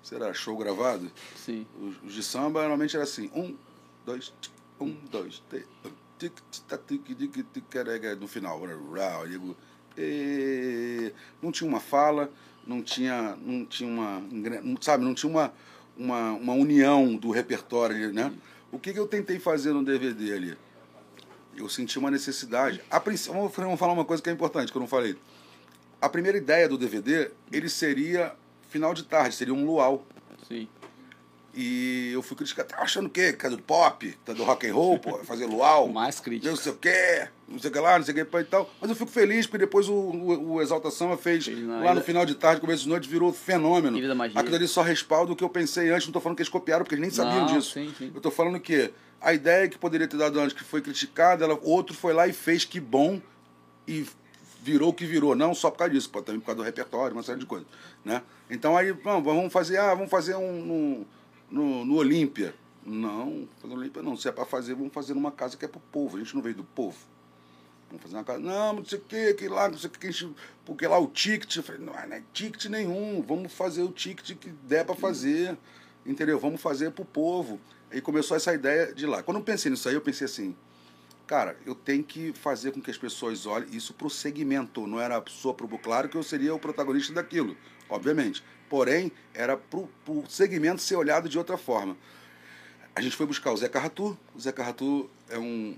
sei 0.03 0.19
lá, 0.19 0.33
show 0.33 0.57
gravado. 0.57 1.11
Sim. 1.35 1.67
Os, 1.81 1.97
os 2.03 2.15
de 2.15 2.23
samba 2.23 2.61
normalmente 2.61 2.95
era 2.95 3.05
assim: 3.05 3.31
um, 3.35 3.57
dois, 4.05 4.33
um, 4.79 4.95
dois, 5.11 5.43
três. 5.49 5.67
No 8.21 8.29
final, 8.29 8.61
digo, 9.27 9.57
não 11.43 11.51
tinha 11.51 11.69
uma 11.69 11.81
fala, 11.81 12.31
não 12.67 12.83
tinha, 12.83 13.37
não 13.37 13.65
tinha 13.65 13.89
uma. 13.89 14.23
Sabe, 14.81 15.05
não 15.05 15.15
tinha 15.15 15.31
uma, 15.31 15.53
uma, 15.97 16.33
uma 16.33 16.53
união 16.53 17.17
do 17.17 17.31
repertório 17.31 18.13
né? 18.13 18.33
O 18.71 18.79
que, 18.79 18.93
que 18.93 18.99
eu 18.99 19.07
tentei 19.07 19.39
fazer 19.39 19.73
no 19.73 19.85
DVD 19.85 20.33
ali? 20.33 20.57
eu 21.57 21.69
senti 21.69 21.99
uma 21.99 22.11
necessidade. 22.11 22.83
A 22.91 22.99
vamos 22.99 23.79
falar 23.79 23.93
uma 23.93 24.05
coisa 24.05 24.23
que 24.23 24.29
é 24.29 24.33
importante, 24.33 24.71
que 24.71 24.77
eu 24.77 24.81
não 24.81 24.89
falei. 24.89 25.17
A 26.01 26.09
primeira 26.09 26.37
ideia 26.37 26.69
do 26.69 26.77
DVD, 26.77 27.31
ele 27.51 27.69
seria 27.69 28.35
final 28.69 28.93
de 28.93 29.05
tarde, 29.05 29.35
seria 29.35 29.55
um 29.55 29.65
luau. 29.65 30.07
Sim. 30.47 30.69
E 31.59 32.11
eu 32.13 32.21
fui 32.21 32.37
criticar, 32.37 32.67
tá 32.67 32.77
achando 32.83 33.07
o 33.07 33.11
quê? 33.11 33.33
Que 33.33 33.47
é 33.47 33.49
do 33.51 33.57
pop, 33.59 34.15
é 34.27 34.35
do 34.35 34.45
rock 34.45 34.69
and 34.69 34.75
roll, 34.75 34.99
pô, 34.99 35.17
fazer 35.25 35.47
luau, 35.47 35.89
Mais 35.93 36.21
crítica. 36.21 36.51
não 36.51 36.57
sei 36.57 36.71
o 36.71 36.77
quê, 36.77 37.29
não 37.49 37.59
sei 37.59 37.71
o 37.71 37.73
que 37.73 37.79
lá, 37.81 37.99
não 37.99 38.05
sei 38.05 38.13
o 38.15 38.27
que 38.27 38.37
e 38.37 38.45
tal. 38.45 38.71
Mas 38.79 38.91
eu 38.91 38.97
fico 38.97 39.11
feliz, 39.11 39.47
porque 39.47 39.59
depois 39.65 39.89
o, 39.89 39.95
o, 39.95 40.53
o 40.53 40.63
Exalta 40.63 40.91
Samba 40.91 41.17
fez, 41.17 41.47
lá 41.83 41.95
no 41.95 42.03
final 42.03 42.27
de 42.27 42.35
tarde, 42.35 42.61
começo 42.61 42.83
de 42.83 42.91
noite, 42.91 43.09
virou 43.09 43.33
fenômeno. 43.33 43.97
Ilha 43.97 44.09
da 44.09 44.15
Magia. 44.15 44.39
Aquilo 44.39 44.55
ali 44.57 44.69
só 44.69 44.83
respalda 44.83 45.33
o 45.33 45.37
que 45.37 45.43
eu 45.43 45.49
pensei 45.49 45.89
antes, 45.91 46.07
não 46.07 46.13
tô 46.13 46.21
falando 46.21 46.37
que 46.37 46.43
eles 46.43 46.51
copiaram, 46.51 46.85
porque 46.85 46.95
eles 46.95 47.03
nem 47.03 47.11
sabiam 47.11 47.47
Não, 47.47 47.57
disso. 47.57 47.73
sim, 47.73 47.91
sim. 47.97 48.13
Eu 48.15 48.21
tô 48.21 48.31
falando 48.31 48.61
que 48.61 48.93
a 49.19 49.33
ideia 49.33 49.67
que 49.67 49.79
poderia 49.79 50.07
ter 50.07 50.19
dado 50.19 50.39
antes, 50.39 50.55
que 50.55 50.63
foi 50.63 50.83
criticada, 50.83 51.47
ela, 51.47 51.59
outro 51.63 51.97
foi 51.97 52.13
lá 52.13 52.29
e 52.29 52.35
fez 52.35 52.67
que 52.67 52.79
bom 52.79 53.19
e 53.89 54.05
virou 54.63 54.91
o 54.91 54.93
que 54.93 55.07
virou, 55.07 55.35
não 55.35 55.55
só 55.55 55.71
por 55.71 55.79
causa 55.79 55.95
disso, 55.95 56.11
pô, 56.11 56.21
também 56.21 56.41
por 56.41 56.47
causa 56.47 56.59
do 56.61 56.65
repertório, 56.65 57.15
uma 57.17 57.23
série 57.23 57.39
de 57.39 57.47
coisas, 57.47 57.67
né? 58.05 58.21
Então 58.51 58.77
aí, 58.77 58.91
vamos, 58.93 59.25
vamos 59.25 59.53
fazer, 59.53 59.79
ah, 59.79 59.95
vamos 59.95 60.11
fazer 60.11 60.35
um 60.35 60.61
no, 60.65 61.07
no, 61.51 61.85
no 61.85 61.97
Olímpia. 61.97 62.55
Não, 62.85 63.49
fazer 63.61 63.75
no 63.75 63.81
Olímpia 63.81 64.03
não, 64.03 64.17
se 64.17 64.29
é 64.29 64.33
para 64.33 64.45
fazer, 64.45 64.75
vamos 64.75 64.93
fazer 64.93 65.15
numa 65.15 65.33
casa 65.33 65.57
que 65.57 65.65
é 65.65 65.69
pro 65.69 65.81
povo, 65.81 66.17
a 66.17 66.21
gente 66.21 66.35
não 66.35 66.43
veio 66.43 66.55
do 66.55 66.65
povo. 66.65 66.97
Vamos 67.89 68.03
fazer 68.03 68.17
uma 68.17 68.25
casa, 68.25 68.39
não, 68.39 68.75
não 68.75 68.85
sei 68.85 68.99
o 68.99 69.03
que, 69.03 69.35
que 69.35 69.49
lá, 69.49 69.69
não 69.69 69.79
sei 69.79 69.89
o 69.89 69.93
que, 69.93 70.13
gente, 70.13 70.35
porque 70.65 70.87
lá 70.87 70.99
o 70.99 71.09
ticket, 71.09 71.57
eu 71.57 71.63
falei, 71.63 71.81
não, 71.81 71.93
não 71.93 72.17
é 72.17 72.23
ticket 72.33 72.67
nenhum, 72.67 73.23
vamos 73.23 73.53
fazer 73.53 73.83
o 73.83 73.91
ticket 73.91 74.37
que 74.39 74.51
der 74.51 74.85
para 74.85 74.95
fazer, 74.95 75.57
entendeu? 76.05 76.39
Vamos 76.39 76.61
fazer 76.61 76.91
pro 76.93 77.05
povo. 77.05 77.61
Aí 77.91 78.01
começou 78.01 78.37
essa 78.37 78.53
ideia 78.53 78.93
de 78.93 79.07
lá. 79.07 79.23
Quando 79.23 79.39
eu 79.39 79.43
pensei 79.45 79.71
nisso 79.71 79.89
aí, 79.89 79.95
eu 79.95 80.01
pensei 80.01 80.25
assim, 80.25 80.57
cara, 81.27 81.57
eu 81.65 81.75
tenho 81.75 82.05
que 82.05 82.33
fazer 82.33 82.73
com 82.73 82.81
que 82.81 82.91
as 82.91 82.99
pessoas 82.99 83.47
olhem 83.47 83.69
isso 83.73 83.95
pro 83.95 84.11
segmento, 84.11 84.87
não 84.87 85.01
era 85.01 85.23
só 85.29 85.53
pro 85.53 85.67
claro 85.79 86.09
que 86.09 86.17
eu 86.17 86.23
seria 86.23 86.55
o 86.55 86.59
protagonista 86.59 87.13
daquilo, 87.13 87.57
obviamente. 87.89 88.45
Porém, 88.69 89.13
era 89.35 89.57
pro, 89.57 89.89
pro 90.05 90.25
segmento 90.29 90.81
ser 90.83 90.97
olhado 90.97 91.29
de 91.29 91.39
outra 91.39 91.57
forma. 91.57 91.97
A 92.95 93.01
gente 93.01 93.17
foi 93.17 93.27
buscar 93.27 93.53
o 93.53 93.57
Zé 93.57 93.69
Carratu. 93.69 94.19
O 94.35 94.41
Zé 94.41 94.53
Carratu 94.53 95.09
é 95.29 95.39
um 95.39 95.77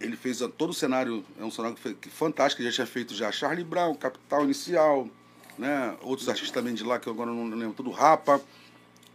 ele 0.00 0.16
fez 0.16 0.38
todo 0.58 0.70
o 0.70 0.74
cenário, 0.74 1.24
é 1.40 1.44
um 1.44 1.50
cenário 1.50 1.76
que 1.76 1.82
foi- 1.82 1.94
que 1.94 2.10
fantástico, 2.10 2.60
ele 2.60 2.68
já 2.68 2.74
tinha 2.74 2.86
feito 2.86 3.14
já 3.14 3.30
Charlie 3.32 3.64
Brown, 3.64 3.94
Capital 3.94 4.44
Inicial, 4.44 5.08
né? 5.56 5.96
Outros 6.02 6.28
artistas 6.28 6.50
também 6.50 6.74
de 6.74 6.82
lá 6.84 6.98
que 6.98 7.06
eu 7.06 7.12
agora 7.12 7.30
não 7.30 7.48
lembro, 7.48 7.74
tudo 7.74 7.90
Rapa. 7.90 8.40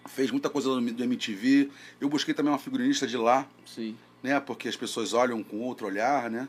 Fez 0.08 0.32
muita 0.32 0.50
coisa 0.50 0.70
do 0.70 0.80
MTV. 1.04 1.70
Eu 2.02 2.10
busquei 2.10 2.34
também 2.34 2.52
uma 2.52 2.58
figurinista 2.58 3.06
de 3.06 3.18
lá, 3.18 3.46
Sim. 3.66 3.96
né? 4.24 4.40
Porque 4.40 4.68
as 4.68 4.76
pessoas 4.76 5.14
olham 5.14 5.44
com 5.44 5.58
outro 5.60 5.86
olhar, 5.86 6.30
né? 6.32 6.48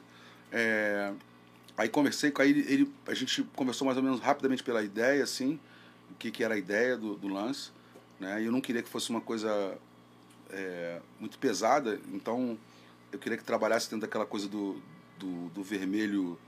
É, 0.51 1.13
aí 1.77 1.89
conversei 1.89 2.31
com 2.31 2.43
ele, 2.43 2.65
ele, 2.73 2.91
a 3.07 3.15
gente 3.15 3.43
conversou 3.55 3.85
mais 3.85 3.99
ou 3.99 4.03
menos 4.03 4.21
rapidamente 4.21 4.63
pela 4.63 4.83
ideia, 4.83 5.23
assim, 5.23 5.55
o 5.55 5.61
que, 6.21 6.31
que 6.31 6.45
era 6.45 6.55
a 6.55 6.59
ideia 6.59 6.97
do, 6.97 7.17
do 7.17 7.27
lance, 7.27 7.71
né? 8.21 8.45
Eu 8.45 8.53
não 8.53 8.61
queria 8.61 8.83
que 8.83 8.89
fosse 8.89 9.09
uma 9.11 9.23
coisa 9.23 9.77
é, 10.51 11.01
muito 11.19 11.39
pesada, 11.39 11.99
então 12.13 12.57
eu 13.11 13.19
queria 13.19 13.39
que 13.39 13.43
trabalhasse 13.43 13.87
dentro 13.91 14.07
daquela 14.07 14.27
coisa 14.27 14.47
do, 14.47 14.81
do, 15.19 15.49
do 15.49 15.63
vermelho 15.65 16.39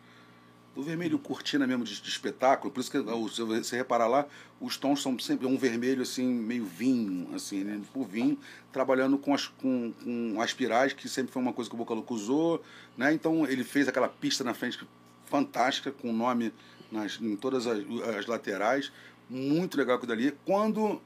do 0.75 0.83
vermelho 0.83 1.19
cortina 1.19 1.67
mesmo 1.67 1.85
de, 1.85 2.01
de 2.01 2.09
espetáculo, 2.09 2.73
por 2.73 2.81
isso 2.81 2.91
que 2.91 2.99
se 2.99 3.43
você 3.43 3.77
reparar 3.77 4.07
lá, 4.07 4.27
os 4.59 4.79
tons 4.79 5.03
são 5.03 5.19
sempre 5.19 5.47
um 5.47 5.59
vermelho 5.59 6.01
assim, 6.01 6.27
meio 6.27 6.65
vinho, 6.65 7.29
assim, 7.35 7.63
né? 7.63 7.79
por 7.93 8.07
vinho, 8.07 8.39
trabalhando 8.73 9.19
com 9.19 9.35
as, 9.35 9.49
com, 9.49 9.93
com 10.03 10.41
as 10.41 10.55
pirais, 10.55 10.95
que 10.95 11.11
sempre 11.11 11.31
foi 11.31 11.43
uma 11.43 11.53
coisa 11.53 11.69
que 11.69 11.77
o 11.77 11.79
Boca 11.79 11.95
usou, 12.15 12.65
né? 12.97 13.13
Então 13.13 13.47
ele 13.47 13.65
fez 13.65 13.87
aquela 13.87 14.09
pista 14.09 14.43
na 14.43 14.55
frente 14.55 14.79
fantástica, 15.27 15.93
com 15.93 16.09
o 16.09 16.13
nome 16.13 16.55
nas, 16.93 17.19
em 17.21 17.35
todas 17.37 17.67
as, 17.67 17.79
as 18.19 18.27
laterais, 18.27 18.93
muito 19.33 19.77
legal 19.77 19.97
aquilo 19.97 20.09
dali. 20.15 20.35
Quando 20.45 21.01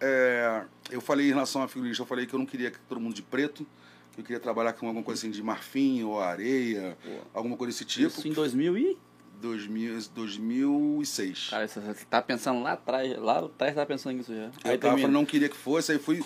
é, 0.00 0.62
eu 0.90 1.00
falei 1.00 1.26
em 1.26 1.32
relação 1.32 1.62
à 1.62 1.68
figurinista, 1.68 2.02
eu 2.02 2.06
falei 2.06 2.26
que 2.26 2.34
eu 2.34 2.38
não 2.38 2.46
queria 2.46 2.70
que 2.70 2.78
todo 2.88 3.00
mundo 3.00 3.14
de 3.14 3.22
preto, 3.22 3.66
que 4.12 4.20
eu 4.20 4.24
queria 4.24 4.40
trabalhar 4.40 4.72
com 4.74 4.86
alguma 4.86 5.04
coisa 5.04 5.20
assim 5.20 5.30
de 5.30 5.42
marfim 5.42 6.02
ou 6.04 6.20
areia, 6.20 6.96
alguma 7.32 7.56
coisa 7.56 7.72
desse 7.72 7.84
tipo. 7.84 8.06
Isso 8.06 8.28
em 8.28 8.32
2000 8.32 8.78
e... 8.78 8.98
2000, 9.40 9.98
2006. 10.14 11.48
Cara, 11.50 11.68
você 11.68 12.06
tá 12.08 12.22
pensando 12.22 12.62
lá 12.62 12.72
atrás, 12.72 13.18
lá 13.18 13.40
atrás 13.40 13.74
tá 13.74 13.84
pensando 13.84 14.16
nisso 14.16 14.32
já. 14.32 14.44
eu 14.44 14.50
Aí 14.64 14.78
tava, 14.78 14.94
termina. 14.94 15.08
não 15.08 15.26
queria 15.26 15.48
que 15.50 15.56
fosse, 15.56 15.92
aí 15.92 15.98
fui. 15.98 16.24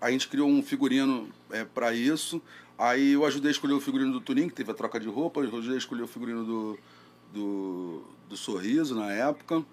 A 0.00 0.10
gente 0.10 0.28
criou 0.28 0.48
um 0.48 0.62
figurino 0.62 1.28
é, 1.50 1.64
para 1.64 1.92
isso. 1.92 2.40
Aí 2.78 3.12
eu 3.12 3.26
ajudei 3.26 3.48
a 3.48 3.52
escolher 3.52 3.74
o 3.74 3.80
figurino 3.80 4.12
do 4.12 4.20
Turim, 4.20 4.48
que 4.48 4.54
teve 4.54 4.70
a 4.70 4.74
troca 4.74 5.00
de 5.00 5.08
roupa, 5.08 5.40
eu 5.40 5.48
ajudei 5.48 5.74
a 5.74 5.78
escolher 5.78 6.02
o 6.02 6.06
figurino 6.06 6.44
do, 6.44 6.78
do, 7.32 8.04
do 8.28 8.36
Sorriso 8.36 8.94
na 8.94 9.10
época. 9.12 9.64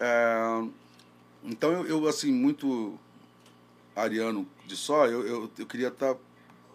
É, 0.00 0.64
então 1.44 1.72
eu, 1.72 1.86
eu, 1.86 2.08
assim, 2.08 2.32
muito 2.32 2.98
ariano 3.94 4.46
de 4.66 4.76
só, 4.76 5.06
eu, 5.06 5.26
eu, 5.26 5.50
eu 5.58 5.66
queria 5.66 5.88
estar. 5.88 6.16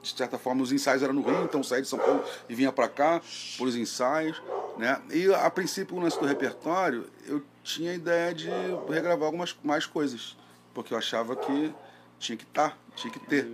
de 0.01 0.09
certa 0.15 0.37
forma, 0.37 0.61
os 0.61 0.71
ensaios 0.71 1.03
eram 1.03 1.13
no 1.13 1.21
Rio, 1.21 1.43
então 1.43 1.59
eu 1.59 1.63
saía 1.63 1.81
de 1.81 1.87
São 1.87 1.99
Paulo 1.99 2.23
e 2.47 2.55
vinha 2.55 2.71
para 2.71 2.87
cá 2.87 3.21
por 3.57 3.67
os 3.67 3.75
ensaios. 3.75 4.41
Né? 4.77 5.01
E 5.11 5.33
a 5.33 5.49
princípio, 5.49 5.97
o 5.97 5.99
lance 5.99 6.19
do 6.19 6.25
repertório, 6.25 7.07
eu 7.25 7.43
tinha 7.63 7.91
a 7.91 7.95
ideia 7.95 8.33
de 8.33 8.49
regravar 8.87 9.25
algumas 9.25 9.55
mais 9.63 9.85
coisas, 9.85 10.37
porque 10.73 10.93
eu 10.93 10.97
achava 10.97 11.35
que 11.35 11.73
tinha 12.17 12.37
que 12.37 12.45
estar, 12.45 12.77
tinha 12.95 13.11
que 13.11 13.19
ter. 13.19 13.49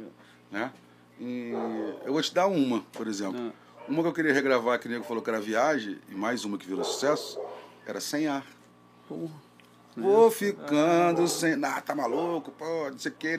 Né? 0.52 0.72
E 1.20 1.52
eu 2.06 2.14
vou 2.14 2.22
te 2.22 2.34
dar 2.34 2.48
uma, 2.48 2.82
por 2.92 3.08
exemplo. 3.08 3.54
Uma 3.88 4.02
que 4.02 4.10
eu 4.10 4.14
queria 4.14 4.34
regravar, 4.34 4.80
que 4.80 4.88
o 4.88 4.92
nego 4.92 5.04
falou 5.04 5.22
que 5.22 5.30
era 5.30 5.40
viagem, 5.40 6.00
e 6.10 6.16
mais 6.16 6.44
uma 6.44 6.58
que 6.58 6.66
virou 6.66 6.84
sucesso, 6.84 7.40
era 7.86 8.02
sem 8.02 8.28
ar. 8.28 8.46
Porra. 9.08 9.45
Vou 9.96 10.30
ficando 10.30 11.26
sem. 11.28 11.54
Ah, 11.64 11.80
tá 11.80 11.96
maluco, 11.96 12.52
pô, 12.52 12.90
não 12.92 12.98
sei 12.98 13.12
o 13.12 13.16
que. 13.16 13.38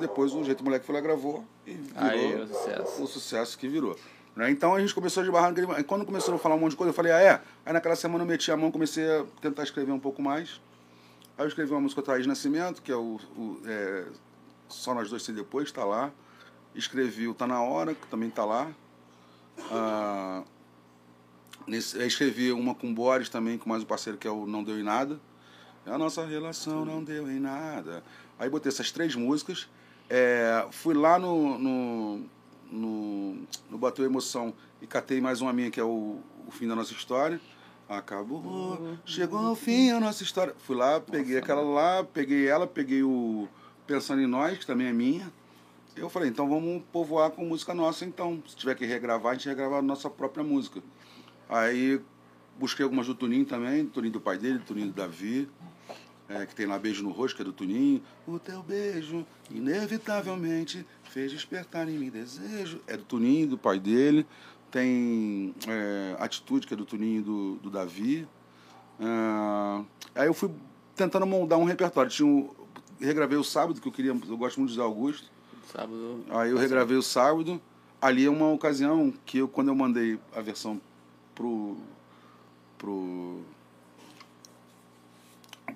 Depois 0.00 0.32
o 0.32 0.42
jeito 0.42 0.60
o 0.60 0.64
moleque 0.64 0.86
foi 0.86 0.94
lá 0.94 1.00
gravou 1.00 1.44
e 1.66 1.74
virou 1.74 2.02
Aí, 2.02 2.34
o 2.34 2.46
sucesso. 2.46 3.02
o 3.02 3.06
sucesso 3.06 3.58
que 3.58 3.68
virou. 3.68 3.96
Né? 4.34 4.50
Então 4.50 4.74
a 4.74 4.80
gente 4.80 4.94
começou 4.94 5.22
a 5.22 5.26
esbarrar 5.26 5.50
naquele. 5.50 5.80
e 5.80 5.84
Quando 5.84 6.06
começou 6.06 6.34
a 6.34 6.38
falar 6.38 6.54
um 6.54 6.58
monte 6.58 6.70
de 6.70 6.76
coisa, 6.78 6.90
eu 6.90 6.94
falei, 6.94 7.12
ah, 7.12 7.20
é? 7.20 7.42
Aí 7.66 7.72
naquela 7.72 7.94
semana 7.94 8.24
eu 8.24 8.28
meti 8.28 8.50
a 8.50 8.56
mão 8.56 8.70
comecei 8.70 9.04
a 9.04 9.24
tentar 9.42 9.62
escrever 9.64 9.92
um 9.92 10.00
pouco 10.00 10.22
mais. 10.22 10.60
Aí 11.36 11.44
eu 11.44 11.48
escrevi 11.48 11.70
uma 11.72 11.80
música 11.80 12.00
Thaís 12.00 12.26
Nascimento, 12.26 12.80
que 12.80 12.90
é 12.90 12.96
o. 12.96 13.20
o 13.36 13.60
é, 13.66 14.06
Só 14.68 14.94
Nós 14.94 15.10
Dois 15.10 15.22
Sem 15.22 15.34
Depois, 15.34 15.70
tá 15.70 15.84
lá. 15.84 16.10
Escrevi 16.74 17.28
o 17.28 17.34
Tá 17.34 17.46
Na 17.46 17.62
Hora, 17.62 17.94
que 17.94 18.06
também 18.06 18.30
tá 18.30 18.46
lá. 18.46 18.70
Ah, 19.70 20.42
nesse, 21.66 22.02
escrevi 22.02 22.50
uma 22.50 22.74
com 22.74 22.90
o 22.90 22.94
Boris 22.94 23.28
também, 23.28 23.58
com 23.58 23.68
mais 23.68 23.82
um 23.82 23.86
parceiro 23.86 24.18
que 24.18 24.26
é 24.26 24.30
o 24.30 24.46
Não 24.46 24.64
Deu 24.64 24.78
em 24.78 24.82
Nada. 24.82 25.20
A 25.86 25.98
nossa 25.98 26.24
relação 26.24 26.84
não 26.84 27.02
deu 27.02 27.30
em 27.30 27.40
nada. 27.40 28.02
Aí 28.38 28.48
botei 28.48 28.70
essas 28.70 28.90
três 28.90 29.14
músicas. 29.14 29.68
É, 30.08 30.66
fui 30.70 30.94
lá 30.94 31.18
no, 31.18 31.58
no, 31.58 32.20
no, 32.70 33.34
no 33.70 33.78
Bateu 33.78 34.04
Emoção 34.04 34.54
e 34.80 34.86
catei 34.86 35.20
mais 35.20 35.40
uma 35.40 35.52
minha, 35.52 35.70
que 35.70 35.80
é 35.80 35.84
o, 35.84 36.20
o 36.46 36.50
fim 36.50 36.68
da 36.68 36.76
nossa 36.76 36.92
história. 36.92 37.40
Acabou, 37.88 38.96
chegou 39.04 39.38
ao 39.38 39.54
fim 39.54 39.90
a 39.90 40.00
nossa 40.00 40.22
história. 40.22 40.54
Fui 40.58 40.76
lá, 40.76 41.00
peguei 41.00 41.36
aquela 41.36 41.62
lá, 41.62 42.04
peguei 42.04 42.46
ela, 42.46 42.66
peguei 42.66 43.02
o 43.02 43.48
Pensando 43.86 44.22
em 44.22 44.26
Nós, 44.26 44.58
que 44.58 44.66
também 44.66 44.86
é 44.86 44.92
minha. 44.92 45.30
Eu 45.94 46.08
falei, 46.08 46.30
então 46.30 46.48
vamos 46.48 46.82
povoar 46.90 47.30
com 47.32 47.44
música 47.44 47.74
nossa, 47.74 48.04
então. 48.04 48.42
Se 48.46 48.56
tiver 48.56 48.74
que 48.74 48.86
regravar, 48.86 49.32
a 49.32 49.34
gente 49.34 49.48
regrava 49.48 49.78
a 49.78 49.82
nossa 49.82 50.08
própria 50.08 50.42
música. 50.42 50.80
Aí 51.48 52.00
busquei 52.58 52.84
algumas 52.84 53.06
do 53.06 53.14
Tuninho 53.14 53.44
também, 53.44 53.84
do 53.84 53.90
Tuninho 53.90 54.12
do 54.12 54.20
pai 54.20 54.38
dele, 54.38 54.58
do 54.58 54.64
Tuninho 54.64 54.86
do 54.86 54.94
Davi, 54.94 55.48
é, 56.34 56.46
que 56.46 56.54
tem 56.54 56.66
lá 56.66 56.78
Beijo 56.78 57.02
no 57.02 57.10
Rosto, 57.10 57.36
que 57.36 57.42
é 57.42 57.44
do 57.44 57.52
Tuninho. 57.52 58.02
O 58.26 58.38
teu 58.38 58.62
beijo, 58.62 59.26
inevitavelmente, 59.50 60.86
fez 61.04 61.30
despertar 61.30 61.88
em 61.88 61.98
mim 61.98 62.10
desejo. 62.10 62.80
É 62.86 62.96
do 62.96 63.04
Tuninho, 63.04 63.48
do 63.48 63.58
pai 63.58 63.78
dele. 63.78 64.26
Tem 64.70 65.54
é, 65.68 66.16
Atitude, 66.18 66.66
que 66.66 66.74
é 66.74 66.76
do 66.76 66.86
Tuninho 66.86 67.22
do, 67.22 67.54
do 67.56 67.70
Davi. 67.70 68.26
Ah, 68.98 69.82
aí 70.14 70.26
eu 70.26 70.34
fui 70.34 70.50
tentando 70.96 71.26
moldar 71.26 71.58
um 71.58 71.64
repertório. 71.64 72.10
Tinha 72.10 72.26
um, 72.26 72.50
regravei 73.00 73.36
o 73.36 73.44
sábado, 73.44 73.80
que 73.80 73.86
eu 73.86 73.92
queria, 73.92 74.12
eu 74.12 74.36
gosto 74.36 74.58
muito 74.58 74.70
de 74.70 74.76
José 74.76 74.86
Augusto. 74.86 75.30
Sábado. 75.70 76.24
Aí 76.30 76.50
eu 76.50 76.56
regravei 76.56 76.96
o 76.96 77.02
sábado. 77.02 77.60
Ali 78.00 78.24
é 78.24 78.30
uma 78.30 78.50
ocasião 78.50 79.12
que 79.24 79.38
eu, 79.38 79.48
quando 79.48 79.68
eu 79.68 79.74
mandei 79.74 80.18
a 80.34 80.40
versão 80.40 80.80
pro. 81.34 81.76
pro. 82.78 83.40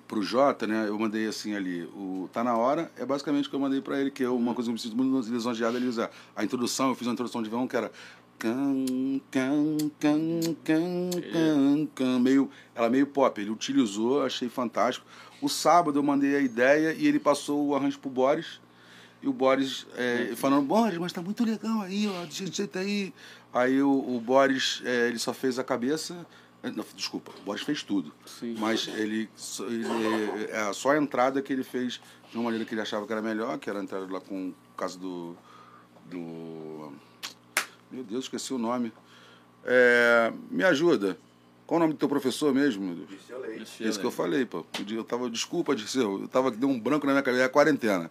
Pro 0.07 0.21
Jota, 0.21 0.65
né? 0.65 0.87
Eu 0.87 0.97
mandei 0.97 1.27
assim 1.27 1.55
ali, 1.55 1.83
o 1.93 2.29
Tá 2.31 2.43
Na 2.43 2.55
Hora, 2.55 2.91
é 2.97 3.05
basicamente 3.05 3.47
o 3.47 3.49
que 3.49 3.55
eu 3.55 3.59
mandei 3.59 3.81
pra 3.81 3.99
ele, 3.99 4.09
que 4.09 4.23
é 4.23 4.29
uma 4.29 4.53
coisa 4.53 4.67
que 4.67 4.71
eu 4.71 4.73
me 4.73 4.79
sinto 4.79 4.95
muito 4.95 5.29
lisonjeado 5.29 5.77
ele 5.77 5.87
usar. 5.87 6.09
A 6.35 6.43
introdução, 6.43 6.89
eu 6.89 6.95
fiz 6.95 7.07
uma 7.07 7.13
introdução 7.13 7.41
de 7.43 7.49
violão 7.49 7.67
que 7.67 7.75
era. 7.75 7.91
Can, 8.39 8.85
can, 9.31 9.77
can, 9.99 10.39
can, 10.63 11.09
can, 11.33 11.87
can, 11.95 12.19
meio, 12.19 12.51
ela 12.75 12.87
meio 12.87 13.07
pop, 13.07 13.41
ele 13.41 13.49
utilizou, 13.49 14.23
achei 14.23 14.47
fantástico. 14.47 15.07
O 15.41 15.49
sábado 15.49 15.97
eu 15.97 16.03
mandei 16.03 16.35
a 16.35 16.39
ideia 16.39 16.93
e 16.93 17.07
ele 17.07 17.19
passou 17.19 17.65
o 17.65 17.75
arranjo 17.75 17.97
pro 17.97 18.11
Boris. 18.11 18.61
E 19.23 19.27
o 19.27 19.33
Boris 19.33 19.87
é, 19.95 20.33
falando, 20.35 20.67
Boris, 20.67 20.99
mas 20.99 21.11
tá 21.11 21.19
muito 21.19 21.43
legal 21.43 21.81
aí, 21.81 22.07
ó, 22.07 22.25
desse 22.25 22.45
jeito 22.45 22.77
aí. 22.77 23.11
Aí 23.51 23.81
o, 23.81 23.89
o 23.89 24.21
Boris, 24.21 24.83
é, 24.85 25.07
ele 25.07 25.17
só 25.17 25.33
fez 25.33 25.57
a 25.57 25.63
cabeça. 25.63 26.25
É, 26.63 26.71
não, 26.71 26.83
desculpa, 26.95 27.31
o 27.39 27.41
Boris 27.43 27.61
fez 27.63 27.83
tudo. 27.83 28.13
Sim. 28.25 28.55
Mas 28.59 28.87
ele, 28.87 29.29
só- 29.35 29.65
ele 29.65 29.85
é 30.49 30.73
só 30.73 30.91
a 30.91 30.97
entrada 30.97 31.41
que 31.41 31.53
ele 31.53 31.63
fez 31.63 31.99
de 32.31 32.37
uma 32.37 32.45
maneira 32.45 32.65
que 32.65 32.73
ele 32.73 32.81
achava 32.81 33.05
que 33.05 33.11
era 33.13 33.21
melhor, 33.21 33.57
que 33.59 33.69
era 33.69 33.79
a 33.79 33.83
entrada 33.83 34.05
lá 34.11 34.19
com 34.19 34.49
o 34.49 34.55
caso 34.77 34.97
do. 34.99 35.35
do. 36.05 36.91
Meu 37.91 38.03
Deus, 38.03 38.25
esqueci 38.25 38.53
o 38.53 38.57
nome. 38.57 38.91
É, 39.63 40.31
me 40.49 40.63
ajuda. 40.63 41.17
Qual 41.65 41.77
o 41.77 41.81
nome 41.81 41.93
do 41.93 41.99
teu 41.99 42.07
professor 42.07 42.53
mesmo, 42.53 42.83
meu 42.85 42.95
Deus? 42.95 43.09
Dirceu 43.09 43.39
Leite. 43.41 43.83
Isso 43.87 43.99
que 43.99 44.05
eu 44.05 44.11
falei, 44.11 44.45
pô. 44.45 44.65
Eu 44.89 45.03
tava, 45.03 45.29
desculpa, 45.29 45.75
Dirceu, 45.75 46.21
eu 46.21 46.27
tava, 46.27 46.49
deu 46.49 46.69
um 46.69 46.79
branco 46.79 47.05
na 47.05 47.11
minha 47.11 47.23
cabeça, 47.23 47.43
é 47.43 47.45
a 47.45 47.49
quarentena. 47.49 48.09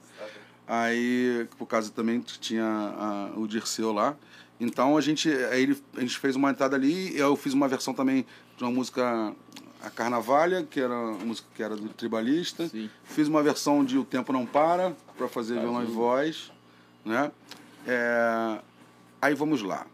Aí, 0.66 1.46
por 1.56 1.66
causa 1.66 1.90
também 1.90 2.20
que 2.20 2.38
tinha 2.38 2.64
a- 2.66 3.32
o 3.38 3.46
Dirceu 3.46 3.92
lá. 3.92 4.14
Então 4.58 4.96
a 4.96 5.00
gente, 5.00 5.28
aí 5.30 5.62
ele, 5.62 5.82
a 5.96 6.00
gente 6.00 6.18
fez 6.18 6.34
uma 6.36 6.50
entrada 6.50 6.76
ali, 6.76 7.16
eu 7.18 7.36
fiz 7.36 7.52
uma 7.52 7.68
versão 7.68 7.92
também 7.92 8.24
de 8.56 8.64
uma 8.64 8.70
música, 8.70 9.34
a 9.82 9.90
Carnavalha, 9.90 10.62
que 10.68 10.80
era 10.80 10.94
uma 10.94 11.24
música 11.24 11.46
que 11.54 11.62
era 11.62 11.76
do 11.76 11.88
Tribalista. 11.90 12.66
Sim. 12.68 12.88
Fiz 13.04 13.28
uma 13.28 13.42
versão 13.42 13.84
de 13.84 13.98
O 13.98 14.04
Tempo 14.04 14.32
Não 14.32 14.46
Para, 14.46 14.94
para 15.16 15.28
fazer 15.28 15.58
violão 15.60 15.82
e 15.82 15.86
voz. 15.86 16.50
Né? 17.04 17.30
É, 17.86 18.58
aí 19.20 19.34
vamos 19.34 19.62
lá. 19.62 19.86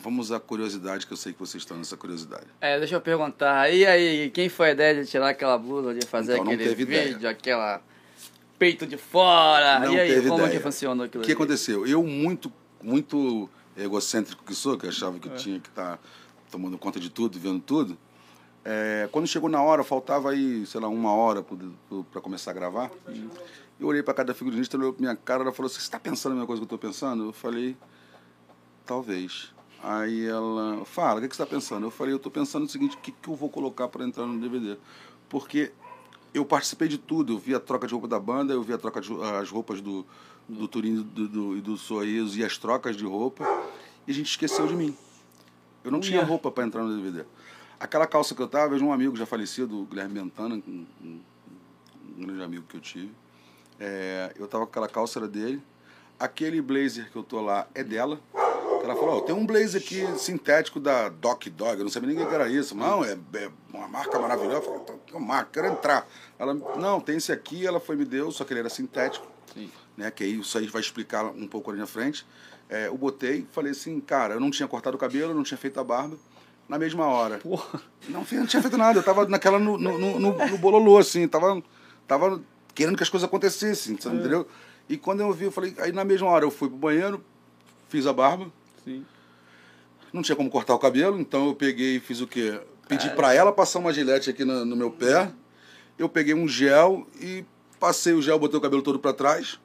Vamos 0.00 0.30
à 0.30 0.38
curiosidade, 0.38 1.04
que 1.06 1.12
eu 1.12 1.16
sei 1.16 1.32
que 1.32 1.40
vocês 1.40 1.60
estão 1.62 1.76
nessa 1.76 1.96
curiosidade. 1.96 2.46
É, 2.60 2.78
deixa 2.78 2.94
eu 2.94 3.00
perguntar. 3.00 3.68
E 3.72 3.84
aí, 3.84 4.30
quem 4.30 4.48
foi 4.48 4.68
a 4.68 4.72
ideia 4.72 5.02
de 5.02 5.10
tirar 5.10 5.30
aquela 5.30 5.58
blusa, 5.58 5.92
de 5.92 6.06
fazer 6.06 6.34
Então, 6.34 6.44
aquele 6.52 6.72
vídeo, 6.74 6.82
ideia. 7.16 7.30
aquela 7.30 7.82
peito 8.58 8.86
de 8.86 8.96
fora? 8.96 9.80
Não 9.80 9.92
e 9.92 9.98
aí, 9.98 10.22
como 10.22 10.34
ideia. 10.38 10.50
que 10.50 10.60
funcionou 10.60 11.04
aquilo 11.06 11.22
O 11.22 11.26
que 11.26 11.32
ali? 11.32 11.36
aconteceu? 11.42 11.84
Eu, 11.84 12.04
muito, 12.04 12.52
muito 12.82 13.48
egocêntrico 13.76 14.44
que 14.44 14.54
sou, 14.54 14.76
que 14.76 14.86
achava 14.86 15.18
que 15.18 15.28
tinha 15.30 15.60
que 15.60 15.68
estar 15.68 16.00
tomando 16.50 16.78
conta 16.78 16.98
de 16.98 17.10
tudo, 17.10 17.38
vendo 17.38 17.60
tudo, 17.60 17.96
é, 18.64 19.08
quando 19.12 19.26
chegou 19.26 19.48
na 19.48 19.62
hora, 19.62 19.84
faltava 19.84 20.30
aí, 20.30 20.66
sei 20.66 20.80
lá, 20.80 20.88
uma 20.88 21.12
hora 21.12 21.44
para 22.12 22.20
começar 22.20 22.50
a 22.50 22.54
gravar, 22.54 22.90
eu 23.80 23.86
olhei 23.86 24.02
para 24.02 24.14
cada 24.14 24.34
figurinista, 24.34 24.76
olhou 24.76 24.92
pra 24.92 25.00
minha 25.00 25.16
cara, 25.16 25.42
ela 25.42 25.52
falou 25.52 25.68
você 25.68 25.78
está 25.78 25.98
pensando 25.98 26.32
a 26.32 26.34
mesma 26.34 26.46
coisa 26.46 26.60
que 26.60 26.64
eu 26.64 26.76
estou 26.76 26.78
pensando? 26.78 27.26
Eu 27.26 27.32
falei, 27.32 27.76
talvez. 28.84 29.54
Aí 29.82 30.26
ela, 30.26 30.84
fala, 30.84 31.18
o 31.18 31.22
que, 31.22 31.28
que 31.28 31.36
você 31.36 31.42
está 31.42 31.54
pensando? 31.54 31.86
Eu 31.86 31.90
falei, 31.90 32.12
eu 32.12 32.16
estou 32.16 32.32
pensando 32.32 32.64
o 32.64 32.68
seguinte, 32.68 32.96
o 32.96 32.98
que, 32.98 33.12
que 33.12 33.28
eu 33.28 33.36
vou 33.36 33.48
colocar 33.48 33.86
para 33.86 34.04
entrar 34.04 34.26
no 34.26 34.40
DVD? 34.40 34.76
Porque 35.28 35.72
eu 36.34 36.44
participei 36.44 36.88
de 36.88 36.98
tudo. 36.98 37.34
Eu 37.34 37.38
vi 37.38 37.54
a 37.54 37.60
troca 37.60 37.86
de 37.86 37.92
roupa 37.92 38.08
da 38.08 38.18
banda, 38.18 38.52
eu 38.52 38.62
vi 38.62 38.72
a 38.72 38.78
troca 38.78 39.00
de, 39.00 39.12
as 39.40 39.48
roupas 39.50 39.80
do, 39.80 40.04
do 40.48 40.66
Turim 40.66 41.02
do, 41.02 41.28
do, 41.28 41.56
e 41.56 41.60
do 41.60 41.76
Sorriso 41.76 42.38
e 42.38 42.44
as 42.44 42.56
trocas 42.56 42.96
de 42.96 43.04
roupa. 43.04 43.44
E 44.06 44.10
a 44.10 44.14
gente 44.14 44.26
esqueceu 44.30 44.66
de 44.66 44.74
mim. 44.74 44.96
Eu 45.84 45.90
não 45.90 46.00
tinha 46.00 46.24
roupa 46.24 46.50
para 46.50 46.64
entrar 46.64 46.82
no 46.82 46.96
DVD. 46.96 47.24
Aquela 47.78 48.06
calça 48.06 48.34
que 48.34 48.42
eu 48.42 48.48
tava, 48.48 48.74
eu 48.74 48.78
de 48.78 48.84
um 48.84 48.92
amigo 48.92 49.14
já 49.16 49.26
falecido, 49.26 49.82
o 49.82 49.84
Guilherme 49.84 50.14
Bentana, 50.14 50.54
um, 50.56 50.86
um- 51.02 51.20
um 52.18 52.24
grande 52.26 52.42
amigo 52.42 52.64
que 52.68 52.76
eu 52.76 52.80
tive. 52.80 53.12
É, 53.78 54.32
eu 54.36 54.48
tava 54.48 54.64
com 54.66 54.70
aquela 54.70 54.88
calça 54.88 55.18
era 55.20 55.28
dele. 55.28 55.62
Aquele 56.18 56.60
blazer 56.60 57.10
que 57.12 57.16
eu 57.16 57.22
tô 57.22 57.40
lá 57.40 57.68
é 57.74 57.84
dela. 57.84 58.20
Ela 58.82 58.94
falou, 58.96 59.18
ó, 59.18 59.20
tem 59.20 59.34
um 59.34 59.44
blazer 59.46 59.80
aqui 59.80 60.04
sintético 60.18 60.80
da 60.80 61.08
Doc 61.08 61.46
Dog, 61.48 61.78
eu 61.78 61.84
não 61.84 61.90
sabia 61.90 62.08
nem 62.12 62.24
o 62.24 62.28
que 62.28 62.34
era 62.34 62.48
isso. 62.48 62.74
Não, 62.74 63.04
é, 63.04 63.16
é 63.34 63.50
uma 63.72 63.86
marca 63.86 64.18
maravilhosa. 64.18 64.56
Eu 64.56 64.62
falei, 64.62 64.80
"Então, 64.80 64.98
que 65.06 65.18
marca, 65.18 65.50
quero 65.52 65.72
entrar. 65.72 66.08
Ela, 66.38 66.54
não, 66.54 66.98
tem 67.00 67.16
esse 67.16 67.30
aqui, 67.30 67.66
ela 67.66 67.78
foi 67.78 67.94
me 67.96 68.04
deu, 68.04 68.30
só 68.32 68.44
que 68.44 68.52
ele 68.52 68.60
era 68.60 68.68
sintético 68.70 69.26
Sim. 69.54 69.70
Né? 69.98 70.10
Que 70.10 70.24
aí 70.24 70.38
isso 70.38 70.56
aí 70.56 70.66
vai 70.68 70.80
explicar 70.80 71.24
um 71.26 71.46
pouco 71.46 71.70
ali 71.70 71.78
na 71.80 71.86
frente. 71.86 72.24
É, 72.70 72.86
eu 72.86 72.96
botei, 72.96 73.46
falei 73.52 73.72
assim, 73.72 73.98
cara, 74.00 74.34
eu 74.34 74.40
não 74.40 74.50
tinha 74.50 74.68
cortado 74.68 74.96
o 74.96 75.00
cabelo, 75.00 75.34
não 75.34 75.42
tinha 75.42 75.58
feito 75.58 75.78
a 75.80 75.84
barba. 75.84 76.16
Na 76.68 76.78
mesma 76.78 77.06
hora. 77.06 77.38
Porra. 77.38 77.80
Não, 78.08 78.24
não 78.30 78.46
tinha 78.46 78.60
feito 78.62 78.76
nada, 78.76 78.98
eu 78.98 79.02
tava 79.02 79.26
naquela 79.26 79.58
no, 79.58 79.76
no, 79.78 79.98
no, 79.98 80.20
no- 80.20 80.46
no 80.48 80.58
bololô, 80.58 80.98
assim, 80.98 81.26
tava, 81.26 81.62
tava 82.06 82.40
querendo 82.74 82.96
que 82.96 83.02
as 83.02 83.08
coisas 83.08 83.26
acontecessem, 83.26 83.98
sabe, 83.98 84.18
entendeu? 84.18 84.46
E 84.86 84.96
quando 84.98 85.20
eu 85.20 85.32
vi, 85.32 85.46
eu 85.46 85.50
falei, 85.52 85.74
aí 85.78 85.92
na 85.92 86.04
mesma 86.04 86.28
hora 86.28 86.44
eu 86.44 86.50
fui 86.50 86.68
pro 86.68 86.76
banheiro, 86.76 87.24
fiz 87.88 88.06
a 88.06 88.12
barba, 88.12 88.52
Sim. 88.84 89.04
não 90.12 90.20
tinha 90.22 90.36
como 90.36 90.50
cortar 90.50 90.74
o 90.74 90.78
cabelo, 90.78 91.18
então 91.18 91.46
eu 91.48 91.54
peguei 91.54 91.96
e 91.96 92.00
fiz 92.00 92.20
o 92.20 92.26
quê? 92.26 92.60
Pedi 92.86 93.08
pra 93.10 93.32
ela 93.34 93.50
passar 93.52 93.78
uma 93.78 93.92
gilete 93.92 94.28
aqui 94.30 94.44
no, 94.44 94.64
no 94.64 94.76
meu 94.76 94.90
pé. 94.90 95.30
Eu 95.98 96.08
peguei 96.08 96.32
um 96.34 96.46
gel 96.48 97.06
e 97.20 97.44
passei 97.80 98.12
o 98.12 98.20
gel, 98.22 98.38
botei 98.38 98.58
o 98.58 98.62
cabelo 98.62 98.82
todo 98.82 98.98
pra 98.98 99.12
trás. 99.12 99.58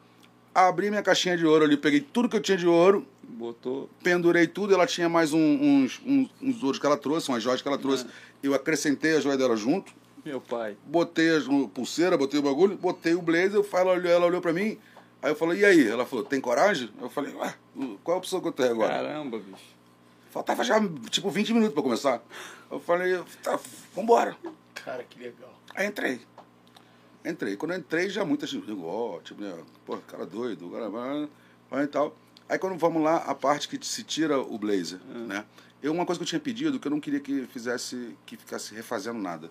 Abri 0.53 0.89
minha 0.89 1.01
caixinha 1.01 1.35
de 1.37 1.45
ouro 1.45 1.65
ali, 1.65 1.75
peguei 1.77 1.99
tudo 1.99 2.29
que 2.29 2.35
eu 2.35 2.41
tinha 2.41 2.57
de 2.57 2.67
ouro, 2.67 3.05
Botou. 3.23 3.89
pendurei 4.03 4.45
tudo. 4.47 4.73
Ela 4.73 4.85
tinha 4.85 5.09
mais 5.09 5.33
um- 5.33 5.39
uns, 5.39 5.99
uns, 6.05 6.29
uns 6.41 6.63
ouros 6.63 6.77
que 6.79 6.85
ela 6.85 6.97
trouxe, 6.97 7.29
umas 7.29 7.41
joias 7.41 7.61
que 7.61 7.67
ela 7.67 7.77
trouxe. 7.77 8.05
Eu 8.41 8.53
acrescentei 8.53 9.15
a 9.17 9.19
joia 9.19 9.37
dela 9.37 9.55
junto. 9.55 9.91
Meu 10.23 10.39
pai. 10.39 10.77
Botei 10.85 11.35
as 11.35 11.45
pulseira, 11.73 12.17
botei 12.17 12.39
o 12.39 12.43
bagulho, 12.43 12.77
botei 12.77 13.13
o 13.15 13.21
blazer. 13.21 13.55
eu 13.55 13.63
falo- 13.63 13.89
Ela 13.89 13.99
olhou, 13.99 14.11
ela 14.11 14.25
olhou 14.27 14.41
pra 14.41 14.53
mim. 14.53 14.77
Aí 15.21 15.31
eu 15.31 15.35
falei, 15.35 15.61
e 15.61 15.65
aí? 15.65 15.87
Ela 15.87 16.05
falou, 16.05 16.23
tem 16.23 16.39
coragem? 16.39 16.89
Eu 17.01 17.09
falei, 17.09 17.33
ué, 17.33 17.53
qual 18.03 18.15
a 18.15 18.17
opção 18.19 18.39
que 18.41 18.47
eu 18.47 18.51
tenho 18.51 18.71
agora? 18.71 18.89
Caramba, 18.93 19.39
bicho. 19.39 19.73
Faltava 20.31 20.63
já, 20.63 20.79
tipo, 21.09 21.29
20 21.29 21.53
minutos 21.53 21.73
pra 21.73 21.83
começar. 21.83 22.21
Eu 22.69 22.79
falei, 22.79 23.19
tá, 23.41 23.59
vambora. 23.95 24.35
Cara, 24.73 25.03
que 25.03 25.17
legal. 25.19 25.53
Aí 25.75 25.87
entrei. 25.87 26.19
Entrei. 27.25 27.55
Quando 27.55 27.71
eu 27.71 27.79
entrei, 27.79 28.09
já 28.09 28.25
muita 28.25 28.45
gente 28.45 28.65
digo, 28.65 28.85
ó, 28.85 29.19
tipo, 29.21 29.41
né, 29.41 29.57
pô, 29.85 29.97
cara 29.97 30.25
doido, 30.25 30.69
cara 30.69 31.83
e 31.83 31.87
tal. 31.87 32.15
Aí 32.49 32.59
quando 32.59 32.77
vamos 32.77 33.01
lá, 33.01 33.17
a 33.17 33.33
parte 33.33 33.67
que 33.67 33.83
se 33.85 34.03
tira 34.03 34.39
o 34.39 34.57
blazer, 34.57 34.99
né? 35.05 35.45
Eu, 35.81 35.91
uma 35.91 36.05
coisa 36.05 36.19
que 36.19 36.23
eu 36.23 36.27
tinha 36.27 36.39
pedido, 36.39 36.79
que 36.79 36.87
eu 36.87 36.91
não 36.91 36.99
queria 36.99 37.19
que 37.19 37.45
fizesse, 37.47 38.17
que 38.25 38.37
ficasse 38.37 38.73
refazendo 38.75 39.19
nada. 39.19 39.49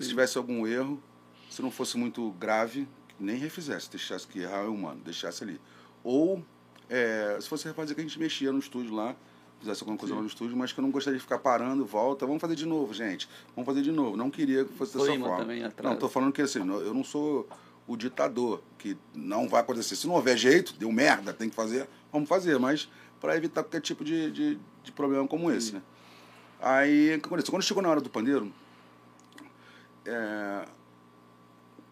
Se 0.00 0.08
tivesse 0.08 0.38
algum 0.38 0.66
erro, 0.66 1.02
se 1.50 1.60
não 1.60 1.70
fosse 1.70 1.96
muito 1.96 2.30
grave, 2.32 2.88
nem 3.18 3.36
refizesse, 3.36 3.90
deixasse 3.90 4.26
que 4.26 4.40
errar 4.40 4.64
é 4.64 4.68
humano, 4.68 5.00
deixasse 5.04 5.42
ali. 5.42 5.60
Ou, 6.04 6.44
é, 6.88 7.36
se 7.40 7.48
fosse 7.48 7.66
refazer, 7.66 7.94
que 7.94 8.00
a 8.00 8.04
gente 8.04 8.18
mexia 8.18 8.52
no 8.52 8.58
estúdio 8.58 8.94
lá, 8.94 9.16
fizesse 9.58 9.82
alguma 9.82 9.98
coisa 9.98 10.14
lá 10.14 10.20
no 10.20 10.26
estúdio, 10.26 10.56
mas 10.56 10.72
que 10.72 10.78
eu 10.78 10.82
não 10.82 10.90
gostaria 10.90 11.18
de 11.18 11.22
ficar 11.22 11.38
parando, 11.38 11.84
volta, 11.84 12.26
vamos 12.26 12.40
fazer 12.40 12.54
de 12.54 12.66
novo, 12.66 12.94
gente. 12.94 13.28
Vamos 13.54 13.66
fazer 13.66 13.82
de 13.82 13.90
novo. 13.90 14.16
Não 14.16 14.30
queria 14.30 14.64
que 14.64 14.72
fosse 14.74 14.96
dessa 14.96 15.18
forma. 15.18 15.36
também 15.36 15.64
atrás. 15.64 15.92
Não, 15.92 15.98
tô 15.98 16.08
falando 16.08 16.32
que 16.32 16.42
assim, 16.42 16.60
eu 16.60 16.94
não 16.94 17.04
sou 17.04 17.48
o 17.86 17.96
ditador, 17.96 18.62
que 18.78 18.96
não 19.14 19.48
vai 19.48 19.60
acontecer. 19.60 19.96
Se 19.96 20.06
não 20.06 20.14
houver 20.14 20.36
jeito, 20.36 20.74
deu 20.74 20.92
merda, 20.92 21.32
tem 21.32 21.48
que 21.48 21.56
fazer, 21.56 21.88
vamos 22.12 22.28
fazer, 22.28 22.58
mas 22.58 22.88
para 23.20 23.36
evitar 23.36 23.62
qualquer 23.62 23.80
tipo 23.80 24.04
de, 24.04 24.30
de, 24.30 24.58
de 24.84 24.92
problema 24.92 25.26
como 25.26 25.50
esse, 25.50 25.72
né? 25.72 25.82
Aí, 26.60 27.14
o 27.14 27.20
que 27.20 27.26
aconteceu? 27.26 27.52
Quando 27.52 27.62
chegou 27.62 27.82
na 27.82 27.88
hora 27.88 28.00
do 28.00 28.10
pandeiro, 28.10 28.52
é, 30.04 30.66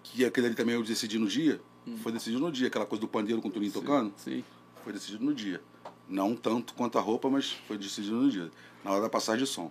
que 0.03 0.25
aquele 0.25 0.49
ali 0.49 0.57
também 0.57 0.75
eu 0.75 0.83
decidi 0.83 1.19
no 1.19 1.27
dia, 1.27 1.61
foi 2.03 2.13
decidido 2.13 2.41
no 2.41 2.51
dia, 2.51 2.67
aquela 2.67 2.85
coisa 2.85 3.01
do 3.01 3.09
pandeiro 3.09 3.41
com 3.41 3.49
o 3.49 3.51
Tuninho 3.51 3.73
tocando, 3.73 4.13
Sim. 4.17 4.45
foi 4.83 4.93
decidido 4.93 5.25
no 5.25 5.35
dia. 5.35 5.61
Não 6.09 6.35
tanto 6.37 6.75
quanto 6.75 6.99
a 6.99 7.01
roupa, 7.01 7.29
mas 7.29 7.51
foi 7.67 7.77
decidido 7.79 8.17
no 8.17 8.31
dia, 8.31 8.51
na 8.85 8.93
hora 8.93 9.03
da 9.03 9.09
passagem 9.09 9.45
de 9.45 9.51
som. 9.51 9.71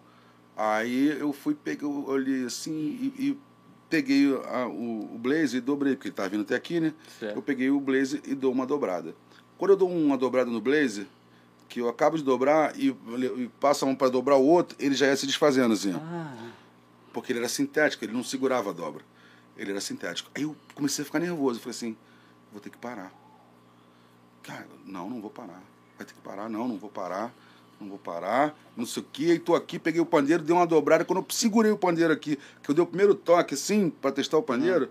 Aí 0.56 1.08
eu 1.20 1.32
fui, 1.34 1.54
peguei, 1.56 1.88
eu 1.88 2.06
olhei 2.08 2.46
assim 2.46 2.74
e, 2.74 3.14
e 3.30 3.38
peguei 3.90 4.34
a- 4.46 4.68
o, 4.68 5.16
o 5.16 5.18
blazer 5.18 5.56
e 5.58 5.62
dobrei, 5.62 5.96
porque 5.96 6.08
ele 6.08 6.14
estava 6.14 6.30
vindo 6.30 6.42
até 6.42 6.56
aqui, 6.56 6.80
né? 6.80 6.94
Certo. 7.20 7.36
Eu 7.36 7.42
peguei 7.42 7.70
o 7.70 7.80
blazer 7.80 8.22
e 8.26 8.34
dou 8.36 8.52
uma 8.52 8.66
dobrada. 8.66 9.16
Quando 9.58 9.72
eu 9.72 9.78
dou 9.78 9.90
uma 9.90 10.18
dobrada 10.18 10.50
no 10.52 10.60
blazer, 10.60 11.08
que 11.70 11.80
eu 11.82 11.88
acabo 11.90 12.18
de 12.18 12.24
dobrar 12.24 12.78
e, 12.78 12.90
e 12.90 13.50
passa 13.60 13.86
um 13.86 13.96
para 13.96 14.10
dobrar 14.10 14.36
o 14.36 14.46
outro, 14.46 14.76
ele 14.80 14.96
já 14.96 15.08
ia 15.08 15.16
se 15.16 15.26
desfazendo 15.26 15.74
assim. 15.74 15.94
Ah, 15.94 16.52
Porque 17.14 17.32
ele 17.32 17.40
era 17.40 17.50
sintético, 17.50 18.04
ele 18.06 18.14
não 18.14 18.24
segurava 18.24 18.70
a 18.70 18.74
dobra. 18.74 19.04
Ele 19.58 19.72
era 19.72 19.80
sintético. 19.82 20.30
Aí 20.36 20.44
eu 20.44 20.56
comecei 20.74 21.02
a 21.02 21.06
ficar 21.06 21.20
nervoso. 21.20 21.60
Eu 21.60 21.64
falei 21.64 21.76
assim, 21.76 21.98
vou 22.52 22.60
ter 22.62 22.70
que 22.70 22.78
parar. 22.78 23.12
Cara, 24.44 24.68
não, 24.86 25.10
não 25.10 25.22
vou 25.22 25.32
parar. 25.32 25.62
Vai 25.98 26.06
ter 26.06 26.14
que 26.14 26.22
parar, 26.22 26.50
não, 26.50 26.68
não 26.68 26.78
vou 26.78 26.90
parar. 26.90 27.34
Não 27.80 27.90
vou 27.90 27.98
parar, 27.98 28.58
não 28.76 28.86
sei 28.86 29.04
o 29.04 29.06
quê. 29.12 29.26
Aí 29.32 29.40
tô 29.40 29.54
aqui, 29.54 29.78
peguei 29.78 30.00
o 30.00 30.06
pandeiro, 30.06 30.42
dei 30.42 30.56
uma 30.56 30.66
dobrada. 30.66 31.04
Quando 31.04 31.20
eu 31.20 31.26
segurei 31.30 31.72
o 31.72 31.78
pandeiro 31.78 32.14
aqui, 32.14 32.40
que 32.64 32.72
eu 32.72 32.74
dei 32.74 32.82
o 32.82 32.88
primeiro 32.88 33.14
toque 33.14 33.54
assim, 33.54 33.90
para 33.90 34.14
testar 34.14 34.38
o 34.38 34.44
pandeiro, 34.44 34.90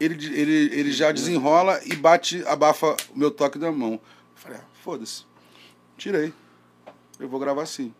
ele, 0.00 0.14
ele, 0.34 0.52
ele 0.74 0.90
já 0.92 1.12
desenrola 1.12 1.80
e 1.86 1.94
bate, 1.94 2.44
abafa 2.46 2.96
o 3.14 3.18
meu 3.18 3.30
toque 3.30 3.56
da 3.56 3.70
mão. 3.70 3.92
Eu 3.92 4.00
falei, 4.34 4.58
ah, 4.58 4.64
foda-se. 4.82 5.24
Tirei. 5.96 6.32
Eu 7.20 7.28
vou 7.28 7.38
gravar 7.38 7.62
assim. 7.62 7.94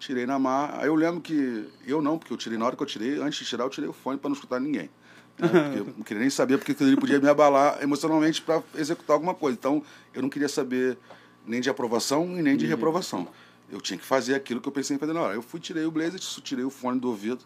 Tirei 0.00 0.26
na 0.26 0.38
mar. 0.38 0.78
Aí 0.80 0.88
eu 0.88 0.94
lembro 0.96 1.20
que. 1.20 1.68
Eu 1.86 2.02
não, 2.02 2.18
porque 2.18 2.32
eu 2.32 2.36
tirei 2.36 2.58
na 2.58 2.66
hora 2.66 2.74
que 2.74 2.82
eu 2.82 2.86
tirei, 2.86 3.20
antes 3.20 3.38
de 3.38 3.44
tirar, 3.44 3.64
eu 3.64 3.70
tirei 3.70 3.88
o 3.88 3.92
fone 3.92 4.18
para 4.18 4.28
não 4.28 4.34
escutar 4.34 4.58
ninguém. 4.58 4.90
né? 5.38 5.48
Eu 5.78 5.84
não 5.84 6.02
queria 6.02 6.20
nem 6.20 6.30
saber 6.30 6.58
porque 6.58 6.74
ali 6.82 6.96
podia 6.96 7.20
me 7.20 7.28
abalar 7.28 7.80
emocionalmente 7.82 8.42
para 8.42 8.62
executar 8.74 9.14
alguma 9.14 9.34
coisa. 9.34 9.56
Então, 9.56 9.82
eu 10.12 10.20
não 10.20 10.28
queria 10.28 10.48
saber 10.48 10.98
nem 11.46 11.60
de 11.60 11.70
aprovação 11.70 12.38
e 12.38 12.42
nem 12.42 12.56
de 12.56 12.66
reprovação. 12.66 13.28
Eu 13.70 13.80
tinha 13.80 13.98
que 13.98 14.04
fazer 14.04 14.34
aquilo 14.34 14.60
que 14.60 14.68
eu 14.68 14.72
pensei 14.72 14.96
em 14.96 14.98
fazer 14.98 15.12
na 15.12 15.20
hora. 15.20 15.34
Eu 15.34 15.42
fui, 15.42 15.60
tirei 15.60 15.84
o 15.84 15.90
blazer, 15.90 16.18
tirei 16.18 16.64
o 16.64 16.70
fone 16.70 16.98
do 16.98 17.08
ouvido 17.08 17.44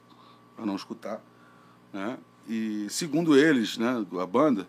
para 0.57 0.65
não 0.65 0.77
escutar. 0.77 1.23
Né? 1.93 2.19
E 2.49 2.87
segundo 2.89 3.37
eles, 3.37 3.77
né, 3.77 4.05
a 4.21 4.27
banda, 4.27 4.67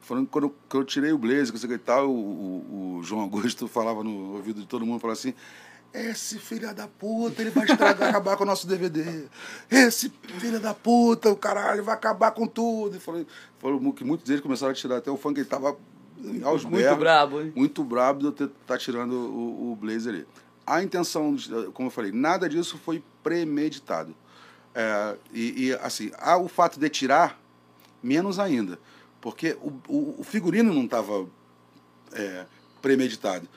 falando 0.00 0.26
que 0.26 0.32
quando 0.32 0.44
eu, 0.44 0.54
quando 0.68 0.82
eu 0.82 0.86
tirei 0.86 1.12
o 1.12 1.18
blazer, 1.18 1.52
que 1.52 1.58
sei 1.58 1.66
o 1.66 1.70
que 1.70 1.76
e 1.76 1.78
tal, 1.78 2.10
o, 2.10 2.14
o, 2.14 2.96
o 2.98 3.02
João 3.02 3.22
Augusto 3.22 3.66
falava 3.68 4.04
no 4.04 4.34
ouvido 4.34 4.60
de 4.60 4.66
todo 4.66 4.84
mundo, 4.84 5.00
falava 5.00 5.18
assim, 5.18 5.34
esse 5.92 6.38
filho 6.38 6.74
da 6.74 6.88
puta, 6.88 7.42
ele 7.42 7.50
vai 7.50 7.66
estragar, 7.66 8.08
acabar 8.08 8.36
com 8.36 8.44
o 8.44 8.46
nosso 8.46 8.66
DVD. 8.66 9.28
Esse 9.70 10.10
filho 10.38 10.58
da 10.58 10.72
puta, 10.72 11.30
o 11.30 11.36
caralho, 11.36 11.84
vai 11.84 11.94
acabar 11.94 12.30
com 12.30 12.46
tudo. 12.46 12.96
E 12.96 13.00
falou, 13.00 13.26
falou 13.58 13.92
que 13.92 14.02
muitos 14.02 14.26
deles 14.26 14.40
começaram 14.40 14.72
a 14.72 14.74
tirar 14.74 14.96
até 14.96 15.10
o 15.10 15.18
funk, 15.18 15.38
ele 15.38 15.48
tava 15.48 15.76
aos 16.44 16.64
muito 16.64 16.96
brabo, 16.96 17.40
hein? 17.40 17.52
muito 17.54 17.84
brabo 17.84 18.18
de 18.20 18.26
eu 18.26 18.30
estar 18.30 18.48
tá 18.66 18.78
tirando 18.78 19.12
o, 19.12 19.72
o 19.72 19.76
blazer 19.76 20.14
ali. 20.14 20.26
A 20.66 20.82
intenção, 20.82 21.36
como 21.74 21.88
eu 21.88 21.90
falei, 21.90 22.12
nada 22.12 22.48
disso 22.48 22.78
foi 22.78 23.02
premeditado. 23.22 24.14
É, 24.74 25.16
e, 25.32 25.66
e, 25.66 25.74
assim, 25.74 26.10
há 26.18 26.36
o 26.36 26.48
fato 26.48 26.78
de 26.78 26.88
tirar, 26.88 27.38
menos 28.02 28.38
ainda. 28.38 28.78
Porque 29.20 29.56
o, 29.60 29.72
o, 29.88 30.20
o 30.20 30.24
figurino 30.24 30.72
não 30.72 30.84
estava 30.84 31.26
é, 32.12 32.46
premeditado. 32.80 33.48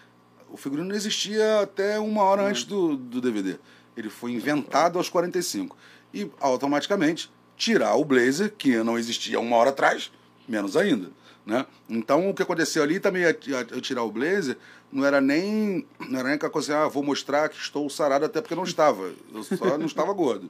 O 0.49 0.57
figurino 0.57 0.89
não 0.89 0.95
existia 0.95 1.61
até 1.61 1.99
uma 1.99 2.23
hora 2.23 2.43
antes 2.43 2.63
do, 2.63 2.95
do 2.95 3.21
DVD. 3.21 3.57
Ele 3.95 4.09
foi 4.09 4.31
inventado 4.31 4.97
aos 4.97 5.09
45. 5.09 5.75
E 6.13 6.29
automaticamente 6.39 7.31
tirar 7.57 7.95
o 7.95 8.05
blazer, 8.05 8.53
que 8.57 8.77
não 8.83 8.97
existia 8.97 9.39
uma 9.39 9.55
hora 9.55 9.69
atrás, 9.69 10.11
menos 10.47 10.75
ainda. 10.75 11.09
Né? 11.45 11.65
Então 11.87 12.29
o 12.29 12.33
que 12.33 12.41
aconteceu 12.41 12.81
ali 12.81 12.99
também 12.99 13.23
a, 13.23 13.29
a, 13.29 13.77
a 13.77 13.81
tirar 13.81 14.03
o 14.03 14.11
blazer 14.11 14.57
não 14.91 15.05
era 15.05 15.21
nem 15.21 15.85
não 15.99 16.19
era 16.19 16.29
nem 16.29 16.35
aquela 16.37 16.51
coisa 16.51 16.73
assim, 16.73 16.85
ah, 16.85 16.87
vou 16.87 17.03
mostrar 17.03 17.49
que 17.49 17.57
estou 17.57 17.87
sarado 17.89 18.25
até 18.25 18.41
porque 18.41 18.55
não 18.55 18.63
estava. 18.63 19.13
Eu 19.33 19.43
só 19.43 19.77
não 19.77 19.85
estava 19.85 20.11
gordo. 20.13 20.49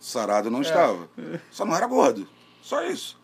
Sarado 0.00 0.50
não 0.50 0.62
estava. 0.62 1.08
Só 1.50 1.64
não 1.64 1.76
era 1.76 1.86
gordo. 1.86 2.28
Só 2.62 2.82
isso. 2.84 3.18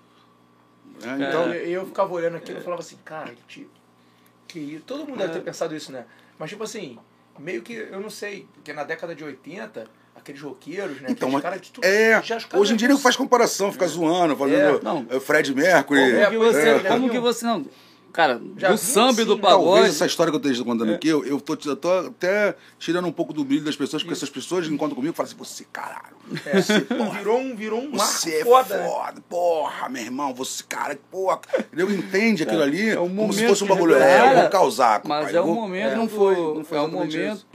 É, 1.02 1.06
Então, 1.06 1.20
então, 1.20 1.54
eu, 1.54 1.66
eu 1.66 1.86
ficava 1.86 2.12
olhando 2.12 2.36
aquilo 2.36 2.60
e 2.60 2.62
falava 2.62 2.82
assim, 2.82 2.98
cara, 3.04 3.34
que, 3.48 3.68
que 4.46 4.58
isso. 4.60 4.84
Todo 4.84 5.06
mundo 5.06 5.18
deve 5.18 5.32
ter 5.32 5.40
pensado 5.40 5.74
isso, 5.74 5.90
né? 5.90 6.04
Mas, 6.38 6.50
tipo 6.50 6.62
assim, 6.62 6.98
meio 7.38 7.62
que, 7.62 7.72
eu 7.72 8.00
não 8.00 8.10
sei, 8.10 8.46
porque 8.54 8.72
na 8.72 8.84
década 8.84 9.14
de 9.14 9.24
80, 9.24 9.88
aqueles 10.14 10.40
roqueiros, 10.40 11.00
né? 11.00 11.08
Então, 11.10 11.28
aqueles 11.28 11.32
mas- 11.34 11.42
caras 11.42 11.60
de 11.60 11.70
tudo- 11.70 11.84
é, 11.84 12.22
hoje 12.54 12.72
em 12.74 12.76
dia 12.76 12.88
ele 12.88 12.98
faz 12.98 13.16
comparação, 13.16 13.72
fica 13.72 13.86
zoando, 13.86 14.36
fazendo 14.36 14.78
É, 14.78 14.80
não. 14.82 15.06
é, 15.10 15.18
Fred 15.20 15.54
Mercury. 15.54 16.00
É, 16.00 16.24
Como 16.26 16.30
que 16.30 16.38
você, 16.38 16.68
é, 16.68 16.78
como 16.88 17.10
que 17.10 17.18
você 17.18 17.44
não. 17.44 17.66
Cara, 18.12 18.38
Já 18.58 18.70
do 18.72 18.76
samba 18.76 19.22
e 19.22 19.24
do 19.24 19.38
pagode. 19.38 19.64
Talvez 19.64 19.94
essa 19.94 20.04
história 20.04 20.30
que 20.30 20.36
eu 20.36 20.40
esteja 20.42 20.62
contando 20.62 20.92
aqui, 20.92 21.08
eu, 21.08 21.24
eu, 21.24 21.40
tô, 21.40 21.56
eu 21.64 21.74
tô 21.74 21.90
até 21.90 22.54
tirando 22.78 23.08
um 23.08 23.12
pouco 23.12 23.32
do 23.32 23.42
brilho 23.42 23.64
das 23.64 23.74
pessoas, 23.74 24.02
porque 24.02 24.12
essas 24.12 24.28
pessoas 24.28 24.66
encontram 24.68 24.94
comigo 24.96 25.14
e 25.14 25.16
falam 25.16 25.32
assim, 25.32 25.38
você, 25.38 25.64
caralho, 25.72 26.14
É, 26.44 26.60
virou 27.16 27.38
um, 27.38 27.56
virou 27.56 27.80
um 27.80 27.88
marco 27.92 28.04
você 28.12 28.40
é 28.40 28.44
foda. 28.44 28.84
foda, 28.84 29.12
né? 29.14 29.22
porra, 29.30 29.88
meu 29.88 30.02
irmão, 30.02 30.34
você, 30.34 30.62
cara, 30.68 30.98
porra. 31.10 31.40
Ele 31.72 31.96
entende 31.96 32.42
aquilo 32.42 32.60
ali 32.62 32.90
é 32.90 33.00
um 33.00 33.08
como 33.08 33.32
se 33.32 33.38
momento 33.38 33.48
fosse 33.48 33.64
um 33.64 33.68
bagulho, 33.68 33.94
é, 33.96 34.30
eu 34.36 34.40
vou 34.42 34.50
causar. 34.50 35.00
Mas 35.04 35.18
compadre, 35.32 35.34
é 35.34 35.38
eu 35.38 35.42
um 35.44 35.46
vou- 35.46 35.54
momento. 35.62 35.96
Não 35.96 36.06
foi, 36.08 36.34
não 36.36 36.64
foi 36.64 36.76
é 36.76 36.80
um 36.82 36.84
exatamente 36.88 37.16
isso. 37.18 37.46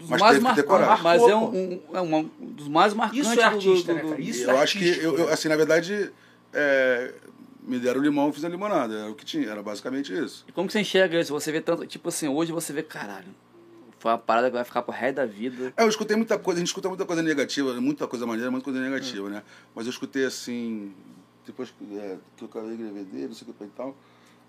Dos 0.00 0.08
Mas 0.10 0.20
mais 0.20 0.42
marcantes. 0.42 1.02
Mas 1.02 1.22
é 1.22 1.36
um, 1.36 1.44
um- 1.54 1.80
é 1.94 2.00
um 2.00 2.30
dos 2.40 2.68
mais 2.68 2.94
marcantes 2.94 3.26
Isso 3.28 3.40
é 3.40 3.44
artista, 3.44 3.92
do, 3.92 3.96
né, 3.96 4.02
do, 4.02 4.08
cara? 4.10 4.20
Isso 4.20 4.42
Eu 4.44 4.50
é 4.50 4.62
acho 4.62 4.78
que, 4.78 4.88
eu, 4.88 5.16
eu, 5.18 5.26
né? 5.26 5.32
assim, 5.32 5.48
na 5.48 5.56
verdade, 5.56 6.10
é, 6.52 7.14
me 7.62 7.78
deram 7.78 8.00
limão, 8.00 8.32
fiz 8.32 8.44
a 8.44 8.48
limonada, 8.48 8.94
era 8.94 9.10
o 9.10 9.14
que 9.14 9.24
tinha, 9.24 9.48
era 9.48 9.62
basicamente 9.62 10.12
isso. 10.12 10.44
E 10.48 10.52
como 10.52 10.66
que 10.66 10.72
você 10.72 10.80
enxerga 10.80 11.20
isso? 11.20 11.32
Você 11.32 11.52
vê 11.52 11.60
tanto. 11.60 11.86
Tipo 11.86 12.08
assim, 12.08 12.28
hoje 12.28 12.52
você 12.52 12.72
vê, 12.72 12.82
caralho. 12.82 13.28
Foi 13.98 14.10
uma 14.10 14.18
parada 14.18 14.48
que 14.48 14.54
vai 14.56 14.64
ficar 14.64 14.80
pro 14.82 14.92
resto 14.92 15.16
da 15.16 15.26
vida. 15.26 15.74
É, 15.76 15.82
eu 15.82 15.88
escutei 15.88 16.16
muita 16.16 16.38
coisa, 16.38 16.58
a 16.58 16.60
gente 16.60 16.68
escuta 16.68 16.88
muita 16.88 17.04
coisa 17.04 17.22
negativa, 17.22 17.78
muita 17.80 18.08
coisa 18.08 18.26
maneira, 18.26 18.50
muita 18.50 18.64
coisa 18.64 18.80
negativa, 18.80 19.28
né? 19.28 19.42
Mas 19.74 19.84
eu 19.86 19.90
escutei 19.90 20.24
assim, 20.24 20.94
depois 21.46 21.72
é, 21.98 22.16
que 22.36 22.42
eu 22.44 22.48
acabei 22.48 22.76
de 22.78 22.84
DVD, 22.84 23.26
não 23.28 23.34
sei 23.34 23.46
o 23.48 23.52
que 23.52 23.64
e 23.64 23.68
tal. 23.68 23.94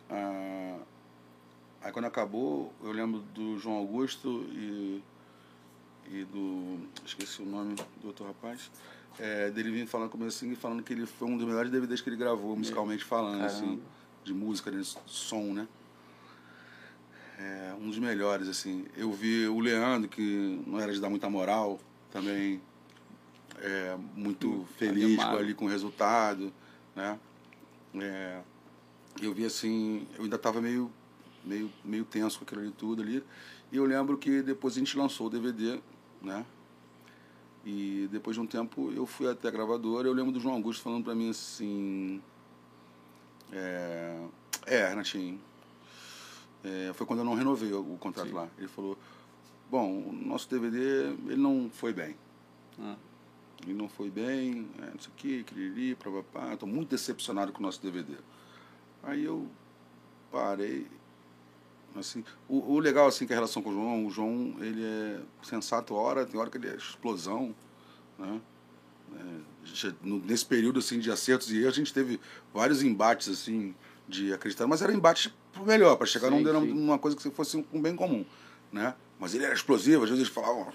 ah, 0.10 0.78
aí 1.84 1.91
quando 1.91 2.06
acabou, 2.06 2.72
eu 2.82 2.91
lembro 2.94 3.19
do 3.34 3.57
João 3.60 3.76
Augusto 3.76 4.45
e, 4.53 5.02
e 6.12 6.26
do. 6.26 6.80
esqueci 7.06 7.42
o 7.42 7.46
nome 7.46 7.76
do 8.02 8.08
outro 8.08 8.26
rapaz. 8.26 8.70
é, 9.20 9.50
dele 9.50 9.72
vindo 9.72 9.88
falando 9.88 10.10
comigo 10.10 10.28
assim, 10.28 10.56
falando 10.56 10.84
que 10.84 10.94
ele 10.94 11.06
foi 11.06 11.28
um 11.28 11.38
dos 11.38 11.46
melhores 11.46 11.72
DVDs 11.72 12.02
que 12.02 12.10
ele 12.10 12.18
gravou, 12.18 12.56
musicalmente 12.56 13.04
falando, 13.04 13.44
assim, 13.44 13.62
Caramba. 13.62 13.82
de 14.24 14.34
música, 14.34 14.72
de 14.72 14.84
som, 15.06 15.54
né? 15.54 15.68
É, 17.38 17.74
um 17.80 17.90
dos 17.90 17.98
melhores, 17.98 18.48
assim. 18.48 18.86
Eu 18.96 19.12
vi 19.12 19.48
o 19.48 19.60
Leandro, 19.60 20.10
que 20.10 20.62
não 20.66 20.80
era 20.80 20.94
de 20.94 21.00
dar 21.00 21.10
muita 21.10 21.30
moral, 21.30 21.80
também 22.12 22.62
é, 23.60 23.98
muito 24.16 24.68
feliz 24.78 25.16
com, 25.16 25.22
animado. 25.22 25.38
ali 25.38 25.54
com 25.54 25.66
o 25.66 25.68
resultado, 25.68 26.54
né? 26.96 27.20
É, 27.96 28.42
eu 29.22 29.34
vi 29.34 29.46
assim, 29.46 30.08
eu 30.18 30.24
ainda 30.24 30.36
estava 30.36 30.62
meio, 30.62 30.92
meio, 31.44 31.72
meio 31.84 32.06
tenso 32.06 32.38
com 32.38 32.46
aquilo 32.46 32.62
ali 32.62 32.72
tudo 32.72 33.02
ali. 33.02 33.24
E 33.72 33.78
eu 33.78 33.86
lembro 33.86 34.18
que 34.18 34.42
depois 34.42 34.76
a 34.76 34.80
gente 34.80 34.98
lançou 34.98 35.28
o 35.28 35.30
DVD, 35.30 35.82
né? 36.22 36.45
E 37.65 38.07
depois 38.11 38.35
de 38.35 38.41
um 38.41 38.48
tempo 38.48 38.91
eu 38.91 39.06
fui 39.06 39.30
até 39.30 39.48
a 39.48 39.52
gravadora. 39.52 40.07
Eu 40.07 40.14
lembro 40.14 40.31
do 40.31 40.39
João 40.39 40.56
Augusto 40.56 40.81
falando 40.81 41.03
pra 41.03 41.14
mim 41.15 41.30
assim: 41.30 42.22
É, 43.52 44.26
é 44.65 44.88
Renatinho. 44.89 45.39
É, 46.64 46.91
foi 46.93 47.06
quando 47.06 47.19
eu 47.19 47.26
não 47.26 47.34
renovei 47.34 47.72
o, 47.73 47.80
o 47.93 47.98
contrato 47.98 48.30
Sim. 48.30 48.34
lá. 48.35 48.48
Ele 48.57 48.68
falou: 48.68 48.98
Bom, 49.69 50.10
o 50.10 50.11
nosso 50.14 50.49
DVD 50.49 51.07
ele 51.27 51.38
não 51.38 51.69
foi 51.72 51.93
bem. 51.93 52.15
Ah, 52.80 52.95
Ele 53.64 53.73
não 53.73 53.88
foi 53.88 54.10
bem, 54.10 54.68
é, 54.80 54.85
não 54.91 54.99
sei 54.99 55.11
o 55.11 55.15
que, 55.15 55.43
queria 55.43 55.95
papapá. 55.95 56.53
Estou 56.53 56.68
muito 56.68 56.89
decepcionado 56.89 57.52
com 57.52 57.60
o 57.60 57.61
nosso 57.61 57.81
DVD. 57.81 58.15
Aí 59.03 59.23
eu 59.23 59.48
parei. 60.31 60.88
Assim, 61.95 62.23
o, 62.47 62.73
o 62.73 62.80
legal 62.80 63.07
assim 63.07 63.27
que 63.27 63.34
a 63.34 63.35
relação 63.35 63.61
com 63.61 63.69
o 63.69 63.73
João, 63.73 64.05
o 64.05 64.09
João 64.09 64.55
ele 64.59 64.84
é 64.84 65.19
sensato 65.43 65.93
hora, 65.93 66.26
tem 66.26 66.39
hora 66.39 66.49
que 66.49 66.57
ele 66.57 66.69
é 66.69 66.76
explosão, 66.76 67.53
né? 68.18 68.39
É, 69.13 69.91
nesse 70.03 70.45
período 70.45 70.80
assim 70.80 70.99
de 70.99 71.11
acertos 71.11 71.51
e 71.51 71.57
erros, 71.57 71.73
a 71.73 71.77
gente 71.77 71.93
teve 71.93 72.19
vários 72.53 72.81
embates 72.81 73.27
assim 73.27 73.76
de 74.07 74.34
acreditar, 74.34 74.68
mas 74.68 74.81
era 74.81 74.93
embate 74.93 75.34
pro 75.51 75.65
melhor, 75.65 75.97
para 75.97 76.07
chegar 76.07 76.30
Sim, 76.30 76.41
num, 76.41 76.65
numa 76.65 76.97
coisa 76.97 77.15
que 77.15 77.30
fosse 77.30 77.65
um 77.73 77.81
bem 77.81 77.95
comum, 77.95 78.26
né? 78.72 78.95
Mas 79.19 79.35
ele 79.35 79.43
era 79.43 79.53
explosivo, 79.53 80.03
às 80.03 80.09
vezes 80.09 80.26
ele 80.26 80.34
falava, 80.34 80.73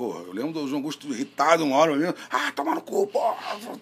Pô, 0.00 0.14
eu 0.26 0.32
lembro 0.32 0.54
do 0.54 0.66
João 0.66 0.78
Augusto 0.78 1.08
irritado 1.08 1.62
uma 1.62 1.76
hora 1.76 1.94
mesmo. 1.94 2.14
Ah, 2.30 2.50
toma 2.52 2.74
no 2.74 2.80
cu, 2.80 3.06
pô, 3.06 3.20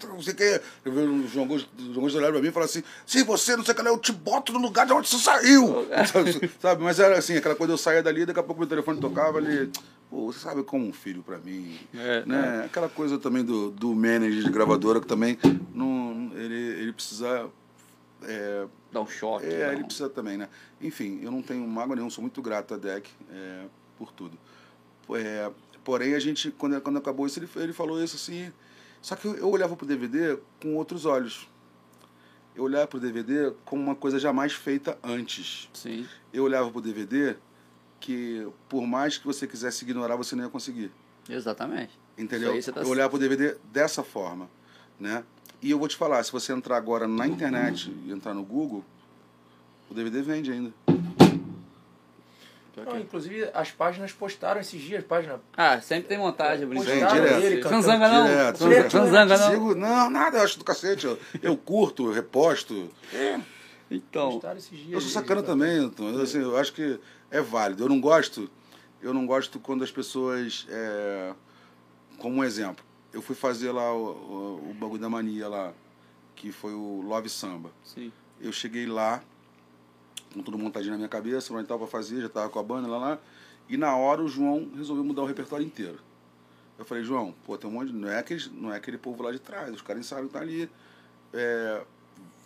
não 0.09 0.21
sei 0.21 0.33
o 0.33 0.35
que. 0.35 0.61
Eu 0.83 0.91
vi 0.91 0.99
o 0.99 1.25
João 1.29 1.45
Augusto, 1.45 1.69
o 1.77 1.81
João 1.81 1.95
Augusto 1.95 2.17
olhava 2.17 2.33
pra 2.33 2.41
mim 2.41 2.49
e 2.49 2.51
falava 2.51 2.69
assim: 2.69 2.83
se 3.05 3.23
você 3.23 3.55
não 3.55 3.63
sei 3.63 3.73
o 3.73 3.77
que, 3.77 3.81
lá, 3.81 3.89
eu 3.89 3.97
te 3.97 4.11
boto 4.11 4.51
no 4.51 4.59
lugar 4.59 4.85
de 4.85 4.91
onde 4.91 5.07
você 5.07 5.17
saiu. 5.17 5.87
sabe, 6.11 6.51
sabe? 6.59 6.83
Mas 6.83 6.99
era 6.99 7.17
assim, 7.17 7.37
aquela 7.37 7.55
coisa, 7.55 7.71
eu 7.71 7.77
saía 7.77 8.03
dali, 8.03 8.25
daqui 8.25 8.37
a 8.37 8.43
pouco 8.43 8.59
meu 8.59 8.67
telefone 8.67 8.99
tocava 8.99 9.37
ali. 9.37 9.71
Pô, 10.09 10.25
você 10.29 10.39
sabe 10.39 10.61
como 10.63 10.85
um 10.85 10.91
filho 10.91 11.23
pra 11.23 11.37
mim. 11.37 11.79
É, 11.95 12.25
né? 12.25 12.63
Aquela 12.65 12.89
coisa 12.89 13.17
também 13.17 13.45
do, 13.45 13.71
do 13.71 13.95
manager 13.95 14.43
de 14.43 14.51
gravadora 14.51 14.99
que 14.99 15.07
também 15.07 15.39
não, 15.73 16.33
ele, 16.35 16.81
ele 16.81 16.91
precisa. 16.91 17.49
É, 18.23 18.65
dá 18.91 18.99
um 18.99 19.07
choque. 19.07 19.45
é, 19.45 19.67
dá 19.67 19.71
ele 19.71 19.83
um- 19.83 19.85
precisa 19.85 20.09
também, 20.09 20.35
né? 20.37 20.49
Enfim, 20.81 21.21
eu 21.23 21.31
não 21.31 21.41
tenho 21.41 21.65
mágoa 21.65 21.95
nenhuma, 21.95 22.11
sou 22.11 22.21
muito 22.21 22.41
grato 22.41 22.73
a 22.73 22.77
Deck 22.77 23.09
é, 23.31 23.61
por 23.97 24.11
tudo. 24.11 24.37
É, 25.15 25.49
porém, 25.83 26.13
a 26.13 26.19
gente, 26.19 26.51
quando, 26.51 26.79
quando 26.81 26.97
acabou 26.97 27.25
isso, 27.25 27.39
ele, 27.39 27.49
ele 27.55 27.73
falou 27.73 28.01
isso 28.03 28.15
assim. 28.15 28.51
Só 29.01 29.15
que 29.15 29.25
eu, 29.25 29.35
eu 29.35 29.49
olhava 29.49 29.75
pro 29.75 29.85
DVD 29.85 30.37
com 30.61 30.75
outros 30.75 31.05
olhos. 31.05 31.47
Eu 32.55 32.63
olhava 32.63 32.87
pro 32.87 32.99
DVD 32.99 33.53
como 33.63 33.81
uma 33.81 33.95
coisa 33.95 34.19
jamais 34.19 34.53
feita 34.53 34.97
antes. 35.03 35.69
Sim. 35.73 36.07
Eu 36.33 36.43
olhava 36.43 36.69
pro 36.69 36.81
DVD 36.81 37.35
que, 37.99 38.47
por 38.67 38.85
mais 38.85 39.17
que 39.17 39.25
você 39.25 39.47
quisesse 39.47 39.83
ignorar, 39.83 40.15
você 40.15 40.35
não 40.35 40.43
ia 40.43 40.49
conseguir. 40.49 40.91
Exatamente. 41.29 41.97
Entendeu? 42.17 42.59
Tá 42.73 42.81
Eu 42.81 42.89
olhava 42.89 43.09
pro 43.09 43.19
DVD 43.19 43.55
dessa 43.71 44.03
forma, 44.03 44.49
né? 44.99 45.23
E 45.61 45.71
eu 45.71 45.79
vou 45.79 45.87
te 45.87 45.95
falar, 45.95 46.23
se 46.23 46.31
você 46.31 46.53
entrar 46.53 46.77
agora 46.77 47.07
na 47.07 47.27
internet 47.27 47.93
e 48.05 48.11
entrar 48.11 48.33
no 48.33 48.43
Google, 48.43 48.83
o 49.89 49.93
DVD 49.93 50.21
vende 50.21 50.51
ainda. 50.51 50.73
Não, 52.77 52.85
que- 52.85 52.97
inclusive, 52.99 53.49
as 53.53 53.71
páginas 53.71 54.11
postaram 54.11 54.59
esses 54.61 54.81
dias, 54.81 55.03
página. 55.03 55.39
Ah, 55.55 55.79
sempre 55.81 56.07
tem 56.09 56.17
montagem, 56.17 56.65
brincadeira. 56.67 57.09
direto. 57.11 57.43
ele 57.43 57.61
Zanzanga 57.63 58.09
não. 58.09 58.25
direto. 58.25 58.57
Zanzanga- 58.57 58.89
Zanzanga 58.89 59.37
não. 59.37 59.51
Sigo, 59.51 59.75
não, 59.75 60.09
nada, 60.09 60.37
eu 60.37 60.43
acho 60.43 60.57
do 60.59 60.63
cacete. 60.65 61.05
Eu, 61.05 61.19
eu 61.41 61.57
curto, 61.57 62.07
eu 62.07 62.13
reposto. 62.13 62.89
Então, 63.91 64.33
Postaram 64.33 64.57
esses 64.57 64.77
dias. 64.77 64.91
Eu 64.93 65.01
sou 65.01 65.09
sacana 65.09 65.41
também, 65.41 65.77
Antônio. 65.77 66.15
Eu, 66.15 66.21
assim, 66.23 66.39
eu 66.41 66.55
acho 66.57 66.71
que 66.73 66.99
é 67.31 67.41
válido. 67.41 67.83
Eu 67.83 67.89
não 67.89 67.99
gosto, 67.99 68.49
eu 69.01 69.13
não 69.13 69.25
gosto 69.25 69.59
quando 69.59 69.83
as 69.83 69.91
pessoas. 69.91 70.67
é, 70.69 71.33
como 72.19 72.35
um 72.37 72.43
exemplo, 72.43 72.83
eu 73.13 73.21
fui 73.21 73.35
fazer 73.35 73.71
lá 73.71 73.93
o, 73.93 74.03
o, 74.11 74.69
o 74.71 74.73
bagulho 74.73 75.01
da 75.01 75.09
mania 75.09 75.47
lá, 75.47 75.73
que 76.35 76.51
foi 76.51 76.73
o 76.73 77.01
Love 77.01 77.29
Samba. 77.29 77.71
sim. 77.83 78.11
Eu 78.41 78.53
cheguei 78.53 78.85
lá, 78.85 79.21
com 80.33 80.41
tudo 80.41 80.57
montadinho 80.57 80.91
na 80.91 80.97
minha 80.97 81.09
cabeça, 81.09 81.53
onde 81.53 81.63
estava 81.63 81.79
pra 81.79 81.87
fazer, 81.87 82.21
já 82.21 82.27
estava 82.27 82.49
com 82.49 82.59
a 82.59 82.63
banda 82.63 82.87
lá, 82.87 82.97
lá. 82.97 83.19
E 83.67 83.77
na 83.77 83.95
hora 83.95 84.21
o 84.21 84.27
João 84.27 84.69
resolveu 84.75 85.03
mudar 85.03 85.21
o 85.21 85.25
repertório 85.25 85.65
inteiro. 85.65 85.99
Eu 86.77 86.85
falei, 86.85 87.03
João, 87.03 87.33
pô, 87.45 87.57
tem 87.57 87.69
um 87.69 87.73
monte 87.73 87.91
de. 87.91 87.93
Não 87.93 88.09
é 88.09 88.19
aquele, 88.19 88.41
não 88.53 88.73
é 88.73 88.77
aquele 88.77 88.97
povo 88.97 89.21
lá 89.21 89.31
de 89.31 89.39
trás, 89.39 89.73
os 89.73 89.81
caras 89.81 90.05
sabem 90.05 90.27
que 90.27 90.33
tá 90.33 90.39
ali. 90.39 90.69
É, 91.33 91.81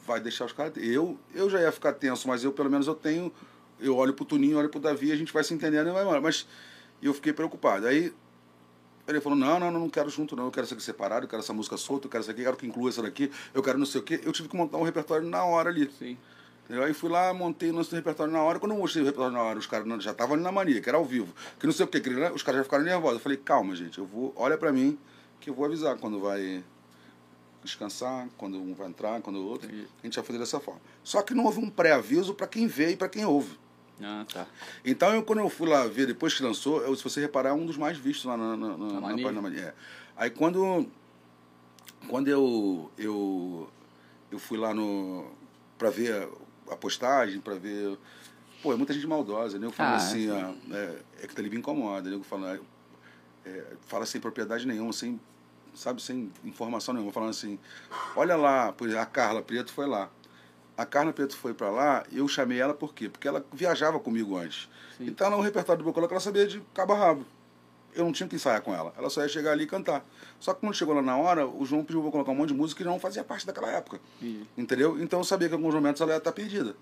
vai 0.05 0.19
deixar 0.19 0.45
os 0.45 0.51
caras. 0.51 0.73
Eu, 0.77 1.18
eu 1.34 1.49
já 1.49 1.61
ia 1.61 1.72
ficar 1.72 1.93
tenso, 1.93 2.27
mas 2.27 2.43
eu 2.43 2.51
pelo 2.51 2.69
menos 2.69 2.88
eu 2.88 2.95
tenho. 2.95 3.31
Eu 3.80 3.95
olho 3.95 4.14
pro 4.14 4.26
Tuninho, 4.26 4.57
olho 4.57 4.69
pro 4.69 4.80
Davi, 4.80 5.11
a 5.11 5.15
gente 5.15 5.31
vai 5.31 5.43
se 5.43 5.53
entendendo 5.53 5.89
e 5.89 5.91
vai 5.91 6.03
embora. 6.03 6.19
Mas 6.19 6.47
eu 7.01 7.14
fiquei 7.14 7.31
preocupado. 7.31 7.85
Aí 7.85 8.14
ele 9.07 9.19
falou, 9.19 9.38
não, 9.38 9.60
não, 9.60 9.72
não 9.72 9.89
quero 9.89 10.10
junto 10.10 10.35
não, 10.35 10.45
eu 10.45 10.51
quero 10.51 10.65
isso 10.65 10.73
aqui 10.73 10.84
separado, 10.84 11.26
eu 11.26 11.30
quero 11.30 11.41
essa 11.41 11.51
música 11.53 11.76
solta, 11.76 12.07
eu 12.07 12.11
quero 12.11 12.22
isso 12.22 12.31
aqui, 12.31 12.41
eu 12.41 12.45
quero 12.45 12.57
que 12.57 12.65
inclua 12.65 12.89
essa 12.89 13.01
daqui, 13.01 13.30
eu 13.53 13.61
quero 13.61 13.77
não 13.77 13.85
sei 13.85 13.99
o 13.99 14.03
quê. 14.03 14.22
Eu 14.23 14.31
tive 14.31 14.47
que 14.47 14.55
montar 14.55 14.77
um 14.77 14.84
repertório 14.84 15.27
na 15.27 15.43
hora 15.43 15.69
ali. 15.69 15.91
Sim. 15.99 16.18
Entendeu? 16.64 16.84
Aí 16.84 16.94
fui 16.94 17.10
lá, 17.10 17.34
montei 17.34 17.69
o 17.72 17.73
nosso 17.73 17.94
repertório 17.94 18.31
na 18.31 18.41
hora. 18.41 18.57
Quando 18.60 18.72
eu 18.72 18.77
mostrei 18.77 19.03
o 19.03 19.06
repertório 19.06 19.34
na 19.34 19.41
hora, 19.41 19.60
os 19.60 19.68
caras 19.68 20.03
já 20.03 20.11
estavam 20.11 20.35
ali 20.35 20.44
na 20.44 20.52
mania, 20.52 20.81
que 20.81 20.88
era 20.88 20.98
ao 20.98 21.03
vivo. 21.03 21.34
Que 21.60 21.65
não 21.65 21.73
sei 21.73 21.85
o 21.85 21.90
que, 21.90 21.98
os 22.34 22.41
caras 22.41 22.60
já 22.60 22.64
ficaram 22.64 22.84
nervosos. 22.84 23.18
Eu 23.18 23.19
falei, 23.22 23.38
calma, 23.38 23.76
gente, 23.76 23.98
eu 23.98 24.06
vou, 24.06 24.34
olha 24.35 24.57
pra 24.57 24.72
mim, 24.72 24.98
que 25.41 25.49
eu 25.49 25.53
vou 25.53 25.65
avisar 25.65 25.98
quando 25.98 26.19
vai 26.22 26.64
descansar, 27.64 28.27
quando 28.38 28.57
um 28.57 28.73
vai 28.73 28.88
entrar, 28.88 29.22
quando 29.22 29.38
o 29.38 29.45
outro. 29.45 29.68
Entendi. 29.68 29.88
A 30.02 30.06
gente 30.06 30.15
vai 30.15 30.23
fazer 30.26 30.40
dessa 30.40 30.60
forma. 30.60 30.81
Só 31.03 31.22
que 31.22 31.34
não 31.34 31.45
houve 31.45 31.60
um 31.60 31.69
pré-aviso 31.69 32.34
pra 32.34 32.48
quem 32.48 32.65
vê 32.65 32.91
e 32.91 32.95
pra 32.95 33.10
quem 33.10 33.26
ouve. 33.26 33.57
Ah, 34.02 34.26
tá. 34.31 34.48
Então, 34.84 35.14
eu, 35.14 35.23
quando 35.23 35.40
eu 35.40 35.49
fui 35.49 35.68
lá 35.68 35.85
ver, 35.85 36.07
depois 36.07 36.34
que 36.34 36.44
lançou, 36.44 36.81
eu, 36.81 36.95
se 36.95 37.03
você 37.03 37.22
reparar, 37.22 37.49
é 37.49 37.53
um 37.53 37.65
dos 37.65 37.77
mais 37.77 37.98
vistos 37.98 38.26
lá 38.26 38.35
na, 38.35 38.57
na, 38.57 38.77
na, 38.77 38.88
na 38.94 39.02
Mania? 39.02 39.23
página 39.23 39.41
Mania. 39.41 39.61
É. 39.61 39.73
Aí, 40.15 40.30
quando, 40.30 40.88
quando 42.07 42.27
eu, 42.27 42.91
eu, 42.98 43.69
eu 44.31 44.40
fui 44.40 44.57
lá 44.57 44.73
no 44.73 45.26
pra 45.77 45.90
ver 45.90 46.27
a, 46.72 46.76
postagem, 46.76 47.40
pra 47.40 47.56
ver... 47.56 47.98
Pô, 48.61 48.72
é 48.72 48.76
muita 48.76 48.94
gente 48.94 49.06
maldosa, 49.06 49.60
né? 49.60 49.65
Eu 49.68 49.72
falo 49.72 49.90
Ah, 49.90 49.95
assim, 49.98 50.30
sim. 50.30 50.31
ah, 50.31 50.53
é, 50.72 50.99
é 51.23 51.27
que 51.27 51.35
tá 51.35 51.41
ali 51.41 51.49
me 51.49 51.57
incomoda, 51.57 52.10
né? 52.10 52.15
Eu 52.15 52.23
falo, 52.23 52.45
é, 52.48 52.60
é, 53.45 53.64
fala 53.88 54.06
sem 54.06 54.22
propriedade 54.22 54.65
nenhuma, 54.65 54.94
sem, 54.94 55.19
sabe, 55.76 56.02
sem 56.02 56.31
informação 56.45 56.94
nenhuma, 56.94 57.11
falando 57.11 57.31
assim, 57.31 57.60
olha 58.15 58.35
lá, 58.38 58.72
por 58.72 58.88
exemplo, 58.88 59.03
a 59.03 59.06
Carla 59.06 59.41
Preto 59.41 59.73
foi 59.73 59.85
lá. 59.85 60.10
A 60.77 60.85
Carla 60.85 61.11
Preto 61.14 61.35
foi 61.35 61.53
pra 61.53 61.69
lá, 61.69 62.03
eu 62.11 62.27
chamei 62.27 62.60
ela 62.60 62.73
por 62.73 62.94
quê? 62.94 63.10
Porque 63.10 63.27
ela 63.27 63.45
viajava 63.52 63.99
comigo 63.99 64.38
antes. 64.38 64.69
Sim. 64.98 65.07
Então, 65.07 65.30
no 65.30 65.41
repertório 65.41 65.84
do 65.84 65.85
Bocola, 65.85 66.07
ela 66.10 66.19
sabia 66.19 66.48
de 66.48 66.61
cabo 66.73 66.94
a 66.94 66.98
rabo. 66.98 67.26
Eu 67.95 68.05
não 68.05 68.11
tinha 68.11 68.27
que 68.27 68.35
ensaiar 68.35 68.61
com 68.61 68.73
ela. 68.73 68.93
Ela 68.97 69.09
só 69.09 69.21
ia 69.21 69.27
chegar 69.27 69.51
ali 69.51 69.63
e 69.63 69.67
cantar. 69.67 70.05
Só 70.39 70.53
que 70.53 70.59
quando 70.59 70.73
chegou 70.73 70.93
lá 70.93 71.01
na 71.01 71.17
hora, 71.17 71.47
o 71.47 71.65
João 71.65 71.83
pediu 71.83 72.01
pra 72.01 72.11
colocar 72.11 72.31
um 72.31 72.35
monte 72.35 72.49
de 72.49 72.55
música 72.55 72.83
que 72.83 72.89
não 72.89 72.99
fazia 72.99 73.23
parte 73.23 73.45
daquela 73.45 73.69
época. 73.69 73.99
Entendi. 74.21 74.47
Entendeu? 74.57 75.01
Então 75.01 75.19
eu 75.19 75.23
sabia 75.23 75.47
que 75.47 75.53
em 75.53 75.57
alguns 75.57 75.73
momentos 75.73 76.01
ela 76.01 76.11
ia 76.11 76.17
estar 76.17 76.31
perdida. 76.31 76.75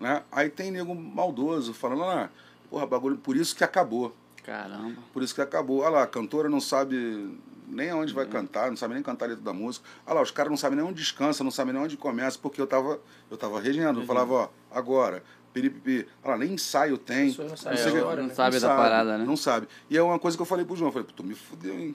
Né? 0.00 0.22
Aí 0.30 0.48
tem 0.48 0.70
nego 0.70 0.94
maldoso 0.94 1.72
falando, 1.72 2.04
ah, 2.04 2.30
porra, 2.68 2.86
bagulho, 2.86 3.16
por 3.16 3.36
isso 3.36 3.54
que 3.54 3.64
acabou. 3.64 4.14
Caramba. 4.42 4.94
Por 5.12 5.22
isso 5.22 5.34
que 5.34 5.40
acabou. 5.40 5.80
Olha 5.80 5.90
lá, 5.90 6.02
a 6.02 6.06
cantora 6.06 6.48
não 6.48 6.60
sabe 6.60 7.36
nem 7.68 7.90
aonde 7.90 8.12
vai 8.12 8.26
cantar, 8.26 8.70
não 8.70 8.76
sabe 8.76 8.94
nem 8.94 9.02
cantar 9.02 9.26
a 9.26 9.28
letra 9.28 9.44
da 9.44 9.52
música. 9.52 9.84
Olha 10.06 10.16
lá, 10.16 10.22
os 10.22 10.30
caras 10.30 10.50
não 10.50 10.56
sabem 10.56 10.76
nem 10.76 10.86
onde 10.86 11.00
descansa, 11.00 11.42
não 11.42 11.50
sabem 11.50 11.72
nem 11.74 11.82
onde 11.82 11.96
começa, 11.96 12.38
porque 12.38 12.60
eu 12.60 12.66
tava, 12.66 13.00
eu 13.30 13.36
tava 13.36 13.60
regendo. 13.60 14.00
Eu 14.00 14.06
falava, 14.06 14.32
ó, 14.34 14.48
agora, 14.70 15.22
piripipi. 15.60 16.06
Olha 16.22 16.32
lá, 16.32 16.38
nem 16.38 16.52
ensaio 16.52 16.98
tem. 16.98 17.34
não 17.38 17.56
sabem 17.56 17.78
sei 17.78 17.86
a 17.86 17.94
o 18.04 18.10
que- 18.10 18.16
não 18.16 18.26
né? 18.28 18.34
sabe 18.34 18.60
da 18.60 18.68
parada, 18.76 19.16
né? 19.18 19.24
Não 19.24 19.36
sabe. 19.36 19.66
E 19.88 19.96
é 19.96 20.02
uma 20.02 20.18
coisa 20.18 20.36
que 20.36 20.42
eu 20.42 20.46
falei 20.46 20.64
pro 20.64 20.76
João, 20.76 20.88
eu 20.88 20.92
falei, 20.92 21.08
tu 21.16 21.24
me 21.24 21.34
fudeu, 21.34 21.74
hein? 21.78 21.94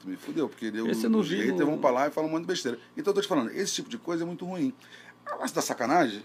Tu 0.00 0.08
me 0.08 0.16
fudeu, 0.16 0.48
porque 0.48 0.70
deu 0.70 0.88
Esse 0.88 1.08
não 1.08 1.22
vi, 1.22 1.36
haters 1.36 1.58
não- 1.60 1.66
vão 1.66 1.78
pra 1.78 1.90
lá 1.90 2.08
e 2.08 2.10
falam 2.10 2.28
um 2.30 2.32
monte 2.32 2.42
de 2.42 2.48
besteira. 2.48 2.78
Então 2.96 3.10
eu 3.10 3.14
tô 3.14 3.20
te 3.20 3.28
falando, 3.28 3.50
esse 3.50 3.74
tipo 3.74 3.88
de 3.90 3.98
coisa 3.98 4.24
é 4.24 4.26
muito 4.26 4.44
ruim. 4.46 4.72
A 5.26 5.36
lance 5.36 5.54
da 5.54 5.60
sacanagem, 5.62 6.22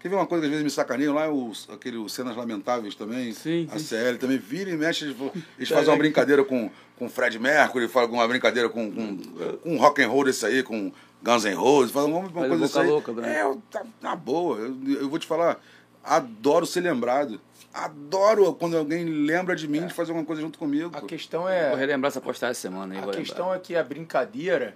quer 0.00 0.08
ver 0.08 0.14
uma 0.14 0.26
coisa 0.26 0.42
que 0.42 0.46
às 0.46 0.50
vezes 0.52 0.64
me 0.64 0.70
sacaneiam 0.70 1.12
lá, 1.14 1.28
os, 1.30 1.68
aquele 1.70 1.96
os 1.98 2.12
Cenas 2.12 2.36
Lamentáveis 2.36 2.94
também, 2.94 3.32
Sim, 3.34 3.68
a 3.72 3.78
sim. 3.78 3.84
CL 3.86 4.16
também 4.18 4.38
vira 4.38 4.70
e 4.70 4.76
mexe, 4.76 5.04
eles, 5.04 5.16
eles 5.58 5.68
fazem 5.68 5.90
uma 5.90 5.98
brincadeira 5.98 6.42
com, 6.44 6.70
com 6.96 7.08
Fred 7.08 7.38
Mercury, 7.38 7.88
fazem 7.88 8.14
uma 8.14 8.26
brincadeira 8.26 8.68
com, 8.68 8.90
com, 8.90 9.18
com 9.62 9.76
rock 9.76 10.00
and 10.02 10.08
roll 10.08 10.24
desse 10.24 10.46
aí, 10.46 10.62
com 10.62 10.90
Guns 11.22 11.44
N' 11.44 11.54
Roses, 11.54 11.90
fazem 11.92 12.10
uma, 12.10 12.20
uma 12.20 12.30
Faz 12.30 12.48
coisa 12.48 12.64
assim. 12.64 13.22
É, 13.24 13.42
eu- 13.42 13.60
tá, 13.70 13.84
na 14.00 14.14
boa, 14.16 14.56
eu, 14.58 14.74
eu 15.00 15.08
vou 15.10 15.18
te 15.18 15.26
falar, 15.26 15.60
adoro 16.08 16.66
ser 16.66 16.80
lembrado. 16.80 17.40
Adoro 17.72 18.52
quando 18.54 18.76
alguém 18.76 19.04
lembra 19.04 19.54
de 19.54 19.68
mim 19.68 19.86
de 19.86 19.92
fazer 19.94 20.10
alguma 20.10 20.26
coisa 20.26 20.40
junto 20.42 20.58
comigo. 20.58 20.90
A 20.96 21.02
questão 21.02 21.42
Vou 21.42 21.50
é. 21.50 21.74
relembrar 21.74 22.08
essa 22.10 22.20
postagem 22.20 22.52
essa 22.52 22.60
semana 22.62 22.94
aí. 22.94 23.00
A 23.00 23.04
vou 23.04 23.12
questão 23.12 23.54
é 23.54 23.58
que 23.58 23.76
a 23.76 23.84
brincadeira, 23.84 24.74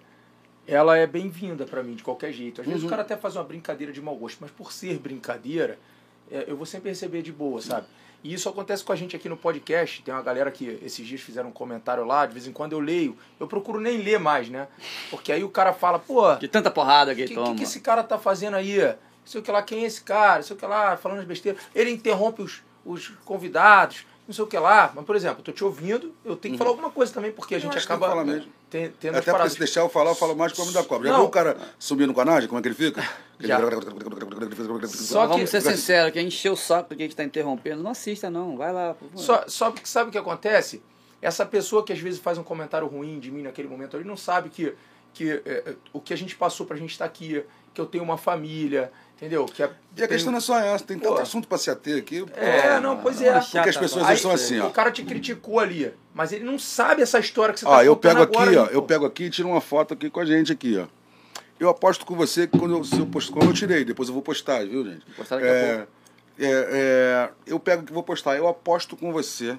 ela 0.66 0.96
é 0.96 1.06
bem-vinda 1.06 1.64
pra 1.64 1.82
mim, 1.82 1.94
de 1.94 2.02
qualquer 2.04 2.32
jeito. 2.32 2.60
Às 2.60 2.66
vezes 2.66 2.82
Uhum. 2.82 2.86
o 2.86 2.90
cara 2.90 3.02
até 3.02 3.16
faz 3.16 3.34
uma 3.34 3.44
brincadeira 3.44 3.92
de 3.92 4.00
mau 4.00 4.14
gosto, 4.14 4.38
mas 4.40 4.50
por 4.50 4.72
ser 4.72 4.98
brincadeira, 4.98 5.78
é, 6.30 6.44
eu 6.46 6.56
vou 6.56 6.66
sempre 6.66 6.90
receber 6.90 7.22
de 7.22 7.32
boa, 7.32 7.60
sabe? 7.60 7.86
E 8.22 8.32
isso 8.32 8.48
acontece 8.48 8.84
com 8.84 8.92
a 8.92 8.96
gente 8.96 9.16
aqui 9.16 9.28
no 9.28 9.36
podcast. 9.36 10.00
Tem 10.02 10.14
uma 10.14 10.22
galera 10.22 10.48
que 10.52 10.78
esses 10.84 11.04
dias 11.04 11.20
fizeram 11.20 11.48
um 11.48 11.52
comentário 11.52 12.04
lá, 12.04 12.24
de 12.24 12.32
vez 12.34 12.46
em 12.46 12.52
quando 12.52 12.72
eu 12.72 12.78
leio. 12.78 13.16
Eu 13.40 13.48
procuro 13.48 13.80
nem 13.80 13.98
ler 14.00 14.20
mais, 14.20 14.48
né? 14.48 14.68
Porque 15.10 15.32
aí 15.32 15.42
o 15.42 15.48
cara 15.48 15.72
fala, 15.72 15.98
pô, 15.98 16.36
De 16.36 16.46
tanta 16.46 16.70
porrada 16.70 17.12
o 17.12 17.16
que 17.16 17.24
que, 17.24 17.34
toma. 17.34 17.48
que, 17.48 17.56
que 17.56 17.62
esse 17.64 17.80
cara 17.80 18.04
tá 18.04 18.16
fazendo 18.18 18.54
aí? 18.54 18.78
Não 19.24 19.26
sei 19.26 19.40
o 19.40 19.44
que 19.44 19.50
lá, 19.52 19.62
quem 19.62 19.84
é 19.84 19.86
esse 19.86 20.02
cara? 20.02 20.36
Não 20.36 20.42
sei 20.42 20.56
o 20.56 20.58
que 20.58 20.66
lá, 20.66 20.96
falando 20.96 21.20
as 21.20 21.24
besteiras. 21.24 21.60
Ele 21.74 21.90
interrompe 21.90 22.42
os, 22.42 22.62
os 22.84 23.08
convidados, 23.24 24.04
não 24.26 24.34
sei 24.34 24.44
o 24.44 24.46
que 24.46 24.58
lá. 24.58 24.92
Mas, 24.94 25.04
por 25.04 25.14
exemplo, 25.16 25.38
eu 25.40 25.44
tô 25.44 25.52
te 25.52 25.62
ouvindo, 25.64 26.14
eu 26.24 26.36
tenho 26.36 26.54
que 26.54 26.58
falar 26.58 26.70
alguma 26.70 26.90
coisa 26.90 27.12
também, 27.12 27.30
porque 27.32 27.54
a 27.54 27.58
gente 27.58 27.72
tem 27.72 27.82
acaba 27.82 28.08
falar 28.08 28.24
mesmo. 28.24 28.50
ten- 28.68 28.90
tendo 29.00 29.16
Até 29.18 29.30
porque 29.32 29.50
se 29.50 29.58
deixar 29.58 29.80
eu 29.82 29.88
falar, 29.88 30.10
eu 30.10 30.14
falo 30.16 30.34
mais 30.36 30.52
que 30.52 30.58
o 30.58 30.62
homem 30.62 30.74
da 30.74 30.82
cobra. 30.84 31.06
Já 31.08 31.12
Não. 31.12 31.20
viu 31.20 31.28
o 31.28 31.30
cara 31.30 31.56
subir 31.78 32.06
no 32.06 32.14
canal? 32.14 32.40
Como 32.46 32.58
é 32.58 32.62
que 32.62 32.68
ele 32.68 32.74
fica? 32.74 33.02
Já. 33.38 33.58
Só 34.88 35.26
Vamos 35.26 35.42
que- 35.42 35.46
ser 35.46 35.60
sinceros, 35.60 36.12
quem 36.12 36.26
encheu 36.26 36.52
o 36.52 36.56
saco 36.56 36.88
porque 36.88 37.02
a 37.02 37.06
gente 37.06 37.16
tá 37.16 37.24
interrompendo, 37.24 37.82
não 37.82 37.90
assista 37.90 38.30
não, 38.30 38.56
vai 38.56 38.72
lá. 38.72 38.96
Só, 39.14 39.44
só 39.46 39.70
que 39.70 39.88
sabe 39.88 40.08
o 40.08 40.12
que 40.12 40.18
acontece? 40.18 40.82
Essa 41.20 41.46
pessoa 41.46 41.84
que 41.84 41.92
às 41.92 41.98
vezes 42.00 42.18
faz 42.18 42.38
um 42.38 42.42
comentário 42.42 42.86
ruim 42.88 43.18
de 43.20 43.30
mim 43.30 43.42
naquele 43.42 43.68
momento 43.68 43.96
ali 43.96 44.04
não 44.04 44.16
sabe 44.16 44.48
que, 44.48 44.74
que 45.14 45.30
é, 45.30 45.42
é, 45.46 45.74
o 45.92 46.00
que 46.00 46.12
a 46.12 46.16
gente 46.16 46.34
passou 46.34 46.66
pra 46.66 46.76
gente 46.76 46.90
estar 46.90 47.04
aqui, 47.04 47.44
que 47.72 47.80
eu 47.80 47.86
tenho 47.86 48.02
uma 48.02 48.16
família, 48.18 48.90
entendeu? 49.22 49.46
Que 49.46 49.62
E 49.96 50.02
a 50.02 50.08
questão 50.08 50.32
não 50.32 50.38
é 50.38 50.40
só 50.40 50.58
essa, 50.58 50.84
tem 50.84 50.98
tanto 50.98 51.14
Pô. 51.14 51.20
assunto 51.20 51.46
pra 51.46 51.56
se 51.56 51.70
ater 51.70 51.96
aqui. 51.98 52.24
É, 52.34 52.80
não, 52.80 52.96
pois 52.98 53.22
é. 53.22 53.32
Chata, 53.40 53.46
Porque 53.52 53.68
as 53.70 53.76
pessoas 53.76 54.04
Aí, 54.06 54.16
são 54.18 54.32
assim, 54.32 54.58
ó. 54.58 54.66
O 54.66 54.70
cara 54.72 54.90
te 54.90 55.04
criticou 55.04 55.60
ali, 55.60 55.92
mas 56.12 56.32
ele 56.32 56.44
não 56.44 56.58
sabe 56.58 57.02
essa 57.02 57.18
história 57.20 57.54
que 57.54 57.60
você 57.60 57.66
Ó, 57.66 57.76
tá 57.76 57.84
eu 57.84 57.96
pego 57.96 58.22
aqui, 58.22 58.36
agora 58.36 58.62
ó. 58.62 58.66
aí, 58.66 58.74
Eu 58.74 58.82
pego 58.82 59.06
aqui 59.06 59.24
e 59.24 59.30
tiro 59.30 59.48
uma 59.48 59.60
foto 59.60 59.94
aqui 59.94 60.10
com 60.10 60.18
a 60.20 60.24
gente 60.24 60.50
aqui, 60.52 60.76
ó. 60.76 60.86
Eu 61.60 61.68
aposto 61.68 62.04
com 62.04 62.16
você 62.16 62.48
que 62.48 62.58
quando 62.58 62.76
eu, 62.76 62.82
se 62.84 62.98
eu, 62.98 63.06
posto, 63.06 63.32
quando 63.32 63.46
eu 63.46 63.52
tirei, 63.54 63.84
depois 63.84 64.08
eu 64.08 64.12
vou 64.14 64.22
postar, 64.22 64.66
viu, 64.66 64.84
gente? 64.84 65.04
Postar 65.16 65.36
daqui 65.36 65.48
a 65.48 65.52
É, 65.52 65.76
pouco. 65.76 65.92
é, 66.40 66.48
é, 66.48 67.30
eu 67.46 67.60
pego 67.60 67.84
que 67.84 67.92
vou 67.92 68.02
postar. 68.02 68.36
Eu 68.36 68.48
aposto 68.48 68.96
com 68.96 69.12
você 69.12 69.56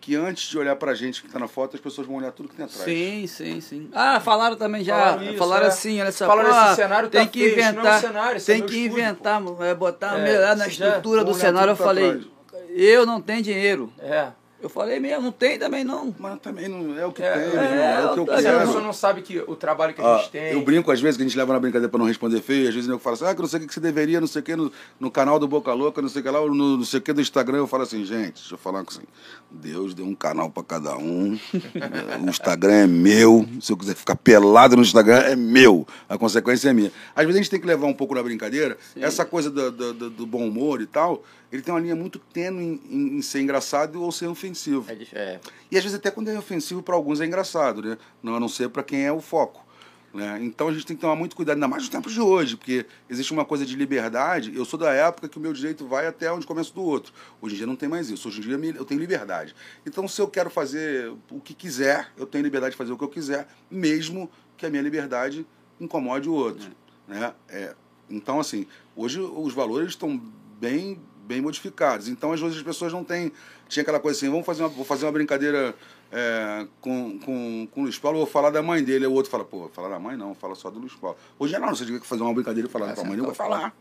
que 0.00 0.14
antes 0.16 0.48
de 0.48 0.58
olhar 0.58 0.74
pra 0.76 0.94
gente 0.94 1.22
que 1.22 1.28
tá 1.28 1.38
na 1.38 1.48
foto, 1.48 1.74
as 1.76 1.80
pessoas 1.80 2.06
vão 2.06 2.16
olhar 2.16 2.32
tudo 2.32 2.48
que 2.48 2.54
tem 2.56 2.64
atrás. 2.64 2.82
Sim, 2.84 3.26
sim, 3.26 3.60
sim. 3.60 3.90
Ah, 3.92 4.20
falaram 4.20 4.56
também 4.56 4.82
já. 4.84 4.96
Falaram 4.96 5.36
Falaram, 5.36 5.68
isso, 5.68 5.76
é. 5.76 5.78
assim, 5.78 6.00
olha 6.00 6.12
só. 6.12 6.26
Falaram, 6.26 6.50
pô, 6.50 6.66
esse 6.66 6.76
cenário 6.76 7.08
tá 7.10 7.18
tem 7.18 7.28
que 7.28 7.40
feio, 7.40 7.56
não 7.56 7.62
é 7.62 7.66
um 7.66 7.70
inventar. 7.72 8.00
cenário, 8.00 8.36
é 8.36 8.40
tem 8.40 8.58
meu 8.58 8.66
que 8.66 8.76
estúdio, 8.76 8.98
inventar, 9.02 9.42
é, 9.60 9.74
botar 9.74 10.18
É, 10.18 10.54
na 10.54 10.66
estrutura 10.68 11.24
do 11.24 11.34
cenário. 11.34 11.72
Eu 11.72 11.76
falei, 11.76 12.10
trás. 12.10 12.26
eu 12.70 13.04
não 13.04 13.20
tenho 13.20 13.42
dinheiro. 13.42 13.92
É. 13.98 14.28
Eu 14.60 14.68
falei 14.68 14.98
mesmo, 14.98 15.22
não 15.22 15.30
tem 15.30 15.56
também 15.56 15.84
não. 15.84 16.12
Mas 16.18 16.40
também 16.40 16.66
não 16.66 16.98
é 16.98 17.06
o 17.06 17.12
que 17.12 17.22
É, 17.22 17.32
tem, 17.32 17.42
é, 17.42 17.46
irmão. 17.46 17.60
É, 17.62 18.10
o 18.10 18.14
que 18.14 18.18
eu 18.20 18.24
é, 18.24 18.26
Mas 18.36 18.44
a 18.46 18.50
quero. 18.50 18.60
pessoa 18.66 18.80
não 18.82 18.92
sabe 18.92 19.22
que 19.22 19.38
o 19.46 19.54
trabalho 19.54 19.94
que 19.94 20.00
a 20.00 20.16
gente 20.18 20.30
tem. 20.30 20.52
eu 20.52 20.62
brinco 20.62 20.90
às 20.90 21.00
vezes 21.00 21.16
que 21.16 21.22
a 21.22 21.26
gente 21.26 21.38
leva 21.38 21.52
na 21.52 21.60
brincadeira 21.60 21.88
pra 21.88 21.98
não 21.98 22.06
responder 22.06 22.40
feio, 22.40 22.68
às 22.68 22.74
vezes 22.74 22.90
eu 22.90 22.98
falo 22.98 23.14
assim, 23.14 23.24
ah, 23.24 23.34
que 23.36 23.40
não 23.40 23.48
sei 23.48 23.60
o 23.60 23.66
que 23.68 23.72
você 23.72 23.78
deveria, 23.78 24.20
não 24.20 24.26
sei 24.26 24.40
o 24.40 24.44
que, 24.44 24.56
no, 24.56 24.72
no 24.98 25.10
canal 25.12 25.38
do 25.38 25.46
Boca 25.46 25.72
Louca, 25.72 26.02
não 26.02 26.08
sei 26.08 26.20
o 26.22 26.24
que 26.24 26.30
lá, 26.30 26.40
ou 26.40 26.52
no 26.52 26.76
não 26.78 26.84
sei 26.84 26.98
o 26.98 27.02
que 27.02 27.12
do 27.12 27.20
Instagram, 27.20 27.58
eu 27.58 27.66
falo 27.68 27.84
assim, 27.84 28.04
gente, 28.04 28.34
deixa 28.34 28.54
eu 28.54 28.58
falar 28.58 28.80
assim, 28.88 29.02
Deus 29.48 29.94
deu 29.94 30.04
um 30.04 30.14
canal 30.14 30.50
pra 30.50 30.64
cada 30.64 30.96
um, 30.96 31.38
o 32.26 32.28
Instagram 32.28 32.72
é 32.74 32.86
meu, 32.88 33.46
se 33.60 33.72
eu 33.72 33.76
quiser 33.76 33.94
ficar 33.94 34.16
pelado 34.16 34.74
no 34.74 34.82
Instagram, 34.82 35.18
é 35.20 35.36
meu, 35.36 35.86
a 36.08 36.18
consequência 36.18 36.68
é 36.68 36.72
minha. 36.72 36.90
Às 37.14 37.24
vezes 37.26 37.36
a 37.38 37.42
gente 37.42 37.50
tem 37.50 37.60
que 37.60 37.66
levar 37.66 37.86
um 37.86 37.94
pouco 37.94 38.12
na 38.14 38.22
brincadeira, 38.24 38.76
essa 38.96 39.24
coisa 39.24 39.50
do, 39.50 39.70
do, 39.70 39.94
do- 39.94 40.10
do 40.10 40.26
bom 40.26 40.46
humor 40.48 40.80
e 40.82 40.86
tal, 40.86 41.22
ele 41.52 41.62
tem 41.62 41.72
uma 41.72 41.80
linha 41.80 41.96
muito 41.96 42.18
tênue 42.18 42.62
em, 42.64 42.80
em- 42.90 43.16
em 43.18 43.22
ser 43.22 43.40
engraçado 43.40 44.02
ou 44.02 44.10
ser 44.12 44.26
ofensivo. 44.26 44.84
É, 44.90 44.94
é. 45.18 45.40
E 45.70 45.76
às 45.76 45.82
vezes 45.82 45.98
até 45.98 46.10
quando 46.10 46.28
é 46.28 46.38
ofensivo 46.38 46.82
para 46.82 46.94
alguns 46.94 47.20
é 47.20 47.26
engraçado, 47.26 47.82
né? 47.82 47.98
Não 48.22 48.34
a 48.36 48.40
não 48.40 48.48
ser 48.48 48.68
para 48.68 48.82
quem 48.82 49.04
é 49.04 49.12
o 49.12 49.20
foco. 49.20 49.66
Né? 50.12 50.38
Então 50.42 50.68
a 50.68 50.72
gente 50.72 50.86
tem 50.86 50.96
que 50.96 51.02
tomar 51.02 51.14
muito 51.16 51.36
cuidado, 51.36 51.56
ainda 51.56 51.68
mais 51.68 51.82
nos 51.82 51.90
tempos 51.90 52.14
de 52.14 52.20
hoje, 52.20 52.56
porque 52.56 52.86
existe 53.10 53.30
uma 53.30 53.44
coisa 53.44 53.66
de 53.66 53.76
liberdade. 53.76 54.50
Eu 54.56 54.64
sou 54.64 54.78
da 54.78 54.90
época 54.90 55.28
que 55.28 55.36
o 55.36 55.40
meu 55.40 55.52
direito 55.52 55.86
vai 55.86 56.06
até 56.06 56.32
onde 56.32 56.46
começa 56.46 56.72
do 56.72 56.82
outro. 56.82 57.12
Hoje 57.42 57.54
em 57.54 57.58
dia 57.58 57.66
não 57.66 57.76
tem 57.76 57.90
mais 57.90 58.08
isso. 58.08 58.26
Hoje 58.26 58.38
em 58.38 58.42
dia 58.42 58.74
eu 58.74 58.84
tenho 58.86 58.98
liberdade. 59.00 59.54
Então 59.86 60.08
se 60.08 60.18
eu 60.20 60.26
quero 60.26 60.48
fazer 60.48 61.12
o 61.30 61.38
que 61.40 61.52
quiser, 61.52 62.10
eu 62.16 62.26
tenho 62.26 62.42
liberdade 62.42 62.72
de 62.72 62.78
fazer 62.78 62.90
o 62.92 62.96
que 62.96 63.04
eu 63.04 63.08
quiser, 63.08 63.46
mesmo 63.70 64.30
que 64.56 64.64
a 64.64 64.70
minha 64.70 64.82
liberdade 64.82 65.46
incomode 65.78 66.26
o 66.28 66.32
outro. 66.32 66.70
Né? 67.06 67.32
É, 67.48 67.74
então, 68.08 68.40
assim, 68.40 68.66
hoje 68.96 69.20
os 69.20 69.52
valores 69.52 69.90
estão 69.90 70.18
bem, 70.58 70.98
bem 71.28 71.42
modificados. 71.42 72.08
Então, 72.08 72.32
às 72.32 72.40
vezes 72.40 72.56
as 72.56 72.62
pessoas 72.62 72.90
não 72.92 73.04
têm. 73.04 73.30
Tinha 73.68 73.82
aquela 73.82 74.00
coisa 74.00 74.16
assim, 74.18 74.30
vamos 74.30 74.46
fazer 74.46 74.62
uma, 74.62 74.68
vou 74.70 74.84
fazer 74.84 75.04
uma 75.04 75.12
brincadeira 75.12 75.74
é, 76.10 76.66
com, 76.80 77.18
com, 77.20 77.68
com 77.70 77.80
o 77.80 77.82
Luiz 77.84 77.98
Paulo, 77.98 78.16
eu 78.18 78.24
vou 78.24 78.32
falar 78.32 78.48
da 78.48 78.62
mãe 78.62 78.82
dele. 78.82 79.04
Aí 79.04 79.10
o 79.10 79.14
outro 79.14 79.30
fala, 79.30 79.44
pô, 79.44 79.68
falar 79.68 79.90
da 79.90 79.98
mãe 79.98 80.16
não, 80.16 80.34
fala 80.34 80.54
só 80.54 80.70
do 80.70 80.78
Luiz 80.78 80.94
Paulo. 80.94 81.18
Hoje 81.38 81.58
não, 81.58 81.68
você 81.68 81.84
tiver 81.84 82.00
que 82.00 82.06
fazer 82.06 82.22
uma 82.22 82.32
brincadeira 82.32 82.66
e 82.66 82.72
falar 82.72 82.86
da 82.86 82.94
tua 82.94 83.04
mãe, 83.04 83.18
eu 83.18 83.24
vou 83.26 83.34
falar. 83.34 83.76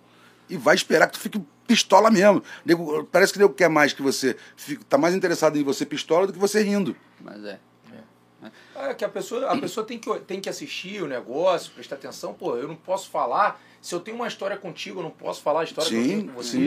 E 0.49 0.57
vai 0.57 0.75
esperar 0.75 1.07
que 1.07 1.13
tu 1.13 1.19
fique 1.19 1.41
pistola 1.65 2.11
mesmo. 2.11 2.43
Nego- 2.65 3.05
Parece 3.05 3.31
que 3.33 3.39
o 3.39 3.41
nego 3.41 3.53
quer 3.53 3.69
mais 3.69 3.93
que 3.93 4.01
você. 4.01 4.35
fique- 4.57 4.83
Tá 4.85 4.97
mais 4.97 5.15
interessado 5.15 5.57
em 5.57 5.63
você 5.63 5.85
pistola 5.85 6.27
do 6.27 6.33
que 6.33 6.39
você 6.39 6.61
rindo. 6.61 6.95
Mas 7.21 7.43
é. 7.45 7.59
É 8.75 8.93
que 8.93 9.03
a 9.03 9.09
pessoa, 9.09 9.51
a 9.51 9.57
pessoa 9.57 9.85
tem, 9.85 9.97
que, 9.97 10.19
tem 10.19 10.39
que 10.39 10.47
assistir 10.47 11.01
o 11.01 11.07
negócio, 11.07 11.71
prestar 11.73 11.95
atenção. 11.95 12.33
Pô, 12.33 12.55
eu 12.55 12.67
não 12.67 12.75
posso 12.75 13.09
falar. 13.09 13.59
Se 13.81 13.93
eu 13.95 13.99
tenho 13.99 14.15
uma 14.17 14.27
história 14.27 14.57
contigo, 14.57 14.99
eu 14.99 15.03
não 15.03 15.11
posso 15.11 15.41
falar 15.41 15.61
a 15.61 15.63
história 15.63 15.89
que 15.89 15.95
eu 15.95 16.01
Sim, 16.01 16.07
tenho 16.09 16.27
com 16.27 16.33
você. 16.33 16.51
sim, 16.51 16.63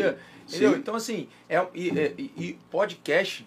entendeu? 0.49 0.73
sim. 0.73 0.79
Então, 0.79 0.95
assim, 0.95 1.29
é, 1.49 1.65
e, 1.75 1.91
é- 1.99 2.15
e- 2.17 2.33
e 2.37 2.59
podcast, 2.71 3.47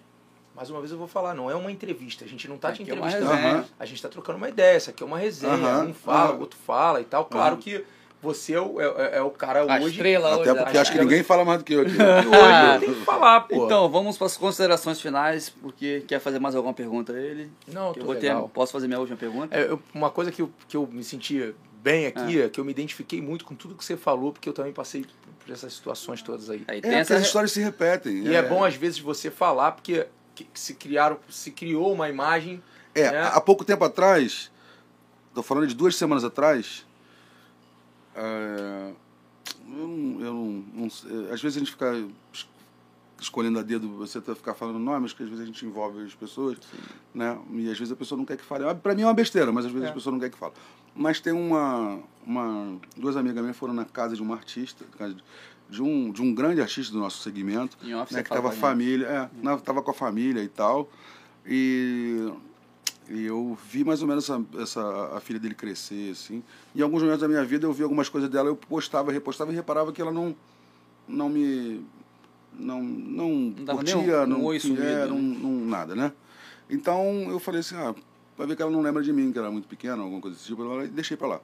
mais 0.54 0.70
uma 0.70 0.78
vez 0.80 0.92
eu 0.92 0.98
vou 0.98 1.08
falar, 1.08 1.34
não 1.34 1.50
é 1.50 1.54
uma 1.54 1.72
entrevista. 1.72 2.24
A 2.24 2.28
gente 2.28 2.46
não 2.48 2.56
tá 2.58 2.70
te 2.72 2.82
é 2.82 2.94
uma 2.94 3.06
entrevistando. 3.08 3.32
resenha. 3.34 3.64
A 3.78 3.84
gente 3.84 4.00
tá 4.02 4.08
trocando 4.08 4.36
uma 4.38 4.48
ideia. 4.48 4.76
Isso 4.76 4.90
aqui 4.90 5.02
é 5.02 5.06
uma 5.06 5.18
resenha. 5.18 5.52
Aham, 5.54 5.86
um 5.86 5.94
fala, 5.94 6.34
o 6.36 6.40
outro 6.40 6.58
fala 6.64 7.00
e 7.00 7.04
tal. 7.04 7.24
Claro 7.24 7.56
que 7.56 7.84
você 8.22 8.54
é 8.54 8.60
o, 8.60 8.80
é, 8.80 8.84
é- 8.84 9.16
é 9.18 9.22
o 9.22 9.30
cara 9.30 9.60
A 9.70 9.76
hoje. 9.80 9.96
estrela 9.96 10.34
Até 10.34 10.50
hoje. 10.52 10.62
porque 10.62 10.78
a 10.78 10.80
acho 10.80 10.92
que 10.92 10.98
ninguém 10.98 11.22
fala 11.22 11.44
mais 11.44 11.58
do 11.58 11.64
que 11.64 11.74
eu 11.74 11.80
aqui. 11.82 11.90
E 11.90 11.92
hoje 11.98 12.74
eu 12.74 12.80
tenho 12.80 12.94
que 12.94 13.04
falar, 13.04 13.40
pô. 13.42 13.66
Então, 13.66 13.90
vamos 13.90 14.16
para 14.16 14.26
as 14.28 14.36
considerações 14.36 15.00
finais, 15.00 15.48
porque 15.50 16.04
quer 16.06 16.20
fazer 16.20 16.38
mais 16.38 16.54
alguma 16.54 16.72
pergunta 16.72 17.12
a 17.12 17.20
ele? 17.20 17.50
não, 17.66 17.88
Eu 17.88 17.94
tô 17.94 18.04
vou 18.06 18.14
ter, 18.14 18.28
legal. 18.28 18.48
posso 18.48 18.72
fazer 18.72 18.86
minha 18.86 18.98
última 19.00 19.18
pergunta? 19.18 19.54
É, 19.54 19.64
eu- 19.68 19.82
uma 19.92 20.08
coisa 20.10 20.30
que 20.32 20.40
eu, 20.40 20.50
que 20.68 20.76
eu 20.76 20.86
me 20.90 21.02
senti 21.04 21.54
bem 21.84 22.06
aqui 22.06 22.40
Ah. 22.40 22.46
é 22.46 22.48
que 22.48 22.58
eu 22.58 22.64
me 22.64 22.70
identifiquei 22.72 23.20
muito 23.20 23.44
com 23.44 23.54
tudo 23.54 23.74
que 23.74 23.84
você 23.84 23.94
falou, 23.96 24.32
porque 24.32 24.48
eu 24.48 24.54
também 24.54 24.72
passei 24.72 25.04
por 25.44 25.52
essas 25.52 25.74
situações 25.74 26.22
todas 26.22 26.48
aí. 26.48 26.64
Aí 26.66 26.78
É, 26.78 26.80
tem 26.80 26.90
porque 26.90 26.96
essa 26.96 27.16
as 27.16 27.22
histórias 27.26 27.52
se 27.52 27.60
repetem. 27.60 28.26
E 28.26 28.34
é, 28.34 28.42
bom, 28.42 28.64
às 28.64 28.74
vezes, 28.74 28.98
você 28.98 29.30
falar, 29.30 29.72
porque 29.72 30.06
que- 30.34 30.44
que 30.44 30.58
se 30.58 30.74
criaram, 30.74 31.18
se 31.28 31.50
criou 31.50 31.92
uma 31.92 32.08
imagem. 32.08 32.62
É, 32.94 33.10
né? 33.10 33.22
há 33.24 33.40
pouco 33.40 33.64
tempo 33.64 33.84
atrás, 33.84 34.50
tô 35.34 35.42
falando 35.42 35.66
de 35.66 35.74
duas 35.74 35.94
semanas 35.96 36.24
atrás, 36.24 36.86
é, 38.16 38.92
eu 39.68 39.88
não, 39.88 40.20
eu 40.20 40.32
não- 40.34 40.64
não 40.74 40.90
sei, 40.90 41.10
às 41.30 41.42
vezes 41.42 41.56
a 41.56 41.58
gente 41.60 41.70
fica 41.72 41.92
es- 42.32 42.48
escolhendo 43.20 43.58
a 43.58 43.62
dedo, 43.62 43.88
você 43.96 44.20
tá 44.20 44.34
ficar 44.34 44.54
falando 44.54 44.78
nomes, 44.78 45.12
que 45.12 45.22
às 45.22 45.28
vezes 45.28 45.42
a 45.42 45.46
gente 45.46 45.64
envolve 45.66 46.04
as 46.04 46.14
pessoas, 46.14 46.56
né? 47.14 47.38
E 47.52 47.70
às 47.70 47.78
vezes 47.78 47.92
a 47.92 47.96
pessoa 47.96 48.16
não 48.18 48.24
quer 48.24 48.36
que 48.36 48.44
fale. 48.44 48.64
Ah, 48.68 48.74
Pra 48.74 48.94
mim 48.94 49.02
é 49.02 49.06
uma 49.06 49.14
besteira, 49.14 49.50
mas 49.52 49.66
às 49.66 49.72
vezes 49.72 49.88
É. 49.88 49.90
a 49.90 49.94
pessoa 49.94 50.12
não 50.12 50.20
quer 50.20 50.30
que 50.30 50.38
fale. 50.38 50.52
Mas 50.94 51.20
tem 51.20 51.32
uma, 51.32 51.98
uma 52.26 52.76
duas 52.96 53.16
amigas 53.16 53.42
minhas 53.42 53.56
foram 53.56 53.74
na 53.74 53.84
casa 53.84 54.14
de 54.14 54.22
um 54.22 54.32
artista, 54.32 54.84
de- 55.68 55.82
um, 55.82 56.12
de 56.12 56.22
um 56.22 56.32
grande 56.34 56.60
artista 56.60 56.92
do 56.92 56.98
nosso 57.00 57.22
segmento, 57.22 57.76
Em 57.82 57.94
off 57.94 58.12
né, 58.14 58.22
que 58.22 58.28
tava 58.28 58.48
família, 58.60 59.06
é, 59.06 59.30
não, 59.42 59.58
tava 59.58 59.82
com 59.82 59.90
a 59.90 59.94
família 59.94 60.42
e 60.42 60.48
tal. 60.48 60.88
E, 61.46 62.32
e 63.08 63.24
eu 63.24 63.58
vi 63.68 63.84
mais 63.84 64.00
ou 64.02 64.08
menos 64.08 64.24
essa, 64.30 64.42
essa, 64.58 65.16
a 65.16 65.20
filha 65.20 65.38
dele 65.38 65.54
crescer, 65.54 66.12
assim. 66.12 66.42
Em 66.74 66.80
alguns 66.80 67.02
momentos 67.02 67.20
da 67.22 67.28
minha 67.28 67.44
vida 67.44 67.66
eu 67.66 67.72
vi 67.72 67.82
algumas 67.82 68.08
coisas 68.08 68.30
dela, 68.30 68.48
eu 68.48 68.56
postava, 68.56 69.10
repostava 69.12 69.52
e 69.52 69.54
reparava 69.54 69.92
que 69.92 70.00
ela 70.00 70.12
não, 70.12 70.34
não 71.08 71.28
me. 71.28 71.84
Não, 72.56 72.80
não, 72.80 73.28
nem 73.30 73.66
curtia, 73.66 74.20
um- 74.20 74.22
um 74.22 74.26
não, 74.26 74.44
oi 74.44 74.56
é, 74.56 74.60
sumido, 74.60 75.08
não, 75.08 75.18
né? 75.20 75.38
não, 75.42 75.50
nada, 75.66 75.94
né? 75.96 76.12
Então 76.70 77.26
eu 77.28 77.38
falei 77.40 77.60
assim, 77.60 77.74
ah, 77.74 77.94
vai 78.36 78.46
ver 78.46 78.56
que 78.56 78.62
ela 78.62 78.70
não 78.70 78.80
lembra 78.80 79.02
de 79.02 79.12
mim, 79.12 79.32
que 79.32 79.38
era 79.38 79.50
muito 79.50 79.68
pequena, 79.68 80.02
alguma 80.02 80.20
coisa 80.20 80.36
desse 80.36 80.48
tipo, 80.48 80.82
e 80.82 80.88
deixei 80.88 81.16
pra 81.16 81.28
lá. 81.28 81.40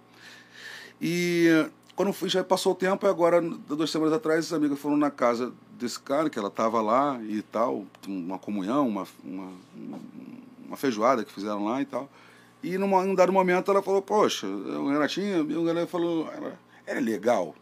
E 1.00 1.68
quando 1.96 2.12
fui, 2.12 2.28
já 2.28 2.42
passou 2.42 2.72
o 2.72 2.74
tempo, 2.74 3.06
e 3.06 3.08
agora, 3.08 3.40
duas 3.40 3.90
semanas 3.90 4.14
atrás, 4.14 4.46
as 4.46 4.52
amigas 4.52 4.78
foram 4.78 4.96
na 4.96 5.10
casa 5.10 5.52
desse 5.72 5.98
cara, 6.00 6.30
que 6.30 6.38
ela 6.38 6.50
tava 6.50 6.80
lá 6.80 7.20
e 7.22 7.42
tal, 7.42 7.86
uma 8.06 8.38
comunhão, 8.38 8.88
uma, 8.88 9.06
uma, 9.24 9.52
uma 10.66 10.76
feijoada 10.76 11.24
que 11.24 11.32
fizeram 11.32 11.64
lá 11.64 11.80
e 11.80 11.84
tal. 11.84 12.08
E 12.62 12.76
num, 12.76 13.14
dado 13.14 13.32
momento 13.32 13.70
ela 13.70 13.82
falou, 13.82 14.02
poxa, 14.02 14.46
o 14.46 14.88
Renatinho, 14.88 15.42
o 15.60 15.64
galera 15.64 15.86
falou, 15.86 16.30
ela, 16.32 16.58
é 16.86 16.94
legal. 17.00 17.54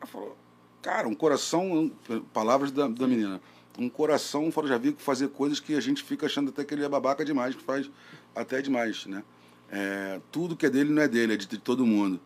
Ela 0.00 0.06
falou, 0.06 0.36
cara, 0.82 1.06
um 1.06 1.14
coração, 1.14 1.90
palavras 2.32 2.72
da, 2.72 2.88
da 2.88 3.06
menina, 3.06 3.40
um 3.78 3.88
coração, 3.88 4.50
fora 4.50 4.66
já 4.66 4.76
vi 4.76 4.94
fazer 4.98 5.28
coisas 5.28 5.60
que 5.60 5.74
a 5.74 5.80
gente 5.80 6.02
fica 6.02 6.26
achando 6.26 6.48
até 6.50 6.64
que 6.64 6.74
ele 6.74 6.84
é 6.84 6.88
babaca 6.88 7.24
demais, 7.24 7.54
que 7.54 7.62
faz 7.62 7.88
até 8.34 8.60
demais, 8.60 9.06
né? 9.06 9.22
É, 9.70 10.20
tudo 10.32 10.56
que 10.56 10.66
é 10.66 10.70
dele 10.70 10.90
não 10.90 11.00
é 11.02 11.06
dele, 11.08 11.34
é 11.34 11.36
de, 11.36 11.46
de 11.46 11.58
todo 11.58 11.86
mundo. 11.86 12.18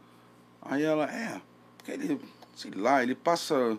Aí 0.62 0.82
ela, 0.82 1.04
é, 1.04 1.40
porque 1.76 1.90
ele, 1.92 2.20
sei 2.56 2.70
lá, 2.70 3.02
ele 3.02 3.14
passa 3.14 3.78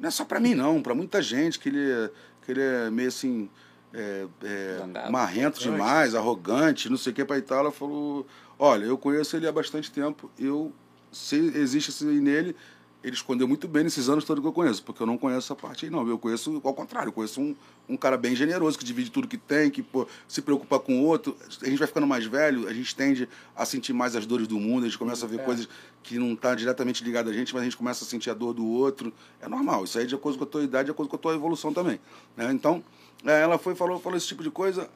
Não 0.00 0.08
é 0.08 0.10
só 0.10 0.24
pra 0.24 0.40
mim, 0.40 0.54
não, 0.54 0.82
pra 0.82 0.94
muita 0.94 1.22
gente, 1.22 1.58
que 1.58 1.68
ele, 1.68 1.90
é- 1.90 2.10
que 2.44 2.50
ele 2.52 2.60
é 2.60 2.90
meio 2.90 3.08
assim. 3.08 3.48
É, 3.94 4.26
é, 4.42 5.10
marrento 5.10 5.60
demais, 5.60 6.14
arrogante, 6.14 6.88
não 6.88 6.96
sei 6.96 7.12
o 7.12 7.14
que 7.14 7.24
pra 7.24 7.40
tal. 7.42 7.58
Ela 7.58 7.70
falou: 7.70 8.26
Olha, 8.58 8.84
eu 8.86 8.96
conheço 8.96 9.36
ele 9.36 9.46
há 9.46 9.52
bastante 9.52 9.92
tempo, 9.92 10.30
eu 10.38 10.72
sei, 11.12 11.40
existe 11.54 11.90
isso 11.90 12.08
aí 12.08 12.18
nele. 12.18 12.56
Ele 13.02 13.14
escondeu 13.14 13.48
muito 13.48 13.66
bem 13.66 13.82
nesses 13.82 14.08
anos 14.08 14.24
todos 14.24 14.40
que 14.40 14.46
eu 14.46 14.52
conheço, 14.52 14.82
porque 14.84 15.02
eu 15.02 15.06
não 15.06 15.18
conheço 15.18 15.52
essa 15.52 15.56
parte 15.56 15.84
aí, 15.86 15.90
não. 15.90 16.06
Eu 16.06 16.16
conheço, 16.18 16.60
ao 16.62 16.72
contrário, 16.72 17.08
eu 17.08 17.12
conheço 17.12 17.40
um, 17.40 17.56
um 17.88 17.96
cara 17.96 18.16
bem 18.16 18.36
generoso, 18.36 18.78
que 18.78 18.84
divide 18.84 19.10
tudo 19.10 19.26
que 19.26 19.36
tem, 19.36 19.70
que 19.70 19.82
pô, 19.82 20.06
se 20.28 20.40
preocupa 20.40 20.78
com 20.78 21.00
o 21.00 21.04
outro. 21.04 21.36
A 21.60 21.66
gente 21.66 21.78
vai 21.78 21.88
ficando 21.88 22.06
mais 22.06 22.24
velho, 22.26 22.68
a 22.68 22.72
gente 22.72 22.94
tende 22.94 23.28
a 23.56 23.64
sentir 23.64 23.92
mais 23.92 24.14
as 24.14 24.24
dores 24.24 24.46
do 24.46 24.56
mundo, 24.58 24.84
a 24.84 24.88
gente 24.88 24.98
começa 24.98 25.26
a 25.26 25.28
ver 25.28 25.40
É. 25.40 25.44
coisas 25.44 25.68
que 26.02 26.16
não 26.16 26.34
está 26.34 26.54
diretamente 26.54 27.02
ligado 27.02 27.28
a 27.28 27.32
gente, 27.32 27.52
mas 27.52 27.62
a 27.62 27.64
gente 27.64 27.76
começa 27.76 28.04
a 28.04 28.06
sentir 28.06 28.30
a 28.30 28.34
dor 28.34 28.52
do 28.54 28.64
outro. 28.64 29.12
É 29.40 29.48
normal, 29.48 29.82
isso 29.82 29.98
aí 29.98 30.04
é 30.04 30.06
de 30.06 30.14
acordo 30.14 30.38
com 30.38 30.44
a 30.44 30.46
tua 30.46 30.62
idade, 30.62 30.84
de 30.86 30.90
acordo 30.92 31.08
com 31.08 31.16
a 31.16 31.18
tua 31.18 31.34
evolução 31.34 31.72
também. 31.72 31.98
Né? 32.36 32.52
Então, 32.52 32.84
é, 33.24 33.40
ela 33.40 33.58
foi 33.58 33.74
falou, 33.74 33.98
falou 33.98 34.16
esse 34.16 34.28
tipo 34.28 34.44
de 34.44 34.50
coisa, 34.50 34.88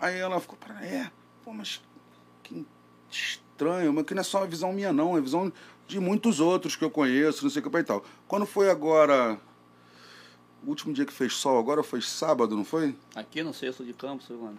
aí 0.00 0.16
ela 0.16 0.38
ficou, 0.38 0.56
"Pera, 0.56 0.80
é, 0.84 1.10
pô, 1.44 1.52
mas 1.52 1.80
que 2.44 2.64
estranho, 3.10 3.92
mas 3.92 4.04
que 4.04 4.14
não 4.14 4.20
é 4.20 4.24
só 4.24 4.38
uma 4.38 4.46
visão 4.46 4.72
minha, 4.72 4.92
não, 4.92 5.16
é 5.16 5.20
visão 5.20 5.52
de 5.88 5.98
muitos 5.98 6.38
outros 6.38 6.76
que 6.76 6.84
eu 6.84 6.90
conheço, 6.90 7.42
não 7.42 7.50
sei 7.50 7.62
o 7.62 7.70
que 7.70 7.78
e 7.78 7.82
tal. 7.82 8.04
Quando 8.28 8.44
foi 8.44 8.68
agora, 8.68 9.40
o 10.64 10.68
último 10.68 10.92
dia 10.92 11.06
que 11.06 11.12
fez 11.12 11.32
sol, 11.32 11.58
agora 11.58 11.82
foi 11.82 12.02
sábado, 12.02 12.54
não 12.54 12.64
foi? 12.64 12.94
Aqui 13.14 13.42
no 13.42 13.54
Cesto 13.54 13.82
de 13.82 13.94
Campos, 13.94 14.26
seu 14.26 14.36
mano. 14.36 14.58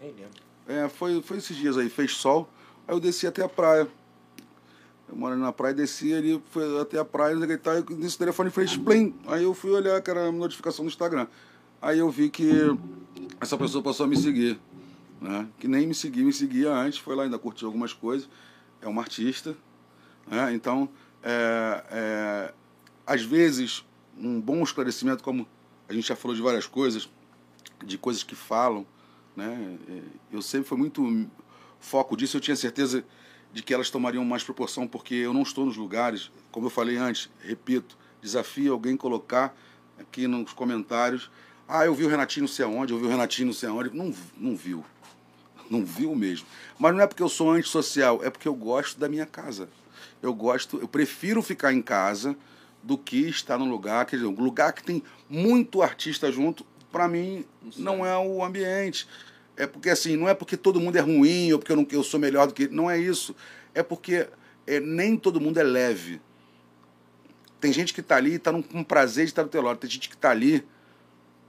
Nem 0.00 0.10
lembro. 0.12 0.40
É, 0.66 0.88
foi, 0.88 1.20
foi 1.20 1.36
esses 1.36 1.54
dias 1.54 1.76
aí, 1.76 1.90
fez 1.90 2.16
sol, 2.16 2.48
aí 2.88 2.94
eu 2.94 2.98
desci 2.98 3.26
até 3.26 3.44
a 3.44 3.48
praia. 3.48 3.86
Eu 5.06 5.16
moro 5.16 5.34
ali 5.34 5.42
na 5.42 5.52
praia, 5.52 5.74
desci 5.74 6.14
ali, 6.14 6.42
fui 6.50 6.80
até 6.80 6.98
a 6.98 7.04
praia, 7.04 7.34
não 7.34 7.44
sei 7.44 7.46
o 7.46 7.48
que 7.50 7.54
e 7.54 7.58
tal, 7.58 7.78
e 7.78 8.00
nesse 8.00 8.16
telefone 8.16 8.48
fez 8.48 8.76
plim. 8.76 9.14
Aí 9.26 9.42
eu 9.42 9.52
fui 9.52 9.70
olhar, 9.70 10.00
que 10.00 10.10
era 10.10 10.28
a 10.28 10.32
notificação 10.32 10.84
do 10.84 10.88
Instagram. 10.88 11.26
Aí 11.82 11.98
eu 11.98 12.08
vi 12.10 12.30
que 12.30 12.50
essa 13.38 13.58
pessoa 13.58 13.82
passou 13.82 14.06
a 14.06 14.08
me 14.08 14.16
seguir. 14.16 14.58
Né? 15.20 15.46
Que 15.58 15.68
nem 15.68 15.86
me 15.86 15.94
seguia, 15.94 16.24
me 16.24 16.32
seguia 16.32 16.72
antes, 16.72 16.98
foi 16.98 17.14
lá, 17.14 17.24
ainda 17.24 17.38
curtiu 17.38 17.68
algumas 17.68 17.92
coisas. 17.92 18.28
É 18.80 18.88
uma 18.88 19.02
artista. 19.02 19.54
Né? 20.30 20.54
Então, 20.54 20.88
é, 21.22 21.84
é, 21.90 22.54
às 23.04 23.22
vezes, 23.22 23.84
um 24.16 24.40
bom 24.40 24.62
esclarecimento, 24.62 25.22
como 25.22 25.46
a 25.88 25.92
gente 25.92 26.06
já 26.06 26.14
falou 26.14 26.36
de 26.36 26.40
várias 26.40 26.66
coisas, 26.66 27.10
de 27.84 27.98
coisas 27.98 28.22
que 28.22 28.36
falam, 28.36 28.86
né? 29.36 29.76
É, 29.88 30.02
Eu 30.32 30.40
sempre 30.40 30.68
fui 30.68 30.78
muito 30.78 31.28
foco 31.80 32.16
disso, 32.16 32.36
eu 32.36 32.40
tinha 32.40 32.56
certeza 32.56 33.04
de 33.52 33.62
que 33.62 33.74
elas 33.74 33.90
tomariam 33.90 34.24
mais 34.24 34.44
proporção, 34.44 34.86
porque 34.86 35.14
eu 35.14 35.34
não 35.34 35.42
estou 35.42 35.66
nos 35.66 35.76
lugares, 35.76 36.30
como 36.52 36.66
eu 36.66 36.70
falei 36.70 36.96
antes, 36.96 37.28
repito, 37.40 37.98
desafio 38.22 38.72
alguém 38.72 38.96
colocar 38.96 39.56
aqui 39.98 40.28
nos 40.28 40.52
comentários, 40.52 41.30
ah, 41.66 41.84
eu 41.84 41.94
vi 41.94 42.04
o 42.04 42.08
Renatinho 42.08 42.44
não 42.44 42.48
sei 42.48 42.64
aonde, 42.64 42.92
eu 42.92 42.98
vi 42.98 43.06
o 43.06 43.08
Renatinho 43.08 43.46
não 43.46 43.52
sei 43.52 43.68
aonde, 43.68 43.96
não, 43.96 44.14
não 44.36 44.56
viu, 44.56 44.84
não 45.68 45.84
viu 45.84 46.14
mesmo. 46.14 46.46
Mas 46.78 46.94
não 46.94 47.00
é 47.00 47.06
porque 47.06 47.22
eu 47.22 47.28
sou 47.28 47.50
antissocial, 47.50 48.20
é 48.22 48.30
porque 48.30 48.46
eu 48.46 48.54
gosto 48.54 48.98
da 48.98 49.08
minha 49.08 49.26
casa. 49.26 49.68
Eu 50.22 50.34
gosto, 50.34 50.78
eu 50.78 50.88
prefiro 50.88 51.42
ficar 51.42 51.72
em 51.72 51.80
casa 51.80 52.36
do 52.82 52.96
que 52.96 53.28
estar 53.28 53.58
num 53.58 53.70
lugar, 53.70 54.04
quer 54.06 54.16
dizer, 54.16 54.28
um 54.28 54.42
lugar 54.42 54.72
que 54.72 54.82
tem 54.82 55.02
muito 55.28 55.82
artista 55.82 56.30
junto, 56.30 56.64
para 56.90 57.06
mim 57.08 57.44
não 57.76 58.04
é 58.04 58.16
o 58.16 58.42
ambiente. 58.42 59.06
É 59.56 59.66
porque 59.66 59.90
assim, 59.90 60.16
não 60.16 60.28
é 60.28 60.34
porque 60.34 60.56
todo 60.56 60.80
mundo 60.80 60.96
é 60.96 61.00
ruim 61.00 61.52
ou 61.52 61.58
porque 61.58 61.72
eu, 61.72 61.76
não, 61.76 61.86
eu 61.90 62.02
sou 62.02 62.18
melhor 62.18 62.46
do 62.46 62.54
que. 62.54 62.68
Não 62.68 62.90
é 62.90 62.98
isso. 62.98 63.36
É 63.74 63.82
porque 63.82 64.26
é, 64.66 64.80
nem 64.80 65.16
todo 65.16 65.40
mundo 65.40 65.58
é 65.58 65.62
leve. 65.62 66.20
Tem 67.60 67.72
gente 67.72 67.92
que 67.92 68.00
tá 68.00 68.16
ali 68.16 68.34
e 68.34 68.38
tá 68.38 68.52
com 68.52 68.82
prazer 68.82 69.26
de 69.26 69.32
estar 69.32 69.42
no 69.42 69.50
teu 69.50 69.60
lado. 69.60 69.78
Tem 69.78 69.90
gente 69.90 70.08
que 70.08 70.16
tá 70.16 70.30
ali 70.30 70.66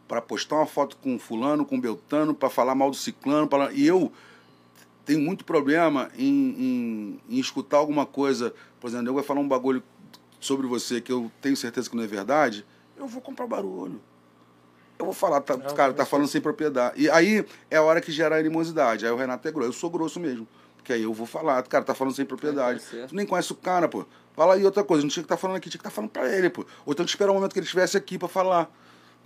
para 0.07 0.21
postar 0.21 0.57
uma 0.57 0.65
foto 0.65 0.97
com 0.97 1.17
fulano, 1.17 1.65
com 1.65 1.79
beltano, 1.79 2.33
para 2.33 2.49
falar 2.49 2.75
mal 2.75 2.91
do 2.91 2.97
ciclano. 2.97 3.47
Pra... 3.47 3.71
E 3.71 3.87
eu 3.87 4.11
tenho 5.05 5.19
muito 5.19 5.43
problema 5.43 6.09
em, 6.17 6.27
em, 6.27 7.21
em 7.29 7.39
escutar 7.39 7.77
alguma 7.77 8.05
coisa. 8.05 8.53
Por 8.79 8.87
exemplo, 8.87 9.07
eu 9.07 9.13
vou 9.13 9.23
falar 9.23 9.39
um 9.39 9.47
bagulho 9.47 9.83
sobre 10.39 10.67
você 10.67 11.01
que 11.01 11.11
eu 11.11 11.31
tenho 11.41 11.55
certeza 11.55 11.89
que 11.89 11.95
não 11.95 12.03
é 12.03 12.07
verdade. 12.07 12.65
Eu 12.97 13.07
vou 13.07 13.21
comprar 13.21 13.47
barulho. 13.47 14.01
Eu 14.97 15.05
vou 15.05 15.13
falar, 15.13 15.41
tá, 15.41 15.57
Não, 15.57 15.73
cara, 15.73 15.93
tá 15.93 16.05
falando 16.05 16.27
sem 16.27 16.39
propriedade. 16.39 17.01
E 17.01 17.09
aí 17.09 17.43
é 17.71 17.77
a 17.77 17.81
hora 17.81 17.99
que 17.99 18.11
gera 18.11 18.35
a 18.35 18.39
animosidade. 18.39 19.05
Aí 19.05 19.11
o 19.11 19.15
Renato 19.15 19.47
é 19.47 19.51
grosso. 19.51 19.69
Eu 19.69 19.73
sou 19.73 19.89
grosso 19.89 20.19
mesmo. 20.19 20.47
Porque 20.77 20.93
aí 20.93 21.03
eu 21.03 21.13
vou 21.13 21.25
falar, 21.25 21.61
cara, 21.63 21.83
tá 21.83 21.95
falando 21.95 22.13
sem 22.13 22.25
propriedade. 22.25 22.79
tá 22.79 22.85
certo. 22.85 23.09
Tu 23.09 23.15
nem 23.15 23.25
conhece 23.25 23.51
o 23.51 23.55
cara, 23.55 23.87
pô. 23.87 24.05
Fala 24.35 24.53
aí 24.53 24.63
outra 24.63 24.83
coisa. 24.83 25.01
Não 25.01 25.09
tinha 25.09 25.23
que 25.23 25.25
estar 25.25 25.37
falando 25.37 25.57
aqui, 25.57 25.69
tinha 25.69 25.79
que 25.79 25.87
estar 25.87 25.93
falando 25.93 26.11
pra 26.11 26.29
ele, 26.35 26.49
pô. 26.49 26.65
Ou 26.85 26.93
então 26.93 27.05
te 27.05 27.09
esperar 27.09 27.31
o 27.31 27.33
momento 27.35 27.53
que 27.53 27.59
ele 27.59 27.65
estivesse 27.65 27.97
aqui 27.97 28.17
pra 28.17 28.27
falar. 28.27 28.71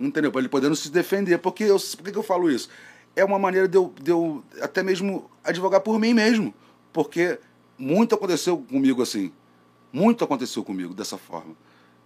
Entendeu? 0.00 0.32
Pra 0.32 0.40
ele 0.40 0.48
podendo 0.48 0.74
se 0.74 0.90
defender. 0.90 1.38
Porque 1.38 1.64
eu, 1.64 1.78
por 1.78 2.04
que, 2.04 2.12
que 2.12 2.18
eu 2.18 2.22
falo 2.22 2.50
isso? 2.50 2.70
É 3.16 3.24
uma 3.24 3.38
maneira 3.38 3.66
de 3.66 3.76
eu, 3.76 3.92
de 4.00 4.10
eu 4.10 4.44
até 4.60 4.82
mesmo 4.82 5.28
advogar 5.42 5.80
por 5.80 5.98
mim 5.98 6.12
mesmo. 6.12 6.54
Porque 6.92 7.38
muito 7.78 8.14
aconteceu 8.14 8.58
comigo 8.58 9.02
assim. 9.02 9.32
Muito 9.92 10.22
aconteceu 10.22 10.62
comigo 10.62 10.92
dessa 10.92 11.16
forma. 11.16 11.56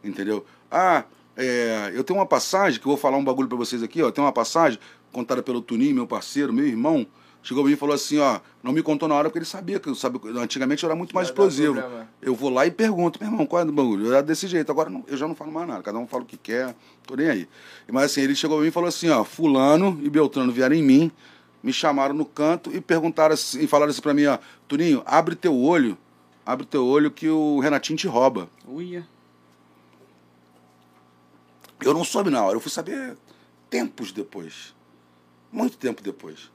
Entendeu? 0.03 0.47
Ah, 0.71 1.05
é, 1.37 1.91
eu 1.95 2.05
tenho 2.05 2.19
uma 2.19 2.27
passagem, 2.27 2.81
que 2.81 2.87
eu 2.87 2.91
vou 2.91 2.97
falar 2.97 3.17
um 3.17 3.25
bagulho 3.25 3.49
pra 3.49 3.59
vocês 3.59 3.83
aqui, 3.83 4.03
ó. 4.03 4.11
Tem 4.11 4.23
uma 4.23 4.33
passagem 4.33 4.79
contada 5.13 5.43
pelo 5.43 5.61
Tuninho, 5.61 5.95
meu 5.95 6.07
parceiro, 6.07 6.53
meu 6.53 6.67
irmão. 6.67 7.07
Chegou 7.43 7.63
pra 7.63 7.69
mim 7.69 7.75
e 7.75 7.77
falou 7.77 7.95
assim, 7.95 8.19
ó, 8.19 8.39
não 8.63 8.71
me 8.71 8.83
contou 8.83 9.09
na 9.09 9.15
hora 9.15 9.29
porque 9.31 9.39
ele 9.39 9.47
sabia 9.47 9.81
que 9.81 9.89
eu 9.89 9.95
sabia, 9.95 10.21
antigamente 10.43 10.83
eu 10.85 10.89
era 10.89 10.95
muito 10.95 11.15
mais 11.15 11.29
Vai 11.29 11.33
explosivo. 11.33 11.83
Eu 12.21 12.35
vou 12.35 12.51
lá 12.51 12.67
e 12.67 12.71
pergunto, 12.71 13.19
meu 13.19 13.31
irmão, 13.31 13.47
qual 13.47 13.63
é 13.63 13.65
o 13.65 13.73
bagulho? 13.73 14.07
Eu 14.07 14.13
era 14.13 14.23
desse 14.23 14.47
jeito, 14.47 14.71
agora 14.71 14.91
não- 14.91 15.03
eu 15.09 15.17
já 15.17 15.27
não 15.27 15.35
falo 15.35 15.51
mais 15.51 15.67
nada, 15.67 15.83
cada 15.83 15.99
um 15.99 16.07
fala 16.07 16.23
o 16.23 16.27
que 16.27 16.37
quer, 16.37 16.75
tô 17.07 17.17
nem 17.17 17.31
aí. 17.31 17.49
Mas 17.91 18.05
assim, 18.13 18.21
ele 18.21 18.35
chegou 18.35 18.59
pra 18.59 18.63
mim 18.63 18.69
e 18.69 18.73
falou 18.73 18.89
assim, 18.89 19.09
ó, 19.09 19.25
fulano 19.25 19.99
e 20.03 20.11
Beltrano 20.11 20.53
vieram 20.53 20.77
em 20.77 20.83
mim, 20.83 21.11
me 21.63 21.73
chamaram 21.73 22.15
no 22.15 22.27
canto 22.27 22.71
e 22.77 22.81
perguntaram 22.81 23.33
assim, 23.33 23.61
e 23.63 23.67
falaram 23.67 23.91
assim 23.91 24.03
pra 24.03 24.13
mim, 24.13 24.27
ó, 24.27 24.39
Tuninho, 24.69 25.03
abre 25.07 25.35
teu 25.35 25.57
olho, 25.57 25.97
abre 26.45 26.67
teu 26.67 26.85
olho 26.87 27.11
que 27.11 27.27
o 27.29 27.59
Renatinho 27.61 27.99
te 27.99 28.07
rouba. 28.07 28.51
Uia. 28.69 29.07
Eu 31.83 31.95
não 31.95 32.05
soube 32.05 32.29
na 32.29 32.45
hora, 32.45 32.57
eu 32.57 32.61
fui 32.61 32.71
saber 32.71 33.17
tempos 33.71 34.13
depois. 34.13 34.75
Muito 35.51 35.79
tempo 35.79 36.03
depois. 36.03 36.51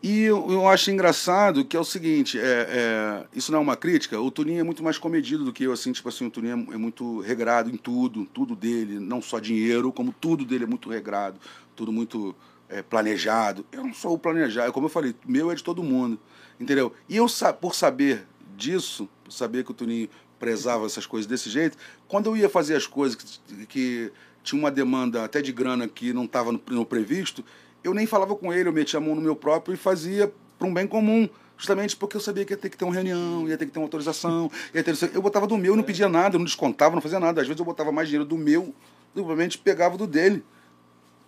E 0.00 0.22
eu, 0.22 0.50
eu 0.50 0.68
acho 0.68 0.92
engraçado 0.92 1.64
que 1.64 1.76
é 1.76 1.80
o 1.80 1.84
seguinte, 1.84 2.38
é, 2.38 2.42
é, 2.42 3.26
isso 3.34 3.50
não 3.50 3.58
é 3.58 3.62
uma 3.62 3.76
crítica, 3.76 4.20
o 4.20 4.30
Tuninho 4.30 4.60
é 4.60 4.62
muito 4.62 4.82
mais 4.82 4.96
comedido 4.96 5.44
do 5.44 5.52
que 5.52 5.64
eu, 5.64 5.72
assim, 5.72 5.90
tipo 5.90 6.08
assim, 6.08 6.26
o 6.26 6.30
Tuninho 6.30 6.68
é, 6.70 6.74
é 6.74 6.76
muito 6.76 7.20
regrado 7.20 7.68
em 7.68 7.76
tudo, 7.76 8.24
tudo 8.26 8.54
dele, 8.54 9.00
não 9.00 9.20
só 9.20 9.40
dinheiro, 9.40 9.92
como 9.92 10.12
tudo 10.12 10.44
dele 10.44 10.64
é 10.64 10.66
muito 10.68 10.88
regrado, 10.88 11.40
tudo 11.74 11.92
muito 11.92 12.34
é, 12.68 12.80
planejado. 12.80 13.66
Eu 13.72 13.82
não 13.82 13.92
sou 13.92 14.14
o 14.14 14.18
planejado, 14.18 14.72
como 14.72 14.86
eu 14.86 14.90
falei, 14.90 15.16
meu 15.26 15.50
é 15.50 15.56
de 15.56 15.64
todo 15.64 15.82
mundo, 15.82 16.16
entendeu? 16.60 16.92
E 17.08 17.16
eu, 17.16 17.26
por 17.60 17.74
saber 17.74 18.24
disso, 18.56 19.08
por 19.24 19.32
saber 19.32 19.64
que 19.64 19.72
o 19.72 19.74
Tuninho 19.74 20.08
prezava 20.38 20.86
essas 20.86 21.06
coisas 21.06 21.26
desse 21.26 21.50
jeito, 21.50 21.76
quando 22.06 22.26
eu 22.26 22.36
ia 22.36 22.48
fazer 22.48 22.76
as 22.76 22.86
coisas 22.86 23.16
que, 23.16 23.66
que 23.66 24.12
tinha 24.44 24.60
uma 24.60 24.70
demanda 24.70 25.24
até 25.24 25.42
de 25.42 25.52
grana 25.52 25.88
que 25.88 26.12
não 26.12 26.24
estava 26.24 26.52
no, 26.52 26.60
no 26.70 26.86
previsto, 26.86 27.44
eu 27.88 27.94
nem 27.94 28.06
falava 28.06 28.36
com 28.36 28.52
ele, 28.52 28.68
eu 28.68 28.72
metia 28.72 28.98
a 28.98 29.00
mão 29.00 29.14
no 29.14 29.20
meu 29.20 29.34
próprio 29.34 29.74
e 29.74 29.76
fazia 29.76 30.32
para 30.58 30.68
um 30.68 30.74
bem 30.74 30.86
comum. 30.86 31.28
Justamente 31.56 31.96
porque 31.96 32.16
eu 32.16 32.20
sabia 32.20 32.44
que 32.44 32.52
ia 32.52 32.56
ter 32.56 32.68
que 32.68 32.76
ter 32.76 32.84
uma 32.84 32.94
reunião, 32.94 33.48
ia 33.48 33.58
ter 33.58 33.66
que 33.66 33.72
ter 33.72 33.80
uma 33.80 33.86
autorização. 33.86 34.50
Ia 34.72 34.84
ter... 34.84 34.94
Eu 35.12 35.20
botava 35.20 35.46
do 35.46 35.56
meu, 35.56 35.74
não 35.74 35.82
pedia 35.82 36.08
nada, 36.08 36.36
eu 36.36 36.38
não 36.38 36.44
descontava, 36.44 36.94
não 36.94 37.02
fazia 37.02 37.18
nada. 37.18 37.40
Às 37.40 37.48
vezes 37.48 37.58
eu 37.58 37.64
botava 37.64 37.90
mais 37.90 38.08
dinheiro 38.08 38.24
do 38.24 38.38
meu, 38.38 38.72
simplesmente 39.14 39.58
pegava 39.58 39.96
do 39.96 40.06
dele. 40.06 40.44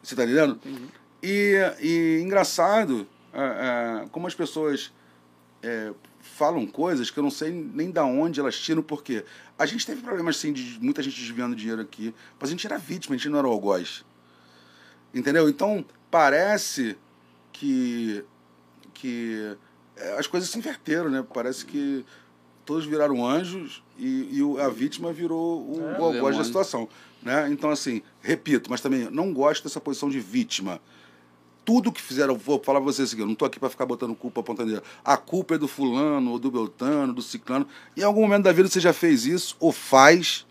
Você 0.02 0.14
tá 0.14 0.24
entendendo? 0.24 0.60
E, 1.22 1.56
e 1.80 2.20
engraçado, 2.22 3.06
é, 3.32 3.40
é, 4.04 4.08
como 4.10 4.26
as 4.26 4.34
pessoas 4.34 4.92
é, 5.62 5.92
falam 6.20 6.66
coisas 6.66 7.10
que 7.10 7.18
eu 7.18 7.22
não 7.22 7.30
sei 7.30 7.50
nem 7.50 7.90
da 7.90 8.04
onde 8.04 8.38
elas 8.38 8.58
tiram, 8.58 8.82
porque 8.82 9.24
a 9.58 9.66
gente 9.66 9.84
teve 9.84 10.00
problemas 10.00 10.36
assim, 10.36 10.52
de 10.52 10.78
muita 10.80 11.02
gente 11.02 11.18
desviando 11.18 11.56
dinheiro 11.56 11.82
aqui, 11.82 12.14
mas 12.38 12.48
a 12.48 12.52
gente 12.52 12.66
era 12.66 12.78
vítima, 12.78 13.14
a 13.14 13.18
gente 13.18 13.28
não 13.28 13.38
era 13.38 13.48
algoz. 13.48 14.04
Entendeu? 15.14 15.48
Então, 15.48 15.84
parece 16.10 16.96
que, 17.52 18.24
que 18.94 19.56
é, 19.96 20.18
as 20.18 20.26
coisas 20.26 20.48
se 20.48 20.58
inverteram, 20.58 21.10
né? 21.10 21.24
Parece 21.32 21.64
que 21.64 22.04
todos 22.64 22.86
viraram 22.86 23.26
anjos 23.26 23.82
e, 23.98 24.38
e 24.38 24.60
a 24.60 24.68
vítima 24.68 25.12
virou 25.12 25.62
o, 25.62 25.80
É, 25.80 25.96
algoz 25.96 26.36
da 26.36 26.44
situação. 26.44 26.88
Né? 27.22 27.48
Então, 27.50 27.70
assim, 27.70 28.02
repito, 28.20 28.70
mas 28.70 28.80
também 28.80 29.10
não 29.10 29.32
gosto 29.32 29.64
dessa 29.64 29.80
posição 29.80 30.08
de 30.08 30.20
vítima. 30.20 30.80
Tudo 31.64 31.92
que 31.92 32.00
fizeram, 32.00 32.36
vou 32.36 32.58
falar 32.62 32.80
pra 32.80 32.86
vocês 32.86 33.08
o 33.08 33.10
seguinte, 33.10 33.24
eu 33.24 33.28
não 33.28 33.34
tô 33.34 33.44
aqui 33.44 33.60
para 33.60 33.68
ficar 33.68 33.84
botando 33.86 34.14
culpa 34.14 34.40
apontando. 34.40 34.82
A 35.04 35.16
culpa 35.16 35.56
é 35.56 35.58
do 35.58 35.68
fulano, 35.68 36.30
ou 36.30 36.38
do 36.38 36.50
beltano, 36.50 37.12
do 37.12 37.20
ciclano. 37.20 37.66
Em 37.96 38.02
algum 38.02 38.22
momento 38.22 38.44
da 38.44 38.52
vida 38.52 38.68
você 38.68 38.80
já 38.80 38.92
fez 38.92 39.26
isso, 39.26 39.56
ou 39.60 39.70
faz, 39.70 40.46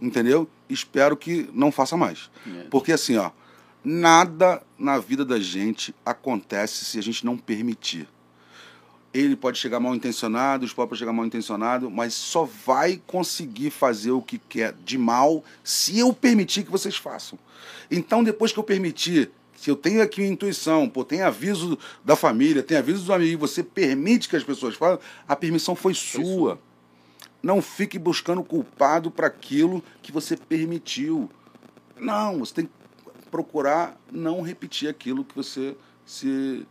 entendeu? 0.00 0.48
Espero 0.68 1.16
que 1.16 1.50
não 1.52 1.70
faça 1.70 1.96
mais. 1.96 2.30
É. 2.46 2.62
Porque 2.70 2.92
assim, 2.92 3.16
ó, 3.16 3.30
nada 3.88 4.60
na 4.76 4.98
vida 4.98 5.24
da 5.24 5.38
gente 5.38 5.94
acontece 6.04 6.84
se 6.84 6.98
a 6.98 7.02
gente 7.02 7.24
não 7.24 7.38
permitir. 7.38 8.08
ele 9.14 9.36
pode 9.36 9.58
chegar 9.58 9.78
mal 9.80 9.94
intencionado, 9.94 10.66
os 10.66 10.74
podem 10.74 10.98
chegar 10.98 11.12
mal 11.12 11.24
intencionado, 11.24 11.88
mas 11.90 12.12
só 12.12 12.44
vai 12.44 13.00
conseguir 13.06 13.70
fazer 13.70 14.10
o 14.10 14.20
que 14.20 14.38
quer 14.38 14.74
de 14.84 14.98
mal 14.98 15.42
se 15.64 15.98
eu 15.98 16.12
permitir 16.12 16.64
que 16.64 16.70
vocês 16.70 16.96
façam. 16.96 17.38
Então, 17.90 18.22
depois 18.22 18.52
que 18.52 18.58
eu 18.58 18.64
permitir, 18.64 19.30
se 19.56 19.70
eu 19.70 19.76
tenho 19.76 20.02
aqui 20.02 20.20
uma 20.20 20.32
intuição, 20.32 20.86
pô, 20.86 21.02
tem 21.02 21.22
aviso 21.22 21.78
da 22.04 22.14
família, 22.14 22.62
tem 22.62 22.76
aviso 22.76 23.02
dos 23.02 23.10
amigos, 23.10 23.52
você 23.52 23.62
permite 23.62 24.28
que 24.28 24.36
as 24.36 24.44
pessoas 24.44 24.74
falem, 24.74 24.98
a 25.26 25.34
permissão 25.34 25.74
foi 25.74 25.94
sua. 25.94 26.60
Não 27.42 27.62
fique 27.62 27.98
buscando 27.98 28.42
culpado 28.42 29.10
para 29.10 29.28
aquilo 29.28 29.82
que 30.02 30.12
você 30.12 30.36
permitiu. 30.36 31.30
Não, 31.98 32.40
você 32.40 32.52
tem 32.52 32.66
que 32.66 32.72
procurar 33.36 34.00
não 34.10 34.40
repetir 34.40 34.88
aquilo 34.88 35.22
que 35.22 35.34
você 35.36 35.76
se, 36.06 36.66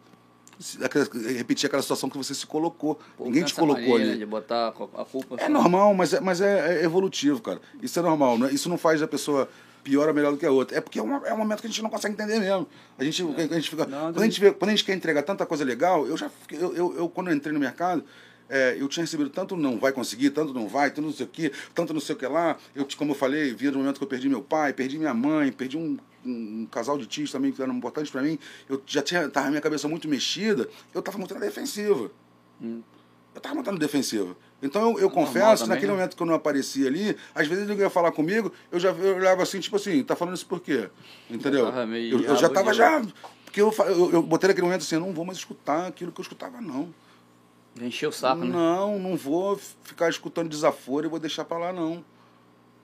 repetir 1.37 1.67
aquela 1.67 1.81
situação 1.81 2.09
que 2.09 2.17
você 2.17 2.33
se 2.33 2.45
colocou. 2.47 2.99
Pô, 3.17 3.25
Ninguém 3.25 3.43
te 3.43 3.53
colocou 3.53 3.95
ali. 3.95 4.05
né, 4.05 4.15
De 4.15 4.25
botar 4.25 4.69
a 4.69 4.71
culpa. 4.71 5.35
É 5.37 5.47
normal, 5.47 5.93
mas 5.93 6.13
é, 6.13 6.19
mas 6.19 6.41
é, 6.41 6.81
é 6.81 6.83
evolutivo, 6.83 7.39
cara. 7.41 7.61
Isso 7.83 7.99
é 7.99 8.01
normal. 8.01 8.37
Né? 8.39 8.51
Isso 8.51 8.67
não 8.69 8.77
faz 8.77 9.01
a 9.01 9.07
pessoa 9.07 9.47
pior 9.83 10.07
ou 10.07 10.13
melhor 10.15 10.31
do 10.31 10.37
que 10.37 10.45
a 10.45 10.51
outra. 10.51 10.77
É 10.77 10.81
porque 10.81 10.97
é, 10.97 11.03
uma- 11.03 11.21
é 11.27 11.33
um 11.33 11.37
momento 11.37 11.61
que 11.61 11.67
a 11.67 11.69
gente 11.69 11.83
não 11.83 11.89
consegue 11.91 12.13
entender 12.15 12.39
mesmo. 12.39 12.67
A 12.97 13.03
gente, 13.03 13.21
a 13.21 13.53
gente 13.55 13.69
fica, 13.69 13.85
Não, 13.85 14.11
quando, 14.13 14.21
a 14.21 14.23
gente 14.25 14.39
vê, 14.39 14.51
quando 14.51 14.69
a 14.69 14.71
gente 14.71 14.83
quer 14.83 14.95
entregar 14.95 15.21
tanta 15.21 15.45
coisa 15.45 15.63
legal, 15.63 16.07
eu 16.07 16.17
já 16.17 16.31
eu, 16.51 16.73
eu, 16.75 16.97
eu, 16.97 17.09
quando 17.09 17.29
eu 17.29 17.35
entrei 17.35 17.53
no 17.53 17.59
mercado, 17.59 18.03
é, 18.49 18.77
eu 18.79 18.87
tinha 18.87 19.03
recebido 19.03 19.29
tanto 19.29 19.55
não 19.55 19.79
vai 19.79 19.91
conseguir, 19.91 20.29
tanto 20.29 20.53
não 20.53 20.67
vai, 20.67 20.89
tanto 20.89 21.03
não 21.03 21.13
sei 21.13 21.25
o 21.25 21.29
que, 21.29 21.51
tanto 21.73 21.93
não 21.93 21.99
sei 21.99 22.15
o 22.15 22.17
que 22.17 22.27
lá. 22.27 22.57
Eu, 22.75 22.87
como 22.97 23.11
eu 23.11 23.15
falei, 23.15 23.53
vinha 23.53 23.71
do 23.71 23.79
momento 23.79 23.97
que 23.97 24.03
eu 24.03 24.07
perdi 24.07 24.29
meu 24.29 24.41
pai, 24.41 24.73
perdi 24.73 24.97
minha 24.97 25.13
mãe, 25.13 25.51
perdi 25.51 25.77
um, 25.77 25.97
um, 26.25 26.61
um 26.61 26.67
casal 26.69 26.97
de 26.97 27.05
tios 27.05 27.31
também 27.31 27.51
que 27.51 27.61
eram 27.61 27.73
importantes 27.73 28.11
para 28.11 28.21
mim. 28.21 28.37
Eu 28.69 28.81
já 28.85 29.01
tinha, 29.01 29.27
tava 29.29 29.49
minha 29.49 29.61
cabeça 29.61 29.87
muito 29.87 30.07
mexida, 30.07 30.69
eu 30.93 31.01
tava 31.01 31.17
muito 31.17 31.33
na 31.33 31.39
defensiva. 31.39 32.11
Eu 32.61 33.41
tava 33.41 33.55
muito 33.55 33.71
na 33.71 33.77
defensiva. 33.77 34.35
Então 34.61 34.91
eu, 34.91 34.99
eu 35.01 35.09
confesso, 35.09 35.63
também, 35.63 35.75
naquele 35.75 35.91
né? 35.91 35.97
momento 35.97 36.15
que 36.15 36.23
eu 36.23 36.27
não 36.27 36.33
aparecia 36.33 36.87
ali, 36.87 37.17
às 37.33 37.47
vezes 37.47 37.69
ele 37.69 37.79
ia 37.79 37.89
falar 37.89 38.11
comigo, 38.11 38.51
eu 38.71 38.79
já 38.79 38.89
eu 38.89 39.17
olhava 39.17 39.43
assim, 39.43 39.59
tipo 39.59 39.75
assim, 39.75 40.03
tá 40.03 40.15
falando 40.15 40.35
isso 40.35 40.45
por 40.45 40.61
quê? 40.61 40.89
Entendeu? 41.29 41.67
Eu, 42.11 42.21
eu 42.21 42.35
já 42.37 42.49
tava 42.49 42.73
já. 42.73 43.01
Porque 43.43 43.61
eu, 43.61 43.73
eu, 43.87 44.11
eu 44.11 44.23
botei 44.23 44.47
naquele 44.47 44.65
momento 44.65 44.81
assim, 44.81 44.95
eu 44.95 45.01
não 45.01 45.13
vou 45.13 45.25
mais 45.25 45.37
escutar 45.37 45.87
aquilo 45.87 46.11
que 46.11 46.19
eu 46.19 46.23
escutava, 46.23 46.59
não. 46.61 46.93
Encheu 47.81 48.09
o 48.09 48.13
saco, 48.13 48.41
né? 48.43 48.47
Não, 48.51 48.97
não 48.97 49.17
vou 49.17 49.57
ficar 49.83 50.09
escutando 50.09 50.49
desaforo 50.49 51.05
e 51.05 51.09
vou 51.09 51.19
deixar 51.19 51.43
pra 51.45 51.57
lá, 51.57 51.73
não. 51.73 52.03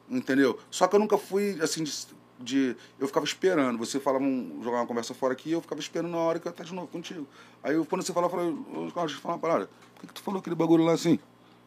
Entendeu? 0.09 0.59
Só 0.69 0.87
que 0.87 0.95
eu 0.95 0.99
nunca 0.99 1.17
fui, 1.17 1.57
assim, 1.61 1.83
de. 1.83 1.93
de- 2.39 2.75
eu 2.99 3.07
ficava 3.07 3.25
esperando. 3.25 3.77
Você 3.77 3.99
falava, 3.99 4.23
um, 4.25 4.59
jogar 4.61 4.79
uma 4.79 4.85
conversa 4.85 5.13
fora 5.13 5.31
aqui, 5.33 5.51
eu 5.51 5.61
ficava 5.61 5.79
esperando 5.79 6.11
na 6.11 6.17
hora 6.17 6.39
que 6.39 6.47
eu 6.47 6.49
ia 6.49 6.53
estar 6.53 6.63
de 6.65 6.73
novo 6.73 6.87
contigo. 6.87 7.25
Aí 7.63 7.75
eu, 7.75 7.85
quando 7.85 8.01
você 8.01 8.11
falava, 8.11 8.37
eu 8.41 8.91
deixa 8.93 9.15
eu 9.15 9.21
falar 9.21 9.35
uma 9.35 9.39
parada. 9.39 9.69
Por 9.95 10.01
que, 10.01 10.07
que 10.07 10.13
tu 10.13 10.21
falou 10.21 10.39
aquele 10.41 10.55
bagulho 10.55 10.83
lá 10.83 10.91
assim? 10.93 11.17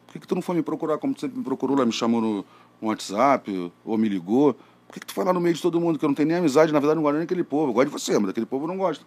Por 0.05 0.13
que, 0.13 0.19
que 0.19 0.27
tu 0.27 0.35
não 0.35 0.41
foi 0.43 0.55
me 0.55 0.61
procurar 0.61 0.99
como 0.99 1.15
tu 1.15 1.21
sempre 1.21 1.37
me 1.39 1.43
procurou 1.43 1.75
lá, 1.75 1.85
me 1.85 1.91
chamou 1.91 2.21
no, 2.21 2.45
no 2.79 2.87
WhatsApp, 2.89 3.71
ou 3.83 3.97
me 3.97 4.07
ligou? 4.07 4.53
Por 4.87 4.93
que, 4.93 4.99
que 4.99 5.05
tu 5.07 5.13
foi 5.13 5.25
lá 5.25 5.33
no 5.33 5.39
meio 5.39 5.55
de 5.55 5.61
todo 5.61 5.81
mundo, 5.81 5.97
que 5.97 6.05
eu 6.05 6.09
não 6.09 6.13
tenho 6.15 6.27
nem 6.27 6.37
amizade, 6.37 6.71
na 6.71 6.79
verdade 6.79 6.97
não 6.97 7.01
gosto 7.03 7.13
nem 7.15 7.23
daquele 7.23 7.43
povo. 7.43 7.69
Eu 7.71 7.73
gosto 7.73 7.87
de 7.87 7.91
você, 7.93 8.13
mas 8.19 8.27
daquele 8.27 8.45
povo 8.45 8.65
eu 8.65 8.67
não 8.67 8.77
gosto. 8.77 9.03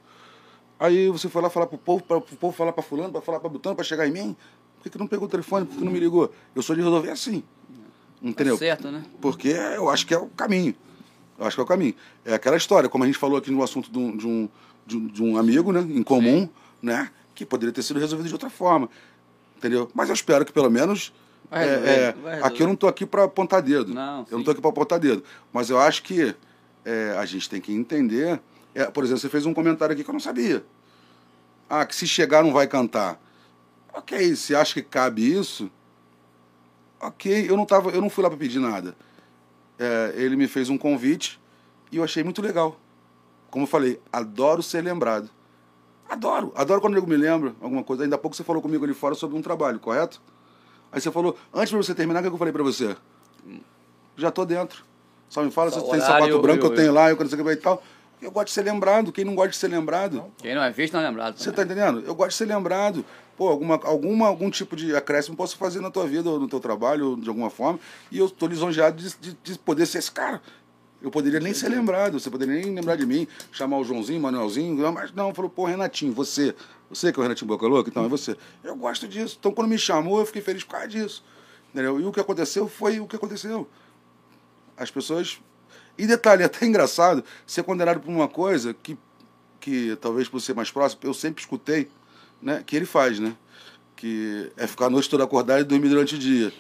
Aí 0.79 1.09
você 1.09 1.29
foi 1.29 1.43
lá 1.43 1.51
falar 1.51 1.67
pro 1.67 1.79
povo, 1.79 2.03
para 2.05 2.19
o 2.19 2.23
povo 2.23 2.57
falar 2.57 2.73
pra 2.73 2.83
fulano, 2.83 3.11
pra 3.11 3.21
falar 3.21 3.41
pra 3.41 3.49
botão, 3.49 3.75
pra 3.75 3.85
chegar 3.85 4.07
em 4.07 4.13
mim. 4.13 4.37
Por 4.77 4.85
que, 4.85 4.91
que 4.91 4.99
não 4.99 5.09
pegou 5.09 5.27
o 5.27 5.31
telefone? 5.31 5.67
Por 5.67 5.77
que 5.77 5.85
não 5.85 5.91
me 5.91 5.99
ligou? 5.99 6.33
Eu 6.55 6.63
sou 6.63 6.77
de 6.77 6.83
resolver 6.83 7.11
assim. 7.11 7.43
Entendeu? 8.23 8.55
Tá 8.55 8.61
certo, 8.61 8.91
né? 8.91 9.05
Porque 9.21 9.49
eu 9.49 9.89
acho 9.89 10.07
que 10.07 10.15
é 10.15 10.19
o 10.19 10.27
caminho. 10.27 10.75
Eu 11.39 11.47
acho 11.47 11.57
que 11.57 11.61
é 11.61 11.65
o 11.65 11.67
caminho. 11.67 11.95
É 12.25 12.35
aquela 12.35 12.57
história, 12.57 12.89
como 12.89 13.05
a 13.05 13.07
gente 13.07 13.19
falou 13.19 13.39
aqui 13.39 13.51
no 13.51 13.63
assunto 13.63 13.91
de 13.91 13.99
um, 13.99 14.17
de 14.17 14.27
um, 14.97 15.07
de 15.07 15.23
um, 15.23 15.37
amigo, 15.37 15.73
né, 15.73 15.81
em 15.81 16.03
comum, 16.03 16.49
né, 16.83 17.11
que 17.35 17.45
poderia 17.45 17.73
ter 17.73 17.83
sido 17.83 18.01
resolvido 18.01 18.27
de 18.27 18.35
outra 18.35 18.51
forma. 18.51 18.89
Entendeu? 19.57 19.89
Mas 19.95 20.09
eu 20.09 20.15
espero 20.15 20.45
que 20.45 20.53
pelo 20.53 20.71
menos. 20.71 21.13
Vai 21.51 21.67
é, 21.67 21.71
resolver, 21.71 22.29
é, 22.29 22.41
aqui 22.43 22.63
eu 22.63 22.67
não 22.67 22.75
estou 22.75 22.89
aqui 22.89 23.07
para 23.07 23.25
apontar 23.25 23.63
dedo. 23.63 23.95
Não, 23.95 24.21
eu 24.21 24.25
sim. 24.25 24.33
não 24.33 24.39
estou 24.41 24.53
aqui 24.53 24.61
para 24.61 24.71
apontar 24.71 24.99
dedo. 24.99 25.25
Mas 25.53 25.71
eu 25.71 25.79
acho 25.79 26.03
que 26.03 26.35
é, 26.85 27.17
a 27.19 27.25
gente 27.25 27.49
tem 27.49 27.61
que 27.61 27.73
entender. 27.73 28.41
É, 28.81 28.91
por 28.91 29.05
exemplo, 29.05 29.21
você 29.21 29.29
fez 29.29 29.45
um 29.47 29.55
comentário 29.55 29.93
aqui 29.93 30.05
que 30.05 30.11
eu 30.11 30.13
não 30.13 30.21
sabia. 30.21 30.65
Ah, 31.69 31.85
que 31.85 31.95
se 31.95 32.07
chegar 32.07 32.43
não 32.43 32.53
vai 32.53 32.67
cantar. 32.67 33.21
Ok, 33.93 34.35
se 34.37 34.55
acha 34.55 34.75
que 34.75 34.83
cabe 34.83 35.23
isso, 35.35 35.71
ok, 37.01 37.51
eu 37.51 37.57
não, 37.57 37.65
tava, 37.67 37.91
eu 37.91 38.01
não 38.01 38.11
fui 38.11 38.23
lá 38.23 38.31
para 38.31 38.39
pedir 38.39 38.59
nada. 38.59 38.95
É, 39.79 40.13
ele 40.17 40.37
me 40.37 40.47
fez 40.49 40.69
um 40.71 40.79
convite 40.79 41.41
e 41.91 41.97
eu 41.97 42.05
achei 42.05 42.23
muito 42.23 42.43
legal. 42.43 42.79
Como 43.51 43.65
eu 43.65 43.69
falei, 43.69 44.01
adoro 44.13 44.63
ser 44.63 44.83
lembrado. 44.83 45.31
Adoro, 46.09 46.53
adoro 46.55 46.81
quando 46.81 46.93
o 46.93 46.97
nego 46.97 47.07
me 47.07 47.17
lembra 47.17 47.55
alguma 47.61 47.83
coisa. 47.85 48.03
Ainda 48.03 48.17
há 48.17 48.19
pouco 48.19 48.37
você 48.37 48.43
falou 48.45 48.63
comigo 48.63 48.85
ali 48.85 48.95
fora 48.95 49.15
sobre 49.15 49.37
um 49.37 49.43
trabalho, 49.43 49.79
correto? 49.79 50.21
Aí 50.91 51.01
você 51.01 51.11
falou, 51.11 51.37
antes 51.53 51.71
de 51.71 51.77
você 51.77 51.95
terminar, 51.95 52.21
o 52.21 52.23
que 52.23 52.29
eu 52.29 52.39
falei 52.39 52.53
pra 52.53 52.63
você? 52.63 52.97
Já 54.17 54.31
tô 54.31 54.45
dentro. 54.45 54.85
Só 55.29 55.43
me 55.43 55.51
fala 55.51 55.71
se 55.71 55.79
Só 55.79 55.85
você 55.85 55.91
tem 55.93 56.01
sapato 56.01 56.41
branco, 56.41 56.65
eu- 56.67 56.71
eu 56.71 56.77
tenho 56.77 56.93
lá, 56.93 57.11
eu 57.11 57.17
não 57.17 57.29
sei 57.29 57.39
o 57.41 57.45
que 57.45 57.51
e 57.51 57.57
tal. 57.57 57.83
Eu 58.21 58.31
gosto 58.31 58.49
de 58.49 58.53
ser 58.53 58.63
lembrado. 58.63 59.13
Quem 59.13 59.25
não 59.25 59.35
gosta 59.35 59.51
de 59.51 59.57
ser 59.57 59.69
lembrado? 59.69 60.25
Quem 60.39 60.55
não 60.55 60.63
é 60.63 60.71
visto 60.71 60.95
não 60.95 61.01
é 61.01 61.09
lembrado. 61.09 61.39
Você 61.39 61.53
tá 61.53 61.63
entendendo? 61.63 62.03
Eu 62.07 62.15
gosto 62.15 62.31
de 62.31 62.37
ser 62.37 62.47
lembrado. 62.47 63.05
Pô, 63.37 63.49
alguma, 63.49 63.81
alguma, 63.85 64.27
algum 64.27 64.51
tipo 64.51 64.75
de 64.75 64.97
acréscimo 64.97 65.37
posso 65.37 65.57
fazer 65.57 65.81
na 65.81 65.91
tua 65.91 66.07
vida, 66.07 66.29
ou 66.29 66.41
no 66.41 66.49
teu 66.49 66.59
trabalho, 66.59 67.11
ou 67.11 67.17
de 67.17 67.29
alguma 67.29 67.51
forma. 67.51 67.79
E 68.11 68.19
eu 68.19 68.29
tô 68.29 68.49
lisonjeado 68.49 69.01
de, 69.01 69.17
de, 69.17 69.39
de 69.43 69.59
poder 69.61 69.87
ser 69.87 69.99
esse 69.99 70.11
cara. 70.11 70.43
Eu 71.01 71.11
poderia 71.13 71.39
nem 71.39 71.55
ser 71.55 71.69
lembrado, 71.69 72.19
você 72.19 72.29
poderia 72.29 72.57
nem 72.57 72.75
lembrar 72.75 72.97
de 72.97 73.07
mim, 73.07 73.29
chamar 73.53 73.79
o 73.79 73.85
Joãozinho, 73.85 74.21
Manuelzinho, 74.21 74.93
mas 74.93 75.13
não, 75.13 75.33
falou, 75.33 75.49
pô, 75.49 75.65
Renatinho, 75.65 76.13
você, 76.13 76.53
você 76.91 77.13
que 77.13 77.19
é 77.19 77.21
o 77.21 77.23
Renatinho 77.23 77.47
Boca 77.47 77.65
Louca, 77.69 77.89
então 77.89 78.05
é 78.05 78.09
você. 78.09 78.37
Eu 78.65 78.75
gosto 78.75 79.07
disso. 79.07 79.37
Então 79.39 79.53
quando 79.53 79.69
me 79.69 79.79
chamou, 79.79 80.19
eu 80.19 80.27
fiquei 80.27 80.43
feliz 80.43 80.65
por 80.65 80.73
causa 80.73 80.89
disso. 80.89 81.25
Entendeu? 81.73 82.01
E 82.01 82.05
o 82.05 82.11
que 82.11 82.19
aconteceu 82.19 82.67
foi 82.67 82.99
o 82.99 83.07
que 83.07 83.15
aconteceu. 83.15 83.69
As 84.77 84.91
pessoas. 84.91 85.41
E 85.99 86.07
detalhe, 86.07 86.43
é 86.43 86.47
até 86.47 86.65
engraçado 86.65 87.23
ser 87.47 87.63
condenado 87.65 88.01
por 88.01 88.11
uma 88.11 88.29
coisa 88.29 88.73
que, 88.75 88.97
que 89.61 89.97
talvez 90.01 90.29
por 90.29 90.41
ser 90.41 90.55
mais 90.55 90.71
próximo, 90.71 91.01
eu 91.05 91.13
sempre 91.13 91.43
escutei, 91.43 91.89
né? 92.41 92.63
Que 92.65 92.77
ele 92.77 92.87
faz, 92.87 93.19
né? 93.19 93.35
Que 93.97 94.51
é 94.57 94.67
ficar 94.67 94.87
a 94.87 94.91
noite 94.91 95.11
toda 95.11 95.25
acordado 95.25 95.61
e 95.61 95.65
dormir 95.65 95.89
durante 95.89 96.15
o 96.15 96.19
dia. 96.19 96.53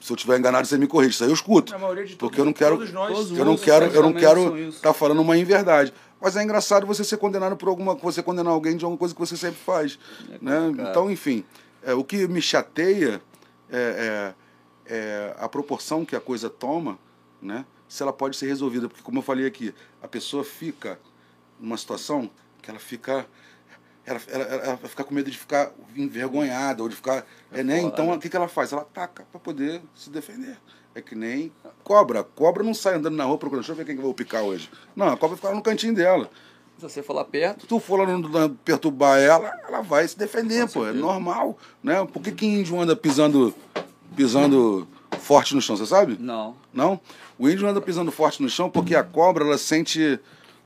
Se 0.00 0.10
eu 0.10 0.16
estiver 0.16 0.38
enganado, 0.38 0.66
você 0.66 0.76
me 0.76 0.86
corrige. 0.88 1.10
Isso 1.14 1.22
aí 1.24 1.30
eu 1.30 1.34
escuto. 1.34 1.72
Porque 2.16 2.40
eu 2.40 2.44
não 2.44 2.52
quero. 2.52 2.76
todos 2.78 2.92
nós, 2.92 3.30
eu 3.30 3.44
não 3.44 3.56
quero, 3.56 3.84
eu 3.86 4.02
não 4.02 4.12
quero 4.12 4.58
estar 4.68 4.92
falando 4.92 5.20
uma 5.20 5.36
inverdade. 5.36 5.92
Mas 6.20 6.34
é 6.34 6.42
engraçado 6.42 6.84
você 6.84 7.04
ser 7.04 7.16
condenado 7.18 7.56
por 7.56 7.68
alguma 7.68 7.94
você 7.94 8.22
condenar 8.22 8.52
alguém 8.52 8.76
de 8.76 8.84
alguma 8.84 8.98
coisa 8.98 9.14
que 9.14 9.20
você 9.20 9.36
sempre 9.36 9.60
faz. 9.64 9.98
né? 10.42 10.60
complicado. 10.60 10.90
Então, 10.90 11.10
enfim, 11.10 11.44
é, 11.82 11.94
o 11.94 12.02
que 12.02 12.26
me 12.26 12.42
chateia 12.42 13.22
é, 13.70 14.34
é- 14.88 14.94
é 14.96 15.36
a 15.38 15.48
proporção 15.48 16.04
que 16.04 16.16
a 16.16 16.20
coisa 16.20 16.48
toma, 16.50 16.98
né? 17.40 17.64
Se 17.88 18.02
ela 18.02 18.12
pode 18.12 18.36
ser 18.36 18.46
resolvida. 18.46 18.88
Porque, 18.88 19.02
como 19.02 19.18
eu 19.18 19.22
falei 19.22 19.46
aqui, 19.46 19.74
a 20.02 20.06
pessoa 20.06 20.44
fica 20.44 21.00
numa 21.58 21.76
situação 21.76 22.30
que 22.60 22.70
ela 22.70 22.78
fica. 22.78 23.26
Ela, 24.04 24.20
ela, 24.28 24.44
ela 24.44 24.76
fica 24.76 25.04
com 25.04 25.14
medo 25.14 25.30
de 25.30 25.36
ficar 25.36 25.72
envergonhada 25.96 26.82
ou 26.82 26.88
de 26.88 26.96
ficar. 26.96 27.26
É, 27.52 27.62
né? 27.62 27.80
Então, 27.80 28.06
né? 28.06 28.14
o 28.14 28.18
que, 28.18 28.28
que 28.28 28.36
ela 28.36 28.48
faz? 28.48 28.72
Ela 28.72 28.82
ataca 28.82 29.26
para 29.30 29.40
poder 29.40 29.82
se 29.94 30.10
defender. 30.10 30.56
É 30.94 31.02
que 31.02 31.14
nem 31.14 31.52
cobra. 31.84 32.24
Cobra 32.24 32.62
não 32.62 32.74
sai 32.74 32.94
andando 32.94 33.16
na 33.16 33.24
rua 33.24 33.38
procurando. 33.38 33.62
Deixa 33.62 33.72
eu 33.72 33.76
ver 33.76 33.84
quem 33.84 33.94
que 33.94 34.00
eu 34.00 34.04
vou 34.04 34.14
picar 34.14 34.42
hoje. 34.42 34.70
Não, 34.96 35.08
a 35.08 35.16
cobra 35.16 35.36
fica 35.36 35.48
lá 35.48 35.54
no 35.54 35.62
cantinho 35.62 35.94
dela. 35.94 36.30
Se 36.78 36.82
você 36.82 37.02
for 37.02 37.12
lá 37.12 37.24
perto, 37.24 37.62
Se 37.62 37.66
tu 37.66 37.80
for 37.80 37.98
lá 37.98 38.06
no, 38.06 38.50
perturbar 38.50 39.18
ela, 39.18 39.52
ela 39.66 39.80
vai 39.80 40.06
se 40.06 40.16
defender, 40.16 40.68
pô. 40.68 40.86
É 40.86 40.92
normal. 40.92 41.58
Né? 41.82 42.04
Por 42.06 42.22
que, 42.22 42.30
que 42.30 42.46
índio 42.46 42.80
anda 42.80 42.94
pisando, 42.94 43.52
pisando 44.14 44.86
forte 45.18 45.54
no 45.54 45.60
chão, 45.60 45.76
você 45.76 45.86
sabe? 45.86 46.16
não. 46.20 46.56
Não? 46.72 47.00
O 47.38 47.48
índio 47.48 47.68
anda 47.68 47.80
pisando 47.80 48.10
forte 48.10 48.42
no 48.42 48.48
chão 48.48 48.68
porque 48.68 48.94
a 48.94 49.02
cobra, 49.02 49.44
ela 49.44 49.58
sente... 49.58 50.18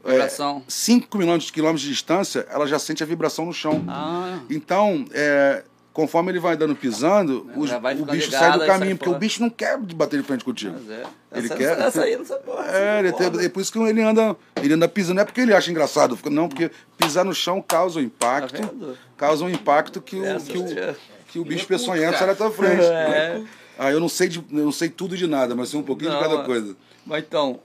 Vibração. 0.05 0.65
5 0.67 1.07
quilômetros 1.17 1.51
quilômetros 1.53 1.83
de 1.83 1.89
distância, 1.91 2.45
ela 2.51 2.67
já 2.67 2.77
sente 2.79 3.03
a 3.05 3.07
vibração 3.07 3.47
no 3.47 3.53
chão. 3.53 3.85
Ah, 3.87 4.41
Então, 4.51 5.05
é, 5.13 5.63
conforme 5.93 6.33
ele 6.33 6.41
vai 6.41 6.57
dando 6.57 6.75
pisando, 6.75 7.49
os- 7.55 7.71
o 7.71 7.79
bicho 8.07 8.27
ligada 8.27 8.31
sai 8.31 8.51
do 8.51 8.57
e 8.57 8.59
sai 8.59 8.67
caminho, 8.67 8.97
porque 8.97 9.05
fora. 9.05 9.17
o 9.17 9.21
bicho 9.21 9.41
não 9.41 9.49
quer 9.49 9.79
bater 9.79 10.21
de 10.21 10.27
frente 10.27 10.45
contigo. 10.45 10.75
é. 10.91 11.05
Ele 11.39 11.47
essa, 11.47 11.55
quer- 11.57 11.79
essa 11.79 12.03
aí 12.03 12.17
não 12.17 12.25
sabe 12.25 12.43
porra. 12.45 12.67
É, 12.77 12.99
ele 12.99 13.13
tem- 13.13 13.45
é 13.45 13.49
por 13.49 13.61
isso 13.61 13.71
que 13.73 13.79
ele 13.79 14.03
anda, 14.03 14.37
ele 14.61 14.75
anda 14.75 14.89
pisando. 14.89 15.15
Não 15.15 15.23
é 15.23 15.25
porque 15.25 15.41
ele 15.41 15.55
acha 15.55 15.71
engraçado, 15.71 16.19
não, 16.31 16.49
porque 16.49 16.69
pisar 16.99 17.25
no 17.25 17.33
chão 17.35 17.63
causa 17.63 18.01
um 18.01 18.03
impacto, 18.03 18.61
Tá 18.61 18.95
causa 19.17 19.45
um 19.45 19.49
impacto 19.51 20.01
que 20.01 20.17
o, 20.17 20.23
que 20.41 20.59
o, 20.59 20.79
é- 20.79 20.95
que 21.29 21.39
o 21.39 21.45
bicho 21.45 21.65
peçonhento 21.69 22.19
sai 22.19 22.27
da 22.27 22.35
tua 22.35 22.51
frente. 22.51 22.83
É. 22.91 23.41
Ah, 23.79 23.91
eu 23.91 23.99
não 24.01 24.09
sei 24.09 24.29
de, 24.29 24.39
eu 24.39 24.65
não 24.65 24.73
sei 24.73 24.89
tudo 24.89 25.17
de 25.17 25.27
nada, 25.27 25.55
mas 25.55 25.71
sei 25.71 25.81
um 25.81 25.83
pouquinho 25.83 26.11
Não, 26.11 26.19
de 26.23 26.29
cada 26.29 26.45
coisa. 26.45 26.77
Mas 27.07 27.25
então, 27.25 27.61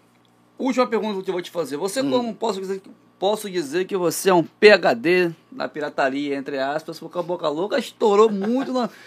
última 0.58 0.88
pergunta 0.88 1.22
que 1.22 1.30
eu 1.30 1.34
vou 1.34 1.42
te 1.42 1.52
fazer. 1.52 1.78
Você, 1.78 2.02
Hum. 2.02 2.10
como 2.10 2.34
posso 2.36 2.60
dizer, 2.60 2.82
posso 3.20 3.50
dizer 3.50 3.86
que 3.86 3.96
você 3.98 4.30
é 4.30 4.34
um 4.34 4.44
PHD 4.44 5.32
na 5.52 5.68
pirataria, 5.68 6.36
entre 6.36 6.58
aspas, 6.60 7.00
porque 7.00 7.18
a 7.18 7.22
Boca 7.24 7.48
Louca 7.50 7.78
estourou 7.78 8.30
muito. 8.30 8.72
Na... 8.74 8.90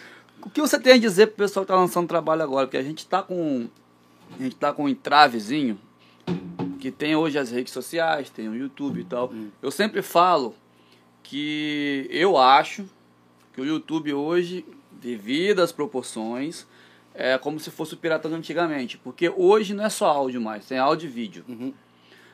O 0.43 0.49
que 0.49 0.61
você 0.63 0.81
tem 0.81 0.95
a 0.95 0.99
dizer 0.99 1.27
pro 1.27 1.37
pessoal 1.37 1.67
que 1.67 1.71
tá 1.73 1.77
lançando 1.77 2.09
trabalho 2.09 2.43
agora? 2.43 2.67
Porque 2.67 2.79
a 2.79 2.83
gente 2.83 3.07
tá 3.07 3.23
com. 3.23 3.69
A 4.39 4.43
gente 4.43 4.57
tá 4.57 4.73
com 4.73 4.85
um 4.85 4.89
entravezinho 4.89 5.79
que 6.79 6.91
tem 6.91 7.15
hoje 7.15 7.39
as 7.39 7.51
redes 7.51 7.75
sociais, 7.75 8.31
tem 8.31 8.49
o 8.49 8.55
YouTube 8.55 9.01
e 9.01 9.05
tal. 9.05 9.31
Hum. 9.31 9.49
Eu 9.61 9.71
sempre 9.71 10.01
falo 10.01 10.55
que 11.23 12.07
eu 12.11 12.39
acho 12.39 12.87
que 13.53 13.61
o 13.61 13.67
YouTube 13.67 14.15
hoje, 14.15 14.65
devido 14.93 15.61
às 15.61 15.73
proporções, 15.73 16.67
é 17.21 17.39
como 17.39 17.61
se 17.61 17.71
fosse 17.71 17.95
o 17.95 17.97
piratão 17.97 18.31
de 18.31 18.37
antigamente. 18.37 18.97
Porque 18.97 19.29
hoje 19.29 19.75
não 19.75 19.85
é 19.85 19.91
só 19.91 20.07
áudio 20.07 20.41
mais, 20.41 20.65
tem 20.65 20.79
áudio 20.79 21.07
e 21.07 21.13
vídeo. 21.13 21.45
Uhum. 21.49 21.73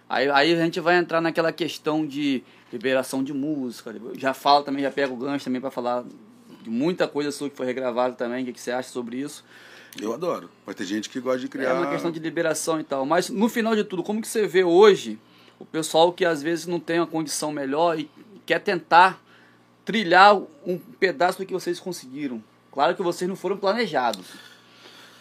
Aí, 0.08 0.30
aí 0.30 0.52
a 0.52 0.56
gente 0.56 0.78
vai 0.78 0.96
entrar 0.96 1.20
naquela 1.20 1.52
questão 1.52 2.06
de 2.06 2.44
liberação 2.72 3.24
de 3.24 3.34
música. 3.34 3.94
Já 4.16 4.32
falo 4.32 4.62
também, 4.62 4.82
já 4.82 4.90
pego 4.90 5.14
o 5.14 5.16
gancho 5.16 5.44
também 5.44 5.60
para 5.60 5.70
falar 5.70 6.04
de 6.62 6.70
muita 6.70 7.08
coisa 7.08 7.32
sua 7.32 7.50
que 7.50 7.56
foi 7.56 7.66
regravada 7.66 8.14
também. 8.14 8.42
O 8.42 8.46
que, 8.46 8.52
que 8.52 8.60
você 8.60 8.70
acha 8.70 8.88
sobre 8.88 9.16
isso? 9.16 9.44
Eu 10.00 10.12
adoro. 10.12 10.48
Vai 10.64 10.74
ter 10.74 10.84
gente 10.84 11.08
que 11.08 11.18
gosta 11.18 11.40
de 11.40 11.48
criar. 11.48 11.70
É 11.70 11.72
uma 11.72 11.90
questão 11.90 12.12
de 12.12 12.20
liberação 12.20 12.78
e 12.78 12.84
tal. 12.84 13.04
Mas 13.04 13.28
no 13.28 13.48
final 13.48 13.74
de 13.74 13.82
tudo, 13.82 14.02
como 14.02 14.20
que 14.20 14.28
você 14.28 14.46
vê 14.46 14.62
hoje 14.62 15.18
o 15.58 15.64
pessoal 15.64 16.12
que 16.12 16.24
às 16.24 16.42
vezes 16.42 16.66
não 16.66 16.78
tem 16.78 17.00
uma 17.00 17.06
condição 17.06 17.50
melhor 17.50 17.98
e 17.98 18.08
quer 18.44 18.60
tentar 18.60 19.20
trilhar 19.84 20.36
um 20.64 20.78
pedaço 21.00 21.38
do 21.38 21.46
que 21.46 21.52
vocês 21.52 21.80
conseguiram? 21.80 22.42
Claro 22.70 22.94
que 22.94 23.02
vocês 23.02 23.28
não 23.28 23.36
foram 23.36 23.56
planejados. 23.56 24.26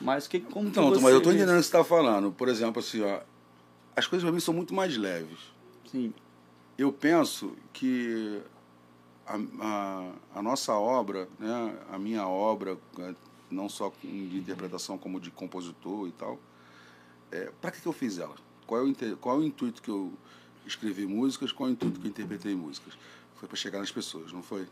Mas 0.05 0.27
que, 0.27 0.39
como 0.39 0.69
que 0.69 0.79
você 0.79 1.01
mas 1.01 1.13
eu 1.13 1.21
tô 1.21 1.29
vê 1.29 1.35
entendendo 1.35 1.55
o 1.55 1.57
que 1.57 1.63
você 1.63 1.67
está 1.67 1.83
falando. 1.83 2.31
Por 2.31 2.47
exemplo, 2.47 2.79
assim, 2.79 3.01
ó, 3.01 3.21
as 3.95 4.05
coisas 4.05 4.23
para 4.23 4.31
mim 4.31 4.39
são 4.39 4.53
muito 4.53 4.73
mais 4.73 4.95
leves. 4.95 5.39
Sim, 5.91 6.13
Eu 6.77 6.93
penso 6.93 7.53
que 7.73 8.41
a, 9.25 9.39
a, 9.59 10.11
a 10.35 10.41
nossa 10.41 10.73
obra, 10.73 11.27
né, 11.39 11.75
a 11.91 11.97
minha 11.97 12.27
obra, 12.27 12.77
eh, 12.99 13.15
não 13.49 13.67
só 13.67 13.91
de 14.03 14.37
interpretação 14.37 14.97
como 14.97 15.19
de 15.19 15.31
compositor 15.31 16.07
e 16.07 16.11
tal, 16.11 16.39
é, 17.31 17.51
para 17.59 17.71
que, 17.71 17.81
que 17.81 17.87
eu 17.87 17.93
fiz 17.93 18.19
ela? 18.19 18.35
Qual 18.67 18.81
é, 18.81 18.83
o, 18.83 19.17
qual 19.17 19.37
é 19.37 19.39
o 19.39 19.43
intuito 19.43 19.81
que 19.81 19.89
eu 19.89 20.13
escrevi 20.65 21.07
músicas? 21.07 21.51
Qual 21.51 21.67
é 21.67 21.71
o 21.71 21.73
intuito 21.73 21.99
que 21.99 22.07
eu 22.07 22.09
interpretei 22.09 22.55
músicas? 22.55 22.93
Foi 23.35 23.47
para 23.47 23.57
chegar 23.57 23.79
nas 23.79 23.91
pessoas, 23.91 24.31
não 24.31 24.43
foi? 24.43 24.67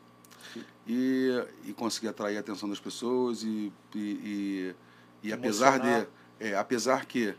E, 0.88 1.30
e 1.66 1.74
conseguir 1.74 2.10
atrair 2.10 2.38
a 2.38 2.40
atenção 2.42 2.70
das 2.70 2.80
pessoas 2.80 3.44
e, 3.44 3.72
e, 3.96 4.00
e, 4.00 4.76
e 5.24 5.32
apesar 5.34 5.80
de 5.80 6.08
é, 6.40 6.56
apesar 6.58 7.06
que 7.06 7.34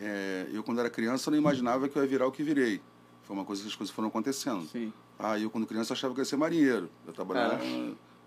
é, 0.00 0.46
eu 0.52 0.62
quando 0.62 0.80
era 0.80 0.90
criança 0.90 1.30
não 1.30 1.38
imaginava 1.38 1.88
que 1.88 1.96
eu 1.96 2.02
ia 2.02 2.08
virar 2.08 2.26
o 2.26 2.32
que 2.32 2.42
virei 2.42 2.80
foi 3.22 3.34
uma 3.36 3.44
coisa 3.44 3.62
que 3.62 3.68
as 3.68 3.74
coisas 3.74 3.94
foram 3.94 4.08
acontecendo 4.08 4.66
sim. 4.66 4.92
ah, 5.18 5.38
eu 5.38 5.50
quando 5.50 5.66
criança 5.66 5.92
achava 5.92 6.14
que 6.14 6.20
ia 6.20 6.24
ser 6.24 6.36
marinheiro. 6.36 6.88
Eu 7.06 7.12
trabalhava. 7.12 7.62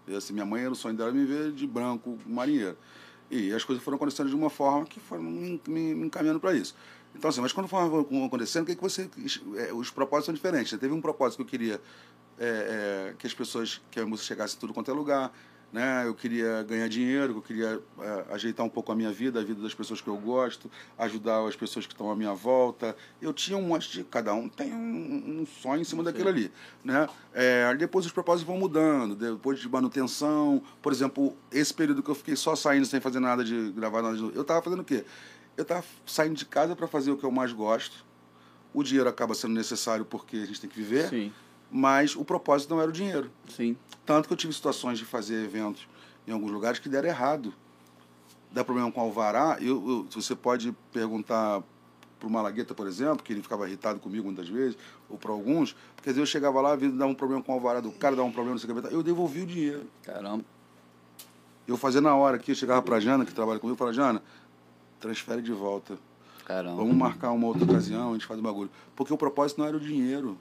eu, 0.07 0.17
assim, 0.17 0.33
minha 0.33 0.45
mãe 0.45 0.61
era 0.63 0.71
o 0.71 0.75
sonho 0.75 0.95
dela 0.95 1.11
me 1.11 1.23
ver 1.25 1.51
de 1.53 1.65
branco 1.65 2.17
marinheiro. 2.25 2.77
E 3.29 3.53
as 3.53 3.63
coisas 3.63 3.81
foram 3.83 3.95
acontecendo 3.95 4.27
de 4.29 4.35
uma 4.35 4.49
forma 4.49 4.85
que 4.85 4.99
foram 4.99 5.23
me, 5.23 5.61
me- 5.67 5.95
me 5.95 6.05
encaminhando 6.07 6.39
para 6.39 6.53
isso. 6.53 6.75
Então, 7.15 7.29
assim, 7.29 7.39
mas 7.39 7.53
quando 7.53 7.67
foram 7.69 8.05
acontecendo, 8.25 8.63
o 8.63 8.65
que, 8.65 8.75
que 8.75 8.81
você. 8.81 9.09
é, 9.55 9.73
os 9.73 9.89
propósitos 9.89 10.25
são 10.25 10.33
diferentes. 10.33 10.73
né? 10.73 10.77
Teve 10.77 10.93
um 10.93 10.99
propósito 11.01 11.37
que 11.37 11.43
eu 11.43 11.45
queria 11.47 11.81
é, 12.37 13.09
é, 13.09 13.15
que 13.17 13.25
as 13.25 13.33
pessoas, 13.33 13.81
que 13.89 13.99
a 14.01 14.05
música 14.05 14.27
chegasse 14.27 14.57
em 14.57 14.59
tudo 14.59 14.73
quanto 14.73 14.91
é 14.91 14.93
lugar. 14.93 15.31
Né? 15.71 16.05
Eu 16.05 16.13
queria 16.13 16.63
ganhar 16.63 16.87
dinheiro, 16.89 17.37
eu 17.37 17.41
queria 17.41 17.81
é, 17.99 18.25
ajeitar 18.33 18.65
um 18.65 18.69
pouco 18.69 18.91
a 18.91 18.95
minha 18.95 19.11
vida, 19.11 19.39
a 19.39 19.43
vida 19.43 19.61
das 19.61 19.73
pessoas 19.73 20.01
que 20.01 20.07
eu 20.07 20.17
gosto, 20.17 20.69
ajudar 20.97 21.47
as 21.47 21.55
pessoas 21.55 21.85
que 21.87 21.93
estão 21.93 22.11
à 22.11 22.15
minha 22.15 22.33
volta. 22.33 22.95
Eu 23.21 23.31
tinha 23.31 23.57
um 23.57 23.61
monte 23.61 23.89
de. 23.89 24.03
Cada 24.03 24.33
um 24.33 24.49
tem 24.49 24.73
um, 24.73 25.41
um 25.41 25.45
sonho 25.45 25.81
em 25.81 25.85
cima 25.85 26.03
daquilo 26.03 26.27
ali. 26.27 26.51
Né? 26.83 27.07
É, 27.33 27.73
depois 27.75 28.05
os 28.05 28.11
propósitos 28.11 28.45
vão 28.45 28.57
mudando, 28.57 29.15
depois 29.15 29.59
de 29.59 29.69
manutenção. 29.69 30.61
Por 30.81 30.91
exemplo, 30.91 31.37
esse 31.51 31.73
período 31.73 32.03
que 32.03 32.09
eu 32.09 32.15
fiquei 32.15 32.35
só 32.35 32.53
saindo 32.55 32.85
sem 32.85 32.99
fazer 32.99 33.21
nada 33.21 33.43
de 33.43 33.71
gravar 33.71 34.01
nada 34.01 34.17
de. 34.17 34.23
Eu 34.35 34.41
estava 34.41 34.61
fazendo 34.61 34.81
o 34.81 34.85
quê? 34.85 35.05
Eu 35.55 35.61
estava 35.61 35.83
saindo 36.05 36.35
de 36.35 36.45
casa 36.45 36.75
para 36.75 36.87
fazer 36.87 37.11
o 37.11 37.17
que 37.17 37.23
eu 37.23 37.31
mais 37.31 37.53
gosto. 37.53 38.05
O 38.73 38.83
dinheiro 38.83 39.09
acaba 39.09 39.33
sendo 39.33 39.53
necessário 39.53 40.03
porque 40.03 40.37
a 40.37 40.45
gente 40.45 40.59
tem 40.59 40.69
que 40.69 40.75
viver, 40.75 41.09
Sim, 41.09 41.31
mas 41.71 42.15
o 42.15 42.23
propósito 42.25 42.71
não 42.75 42.81
era 42.81 42.89
o 42.89 42.93
dinheiro. 42.93 43.31
sim. 43.49 43.75
Tanto 44.05 44.27
que 44.27 44.33
eu 44.33 44.37
tive 44.37 44.51
situações 44.51 44.97
de 44.99 45.05
fazer 45.05 45.43
eventos 45.45 45.87
em 46.27 46.31
alguns 46.31 46.51
lugares 46.51 46.79
que 46.79 46.89
deram 46.89 47.07
errado. 47.07 47.53
Dá 48.51 48.63
problema 48.63 48.91
com 48.91 48.99
o 48.99 49.03
alvará. 49.03 49.57
Eu, 49.61 49.87
eu- 49.89 50.07
você 50.21 50.35
pode 50.35 50.75
perguntar 50.91 51.61
para 52.19 52.27
o 52.27 52.29
Malagueta, 52.31 52.73
por 52.73 52.87
exemplo, 52.87 53.23
que 53.23 53.31
ele 53.31 53.41
ficava 53.41 53.67
irritado 53.67 53.99
comigo 53.99 54.25
muitas 54.25 54.49
vezes, 54.49 54.77
ou 55.09 55.17
para 55.17 55.31
alguns, 55.31 55.73
porque 55.95 56.09
às 56.09 56.15
vezes 56.15 56.27
eu 56.29 56.31
chegava 56.31 56.59
lá, 56.61 56.75
dar 56.75 57.05
um 57.05 57.13
problema 57.15 57.41
com 57.41 57.51
o 57.51 57.55
alvará 57.55 57.79
do 57.79 57.91
cara, 57.91 58.15
dar 58.15 58.23
um 58.23 58.31
problema, 58.31 58.55
não 58.55 58.59
sei 58.59 58.69
o 58.69 58.81
que, 58.81 58.93
eu 58.93 59.01
devolvi 59.03 59.41
o 59.41 59.45
dinheiro. 59.45 59.85
Caramba. 60.03 60.43
Eu 61.67 61.77
fazia 61.77 62.01
na 62.01 62.15
hora 62.15 62.35
aqui, 62.37 62.51
eu 62.51 62.55
chegava 62.55 62.81
para 62.81 62.97
a 62.97 62.99
Jana, 62.99 63.23
que 63.25 63.33
trabalha 63.33 63.59
comigo, 63.59 63.75
e 63.75 63.79
falava, 63.79 63.95
Jana, 63.95 64.23
transfere 64.99 65.41
de 65.41 65.51
volta. 65.53 65.97
Caramba. 66.43 66.75
Vamos 66.77 66.95
marcar 66.95 67.31
uma 67.31 67.47
outra 67.47 67.63
ocasião, 67.63 68.09
a 68.09 68.13
gente 68.13 68.25
faz 68.25 68.39
o 68.39 68.43
bagulho. 68.43 68.69
Porque 68.95 69.13
o 69.13 69.17
propósito 69.17 69.59
não 69.59 69.67
era 69.67 69.77
o 69.77 69.79
dinheiro. 69.79 70.37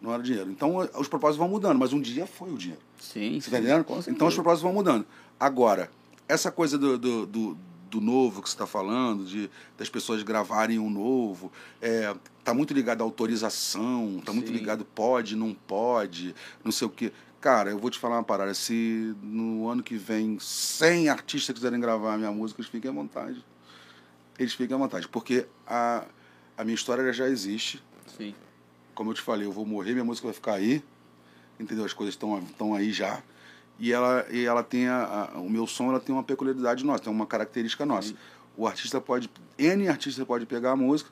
Não 0.00 0.12
era 0.12 0.22
dinheiro. 0.22 0.50
Então 0.50 0.76
os 0.76 1.08
propósitos 1.08 1.38
vão 1.38 1.48
mudando, 1.48 1.78
mas 1.78 1.92
um 1.92 2.00
dia 2.00 2.26
foi 2.26 2.52
o 2.52 2.56
dinheiro. 2.56 2.82
Sim, 3.00 3.40
Você 3.40 3.50
tá 3.50 3.58
entendendo? 3.58 3.86
Então 4.08 4.28
os 4.28 4.34
propósitos 4.34 4.62
vão 4.62 4.72
mudando. 4.72 5.06
Agora, 5.38 5.90
essa 6.28 6.50
coisa 6.50 6.76
do, 6.76 6.98
do, 6.98 7.26
do, 7.26 7.58
do 7.90 8.00
novo 8.00 8.42
que 8.42 8.48
você 8.48 8.54
está 8.54 8.66
falando, 8.66 9.24
de 9.24 9.50
das 9.76 9.88
pessoas 9.88 10.22
gravarem 10.22 10.78
um 10.78 10.90
novo, 10.90 11.50
é, 11.80 12.14
tá 12.44 12.52
muito 12.52 12.74
ligado 12.74 13.00
à 13.00 13.04
autorização, 13.04 14.20
tá 14.24 14.32
muito 14.32 14.52
ligado 14.52 14.84
pode, 14.84 15.36
não 15.36 15.54
pode, 15.54 16.34
não 16.64 16.72
sei 16.72 16.86
o 16.86 16.90
quê. 16.90 17.12
Cara, 17.40 17.70
eu 17.70 17.78
vou 17.78 17.90
te 17.90 17.98
falar 17.98 18.16
uma 18.16 18.24
parada. 18.24 18.54
Se 18.54 19.14
no 19.22 19.68
ano 19.68 19.82
que 19.82 19.96
vem 19.96 20.38
100 20.38 21.08
artistas 21.08 21.54
quiserem 21.54 21.78
gravar 21.78 22.14
a 22.14 22.18
minha 22.18 22.32
música, 22.32 22.60
eles 22.60 22.70
fiquem 22.70 22.90
à 22.90 22.94
vontade. 22.94 23.44
Eles 24.38 24.52
fiquem 24.54 24.74
à 24.74 24.78
vontade. 24.78 25.06
Porque 25.08 25.46
a, 25.66 26.04
a 26.56 26.64
minha 26.64 26.74
história 26.74 27.12
já 27.12 27.28
existe 27.28 27.82
Sim, 28.16 28.34
como 28.96 29.10
eu 29.10 29.14
te 29.14 29.20
falei, 29.22 29.46
eu 29.46 29.52
vou 29.52 29.64
morrer, 29.64 29.92
minha 29.92 30.04
música 30.04 30.26
vai 30.26 30.34
ficar 30.34 30.54
aí, 30.54 30.82
entendeu? 31.60 31.84
As 31.84 31.92
coisas 31.92 32.14
estão 32.14 32.36
estão 32.40 32.74
aí 32.74 32.90
já. 32.92 33.22
E 33.78 33.92
ela 33.92 34.26
e 34.30 34.44
ela 34.44 34.62
tem 34.64 34.88
a, 34.88 35.30
a- 35.34 35.38
o 35.38 35.48
meu 35.48 35.66
som, 35.66 35.90
ela 35.90 36.00
tem 36.00 36.12
uma 36.14 36.24
peculiaridade 36.24 36.84
nossa, 36.84 37.04
tem 37.04 37.12
uma 37.12 37.26
característica 37.26 37.86
nossa. 37.86 38.08
Sim. 38.08 38.16
O 38.56 38.66
artista 38.66 39.00
pode 39.00 39.30
N 39.58 39.86
artista 39.88 40.24
pode 40.26 40.46
pegar 40.46 40.72
a 40.72 40.76
música 40.76 41.10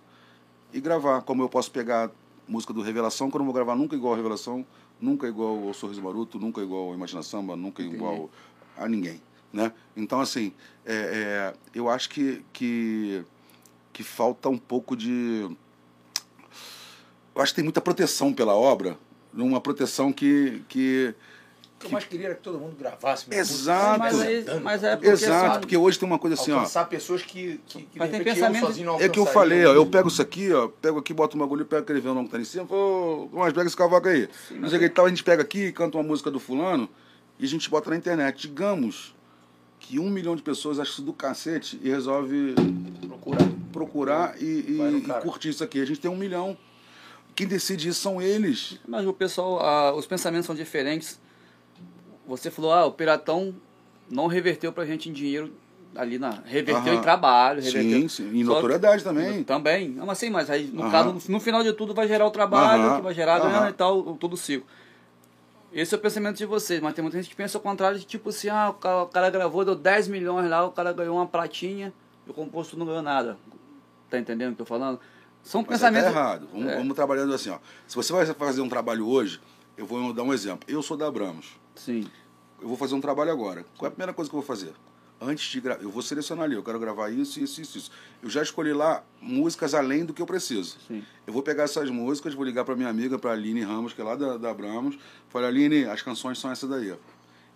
e 0.73 0.81
gravar, 0.81 1.21
como 1.23 1.43
eu 1.43 1.49
posso 1.49 1.71
pegar 1.71 2.11
música 2.49 2.73
do 2.73 2.81
Revelação, 2.83 3.31
que 3.31 3.37
eu 3.37 3.39
não 3.39 3.45
vou 3.47 3.55
gravar 3.55 3.77
nunca 3.77 3.95
igual 3.95 4.15
a 4.15 4.17
Revelação, 4.17 4.65
nunca 5.01 5.29
igual 5.29 5.67
ao 5.69 5.75
Sorriso 5.75 6.03
Maroto, 6.03 6.39
nunca 6.41 6.61
igual 6.63 6.89
ao 6.89 6.95
Imagina 6.95 7.23
Samba, 7.23 7.55
nunca 7.55 7.83
Entendi. 7.83 7.97
igual 7.97 8.31
a 8.79 8.89
ninguém, 8.89 9.21
né? 9.53 9.73
Então 9.95 10.21
assim, 10.21 10.53
é, 10.87 10.95
é, 10.95 11.55
eu 11.75 11.89
acho 11.89 12.09
que, 12.09 12.43
que 12.53 13.23
que 13.93 14.03
falta 14.03 14.49
um 14.49 14.59
pouco 14.59 14.97
de 14.97 15.49
eu 17.35 17.43
acho 17.43 17.53
que 17.53 17.57
tem 17.57 17.65
muita 17.65 17.81
proteção 17.81 18.33
pela 18.33 18.55
obra, 18.55 18.97
uma 19.33 19.61
proteção 19.61 20.13
que. 20.13 20.63
que 20.69 21.15
O 21.77 21.81
que 21.81 21.87
eu 21.87 21.91
mais 21.91 22.05
queria 22.05 22.27
era 22.27 22.35
que 22.37 22.43
todo 22.43 22.59
mundo 22.59 22.77
gravasse. 22.79 23.27
Exato. 23.31 23.99
Mas, 23.99 24.21
aí, 24.21 24.45
mas 24.63 24.83
é 24.85 24.97
porque 24.97 25.11
exato, 25.11 25.47
sabe, 25.49 25.59
porque 25.61 25.77
hoje 25.77 25.99
tem 25.99 26.09
uma 26.09 26.19
coisa 26.19 26.35
assim, 26.41 26.53
ó. 26.53 26.57
alcançar 26.57 26.89
pessoas 26.89 27.23
que, 27.23 27.61
que, 27.67 27.83
que 27.83 27.99
Mas 27.99 28.11
tem 28.11 28.23
pensamento- 28.25 28.63
eu 28.63 28.67
sozinho 28.69 28.87
não 28.87 29.01
É 29.01 29.09
que 29.09 29.19
eu 29.19 29.27
falei, 29.27 29.67
ó, 29.67 29.75
eu 29.75 29.85
pego 29.85 30.09
isso 30.09 30.23
aqui, 30.23 30.53
ó, 30.53 30.69
pego 30.69 30.99
aqui, 30.99 31.13
boto 31.13 31.37
um 31.37 31.41
bagulho, 31.41 31.65
pego 31.67 31.83
aquele 31.83 32.01
violão 32.01 32.25
que 32.25 32.31
tá 32.31 32.37
ali 32.37 32.43
em 32.43 32.47
cima, 32.49 32.65
pô, 32.65 33.29
mas 33.33 33.53
pega 33.53 33.67
esse 33.67 33.77
cavaco 33.77 34.09
aí. 34.09 34.29
não 34.53 34.69
sei 34.69 34.79
o 34.79 34.81
que 34.81 34.87
e 34.87 34.91
tal, 34.91 35.07
a 35.07 35.09
gente 35.09 35.25
pega 35.25 35.43
aqui, 35.43 35.73
canta 35.73 35.99
uma 35.99 36.05
música 36.05 36.31
do 36.31 36.39
fulano 36.41 36.89
e 37.39 37.45
a 37.45 37.49
gente 37.49 37.69
bota 37.69 37.91
na 37.91 37.97
internet. 37.97 38.41
Digamos 38.49 39.15
que 39.81 39.99
um 39.99 40.09
milhão 40.09 40.35
de 40.37 40.43
pessoas 40.43 40.79
acham 40.79 40.93
isso 40.93 41.03
do 41.03 41.13
cacete 41.13 41.79
e 41.83 41.91
resolve 41.91 42.55
Procurar. 43.07 43.49
procurar 43.73 44.43
e, 44.43 44.45
e- 44.45 45.05
e 45.07 45.21
curtir 45.23 45.51
isso 45.51 45.63
aqui. 45.65 45.81
A 45.81 45.85
gente 45.85 46.01
tem 46.01 46.11
um 46.11 46.17
milhão. 46.17 46.57
Quem 47.35 47.47
decide 47.47 47.89
isso 47.89 48.01
são 48.01 48.21
eles. 48.23 48.79
Mas 48.87 49.07
o 49.07 49.13
pessoal, 49.13 49.61
ah, 49.61 49.93
os 49.95 50.07
pensamentos 50.07 50.47
são 50.47 50.55
diferentes. 50.55 51.21
Você 52.27 52.51
falou, 52.51 52.73
ah, 52.73 52.87
o 52.87 52.93
Piratão 52.93 53.55
não 54.11 54.27
reverteu 54.27 54.73
pra 54.73 54.87
gente 54.87 55.09
em 55.09 55.13
dinheiro 55.13 55.53
ali 55.97 56.19
na. 56.19 56.31
Reverteu 56.45 56.93
Aham. 56.93 56.95
em 56.95 57.01
trabalho, 57.01 57.61
reverteu. 57.63 58.01
Sim, 58.01 58.09
sim. 58.09 58.31
E 58.33 58.45
Só- 58.45 58.55
notoriedade 58.55 59.03
também. 59.05 59.43
Também. 59.45 59.89
Não, 59.91 60.07
mas 60.07 60.19
sim, 60.19 60.31
mas 60.31 60.49
aí, 60.49 60.67
no 60.73 60.83
Aham. 60.83 60.91
caso, 60.91 61.31
no 61.31 61.41
final 61.41 61.63
de 61.63 61.73
tudo 61.73 61.93
vai 61.93 62.07
gerar 62.09 62.27
o 62.27 62.31
trabalho, 62.31 62.83
Aham. 62.85 62.97
que 62.97 63.03
vai 63.03 63.15
gerar 63.15 63.37
a 63.37 63.39
grana 63.41 63.59
Aham. 63.59 63.69
e 63.71 63.73
tal, 63.73 63.99
o- 63.99 64.17
todo 64.17 64.35
o 64.35 64.37
ciclo. 64.37 64.67
Esse 65.73 65.93
é 65.93 65.99
o 65.99 66.01
pensamento 66.01 66.37
de 66.37 66.47
vocês, 66.47 66.81
mas 66.81 66.95
tem 66.95 67.03
muita 67.03 67.17
gente 67.21 67.29
que 67.29 67.35
pensa 67.37 67.59
ao 67.59 67.63
contrário, 67.63 67.99
de 67.99 68.05
tipo 68.07 68.29
assim, 68.29 68.49
ah, 68.49 68.71
o 68.71 68.75
cara, 68.75 69.03
o 69.03 69.07
cara 69.09 69.29
gravou, 69.29 69.65
deu 69.65 69.75
10 69.75 70.07
milhões 70.07 70.49
lá, 70.49 70.65
o 70.65 70.71
cara 70.71 70.93
ganhou 70.93 71.17
uma 71.17 71.27
pratinha 71.27 71.93
e 72.27 72.31
o 72.31 72.33
composto 72.35 72.77
não 72.79 72.87
ganhou 72.87 73.03
nada. 73.03 73.37
Tá 74.09 74.19
entendendo 74.21 74.53
o 74.53 74.55
que 74.55 74.63
eu 74.63 74.67
tô 74.67 74.69
falando? 74.73 75.01
São 75.45 75.61
Mas 75.61 75.83
aí 75.85 75.93
pensamentos. 75.93 76.13
tá 76.15 76.19
errado. 76.21 76.49
Vamos, 76.53 76.69
É. 76.73 76.77
vamos 76.79 76.95
trabalhando 76.97 77.33
assim, 77.35 77.51
ó. 77.51 77.59
Se 77.87 77.95
você 77.95 78.13
vai 78.13 78.27
fazer 78.27 78.61
um 78.63 78.69
trabalho 78.69 79.07
hoje, 79.07 79.41
eu 79.77 79.87
vou 79.87 80.13
dar 80.13 80.23
um 80.25 80.33
exemplo. 80.33 80.65
Eu 80.67 80.83
sou 80.83 80.97
da 80.97 81.07
Abramos. 81.07 81.53
Sim, 81.77 82.07
Eu 82.61 82.69
vou 82.69 82.77
fazer 82.79 82.95
um 82.95 83.01
trabalho 83.01 83.31
agora. 83.31 83.65
Qual 83.77 83.87
é 83.87 83.89
a 83.89 83.91
primeira 83.91 84.13
coisa 84.15 84.31
que 84.31 84.35
eu 84.35 84.41
vou 84.41 84.47
fazer? 84.47 84.73
Antes 85.21 85.45
de 85.51 85.61
gravar, 85.61 85.83
eu 85.83 85.91
vou 85.91 86.01
selecionar 86.03 86.45
ali, 86.47 86.55
eu 86.55 86.63
quero 86.63 86.79
gravar 86.79 87.11
isso, 87.11 87.39
isso, 87.41 87.61
isso, 87.61 87.77
isso. 87.79 87.91
Eu 88.23 88.31
já 88.31 88.43
escolhi 88.43 88.73
lá 88.73 89.03
músicas 89.21 89.75
além 89.75 90.05
do 90.05 90.15
que 90.15 90.23
eu 90.23 90.27
preciso. 90.27 90.79
sim. 90.89 91.05
Eu 91.27 91.33
vou 91.33 91.43
pegar 91.43 91.65
essas 91.65 91.91
músicas, 91.91 92.33
vou 92.35 92.45
ligar 92.45 92.65
para 92.65 92.75
minha 92.75 92.89
amiga, 92.89 93.19
para 93.19 93.33
Aline 93.33 93.61
Ramos, 93.63 93.93
que 93.93 94.01
é 94.01 94.05
lá 94.05 94.17
da, 94.17 94.37
da 94.39 94.51
Abramos. 94.51 94.99
Falei, 95.29 95.49
Aline, 95.49 95.85
as 95.85 96.01
canções 96.01 96.39
são 96.39 96.51
essas 96.51 96.69
daí. 96.71 96.89
Eu 96.89 96.99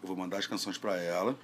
vou 0.02 0.14
mandar 0.16 0.38
as 0.38 0.46
canções 0.46 0.76
para 0.76 0.96
ela 0.96 1.34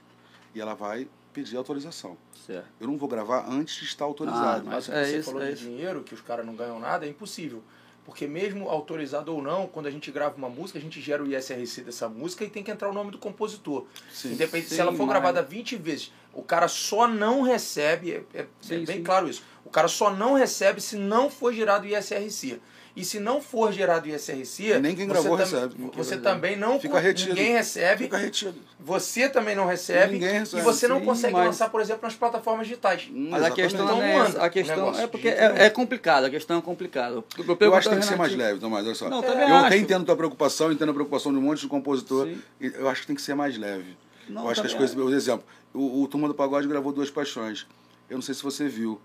e 0.54 0.60
ela 0.60 0.74
vai 0.74 1.08
pedir 1.34 1.56
autorização. 1.56 2.16
Certo. 2.46 2.66
Eu 2.80 2.86
não 2.86 2.96
vou 2.96 3.08
gravar 3.08 3.46
antes 3.50 3.74
de 3.76 3.84
estar 3.84 4.04
autorizado. 4.04 4.60
Ah, 4.60 4.62
mas 4.64 4.88
Mas 4.88 4.96
é 4.96 5.04
você 5.04 5.16
isso, 5.18 5.24
falou 5.30 5.42
é 5.42 5.48
de 5.48 5.52
isso. 5.54 5.64
dinheiro, 5.64 6.02
que 6.04 6.14
os 6.14 6.20
caras 6.20 6.46
não 6.46 6.54
ganham 6.54 6.78
nada, 6.78 7.04
é 7.04 7.08
impossível. 7.08 7.62
Porque 8.04 8.26
mesmo 8.26 8.68
autorizado 8.68 9.34
ou 9.34 9.42
não, 9.42 9.66
quando 9.66 9.86
a 9.86 9.90
gente 9.90 10.10
grava 10.12 10.36
uma 10.36 10.48
música, 10.48 10.78
a 10.78 10.82
gente 10.82 11.00
gera 11.00 11.22
o 11.24 11.26
ISRC 11.34 11.82
dessa 11.82 12.06
música 12.08 12.44
e 12.44 12.50
tem 12.50 12.62
que 12.62 12.70
entrar 12.70 12.88
o 12.90 12.92
nome 12.92 13.10
do 13.10 13.18
compositor. 13.18 13.86
Sim. 14.12 14.34
Independente, 14.34 14.68
Sim, 14.68 14.74
se 14.76 14.80
ela 14.80 14.92
for 14.92 15.06
mas- 15.06 15.08
gravada 15.08 15.42
20 15.42 15.74
vezes, 15.76 16.12
o 16.32 16.42
cara 16.42 16.68
só 16.68 17.08
não 17.08 17.40
recebe, 17.42 18.12
é, 18.12 18.24
é- 18.34 18.40
é 18.42 18.46
Sim, 18.60 18.84
bem 18.84 18.98
sim. 18.98 19.02
claro 19.02 19.28
isso, 19.28 19.42
o 19.64 19.70
cara 19.70 19.88
só 19.88 20.14
não 20.14 20.34
recebe 20.34 20.80
se 20.82 20.96
não 20.96 21.30
for 21.30 21.52
gerado 21.52 21.86
o 21.86 21.88
ISRC. 21.88 22.60
E 22.96 23.04
se 23.04 23.18
não 23.18 23.40
for 23.42 23.72
gerado 23.72 24.06
o 24.06 24.08
ISRC, 24.14 24.78
Nem 24.78 24.94
quem 24.94 25.06
você 25.08 25.12
gravou 25.12 25.36
tam- 25.36 25.44
recebe. 25.44 25.74
Você 25.96 26.16
também 26.16 26.56
não 26.56 26.78
Fica 26.78 27.00
retido. 27.00 27.30
ninguém 27.34 27.52
recebe, 27.52 28.04
Fica 28.04 28.16
retido. 28.16 28.54
você 28.78 29.28
também 29.28 29.56
não 29.56 29.66
recebe, 29.66 30.12
Ninguém 30.12 30.38
recebe. 30.38 30.62
e 30.62 30.64
você 30.64 30.86
não 30.86 31.00
Sim, 31.00 31.04
consegue 31.04 31.32
mas- 31.32 31.46
lançar, 31.46 31.70
por 31.70 31.80
exemplo, 31.80 32.02
nas 32.04 32.14
plataformas 32.14 32.68
digitais. 32.68 33.08
Hum, 33.12 33.30
Mas 33.30 33.42
a 33.42 33.50
questão 33.50 33.84
Então 33.84 33.96
não 33.96 34.02
é 34.04 34.14
essa. 34.18 34.42
A 34.44 34.48
questão 34.48 34.94
é 34.96 35.06
porque 35.08 35.26
é, 35.26 35.64
é 35.66 35.70
complicado, 35.70 36.24
a 36.26 36.30
questão 36.30 36.58
é 36.58 36.62
complicada. 36.62 37.16
Eu, 37.16 37.24
eu 37.60 37.74
acho 37.74 37.88
que 37.88 37.94
tem 37.96 38.00
que 38.00 38.06
ser 38.06 38.16
mais 38.16 38.32
leve, 38.36 38.60
Tomás, 38.60 38.86
olha 38.86 38.94
só. 38.94 39.10
Não, 39.10 39.24
É, 39.24 39.26
também 39.26 39.48
eu 39.48 39.54
acho. 39.56 39.66
até 39.66 39.76
entendo 39.76 40.04
tua 40.04 40.16
preocupação, 40.16 40.70
entendo 40.70 40.90
a 40.90 40.94
preocupação 40.94 41.32
de 41.32 41.38
um 41.38 41.42
monte 41.42 41.62
de 41.62 41.66
compositor. 41.66 42.28
Sim. 42.28 42.40
e 42.60 42.66
Eu 42.66 42.88
acho 42.88 43.00
que 43.00 43.06
tem 43.08 43.16
que 43.16 43.22
ser 43.22 43.34
mais 43.34 43.58
leve. 43.58 43.96
Não, 44.28 44.44
eu 44.44 44.50
acho 44.50 44.60
que 44.60 44.68
as 44.68 44.72
coisas. 44.74 44.94
Por 44.94 45.12
exemplo, 45.12 45.44
o, 45.74 46.02
o 46.02 46.06
Turma 46.06 46.28
do 46.28 46.34
Pagode 46.34 46.68
gravou 46.68 46.92
Duas 46.92 47.10
Paixões. 47.10 47.66
Eu 48.08 48.14
não 48.18 48.22
sei 48.22 48.34
se 48.36 48.42
você 48.44 48.68
viu. 48.68 49.00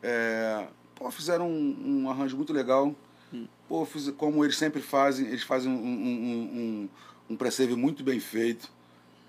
É, 0.00 0.64
pô, 0.94 1.10
fizeram 1.10 1.48
um, 1.48 2.02
um 2.04 2.10
arranjo 2.10 2.36
muito 2.36 2.52
legal. 2.52 2.94
Pô, 3.72 3.88
como 4.18 4.44
eles 4.44 4.58
sempre 4.58 4.82
fazem, 4.82 5.28
eles 5.28 5.44
fazem 5.44 5.72
um, 5.72 5.74
um, 5.74 6.88
um, 7.30 7.30
um, 7.30 7.36
pré-save 7.36 7.74
muito 7.74 8.04
bem 8.04 8.20
feito. 8.20 8.70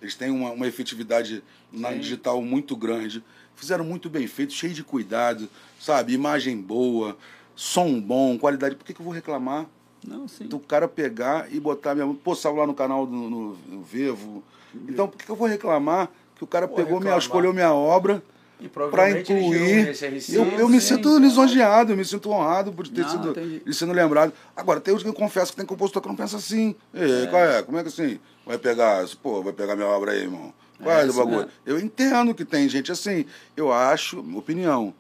Eles 0.01 0.15
têm 0.15 0.29
uma, 0.31 0.51
uma 0.51 0.67
efetividade 0.67 1.41
na 1.71 1.93
Sim. 1.93 1.99
digital 1.99 2.41
muito 2.41 2.75
grande. 2.75 3.23
Fizeram 3.55 3.85
muito 3.85 4.09
bem 4.09 4.27
feito, 4.27 4.51
cheio 4.51 4.73
de 4.73 4.83
cuidado, 4.83 5.47
sabe? 5.79 6.11
Imagem 6.11 6.57
boa, 6.59 7.17
som 7.55 8.01
bom, 8.01 8.37
qualidade. 8.37 8.75
Por 8.75 8.83
que, 8.83 8.93
que 8.93 8.99
eu 8.99 9.05
vou 9.05 9.13
reclamar? 9.13 9.65
Não, 10.05 10.25
do 10.41 10.59
cara 10.59 10.89
pegar 10.89 11.47
e 11.49 11.57
botar 11.57 11.95
minha 11.95 12.13
pô 12.13 12.35
saiu 12.35 12.55
lá 12.55 12.67
no 12.67 12.73
canal 12.73 13.07
do 13.07 13.15
no, 13.15 13.55
no 13.55 13.81
Vevo 13.81 14.43
então 14.85 15.07
por 15.07 15.17
que, 15.17 15.23
que 15.23 15.31
eu 15.31 15.35
vou 15.37 15.47
reclamar 15.47 16.09
que 16.35 16.43
o 16.43 16.47
cara 16.47 16.67
Vou 16.67 16.75
pegou 16.75 16.99
minha 16.99 17.17
escolheu 17.17 17.53
minha 17.53 17.73
obra 17.73 18.21
para 18.69 19.11
incluir 19.19 19.95
eu, 20.29 20.45
eu 20.59 20.69
me 20.69 20.79
sim. 20.79 20.95
sinto 20.95 21.17
lisonjeado 21.17 21.91
eu 21.93 21.97
me 21.97 22.05
sinto 22.05 22.29
honrado 22.29 22.71
por 22.71 22.87
ter 22.87 23.01
Não, 23.01 23.09
sido 23.09 23.73
sendo 23.73 23.93
lembrado. 23.93 24.33
Agora 24.55 24.79
tem 24.79 24.93
uns 24.93 25.03
que 25.03 25.09
eu 25.09 25.13
confesso 25.13 25.51
que 25.51 25.57
tem 25.57 25.65
compositor 25.65 26.01
que 26.01 26.07
não 26.07 26.15
pensa 26.15 26.37
assim. 26.37 26.75
Ei, 26.93 27.27
qual 27.27 27.41
é? 27.43 27.61
Como 27.63 27.77
é 27.77 27.81
que 27.81 27.89
assim? 27.89 28.19
Vai 28.45 28.57
pegar 28.57 29.05
pô 29.21 29.41
vai 29.41 29.53
pegar 29.53 29.75
minha 29.75 29.87
obra 29.87 30.11
aí 30.11 30.21
irmão. 30.23 30.53
Qual 30.81 30.95
é, 30.95 31.01
É, 31.01 31.03
do 31.03 31.09
isso 31.09 31.17
bagulho? 31.19 31.37
mesmo. 31.37 31.51
eu 31.65 31.79
entendo 31.79 32.33
que 32.35 32.43
tem 32.45 32.67
gente 32.69 32.91
assim. 32.91 33.25
Eu 33.55 33.71
acho 33.71 34.21
minha 34.23 34.39
opinião 34.39 34.93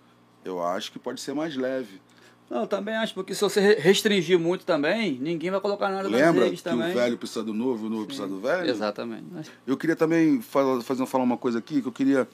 eu 0.45 0.61
acho 0.61 0.91
que 0.91 0.99
pode 0.99 1.21
ser 1.21 1.33
mais 1.33 1.55
leve. 1.55 2.01
Não, 2.49 2.61
eu 2.61 2.67
também 2.67 2.93
acho, 2.95 3.13
porque 3.15 3.33
se 3.33 3.39
você 3.41 3.59
re- 3.61 3.75
restringir 3.79 4.37
muito 4.37 4.63
também, 4.65 5.17
ninguém 5.19 5.49
vai 5.49 5.59
colocar 5.61 5.89
nada 5.89 6.07
lembra 6.07 6.49
que 6.51 6.61
também. 6.61 6.91
o 6.91 6.93
velho 6.93 7.17
precisa 7.17 7.41
do 7.43 7.53
novo 7.53 7.87
o 7.87 7.89
novo 7.89 8.05
precisa 8.05 8.27
do 8.27 8.39
velho? 8.39 8.69
Exatamente. 8.69 9.23
Eu 9.65 9.75
queria 9.77 9.95
também 9.95 10.39
falar, 10.41 10.81
fazer, 10.81 11.03
falar 11.07 11.23
uma 11.23 11.37
coisa 11.37 11.57
aqui, 11.59 11.81
que 11.81 11.87
eu 11.87 11.91
queria, 11.91 12.27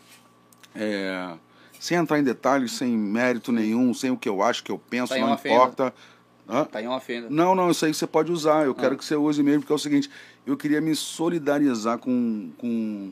é, 0.76 1.32
sem 1.80 1.98
entrar 1.98 2.20
em 2.20 2.24
detalhes, 2.24 2.72
sem 2.74 2.90
mérito 2.98 3.52
nenhum, 3.52 3.94
sem 3.94 4.12
o 4.12 4.18
que 4.18 4.28
eu 4.30 4.42
acho, 4.44 4.64
que 4.64 4.72
eu 4.72 4.80
penso, 4.90 5.14
Tá 5.14 5.20
não 5.20 5.34
importa. 5.34 5.94
Hã? 6.48 6.66
Tá 6.66 6.82
em 6.82 6.88
uma 6.88 7.00
fenda. 7.00 7.28
Não, 7.30 7.54
não, 7.54 7.70
isso 7.70 7.86
aí 7.86 7.94
você 7.94 8.08
pode 8.08 8.32
usar, 8.32 8.66
eu 8.66 8.74
quero 8.74 8.96
Ah. 8.96 8.98
que 8.98 9.06
você 9.06 9.16
use 9.16 9.42
mesmo, 9.44 9.62
porque 9.62 9.72
é 9.72 9.76
o 9.76 9.80
seguinte, 9.80 10.10
eu 10.48 10.58
queria 10.58 10.82
me 10.82 10.96
solidarizar 10.96 12.00
com, 12.00 12.50
com, 12.58 13.12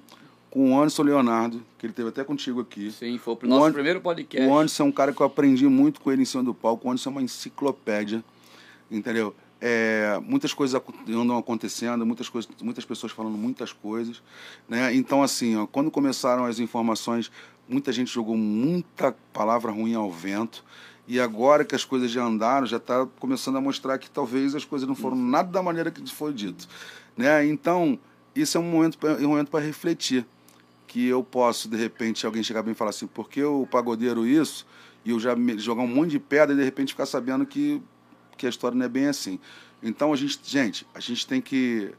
com 0.49 0.71
o 0.73 0.77
Anderson 0.77 1.03
Leonardo, 1.03 1.63
que 1.77 1.85
ele 1.85 1.93
teve 1.93 2.09
até 2.09 2.23
contigo 2.23 2.61
aqui. 2.61 2.91
Sim, 2.91 3.17
foi 3.19 3.35
pro 3.35 3.45
O 3.47 3.49
nosso 3.49 3.73
primeiro 3.73 4.01
podcast. 4.01 4.47
O 4.49 4.57
Anderson 4.57 4.83
é 4.83 4.85
um 4.87 4.91
cara 4.91 5.13
que 5.13 5.21
eu 5.21 5.25
aprendi 5.27 5.67
muito 5.67 6.01
com 6.01 6.11
ele 6.11 6.23
em 6.23 6.25
cima 6.25 6.43
do 6.43 6.53
palco. 6.53 6.87
O 6.87 6.89
Anderson 6.91 7.09
é 7.09 7.11
uma 7.11 7.21
enciclopédia, 7.21 8.23
entendeu? 8.89 9.35
É, 9.59 10.19
muitas 10.23 10.53
coisas 10.53 10.79
andam 11.09 11.37
acontecendo, 11.37 12.05
muitas, 12.05 12.29
coisas, 12.29 12.49
muitas 12.61 12.85
pessoas 12.85 13.11
falando 13.11 13.37
muitas 13.37 13.71
coisas. 13.73 14.21
Né? 14.69 14.93
Então, 14.95 15.23
assim, 15.23 15.55
ó, 15.55 15.65
quando 15.65 15.89
começaram 15.89 16.45
as 16.45 16.59
informações, 16.59 17.31
muita 17.67 17.91
gente 17.91 18.11
jogou 18.13 18.37
muita 18.37 19.15
palavra 19.33 19.71
ruim 19.71 19.95
ao 19.95 20.11
vento. 20.11 20.63
E 21.07 21.19
agora 21.19 21.63
que 21.63 21.73
as 21.73 21.85
coisas 21.85 22.11
já 22.11 22.23
andaram, 22.23 22.67
já 22.67 22.77
está 22.77 23.05
começando 23.19 23.55
a 23.57 23.61
mostrar 23.61 23.97
que 23.97 24.09
talvez 24.09 24.53
as 24.53 24.65
coisas 24.65 24.87
não 24.87 24.93
foram 24.95 25.15
nada 25.15 25.49
da 25.49 25.63
maneira 25.63 25.89
que 25.89 26.05
foi 26.13 26.33
dito. 26.33 26.67
Né? 27.15 27.45
Então, 27.47 27.97
isso 28.35 28.57
é 28.57 28.61
um 28.61 28.69
momento 28.69 28.97
pra- 28.97 29.13
um 29.13 29.29
momento 29.29 29.49
para 29.49 29.63
refletir 29.65 30.25
que 30.85 31.07
eu 31.07 31.23
posso, 31.23 31.67
de 31.69 31.77
repente, 31.77 32.25
alguém 32.25 32.43
chegar 32.43 32.61
bem 32.61 32.73
e 32.73 32.75
falar 32.75 32.89
assim, 32.91 33.07
por 33.07 33.29
que 33.29 33.43
o 33.43 33.65
pagodeiro 33.65 34.25
isso? 34.27 34.65
E 35.03 35.11
eu 35.11 35.19
já 35.19 35.35
me- 35.35 35.57
jogar 35.57 35.81
um 35.81 35.87
monte 35.87 36.11
de 36.11 36.19
pedra 36.19 36.53
e 36.53 36.57
de 36.57 36.63
repente 36.63 36.93
ficar 36.93 37.05
sabendo 37.05 37.45
que, 37.45 37.81
que 38.38 38.45
a 38.45 38.49
história 38.49 38.77
não 38.77 38.85
é 38.85 38.90
bem 38.90 39.07
assim. 39.07 39.40
Então, 39.82 40.14
a 40.14 40.16
gente, 40.16 40.40
gente, 40.43 40.88
a 40.93 40.99
gente 40.99 41.27
tem 41.27 41.41
que 41.41 41.93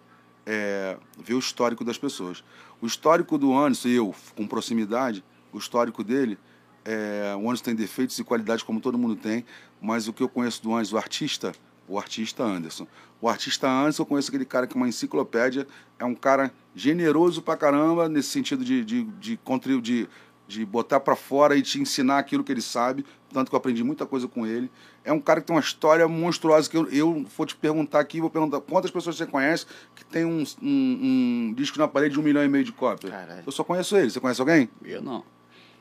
é, 0.47 0.97
ver 1.23 1.35
o 1.35 1.39
histórico 1.39 1.85
das 1.85 1.99
pessoas. 1.99 2.43
O 2.81 2.87
histórico 2.87 3.37
do 3.37 3.57
Anderson, 3.57 3.89
eu, 3.89 4.15
com 4.37 4.47
proximidade, 4.47 5.23
o 5.53 5.59
histórico 5.59 6.03
dele, 6.03 6.39
é, 6.85 7.35
o 7.37 7.47
Anderson 7.47 7.65
tem 7.65 7.75
defeitos 7.75 8.19
e 8.19 8.25
qualidades 8.25 8.63
como 8.63 8.81
todo 8.81 8.97
mundo 8.97 9.15
tem, 9.15 9.45
mas 9.81 10.09
o 10.09 10.13
que 10.13 10.23
eu 10.23 10.29
conheço 10.29 10.63
do 10.63 10.73
Anderson, 10.73 10.97
o 10.97 10.99
artista, 10.99 11.53
o 11.87 11.99
artista 11.99 12.43
Anderson. 12.43 12.87
O 13.21 13.29
artista 13.29 13.69
Anderson, 13.69 14.03
eu 14.03 14.07
conheço 14.07 14.31
aquele 14.31 14.45
cara 14.45 14.67
que 14.67 14.75
é 14.75 14.77
uma 14.77 14.89
enciclopédia, 14.89 15.67
é 15.99 16.05
um 16.05 16.15
cara 16.15 16.53
generoso 16.75 17.43
pra 17.43 17.57
caramba, 17.57 18.09
nesse 18.09 18.29
sentido 18.29 18.65
de, 18.65 18.85
de, 18.85 19.05
de, 19.05 19.39
de, 19.83 20.09
de 20.47 20.65
botar 20.65 21.01
pra 21.01 21.15
fora 21.17 21.57
e 21.57 21.63
te 21.63 21.81
ensinar 21.81 22.19
aquilo 22.19 22.43
que 22.43 22.53
ele 22.53 22.63
sabe, 22.63 23.05
tanto 23.33 23.51
que 23.51 23.55
eu 23.55 23.59
aprendi 23.59 23.83
muita 23.85 24.07
coisa 24.07 24.27
com 24.27 24.47
ele. 24.47 24.71
É 25.05 25.13
um 25.13 25.21
cara 25.21 25.41
que 25.41 25.47
tem 25.47 25.55
uma 25.55 25.61
história 25.61 26.07
monstruosa, 26.09 26.69
que 26.69 26.77
eu, 26.77 26.89
eu 26.89 27.27
vou 27.37 27.47
te 27.47 27.57
perguntar 27.57 28.01
aqui, 28.01 28.21
vou 28.21 28.31
perguntar 28.31 28.61
quantas 28.61 28.91
pessoas 28.91 29.17
você 29.17 29.27
conhece 29.27 29.67
que 29.95 30.05
tem 30.05 30.25
um, 30.25 30.45
um, 30.63 31.49
um 31.51 31.55
disco 31.55 31.79
na 31.79 31.89
parede 31.89 32.15
de 32.15 32.21
um 32.21 32.23
milhão 32.23 32.45
e 32.45 32.49
meio 32.49 32.65
de 32.65 32.73
cópias. 32.73 33.13
Caralho. 33.13 33.43
Eu 33.45 33.53
só 33.53 33.63
conheço 33.65 33.97
ele, 33.97 34.11
você 34.11 34.21
conhece 34.21 34.41
alguém? 34.41 34.69
Eu 34.85 35.03
não. 35.03 35.25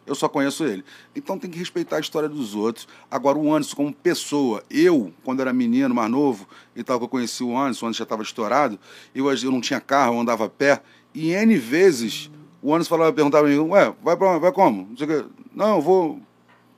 Eu 0.06 0.16
só 0.16 0.30
conheço 0.30 0.64
ele. 0.64 0.86
Então 1.14 1.38
tem 1.38 1.50
que 1.50 1.60
respeitar 1.60 1.98
a 1.98 2.00
história 2.00 2.30
dos 2.30 2.56
outros. 2.56 2.88
Agora, 3.12 3.38
o 3.38 3.54
Anderson, 3.54 3.76
como 3.76 3.94
pessoa, 3.94 4.64
eu, 4.70 5.14
quando 5.24 5.42
era 5.42 5.52
menino, 5.52 5.94
mais 5.94 6.10
novo, 6.10 6.48
e 6.74 6.82
tal, 6.82 6.98
que 6.98 7.04
eu 7.04 7.10
conheci 7.10 7.44
o 7.44 7.58
Anderson, 7.58 7.86
o 7.86 7.88
Anderson 7.90 7.98
já 7.98 8.04
estava 8.04 8.24
estourado, 8.24 8.80
eu, 9.14 9.30
eu 9.30 9.52
não 9.52 9.60
tinha 9.60 9.82
carro, 9.82 10.16
eu 10.16 10.22
andava 10.22 10.46
a 10.46 10.50
pé, 10.50 10.82
e 11.14 11.32
N 11.32 11.58
vezes 11.58 12.32
o 12.62 12.74
Anderson 12.74 12.90
falava, 12.90 13.12
perguntava 13.12 13.46
pra 13.46 13.54
mim, 13.54 13.60
ué, 13.60 13.94
vai 14.02 14.16
pra? 14.16 14.38
Vai 14.38 14.52
como? 14.52 14.88
Não, 14.90 14.98
sei 14.98 15.08
o 15.08 15.30
não 15.54 15.76
eu 15.76 15.82
vou, 15.82 16.20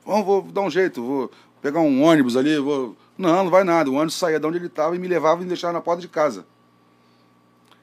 vou, 0.09 0.41
vou 0.43 0.51
dar 0.51 0.61
um 0.61 0.69
jeito, 0.69 1.01
vou 1.03 1.31
pegar 1.61 1.79
um 1.79 2.03
ônibus 2.03 2.35
ali, 2.35 2.57
vou... 2.57 2.95
Não, 3.17 3.43
não 3.43 3.51
vai 3.51 3.63
nada. 3.63 3.89
O 3.89 3.99
Anderson 3.99 4.17
saía 4.17 4.39
de 4.39 4.45
onde 4.45 4.57
ele 4.57 4.67
estava 4.67 4.95
e 4.95 4.99
me 4.99 5.07
levava 5.07 5.41
e 5.41 5.43
me 5.43 5.49
deixava 5.49 5.73
na 5.73 5.81
porta 5.81 6.01
de 6.01 6.07
casa. 6.07 6.45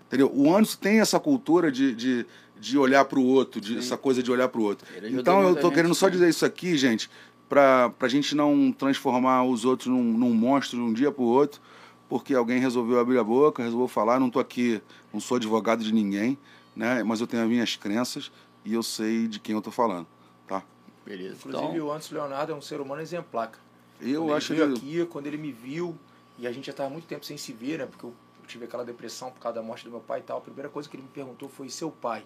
Entendeu? 0.07 0.31
O 0.35 0.55
Anderson 0.55 0.79
tem 0.81 1.01
essa 1.01 1.21
cultura 1.21 1.71
de, 1.71 1.95
de, 1.95 2.27
de 2.59 2.79
olhar 2.79 3.05
para 3.05 3.19
o 3.19 3.25
outro, 3.25 3.61
de, 3.61 3.79
essa 3.79 3.97
coisa 3.97 4.23
de 4.23 4.31
olhar 4.31 4.49
para 4.49 4.61
o 4.61 4.65
outro. 4.65 4.87
Então 5.05 5.43
eu 5.43 5.55
gente, 5.55 5.75
querendo 5.75 5.95
só 5.95 6.09
dizer 6.09 6.29
isso 6.29 6.47
aqui, 6.47 6.77
gente, 6.77 7.11
para 7.49 7.93
a 8.01 8.09
gente 8.09 8.35
não 8.35 8.73
transformar 8.73 9.45
os 9.45 9.65
outros 9.65 9.89
num, 9.89 10.03
num 10.03 10.33
monstro 10.33 10.79
de 10.79 10.85
um 10.85 10.93
dia 10.93 11.13
para 11.13 11.23
o 11.23 11.27
outro, 11.27 11.61
porque 12.09 12.35
alguém 12.35 12.61
resolveu 12.61 12.99
abrir 13.01 13.19
a 13.19 13.25
boca, 13.25 13.63
resolveu 13.63 13.89
falar. 13.89 14.21
Não 14.21 14.31
tô 14.31 14.39
aqui, 14.39 14.81
não 15.13 15.21
sou 15.21 15.37
advogado 15.37 15.83
de 15.83 15.93
ninguém, 15.93 16.39
né? 16.75 17.03
Mas 17.03 17.21
eu 17.21 17.27
tenho 17.27 17.43
as 17.43 17.49
minhas 17.49 17.77
crenças 17.77 18.31
e 18.65 18.75
eu 18.75 18.83
sei 18.83 19.27
de 19.29 19.41
quem 19.41 19.55
eu 19.55 19.61
tô 19.61 19.71
falando, 19.71 20.07
tá? 20.47 20.63
Beleza. 21.07 21.37
Inclusive, 21.37 21.65
Então, 21.75 21.87
o 21.87 21.91
Anderson 21.93 22.15
Leonardo 22.17 22.53
é 22.53 22.55
um 22.55 22.61
ser 22.61 22.81
humano 22.81 23.01
exemplar. 23.01 23.49
cara. 23.53 23.63
Eu 24.01 24.25
quando 24.25 24.35
acho 24.37 24.53
ele 24.53 24.61
veio 24.67 24.75
que 24.75 25.01
aqui, 25.01 25.07
quando 25.11 25.27
ele 25.29 25.39
me 25.39 25.53
viu, 25.53 25.97
e 26.39 26.47
a 26.47 26.53
gente 26.53 26.67
já 26.67 26.73
estava 26.73 26.91
muito 26.91 27.07
tempo 27.07 27.25
sem 27.25 27.39
se 27.39 27.53
ver, 27.53 27.79
né? 27.79 27.87
Porque 27.87 28.05
eu, 28.05 28.13
tive 28.47 28.65
aquela 28.67 28.85
depressão 28.85 29.31
por 29.33 29.41
causa 29.41 29.57
da 29.57 29.63
morte 29.63 29.85
do 29.85 29.91
meu 29.91 29.99
pai 30.01 30.21
e 30.21 30.23
tal. 30.23 30.39
A 30.39 30.41
primeira 30.41 30.69
coisa 30.69 30.89
que 30.89 30.95
ele 30.97 31.03
me 31.03 31.09
perguntou 31.09 31.49
foi 31.49 31.69
seu 31.69 31.91
pai. 31.91 32.25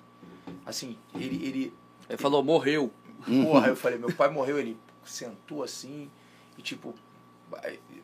Assim, 0.67 0.99
ele, 1.15 1.37
ele 1.47 1.75
ele 2.09 2.19
falou, 2.19 2.43
morreu. 2.43 2.91
Porra, 3.45 3.69
eu 3.69 3.77
falei, 3.77 3.99
meu 3.99 4.13
pai 4.13 4.29
morreu, 4.31 4.59
ele 4.59 4.77
sentou 5.05 5.63
assim 5.63 6.11
e 6.59 6.63
tipo, 6.63 6.95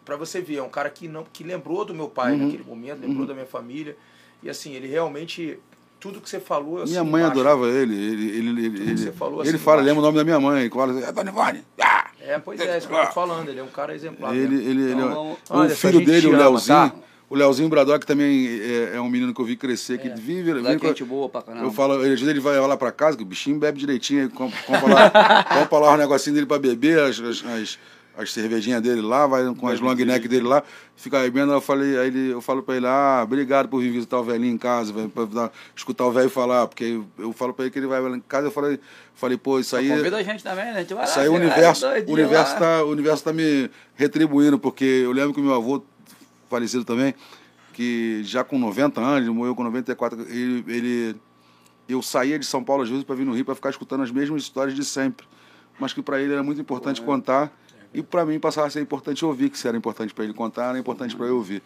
pra 0.04 0.16
você 0.16 0.40
ver, 0.40 0.56
é 0.56 0.62
um 0.62 0.68
cara 0.70 0.88
que 0.90 1.08
não 1.08 1.24
que 1.24 1.44
lembrou 1.44 1.84
do 1.84 1.94
meu 1.94 2.08
pai 2.08 2.32
Uhum. 2.32 2.44
naquele 2.44 2.62
momento, 2.64 3.00
lembrou 3.00 3.26
da 3.26 3.34
minha 3.34 3.46
família. 3.46 3.96
E 4.42 4.48
assim, 4.48 4.72
ele 4.72 4.86
realmente 4.86 5.58
tudo 6.06 6.20
que 6.20 6.30
você 6.30 6.40
falou, 6.40 6.78
eu 6.80 6.84
minha 6.86 7.00
assino 7.00 7.04
mãe 7.04 7.22
embaixo. 7.22 7.40
adorava 7.40 7.66
ele. 7.68 7.94
Ele, 7.94 8.28
ele, 8.38 8.66
ele, 8.66 8.90
ele, 8.90 9.12
falou, 9.12 9.40
ele 9.42 9.48
assim, 9.50 9.58
fala, 9.58 9.82
embaixo. 9.82 9.86
lembra 9.86 10.00
o 10.00 10.02
nome 10.06 10.18
da 10.18 10.24
minha 10.24 10.40
mãe. 10.40 10.60
Ele 10.62 10.70
fala, 10.70 11.00
é 11.00 11.12
Dona 11.12 11.30
Ivone. 11.30 11.64
Ah! 11.80 12.06
É, 12.20 12.38
pois 12.38 12.58
é, 12.60 12.78
isso 12.78 12.88
que 12.88 12.94
eu 12.94 13.06
tô 13.06 13.12
falando, 13.12 13.48
ele 13.48 13.60
é 13.60 13.62
um 13.62 13.68
cara 13.68 13.94
exemplar. 13.94 14.34
Ele, 14.34 14.48
mesmo. 14.48 14.70
ele, 14.70 14.82
ele, 14.82 14.92
Então, 14.94 15.36
vamos- 15.48 15.72
o 15.72 15.76
filho 15.76 16.04
dele, 16.04 16.26
o 16.26 16.30
ama, 16.30 16.38
Leozinho, 16.38 16.76
tá? 16.90 16.92
o 17.30 17.34
Leozinho 17.36 17.68
Bradock 17.68 18.04
também 18.04 18.48
é, 18.60 18.96
é 18.96 19.00
um 19.00 19.08
menino 19.08 19.32
que 19.32 19.40
eu 19.40 19.44
vi 19.44 19.54
crescer, 19.56 19.98
que 19.98 20.08
vive, 20.08 20.52
Moleque, 20.54 20.74
vive 20.76 20.88
gente 20.88 21.04
boa 21.04 21.28
pra 21.28 21.42
caramba. 21.42 21.64
eu 21.64 21.70
falo, 21.70 21.94
ele, 22.04 22.14
às 22.14 22.20
vezes 22.20 22.26
ele 22.28 22.40
vai 22.40 22.58
lá 22.58 22.76
pra 22.76 22.90
casa, 22.90 23.16
que 23.16 23.22
o 23.22 23.26
bichinho 23.26 23.58
bebe 23.60 23.78
direitinho, 23.78 24.28
compra, 24.30 24.58
compra 24.62 24.92
lá, 24.94 25.44
compra 25.60 25.78
lá 25.78 25.92
os 25.92 25.98
negocinhos 26.00 26.34
dele 26.34 26.46
pra 26.46 26.58
beber, 26.58 26.98
as, 26.98 27.20
as, 27.20 27.44
as, 27.46 27.78
as 28.16 28.32
cervejinhas 28.32 28.80
dele 28.82 29.00
lá, 29.02 29.26
vai 29.26 29.44
com 29.54 29.68
as 29.68 29.78
long 29.80 29.94
neck 29.94 30.26
dele 30.26 30.46
lá, 30.46 30.62
fica 30.96 31.20
bebendo, 31.20 31.52
eu 31.52 31.60
falei, 31.60 31.98
aí 31.98 32.06
ele, 32.06 32.30
eu 32.32 32.40
falo 32.40 32.62
pra 32.62 32.76
ele, 32.76 32.86
ah, 32.86 33.20
obrigado 33.22 33.68
por 33.68 33.80
vir 33.80 33.90
visitar 33.90 34.18
o 34.18 34.24
velhinho 34.24 34.54
em 34.54 34.58
casa, 34.58 34.92
velho, 34.92 35.08
pra 35.08 35.24
dar- 35.26 35.52
escutar 35.74 36.06
o 36.06 36.12
velho 36.12 36.30
falar, 36.30 36.66
porque 36.66 36.84
eu, 36.84 37.06
eu 37.18 37.32
falo 37.32 37.52
pra 37.52 37.64
ele 37.66 37.72
que 37.72 37.78
ele 37.78 37.86
vai 37.86 38.00
lá 38.00 38.16
em 38.16 38.20
casa, 38.20 38.46
eu 38.46 38.50
falei, 38.50 38.80
falei, 39.14 39.36
pô, 39.36 39.60
isso 39.60 39.76
aí... 39.76 39.88
Convida 39.88 40.16
a 40.16 40.22
gente 40.22 40.42
também, 40.42 40.64
né? 40.64 40.72
A 40.76 40.80
gente 40.80 40.94
vai 40.94 41.04
lá. 41.04 41.10
Isso 41.10 41.20
aí 41.20 41.28
o 41.28 41.32
vai, 41.32 41.40
universo, 41.42 41.86
o 41.86 42.12
universo, 42.12 42.52
lá. 42.54 42.58
tá, 42.58 42.84
o 42.84 42.90
universo 42.90 43.24
tá 43.24 43.32
me 43.32 43.70
retribuindo, 43.94 44.58
porque 44.58 44.84
eu 44.84 45.12
lembro 45.12 45.34
que 45.34 45.40
meu 45.40 45.54
avô 45.54 45.82
falecido 46.48 46.84
também, 46.84 47.14
que 47.72 48.22
já 48.24 48.42
com 48.42 48.58
90 48.58 49.00
anos, 49.00 49.20
ele 49.22 49.30
morreu 49.30 49.54
com 49.54 49.62
94, 49.62 50.22
ele, 50.30 50.64
ele 50.66 51.16
eu 51.88 52.00
saía 52.02 52.38
de 52.38 52.46
São 52.46 52.64
Paulo 52.64 52.82
às 52.82 52.88
vezes 52.88 53.04
para 53.04 53.14
vir 53.14 53.26
no 53.26 53.32
Rio 53.34 53.44
para 53.44 53.54
ficar 53.54 53.70
escutando 53.70 54.02
as 54.02 54.10
mesmas 54.10 54.42
histórias 54.42 54.74
de 54.74 54.84
sempre, 54.84 55.26
mas 55.78 55.92
que 55.92 56.00
para 56.02 56.20
ele 56.20 56.32
era 56.32 56.42
muito 56.42 56.60
importante 56.60 57.02
contar 57.02 57.52
e 57.96 58.02
para 58.02 58.26
mim 58.26 58.38
passava 58.38 58.66
a 58.66 58.70
ser 58.70 58.82
importante 58.82 59.24
ouvir, 59.24 59.48
que 59.48 59.58
se 59.58 59.66
era 59.66 59.76
importante 59.76 60.12
para 60.12 60.24
ele 60.24 60.34
contar, 60.34 60.68
era 60.68 60.78
importante 60.78 61.16
para 61.16 61.26
eu 61.26 61.36
ouvir. 61.36 61.62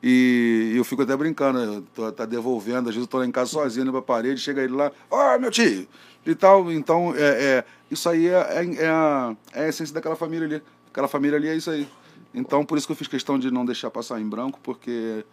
E 0.00 0.72
eu 0.76 0.84
fico 0.84 1.02
até 1.02 1.16
brincando, 1.16 1.58
eu 1.58 1.82
tô, 1.94 2.12
tá 2.12 2.24
devolvendo, 2.24 2.88
às 2.88 2.94
vezes 2.94 3.02
eu 3.02 3.06
tô 3.06 3.18
lá 3.18 3.26
em 3.26 3.32
casa 3.32 3.50
sozinho, 3.50 3.82
indo 3.82 3.92
pra 3.92 4.00
parede, 4.00 4.40
chega 4.40 4.62
ele 4.62 4.74
lá, 4.74 4.92
ó, 5.10 5.36
meu 5.38 5.50
tio! 5.50 5.88
E 6.24 6.34
tal, 6.36 6.70
então, 6.70 7.12
é, 7.16 7.20
é 7.20 7.64
isso 7.90 8.08
aí 8.08 8.28
é, 8.28 8.32
é, 8.32 8.74
é, 8.84 8.88
a, 8.88 9.36
é 9.52 9.64
a 9.64 9.68
essência 9.68 9.92
daquela 9.92 10.14
família 10.14 10.46
ali. 10.46 10.62
Aquela 10.88 11.08
família 11.08 11.36
ali 11.36 11.48
é 11.48 11.56
isso 11.56 11.68
aí. 11.68 11.88
Então, 12.32 12.64
por 12.64 12.78
isso 12.78 12.86
que 12.86 12.92
eu 12.92 12.96
fiz 12.96 13.08
questão 13.08 13.36
de 13.36 13.50
não 13.50 13.66
deixar 13.66 13.90
passar 13.90 14.20
em 14.20 14.28
branco, 14.28 14.60
porque, 14.62 15.24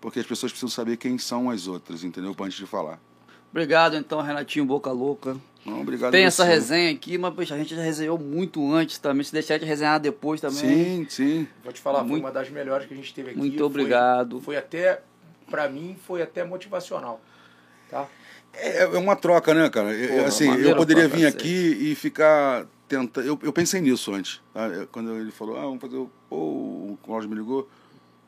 porque 0.00 0.20
as 0.20 0.26
pessoas 0.26 0.52
precisam 0.52 0.70
saber 0.70 0.96
quem 0.96 1.18
são 1.18 1.50
as 1.50 1.66
outras, 1.66 2.02
entendeu? 2.02 2.34
Antes 2.40 2.56
de 2.56 2.66
falar. 2.66 2.98
Obrigado, 3.50 3.94
então, 3.94 4.22
Renatinho 4.22 4.64
Boca 4.64 4.90
Louca. 4.90 5.36
Não, 5.68 5.80
obrigado 5.80 6.10
Tem 6.12 6.24
essa 6.24 6.44
você. 6.44 6.50
resenha 6.50 6.90
aqui, 6.90 7.18
mas 7.18 7.34
poxa, 7.34 7.54
a 7.54 7.58
gente 7.58 7.74
já 7.74 7.82
resenhou 7.82 8.18
muito 8.18 8.72
antes 8.72 8.98
também. 8.98 9.22
Se 9.24 9.32
deixar 9.32 9.58
de 9.58 9.64
resenhar 9.64 9.98
depois 10.00 10.40
também. 10.40 10.56
Sim, 10.58 11.06
sim. 11.08 11.48
Vou 11.62 11.72
te 11.72 11.80
falar, 11.80 12.00
foi 12.00 12.08
Muito- 12.08 12.24
uma 12.24 12.32
das 12.32 12.48
melhores 12.50 12.86
que 12.86 12.94
a 12.94 12.96
gente 12.96 13.12
teve 13.14 13.30
aqui. 13.30 13.38
Muito 13.38 13.56
Foi- 13.56 13.66
obrigado. 13.66 14.40
Foi, 14.40 14.56
até, 14.56 15.02
pra 15.50 15.68
mim, 15.68 15.96
foi 16.06 16.22
até 16.22 16.44
motivacional. 16.44 17.20
Tá? 17.90 18.06
É, 18.54 18.82
é 18.82 18.86
uma 18.98 19.14
troca, 19.16 19.52
né, 19.54 19.68
cara? 19.70 19.92
Eu- 19.94 20.08
Porra, 20.16 20.26
assim, 20.28 20.50
eu 20.56 20.74
poderia 20.76 21.06
vir 21.08 21.24
cacete. 21.24 21.36
aqui 21.36 21.90
e 21.90 21.94
ficar 21.94 22.66
tentando. 22.88 23.26
Eu, 23.26 23.38
eu 23.42 23.52
pensei 23.52 23.80
nisso 23.80 24.12
antes. 24.12 24.40
tá? 24.52 24.66
Eu- 24.68 24.86
Quando 24.88 25.14
ele 25.16 25.30
falou, 25.30 25.56
ah, 25.56 25.62
vamos 25.62 25.80
fazer 25.80 25.96
o. 25.96 26.10
Pô, 26.28 26.36
o 26.36 26.98
Cláudio 27.04 27.28
me 27.30 27.36
ligou. 27.36 27.68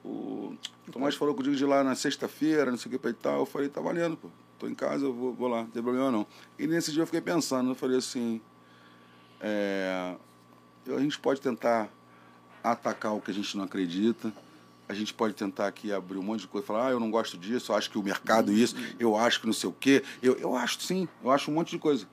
O 0.05 0.55
Tomás 0.91 1.15
falou 1.15 1.35
comigo 1.35 1.55
de 1.55 1.62
ir 1.62 1.67
lá 1.67 1.85
na 1.85 1.94
sexta-feira, 1.94 2.70
não 2.70 2.78
sei 2.78 2.91
o 2.94 2.99
que 2.99 3.09
e 3.09 3.12
tal. 3.12 3.41
Eu 3.41 3.47
falei, 3.47 3.69
tá 3.69 3.81
valendo, 3.81 4.17
pô. 4.17 4.28
Tô 4.61 4.69
em 4.69 4.75
casa, 4.75 5.07
eu 5.07 5.15
vou, 5.15 5.33
vou 5.33 5.49
lá, 5.49 5.63
não 5.63 5.71
tem 5.71 5.83
problema 5.83 6.11
não. 6.11 6.27
E 6.59 6.67
nesse 6.67 6.93
dia 6.93 7.01
eu 7.01 7.07
fiquei 7.07 7.23
pensando, 7.23 7.71
eu 7.71 7.75
falei 7.75 7.97
assim. 7.97 8.43
É, 9.41 10.15
a 10.87 11.01
gente 11.01 11.19
pode 11.19 11.41
tentar 11.41 11.89
atacar 12.63 13.15
o 13.15 13.23
que 13.23 13.31
a 13.31 13.35
gente 13.35 13.57
não 13.57 13.65
acredita. 13.65 14.31
A 14.87 14.93
gente 14.93 15.15
pode 15.15 15.33
tentar 15.35 15.67
aqui 15.67 15.93
abrir 15.93 16.19
um 16.19 16.23
monte 16.23 16.41
de 16.41 16.49
coisa, 16.49 16.67
falar, 16.67 16.89
ah, 16.89 16.91
eu 16.91 17.01
não 17.01 17.11
gosto 17.11 17.39
disso, 17.39 17.73
eu 17.73 17.77
acho 17.77 17.89
que 17.89 17.97
o 17.97 18.03
mercado 18.03 18.53
isso, 18.53 18.77
eu 18.99 19.17
acho 19.17 19.41
que 19.41 19.47
não 19.47 19.53
sei 19.53 19.71
o 19.71 19.73
quê. 19.73 20.03
Eu, 20.21 20.37
eu 20.37 20.55
acho 20.55 20.83
sim, 20.83 21.09
eu 21.25 21.31
acho 21.31 21.51
um 21.51 21.55
monte 21.55 21.71
de 21.71 21.79
coisa. 21.79 22.07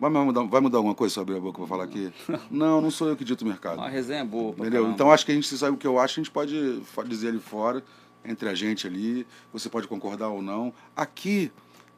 Vai 0.00 0.08
mudar, 0.08 0.44
vai 0.44 0.60
mudar 0.60 0.78
alguma 0.78 0.94
coisa 0.94 1.12
sobre 1.12 1.36
a 1.36 1.40
boca 1.40 1.58
pra 1.58 1.66
falar 1.66 1.84
aqui? 1.84 2.12
Não, 2.50 2.80
não 2.80 2.90
sou 2.90 3.08
eu 3.08 3.16
que 3.16 3.24
dito 3.24 3.42
o 3.42 3.46
mercado. 3.46 3.78
Uma 3.78 3.88
resenha 3.88 4.24
boa. 4.24 4.52
pra 4.52 4.62
Entendeu? 4.62 4.82
caramba. 4.82 4.94
Então 4.94 5.10
acho 5.10 5.26
que 5.26 5.32
a 5.32 5.34
gente 5.34 5.48
se 5.48 5.58
sabe 5.58 5.74
o 5.74 5.78
que 5.78 5.86
eu 5.86 5.98
acho, 5.98 6.20
a 6.20 6.22
gente 6.22 6.30
pode 6.30 6.80
dizer 7.06 7.28
ali 7.28 7.40
fora, 7.40 7.82
entre 8.24 8.48
a 8.48 8.54
gente 8.54 8.86
ali, 8.86 9.26
você 9.52 9.68
pode 9.68 9.88
concordar 9.88 10.28
ou 10.28 10.40
não. 10.40 10.72
Aqui 10.94 11.50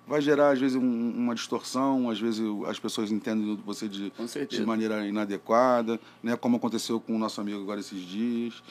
vai 0.08 0.20
gerar, 0.20 0.50
às 0.50 0.58
vezes, 0.58 0.76
um- 0.76 1.10
uma 1.16 1.34
distorção, 1.34 2.08
às 2.10 2.18
vezes 2.18 2.40
as 2.66 2.78
pessoas 2.78 3.12
entendem 3.12 3.54
você 3.64 3.86
de, 3.88 4.12
de 4.48 4.64
maneira 4.64 5.06
inadequada, 5.06 6.00
né? 6.22 6.36
como 6.36 6.56
aconteceu 6.56 6.98
com 6.98 7.14
o 7.14 7.18
nosso 7.18 7.40
amigo 7.40 7.60
agora 7.60 7.78
esses 7.80 8.00
dias. 8.00 8.62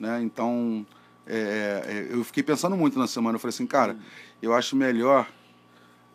Né? 0.00 0.22
Então, 0.22 0.86
é, 1.26 2.06
é, 2.10 2.14
eu 2.14 2.24
fiquei 2.24 2.42
pensando 2.42 2.76
muito 2.76 2.98
na 2.98 3.06
semana, 3.06 3.36
eu 3.36 3.40
falei 3.40 3.50
assim, 3.50 3.66
cara, 3.66 3.96
eu 4.40 4.54
acho 4.54 4.74
melhor 4.74 5.28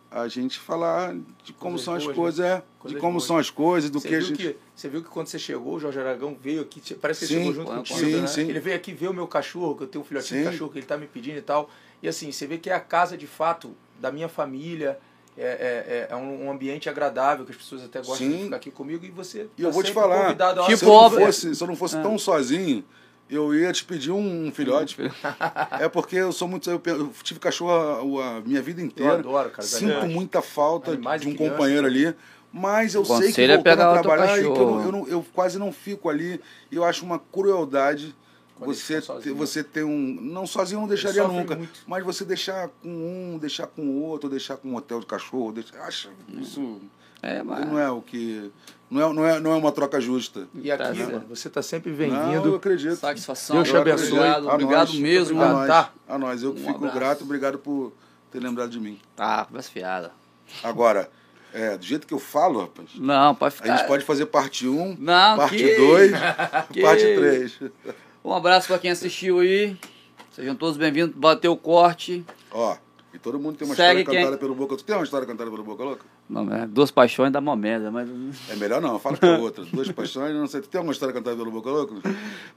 a 0.09 0.27
gente 0.27 0.59
falar 0.59 1.15
de 1.43 1.53
como 1.53 1.71
Coisas 1.77 1.85
são 1.85 1.93
as 1.93 2.03
boas, 2.03 2.15
coisas, 2.17 2.39
né? 2.45 2.51
é, 2.51 2.55
de 2.57 2.63
Coisas 2.79 2.99
como 2.99 3.13
boas. 3.13 3.23
são 3.23 3.37
as 3.37 3.49
coisas, 3.49 3.89
do 3.89 3.99
Você 4.01 4.09
que 4.09 4.15
a 4.15 4.19
viu, 4.19 4.27
gente... 4.27 4.37
que, 4.37 4.55
você 4.75 4.89
viu 4.89 5.01
que 5.01 5.09
quando 5.09 5.27
você 5.27 5.39
chegou, 5.39 5.75
o 5.75 5.79
Jorge 5.79 5.99
Aragão 5.99 6.35
veio 6.41 6.61
aqui, 6.63 6.81
parece 6.95 7.25
que 7.25 7.33
ele 7.33 7.43
Sim, 7.45 7.47
chegou 7.51 7.65
junto 7.65 7.71
sim, 7.87 7.95
contigo, 7.95 8.17
né? 8.21 8.27
sim. 8.27 8.41
Ele 8.41 8.59
veio 8.59 8.75
aqui 8.75 8.91
ver 8.93 9.07
o 9.09 9.13
meu 9.13 9.25
cachorro, 9.27 9.75
que 9.75 9.83
eu 9.83 9.87
tenho 9.87 10.03
um 10.03 10.05
filhotinho 10.05 10.39
de 10.41 10.45
Sim. 10.45 10.51
cachorro 10.51 10.69
que 10.71 10.79
ele 10.79 10.85
tá 10.85 10.97
me 10.97 11.07
pedindo 11.07 11.37
e 11.37 11.41
tal. 11.41 11.69
E 12.03 12.09
assim, 12.09 12.29
você 12.31 12.45
vê 12.45 12.57
que 12.57 12.69
é 12.69 12.73
a 12.73 12.79
casa 12.81 13.15
de 13.17 13.25
fato 13.27 13.73
da 14.01 14.11
minha 14.11 14.27
família, 14.27 14.97
é, 15.37 16.07
é, 16.09 16.13
é 16.13 16.15
um, 16.15 16.47
um 16.47 16.51
ambiente 16.51 16.89
agradável, 16.89 17.45
que 17.45 17.51
as 17.51 17.57
pessoas 17.57 17.83
até 17.85 17.99
gostam 17.99 18.17
Sim. 18.17 18.37
de 18.37 18.43
ficar 18.45 18.55
aqui 18.57 18.71
comigo, 18.71 19.05
e 19.05 19.09
você 19.11 19.47
E 19.57 19.61
eu 19.61 19.69
tá 19.69 19.73
vou 19.73 19.83
te 19.83 19.91
falar, 19.93 20.35
hora 20.61 20.73
Tipo, 20.75 20.77
se, 20.77 20.85
eu 20.85 20.89
não 20.91 21.09
fosse, 21.11 21.55
se 21.55 21.63
eu 21.63 21.67
não 21.67 21.75
fosse 21.75 22.01
tão 22.01 22.17
sozinho, 22.17 22.83
eu 23.29 23.55
ia 23.55 23.71
te 23.71 23.85
pedir 23.85 24.11
um 24.11 24.51
filhote. 24.53 24.97
é 25.79 25.87
porque 25.87 26.17
eu 26.17 26.33
sou 26.33 26.47
muito. 26.49 26.69
Eu, 26.69 26.81
eu 26.85 27.11
tive 27.23 27.39
cachorro 27.39 28.19
a, 28.19 28.37
a 28.37 28.41
minha 28.41 28.61
vida 28.61 28.81
inteira. 28.81 29.13
adoro, 29.19 29.49
cara, 29.51 29.61
Sinto 29.63 29.91
animais. 29.93 30.13
muita 30.13 30.41
falta 30.41 30.91
Animais 30.91 31.21
de 31.21 31.29
um 31.29 31.33
crianças. 31.35 31.57
companheiro 31.57 31.87
ali. 31.87 32.13
Mas 32.53 32.93
eu 32.95 33.05
sei 33.05 33.31
que 33.31 33.41
é 33.41 33.45
a 33.53 33.55
outro 33.55 34.01
trabalhar 34.01 34.37
e 34.37 34.41
que 34.41 34.47
eu, 34.47 34.53
não- 34.53 34.83
eu, 34.85 34.91
não- 34.91 35.07
eu 35.07 35.25
quase 35.33 35.57
não 35.57 35.71
fico 35.71 36.09
ali. 36.09 36.41
Eu 36.69 36.83
acho 36.83 37.05
uma 37.05 37.17
crueldade 37.17 38.13
você 38.65 39.01
sozinhos. 39.01 39.37
você 39.37 39.63
ter 39.63 39.83
um. 39.83 39.97
Não 40.21 40.45
sozinho 40.47 40.77
eu 40.77 40.81
não 40.81 40.87
deixaria 40.87 41.27
nunca. 41.27 41.55
muito. 41.55 41.79
Mas 41.87 42.03
você 42.03 42.23
deixar 42.25 42.69
com 42.81 42.89
um, 42.89 43.37
deixar 43.37 43.67
com 43.67 43.81
o 43.83 44.01
outro, 44.03 44.29
deixar 44.29 44.57
com 44.57 44.69
um 44.69 44.75
hotel 44.75 44.99
de 44.99 45.05
cachorro. 45.05 45.51
Deixar, 45.51 45.81
acho 45.81 46.09
isso. 46.39 46.79
É, 47.23 47.43
mas... 47.43 47.65
Não 47.67 47.77
é 47.79 47.89
o 47.91 48.01
que. 48.01 48.51
Não 48.89 48.99
é, 49.09 49.13
não 49.13 49.25
é, 49.25 49.39
não 49.39 49.51
é 49.51 49.55
uma 49.55 49.71
troca 49.71 50.01
justa. 50.01 50.47
E 50.55 50.69
aqui, 50.71 50.83
Tá 50.83 50.93
mano, 51.11 51.25
você 51.29 51.49
tá 51.49 51.61
sempre 51.61 51.91
Não, 51.91 52.03
eu 52.03 52.31
bem-vindo. 52.41 52.55
acredito. 52.55 52.95
Satisfação. 52.95 53.55
Deus 53.57 53.69
te 53.69 53.77
abençoe. 53.77 54.07
Obrigado, 54.17 54.49
A 54.49 54.53
obrigado 54.53 54.87
nós, 54.89 54.99
mesmo. 54.99 55.35
obrigado. 55.41 55.55
A 55.55 55.59
nós, 55.59 55.67
tá? 55.67 55.93
a 56.09 56.17
nós. 56.17 56.43
Eu 56.43 56.53
que 56.53 56.61
Um 56.61 56.65
fico 56.65 56.77
abraço. 56.77 56.95
grato, 56.99 57.23
obrigado 57.23 57.57
por 57.59 57.93
ter 58.31 58.39
lembrado 58.39 58.69
de 58.69 58.79
mim. 58.79 58.99
Tá, 59.15 59.45
conversa 59.45 59.69
fiada. 59.71 60.11
Agora, 60.63 61.09
é, 61.53 61.77
do 61.77 61.85
jeito 61.85 62.05
que 62.07 62.13
eu 62.13 62.19
falo, 62.19 62.61
rapaz, 62.61 62.89
Não, 62.95 63.33
pode 63.35 63.53
a 63.53 63.57
ficar. 63.57 63.77
gente 63.77 63.87
pode 63.87 64.03
fazer 64.03 64.25
parte 64.25 64.67
1, 64.67 64.97
Não, 64.99 65.37
parte 65.37 65.55
que- 65.57 65.75
2, 65.77 66.11
que- 66.73 66.81
parte 66.81 67.03
3. 67.15 67.59
Um 68.23 68.33
abraço 68.33 68.67
pra 68.67 68.77
quem 68.79 68.91
assistiu 68.91 69.39
aí. 69.39 69.75
Sejam 70.31 70.55
todos 70.55 70.77
bem-vindos. 70.77 71.15
Bateu 71.15 71.51
o 71.51 71.57
corte. 71.57 72.23
Ó, 72.51 72.75
e 73.13 73.19
todo 73.19 73.39
mundo 73.39 73.57
tem 73.57 73.67
uma 73.67 73.75
Segue 73.75 73.99
história 74.01 74.05
quem- 74.05 74.15
cantada 74.25 74.37
pelo 74.37 74.55
Boca. 74.55 74.77
Tu 74.77 74.83
tem 74.83 74.95
uma 74.95 75.03
história 75.03 75.25
cantada 75.27 75.49
pelo 75.49 75.63
Boca 75.63 75.83
Louca? 75.83 76.05
Não, 76.29 76.49
é, 76.53 76.65
duas 76.65 76.89
paixões 76.91 77.29
dá 77.29 77.39
uma 77.39 77.55
merda, 77.57 77.91
mas. 77.91 78.07
É 78.49 78.55
melhor 78.55 78.79
não, 78.79 78.97
fala 78.99 79.17
que 79.17 79.25
é 79.25 79.37
outra. 79.37 79.65
Duas 79.65 79.91
paixões, 79.91 80.33
não 80.33 80.47
sei. 80.47 80.61
Tu 80.61 80.69
tem 80.69 80.79
alguma 80.79 80.93
história 80.93 81.13
cantada 81.13 81.35
pelo 81.35 81.51
Boca 81.51 81.69
Louca? 81.69 81.95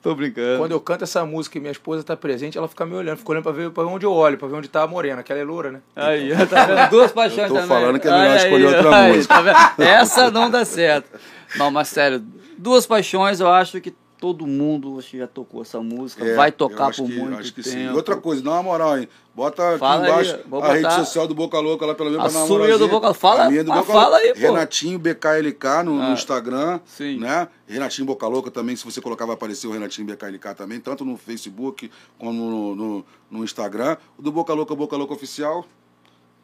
Tô 0.01 0.15
brincando. 0.15 0.59
Quando 0.59 0.71
eu 0.73 0.81
canto 0.81 1.03
essa 1.03 1.25
música 1.25 1.59
e 1.59 1.61
minha 1.61 1.73
esposa 1.73 2.05
tá 2.05 2.17
presente, 2.17 2.57
ela 2.57 2.69
fica 2.69 2.87
me 2.87 2.95
olhando, 2.95 3.17
fica 3.19 3.31
olhando 3.33 3.43
pra 3.43 3.53
ver 3.53 3.71
pra 3.71 3.85
onde 3.85 4.07
eu 4.07 4.13
olho, 4.13 4.39
pra 4.39 4.47
ver 4.47 4.55
onde 4.55 4.69
tá 4.69 4.83
a 4.83 4.87
morena, 4.87 5.23
que 5.25 5.33
ela 5.33 5.41
é 5.41 5.45
loura, 5.45 5.73
né? 5.73 5.81
Aí, 5.97 6.31
tá 6.47 6.67
vendo? 6.67 6.91
Duas 6.91 7.11
paixões 7.11 7.49
Eu 7.49 7.49
tô 7.49 7.55
também. 7.55 7.69
falando 7.69 7.99
que 7.99 8.07
é 8.07 8.11
melhor 8.13 8.31
Aí, 8.31 8.37
escolher 8.37 8.67
aí, 8.69 8.75
outra 8.77 8.97
aí, 8.97 9.13
música. 9.17 9.43
tá? 9.43 9.75
Essa 9.79 10.31
não 10.31 10.51
dá 10.51 10.65
certo. 10.65 11.19
Não, 11.57 11.71
mas 11.73 11.89
sério, 11.89 12.23
duas 12.57 12.87
paixões 12.87 13.41
eu 13.41 13.49
acho 13.49 13.81
que 13.81 13.93
todo 14.25 14.47
mundo 14.47 14.99
acho 14.99 15.11
que 15.11 15.19
já 15.19 15.27
tocou 15.27 15.61
essa 15.61 15.83
música. 15.83 16.25
É, 16.25 16.35
vai 16.35 16.51
tocar 16.51 16.95
por 16.97 17.05
que- 17.07 17.19
muito 17.19 17.39
acho 17.39 17.53
que 17.53 17.63
tempo. 17.63 17.77
sim. 17.77 17.89
Outra 17.91 18.17
coisa, 18.17 18.41
dá 18.43 18.53
uma 18.53 18.63
moral, 18.63 18.99
hein? 18.99 19.07
Bota 19.35 19.69
aqui 19.71 19.79
Fala 19.81 20.05
aí, 20.07 20.11
embaixo 20.11 20.39
vou 20.49 20.63
a 20.63 20.73
rede 20.73 20.95
social 20.95 21.29
do 21.29 21.35
Boca 21.35 21.59
Louca 21.61 21.85
lá 21.85 21.95
pelo 21.95 22.09
menos 22.11 22.25
a 22.25 22.29
pra 22.31 22.39
dar 22.41 22.47
uma 22.47 22.79
do. 22.79 22.89
Boca- 22.89 23.13
fala- 23.13 23.45
A 23.45 23.51
minha 23.51 23.63
do 23.63 23.71
ah, 23.71 23.75
Boca 23.77 23.93
fala 23.93 24.17
aí, 24.17 24.33
pô. 24.33 24.39
Renatinho 24.41 24.99
BKLK 24.99 25.83
no, 25.85 25.97
no 25.97 26.03
Ah, 26.05 26.13
Instagram. 26.15 26.81
sim. 26.87 27.19
Né? 27.19 27.49
Renatinho 27.67 28.07
Boca 28.07 28.27
Louca 28.27 28.51
também, 28.51 28.75
se 28.77 28.85
você 28.85 28.99
colocar, 29.03 29.27
vai 29.27 29.35
aparecer 29.35 29.67
o 29.67 29.73
Renatinho 29.73 30.07
BKLK 30.07 30.55
também, 30.55 30.81
tanto 30.81 31.05
no 31.05 31.19
Facebook 31.19 31.91
como 32.19 32.33
no, 32.51 32.75
no, 32.75 33.05
no 33.31 33.45
Instagram. 33.45 33.99
O 34.17 34.23
do 34.23 34.33
Boca 34.33 34.55
Louca, 34.55 34.75
Boca 34.75 34.97
Louca 34.97 35.13
Oficial, 35.13 35.67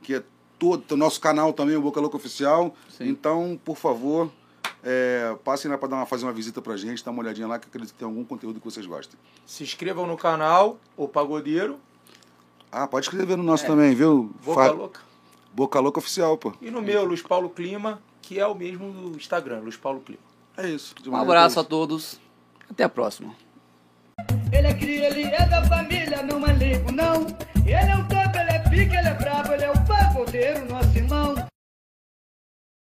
que 0.03 0.17
é 0.17 0.23
todo 0.59 0.93
o 0.93 0.97
nosso 0.99 1.19
canal 1.19 1.55
também, 1.55 1.77
o 1.77 1.81
Boca 1.81 1.99
Louca 1.99 2.17
Oficial. 2.19 2.75
Sim. 2.99 3.09
Então, 3.09 3.59
por 3.65 3.77
favor, 3.79 4.31
é, 4.85 5.37
passem 5.45 5.71
lá 5.71 5.77
para 5.79 5.89
dar 5.89 5.97
uma, 5.97 6.07
fazer 6.07 6.25
uma 6.25 6.33
visita 6.33 6.61
pra 6.63 6.77
gente, 6.77 7.05
dar 7.05 7.11
uma 7.11 7.21
olhadinha 7.23 7.47
lá, 7.47 7.59
que 7.59 7.67
eu 7.67 7.69
acredito 7.69 7.93
que 7.93 7.99
tem 7.99 8.07
algum 8.07 8.25
conteúdo 8.25 8.59
que 8.61 8.65
vocês 8.65 8.87
gostem. 8.87 9.19
Se 9.47 9.63
inscrevam 9.63 10.07
no 10.07 10.17
canal, 10.17 10.79
o 10.97 11.07
Pagodeiro, 11.09 11.79
Ah, 12.73 12.87
pode 12.87 13.07
escrever 13.07 13.37
no 13.37 13.43
nosso 13.43 13.67
também, 13.67 13.95
viu? 13.95 14.31
É. 14.43 14.45
Boca 14.45 14.65
Fa- 14.65 14.71
Louca. 14.73 15.01
Boca 15.53 15.81
Louca 15.81 15.99
Oficial, 15.99 16.37
pô. 16.39 16.53
E 16.63 16.71
no 16.71 16.81
meu, 16.81 17.05
Luiz 17.05 17.21
Paulo 17.23 17.51
Clima, 17.51 18.01
que 18.23 18.39
é 18.39 18.47
o 18.47 18.55
mesmo 18.55 18.93
do 18.93 19.17
Instagram, 19.17 19.59
Luiz 19.61 19.77
Paulo 19.77 20.01
Clima. 20.01 20.23
É 20.57 20.69
isso. 20.69 20.95
Um 21.07 21.17
abraço 21.17 21.59
a 21.59 21.63
é 21.63 21.63
isso. 21.63 21.69
todos. 21.71 22.21
Até 22.71 22.85
a 22.85 22.89
próxima. 22.89 23.35
Ele 24.53 24.67
é 24.67 24.75
cria, 24.75 25.07
ele 25.09 25.23
é 25.25 25.47
da 25.47 25.65
família, 25.65 26.23
não 26.23 26.47
é 26.47 26.53
limpo, 26.53 26.93
não. 26.93 27.27
Ele 27.65 27.73
é 27.91 27.97
um 27.97 28.07
topo, 28.07 28.37
ele 28.39 28.51
é 28.51 28.59
pique, 28.69 28.95
ele 28.95 29.09
é 29.09 29.15
brabo, 29.15 29.53
ele 29.53 29.65
é 29.65 29.71
o 29.71 29.87
pagodeiro, 29.87 30.65
nosso 30.69 30.97